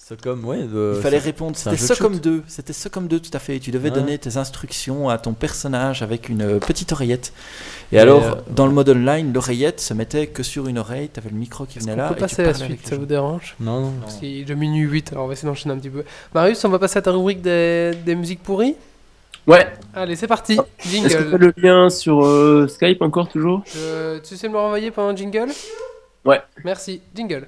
Socom, 0.08 0.44
ouais. 0.44 0.62
de- 0.62 0.92
Il 0.96 1.02
fallait 1.02 1.18
répondre. 1.18 1.56
C'était 1.56 1.76
Socom 1.76 2.12
shoot. 2.14 2.22
2. 2.22 2.42
C'était 2.46 2.72
Socom 2.72 3.08
2, 3.08 3.18
tout 3.18 3.30
à 3.32 3.40
fait. 3.40 3.56
Et 3.56 3.60
tu 3.60 3.72
devais 3.72 3.88
Ouais. 3.90 3.94
donner 3.96 4.18
tes 4.18 4.36
instructions 4.36 5.08
à 5.08 5.18
ton 5.18 5.32
personnage 5.32 6.02
avec 6.02 6.28
une 6.28 6.42
euh, 6.42 6.58
petite 6.60 6.92
oreillette. 6.92 7.32
Et 7.90 7.98
alors, 7.98 8.22
euh, 8.22 8.34
dans 8.50 8.66
le 8.66 8.72
mode 8.72 8.88
online, 8.90 9.32
l'oreillette 9.32 9.80
se 9.80 9.94
mettait 9.94 10.28
que 10.28 10.44
sur 10.44 10.68
une 10.68 10.78
oreille. 10.78 11.10
Tu 11.12 11.18
avais 11.18 11.30
le 11.30 11.36
micro 11.36 11.64
qui 11.66 11.78
Est-ce 11.78 11.86
venait 11.86 11.96
qu'on 11.96 12.02
là. 12.02 12.08
peut 12.08 12.14
et 12.14 12.16
tu 12.18 12.20
passer 12.20 12.42
à 12.42 12.46
la 12.46 12.54
suite, 12.54 12.86
ça 12.86 12.94
gens. 12.94 13.00
vous 13.00 13.06
dérange? 13.06 13.56
Non, 13.58 13.80
non. 13.80 13.92
Parce 14.00 14.16
qu'il 14.18 14.48
est 14.48 14.54
minuit 14.54 14.82
8, 14.88 15.12
alors 15.12 15.24
on 15.24 15.26
va 15.26 15.32
essayer 15.32 15.48
d'enchaîner 15.48 15.74
un 15.74 15.78
petit 15.78 15.90
peu. 15.90 16.04
Marius, 16.32 16.64
on 16.64 16.68
va 16.68 16.78
passer 16.78 16.98
à 16.98 17.02
ta 17.02 17.10
rubrique 17.10 17.42
des, 17.42 17.90
des 18.04 18.14
musiques 18.14 18.42
pourries? 18.44 18.76
Ouais. 19.48 19.66
Allez, 19.94 20.14
c'est 20.14 20.26
parti, 20.28 20.52
Est-ce 20.54 21.02
que 21.02 21.18
jingle. 21.24 21.36
le 21.36 21.54
lien 21.56 21.90
sur 21.90 22.24
euh, 22.24 22.68
Skype 22.68 23.02
encore 23.02 23.28
toujours? 23.28 23.62
Tu 23.64 24.36
sais 24.36 24.46
me 24.48 24.52
le 24.54 24.58
renvoyer 24.60 24.90
pendant 24.92 25.10
le 25.10 25.16
jingle? 25.16 25.48
Ouais. 26.24 26.40
Merci, 26.64 27.00
jingle. 27.14 27.46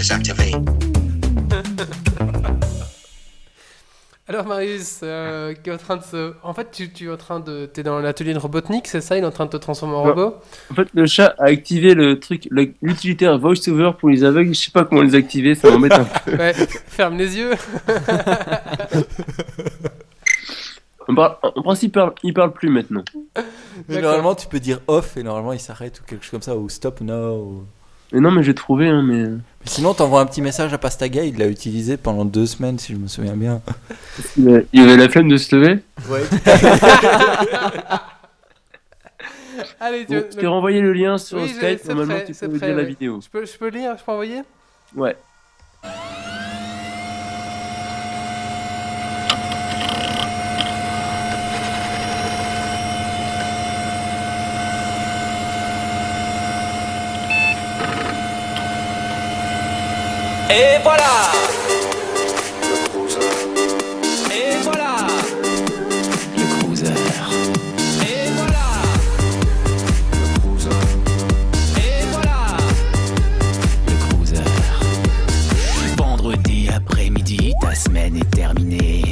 Alors 4.28 4.46
Marius, 4.46 5.00
euh, 5.02 5.54
qui 5.54 5.70
est 5.70 5.72
en 5.72 5.76
train 5.76 5.96
de 5.96 6.04
se... 6.04 6.34
En 6.44 6.54
fait, 6.54 6.70
tu, 6.70 6.92
tu 6.92 7.08
es 7.08 7.10
en 7.10 7.16
train 7.16 7.40
de... 7.40 7.66
T'es 7.66 7.82
dans 7.82 7.98
l'atelier 7.98 8.32
de 8.32 8.38
Robotnik, 8.38 8.86
c'est 8.86 9.00
ça? 9.00 9.18
Il 9.18 9.24
est 9.24 9.26
en 9.26 9.32
train 9.32 9.46
de 9.46 9.50
te 9.50 9.56
transformer 9.56 9.96
en 9.96 10.04
robot? 10.04 10.36
En 10.70 10.74
fait, 10.74 10.86
le 10.94 11.04
chat 11.06 11.34
a 11.38 11.46
activé 11.46 11.94
le 11.94 12.20
truc, 12.20 12.46
l'utilitaire 12.80 13.36
VoiceOver 13.38 13.90
pour 13.98 14.08
les 14.08 14.22
aveugles. 14.22 14.54
Je 14.54 14.60
sais 14.60 14.70
pas 14.70 14.84
comment 14.84 15.02
les 15.02 15.16
activer, 15.16 15.56
ça 15.56 15.68
m'embête 15.68 15.94
un 15.94 16.04
peu. 16.04 16.36
Ouais, 16.36 16.52
ferme 16.54 17.18
les 17.18 17.36
yeux. 17.36 17.54
En, 21.08 21.62
principe, 21.62 21.88
il 21.88 21.92
parle, 21.92 22.12
il 22.22 22.32
parle 22.34 22.52
plus 22.52 22.68
maintenant. 22.68 23.02
Mais 23.88 24.00
normalement, 24.00 24.36
tu 24.36 24.46
peux 24.46 24.60
dire 24.60 24.78
off 24.86 25.16
et 25.16 25.24
normalement 25.24 25.52
il 25.52 25.58
s'arrête 25.58 25.98
ou 26.00 26.04
quelque 26.04 26.22
chose 26.22 26.30
comme 26.30 26.42
ça, 26.42 26.56
ou 26.56 26.68
stop 26.68 27.00
now. 27.00 27.36
ou- 27.36 27.64
Mais 28.12 28.20
non, 28.20 28.30
mais 28.30 28.44
j'ai 28.44 28.54
trouvé, 28.54 28.86
hein, 28.88 29.02
mais. 29.02 29.24
Mais 29.62 29.66
sinon, 29.68 29.92
t'envoies 29.92 30.20
un 30.20 30.26
petit 30.26 30.40
message 30.40 30.72
à 30.72 30.78
Pastaga, 30.78 31.22
il 31.22 31.36
l'a 31.38 31.46
utilisé 31.46 31.96
pendant 31.98 32.24
deux 32.24 32.46
semaines 32.46 32.78
si 32.78 32.92
je 32.94 32.98
me 32.98 33.08
souviens 33.08 33.36
bien. 33.36 33.60
Il 34.38 34.48
avait- 34.80 34.96
la 34.96 35.08
flemme 35.10 35.28
de 35.28 35.36
se 35.36 35.54
lever. 35.54 35.80
Ouais. 36.08 36.22
Allez, 39.80 40.06
tu 40.06 40.14
Bon, 40.14 40.24
je 40.30 40.36
t'ai 40.38 40.46
renvoyé 40.46 40.80
le 40.80 40.92
lien 40.94 41.18
sur 41.18 41.38
Oui, 41.38 41.48
Skype. 41.50 41.84
Normalement, 41.86 42.14
prêt, 42.14 42.24
tu 42.24 42.32
peux 42.34 42.48
prêt, 42.48 42.66
lire 42.68 42.76
la 42.76 42.82
ouais. 42.82 42.88
vidéo. 42.88 43.20
Je 43.22 43.28
peux, 43.28 43.44
je 43.44 43.58
peux 43.58 43.68
lire 43.68 43.96
Je 43.98 44.04
peux 44.04 44.12
envoyer? 44.12 44.40
Ouais. 44.96 45.16
Et 60.52 60.82
voilà 60.82 61.04
Et 64.32 64.56
voilà 64.64 65.06
Le 66.36 66.58
cruiser. 66.58 66.86
Et 68.02 68.30
voilà 68.34 68.66
Le 70.12 70.38
cruiser. 70.40 70.70
Et 71.76 72.04
voilà 72.10 72.56
Le 73.86 73.94
cruiser. 74.08 74.42
Vendredi 75.96 76.68
après-midi, 76.74 77.54
ta 77.60 77.72
semaine 77.76 78.16
est 78.16 78.30
terminée. 78.34 79.02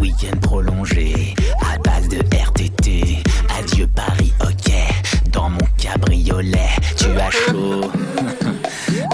Week-end 0.00 0.36
prolongé, 0.42 1.36
à 1.60 1.78
base 1.78 2.08
de 2.08 2.18
RTT. 2.36 3.22
Adieu 3.56 3.86
Paris, 3.94 4.32
ok. 4.40 4.72
Dans 5.30 5.50
mon 5.50 5.68
cabriolet, 5.78 6.70
tu 6.96 7.06
as 7.20 7.30
chaud. 7.30 7.92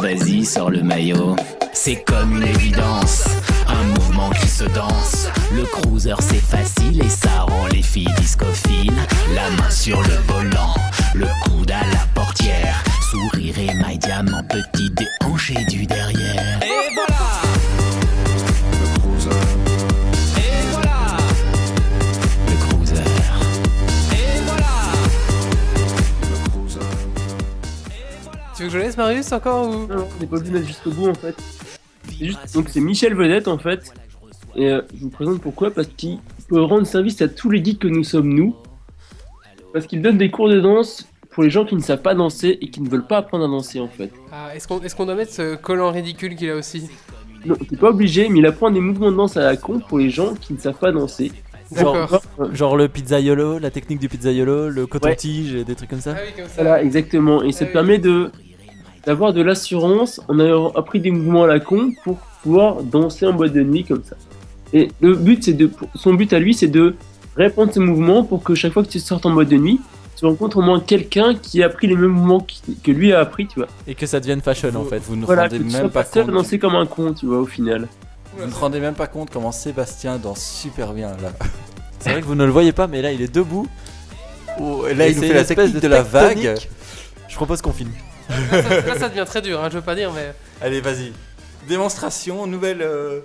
Vas-y, 0.01 0.47
sors 0.47 0.71
le 0.71 0.83
maillot. 0.83 1.37
C'est 1.75 2.03
comme 2.05 2.37
une 2.37 2.43
évidence, 2.43 3.25
un 3.69 3.85
mouvement 3.95 4.31
qui 4.31 4.49
se 4.49 4.65
danse. 4.65 5.29
Le 5.53 5.65
cruiser 5.65 6.15
c'est 6.21 6.41
facile 6.41 7.03
et 7.03 7.09
ça 7.09 7.43
rend 7.43 7.67
les 7.67 7.83
filles 7.83 8.13
discophiles. 8.17 8.93
La 9.35 9.51
main 9.51 9.71
sur 9.71 10.01
le 10.01 10.17
volant, 10.27 10.75
le 11.15 11.27
coude 11.43 11.71
à 11.71 11.85
la 11.93 12.07
portière. 12.15 12.83
Sourire 13.11 13.59
et 13.59 13.75
maille 13.75 13.99
diamant 13.99 14.43
petit 14.45 14.91
déhanché 14.91 15.55
du 15.67 15.85
derrière. 15.85 16.61
Et 16.63 16.95
voilà 16.95 17.20
Tu 28.61 28.67
veux 28.67 28.73
que 28.73 28.79
je 28.79 28.85
laisse 28.85 28.97
Marius 28.99 29.33
encore 29.33 29.69
ou 29.71 29.73
Non, 29.87 29.87
non, 29.97 30.09
on 30.15 30.21
n'est 30.21 30.27
pas 30.27 30.37
obligé 30.37 30.53
de 30.53 30.59
mettre 30.59 30.69
jusqu'au 30.69 30.91
bout 30.91 31.09
en 31.09 31.15
fait. 31.15 31.35
C'est 32.11 32.27
juste- 32.27 32.53
Donc 32.55 32.69
c'est 32.69 32.81
Michel 32.81 33.15
Vedette 33.15 33.49
en 33.49 33.57
fait. 33.57 33.91
Et 34.55 34.69
euh, 34.69 34.83
je 34.95 35.01
vous 35.01 35.09
présente 35.09 35.41
pourquoi. 35.41 35.71
Parce 35.71 35.87
qu'il 35.89 36.19
peut 36.47 36.61
rendre 36.61 36.87
service 36.87 37.23
à 37.23 37.29
tous 37.29 37.49
les 37.49 37.65
geeks 37.65 37.79
que 37.79 37.89
nous 37.89 38.05
sommes 38.05 38.29
nous. 38.29 38.55
Parce 39.73 39.87
qu'il 39.87 40.03
donne 40.03 40.19
des 40.19 40.31
cours 40.31 40.51
de 40.51 40.61
danse 40.61 41.07
pour 41.31 41.43
les 41.43 41.49
gens 41.49 41.65
qui 41.65 41.75
ne 41.75 41.81
savent 41.81 42.03
pas 42.03 42.15
danser 42.15 42.59
et 42.61 42.69
qui 42.69 42.83
ne 42.83 42.89
veulent 42.91 43.07
pas 43.07 43.19
apprendre 43.19 43.45
à 43.45 43.49
danser 43.49 43.81
en 43.81 43.89
fait. 43.89 44.11
Ah, 44.31 44.55
Est-ce 44.55 44.69
qu'on 44.69 44.79
est 44.83 45.07
doit 45.07 45.15
mettre 45.15 45.33
ce 45.33 45.55
collant 45.57 45.91
ridicule 45.91 46.37
qu'il 46.37 46.51
a 46.51 46.57
aussi 46.57 46.91
Non, 47.47 47.55
t'es 47.55 47.77
pas 47.77 47.89
obligé, 47.89 48.29
mais 48.29 48.41
il 48.41 48.47
apprend 48.47 48.71
des 48.71 48.81
mouvements 48.81 49.11
de 49.11 49.17
danse 49.17 49.39
à 49.39 49.43
la 49.43 49.57
con 49.57 49.81
pour 49.89 49.99
les 50.01 50.11
gens 50.11 50.35
qui 50.35 50.53
ne 50.53 50.59
savent 50.59 50.75
pas 50.79 50.93
danser. 50.93 51.33
D'accord. 51.71 52.21
Euh, 52.41 52.53
Genre 52.53 52.77
le 52.77 52.89
pizzaiolo, 52.89 53.59
la 53.59 53.71
technique 53.71 54.01
du 54.01 54.09
pizzaiolo, 54.11 54.69
le 54.69 54.87
coton-tige 54.87 55.55
et 55.55 55.65
des 55.65 55.75
trucs 55.77 55.89
comme 55.89 56.01
ça. 56.03 56.17
Ah 56.19 56.21
oui, 56.27 56.33
comme 56.37 56.47
ça. 56.51 56.63
Voilà, 56.63 56.83
exactement. 56.83 57.43
Et 57.43 57.53
ça 57.53 57.61
Ah 57.61 57.65
te 57.65 57.69
oui. 57.71 57.73
permet 57.73 57.99
de 57.99 58.31
d'avoir 59.07 59.33
de 59.33 59.43
l'assurance 59.43 60.21
en 60.29 60.39
ayant 60.41 60.71
appris 60.77 61.01
des 61.01 61.11
mouvements 61.11 61.45
à 61.45 61.47
la 61.47 61.61
con 61.61 61.93
pour 62.05 62.17
pouvoir 62.43 62.83
danser 62.83 63.27
en 63.27 63.33
boîte 63.33 63.53
de 63.53 63.63
nuit 63.63 63.85
comme 63.85 64.03
ça. 64.05 64.17
Et 64.73 64.89
le 65.01 65.15
but, 65.15 65.43
c'est 65.45 65.53
de, 65.53 65.71
son 65.95 66.15
but 66.15 66.33
à 66.33 66.39
lui, 66.39 66.55
c'est 66.55 66.69
de 66.69 66.95
répondre 67.37 67.73
ces 67.73 67.81
mouvements 67.81 68.23
pour 68.25 68.43
que 68.43 68.55
chaque 68.55 68.73
fois 68.73 68.83
que 68.83 68.89
tu 68.89 69.01
sortes 69.01 69.27
en 69.27 69.31
boîte 69.33 69.49
de 69.49 69.57
nuit, 69.57 69.81
tu 70.17 70.27
rencontres 70.27 70.59
au 70.59 70.63
moins 70.63 70.81
quelqu'un 70.81 71.35
qui 71.35 71.63
a 71.63 71.67
appris 71.67 71.87
les 71.87 71.97
mêmes 71.97 72.11
mouvements 72.11 72.41
qui- 72.41 72.77
que 72.77 72.91
lui 72.93 73.13
a 73.13 73.21
appris, 73.21 73.47
tu 73.47 73.59
vois. 73.61 73.69
Et 73.87 73.95
que 73.95 74.07
ça 74.07 74.21
devienne 74.21 74.43
fashion 74.43 74.71
en 74.77 74.85
fait. 74.85 74.99
Vous 74.99 75.17
ne 75.17 75.25
Voilà, 75.25 75.49
que 75.49 75.55
rendez 75.55 75.65
tu 75.71 75.77
même 75.77 75.91
pas 75.91 76.05
compte. 76.05 76.31
danser 76.31 76.59
comme 76.59 76.75
un 76.77 76.87
con, 76.87 77.15
tu 77.15 77.27
vois, 77.27 77.39
au 77.39 77.47
final. 77.47 77.89
Vous 78.37 78.47
ne 78.47 78.53
rendez 78.53 78.81
même 78.81 78.95
pas 78.95 79.07
compte 79.07 79.31
comment 79.33 79.51
Sébastien 79.51 80.19
danse 80.19 80.45
super 80.45 80.93
bien 80.93 81.09
là. 81.23 81.33
C'est 82.01 82.11
vrai 82.13 82.21
que 82.21 82.27
vous 82.27 82.35
ne 82.35 82.45
le 82.45 82.51
voyez 82.53 82.73
pas, 82.73 82.87
mais 82.87 83.03
là 83.03 83.13
il 83.13 83.21
est 83.23 83.35
debout. 83.35 83.67
Oh, 84.61 84.85
et 84.89 84.95
là, 84.95 85.07
Et 85.07 85.11
il 85.11 85.17
nous 85.17 85.23
fait 85.23 85.29
une 85.29 85.35
la 85.35 85.41
espèce 85.41 85.57
technique 85.57 85.83
de 85.83 85.89
la 85.89 86.03
vague. 86.03 86.55
Je 87.29 87.35
propose 87.37 87.61
qu'on 87.63 87.73
filme. 87.73 87.91
Là, 88.53 88.63
ça, 88.63 88.81
là, 88.83 88.99
ça 88.99 89.09
devient 89.09 89.25
très 89.27 89.43
dur, 89.43 89.63
hein, 89.63 89.69
je 89.71 89.77
veux 89.79 89.85
pas 89.85 89.95
dire, 89.95 90.13
mais. 90.13 90.33
Allez, 90.61 90.81
vas-y. 90.81 91.13
Démonstration, 91.69 92.47
nouvelle. 92.47 92.83
euh, 92.83 93.21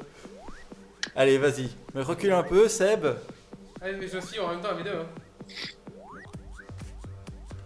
Allez, 1.16 1.38
vas-y. 1.38 1.70
Mais 1.94 2.02
recule 2.02 2.34
un 2.34 2.44
peu, 2.44 2.68
Seb. 2.68 3.06
Allez, 3.82 3.96
mais 4.00 4.08
je 4.08 4.20
suis 4.20 4.40
en 4.40 4.50
même 4.50 4.62
temps 4.62 4.72
la 4.72 4.78
vidéo. 4.78 4.94
hein. 5.02 5.06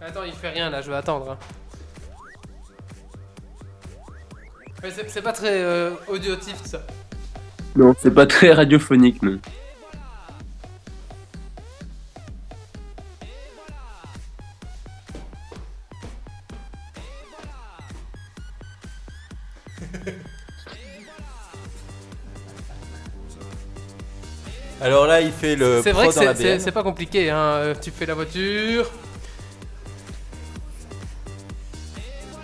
Attends, 0.02 0.22
il 0.24 0.32
fait 0.32 0.50
rien 0.50 0.70
là, 0.70 0.80
je 0.82 0.90
vais 0.90 0.96
attendre. 0.96 1.30
hein. 1.32 1.38
Mais 4.82 4.90
c'est 4.90 5.08
c'est 5.10 5.20
pas 5.22 5.32
très 5.32 5.62
euh, 5.62 5.90
audiotif 6.08 6.56
ça. 6.64 6.80
Non, 7.76 7.94
c'est 8.00 8.10
pas 8.12 8.26
très 8.26 8.52
radiophonique, 8.52 9.22
non. 9.22 9.38
Alors 24.82 25.06
là, 25.06 25.20
il 25.20 25.30
fait 25.30 25.56
le 25.56 25.80
C'est 25.82 25.92
vrai 25.92 26.08
que 26.08 26.14
dans 26.14 26.22
la 26.22 26.34
c'est- 26.34 26.72
pas 26.72 26.82
compliqué, 26.82 27.28
hein. 27.30 27.36
euh, 27.36 27.74
Tu 27.80 27.90
fais 27.90 28.06
la 28.06 28.14
voiture. 28.14 28.90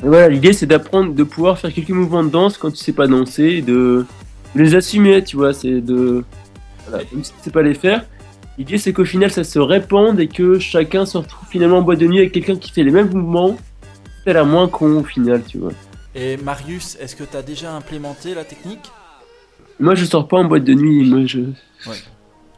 Et 0.04 0.08
voilà, 0.08 0.28
l'idée 0.28 0.52
c'est 0.52 0.66
d'apprendre, 0.66 1.14
de 1.14 1.24
pouvoir 1.24 1.58
faire 1.58 1.72
quelques 1.72 1.88
mouvements 1.90 2.22
de 2.24 2.28
danse 2.28 2.58
quand 2.58 2.70
tu 2.70 2.76
sais 2.76 2.92
pas 2.92 3.06
danser, 3.06 3.62
de 3.62 4.04
de 4.54 4.62
les 4.62 4.74
assumer, 4.74 5.22
tu 5.24 5.36
vois, 5.36 5.52
c'est 5.54 5.80
de. 5.80 6.24
Voilà, 6.88 7.04
même 7.12 7.24
si 7.24 7.32
tu 7.32 7.38
sais 7.44 7.50
pas 7.50 7.62
les 7.62 7.74
faire. 7.74 8.04
L'idée 8.58 8.78
c'est 8.78 8.92
qu'au 8.92 9.04
final 9.04 9.30
ça 9.30 9.44
se 9.44 9.58
répande 9.58 10.20
et 10.20 10.28
que 10.28 10.58
chacun 10.58 11.04
se 11.06 11.18
retrouve 11.18 11.48
finalement 11.48 11.78
en 11.78 11.82
boîte 11.82 11.98
de 11.98 12.06
nuit 12.06 12.18
avec 12.18 12.32
quelqu'un 12.32 12.56
qui 12.56 12.70
fait 12.70 12.82
les 12.82 12.90
mêmes 12.90 13.10
mouvements. 13.10 13.56
C'est 14.24 14.32
la 14.32 14.44
moins 14.44 14.68
con 14.68 14.98
au 15.00 15.04
final, 15.04 15.42
tu 15.46 15.58
vois. 15.58 15.72
Et 16.14 16.36
Marius, 16.38 16.96
est-ce 17.00 17.14
que 17.16 17.24
tu 17.24 17.36
as 17.36 17.42
déjà 17.42 17.72
implémenté 17.74 18.34
la 18.34 18.44
technique? 18.44 18.90
Moi 19.80 19.94
je 19.94 20.04
sors 20.04 20.26
pas 20.28 20.38
en 20.38 20.44
boîte 20.44 20.64
de 20.64 20.74
nuit, 20.74 21.08
moi 21.08 21.20
je. 21.26 21.40
Ouais. 21.40 21.96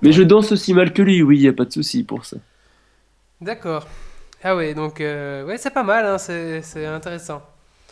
Mais 0.03 0.13
je 0.13 0.23
danse 0.23 0.53
aussi 0.53 0.75
mal 0.75 0.93
que 0.93 1.03
lui, 1.03 1.23
oui, 1.23 1.39
y 1.39 1.49
a 1.49 1.53
pas 1.53 1.65
de 1.65 1.73
souci 1.73 2.03
pour 2.05 2.25
ça. 2.25 2.37
D'accord. 3.41 3.87
Ah 4.45 4.55
ouais, 4.57 4.75
donc 4.75 5.01
euh, 5.01 5.45
ouais, 5.45 5.59
c'est 5.59 5.71
pas 5.73 5.83
mal, 5.83 6.07
hein, 6.07 6.19
c'est 6.19 6.87
intéressant. 6.87 7.43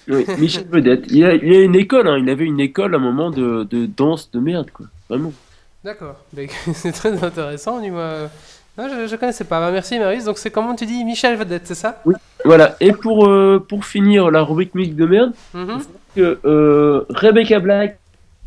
Oui, 0.08 0.24
Michel 0.38 0.66
Vedette. 0.68 1.04
Il 1.10 1.24
a, 1.24 1.34
il 1.34 1.52
a 1.52 1.60
une 1.62 1.74
école, 1.74 2.06
hein, 2.06 2.18
il 2.18 2.30
avait 2.30 2.44
une 2.44 2.60
école 2.60 2.94
à 2.94 2.98
un 2.98 3.00
moment 3.00 3.30
de, 3.30 3.64
de 3.64 3.86
danse 3.86 4.30
de 4.30 4.38
merde, 4.38 4.70
quoi. 4.70 4.86
Vraiment. 5.08 5.32
D'accord. 5.84 6.16
C'est 6.74 6.92
très 6.92 7.22
intéressant, 7.24 7.80
dis-moi. 7.80 8.28
Non, 8.78 8.88
je, 8.88 9.06
je 9.06 9.16
connaissais 9.16 9.44
pas. 9.44 9.58
Bah, 9.60 9.70
merci 9.72 9.98
Marius. 9.98 10.24
Donc 10.24 10.36
c'est 10.38 10.50
comment 10.50 10.74
tu 10.74 10.84
dis 10.84 11.02
Michel 11.04 11.36
Vedette, 11.38 11.66
c'est 11.66 11.74
ça? 11.74 12.02
Voilà, 12.44 12.76
et 12.80 12.92
pour, 12.92 13.26
euh, 13.26 13.64
pour 13.66 13.86
finir 13.86 14.30
la 14.30 14.42
rubrique 14.42 14.74
musique 14.74 14.96
de 14.96 15.06
merde, 15.06 15.32
Mhm. 15.54 15.82
que 16.14 16.38
euh, 16.44 17.06
Rebecca 17.08 17.58
Black, 17.58 17.98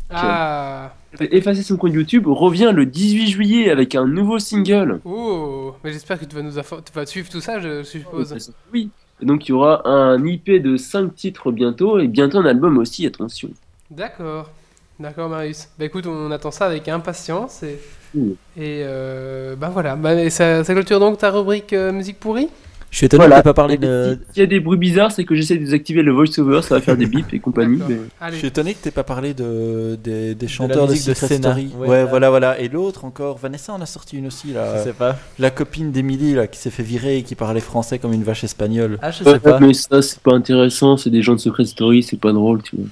Ah. 0.08 0.92
Effacé 1.20 1.62
son 1.62 1.76
compte 1.76 1.92
YouTube, 1.92 2.26
revient 2.26 2.72
le 2.74 2.86
18 2.86 3.26
juillet 3.28 3.70
avec 3.70 3.94
un 3.94 4.06
nouveau 4.06 4.38
single. 4.38 5.00
Oh. 5.04 5.74
Mais 5.84 5.92
j'espère 5.92 6.18
que 6.18 6.24
tu 6.24 6.36
vas 6.36 6.42
nous 6.42 6.58
infor- 6.58 6.82
tu 6.84 6.92
vas 6.92 7.06
suivre 7.06 7.28
tout 7.28 7.40
ça, 7.40 7.58
je 7.60 7.82
suppose. 7.82 8.52
Oui. 8.72 8.90
Et 9.22 9.26
donc 9.26 9.46
il 9.46 9.50
y 9.50 9.52
aura 9.52 9.86
un 9.88 10.24
IP 10.24 10.50
de 10.62 10.76
5 10.76 11.14
titres 11.14 11.52
bientôt, 11.52 11.98
et 11.98 12.06
bientôt 12.08 12.38
un 12.38 12.46
album 12.46 12.78
aussi, 12.78 13.06
attention. 13.06 13.50
D'accord. 13.90 14.50
D'accord 14.98 15.28
Marius. 15.28 15.68
Bah 15.78 15.86
écoute, 15.86 16.06
on 16.06 16.30
attend 16.30 16.50
ça 16.50 16.66
avec 16.66 16.86
impatience 16.88 17.62
et 17.62 17.78
Oui. 18.14 18.36
et 18.56 18.82
euh, 18.84 19.56
bah 19.56 19.70
voilà. 19.72 19.96
Bah 19.96 20.28
ça 20.30 20.62
clôture 20.64 21.00
donc 21.00 21.18
ta 21.18 21.30
rubrique 21.30 21.72
euh, 21.72 21.90
musique 21.92 22.20
pourrie? 22.20 22.48
Je 22.90 22.96
suis 22.96 23.06
étonné 23.06 23.20
Voilà. 23.22 23.36
que 23.36 23.40
t'aies 23.42 23.48
pas 23.50 23.54
parlé 23.54 23.76
de. 23.78 24.18
S'il 24.32 24.40
y 24.40 24.44
a 24.44 24.46
des 24.48 24.58
bruits 24.58 24.76
bizarres, 24.78 25.12
c'est 25.12 25.24
que 25.24 25.34
j'essaie 25.36 25.54
de 25.56 25.60
désactiver 25.64 26.02
le 26.02 26.10
voice-over, 26.12 26.60
ça 26.62 26.74
va 26.74 26.80
faire 26.80 26.96
des 26.96 27.06
bips 27.06 27.32
et 27.32 27.38
compagnie. 27.38 27.80
Mais-. 27.88 28.30
Je 28.32 28.36
suis 28.36 28.48
étonné 28.48 28.74
que 28.74 28.78
t'aies 28.82 28.90
pas 28.90 29.04
parlé 29.04 29.32
de, 29.32 29.96
des, 30.02 30.34
des 30.34 30.48
chanteurs 30.48 30.88
de, 30.88 30.92
de. 30.94 31.14
Story. 31.14 31.70
Ouais, 31.78 31.86
Ouais, 31.88 31.96
là. 31.98 32.04
voilà, 32.06 32.30
voilà. 32.30 32.58
Et 32.60 32.68
l'autre 32.68 33.04
encore, 33.04 33.38
Vanessa 33.38 33.72
en 33.72 33.80
a 33.80 33.86
sorti 33.86 34.16
une 34.18 34.26
aussi, 34.26 34.48
Je 34.50 34.54
là. 34.54 34.82
sais 34.82 34.92
pas. 34.92 35.16
La 35.38 35.50
copine 35.50 35.92
d'Emily, 35.92 36.34
là, 36.34 36.48
qui 36.48 36.58
s'est 36.58 36.70
fait 36.70 36.82
virer 36.82 37.18
et 37.18 37.22
qui 37.22 37.36
parlait 37.36 37.60
français 37.60 38.00
comme 38.00 38.12
une 38.12 38.24
vache 38.24 38.42
espagnole. 38.42 38.98
Ah, 39.02 39.12
je 39.12 39.22
Ouais, 39.22 39.34
sais 39.34 39.38
pas. 39.38 39.60
mais 39.60 39.72
ça, 39.72 40.02
c'est 40.02 40.18
pas 40.20 40.32
intéressant, 40.34 40.96
c'est 40.96 41.10
des 41.10 41.22
gens 41.22 41.34
de 41.34 41.40
Secret 41.40 41.66
Story, 41.66 42.02
c'est 42.02 42.18
pas 42.20 42.32
drôle, 42.32 42.62
tu 42.62 42.74
vois. 42.76 42.86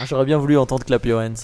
Ah, 0.00 0.04
J'aurais 0.06 0.24
bien 0.24 0.38
voulu 0.38 0.56
entendre 0.56 0.84
Clap 0.86 1.04
Your 1.04 1.20
Hands. 1.20 1.34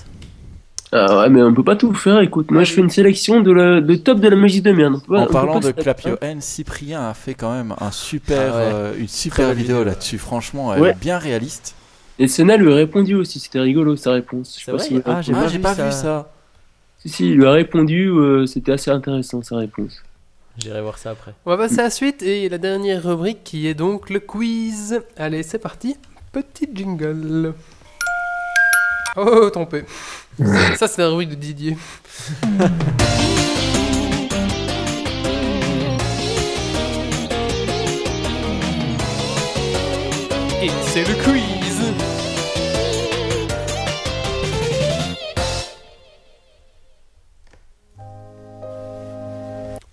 Ah 0.91 1.19
ouais, 1.19 1.29
mais 1.29 1.43
on 1.43 1.53
peut 1.53 1.63
pas 1.65 1.77
tout 1.77 1.93
faire, 1.93 2.21
écoute. 2.21 2.51
Moi, 2.51 2.65
je 2.65 2.73
fais 2.73 2.81
une 2.81 2.89
sélection 2.89 3.41
de 3.41 3.53
la, 3.53 3.81
de 3.83 3.95
top 3.95 4.21
de 4.21 4.29
la 4.29 4.37
magie 4.37 4.63
de 4.63 4.73
merde. 4.73 4.95
On 4.97 5.01
peut 5.01 5.15
pas- 5.15 5.21
on 5.21 5.25
En 5.25 5.27
parlant 5.27 5.59
de 5.61 5.67
se- 5.67 5.71
Clap 5.73 6.01
Your 6.03 6.17
Hands, 6.23 6.41
Cyprien 6.41 7.09
a 7.11 7.15
fait 7.15 7.35
quand 7.35 7.53
même 7.53 7.75
un 7.79 7.91
super, 7.91 8.53
Ah 8.55 8.59
ouais. 8.59 8.71
euh, 8.73 8.95
une 8.99 9.09
super 9.09 9.53
vidéo 9.53 9.85
là-dessus. 9.85 10.17
Franchement, 10.19 10.73
elle 10.75 10.81
Ouais. 10.81 10.91
est 10.91 10.99
bien 11.01 11.19
réaliste. 11.19 11.75
Et 12.19 12.27
Senna 12.27 12.57
lui 12.57 12.73
a 12.73 12.75
répondu 12.75 13.15
aussi, 13.15 13.39
c'était 13.39 13.61
rigolo 13.61 13.97
sa 13.97 14.13
réponse. 14.13 14.57
Je 14.59 14.65
sais 14.65 14.73
pas 14.73 14.79
si 14.79 14.95
Ah, 15.05 15.21
j'ai 15.21 15.33
pas 15.33 15.41
ah, 15.45 15.47
vu 15.47 15.59
pas 15.61 15.75
ça. 15.75 15.85
vu 15.87 15.93
ça. 15.93 16.33
Si, 17.01 17.09
si, 17.11 17.27
il 17.29 17.35
lui 17.37 17.47
a 17.47 17.53
répondu, 17.53 18.09
euh, 18.09 18.47
c'était 18.47 18.73
assez 18.73 18.91
intéressant 18.91 19.43
sa 19.43 19.57
réponse. 19.57 20.03
J'irai 20.57 20.81
voir 20.83 20.99
ça 20.99 21.11
après. 21.11 21.33
On 21.47 21.51
va 21.51 21.57
passer 21.57 21.79
à 21.79 21.85
la 21.85 21.91
suite 21.91 22.23
et 22.25 22.49
la 22.49 22.59
dernière 22.59 23.05
rubrique 23.05 23.45
qui 23.45 23.69
est 23.69 23.75
donc 23.75 24.11
le 24.11 24.19
quiz. 24.19 25.01
Allez, 25.17 25.45
c'est 25.45 25.59
parti. 25.61 25.97
Petit 26.33 26.69
jingle. 26.75 27.53
Oh, 29.21 29.51
trompé. 29.51 29.85
Ça, 30.77 30.87
c'est 30.87 31.03
la 31.03 31.09
rubrique 31.09 31.31
de 31.31 31.35
Didier. 31.35 31.77
Et 40.63 40.71
c'est 40.87 41.05
le 41.05 41.15
quiz. 41.23 41.95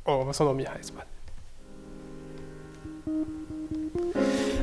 Oh, 0.07 0.19
on 0.21 0.23
va 0.25 0.33
s'endormir, 0.33 0.69
allez, 0.71 0.83
c'est 0.83 0.93
pas- 0.93 1.05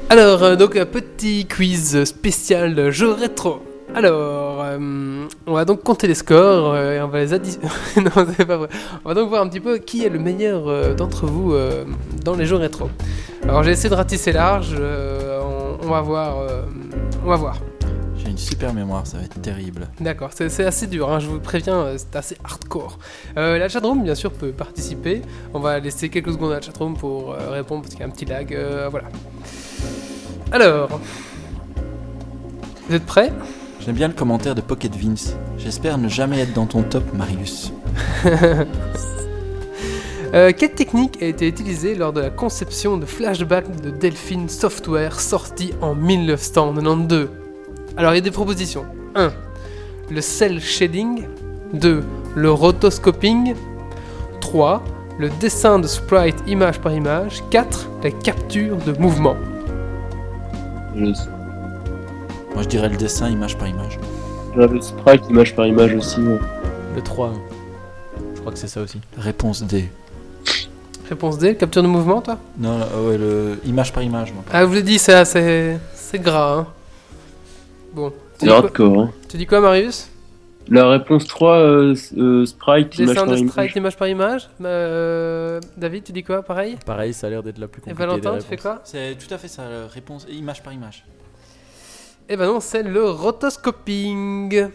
Alors, 0.08 0.42
euh, 0.42 0.56
donc 0.56 0.76
un 0.76 0.86
petit 0.86 1.46
quiz 1.46 2.04
spécial 2.04 2.90
jeu 2.90 3.12
rétro. 3.12 3.62
Alors, 3.94 4.62
euh, 4.62 5.26
on 5.46 5.52
va 5.52 5.64
donc 5.66 5.82
compter 5.82 6.06
les 6.06 6.14
scores 6.14 6.72
euh, 6.72 6.96
et 6.96 7.00
on 7.02 7.08
va 7.08 7.18
les 7.20 7.32
additionner. 7.34 7.68
non, 7.96 8.26
c'est 8.36 8.46
pas 8.46 8.56
vrai. 8.56 8.68
On 9.04 9.08
va 9.08 9.14
donc 9.14 9.28
voir 9.28 9.42
un 9.42 9.48
petit 9.48 9.60
peu 9.60 9.76
qui 9.78 10.04
est 10.04 10.08
le 10.08 10.18
meilleur 10.18 10.66
euh, 10.66 10.94
d'entre 10.94 11.26
vous 11.26 11.54
dans 12.24 12.34
les 12.34 12.46
jeux 12.46 12.56
rétro. 12.56 12.88
Alors, 13.44 13.62
j'ai 13.62 13.72
essayé 13.72 13.90
de 13.90 13.94
ratisser 13.94 14.32
large. 14.32 14.74
on, 14.80 15.84
on 15.86 15.88
va 15.88 16.00
voir. 16.00 16.36
on 17.24 17.28
va 17.28 17.36
voir. 17.36 17.56
J'ai 18.16 18.30
une 18.30 18.38
super 18.38 18.72
mémoire, 18.72 19.04
ça 19.06 19.18
va 19.18 19.24
être 19.24 19.40
terrible. 19.42 19.88
D'accord, 20.00 20.30
c'est 20.32 20.64
assez 20.64 20.86
dur, 20.86 21.10
hein, 21.10 21.18
je 21.18 21.26
vous 21.26 21.40
préviens, 21.40 21.86
c'est 21.96 22.14
assez 22.14 22.36
hardcore. 22.44 22.98
Euh, 23.36 23.58
la 23.58 23.68
chatroom, 23.68 24.04
bien 24.04 24.14
sûr, 24.14 24.30
peut 24.32 24.52
participer. 24.52 25.22
On 25.54 25.58
va 25.58 25.80
laisser 25.80 26.08
quelques 26.08 26.30
secondes 26.32 26.52
à 26.52 26.56
la 26.56 26.60
chatroom 26.60 26.96
pour 26.96 27.32
euh, 27.32 27.50
répondre 27.50 27.82
parce 27.82 27.94
qu'il 27.94 28.00
y 28.00 28.04
a 28.04 28.06
un 28.06 28.10
petit 28.10 28.24
lag. 28.24 28.54
euh, 28.54 28.88
voilà. 28.90 29.08
Alors, 30.52 31.00
vous 32.88 32.94
êtes 32.94 33.06
prêts? 33.06 33.32
J'aime 33.84 33.94
bien 33.96 34.08
le 34.08 34.14
commentaire 34.14 34.54
de 34.54 34.60
Pocket 34.60 34.94
Vince. 34.94 35.36
J'espère 35.58 35.98
ne 35.98 36.08
jamais 36.08 36.40
être 36.40 36.52
dans 36.52 36.66
ton 36.66 36.82
top, 36.82 37.04
Marius. 37.14 37.72
Euh, 40.34 40.50
Quelle 40.56 40.72
technique 40.72 41.22
a 41.22 41.26
été 41.26 41.46
utilisée 41.46 41.94
lors 41.94 42.14
de 42.14 42.22
la 42.22 42.30
conception 42.30 42.96
de 42.96 43.04
Flashback 43.04 43.82
de 43.82 43.90
Delphine 43.90 44.48
Software 44.48 45.20
sorti 45.20 45.74
en 45.82 45.94
1992 45.94 47.28
Alors 47.98 48.12
il 48.12 48.14
y 48.14 48.18
a 48.18 48.22
des 48.22 48.30
propositions. 48.30 48.86
1. 49.14 49.30
Le 50.10 50.20
cell 50.22 50.58
shading. 50.58 51.26
2. 51.74 52.02
Le 52.34 52.50
rotoscoping. 52.50 53.54
3. 54.40 54.82
Le 55.18 55.28
dessin 55.38 55.78
de 55.78 55.86
sprite 55.86 56.36
image 56.46 56.78
par 56.80 56.94
image. 56.94 57.42
4. 57.50 57.90
La 58.02 58.10
capture 58.10 58.78
de 58.78 58.92
mouvement. 58.98 59.36
Je- 60.96 61.12
Moi, 62.54 62.62
je 62.62 62.68
dirais 62.68 62.88
le 62.88 62.96
dessin 62.96 63.28
image 63.30 63.56
par 63.56 63.68
image. 63.68 63.98
J'avais 64.56 64.80
sprite 64.80 65.22
image 65.30 65.54
par 65.54 65.66
image 65.66 65.94
aussi. 65.94 66.20
ouais. 66.20 66.38
Le 66.94 67.00
3. 67.02 67.32
Je 68.34 68.40
crois 68.40 68.52
que 68.52 68.58
c'est 68.58 68.68
ça 68.68 68.82
aussi. 68.82 69.00
Réponse 69.16 69.62
D. 69.62 69.88
Réponse 71.08 71.38
D, 71.38 71.56
capture 71.56 71.82
de 71.82 71.88
mouvement, 71.88 72.20
toi? 72.22 72.38
Non, 72.58 72.80
euh, 72.80 73.08
ouais, 73.08 73.18
le 73.18 73.58
image 73.64 73.92
par 73.92 74.02
image, 74.02 74.32
moi. 74.32 74.42
Ah, 74.52 74.62
je 74.62 74.66
vous 74.66 74.74
l'ai 74.74 74.82
dit, 74.82 74.98
ça, 74.98 75.24
c'est 75.24 75.78
c'est 75.94 76.18
gras. 76.18 76.58
Hein. 76.58 76.66
Bon. 77.94 78.10
Tu 78.10 78.14
C'est 78.40 78.46
dis, 78.46 78.52
quoi, 78.52 78.56
hardcore. 78.58 79.00
Hein. 79.00 79.10
tu 79.28 79.36
dis 79.36 79.46
quoi, 79.46 79.60
Marius? 79.60 80.08
La 80.68 80.88
réponse 80.88 81.26
3, 81.26 81.54
euh, 81.56 81.94
euh, 82.16 82.46
sprite 82.46 82.96
image 82.98 83.08
Dessin 83.14 83.26
par 83.26 83.34
de 83.36 83.48
sprite 83.48 83.76
image 83.76 83.96
par 83.96 84.08
image. 84.08 84.48
Euh, 84.64 85.60
David, 85.76 86.04
tu 86.04 86.12
dis 86.12 86.22
quoi, 86.22 86.42
pareil? 86.42 86.76
Pareil, 86.86 87.12
ça 87.12 87.26
a 87.26 87.30
l'air 87.30 87.42
d'être 87.42 87.58
la 87.58 87.68
plus 87.68 87.80
Et 87.80 87.90
compliquée. 87.90 87.98
Valentin, 88.06 88.34
des 88.36 88.42
tu 88.42 88.46
fais 88.48 88.56
quoi? 88.56 88.80
C'est 88.84 89.16
tout 89.18 89.32
à 89.34 89.38
fait 89.38 89.48
ça, 89.48 89.62
la 89.68 89.86
réponse 89.88 90.26
image 90.30 90.62
par 90.62 90.72
image. 90.72 91.04
Eh 92.28 92.36
ben 92.36 92.46
non, 92.46 92.60
c'est 92.60 92.82
le 92.82 93.10
rotoscoping. 93.10 94.68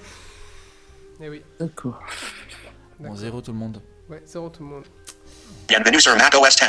Eh 1.21 1.29
oui. 1.29 1.41
D'accord. 1.59 1.99
Bon, 2.99 3.15
zéro 3.15 3.41
tout 3.41 3.51
le 3.51 3.57
monde. 3.57 3.81
Ouais, 4.09 4.21
zéro 4.25 4.49
tout 4.49 4.63
le 4.63 4.69
monde. 4.69 4.83
Bienvenue 5.67 5.99
sur 5.99 6.15
Mac 6.17 6.35
OS 6.35 6.55
X. 6.55 6.67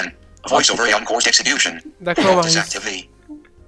Voice 0.48 0.70
over 0.72 0.94
on 0.94 1.04
course 1.04 1.26
execution. 1.26 1.72
D'accord, 2.00 2.36
Marius. 2.36 2.54
Désactivé. 2.54 3.10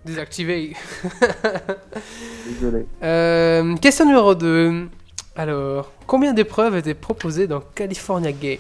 Désactivé. 0.05 0.77
Désolé. 2.47 2.87
Euh, 3.03 3.77
question 3.77 4.07
numéro 4.07 4.35
2. 4.35 4.89
Alors, 5.37 5.93
combien 6.07 6.33
d'épreuves 6.33 6.77
étaient 6.77 6.95
proposées 6.95 7.47
dans 7.47 7.61
California 7.61 8.33
Games? 8.33 8.59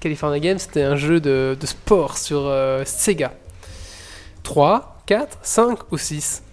California 0.00 0.38
Games, 0.38 0.58
c'était 0.58 0.82
un 0.82 0.96
jeu 0.96 1.20
de, 1.20 1.56
de 1.58 1.66
sport 1.66 2.16
sur 2.18 2.46
euh, 2.46 2.84
Sega. 2.84 3.34
3, 4.42 5.02
4, 5.06 5.38
5 5.42 5.92
ou 5.92 5.98
6 5.98 6.43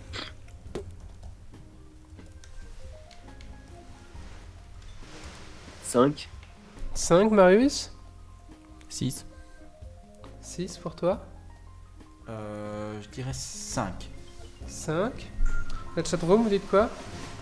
5. 5.92 6.30
5, 6.94 7.32
Marius? 7.32 7.92
6. 8.88 9.26
6 10.40 10.78
pour 10.78 10.96
toi? 10.96 11.20
Euh, 12.30 12.94
je 13.02 13.10
dirais 13.10 13.34
5. 13.34 13.92
5. 14.68 15.12
La 15.98 16.04
chatroom, 16.06 16.44
vous 16.44 16.50
dites 16.50 16.70
quoi? 16.70 16.88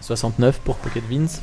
69 0.01 0.61
pour 0.61 0.77
Pocket 0.77 1.03
Vince. 1.07 1.41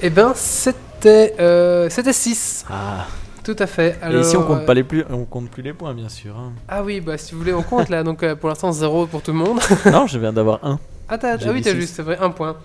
Eh 0.00 0.10
ben, 0.10 0.32
c'était 0.36 1.34
euh, 1.40 1.88
c'était 1.90 2.12
6. 2.12 2.64
Ah. 2.70 3.06
Tout 3.42 3.56
à 3.58 3.66
fait. 3.66 3.98
Et 4.08 4.20
ici 4.20 4.36
on 4.36 4.44
compte 4.44 4.60
euh, 4.60 4.64
pas 4.64 4.74
les 4.74 4.84
plus, 4.84 5.04
on 5.10 5.24
compte 5.24 5.50
plus 5.50 5.62
les 5.64 5.72
points 5.72 5.92
bien 5.94 6.08
sûr. 6.08 6.36
hein. 6.36 6.52
Ah 6.68 6.84
oui, 6.84 7.00
bah 7.00 7.18
si 7.18 7.32
vous 7.32 7.38
voulez, 7.40 7.52
on 7.54 7.62
compte 7.64 7.88
là. 7.88 8.04
Donc 8.04 8.22
euh, 8.22 8.36
pour 8.36 8.48
l'instant, 8.48 8.70
0 8.70 9.06
pour 9.08 9.22
tout 9.22 9.32
le 9.32 9.38
monde. 9.38 9.58
non, 9.86 10.06
je 10.06 10.20
viens 10.20 10.32
d'avoir 10.32 10.64
un. 10.64 10.78
Ah, 11.08 11.18
t'as- 11.18 11.36
J'ai 11.38 11.48
ah 11.48 11.52
oui, 11.52 11.62
t'as 11.62 11.74
juste, 11.74 11.96
c'est 11.96 12.02
vrai, 12.02 12.16
un 12.20 12.30
point. 12.30 12.56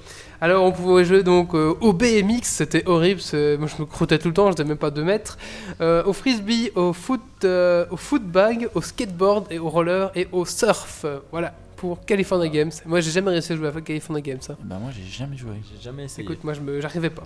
Alors, 0.44 0.66
on 0.66 0.74
pouvait 0.74 1.06
jouer 1.06 1.24
donc 1.24 1.56
euh, 1.56 1.74
au 1.80 1.94
BMX, 1.94 2.42
c'était 2.44 2.86
horrible, 2.86 3.22
moi 3.60 3.70
je 3.70 3.82
me 3.82 3.86
croûtais 3.86 4.20
tout 4.20 4.28
le 4.28 4.34
temps, 4.34 4.48
je 4.48 4.50
n'étais 4.50 4.66
même 4.66 4.78
pas 4.78 4.92
2 4.92 5.02
mètres. 5.02 5.38
Euh, 5.80 6.04
au 6.04 6.12
frisbee, 6.12 6.70
au 6.76 6.92
foot, 6.92 7.22
euh, 7.46 7.86
au 7.90 7.96
footbag, 7.96 8.68
au 8.76 8.82
skateboard 8.82 9.46
et 9.52 9.58
au 9.58 9.70
roller 9.70 10.12
et 10.16 10.28
au 10.34 10.44
surf. 10.44 11.06
Voilà, 11.32 11.54
pour 11.78 12.04
California 12.04 12.50
Games. 12.50 12.72
Moi, 12.86 13.00
j'ai 13.00 13.12
jamais 13.12 13.32
réussi 13.32 13.54
à 13.54 13.56
jouer 13.56 13.70
à 13.70 13.80
California 13.80 14.22
Games. 14.22 14.42
hein. 14.50 14.58
Bah, 14.66 14.80
moi, 14.82 14.92
j'ai 14.94 15.10
jamais 15.10 15.38
joué. 15.38 15.54
J'ai 15.74 15.82
jamais 15.82 16.04
essayé. 16.04 16.24
Écoute, 16.26 16.44
moi, 16.44 16.52
je 16.52 16.60
me, 16.60 16.82
j'arrivais 16.82 17.10
pas. 17.10 17.24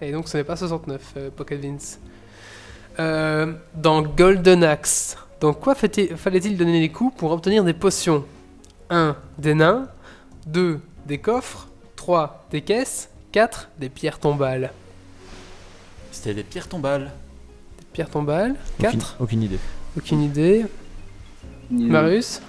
Et 0.00 0.12
donc, 0.12 0.28
ce 0.28 0.36
n'est 0.36 0.44
pas 0.44 0.54
69, 0.54 1.14
euh, 1.16 1.30
Pocket 1.34 1.60
Vince. 1.60 1.98
Euh, 3.00 3.52
dans 3.74 4.00
Golden 4.02 4.62
Axe, 4.62 5.16
donc 5.40 5.58
quoi 5.58 5.74
fallait-il 5.74 6.56
donner 6.56 6.78
les 6.78 6.90
coups 6.90 7.16
pour 7.16 7.32
obtenir 7.32 7.64
des 7.64 7.72
potions? 7.72 8.24
1. 8.90 9.16
Des 9.38 9.54
nains. 9.54 9.88
2. 10.46 10.78
Des 11.06 11.18
coffres. 11.18 11.68
3. 11.96 12.46
Des 12.50 12.60
caisses. 12.62 13.08
4. 13.32 13.70
Des 13.78 13.88
pierres 13.88 14.18
tombales. 14.18 14.72
C'était 16.12 16.34
des 16.34 16.42
pierres 16.44 16.68
tombales. 16.68 17.12
Des 17.78 17.84
pierres 17.92 18.10
tombales. 18.10 18.54
Aucune, 18.78 18.90
4. 19.00 19.16
aucune 19.20 19.42
idée. 19.42 19.58
Aucune 19.96 20.22
idée. 20.22 20.64
Aucune 21.66 21.80
idée. 21.80 21.90
Marius 21.90 22.40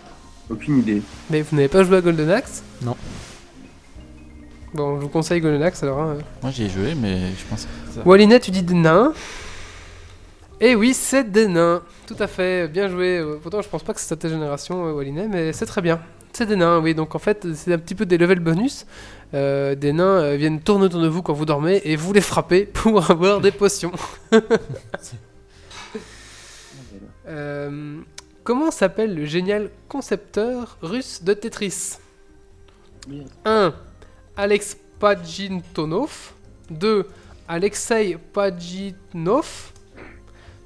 Aucune 0.49 0.79
idée. 0.79 1.01
Mais 1.29 1.41
vous 1.41 1.55
n'avez 1.55 1.67
pas 1.67 1.83
joué 1.83 1.97
à 1.97 2.01
Golden 2.01 2.29
Axe? 2.29 2.63
Non. 2.81 2.95
Bon, 4.73 4.97
je 4.97 5.03
vous 5.03 5.09
conseille 5.09 5.41
Golden 5.41 5.63
Axe 5.63 5.81
alors. 5.83 5.99
hein. 6.01 6.17
Moi, 6.43 6.51
j'y 6.51 6.63
ai 6.65 6.69
joué, 6.69 6.93
mais 6.95 7.31
je 7.31 7.45
pense 7.49 7.63
que 7.63 7.69
c'est 7.89 7.99
ça. 7.99 8.07
Wallinet, 8.07 8.39
tu 8.39 8.51
dis 8.51 8.61
des 8.61 8.73
nains. 8.75 9.13
Et 10.61 10.75
oui, 10.75 10.93
c'est 10.93 11.29
des 11.31 11.47
nains. 11.47 11.81
Tout 12.05 12.15
à 12.19 12.27
fait, 12.27 12.67
bien 12.67 12.87
joué. 12.87 13.23
Pourtant, 13.41 13.61
je 13.61 13.69
pense 13.69 13.83
pas 13.83 13.93
que 13.93 13.99
c'est 13.99 14.15
ta 14.15 14.29
génération, 14.29 14.85
euh, 14.85 14.91
Wallinet, 14.93 15.27
mais 15.27 15.51
c'est 15.53 15.65
très 15.65 15.81
bien. 15.81 15.99
C'est 16.35 16.47
des 16.47 16.57
nains, 16.57 16.79
oui. 16.79 16.93
Donc 16.93 17.15
en 17.15 17.19
fait, 17.19 17.47
c'est 17.53 17.71
un 17.71 17.77
petit 17.77 17.95
peu 17.95 18.05
des 18.05 18.17
levels 18.17 18.41
bonus. 18.41 18.85
Euh, 19.33 19.73
des 19.73 19.93
nains 19.93 20.21
euh, 20.21 20.35
viennent 20.35 20.59
tourner 20.59 20.85
autour 20.85 21.01
de 21.01 21.07
vous 21.07 21.21
quand 21.21 21.31
vous 21.31 21.45
dormez 21.45 21.81
et 21.85 21.95
vous 21.95 22.11
les 22.11 22.19
frappez 22.19 22.65
pour 22.73 23.09
avoir 23.09 23.39
des 23.39 23.51
potions. 23.51 23.93
Euh, 27.27 28.01
comment 28.43 28.69
s'appelle 28.69 29.15
le 29.15 29.25
génial 29.25 29.71
concepteur 29.89 30.77
russe 30.83 31.23
de 31.23 31.33
Tetris? 31.33 31.93
1. 33.45 33.73
Alex 34.37 34.77
Pajitnov 34.99 36.33
2. 36.69 37.07
Alexei 37.47 38.19
Pajitnov 38.31 39.71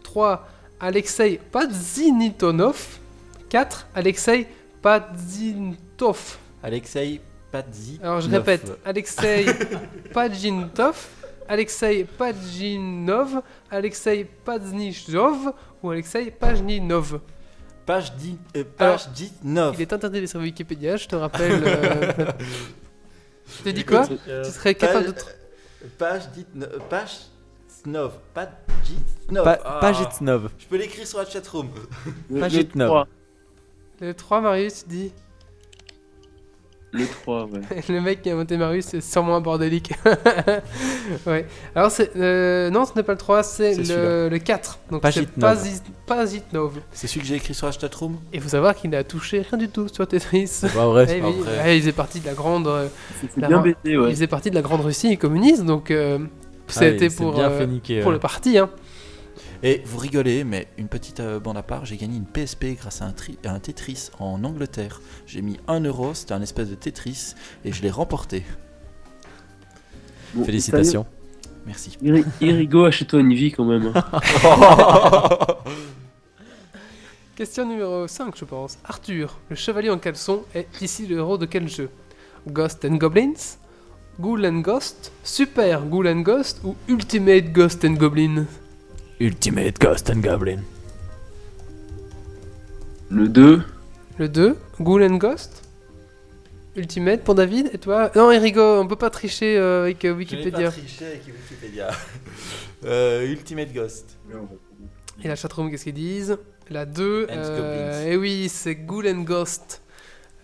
3. 0.03 0.49
Alexei 0.81 1.39
Padzinitonov 1.49 2.99
4. 3.47 3.87
Alexei 3.95 4.45
Padzintov 4.81 6.37
Alexei 6.63 7.21
Padzi. 7.51 7.99
Alors 8.03 8.21
je 8.21 8.29
répète, 8.29 8.77
Alexei 8.85 9.45
Pajintov, 10.13 11.07
Alexei 11.47 12.03
Pajinov, 12.03 13.41
Alexei 13.71 14.23
Padznichov 14.45 15.53
ou 15.81 15.89
Alexei 15.89 16.29
Pajninov. 16.31 17.19
Page 17.85 18.13
10. 18.17 18.35
euh, 18.55 18.63
Alors, 18.77 18.97
page 18.97 19.09
19. 19.13 19.75
Il 19.77 19.81
est 19.81 19.93
interdit 19.93 20.21
de 20.21 20.25
sur 20.27 20.39
Wikipédia, 20.41 20.95
je 20.97 21.07
te 21.07 21.15
rappelle. 21.15 21.63
euh, 21.65 22.11
Je 23.57 23.63
te 23.63 23.69
dis 23.69 23.83
quoi 23.83 24.07
Euh, 24.27 24.43
Tu 24.45 24.51
serais 24.51 24.75
capable 24.75 25.07
de... 25.07 25.11
page- 25.11 25.23
tr- 25.23 25.95
Page 25.97 26.29
19. 26.53 26.69
Page 26.87 27.11
9. 27.87 28.11
Page 28.35 28.47
19. 29.29 29.43
Pa- 29.43 29.59
Ah. 29.65 29.79
Pagitnov. 29.81 30.49
Je 30.59 30.67
peux 30.67 30.77
l'écrire 30.77 31.07
sur 31.07 31.17
la 31.17 31.25
chatroom. 31.25 31.69
Le- 32.29 32.39
Pagitnov. 32.41 33.05
Le 34.01 34.07
3. 34.07 34.07
Le 34.07 34.13
3, 34.13 34.41
Marius, 34.41 34.85
dis 34.87 35.11
Le 36.91 37.05
3, 37.05 37.45
ouais. 37.45 37.61
Le 37.89 38.01
mec 38.01 38.21
qui 38.21 38.29
a 38.29 38.33
inventé 38.33 38.57
Marius, 38.57 38.85
c'est 38.85 39.01
sûrement 39.01 39.35
un 39.35 39.41
bordélique. 39.41 39.93
ouais. 41.27 41.45
Alors, 41.75 41.91
c'est. 41.91 42.15
euh, 42.15 42.69
non, 42.69 42.85
ce 42.85 42.93
n'est 42.95 43.03
pas 43.03 43.11
le 43.13 43.17
3, 43.17 43.43
c'est 43.43 43.73
C'est 43.73 43.79
le, 43.79 43.85
celui-là. 43.85 44.29
le 44.29 44.37
4. 44.39 44.79
Donc, 44.91 45.01
c'est 45.03 45.25
Pagitnov. 45.27 45.55
Pasi- 45.55 45.81
Pagitnov. 46.05 46.73
C'est 46.91 47.07
celui 47.07 47.21
que 47.21 47.27
j'ai 47.27 47.35
écrit 47.35 47.53
sur 47.53 47.67
la 47.67 47.71
chatroom 47.73 48.17
Il 48.33 48.41
faut 48.41 48.49
savoir 48.49 48.75
qu'il 48.75 48.89
n'a 48.89 49.03
touché 49.03 49.41
rien 49.47 49.57
du 49.57 49.69
tout 49.69 49.87
sur 49.87 50.07
Tetris. 50.07 50.47
C'est 50.47 50.73
pas 50.73 50.87
vrai. 50.87 51.05
Eh 51.07 51.11
c'est 51.11 51.19
pas 51.19 51.27
oui, 51.29 51.35
vrai. 51.41 51.57
ouais, 51.63 51.77
il 51.77 51.81
faisait 51.81 51.91
partie 51.91 52.19
de 52.19 52.25
la 52.25 52.33
grande. 52.33 52.67
euh, 52.67 52.87
C'est 53.21 53.37
la 53.41 53.47
bien 53.49 53.61
bêté, 53.61 53.77
Il 53.91 53.99
ouais. 53.99 54.09
faisait 54.11 54.27
partie 54.27 54.49
de 54.49 54.55
la 54.55 54.61
grande 54.61 54.81
Russie 54.81 55.17
communiste, 55.17 55.63
donc 55.65 55.91
euh, 55.91 56.17
Ah, 56.21 56.25
c'était 56.69 57.05
il 57.05 57.11
s'est 57.11 57.17
pour, 57.17 57.33
bien 57.33 57.49
euh, 57.51 57.57
fait 57.57 57.67
niquer, 57.67 57.99
pour 57.99 58.07
ouais. 58.09 58.13
le 58.13 58.19
parti. 58.19 58.57
Hein. 58.57 58.69
Et 59.61 59.81
vous 59.85 59.97
rigolez, 59.97 60.45
mais 60.45 60.67
une 60.77 60.87
petite 60.87 61.19
euh, 61.19 61.39
bande 61.39 61.57
à 61.57 61.63
part, 61.63 61.85
j'ai 61.85 61.97
gagné 61.97 62.15
une 62.15 62.25
PSP 62.25 62.77
grâce 62.79 63.01
à 63.01 63.05
un, 63.05 63.11
tri- 63.11 63.37
à 63.43 63.51
un 63.51 63.59
Tetris 63.59 64.09
en 64.19 64.41
Angleterre. 64.45 65.01
J'ai 65.25 65.41
mis 65.41 65.59
1 65.67 65.81
euro, 65.81 66.13
c'était 66.13 66.33
un 66.33 66.41
espèce 66.41 66.69
de 66.69 66.75
Tetris, 66.75 67.33
et 67.65 67.73
je 67.73 67.81
l'ai 67.81 67.91
remporté. 67.91 68.43
Bon, 70.33 70.45
Félicitations. 70.45 71.05
Merci. 71.65 71.97
Iri- 72.01 72.23
Irigo, 72.39 72.85
achète-toi 72.85 73.19
une 73.19 73.33
vie 73.33 73.51
quand 73.51 73.65
même. 73.65 73.91
hein. 73.93 74.03
Question 77.35 77.65
numéro 77.67 78.07
5, 78.07 78.35
je 78.37 78.45
pense. 78.45 78.77
Arthur, 78.85 79.37
le 79.49 79.55
chevalier 79.55 79.89
en 79.89 79.97
caleçon, 79.97 80.43
est 80.55 80.67
ici 80.81 81.05
le 81.07 81.17
héros 81.17 81.37
de 81.37 81.45
quel 81.45 81.67
jeu? 81.67 81.89
Ghost 82.47 82.85
and 82.85 82.95
Goblins 82.95 83.57
Ghoul 84.19 84.45
and 84.45 84.59
Ghost 84.61 85.11
Super 85.23 85.81
Ghoul 85.83 86.07
and 86.07 86.21
Ghost 86.21 86.61
ou 86.63 86.75
Ultimate 86.87 87.51
Ghost 87.51 87.83
and 87.83 87.93
Goblin 87.95 88.45
Ultimate 89.19 89.79
Ghost 89.79 90.09
and 90.09 90.21
Goblin. 90.21 90.59
Le 93.09 93.27
2. 93.27 93.61
Le 94.17 94.29
2, 94.29 94.55
Ghoul 94.81 95.03
and 95.03 95.15
Ghost 95.17 95.63
Ultimate 96.75 97.23
pour 97.23 97.35
David 97.35 97.69
Et 97.73 97.77
toi? 97.77 98.11
Non, 98.15 98.31
Erigo, 98.31 98.79
on 98.79 98.87
peut 98.87 98.95
pas 98.95 99.09
tricher 99.09 99.57
euh, 99.57 99.83
avec 99.83 100.03
euh, 100.05 100.13
Wikipédia. 100.13 100.67
avec 100.69 101.23
Wikipédia. 101.27 101.89
Euh, 102.85 103.25
Ultimate 103.25 103.73
Ghost. 103.73 104.17
Et 105.21 105.27
la 105.27 105.35
chatroom, 105.35 105.69
qu'est-ce 105.69 105.83
qu'ils 105.83 105.93
disent? 105.93 106.37
La 106.69 106.85
2, 106.85 107.25
And 107.29 107.33
euh, 107.35 108.05
et 108.05 108.15
oui, 108.15 108.47
c'est 108.47 108.73
Ghoul 108.73 109.05
and 109.09 109.23
Ghost. 109.23 109.81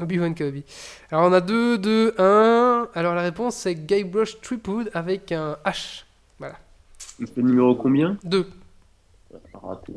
Obi-Wan 0.00 0.32
Kenobi. 0.32 0.62
Alors 1.10 1.24
on 1.28 1.32
a 1.32 1.40
2, 1.40 1.76
2, 1.78 2.14
1. 2.16 2.88
Alors 2.94 3.16
la 3.16 3.22
réponse 3.22 3.56
c'est 3.56 3.74
Guybrush 3.74 4.40
Threepwood 4.42 4.92
avec 4.94 5.32
un 5.32 5.56
H. 5.66 6.04
Voilà. 6.38 6.54
C'est 7.18 7.36
le 7.36 7.42
numéro 7.42 7.74
combien? 7.74 8.16
2. 8.22 8.46
Raté. 9.54 9.92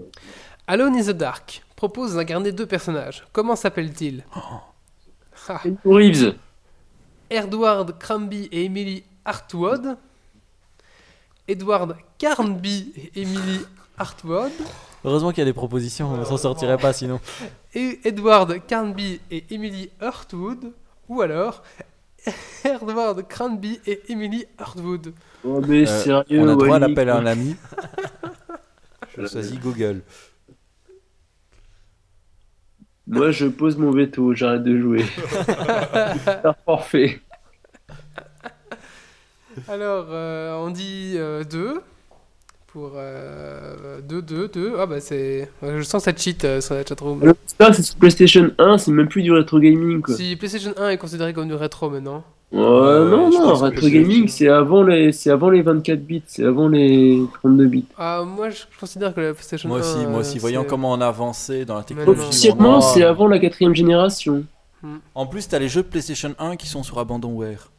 Alone 0.65 0.95
in 0.95 1.03
the 1.03 1.11
Dark 1.11 1.61
propose 1.83 2.15
d'incarner 2.15 2.53
deux 2.53 2.65
personnages. 2.65 3.25
Comment 3.33 3.57
s'appellent-ils 3.57 4.23
Ah. 4.33 4.61
Keanu 5.61 5.77
Reeves. 5.83 6.35
Edward 7.29 7.99
Cranby 7.99 8.47
et 8.53 8.63
Emily 8.63 9.03
Hartwood. 9.25 9.97
Edward 11.45 11.97
Carnby 12.17 12.93
et 12.95 13.21
Emily 13.21 13.59
Hartwood. 13.97 14.53
Heureusement 15.03 15.31
qu'il 15.31 15.39
y 15.39 15.41
a 15.41 15.45
des 15.45 15.51
propositions, 15.51 16.09
on 16.13 16.23
s'en 16.23 16.37
sortirait 16.37 16.77
pas 16.77 16.93
sinon. 16.93 17.19
Et 17.73 17.99
Edward 18.05 18.65
Carnby 18.65 19.19
et 19.29 19.43
Emily 19.49 19.89
Hartwood. 19.99 20.71
Ou 21.09 21.21
alors 21.21 21.63
Edward 22.63 23.27
Cranby 23.27 23.81
et 23.85 24.03
Emily 24.07 24.45
Hartwood. 24.57 25.13
Oh, 25.43 25.59
mais 25.67 25.83
Euh, 25.85 26.23
on 26.31 26.47
a 26.47 26.55
droit 26.55 26.75
à 26.77 26.79
l'appel 26.79 27.09
à 27.09 27.17
un 27.17 27.25
ami. 27.25 27.57
Je 29.17 29.27
choisis 29.27 29.59
Google. 29.59 30.01
Moi, 33.13 33.31
je 33.31 33.45
pose 33.45 33.77
mon 33.77 33.91
veto, 33.91 34.33
j'arrête 34.33 34.63
de 34.63 34.79
jouer. 34.79 35.03
Faire 35.03 36.55
forfait. 36.65 37.21
Alors, 39.67 40.07
euh, 40.09 40.55
on 40.55 40.71
dit 40.71 41.15
2 41.49 41.81
pour 42.67 42.93
2, 42.93 44.21
2, 44.21 44.47
2. 44.47 44.73
Ah 44.79 44.87
bah 44.87 44.99
c'est. 44.99 45.49
Je 45.61 45.81
sens 45.83 46.03
cette 46.03 46.19
cheat 46.19 46.43
euh, 46.43 46.59
sur 46.59 46.73
la 46.73 46.83
chatroom. 46.83 47.33
Ça, 47.59 47.71
c'est 47.71 47.83
sur 47.83 47.95
PlayStation 47.97 48.49
1, 48.57 48.79
c'est 48.79 48.91
même 48.91 49.07
plus 49.07 49.21
du 49.21 49.31
rétro 49.31 49.59
gaming, 49.59 50.01
quoi. 50.01 50.15
Si 50.15 50.35
PlayStation 50.35 50.73
1 50.75 50.89
est 50.89 50.97
considéré 50.97 51.33
comme 51.33 51.47
du 51.47 51.53
rétro 51.53 51.89
maintenant. 51.91 52.23
Ouais, 52.53 52.59
non, 52.61 53.31
non, 53.31 53.55
c'est- 53.55 53.89
gaming, 53.89 54.27
c'est 54.27 54.47
avant 54.47 54.83
les, 54.83 55.11
c'est 55.11 55.31
avant 55.31 55.49
les 55.49 55.63
24 55.63 55.99
bits, 56.05 56.21
c'est 56.27 56.45
avant 56.45 56.67
les 56.67 57.23
32 57.39 57.65
bits. 57.65 57.85
Ah, 57.97 58.23
moi 58.25 58.51
je 58.51 58.61
considère 58.79 59.15
que 59.15 59.21
la 59.21 59.33
PlayStation 59.33 59.67
Moi 59.69 59.79
1. 59.79 59.81
aussi, 59.81 60.05
moi 60.05 60.19
aussi. 60.19 60.37
euh, 60.37 60.41
Voyant 60.41 60.63
comment 60.63 60.91
on 60.91 61.01
a 61.01 61.07
avancé 61.07 61.65
dans 61.65 61.75
la 61.77 61.83
technologie. 61.83 62.19
Officiellement, 62.21 62.77
a- 62.77 62.81
c'est 62.81 63.01
avant 63.03 63.27
la 63.27 63.39
quatrième 63.39 63.73
génération. 63.73 64.45
En 65.15 65.25
plus, 65.25 65.47
t'as 65.47 65.57
les 65.59 65.67
jeux 65.69 65.81
PlayStation 65.81 66.35
1 66.37 66.55
qui 66.57 66.67
sont 66.67 66.83
sur 66.83 66.99
abandonware. 66.99 67.71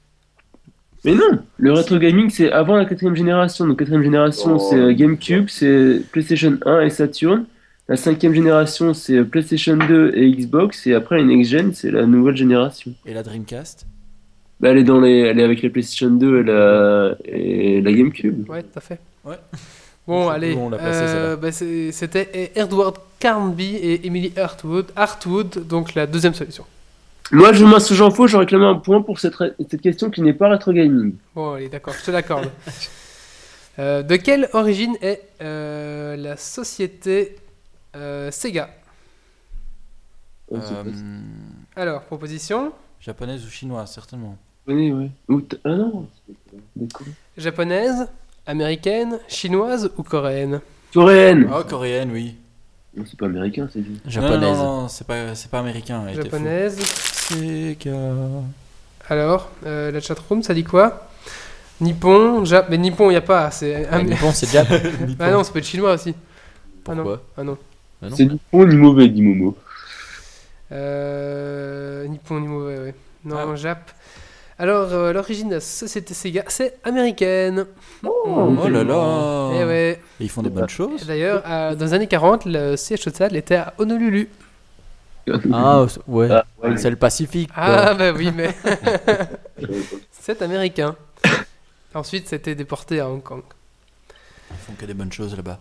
Mais 1.04 1.14
non, 1.14 1.38
le 1.58 1.72
rétro 1.72 1.98
gaming, 1.98 2.30
c'est 2.30 2.50
avant 2.50 2.76
la 2.76 2.86
quatrième 2.86 3.14
génération. 3.14 3.66
Donc, 3.66 3.78
quatrième 3.78 4.02
génération, 4.02 4.56
Oh, 4.56 4.58
c'est 4.58 4.76
euh, 4.78 4.92
GameCube, 4.94 5.48
c'est 5.50 6.00
PlayStation 6.12 6.56
1 6.64 6.80
et 6.80 6.88
Saturn. 6.90 7.44
La 7.88 7.96
cinquième 7.98 8.32
génération, 8.32 8.94
c'est 8.94 9.18
euh, 9.18 9.24
PlayStation 9.24 9.76
2 9.76 10.12
et 10.14 10.30
Xbox. 10.32 10.86
Et 10.86 10.94
après, 10.94 11.18
la 11.18 11.24
next 11.24 11.50
gen, 11.50 11.74
c'est 11.74 11.90
la 11.90 12.06
nouvelle 12.06 12.36
génération. 12.36 12.92
Et 13.04 13.12
la 13.12 13.22
Dreamcast? 13.22 13.86
Bah, 14.64 14.70
elle 14.70 14.78
est 14.78 14.84
dans 14.84 14.98
les, 14.98 15.18
elle 15.18 15.38
est 15.38 15.42
avec 15.42 15.62
la 15.62 15.68
PlayStation 15.68 16.08
2 16.08 16.40
et 16.40 16.42
la, 16.42 17.14
et 17.26 17.82
la 17.82 17.92
GameCube. 17.92 18.48
Ouais, 18.48 18.62
tout 18.62 18.78
à 18.78 18.80
fait. 18.80 18.98
Ouais. 19.22 19.36
Bon, 20.06 20.30
allez. 20.30 20.56
euh, 20.56 21.36
bah, 21.36 21.52
C'était 21.52 22.50
Edward 22.54 22.96
Carnby 23.18 23.76
et 23.76 24.06
Emily 24.06 24.32
Hartwood, 24.34 24.86
Hartwood, 24.96 25.66
donc 25.68 25.94
la 25.94 26.06
deuxième 26.06 26.32
solution. 26.32 26.64
Moi, 27.30 27.52
je 27.52 27.62
m'insurge 27.66 28.00
en 28.00 28.10
faux, 28.10 28.26
je 28.26 28.38
réclame 28.38 28.62
un 28.62 28.76
point 28.76 29.02
pour 29.02 29.20
cette, 29.20 29.36
question 29.82 30.08
qui 30.08 30.22
n'est 30.22 30.32
pas 30.32 30.48
rétro 30.48 30.72
gaming. 30.72 31.12
Bon, 31.34 31.52
allez, 31.52 31.68
d'accord, 31.68 31.92
je 32.00 32.06
te 32.06 32.10
l'accorde. 32.10 32.50
Euh, 33.80 34.04
de 34.04 34.14
quelle 34.14 34.48
origine 34.52 34.96
est 35.02 35.20
euh, 35.42 36.14
la 36.14 36.36
société 36.36 37.34
euh, 37.96 38.30
Sega? 38.30 38.70
Alors, 41.74 42.02
proposition 42.02 42.72
japonaise 43.00 43.44
ou 43.44 43.50
chinoise, 43.50 43.92
certainement. 43.92 44.38
Oui, 44.66 44.92
ouais. 44.92 45.10
Ou 45.28 45.42
ah 45.64 45.68
non. 45.68 46.06
Japonaise, 47.36 48.08
américaine, 48.46 49.18
chinoise 49.28 49.90
ou 49.96 50.02
coréenne? 50.02 50.60
Coréenne. 50.92 51.48
Ah, 51.52 51.62
coréenne, 51.68 52.10
oui. 52.12 52.36
Non, 52.96 53.04
c'est 53.06 53.18
pas 53.18 53.26
américain, 53.26 53.68
c'est 53.72 53.80
dit. 53.82 54.00
Non, 54.16 54.38
non, 54.38 54.54
non, 54.56 54.88
c'est 54.88 55.06
pas, 55.06 55.34
c'est 55.34 55.50
pas 55.50 55.58
américain. 55.58 56.04
Japonaise. 56.14 56.78
Sega. 56.80 57.92
Alors, 59.08 59.50
euh, 59.66 59.90
la 59.90 60.00
chatroom, 60.00 60.42
ça 60.42 60.54
dit 60.54 60.64
quoi? 60.64 61.08
Nippon, 61.80 62.44
Jap... 62.44 62.70
Mais 62.70 62.78
Nippon, 62.78 63.06
il 63.10 63.14
n'y 63.14 63.16
a 63.16 63.20
pas. 63.20 63.50
C'est 63.50 63.86
Ah, 63.90 64.00
Nippon, 64.02 64.30
c'est 64.32 64.48
Jap. 64.48 64.68
ah 65.18 65.30
non, 65.32 65.42
ça 65.42 65.52
peut 65.52 65.58
être 65.58 65.64
chinois 65.66 65.94
aussi. 65.94 66.14
ah. 66.16 66.92
Pourquoi? 66.94 67.22
Ah 67.36 67.42
non. 67.42 67.58
Ah 68.00 68.08
non. 68.08 68.16
C'est 68.16 68.26
ni 68.26 68.40
bon 68.52 68.64
ni 68.66 68.76
mauvais, 68.76 69.08
dit 69.08 69.20
Momo. 69.22 69.56
Euh... 70.72 72.06
Nippon, 72.06 72.40
ni 72.40 72.46
mauvais, 72.46 72.78
ouais. 72.78 72.94
Non, 73.24 73.36
Ah. 73.52 73.56
Jap. 73.56 73.90
Alors, 74.58 74.92
euh, 74.92 75.12
l'origine 75.12 75.48
de 75.48 75.54
la 75.54 75.60
société 75.60 76.14
Sega, 76.14 76.44
c'est 76.48 76.78
américaine. 76.84 77.66
Oh, 78.04 78.54
là 78.68 78.84
là. 78.84 79.50
Et 79.54 79.64
ouais. 79.64 80.00
Et 80.20 80.24
ils 80.24 80.30
font 80.30 80.42
des 80.42 80.50
bonnes 80.50 80.68
choses. 80.68 81.04
D'ailleurs, 81.06 81.42
euh, 81.46 81.74
dans 81.74 81.86
les 81.86 81.94
années 81.94 82.06
40, 82.06 82.44
le 82.46 82.76
siège 82.76 83.00
social 83.00 83.34
était 83.36 83.56
à 83.56 83.74
Honolulu. 83.78 84.28
Ah, 85.52 85.86
c'est- 85.88 86.00
ouais. 86.06 86.28
Ah, 86.30 86.44
ouais. 86.62 86.76
C'est 86.76 86.90
le 86.90 86.96
Pacifique. 86.96 87.48
quoi. 87.52 87.62
Ah, 87.64 87.94
bah 87.94 88.12
oui, 88.12 88.30
mais. 88.34 88.54
c'est 90.12 90.42
américain. 90.42 90.94
Ensuite, 91.94 92.28
c'était 92.28 92.54
déporté 92.54 93.00
à 93.00 93.08
Hong 93.08 93.22
Kong. 93.22 93.42
Ils 94.50 94.56
font 94.66 94.72
que 94.78 94.84
des 94.84 94.92
bonnes 94.94 95.12
choses 95.12 95.34
là-bas. 95.34 95.58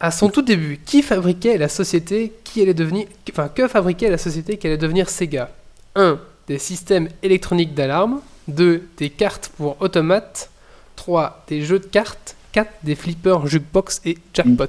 À 0.00 0.10
son 0.12 0.28
tout 0.30 0.42
début, 0.42 0.78
qui 0.86 1.02
fabriquait 1.02 1.58
la 1.58 1.68
société 1.68 2.32
qui 2.44 2.62
allait 2.62 2.72
devenir, 2.74 3.06
enfin 3.30 3.48
que 3.48 3.66
fabriquait 3.66 4.08
la 4.10 4.18
société 4.18 4.56
qui 4.56 4.66
allait 4.68 4.78
devenir 4.78 5.10
Sega? 5.10 5.50
1. 5.96 6.18
Des 6.48 6.58
systèmes 6.58 7.08
électroniques 7.22 7.74
d'alarme. 7.74 8.20
2. 8.48 8.82
Des 8.96 9.10
cartes 9.10 9.50
pour 9.56 9.80
automates. 9.80 10.50
3. 10.96 11.44
Des 11.48 11.62
jeux 11.62 11.78
de 11.78 11.86
cartes. 11.86 12.34
4. 12.52 12.70
Des 12.82 12.94
flippers, 12.94 13.46
jukebox 13.46 14.00
et 14.04 14.18
jackpot. 14.34 14.64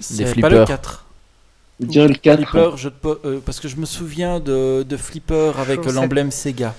C'est 0.00 0.26
flippers. 0.26 0.50
pas 0.50 0.56
le 0.60 0.64
4. 0.66 1.06
Je 1.80 1.86
dirais 1.86 2.08
le 2.08 2.14
4. 2.14 2.36
Flipper, 2.42 2.76
jeu 2.76 2.90
de 2.90 2.94
po- 2.94 3.18
euh, 3.24 3.40
parce 3.44 3.58
que 3.58 3.66
je 3.68 3.76
me 3.76 3.86
souviens 3.86 4.38
de, 4.38 4.84
de 4.88 4.96
Flipper 4.96 5.52
avec 5.58 5.84
l'emblème 5.86 6.30
Sega. 6.30 6.74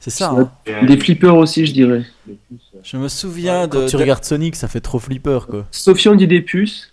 C'est 0.00 0.10
ça, 0.10 0.30
hein 0.30 0.50
Des 0.86 0.96
flippers 0.96 1.36
aussi, 1.36 1.66
je 1.66 1.72
dirais. 1.72 2.04
Je 2.82 2.96
me 2.96 3.08
souviens 3.08 3.66
Quand 3.68 3.80
de. 3.80 3.86
tu 3.88 3.96
de- 3.96 4.00
regardes 4.02 4.24
Sonic, 4.24 4.54
ça 4.56 4.68
fait 4.68 4.80
trop 4.80 4.98
flipper 4.98 5.40
quoi. 5.48 5.66
Sofian 5.72 6.14
dit 6.14 6.26
des 6.28 6.40
puces. 6.40 6.92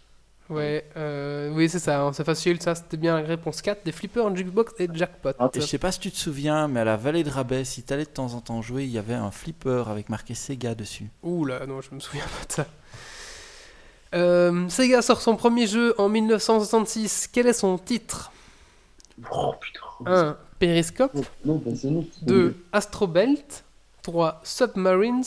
Ouais, 0.49 0.85
euh, 0.95 1.49
oui, 1.53 1.67
c'est 1.69 1.79
ça, 1.79 2.01
hein, 2.01 2.13
c'est 2.13 2.23
facile, 2.23 2.61
ça 2.61 2.75
c'était 2.75 2.97
bien 2.97 3.19
la 3.19 3.27
réponse 3.27 3.63
4. 3.63 3.83
Des 3.83 3.91
flippers, 3.91 4.35
jukebox 4.35 4.73
et 4.79 4.87
jackpot. 4.93 5.31
Et 5.53 5.59
je 5.59 5.65
sais 5.65 5.79
pas 5.79 5.91
si 5.91 5.99
tu 5.99 6.11
te 6.11 6.17
souviens, 6.17 6.67
mais 6.67 6.81
à 6.81 6.83
la 6.83 6.97
vallée 6.97 7.23
de 7.23 7.31
Rabais, 7.31 7.63
si 7.63 7.81
t'allais 7.81 8.05
de 8.05 8.09
temps 8.09 8.33
en 8.35 8.41
temps 8.41 8.61
jouer, 8.61 8.83
il 8.83 8.91
y 8.91 8.99
avait 8.99 9.15
un 9.15 9.31
flipper 9.31 9.89
avec 9.89 10.09
marqué 10.09 10.35
Sega 10.35 10.75
dessus. 10.75 11.09
Ouh 11.23 11.45
là, 11.45 11.65
non, 11.65 11.81
je 11.81 11.95
me 11.95 11.99
souviens 11.99 12.23
pas 12.23 12.45
de 12.47 12.51
ça. 12.51 12.67
Euh, 14.13 14.69
Sega 14.69 15.01
sort 15.01 15.21
son 15.21 15.35
premier 15.35 15.65
jeu 15.65 15.95
en 15.97 16.09
1966. 16.09 17.27
Quel 17.33 17.47
est 17.47 17.53
son 17.53 17.77
titre? 17.79 18.31
Oh 19.31 19.53
putain. 19.59 19.79
1. 20.05 20.37
Periscope. 20.59 21.15
Non, 21.43 21.55
bah, 21.55 21.71
c'est 21.75 21.89
non. 21.89 22.05
2. 22.21 22.55
Astrobelt. 22.71 23.63
3. 24.03 24.41
Submarines. 24.43 25.23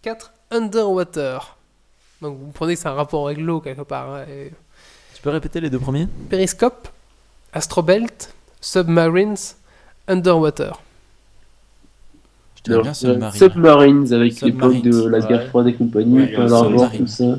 4. 0.00 0.32
Underwater. 0.50 1.56
Donc 2.22 2.38
vous 2.38 2.52
prenez 2.52 2.74
que 2.74 2.80
c'est 2.80 2.88
un 2.88 2.94
rapport 2.94 3.26
avec 3.26 3.38
l'eau 3.38 3.60
quelque 3.60 3.82
part. 3.82 4.14
hein, 4.14 4.24
et- 4.30 4.52
Tu 5.14 5.20
peux 5.22 5.30
répéter 5.30 5.60
les 5.60 5.68
deux 5.68 5.78
premiers? 5.80 6.06
Periscope, 6.30 6.88
Astrobelt, 7.52 8.32
Submarines, 8.60 9.34
Underwater. 10.08 10.80
Je 12.56 12.62
dirais 12.70 12.82
bien 12.82 12.94
Submarine. 12.94 13.38
Submarines 13.38 14.12
avec 14.12 14.40
l'époque 14.40 14.82
de 14.82 15.08
la 15.08 15.18
guerre 15.20 15.40
ouais. 15.40 15.48
froide 15.48 15.66
et 15.66 15.74
compagnie, 15.74 16.18
Ouais, 16.20 16.26
Pearl 16.28 16.52
Harbor, 16.52 16.70
Submarine. 16.70 17.00
tout 17.00 17.06
ça. 17.08 17.38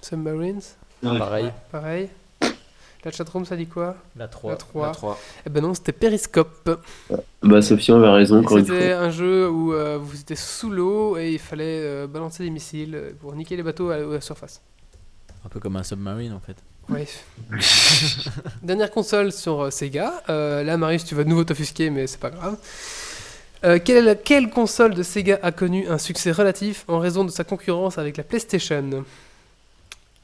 Submarines, 0.00 0.60
Pareil. 1.02 1.50
pareil. 1.72 2.08
La 3.04 3.10
chatroom, 3.10 3.44
ça 3.44 3.56
dit 3.56 3.66
quoi 3.66 3.96
La 4.16 4.28
3. 4.28 4.52
La 4.52 4.56
3. 4.56 4.86
La 4.86 4.92
3. 4.92 5.18
Eh 5.46 5.50
ben 5.50 5.62
non, 5.62 5.74
c'était 5.74 5.92
Periscope. 5.92 6.80
Bah, 7.42 7.62
Sofian 7.62 7.96
avait 7.96 8.10
raison, 8.10 8.46
C'était 8.46 8.92
un 8.92 9.10
jeu 9.10 9.48
où 9.50 9.72
euh, 9.72 9.98
vous 10.00 10.20
étiez 10.20 10.36
sous 10.36 10.70
l'eau 10.70 11.16
et 11.16 11.32
il 11.32 11.38
fallait 11.38 11.80
euh, 11.82 12.06
balancer 12.06 12.44
des 12.44 12.50
missiles 12.50 13.14
pour 13.20 13.34
niquer 13.34 13.56
les 13.56 13.62
bateaux 13.62 13.90
à 13.90 13.98
la, 13.98 14.20
surface. 14.20 14.62
Un 15.44 15.48
peu 15.48 15.58
comme 15.58 15.76
un 15.76 15.82
submarine 15.82 16.32
en 16.32 16.40
fait. 16.40 16.56
Ouais. 16.88 17.06
Dernière 18.62 18.90
console 18.90 19.32
sur 19.32 19.62
euh, 19.62 19.70
Sega. 19.70 20.22
Euh, 20.28 20.62
là, 20.62 20.76
Marius, 20.76 21.04
tu 21.04 21.14
vas 21.14 21.24
de 21.24 21.28
nouveau 21.28 21.44
t'offusquer, 21.44 21.90
mais 21.90 22.06
c'est 22.06 22.20
pas 22.20 22.30
grave. 22.30 22.56
Euh, 23.64 23.78
quelle, 23.82 24.18
quelle 24.24 24.50
console 24.50 24.94
de 24.94 25.02
Sega 25.02 25.38
a 25.42 25.52
connu 25.52 25.86
un 25.88 25.98
succès 25.98 26.32
relatif 26.32 26.84
en 26.88 26.98
raison 26.98 27.24
de 27.24 27.30
sa 27.30 27.44
concurrence 27.44 27.98
avec 27.98 28.16
la 28.16 28.24
PlayStation? 28.24 29.04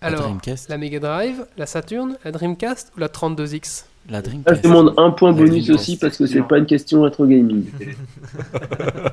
La 0.00 0.08
Alors, 0.08 0.22
Dreamcast. 0.22 0.68
la 0.68 0.78
Mega 0.78 1.00
Drive, 1.00 1.44
la 1.56 1.66
Saturn, 1.66 2.16
la 2.24 2.30
Dreamcast 2.30 2.92
ou 2.96 3.00
la 3.00 3.08
32X 3.08 3.84
La 4.10 4.18
Ah, 4.18 4.22
Dreamcast. 4.22 4.56
je 4.58 4.62
demande 4.68 4.94
un 4.96 5.10
point 5.10 5.30
La 5.32 5.36
bonus 5.38 5.64
Dreamcast. 5.66 5.80
aussi 5.80 5.96
parce 5.96 6.16
que 6.16 6.26
c'est 6.26 6.42
pas 6.42 6.58
une 6.58 6.66
question 6.66 7.02
rétro 7.02 7.26
gaming. 7.26 7.64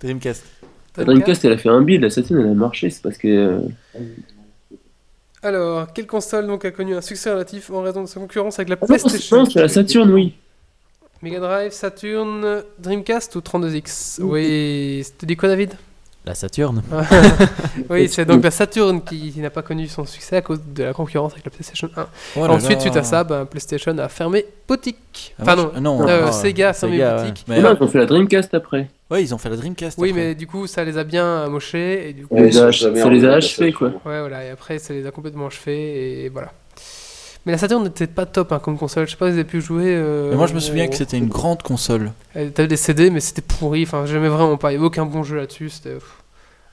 Dreamcast. 0.00 0.44
La 0.96 1.04
Dreamcast, 1.04 1.44
elle 1.44 1.52
a 1.52 1.58
fait 1.58 1.68
un 1.68 1.82
build, 1.82 2.02
la 2.02 2.10
Saturn, 2.10 2.40
elle 2.40 2.50
a 2.50 2.54
marché, 2.54 2.90
c'est 2.90 3.02
parce 3.02 3.16
que. 3.18 3.28
euh, 3.28 3.60
Alors, 5.42 5.92
quelle 5.92 6.06
console 6.06 6.46
donc 6.46 6.64
a 6.64 6.70
connu 6.70 6.94
un 6.94 7.00
succès 7.00 7.30
relatif 7.30 7.70
en 7.70 7.82
raison 7.82 8.02
de 8.02 8.06
sa 8.08 8.20
concurrence 8.20 8.58
avec 8.58 8.68
la 8.68 8.76
Ah 8.80 8.86
PlayStation 8.86 9.38
non, 9.38 9.44
c'est 9.46 9.60
la 9.60 9.68
Saturn, 9.68 10.10
oui. 10.12 10.34
Mega 11.22 11.38
Drive, 11.38 11.72
Saturn, 11.72 12.62
Dreamcast 12.78 13.36
ou 13.36 13.40
32X 13.40 14.22
Oui, 14.22 15.04
tu 15.18 15.26
dis 15.26 15.36
quoi 15.36 15.48
David? 15.48 15.74
La 16.26 16.34
Saturn. 16.34 16.82
Oui, 17.88 18.08
c'est 18.08 18.24
donc 18.26 18.44
la 18.44 18.50
Saturn 18.50 19.00
qui, 19.02 19.32
qui 19.32 19.40
n'a 19.40 19.48
pas 19.50 19.62
connu 19.62 19.88
son 19.88 20.04
succès 20.04 20.36
à 20.36 20.42
cause 20.42 20.60
de 20.74 20.84
la 20.84 20.92
concurrence 20.92 21.32
avec 21.32 21.44
la 21.44 21.50
PlayStation 21.50 21.88
1. 21.96 22.06
Oh 22.36 22.46
là 22.46 22.52
Ensuite, 22.52 22.72
là. 22.76 22.80
suite 22.80 22.96
à 22.96 23.02
ça, 23.02 23.24
ben, 23.24 23.46
PlayStation 23.46 23.96
a 23.98 24.08
fermé 24.08 24.44
boutique. 24.68 25.34
Ah, 25.38 25.42
Enfin 25.42 25.56
non, 25.56 25.72
non, 25.80 26.06
euh, 26.08 26.26
ah, 26.28 26.32
Sega 26.32 26.68
a 26.68 26.72
fermé 26.74 26.96
Sega, 26.98 27.16
ouais. 27.16 27.22
boutique. 27.30 27.44
Mais, 27.48 27.64
euh, 27.64 27.74
ils 27.78 27.82
ont 27.82 27.88
fait 27.88 27.98
la 27.98 28.06
Dreamcast 28.06 28.52
après. 28.54 28.88
ouais, 29.10 29.22
ils 29.22 29.34
ont 29.34 29.38
fait 29.38 29.48
la 29.48 29.56
Dreamcast. 29.56 29.98
Oui, 29.98 30.10
après. 30.10 30.20
mais 30.20 30.34
du 30.34 30.46
coup, 30.46 30.66
ça 30.66 30.84
les 30.84 30.98
a 30.98 31.04
bien 31.04 31.42
amochés 31.44 32.10
et 32.10 32.12
du 32.12 32.26
coup, 32.26 32.36
Ça 32.36 32.44
les 33.08 33.24
a, 33.24 33.32
achevés, 33.34 33.72
quoi. 33.72 33.88
ouais, 33.88 34.20
voilà. 34.20 34.44
Et 34.44 34.50
après, 34.50 34.78
ça 34.78 34.92
les 34.92 35.06
a 35.06 35.10
complètement 35.10 35.46
achevés 35.46 36.24
et 36.24 36.28
voilà. 36.28 36.52
Mais 37.46 37.52
la 37.52 37.58
Saturn 37.58 37.82
n'était 37.82 38.06
pas 38.06 38.26
top 38.26 38.52
hein, 38.52 38.58
comme 38.58 38.76
console. 38.76 39.06
Je 39.06 39.12
sais 39.12 39.16
pas 39.16 39.26
si 39.26 39.32
vous 39.32 39.38
avez 39.38 39.48
pu 39.48 39.60
jouer. 39.62 39.84
euh, 39.96 40.30
Mais 40.30 40.36
moi, 40.36 40.46
je 40.46 40.54
me 40.54 40.60
souviens 40.60 40.88
que 40.88 40.96
c'était 40.96 41.16
une 41.18 41.28
grande 41.28 41.62
console. 41.62 42.12
Elle- 42.34 42.52
T'avais 42.52 42.68
des 42.68 42.76
CD, 42.76 43.10
mais 43.10 43.20
c'était 43.20 43.40
pourri. 43.42 43.82
Enfin, 43.84 44.04
j'aimais 44.06 44.28
vraiment 44.28 44.56
pas. 44.58 44.72
Il 44.72 44.74
y 44.74 44.76
avait 44.76 44.86
aucun 44.86 45.06
bon 45.06 45.22
jeu 45.22 45.36
là-dessus. 45.36 45.70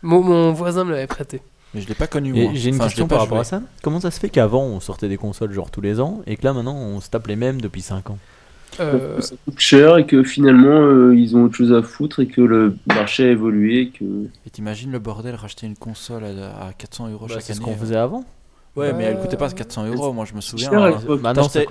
Mon, 0.03 0.21
mon 0.21 0.51
voisin 0.51 0.83
me 0.83 0.91
l'avait 0.91 1.07
prêté. 1.07 1.41
Mais 1.73 1.81
je 1.81 1.87
l'ai 1.87 1.95
pas 1.95 2.07
connu, 2.07 2.35
Et 2.37 2.43
moi. 2.43 2.51
j'ai 2.55 2.69
une 2.69 2.75
Enfin, 2.75 2.85
question 2.85 3.07
par 3.07 3.19
rapport 3.19 3.39
à 3.39 3.43
ça. 3.43 3.61
Comment 3.81 3.99
ça 3.99 4.11
se 4.11 4.19
fait 4.19 4.29
qu'avant 4.29 4.63
on 4.63 4.79
sortait 4.79 5.09
des 5.09 5.17
consoles 5.17 5.51
genre 5.51 5.69
tous 5.69 5.81
les 5.81 5.99
ans 5.99 6.21
et 6.25 6.37
que 6.37 6.45
là 6.45 6.53
maintenant 6.53 6.75
on 6.75 7.01
se 7.01 7.09
tape 7.09 7.27
les 7.27 7.35
mêmes 7.35 7.59
depuis 7.59 7.81
5 7.81 8.09
ans? 8.09 8.17
Euh, 8.79 9.19
Ça 9.21 9.35
coûte 9.45 9.59
cher 9.59 9.97
et 9.97 10.05
que 10.05 10.23
finalement, 10.23 10.69
euh, 10.81 11.15
ils 11.15 11.35
ont 11.35 11.43
autre 11.43 11.55
chose 11.55 11.73
à 11.73 11.81
foutre 11.81 12.19
et 12.21 12.27
que 12.27 12.41
le 12.41 12.75
marché 12.87 13.25
a 13.27 13.31
évolué. 13.31 13.81
et 13.81 13.89
Que... 13.89 14.03
Et 14.45 14.49
t'imagines 14.51 14.91
le 14.91 14.99
bordel, 14.99 15.35
racheter 15.35 15.65
une 15.67 15.75
console 15.75 16.23
à, 16.25 16.67
à 16.67 16.73
400 16.73 17.07
euros 17.09 17.25
Bah, 17.27 17.33
chaque 17.35 17.41
C'est 17.43 17.53
ce 17.53 17.57
année. 17.59 17.65
qu'on 17.65 17.75
euh. 17.75 17.79
faisait 17.79 17.95
avant. 17.97 18.23
Ouais, 18.77 18.93
mais 18.93 19.03
elle 19.05 19.19
coûtait 19.19 19.37
pas 19.37 19.47
Euh, 19.49 19.55
400 19.55 19.87
euros, 19.87 20.13
moi 20.13 20.25
je 20.25 20.33
me 20.33 20.41
souviens. 20.41 20.71
hein. 20.71 20.99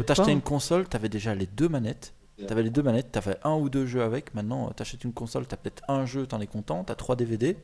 T'achetais 0.04 0.32
une 0.32 0.40
console, 0.42 0.86
t'avais 0.88 1.08
déjà 1.08 1.34
les 1.34 1.46
deux 1.46 1.68
manettes. 1.68 2.12
T'avais 2.46 2.62
les 2.62 2.70
deux 2.70 2.82
manettes, 2.82 3.12
t'avais 3.12 3.36
un 3.44 3.54
ou 3.54 3.70
deux 3.70 3.86
jeux 3.86 4.02
avec. 4.02 4.34
Maintenant, 4.34 4.66
euh, 4.66 4.70
t'achètes 4.76 5.04
une 5.04 5.12
console, 5.14 5.46
t'as 5.46 5.56
peut-être 5.56 5.82
un 5.88 6.04
jeu, 6.04 6.26
t'en 6.26 6.38
es 6.40 6.46
content, 6.46 6.84
t'as 6.84 6.94
trois 6.94 7.16
DVD. 7.16 7.56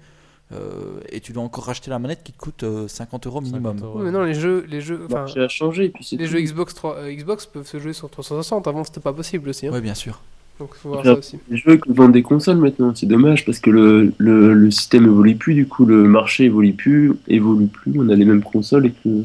euh, 0.52 1.00
et 1.10 1.20
tu 1.20 1.32
dois 1.32 1.42
encore 1.42 1.64
racheter 1.64 1.90
la 1.90 1.98
manette 1.98 2.22
qui 2.22 2.32
te 2.32 2.38
coûte 2.38 2.62
euh, 2.62 2.88
50 2.88 3.26
euros 3.26 3.40
minimum. 3.40 3.76
50 3.78 3.82
euros. 3.84 3.98
oui, 3.98 4.04
mais 4.06 4.10
non, 4.10 4.22
les 4.22 4.34
jeux, 4.34 4.64
les 4.68 4.80
jeux, 4.80 5.06
enfin, 5.06 5.24
a 5.24 5.48
changé. 5.48 5.88
Puis 5.90 6.08
les 6.12 6.24
tout. 6.26 6.30
jeux 6.32 6.40
Xbox 6.40 6.74
3, 6.74 6.96
euh, 6.96 7.12
Xbox 7.14 7.46
peuvent 7.46 7.66
se 7.66 7.78
jouer 7.78 7.92
sur 7.92 8.08
360. 8.10 8.66
Avant, 8.66 8.82
c'était 8.84 9.00
pas 9.00 9.12
possible 9.12 9.48
aussi. 9.50 9.66
Hein. 9.66 9.72
Ouais, 9.72 9.80
bien 9.82 9.94
sûr. 9.94 10.20
Donc, 10.60 10.74
faut 10.74 10.90
voir 10.90 11.02
Bien. 11.02 11.14
ça 11.14 11.18
aussi. 11.18 11.38
Les 11.50 11.56
jeux 11.56 11.76
qui 11.76 11.90
vendent 11.92 12.12
des 12.12 12.22
consoles 12.22 12.58
maintenant, 12.58 12.92
c'est 12.94 13.06
dommage 13.06 13.44
parce 13.44 13.58
que 13.58 13.70
le, 13.70 14.12
le, 14.18 14.54
le 14.54 14.70
système 14.70 15.04
évolue 15.06 15.34
plus, 15.34 15.54
du 15.54 15.66
coup 15.66 15.84
le 15.84 16.04
marché 16.04 16.44
évolue 16.44 16.72
plus, 16.72 17.12
évolue 17.26 17.66
plus, 17.66 17.92
on 17.98 18.08
a 18.08 18.14
les 18.14 18.24
mêmes 18.24 18.42
consoles 18.42 18.86
et 18.86 18.92
que 18.92 19.24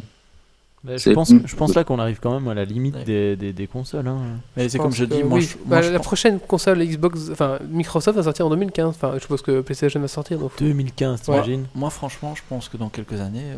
Bah, 0.84 0.96
je, 0.96 1.10
pense, 1.10 1.34
je 1.44 1.56
pense 1.56 1.74
là 1.74 1.84
qu'on 1.84 1.98
arrive 2.00 2.20
quand 2.22 2.32
même 2.32 2.48
à 2.48 2.54
la 2.54 2.64
limite 2.64 2.96
des, 3.04 3.36
des, 3.36 3.52
des 3.52 3.68
consoles. 3.68 4.08
Hein. 4.08 4.20
Mais 4.56 4.70
c'est 4.70 4.78
comme 4.78 4.94
je 4.94 5.06
dis, 5.06 5.24
moi, 5.24 5.40
oui. 5.40 5.44
je, 5.44 5.58
moi, 5.58 5.64
Bah, 5.66 5.82
je 5.82 5.90
la 5.90 5.98
pense- 5.98 6.06
prochaine 6.06 6.40
console 6.40 6.86
Xbox, 6.86 7.30
enfin 7.32 7.58
Microsoft 7.68 8.16
va 8.16 8.24
sortir 8.24 8.46
en 8.46 8.50
2015. 8.52 8.90
Enfin, 8.90 9.12
je 9.16 9.20
suppose 9.20 9.42
que 9.42 9.62
PlayStation 9.62 10.00
va 10.00 10.08
sortir. 10.08 10.38
Donc... 10.38 10.52
2015, 10.60 11.24
t'imagines? 11.24 11.66
Moi, 11.76 11.90
franchement, 11.90 12.36
je 12.36 12.44
pense 12.48 12.70
que 12.70 12.78
dans 12.78 12.90
quelques 12.90 13.20
années, 13.20 13.52
euh, 13.54 13.58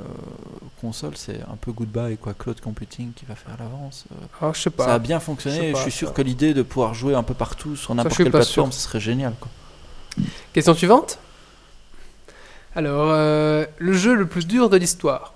console, 0.81 1.11
c'est 1.17 1.41
un 1.41 1.57
peu 1.59 1.71
goodbye, 1.73 2.17
quoi. 2.17 2.33
Cloud 2.33 2.61
computing 2.61 3.11
qui 3.13 3.25
va 3.25 3.35
faire 3.35 3.55
l'avance. 3.59 4.05
euh. 4.11 4.25
Ah, 4.41 4.51
je 4.55 4.61
sais 4.61 4.69
pas. 4.69 4.85
Ça 4.85 4.93
a 4.95 4.99
bien 4.99 5.19
fonctionné. 5.19 5.67
Je, 5.69 5.73
pas, 5.73 5.81
suis 5.81 5.91
sûr 5.91 6.07
ça. 6.07 6.13
que 6.13 6.21
l'idée 6.21 6.53
de 6.53 6.61
pouvoir 6.63 6.93
jouer 6.93 7.15
un 7.15 7.23
peu 7.23 7.33
partout 7.35 7.75
sur 7.75 7.93
n'importe 7.93 8.15
quelle 8.17 8.31
plateforme, 8.31 8.71
ce 8.71 8.79
serait 8.79 8.99
génial, 9.01 9.33
quoi. 9.39 9.49
Question 10.53 10.73
suivante. 10.73 11.19
Alors, 12.75 13.09
euh, 13.11 13.65
le 13.77 13.93
jeu 13.93 14.15
le 14.15 14.25
plus 14.25 14.47
dur 14.47 14.69
de 14.69 14.77
l'histoire. 14.77 15.33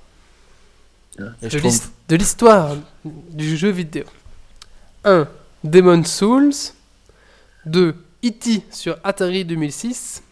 Et 1.19 1.47
De 2.07 2.15
l'histoire 2.15 2.75
du 3.05 3.55
jeu 3.57 3.69
vidéo. 3.69 4.05
1. 5.03 5.27
Demon 5.63 6.03
Souls. 6.03 6.53
2. 7.65 7.95
E.T. 8.25 8.63
sur 8.71 8.97
Atari 9.03 9.45
2006. 9.45 10.23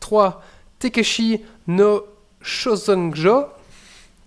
3. 0.00 0.42
Takeshi 0.78 1.40
no 1.66 2.02
Shozonjo. 2.40 3.46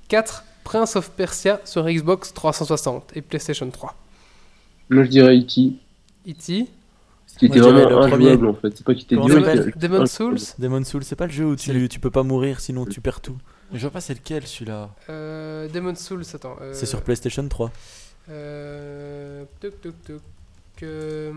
4. 0.09 0.43
Prince 0.63 0.95
of 0.95 1.09
Persia 1.11 1.59
sur 1.65 1.85
Xbox 1.87 2.33
360 2.33 3.11
et 3.15 3.21
PlayStation 3.21 3.69
3. 3.69 3.95
Moi, 4.89 5.03
je 5.03 5.09
dirais 5.09 5.37
E.T. 5.37 5.73
E.T. 6.27 6.67
Qui 7.37 7.45
était 7.45 7.59
vraiment 7.59 7.89
le 7.89 7.95
injouable 8.13 8.47
en 8.47 8.53
fait. 8.53 8.75
C'est 8.75 8.83
pas 8.85 8.93
s'appelle 8.95 9.69
était- 9.69 9.79
Demon 9.79 10.05
Souls? 10.05 10.37
Demon 10.57 10.83
Souls, 10.83 11.03
c'est 11.03 11.15
pas 11.15 11.27
le 11.27 11.31
jeu 11.31 11.45
où 11.45 11.55
tu, 11.55 11.87
tu 11.87 11.99
peux 11.99 12.11
pas 12.11 12.23
mourir 12.23 12.59
sinon 12.59 12.85
tu 12.85 12.99
perds 13.01 13.21
tout. 13.21 13.37
Mais 13.71 13.77
je 13.77 13.83
vois 13.83 13.91
pas 13.91 14.01
c'est 14.01 14.13
lequel 14.15 14.45
celui-là. 14.47 14.89
Euh, 15.09 15.67
Demon 15.67 15.95
Souls, 15.95 16.23
attends. 16.33 16.55
euh, 16.61 16.73
C'est 16.73 16.85
sur 16.85 17.01
PlayStation 17.01 17.47
3. 17.47 17.71
Euh. 18.29 19.43
Euh, 20.83 21.31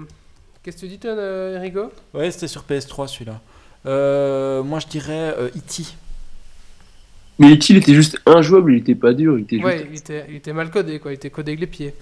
Qu'est-ce 0.62 0.76
que 0.76 0.80
tu 0.82 0.88
dis, 0.88 0.98
toi, 0.98 1.10
euh, 1.10 1.56
Erigo 1.58 1.90
Ouais, 2.14 2.30
c'était 2.30 2.46
sur 2.48 2.62
PS3 2.62 3.08
celui-là. 3.08 3.40
Euh, 3.86 4.62
moi, 4.62 4.78
je 4.78 4.86
dirais 4.86 5.34
euh, 5.36 5.48
E.T. 5.48 5.84
Mais 7.40 7.52
E.T. 7.54 7.66
il 7.72 7.76
était 7.78 7.94
juste 7.94 8.18
injouable, 8.26 8.74
il 8.74 8.78
était 8.78 8.94
pas 8.94 9.12
dur. 9.12 9.36
Il 9.38 9.42
était 9.42 9.56
juste... 9.56 9.66
Ouais, 9.66 9.86
il 9.90 9.96
était, 9.98 10.24
il 10.28 10.36
était 10.36 10.52
mal 10.52 10.70
codé, 10.70 11.00
quoi. 11.00 11.10
Il 11.10 11.14
était 11.14 11.30
codé 11.30 11.50
avec 11.52 11.60
les 11.60 11.66
pieds. 11.66 11.94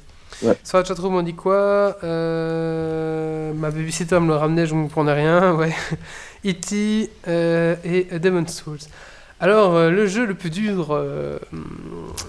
Ouais. 0.43 0.57
Sur 0.63 0.79
la 0.79 0.85
chatroom, 0.85 1.15
on 1.15 1.23
dit 1.23 1.35
quoi? 1.35 1.97
Euh, 2.05 3.53
Ma 3.55 3.71
babysitter 3.71 4.21
me 4.21 4.29
le 4.29 4.35
ramenait, 4.37 4.67
je 4.67 4.75
ne 4.75 4.83
comprenais 4.83 5.15
rien. 5.15 5.55
Ouais. 5.57 5.73
E.T. 6.45 7.11
euh, 7.29 7.77
et 7.85 8.19
Demon 8.19 8.47
Souls. 8.47 8.79
Alors, 9.41 9.75
euh, 9.75 9.91
le 9.91 10.07
jeu 10.07 10.27
le 10.27 10.35
plus 10.35 10.51
dur 10.51 10.89
euh, 10.91 11.39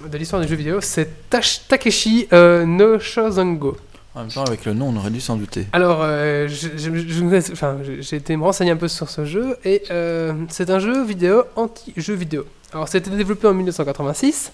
de 0.10 0.18
l'histoire 0.18 0.42
des 0.42 0.48
jeux 0.48 0.56
vidéo, 0.56 0.80
c'est 0.82 1.30
Tash- 1.30 1.62
Takeshi 1.68 2.28
euh, 2.32 2.66
no 2.66 3.00
Shozongo. 3.00 3.76
En 4.16 4.22
même 4.22 4.30
temps, 4.30 4.44
avec 4.44 4.66
le 4.66 4.74
nom, 4.74 4.90
on 4.90 4.98
aurait 4.98 5.10
dû 5.10 5.20
s'en 5.22 5.36
douter. 5.36 5.68
Alors, 5.74 6.00
euh, 6.04 6.48
je- 6.48 6.70
je- 6.78 6.96
je- 6.96 7.52
enfin, 7.54 7.78
je- 7.84 8.02
j'ai 8.02 8.16
été 8.18 8.36
me 8.36 8.44
renseigner 8.44 8.72
un 8.72 8.78
peu 8.78 8.88
sur 8.88 9.10
ce 9.10 9.26
jeu 9.26 9.58
et 9.66 9.84
euh, 9.92 10.34
c'est 10.50 10.70
un 10.70 10.80
jeu 10.80 11.04
vidéo 11.06 11.44
anti-jeu 11.56 12.14
vidéo. 12.14 12.46
Alors, 12.74 12.88
c'était 12.88 13.10
développé 13.10 13.48
en 13.48 13.54
1986 13.54 14.52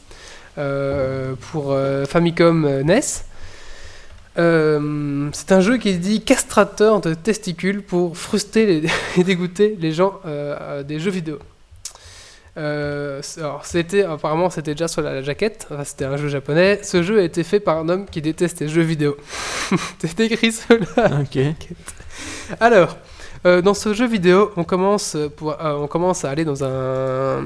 euh, 0.58 1.34
pour 1.52 1.72
euh, 1.72 2.06
Famicom 2.06 2.66
euh, 2.66 2.84
NES. 2.84 3.02
Euh, 4.40 5.30
c'est 5.34 5.52
un 5.52 5.62
jeu 5.62 5.78
qui 5.78 5.96
dit 5.98 6.22
castrateur 6.22 7.02
de 7.02 7.14
testicules 7.16 7.82
pour 7.82 8.18
frustrer 8.18 8.66
les- 8.66 8.90
et 9.18 9.24
dégoûter 9.24 9.76
les 9.80 9.92
gens 9.92 10.20
euh, 10.26 10.84
des 10.84 11.00
jeux 11.00 11.12
vidéo. 11.12 11.40
Euh, 12.58 13.22
alors, 13.38 13.66
c'était 13.66 14.04
apparemment 14.04 14.50
c'était 14.50 14.74
déjà 14.74 14.88
sur 14.88 15.02
la, 15.02 15.14
la 15.14 15.22
jaquette. 15.22 15.68
Enfin, 15.72 15.84
c'était 15.84 16.06
un 16.06 16.18
jeu 16.18 16.28
japonais. 16.28 16.80
Ce 16.84 17.04
jeu 17.04 17.20
a 17.20 17.24
été 17.24 17.44
fait 17.44 17.60
par 17.60 17.78
un 17.78 17.90
homme 17.90 18.06
qui 18.06 18.22
déteste 18.22 18.60
les 18.62 18.68
jeux 18.68 18.82
vidéo. 18.82 19.18
c'est 20.00 20.20
écrit 20.20 20.52
cela. 20.52 21.22
Ok. 21.22 21.40
Alors, 22.60 22.98
euh, 23.46 23.62
dans 23.62 23.74
ce 23.74 23.94
jeu 23.94 24.08
vidéo, 24.08 24.52
on 24.58 24.64
commence, 24.64 25.16
pour, 25.36 25.52
euh, 25.52 25.76
on 25.76 25.88
commence 25.88 26.26
à 26.26 26.30
aller 26.30 26.46
dans 26.46 26.64
un, 26.64 27.46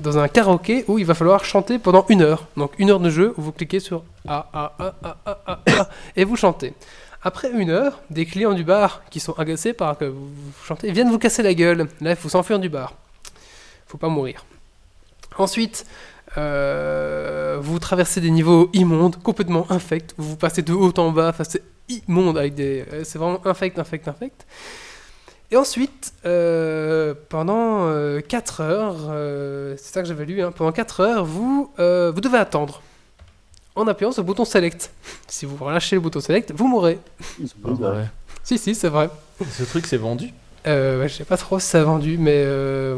dans 0.00 0.18
un 0.18 0.28
karaoké 0.28 0.84
où 0.88 0.98
il 0.98 1.04
va 1.04 1.14
falloir 1.14 1.44
chanter 1.44 1.78
pendant 1.78 2.06
une 2.08 2.22
heure. 2.22 2.46
Donc 2.56 2.72
une 2.78 2.90
heure 2.90 3.00
de 3.00 3.10
jeu 3.10 3.34
où 3.36 3.42
vous 3.42 3.52
cliquez 3.52 3.80
sur 3.80 4.02
A, 4.26 4.46
A, 4.52 4.72
A, 4.78 4.94
A, 5.02 5.16
A, 5.26 5.38
A, 5.46 5.60
A, 5.66 5.88
et 6.16 6.24
vous 6.24 6.36
chantez. 6.36 6.72
Après 7.22 7.50
une 7.50 7.70
heure, 7.70 8.00
des 8.10 8.24
clients 8.24 8.54
du 8.54 8.64
bar 8.64 9.02
qui 9.10 9.20
sont 9.20 9.32
agacés 9.38 9.72
par 9.72 9.98
que 9.98 10.04
vous 10.04 10.30
chantez 10.64 10.90
viennent 10.92 11.10
vous 11.10 11.18
casser 11.18 11.42
la 11.42 11.54
gueule. 11.54 11.88
Là, 12.00 12.10
il 12.10 12.16
faut 12.16 12.28
s'enfuir 12.28 12.58
du 12.58 12.68
bar. 12.68 12.94
Faut 13.86 13.98
pas 13.98 14.08
mourir. 14.08 14.44
Ensuite, 15.38 15.86
euh, 16.38 17.58
vous 17.60 17.78
traversez 17.78 18.20
des 18.20 18.30
niveaux 18.30 18.68
immondes, 18.72 19.16
complètement 19.22 19.66
infects. 19.70 20.14
Vous 20.16 20.36
passez 20.36 20.62
de 20.62 20.72
haut 20.72 20.92
en 20.98 21.10
bas, 21.12 21.28
enfin, 21.28 21.44
c'est 21.44 21.62
immonde 21.88 22.36
avec 22.38 22.54
des. 22.54 22.84
euh, 22.92 23.02
C'est 23.04 23.18
vraiment 23.18 23.40
infect, 23.46 23.78
infect, 23.78 24.08
infect. 24.08 24.46
Et 25.52 25.56
ensuite, 25.56 26.12
euh, 26.24 27.14
pendant 27.28 27.88
4 28.28 28.60
heures, 28.62 28.96
euh, 29.10 29.76
c'est 29.78 29.92
ça 29.94 30.02
que 30.02 30.08
j'avais 30.08 30.24
lu, 30.24 30.42
hein, 30.42 30.50
pendant 30.50 30.72
4 30.72 31.00
heures, 31.00 31.24
vous, 31.24 31.70
euh, 31.78 32.10
vous 32.12 32.20
devez 32.20 32.38
attendre 32.38 32.82
en 33.76 33.86
appuyant 33.86 34.10
sur 34.10 34.22
le 34.22 34.26
bouton 34.26 34.44
select. 34.44 34.90
Si 35.28 35.44
vous 35.46 35.56
relâchez 35.62 35.96
le 35.96 36.00
bouton 36.00 36.20
select, 36.20 36.52
vous 36.54 36.66
mourrez. 36.66 36.98
pas 37.62 37.70
vrai. 37.72 38.08
Si, 38.42 38.58
si, 38.58 38.74
c'est 38.74 38.88
vrai. 38.88 39.08
Ce 39.50 39.62
truc, 39.64 39.86
c'est 39.86 39.96
vendu? 39.96 40.30
Euh, 40.66 41.00
ouais, 41.00 41.08
je 41.08 41.14
sais 41.14 41.24
pas 41.24 41.36
trop 41.36 41.58
si 41.60 41.66
ça 41.68 41.80
a 41.80 41.84
vendu, 41.84 42.16
mais. 42.18 42.42
euh, 42.44 42.96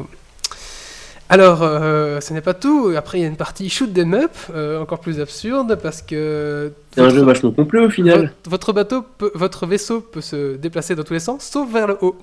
Alors, 1.31 1.63
euh, 1.63 2.21
ce 2.21 2.33
n'est 2.33 2.41
pas 2.41 2.55
tout. 2.55 2.91
Après, 2.97 3.19
il 3.19 3.21
y 3.21 3.25
a 3.25 3.29
une 3.29 3.37
partie 3.37 3.69
shoot 3.69 3.93
them 3.93 4.15
up, 4.15 4.31
euh, 4.55 4.81
encore 4.81 4.99
plus 5.01 5.21
absurde, 5.21 5.79
parce 5.83 6.01
que. 6.01 6.73
C'est 6.95 7.03
un 7.03 7.11
jeu 7.11 7.23
vachement 7.23 7.53
complet 7.53 7.85
au 7.85 7.91
final. 7.91 8.33
votre, 8.47 8.51
votre 8.51 8.73
bateau, 8.73 9.03
peut- 9.03 9.33
votre 9.35 9.67
vaisseau 9.67 10.01
peut 10.01 10.23
se 10.23 10.57
déplacer 10.57 10.95
dans 10.95 11.03
tous 11.05 11.13
les 11.13 11.21
sens, 11.21 11.45
sauf 11.45 11.71
vers 11.71 11.87
le 11.87 11.99
haut. 12.01 12.17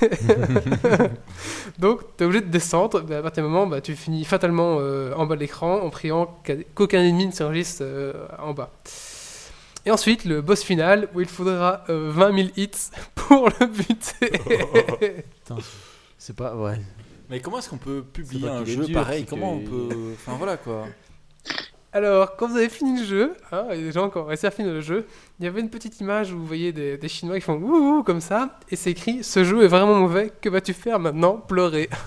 Donc, 1.78 2.00
tu 2.16 2.24
es 2.24 2.26
obligé 2.26 2.42
de 2.44 2.50
descendre. 2.50 3.04
mais 3.08 3.16
à 3.16 3.22
partir 3.22 3.44
du 3.44 3.48
moment, 3.50 3.66
bah, 3.66 3.80
tu 3.80 3.94
finis 3.94 4.24
fatalement 4.24 4.78
euh, 4.80 5.12
en 5.14 5.26
bas 5.26 5.36
de 5.36 5.40
l'écran 5.40 5.80
en 5.80 5.90
priant 5.90 6.38
qu'a- 6.44 6.56
qu'aucun 6.74 7.00
ennemi 7.02 7.26
ne 7.26 7.32
surgisse 7.32 7.78
euh, 7.80 8.12
en 8.38 8.52
bas. 8.52 8.70
Et 9.86 9.90
ensuite, 9.90 10.24
le 10.24 10.42
boss 10.42 10.62
final, 10.62 11.08
où 11.14 11.20
il 11.20 11.28
faudra 11.28 11.84
euh, 11.88 12.10
20 12.12 12.34
000 12.36 12.48
hits 12.56 12.70
pour 13.14 13.48
le 13.60 13.66
buter. 13.66 14.32
Putain, 15.44 15.56
c'est 16.18 16.36
pas. 16.36 16.54
Ouais. 16.54 16.80
Mais 17.30 17.38
comment 17.40 17.58
est-ce 17.58 17.70
qu'on 17.70 17.78
peut 17.78 18.02
publier 18.02 18.48
un 18.48 18.64
jeu 18.64 18.84
dur, 18.84 18.92
pareil 18.94 19.24
Comment 19.24 19.54
on 19.54 19.60
peut. 19.60 19.88
Enfin 20.14 20.36
voilà 20.36 20.56
quoi. 20.56 20.88
Alors, 21.92 22.36
quand 22.36 22.48
vous 22.48 22.56
avez 22.56 22.68
fini 22.68 23.00
le 23.00 23.04
jeu, 23.06 23.36
hein, 23.50 23.66
il 23.70 23.78
y 23.78 23.82
a 23.82 23.84
des 23.86 23.92
gens 23.92 24.10
qui 24.10 24.18
ont 24.18 24.24
réussi 24.24 24.46
à 24.46 24.50
finir 24.52 24.72
le 24.72 24.80
jeu, 24.80 25.06
il 25.38 25.44
y 25.44 25.48
avait 25.48 25.60
une 25.60 25.70
petite 25.70 26.00
image 26.00 26.32
où 26.32 26.38
vous 26.38 26.46
voyez 26.46 26.72
des, 26.72 26.96
des 26.96 27.08
Chinois 27.08 27.36
qui 27.36 27.40
font 27.40 27.56
ouh 27.56 27.98
ouh 27.98 28.02
comme 28.04 28.20
ça, 28.20 28.60
et 28.70 28.76
c'est 28.76 28.92
écrit 28.92 29.24
Ce 29.24 29.42
jeu 29.42 29.64
est 29.64 29.68
vraiment 29.68 29.96
mauvais, 29.96 30.32
que 30.40 30.48
vas-tu 30.48 30.72
faire 30.72 31.00
maintenant? 31.00 31.36
Pleurer. 31.36 31.88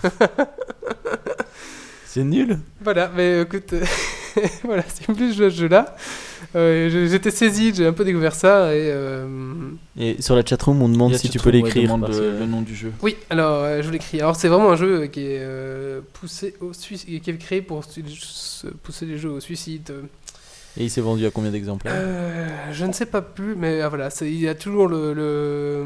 C'est 2.06 2.24
nul. 2.24 2.60
Voilà, 2.80 3.10
mais 3.16 3.42
écoute, 3.42 3.74
voilà, 4.64 4.84
c'est 4.88 5.12
plus 5.12 5.34
je 5.34 5.38
joue 5.38 5.44
à 5.46 5.50
ce 5.50 5.56
jeu-là. 5.56 5.96
Euh, 6.56 7.08
J'étais 7.10 7.32
saisi, 7.32 7.74
j'ai 7.74 7.86
un 7.88 7.94
peu 7.94 8.06
découvert 8.06 8.36
ça, 8.36 8.76
et. 8.76 8.90
euh, 8.92 9.26
Et 9.98 10.22
sur 10.22 10.36
la 10.36 10.46
chatroom, 10.46 10.82
on 10.82 10.90
demande 10.90 11.16
si 11.16 11.30
tu 11.30 11.40
peux 11.40 11.50
l'écrire. 11.50 11.98
parce 12.00 12.18
le, 12.20 12.46
nom 12.46 12.62
du 12.62 12.76
jeu. 12.76 12.92
Oui, 13.02 13.16
alors 13.30 13.64
euh, 13.64 13.82
je 13.82 13.90
l'écris. 13.90 14.20
Alors 14.22 14.36
c'est 14.36 14.48
vraiment 14.50 14.72
un 14.72 14.76
jeu 14.76 15.08
qui 15.08 15.22
est 15.22 15.40
euh, 15.42 16.02
poussé 16.14 16.54
au 16.62 16.72
suicide, 16.74 17.22
qui 17.22 17.30
est 17.32 17.38
créé 17.38 17.62
pour 17.62 17.84
pousser 18.84 19.06
les 19.06 19.18
jeux 19.18 19.30
au 19.32 19.40
suicide. 19.40 19.92
Et 20.78 20.84
il 20.86 20.90
s'est 20.90 21.02
vendu 21.02 21.26
à 21.26 21.32
combien 21.32 21.52
d'exemplaires? 21.52 21.94
Euh, 21.96 22.48
je 22.72 22.86
ne 22.86 22.94
sais 22.94 23.06
pas 23.06 23.22
plus, 23.22 23.56
mais 23.56 23.82
ah, 23.82 23.90
voilà, 23.90 24.10
il 24.22 24.40
y 24.40 24.48
a 24.48 24.56
toujours 24.56 24.88
le, 24.88 25.14
le- 25.14 25.86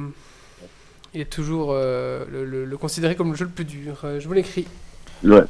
il 1.13 1.21
est 1.21 1.25
toujours 1.29 1.71
euh, 1.71 2.23
le, 2.31 2.45
le- 2.45 2.65
le 2.65 2.77
considéré 2.77 3.15
comme 3.15 3.31
le 3.31 3.35
jeu 3.37 3.45
le 3.45 3.51
plus 3.51 3.65
dur. 3.65 3.99
Euh, 4.03 4.19
je 4.19 4.27
vous 4.27 4.33
l'écris. 4.33 4.65
Ouais. 5.23 5.43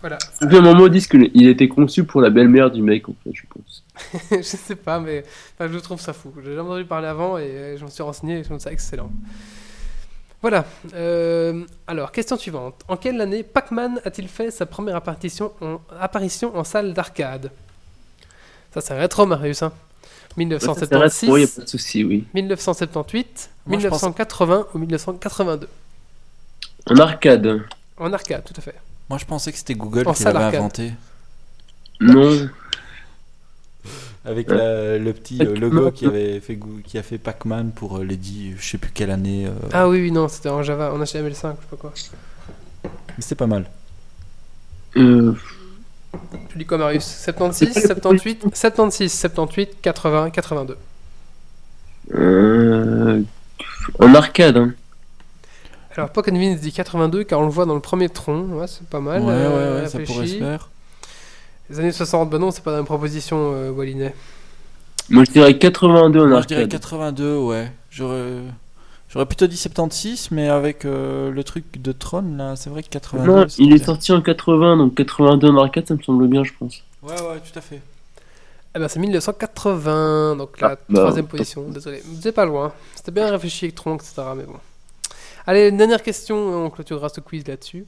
Voilà. 0.00 0.18
Bien, 0.42 0.60
maman 0.62 0.88
disent 0.88 1.06
qu'il 1.06 1.46
a 1.46 1.50
été 1.50 1.68
conçu 1.68 2.04
pour 2.04 2.20
la 2.20 2.30
belle-mère 2.30 2.70
du 2.70 2.82
mec, 2.82 3.08
en 3.08 3.14
fait, 3.22 3.30
je 3.34 3.42
pense. 3.52 3.84
je 4.30 4.42
sais 4.42 4.76
pas, 4.76 5.00
mais 5.00 5.24
enfin, 5.54 5.70
je 5.72 5.78
trouve 5.78 6.00
ça 6.00 6.12
fou. 6.12 6.32
J'ai 6.42 6.54
jamais 6.54 6.68
entendu 6.68 6.84
parler 6.84 7.08
avant 7.08 7.38
et 7.38 7.42
euh, 7.42 7.76
je 7.76 7.84
me 7.84 7.90
suis 7.90 8.02
renseigné 8.02 8.38
et 8.38 8.42
je 8.42 8.48
trouve 8.48 8.58
ça 8.58 8.72
excellent. 8.72 9.10
Voilà. 10.42 10.64
Euh, 10.94 11.64
alors, 11.86 12.12
question 12.12 12.36
suivante. 12.36 12.82
En 12.88 12.96
quelle 12.96 13.20
année 13.20 13.42
Pac-Man 13.42 14.00
a-t-il 14.04 14.28
fait 14.28 14.50
sa 14.50 14.66
première 14.66 14.96
apparition 14.96 15.52
en, 15.60 15.80
apparition 15.98 16.56
en 16.56 16.64
salle 16.64 16.94
d'arcade? 16.94 17.50
Ça, 18.72 18.80
c'est 18.80 18.98
rétro, 18.98 19.26
Marius. 19.26 19.62
Hein. 19.62 19.72
Ouais, 20.36 20.44
il 20.44 20.48
1976, 20.48 21.28
n'y 21.28 21.42
a 21.42 21.46
pas 21.48 21.62
de 21.62 21.68
souci, 21.68 22.04
oui. 22.04 22.26
1978, 22.34 23.50
Moi, 23.66 23.78
je 23.80 23.88
pense- 23.88 24.02
1980 24.02 24.66
ou 24.72 24.78
1982 24.78 25.68
En 26.86 26.96
arcade. 26.98 27.62
En 27.98 28.12
arcade, 28.12 28.44
tout 28.44 28.54
à 28.56 28.60
fait. 28.60 28.76
Moi 29.10 29.18
je 29.18 29.24
pensais 29.24 29.50
que 29.50 29.58
c'était 29.58 29.74
Google 29.74 30.06
En 30.06 30.12
qui 30.12 30.22
l'avait 30.22 30.56
inventé. 30.56 30.92
Non. 32.00 32.48
Avec 34.24 34.50
la- 34.50 34.98
le 34.98 35.12
petit 35.14 35.40
euh, 35.46 35.56
logo 35.56 35.90
qui, 35.90 36.04
avait 36.06 36.40
fait, 36.40 36.58
qui 36.84 36.98
a 36.98 37.02
fait 37.02 37.16
Pac-Man 37.18 37.72
pour 37.72 37.98
euh, 37.98 38.04
Lady, 38.04 38.54
je 38.58 38.62
sais 38.64 38.78
plus 38.78 38.90
quelle 38.92 39.10
année. 39.10 39.46
euh, 39.46 39.52
Ah 39.72 39.88
oui, 39.88 40.00
oui, 40.02 40.12
non, 40.12 40.28
c'était 40.28 40.50
en 40.50 40.62
Java, 40.62 40.92
en 40.92 40.98
HTML5, 41.02 41.56
je 41.56 41.62
sais 41.62 41.68
pas 41.70 41.76
quoi. 41.76 41.92
mais 42.84 43.22
C'était 43.22 43.34
pas 43.34 43.46
mal. 43.46 43.64
Euh, 44.96 45.34
Tu 46.50 46.58
dis 46.58 46.66
quoi, 46.66 46.78
Marius? 46.78 47.04
76, 47.04 47.72
78, 47.86 48.44
76, 48.54 49.12
78, 49.12 49.80
80, 49.80 50.30
82. 50.30 50.76
Euh, 52.14 53.22
en 54.00 54.14
arcade, 54.14 54.56
hein. 54.56 54.74
Alors, 55.96 56.10
Pokémon 56.12 56.38
Vince 56.38 56.60
dit 56.60 56.72
82 56.72 57.24
car 57.24 57.40
on 57.40 57.44
le 57.44 57.50
voit 57.50 57.66
dans 57.66 57.74
le 57.74 57.80
premier 57.80 58.08
tronc. 58.08 58.42
Ouais, 58.52 58.66
c'est 58.66 58.86
pas 58.88 59.00
mal. 59.00 59.20
Ouais, 59.22 59.28
ouais, 59.28 59.34
euh, 59.34 59.82
ouais, 59.82 59.88
ça 59.88 59.98
pourrait 60.00 60.26
se 60.26 60.36
faire. 60.36 60.68
Les 61.70 61.78
années 61.78 61.92
60, 61.92 62.28
bah 62.30 62.38
non, 62.38 62.50
c'est 62.50 62.62
pas 62.64 62.72
dans 62.72 62.78
la 62.78 62.84
proposition, 62.84 63.52
euh, 63.54 63.70
Wallinet. 63.70 64.14
Moi, 65.08 65.24
je 65.24 65.30
dirais 65.30 65.56
82 65.56 66.20
en 66.20 66.26
Moi, 66.26 66.40
je 66.42 66.46
dirais 66.46 66.62
arcade. 66.62 66.80
82, 66.80 67.38
ouais. 67.38 67.72
J'aurais. 67.90 68.38
J'aurais 69.08 69.26
plutôt 69.26 69.46
dit 69.48 69.56
76, 69.56 70.28
mais 70.30 70.48
avec 70.48 70.84
euh, 70.84 71.30
le 71.30 71.42
truc 71.44 71.80
de 71.80 71.90
Tron, 71.90 72.36
là, 72.36 72.54
c'est 72.54 72.70
vrai 72.70 72.82
que 72.82 72.88
82. 72.90 73.26
Non, 73.26 73.46
il 73.58 73.72
est 73.72 73.76
bien. 73.76 73.84
sorti 73.84 74.12
en 74.12 74.20
80, 74.20 74.76
donc 74.76 74.94
82 74.94 75.48
en 75.48 75.56
arcade, 75.58 75.88
ça 75.88 75.94
me 75.94 76.02
semble 76.02 76.28
bien, 76.28 76.44
je 76.44 76.52
pense. 76.58 76.82
Ouais, 77.02 77.14
ouais, 77.14 77.40
tout 77.40 77.58
à 77.58 77.60
fait. 77.60 77.80
Eh 78.76 78.78
ben, 78.78 78.86
c'est 78.86 79.00
1980, 79.00 80.36
donc 80.36 80.60
la 80.60 80.68
Ah, 80.68 80.76
bah, 80.88 81.00
troisième 81.00 81.26
position. 81.26 81.68
Désolé, 81.70 82.02
vous 82.04 82.26
êtes 82.28 82.34
pas 82.34 82.44
loin. 82.46 82.72
C'était 82.94 83.10
bien 83.10 83.28
réfléchi 83.30 83.64
avec 83.64 83.74
Tron, 83.74 83.96
etc. 83.96 84.22
Mais 84.36 84.44
bon. 84.44 84.58
Allez, 85.46 85.68
une 85.68 85.76
dernière 85.76 86.02
question, 86.04 86.66
on 86.66 86.70
clôturera 86.70 87.08
ce 87.08 87.20
quiz 87.20 87.44
là-dessus. 87.48 87.86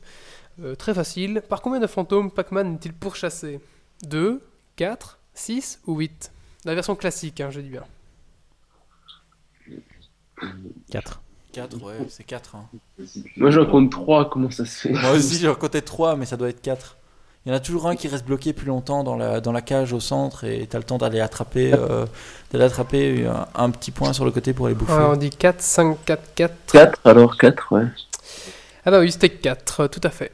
Euh, 0.64 0.74
très 0.74 0.92
facile. 0.92 1.42
Par 1.48 1.62
combien 1.62 1.78
de 1.78 1.86
fantômes 1.86 2.32
Pac-Man 2.32 2.74
est-il 2.74 2.92
pourchassé? 2.92 3.60
2, 4.02 4.42
4, 4.76 5.18
6 5.34 5.80
ou 5.86 5.96
8 5.96 6.32
La 6.64 6.74
version 6.74 6.96
classique, 6.96 7.40
hein, 7.40 7.50
je 7.50 7.60
dis 7.60 7.70
bien. 7.70 7.84
4. 10.90 11.20
4, 11.52 11.82
ouais, 11.84 12.06
c'est 12.08 12.24
4. 12.24 12.56
Hein. 12.56 12.66
Moi, 13.36 13.50
j'en 13.50 13.66
compte 13.66 13.90
3, 13.90 14.30
comment 14.30 14.50
ça 14.50 14.64
se 14.64 14.88
fait? 14.88 14.92
Moi 14.92 15.12
aussi, 15.12 15.38
j'en 15.38 15.54
comptais 15.54 15.82
3, 15.82 16.16
mais 16.16 16.26
ça 16.26 16.36
doit 16.36 16.48
être 16.48 16.62
4. 16.62 16.96
Il 17.44 17.48
y 17.48 17.52
en 17.52 17.56
a 17.56 17.60
toujours 17.60 17.88
un 17.88 17.96
qui 17.96 18.06
reste 18.06 18.24
bloqué 18.24 18.52
plus 18.52 18.66
longtemps 18.66 19.02
dans 19.02 19.16
la, 19.16 19.40
dans 19.40 19.50
la 19.50 19.62
cage 19.62 19.92
au 19.92 19.98
centre 19.98 20.44
et 20.44 20.64
t'as 20.68 20.78
le 20.78 20.84
temps 20.84 20.98
d'aller 20.98 21.18
attraper, 21.18 21.74
euh, 21.74 22.06
d'aller 22.52 22.64
attraper 22.64 23.26
un, 23.26 23.48
un 23.56 23.70
petit 23.70 23.90
point 23.90 24.12
sur 24.12 24.24
le 24.24 24.30
côté 24.30 24.52
pour 24.52 24.68
les 24.68 24.74
bouffer. 24.74 24.92
Ouais, 24.92 25.04
on 25.04 25.16
dit 25.16 25.30
4, 25.30 25.60
5, 25.60 26.04
4, 26.04 26.34
4. 26.34 26.54
4, 26.72 27.00
alors 27.04 27.36
4, 27.36 27.72
ouais. 27.72 27.86
Ah 28.84 28.92
bah 28.92 29.00
oui, 29.00 29.10
c'était 29.10 29.30
4, 29.30 29.88
tout 29.88 30.00
à 30.04 30.10
fait. 30.10 30.32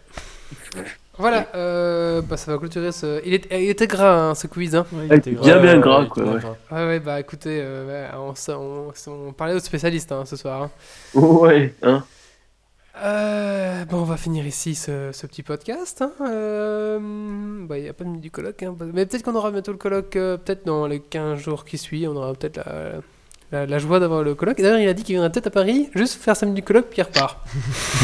Voilà, 1.19 1.49
euh, 1.57 2.23
bah 2.23 2.37
ça 2.37 2.53
va 2.53 2.59
clôturer 2.59 2.93
ce... 2.93 3.21
Il, 3.27 3.35
est- 3.35 3.49
il 3.51 3.69
était 3.71 3.87
gras 3.89 4.31
hein, 4.31 4.35
ce 4.37 4.47
quiz. 4.47 4.75
Hein. 4.77 4.87
il 5.05 5.13
était 5.13 5.33
gras. 5.33 5.45
Bien, 5.45 5.61
bien 5.61 5.79
gras, 5.79 6.07
quoi, 6.07 6.23
ouais. 6.25 6.39
gras. 6.41 6.55
Ouais, 6.71 6.87
ouais, 6.87 7.01
bah 7.01 7.19
écoutez, 7.19 7.59
euh, 7.61 7.87
ouais, 7.87 8.17
on, 8.17 8.33
s- 8.33 8.51
on, 8.51 8.93
on 9.29 9.33
parlait 9.33 9.55
aux 9.55 9.59
spécialistes 9.59 10.13
hein, 10.13 10.25
ce 10.25 10.37
soir. 10.37 10.63
hein. 10.63 10.71
Ouais, 11.15 11.75
hein. 11.83 12.05
Euh, 13.01 13.85
bon, 13.85 13.99
on 13.99 14.05
va 14.05 14.17
finir 14.17 14.45
ici 14.47 14.75
ce, 14.75 15.11
ce 15.13 15.27
petit 15.27 15.43
podcast. 15.45 16.03
hein. 16.03 16.13
Euh, 16.21 16.99
bah, 17.67 17.79
il 17.79 17.83
n'y 17.85 17.89
a 17.89 17.93
pas 17.93 18.03
de 18.05 18.09
minute 18.09 18.23
du 18.23 18.31
colloque. 18.31 18.63
hein. 18.63 18.75
Mais 18.93 19.07
peut-être 19.07 19.23
qu'on 19.23 19.35
aura 19.37 19.51
bientôt 19.51 19.71
le 19.73 19.79
colloque, 19.79 20.17
euh, 20.17 20.37
peut-être 20.37 20.67
dans 20.67 20.87
les 20.87 20.99
15 21.01 21.39
jours 21.39 21.65
qui 21.65 21.79
suivent. 21.79 22.11
On 22.11 22.17
aura 22.17 22.33
peut-être 22.35 22.57
la, 22.57 22.95
la, 23.53 23.67
la 23.67 23.79
joie 23.79 23.99
d'avoir 24.01 24.23
le 24.23 24.35
colloque. 24.35 24.59
Et 24.59 24.63
D'ailleurs, 24.63 24.79
il 24.79 24.89
a 24.89 24.95
dit 24.95 25.03
qu'il 25.05 25.15
viendrait 25.15 25.31
peut-être 25.31 25.47
à 25.49 25.51
Paris, 25.51 25.89
juste 25.95 26.15
faire 26.23 26.37
sa 26.37 26.47
minute 26.47 26.57
du 26.57 26.63
colloque, 26.63 26.87
puis 26.91 26.99
il 27.01 27.03
repart. 27.05 27.39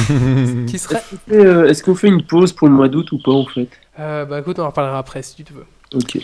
Qui 0.67 0.79
serait. 0.79 1.03
Euh, 1.33 1.67
Est-ce 1.67 1.83
qu'on 1.83 1.95
fait 1.95 2.09
une 2.09 2.25
pause 2.25 2.53
pour 2.53 2.69
le 2.69 2.75
mois 2.75 2.89
d'août 2.89 3.11
ou 3.13 3.19
pas, 3.23 3.33
en 3.33 3.47
fait? 3.47 3.69
Euh, 4.01 4.25
bah 4.25 4.41
écoute, 4.41 4.59
on 4.59 4.63
en 4.63 4.69
reparlera 4.69 4.99
après 4.99 5.23
si 5.23 5.45
tu 5.45 5.53
veux. 5.53 5.67
Ok. 5.95 6.19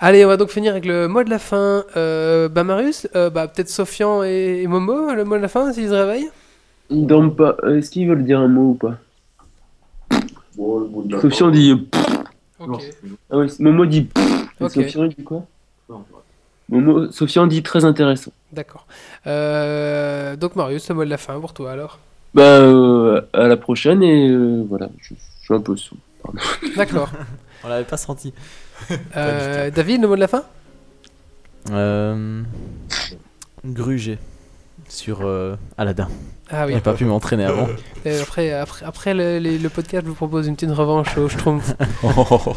Allez, 0.00 0.24
on 0.24 0.28
va 0.28 0.36
donc 0.36 0.50
finir 0.50 0.72
avec 0.72 0.84
le 0.84 1.08
mot 1.08 1.22
de 1.24 1.30
la 1.30 1.38
fin. 1.38 1.84
Euh, 1.96 2.48
bah 2.48 2.64
Marius, 2.64 3.06
euh, 3.14 3.30
bah 3.30 3.48
peut-être 3.48 3.68
Sofian 3.70 4.22
et, 4.24 4.60
et 4.62 4.66
Momo, 4.66 5.14
le 5.14 5.24
mot 5.24 5.36
de 5.36 5.42
la 5.42 5.48
fin, 5.48 5.72
s'ils 5.72 5.88
se 5.88 5.94
réveillent? 5.94 6.28
Ils 6.90 7.06
dorment 7.06 7.34
pas. 7.34 7.56
Est-ce 7.66 7.90
qu'ils 7.90 8.08
veulent 8.08 8.24
dire 8.24 8.40
un 8.40 8.48
mot 8.48 8.70
ou 8.70 8.74
pas? 8.74 8.98
Bon, 10.56 10.80
le 10.80 10.86
bout 10.86 11.02
de 11.04 11.14
la 11.14 11.20
Sofian 11.22 11.50
dit. 11.50 11.70
euh, 11.72 12.66
Ok. 12.66 12.82
Ah 13.30 13.38
ouais, 13.38 13.46
Momo 13.60 13.86
dit. 13.86 14.08
Et 14.60 14.64
Ok. 14.64 14.72
Sofian 14.72 15.06
dit 15.06 15.24
quoi? 15.24 15.46
Momo, 16.68 17.10
Sofian 17.10 17.46
dit 17.46 17.62
très 17.62 17.84
intéressant. 17.84 18.32
D'accord. 18.52 18.86
Euh, 19.26 20.36
donc 20.36 20.56
Marius, 20.56 20.88
le 20.88 20.94
mot 20.94 21.04
de 21.04 21.10
la 21.10 21.18
fin 21.18 21.38
pour 21.40 21.52
toi 21.52 21.72
alors? 21.72 21.98
Bah, 22.34 22.42
euh, 22.42 23.20
à 23.32 23.46
la 23.46 23.56
prochaine 23.56 24.02
et 24.02 24.28
euh, 24.28 24.64
voilà, 24.68 24.88
je, 25.00 25.14
je 25.14 25.44
suis 25.44 25.54
un 25.54 25.60
peu 25.60 25.76
sous. 25.76 25.96
D'accord. 26.76 27.10
On 27.62 27.68
l'avait 27.68 27.84
pas 27.84 27.96
senti. 27.96 28.32
Euh, 29.16 29.70
David, 29.70 30.02
le 30.02 30.08
mot 30.08 30.14
de 30.16 30.20
la 30.20 30.28
fin? 30.28 30.42
Euh... 31.70 32.42
Gruger 33.64 34.18
sur 34.88 35.20
euh, 35.22 35.56
Aladdin. 35.78 36.08
Ah 36.50 36.66
oui. 36.66 36.74
J'ai 36.74 36.80
pas 36.80 36.92
pu 36.92 37.04
m'entraîner 37.04 37.44
avant. 37.44 37.68
Et 38.04 38.18
après, 38.18 38.52
après, 38.52 38.84
après 38.84 39.14
le, 39.14 39.68
podcast, 39.68 40.04
je 40.04 40.08
vous 40.10 40.14
propose 40.14 40.46
une 40.46 40.56
petite 40.56 40.70
revanche 40.70 41.16
au 41.16 41.28
Schtroumpf. 41.28 41.74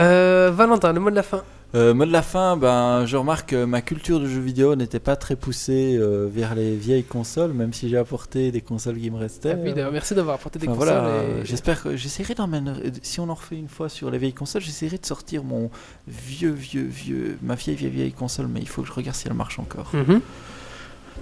Euh, 0.00 0.52
Valentin, 0.54 0.92
le 0.92 1.00
mot 1.00 1.10
de 1.10 1.16
la 1.16 1.24
fin? 1.24 1.42
Euh, 1.74 1.92
mot 1.92 2.06
de 2.06 2.12
la 2.12 2.22
fin, 2.22 2.56
ben, 2.56 3.04
je 3.04 3.18
remarque 3.18 3.50
que 3.50 3.64
ma 3.66 3.82
culture 3.82 4.20
de 4.20 4.26
jeux 4.26 4.40
vidéo 4.40 4.74
n'était 4.74 5.00
pas 5.00 5.16
très 5.16 5.36
poussée 5.36 5.96
euh, 5.98 6.26
vers 6.32 6.54
les 6.54 6.74
vieilles 6.74 7.04
consoles, 7.04 7.52
même 7.52 7.74
si 7.74 7.90
j'ai 7.90 7.98
apporté 7.98 8.50
des 8.50 8.62
consoles 8.62 8.96
qui 8.98 9.10
me 9.10 9.18
restaient. 9.18 9.52
Ah 9.52 9.58
oui, 9.62 9.74
d'ailleurs, 9.74 9.92
merci 9.92 10.14
d'avoir 10.14 10.36
apporté 10.36 10.58
des 10.58 10.66
Enfin, 10.66 10.78
consoles. 10.78 10.94
voilà, 10.98 11.08
et- 11.22 11.26
euh, 11.26 11.44
J'espère 11.44 11.82
que 11.82 11.94
j'essaierai 11.94 12.34
d'en 12.34 12.48
mener- 12.48 12.72
Si 13.02 13.20
on 13.20 13.28
en 13.28 13.34
refait 13.34 13.56
une 13.56 13.68
fois 13.68 13.90
sur 13.90 14.10
les 14.10 14.16
vieilles 14.16 14.32
consoles, 14.32 14.62
j'essaierai 14.62 14.96
de 14.96 15.04
sortir 15.04 15.44
mon 15.44 15.70
vieux, 16.06 16.52
vieux, 16.52 16.84
vieux, 16.84 17.36
ma 17.42 17.54
vieille, 17.54 17.76
vieille, 17.76 17.90
vieille 17.90 18.12
console, 18.12 18.46
mais 18.48 18.60
il 18.60 18.68
faut 18.68 18.80
que 18.80 18.88
je 18.88 18.92
regarde 18.94 19.16
si 19.16 19.26
elle 19.28 19.34
marche 19.34 19.58
encore. 19.58 19.90
Mhm. 19.92 20.22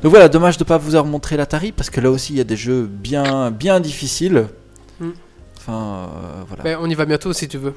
Donc 0.03 0.11
voilà, 0.11 0.29
dommage 0.29 0.59
de 0.59 0.63
ne 0.63 0.69
pas 0.69 0.79
vous 0.79 0.95
avoir 0.95 1.11
montré 1.11 1.37
l'Atari 1.37 1.73
parce 1.73 1.91
que 1.91 2.01
là 2.01 2.11
aussi 2.13 2.35
il 2.35 2.37
y 2.37 2.41
a 2.41 2.45
des 2.45 2.57
jeux 2.57 2.85
bien, 2.85 3.51
bien 3.51 3.81
difficiles. 3.81 4.47
Mm. 5.01 5.09
Enfin, 5.57 5.73
euh, 6.15 6.43
voilà. 6.47 6.63
Ben, 6.63 6.79
on 6.81 6.89
y 6.89 6.95
va 6.95 7.05
bientôt 7.07 7.33
si 7.33 7.49
tu 7.49 7.57
veux. 7.59 7.75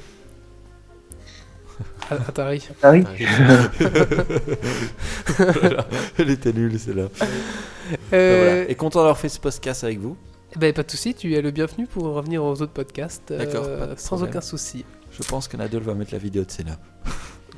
Atari. 2.09 2.67
Atari 2.81 3.05
Voilà. 5.37 5.85
Elle 6.17 6.29
était 6.29 6.53
nulle, 6.53 6.79
celle-là. 6.79 7.07
Euh, 8.13 8.43
Voilà. 8.45 8.69
Et 8.69 8.75
content 8.75 8.99
d'avoir 8.99 9.17
fait 9.17 9.29
ce 9.29 9.39
podcast 9.39 9.83
avec 9.83 9.99
vous. 9.99 10.15
Eh 10.55 10.59
ben, 10.59 10.73
pas 10.73 10.83
de 10.83 10.89
souci, 10.91 11.13
tu 11.13 11.33
es 11.35 11.41
le 11.41 11.51
bienvenu 11.51 11.85
pour 11.87 12.03
revenir 12.05 12.43
aux 12.43 12.53
autres 12.61 12.73
podcasts. 12.73 13.31
euh, 13.31 13.37
D'accord, 13.37 13.65
sans 13.97 14.15
problème. 14.15 14.29
aucun 14.29 14.41
souci. 14.41 14.83
Je 15.11 15.23
pense 15.23 15.47
que 15.47 15.57
Nadol 15.57 15.83
va 15.83 15.93
mettre 15.93 16.13
la 16.13 16.19
vidéo 16.19 16.43
de 16.43 16.51
Senna. 16.51 16.77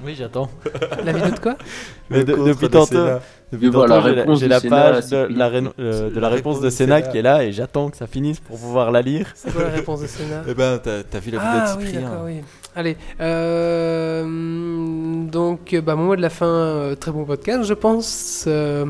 Oui, 0.04 0.16
j'attends. 0.18 0.50
La 1.04 1.12
vidéo 1.14 1.32
de 1.32 1.40
quoi? 1.40 1.58
Mais 2.10 2.24
de- 2.24 2.34
depuis 2.36 2.68
de 2.68 2.72
tantôt. 2.72 3.08
Depuis 3.52 3.70
voilà, 3.70 4.02
j'ai 4.36 4.48
la, 4.48 4.62
page 4.62 5.08
de 5.10 5.28
la, 5.38 5.48
euh, 5.80 6.10
de 6.10 6.20
la 6.20 6.30
réponse 6.30 6.62
de 6.62 6.70
Sénat 6.70 7.02
qui 7.02 7.18
est 7.18 7.22
là 7.22 7.44
et 7.44 7.52
j'attends 7.52 7.90
que 7.90 7.98
ça 7.98 8.08
finisse 8.08 8.40
pour 8.40 8.58
pouvoir 8.58 8.92
la 8.92 9.02
lire. 9.02 9.28
C'est 9.36 9.52
quoi 9.54 9.64
la 9.64 9.70
réponse 9.70 10.02
de 10.02 10.08
Sénat 10.08 10.44
Eh 10.48 10.54
ben, 10.54 10.80
t'as 10.80 11.20
vu 11.20 11.32
la 11.32 11.38
vidéo 11.40 11.40
Ah 11.44 11.74
de 11.76 11.80
oui, 11.80 11.86
Cyprien 11.88 12.02
d'accord, 12.10 12.24
oui. 12.26 12.42
Allez, 12.74 12.96
euh, 13.20 14.24
donc, 15.30 15.76
bah, 15.84 15.96
mon 15.96 16.06
mot 16.06 16.16
de 16.16 16.22
la 16.22 16.30
fin, 16.30 16.46
euh, 16.46 16.96
très 16.96 17.12
bon 17.12 17.26
podcast, 17.26 17.64
je 17.66 17.74
pense. 17.74 18.46
Euh, 18.48 18.86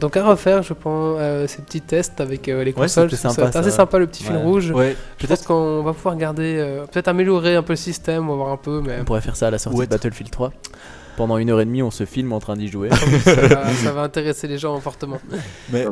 donc, 0.00 0.16
à 0.16 0.24
refaire, 0.24 0.62
je 0.62 0.72
pense, 0.72 1.16
euh, 1.20 1.46
ces 1.46 1.62
petits 1.62 1.80
tests 1.80 2.20
avec 2.20 2.48
euh, 2.48 2.64
les 2.64 2.72
Ouais, 2.72 2.82
consoles. 2.82 3.08
trouve 3.08 3.18
sympa, 3.18 3.52
ça 3.52 3.60
assez 3.60 3.70
ça. 3.70 3.76
sympa, 3.78 3.98
le 3.98 4.06
petit 4.06 4.24
fil 4.24 4.34
Ouais. 4.34 4.42
rouge. 4.42 4.70
Ouais, 4.72 4.96
Je 5.18 5.26
pense 5.26 5.42
qu'on 5.42 5.82
va 5.82 5.92
pouvoir 5.92 6.16
garder, 6.16 6.56
euh, 6.58 6.86
peut-être 6.90 7.08
améliorer 7.08 7.54
un 7.56 7.62
peu 7.62 7.74
le 7.74 7.76
système, 7.76 8.28
on 8.28 8.32
va 8.32 8.36
voir 8.36 8.50
un 8.52 8.56
peu, 8.56 8.82
mais 8.84 8.98
On 9.00 9.04
pourrait 9.04 9.20
faire 9.20 9.36
ça 9.36 9.46
à 9.48 9.50
la 9.50 9.58
sortie 9.58 9.78
Ouais. 9.78 9.86
de 9.86 9.90
Battlefield 9.90 10.30
3. 10.30 10.50
Pendant 11.16 11.38
une 11.38 11.50
heure 11.50 11.60
et 11.60 11.64
demie, 11.64 11.82
on 11.82 11.90
se 11.90 12.04
filme 12.04 12.32
en 12.32 12.40
train 12.40 12.56
d'y 12.56 12.68
jouer. 12.68 12.90
ça, 13.24 13.34
va, 13.46 13.68
ça 13.72 13.92
va 13.92 14.02
intéresser 14.02 14.48
les 14.48 14.58
gens 14.58 14.78
fortement. 14.80 15.18
Mais 15.72 15.86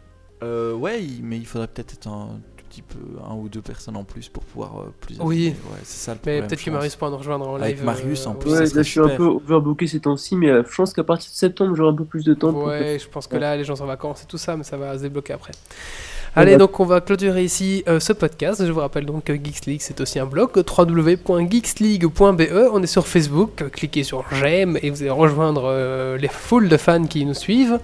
euh, 0.42 0.74
ouais, 0.74 1.02
il- 1.02 1.22
mais 1.22 1.36
il 1.38 1.46
faudrait 1.46 1.68
peut-être 1.68 1.92
être 1.94 2.06
un 2.06 2.40
tout 2.56 2.64
petit 2.68 2.82
peu 2.82 2.98
un 3.28 3.34
ou 3.34 3.48
deux 3.48 3.62
personnes 3.62 3.96
en 3.96 4.04
plus 4.04 4.28
pour 4.28 4.44
pouvoir 4.44 4.80
euh, 4.80 4.94
plus. 5.00 5.18
Oui. 5.20 5.48
ouais, 5.70 5.78
c'est 5.82 6.04
ça 6.04 6.12
le 6.12 6.18
Mais 6.24 6.32
problème. 6.34 6.46
peut-être 6.48 6.64
que. 6.64 6.70
Marius 6.70 6.96
pourra 6.96 7.10
nous 7.10 7.16
rejoindre 7.18 7.48
en 7.48 7.56
live. 7.56 7.64
Avec 7.64 7.82
Marius, 7.82 8.26
en 8.26 8.32
euh, 8.32 8.34
plus, 8.34 8.50
ça 8.50 8.60
là, 8.60 8.66
je 8.82 8.82
suis 8.82 9.00
un 9.00 9.08
peu 9.08 9.24
overbooké 9.24 9.86
ces 9.88 10.00
temps-ci, 10.00 10.36
mais 10.36 10.48
euh, 10.50 10.62
je 10.68 10.74
pense 10.76 10.92
qu'à 10.92 11.04
partir 11.04 11.30
de 11.30 11.34
septembre, 11.36 11.74
j'aurai 11.74 11.90
un 11.92 11.96
peu 11.96 12.04
plus 12.04 12.24
de 12.24 12.34
temps. 12.34 12.52
pour 12.52 12.64
Ouais, 12.66 12.98
je 13.00 13.08
pense 13.08 13.26
que 13.26 13.34
Ouais. 13.34 13.40
là, 13.40 13.56
les 13.56 13.64
gens 13.64 13.74
sont 13.76 13.84
en 13.84 13.88
vacances 13.88 14.22
et 14.22 14.26
tout 14.26 14.38
ça, 14.38 14.56
mais 14.56 14.62
ça 14.64 14.76
va 14.76 14.96
se 14.96 15.02
débloquer 15.02 15.32
après. 15.32 15.52
Allez, 16.36 16.56
donc 16.56 16.78
on 16.78 16.84
va 16.84 17.00
clôturer 17.00 17.44
ici 17.44 17.82
euh, 17.88 17.98
ce 17.98 18.12
podcast. 18.12 18.64
Je 18.64 18.70
vous 18.70 18.80
rappelle 18.80 19.04
donc 19.04 19.24
que 19.24 19.32
Geeks 19.32 19.66
League, 19.66 19.80
c'est 19.82 20.00
aussi 20.00 20.18
un 20.18 20.26
blog, 20.26 20.50
www.geeksleague.be. 20.56 22.42
On 22.72 22.82
est 22.82 22.86
sur 22.86 23.08
Facebook, 23.08 23.64
cliquez 23.72 24.04
sur 24.04 24.24
j'aime 24.32 24.78
et 24.82 24.90
vous 24.90 25.02
allez 25.02 25.10
rejoindre 25.10 25.64
euh, 25.66 26.16
les 26.16 26.28
foules 26.28 26.68
de 26.68 26.76
fans 26.76 27.04
qui 27.04 27.24
nous 27.24 27.34
suivent. 27.34 27.80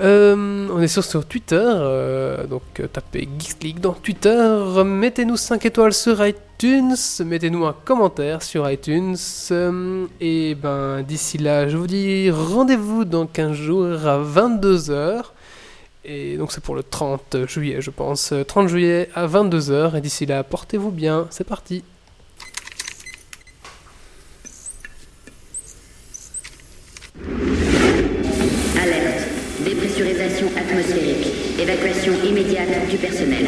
Euh, 0.00 0.68
on 0.72 0.80
est 0.80 0.88
sur, 0.88 1.02
sur 1.02 1.24
Twitter, 1.24 1.60
euh, 1.60 2.46
donc 2.46 2.62
euh, 2.78 2.86
tapez 2.86 3.28
Geeks 3.38 3.64
League 3.64 3.80
dans 3.80 3.94
Twitter. 3.94 4.56
Mettez-nous 4.84 5.36
5 5.36 5.66
étoiles 5.66 5.92
sur 5.92 6.24
iTunes, 6.24 6.94
mettez-nous 7.24 7.66
un 7.66 7.74
commentaire 7.84 8.42
sur 8.42 8.70
iTunes. 8.70 9.16
et 10.20 10.54
ben 10.54 11.02
d'ici 11.02 11.38
là, 11.38 11.68
je 11.68 11.76
vous 11.76 11.88
dis 11.88 12.30
rendez-vous 12.30 13.04
dans 13.04 13.26
15 13.26 13.52
jours 13.52 14.06
à 14.06 14.18
22h. 14.18 15.22
Et 16.10 16.38
donc 16.38 16.52
c'est 16.52 16.62
pour 16.62 16.74
le 16.74 16.82
30 16.82 17.46
juillet, 17.46 17.82
je 17.82 17.90
pense. 17.90 18.32
Euh, 18.32 18.42
30 18.42 18.68
juillet 18.68 19.10
à 19.14 19.26
22h. 19.26 19.94
Et 19.94 20.00
d'ici 20.00 20.24
là, 20.24 20.42
portez-vous 20.42 20.90
bien. 20.90 21.26
C'est 21.28 21.44
parti. 21.44 21.84
Alerte. 28.82 29.28
Dépressurisation 29.62 30.46
atmosphérique. 30.56 31.60
Évacuation 31.60 32.14
immédiate 32.24 32.88
du 32.88 32.96
personnel. 32.96 33.46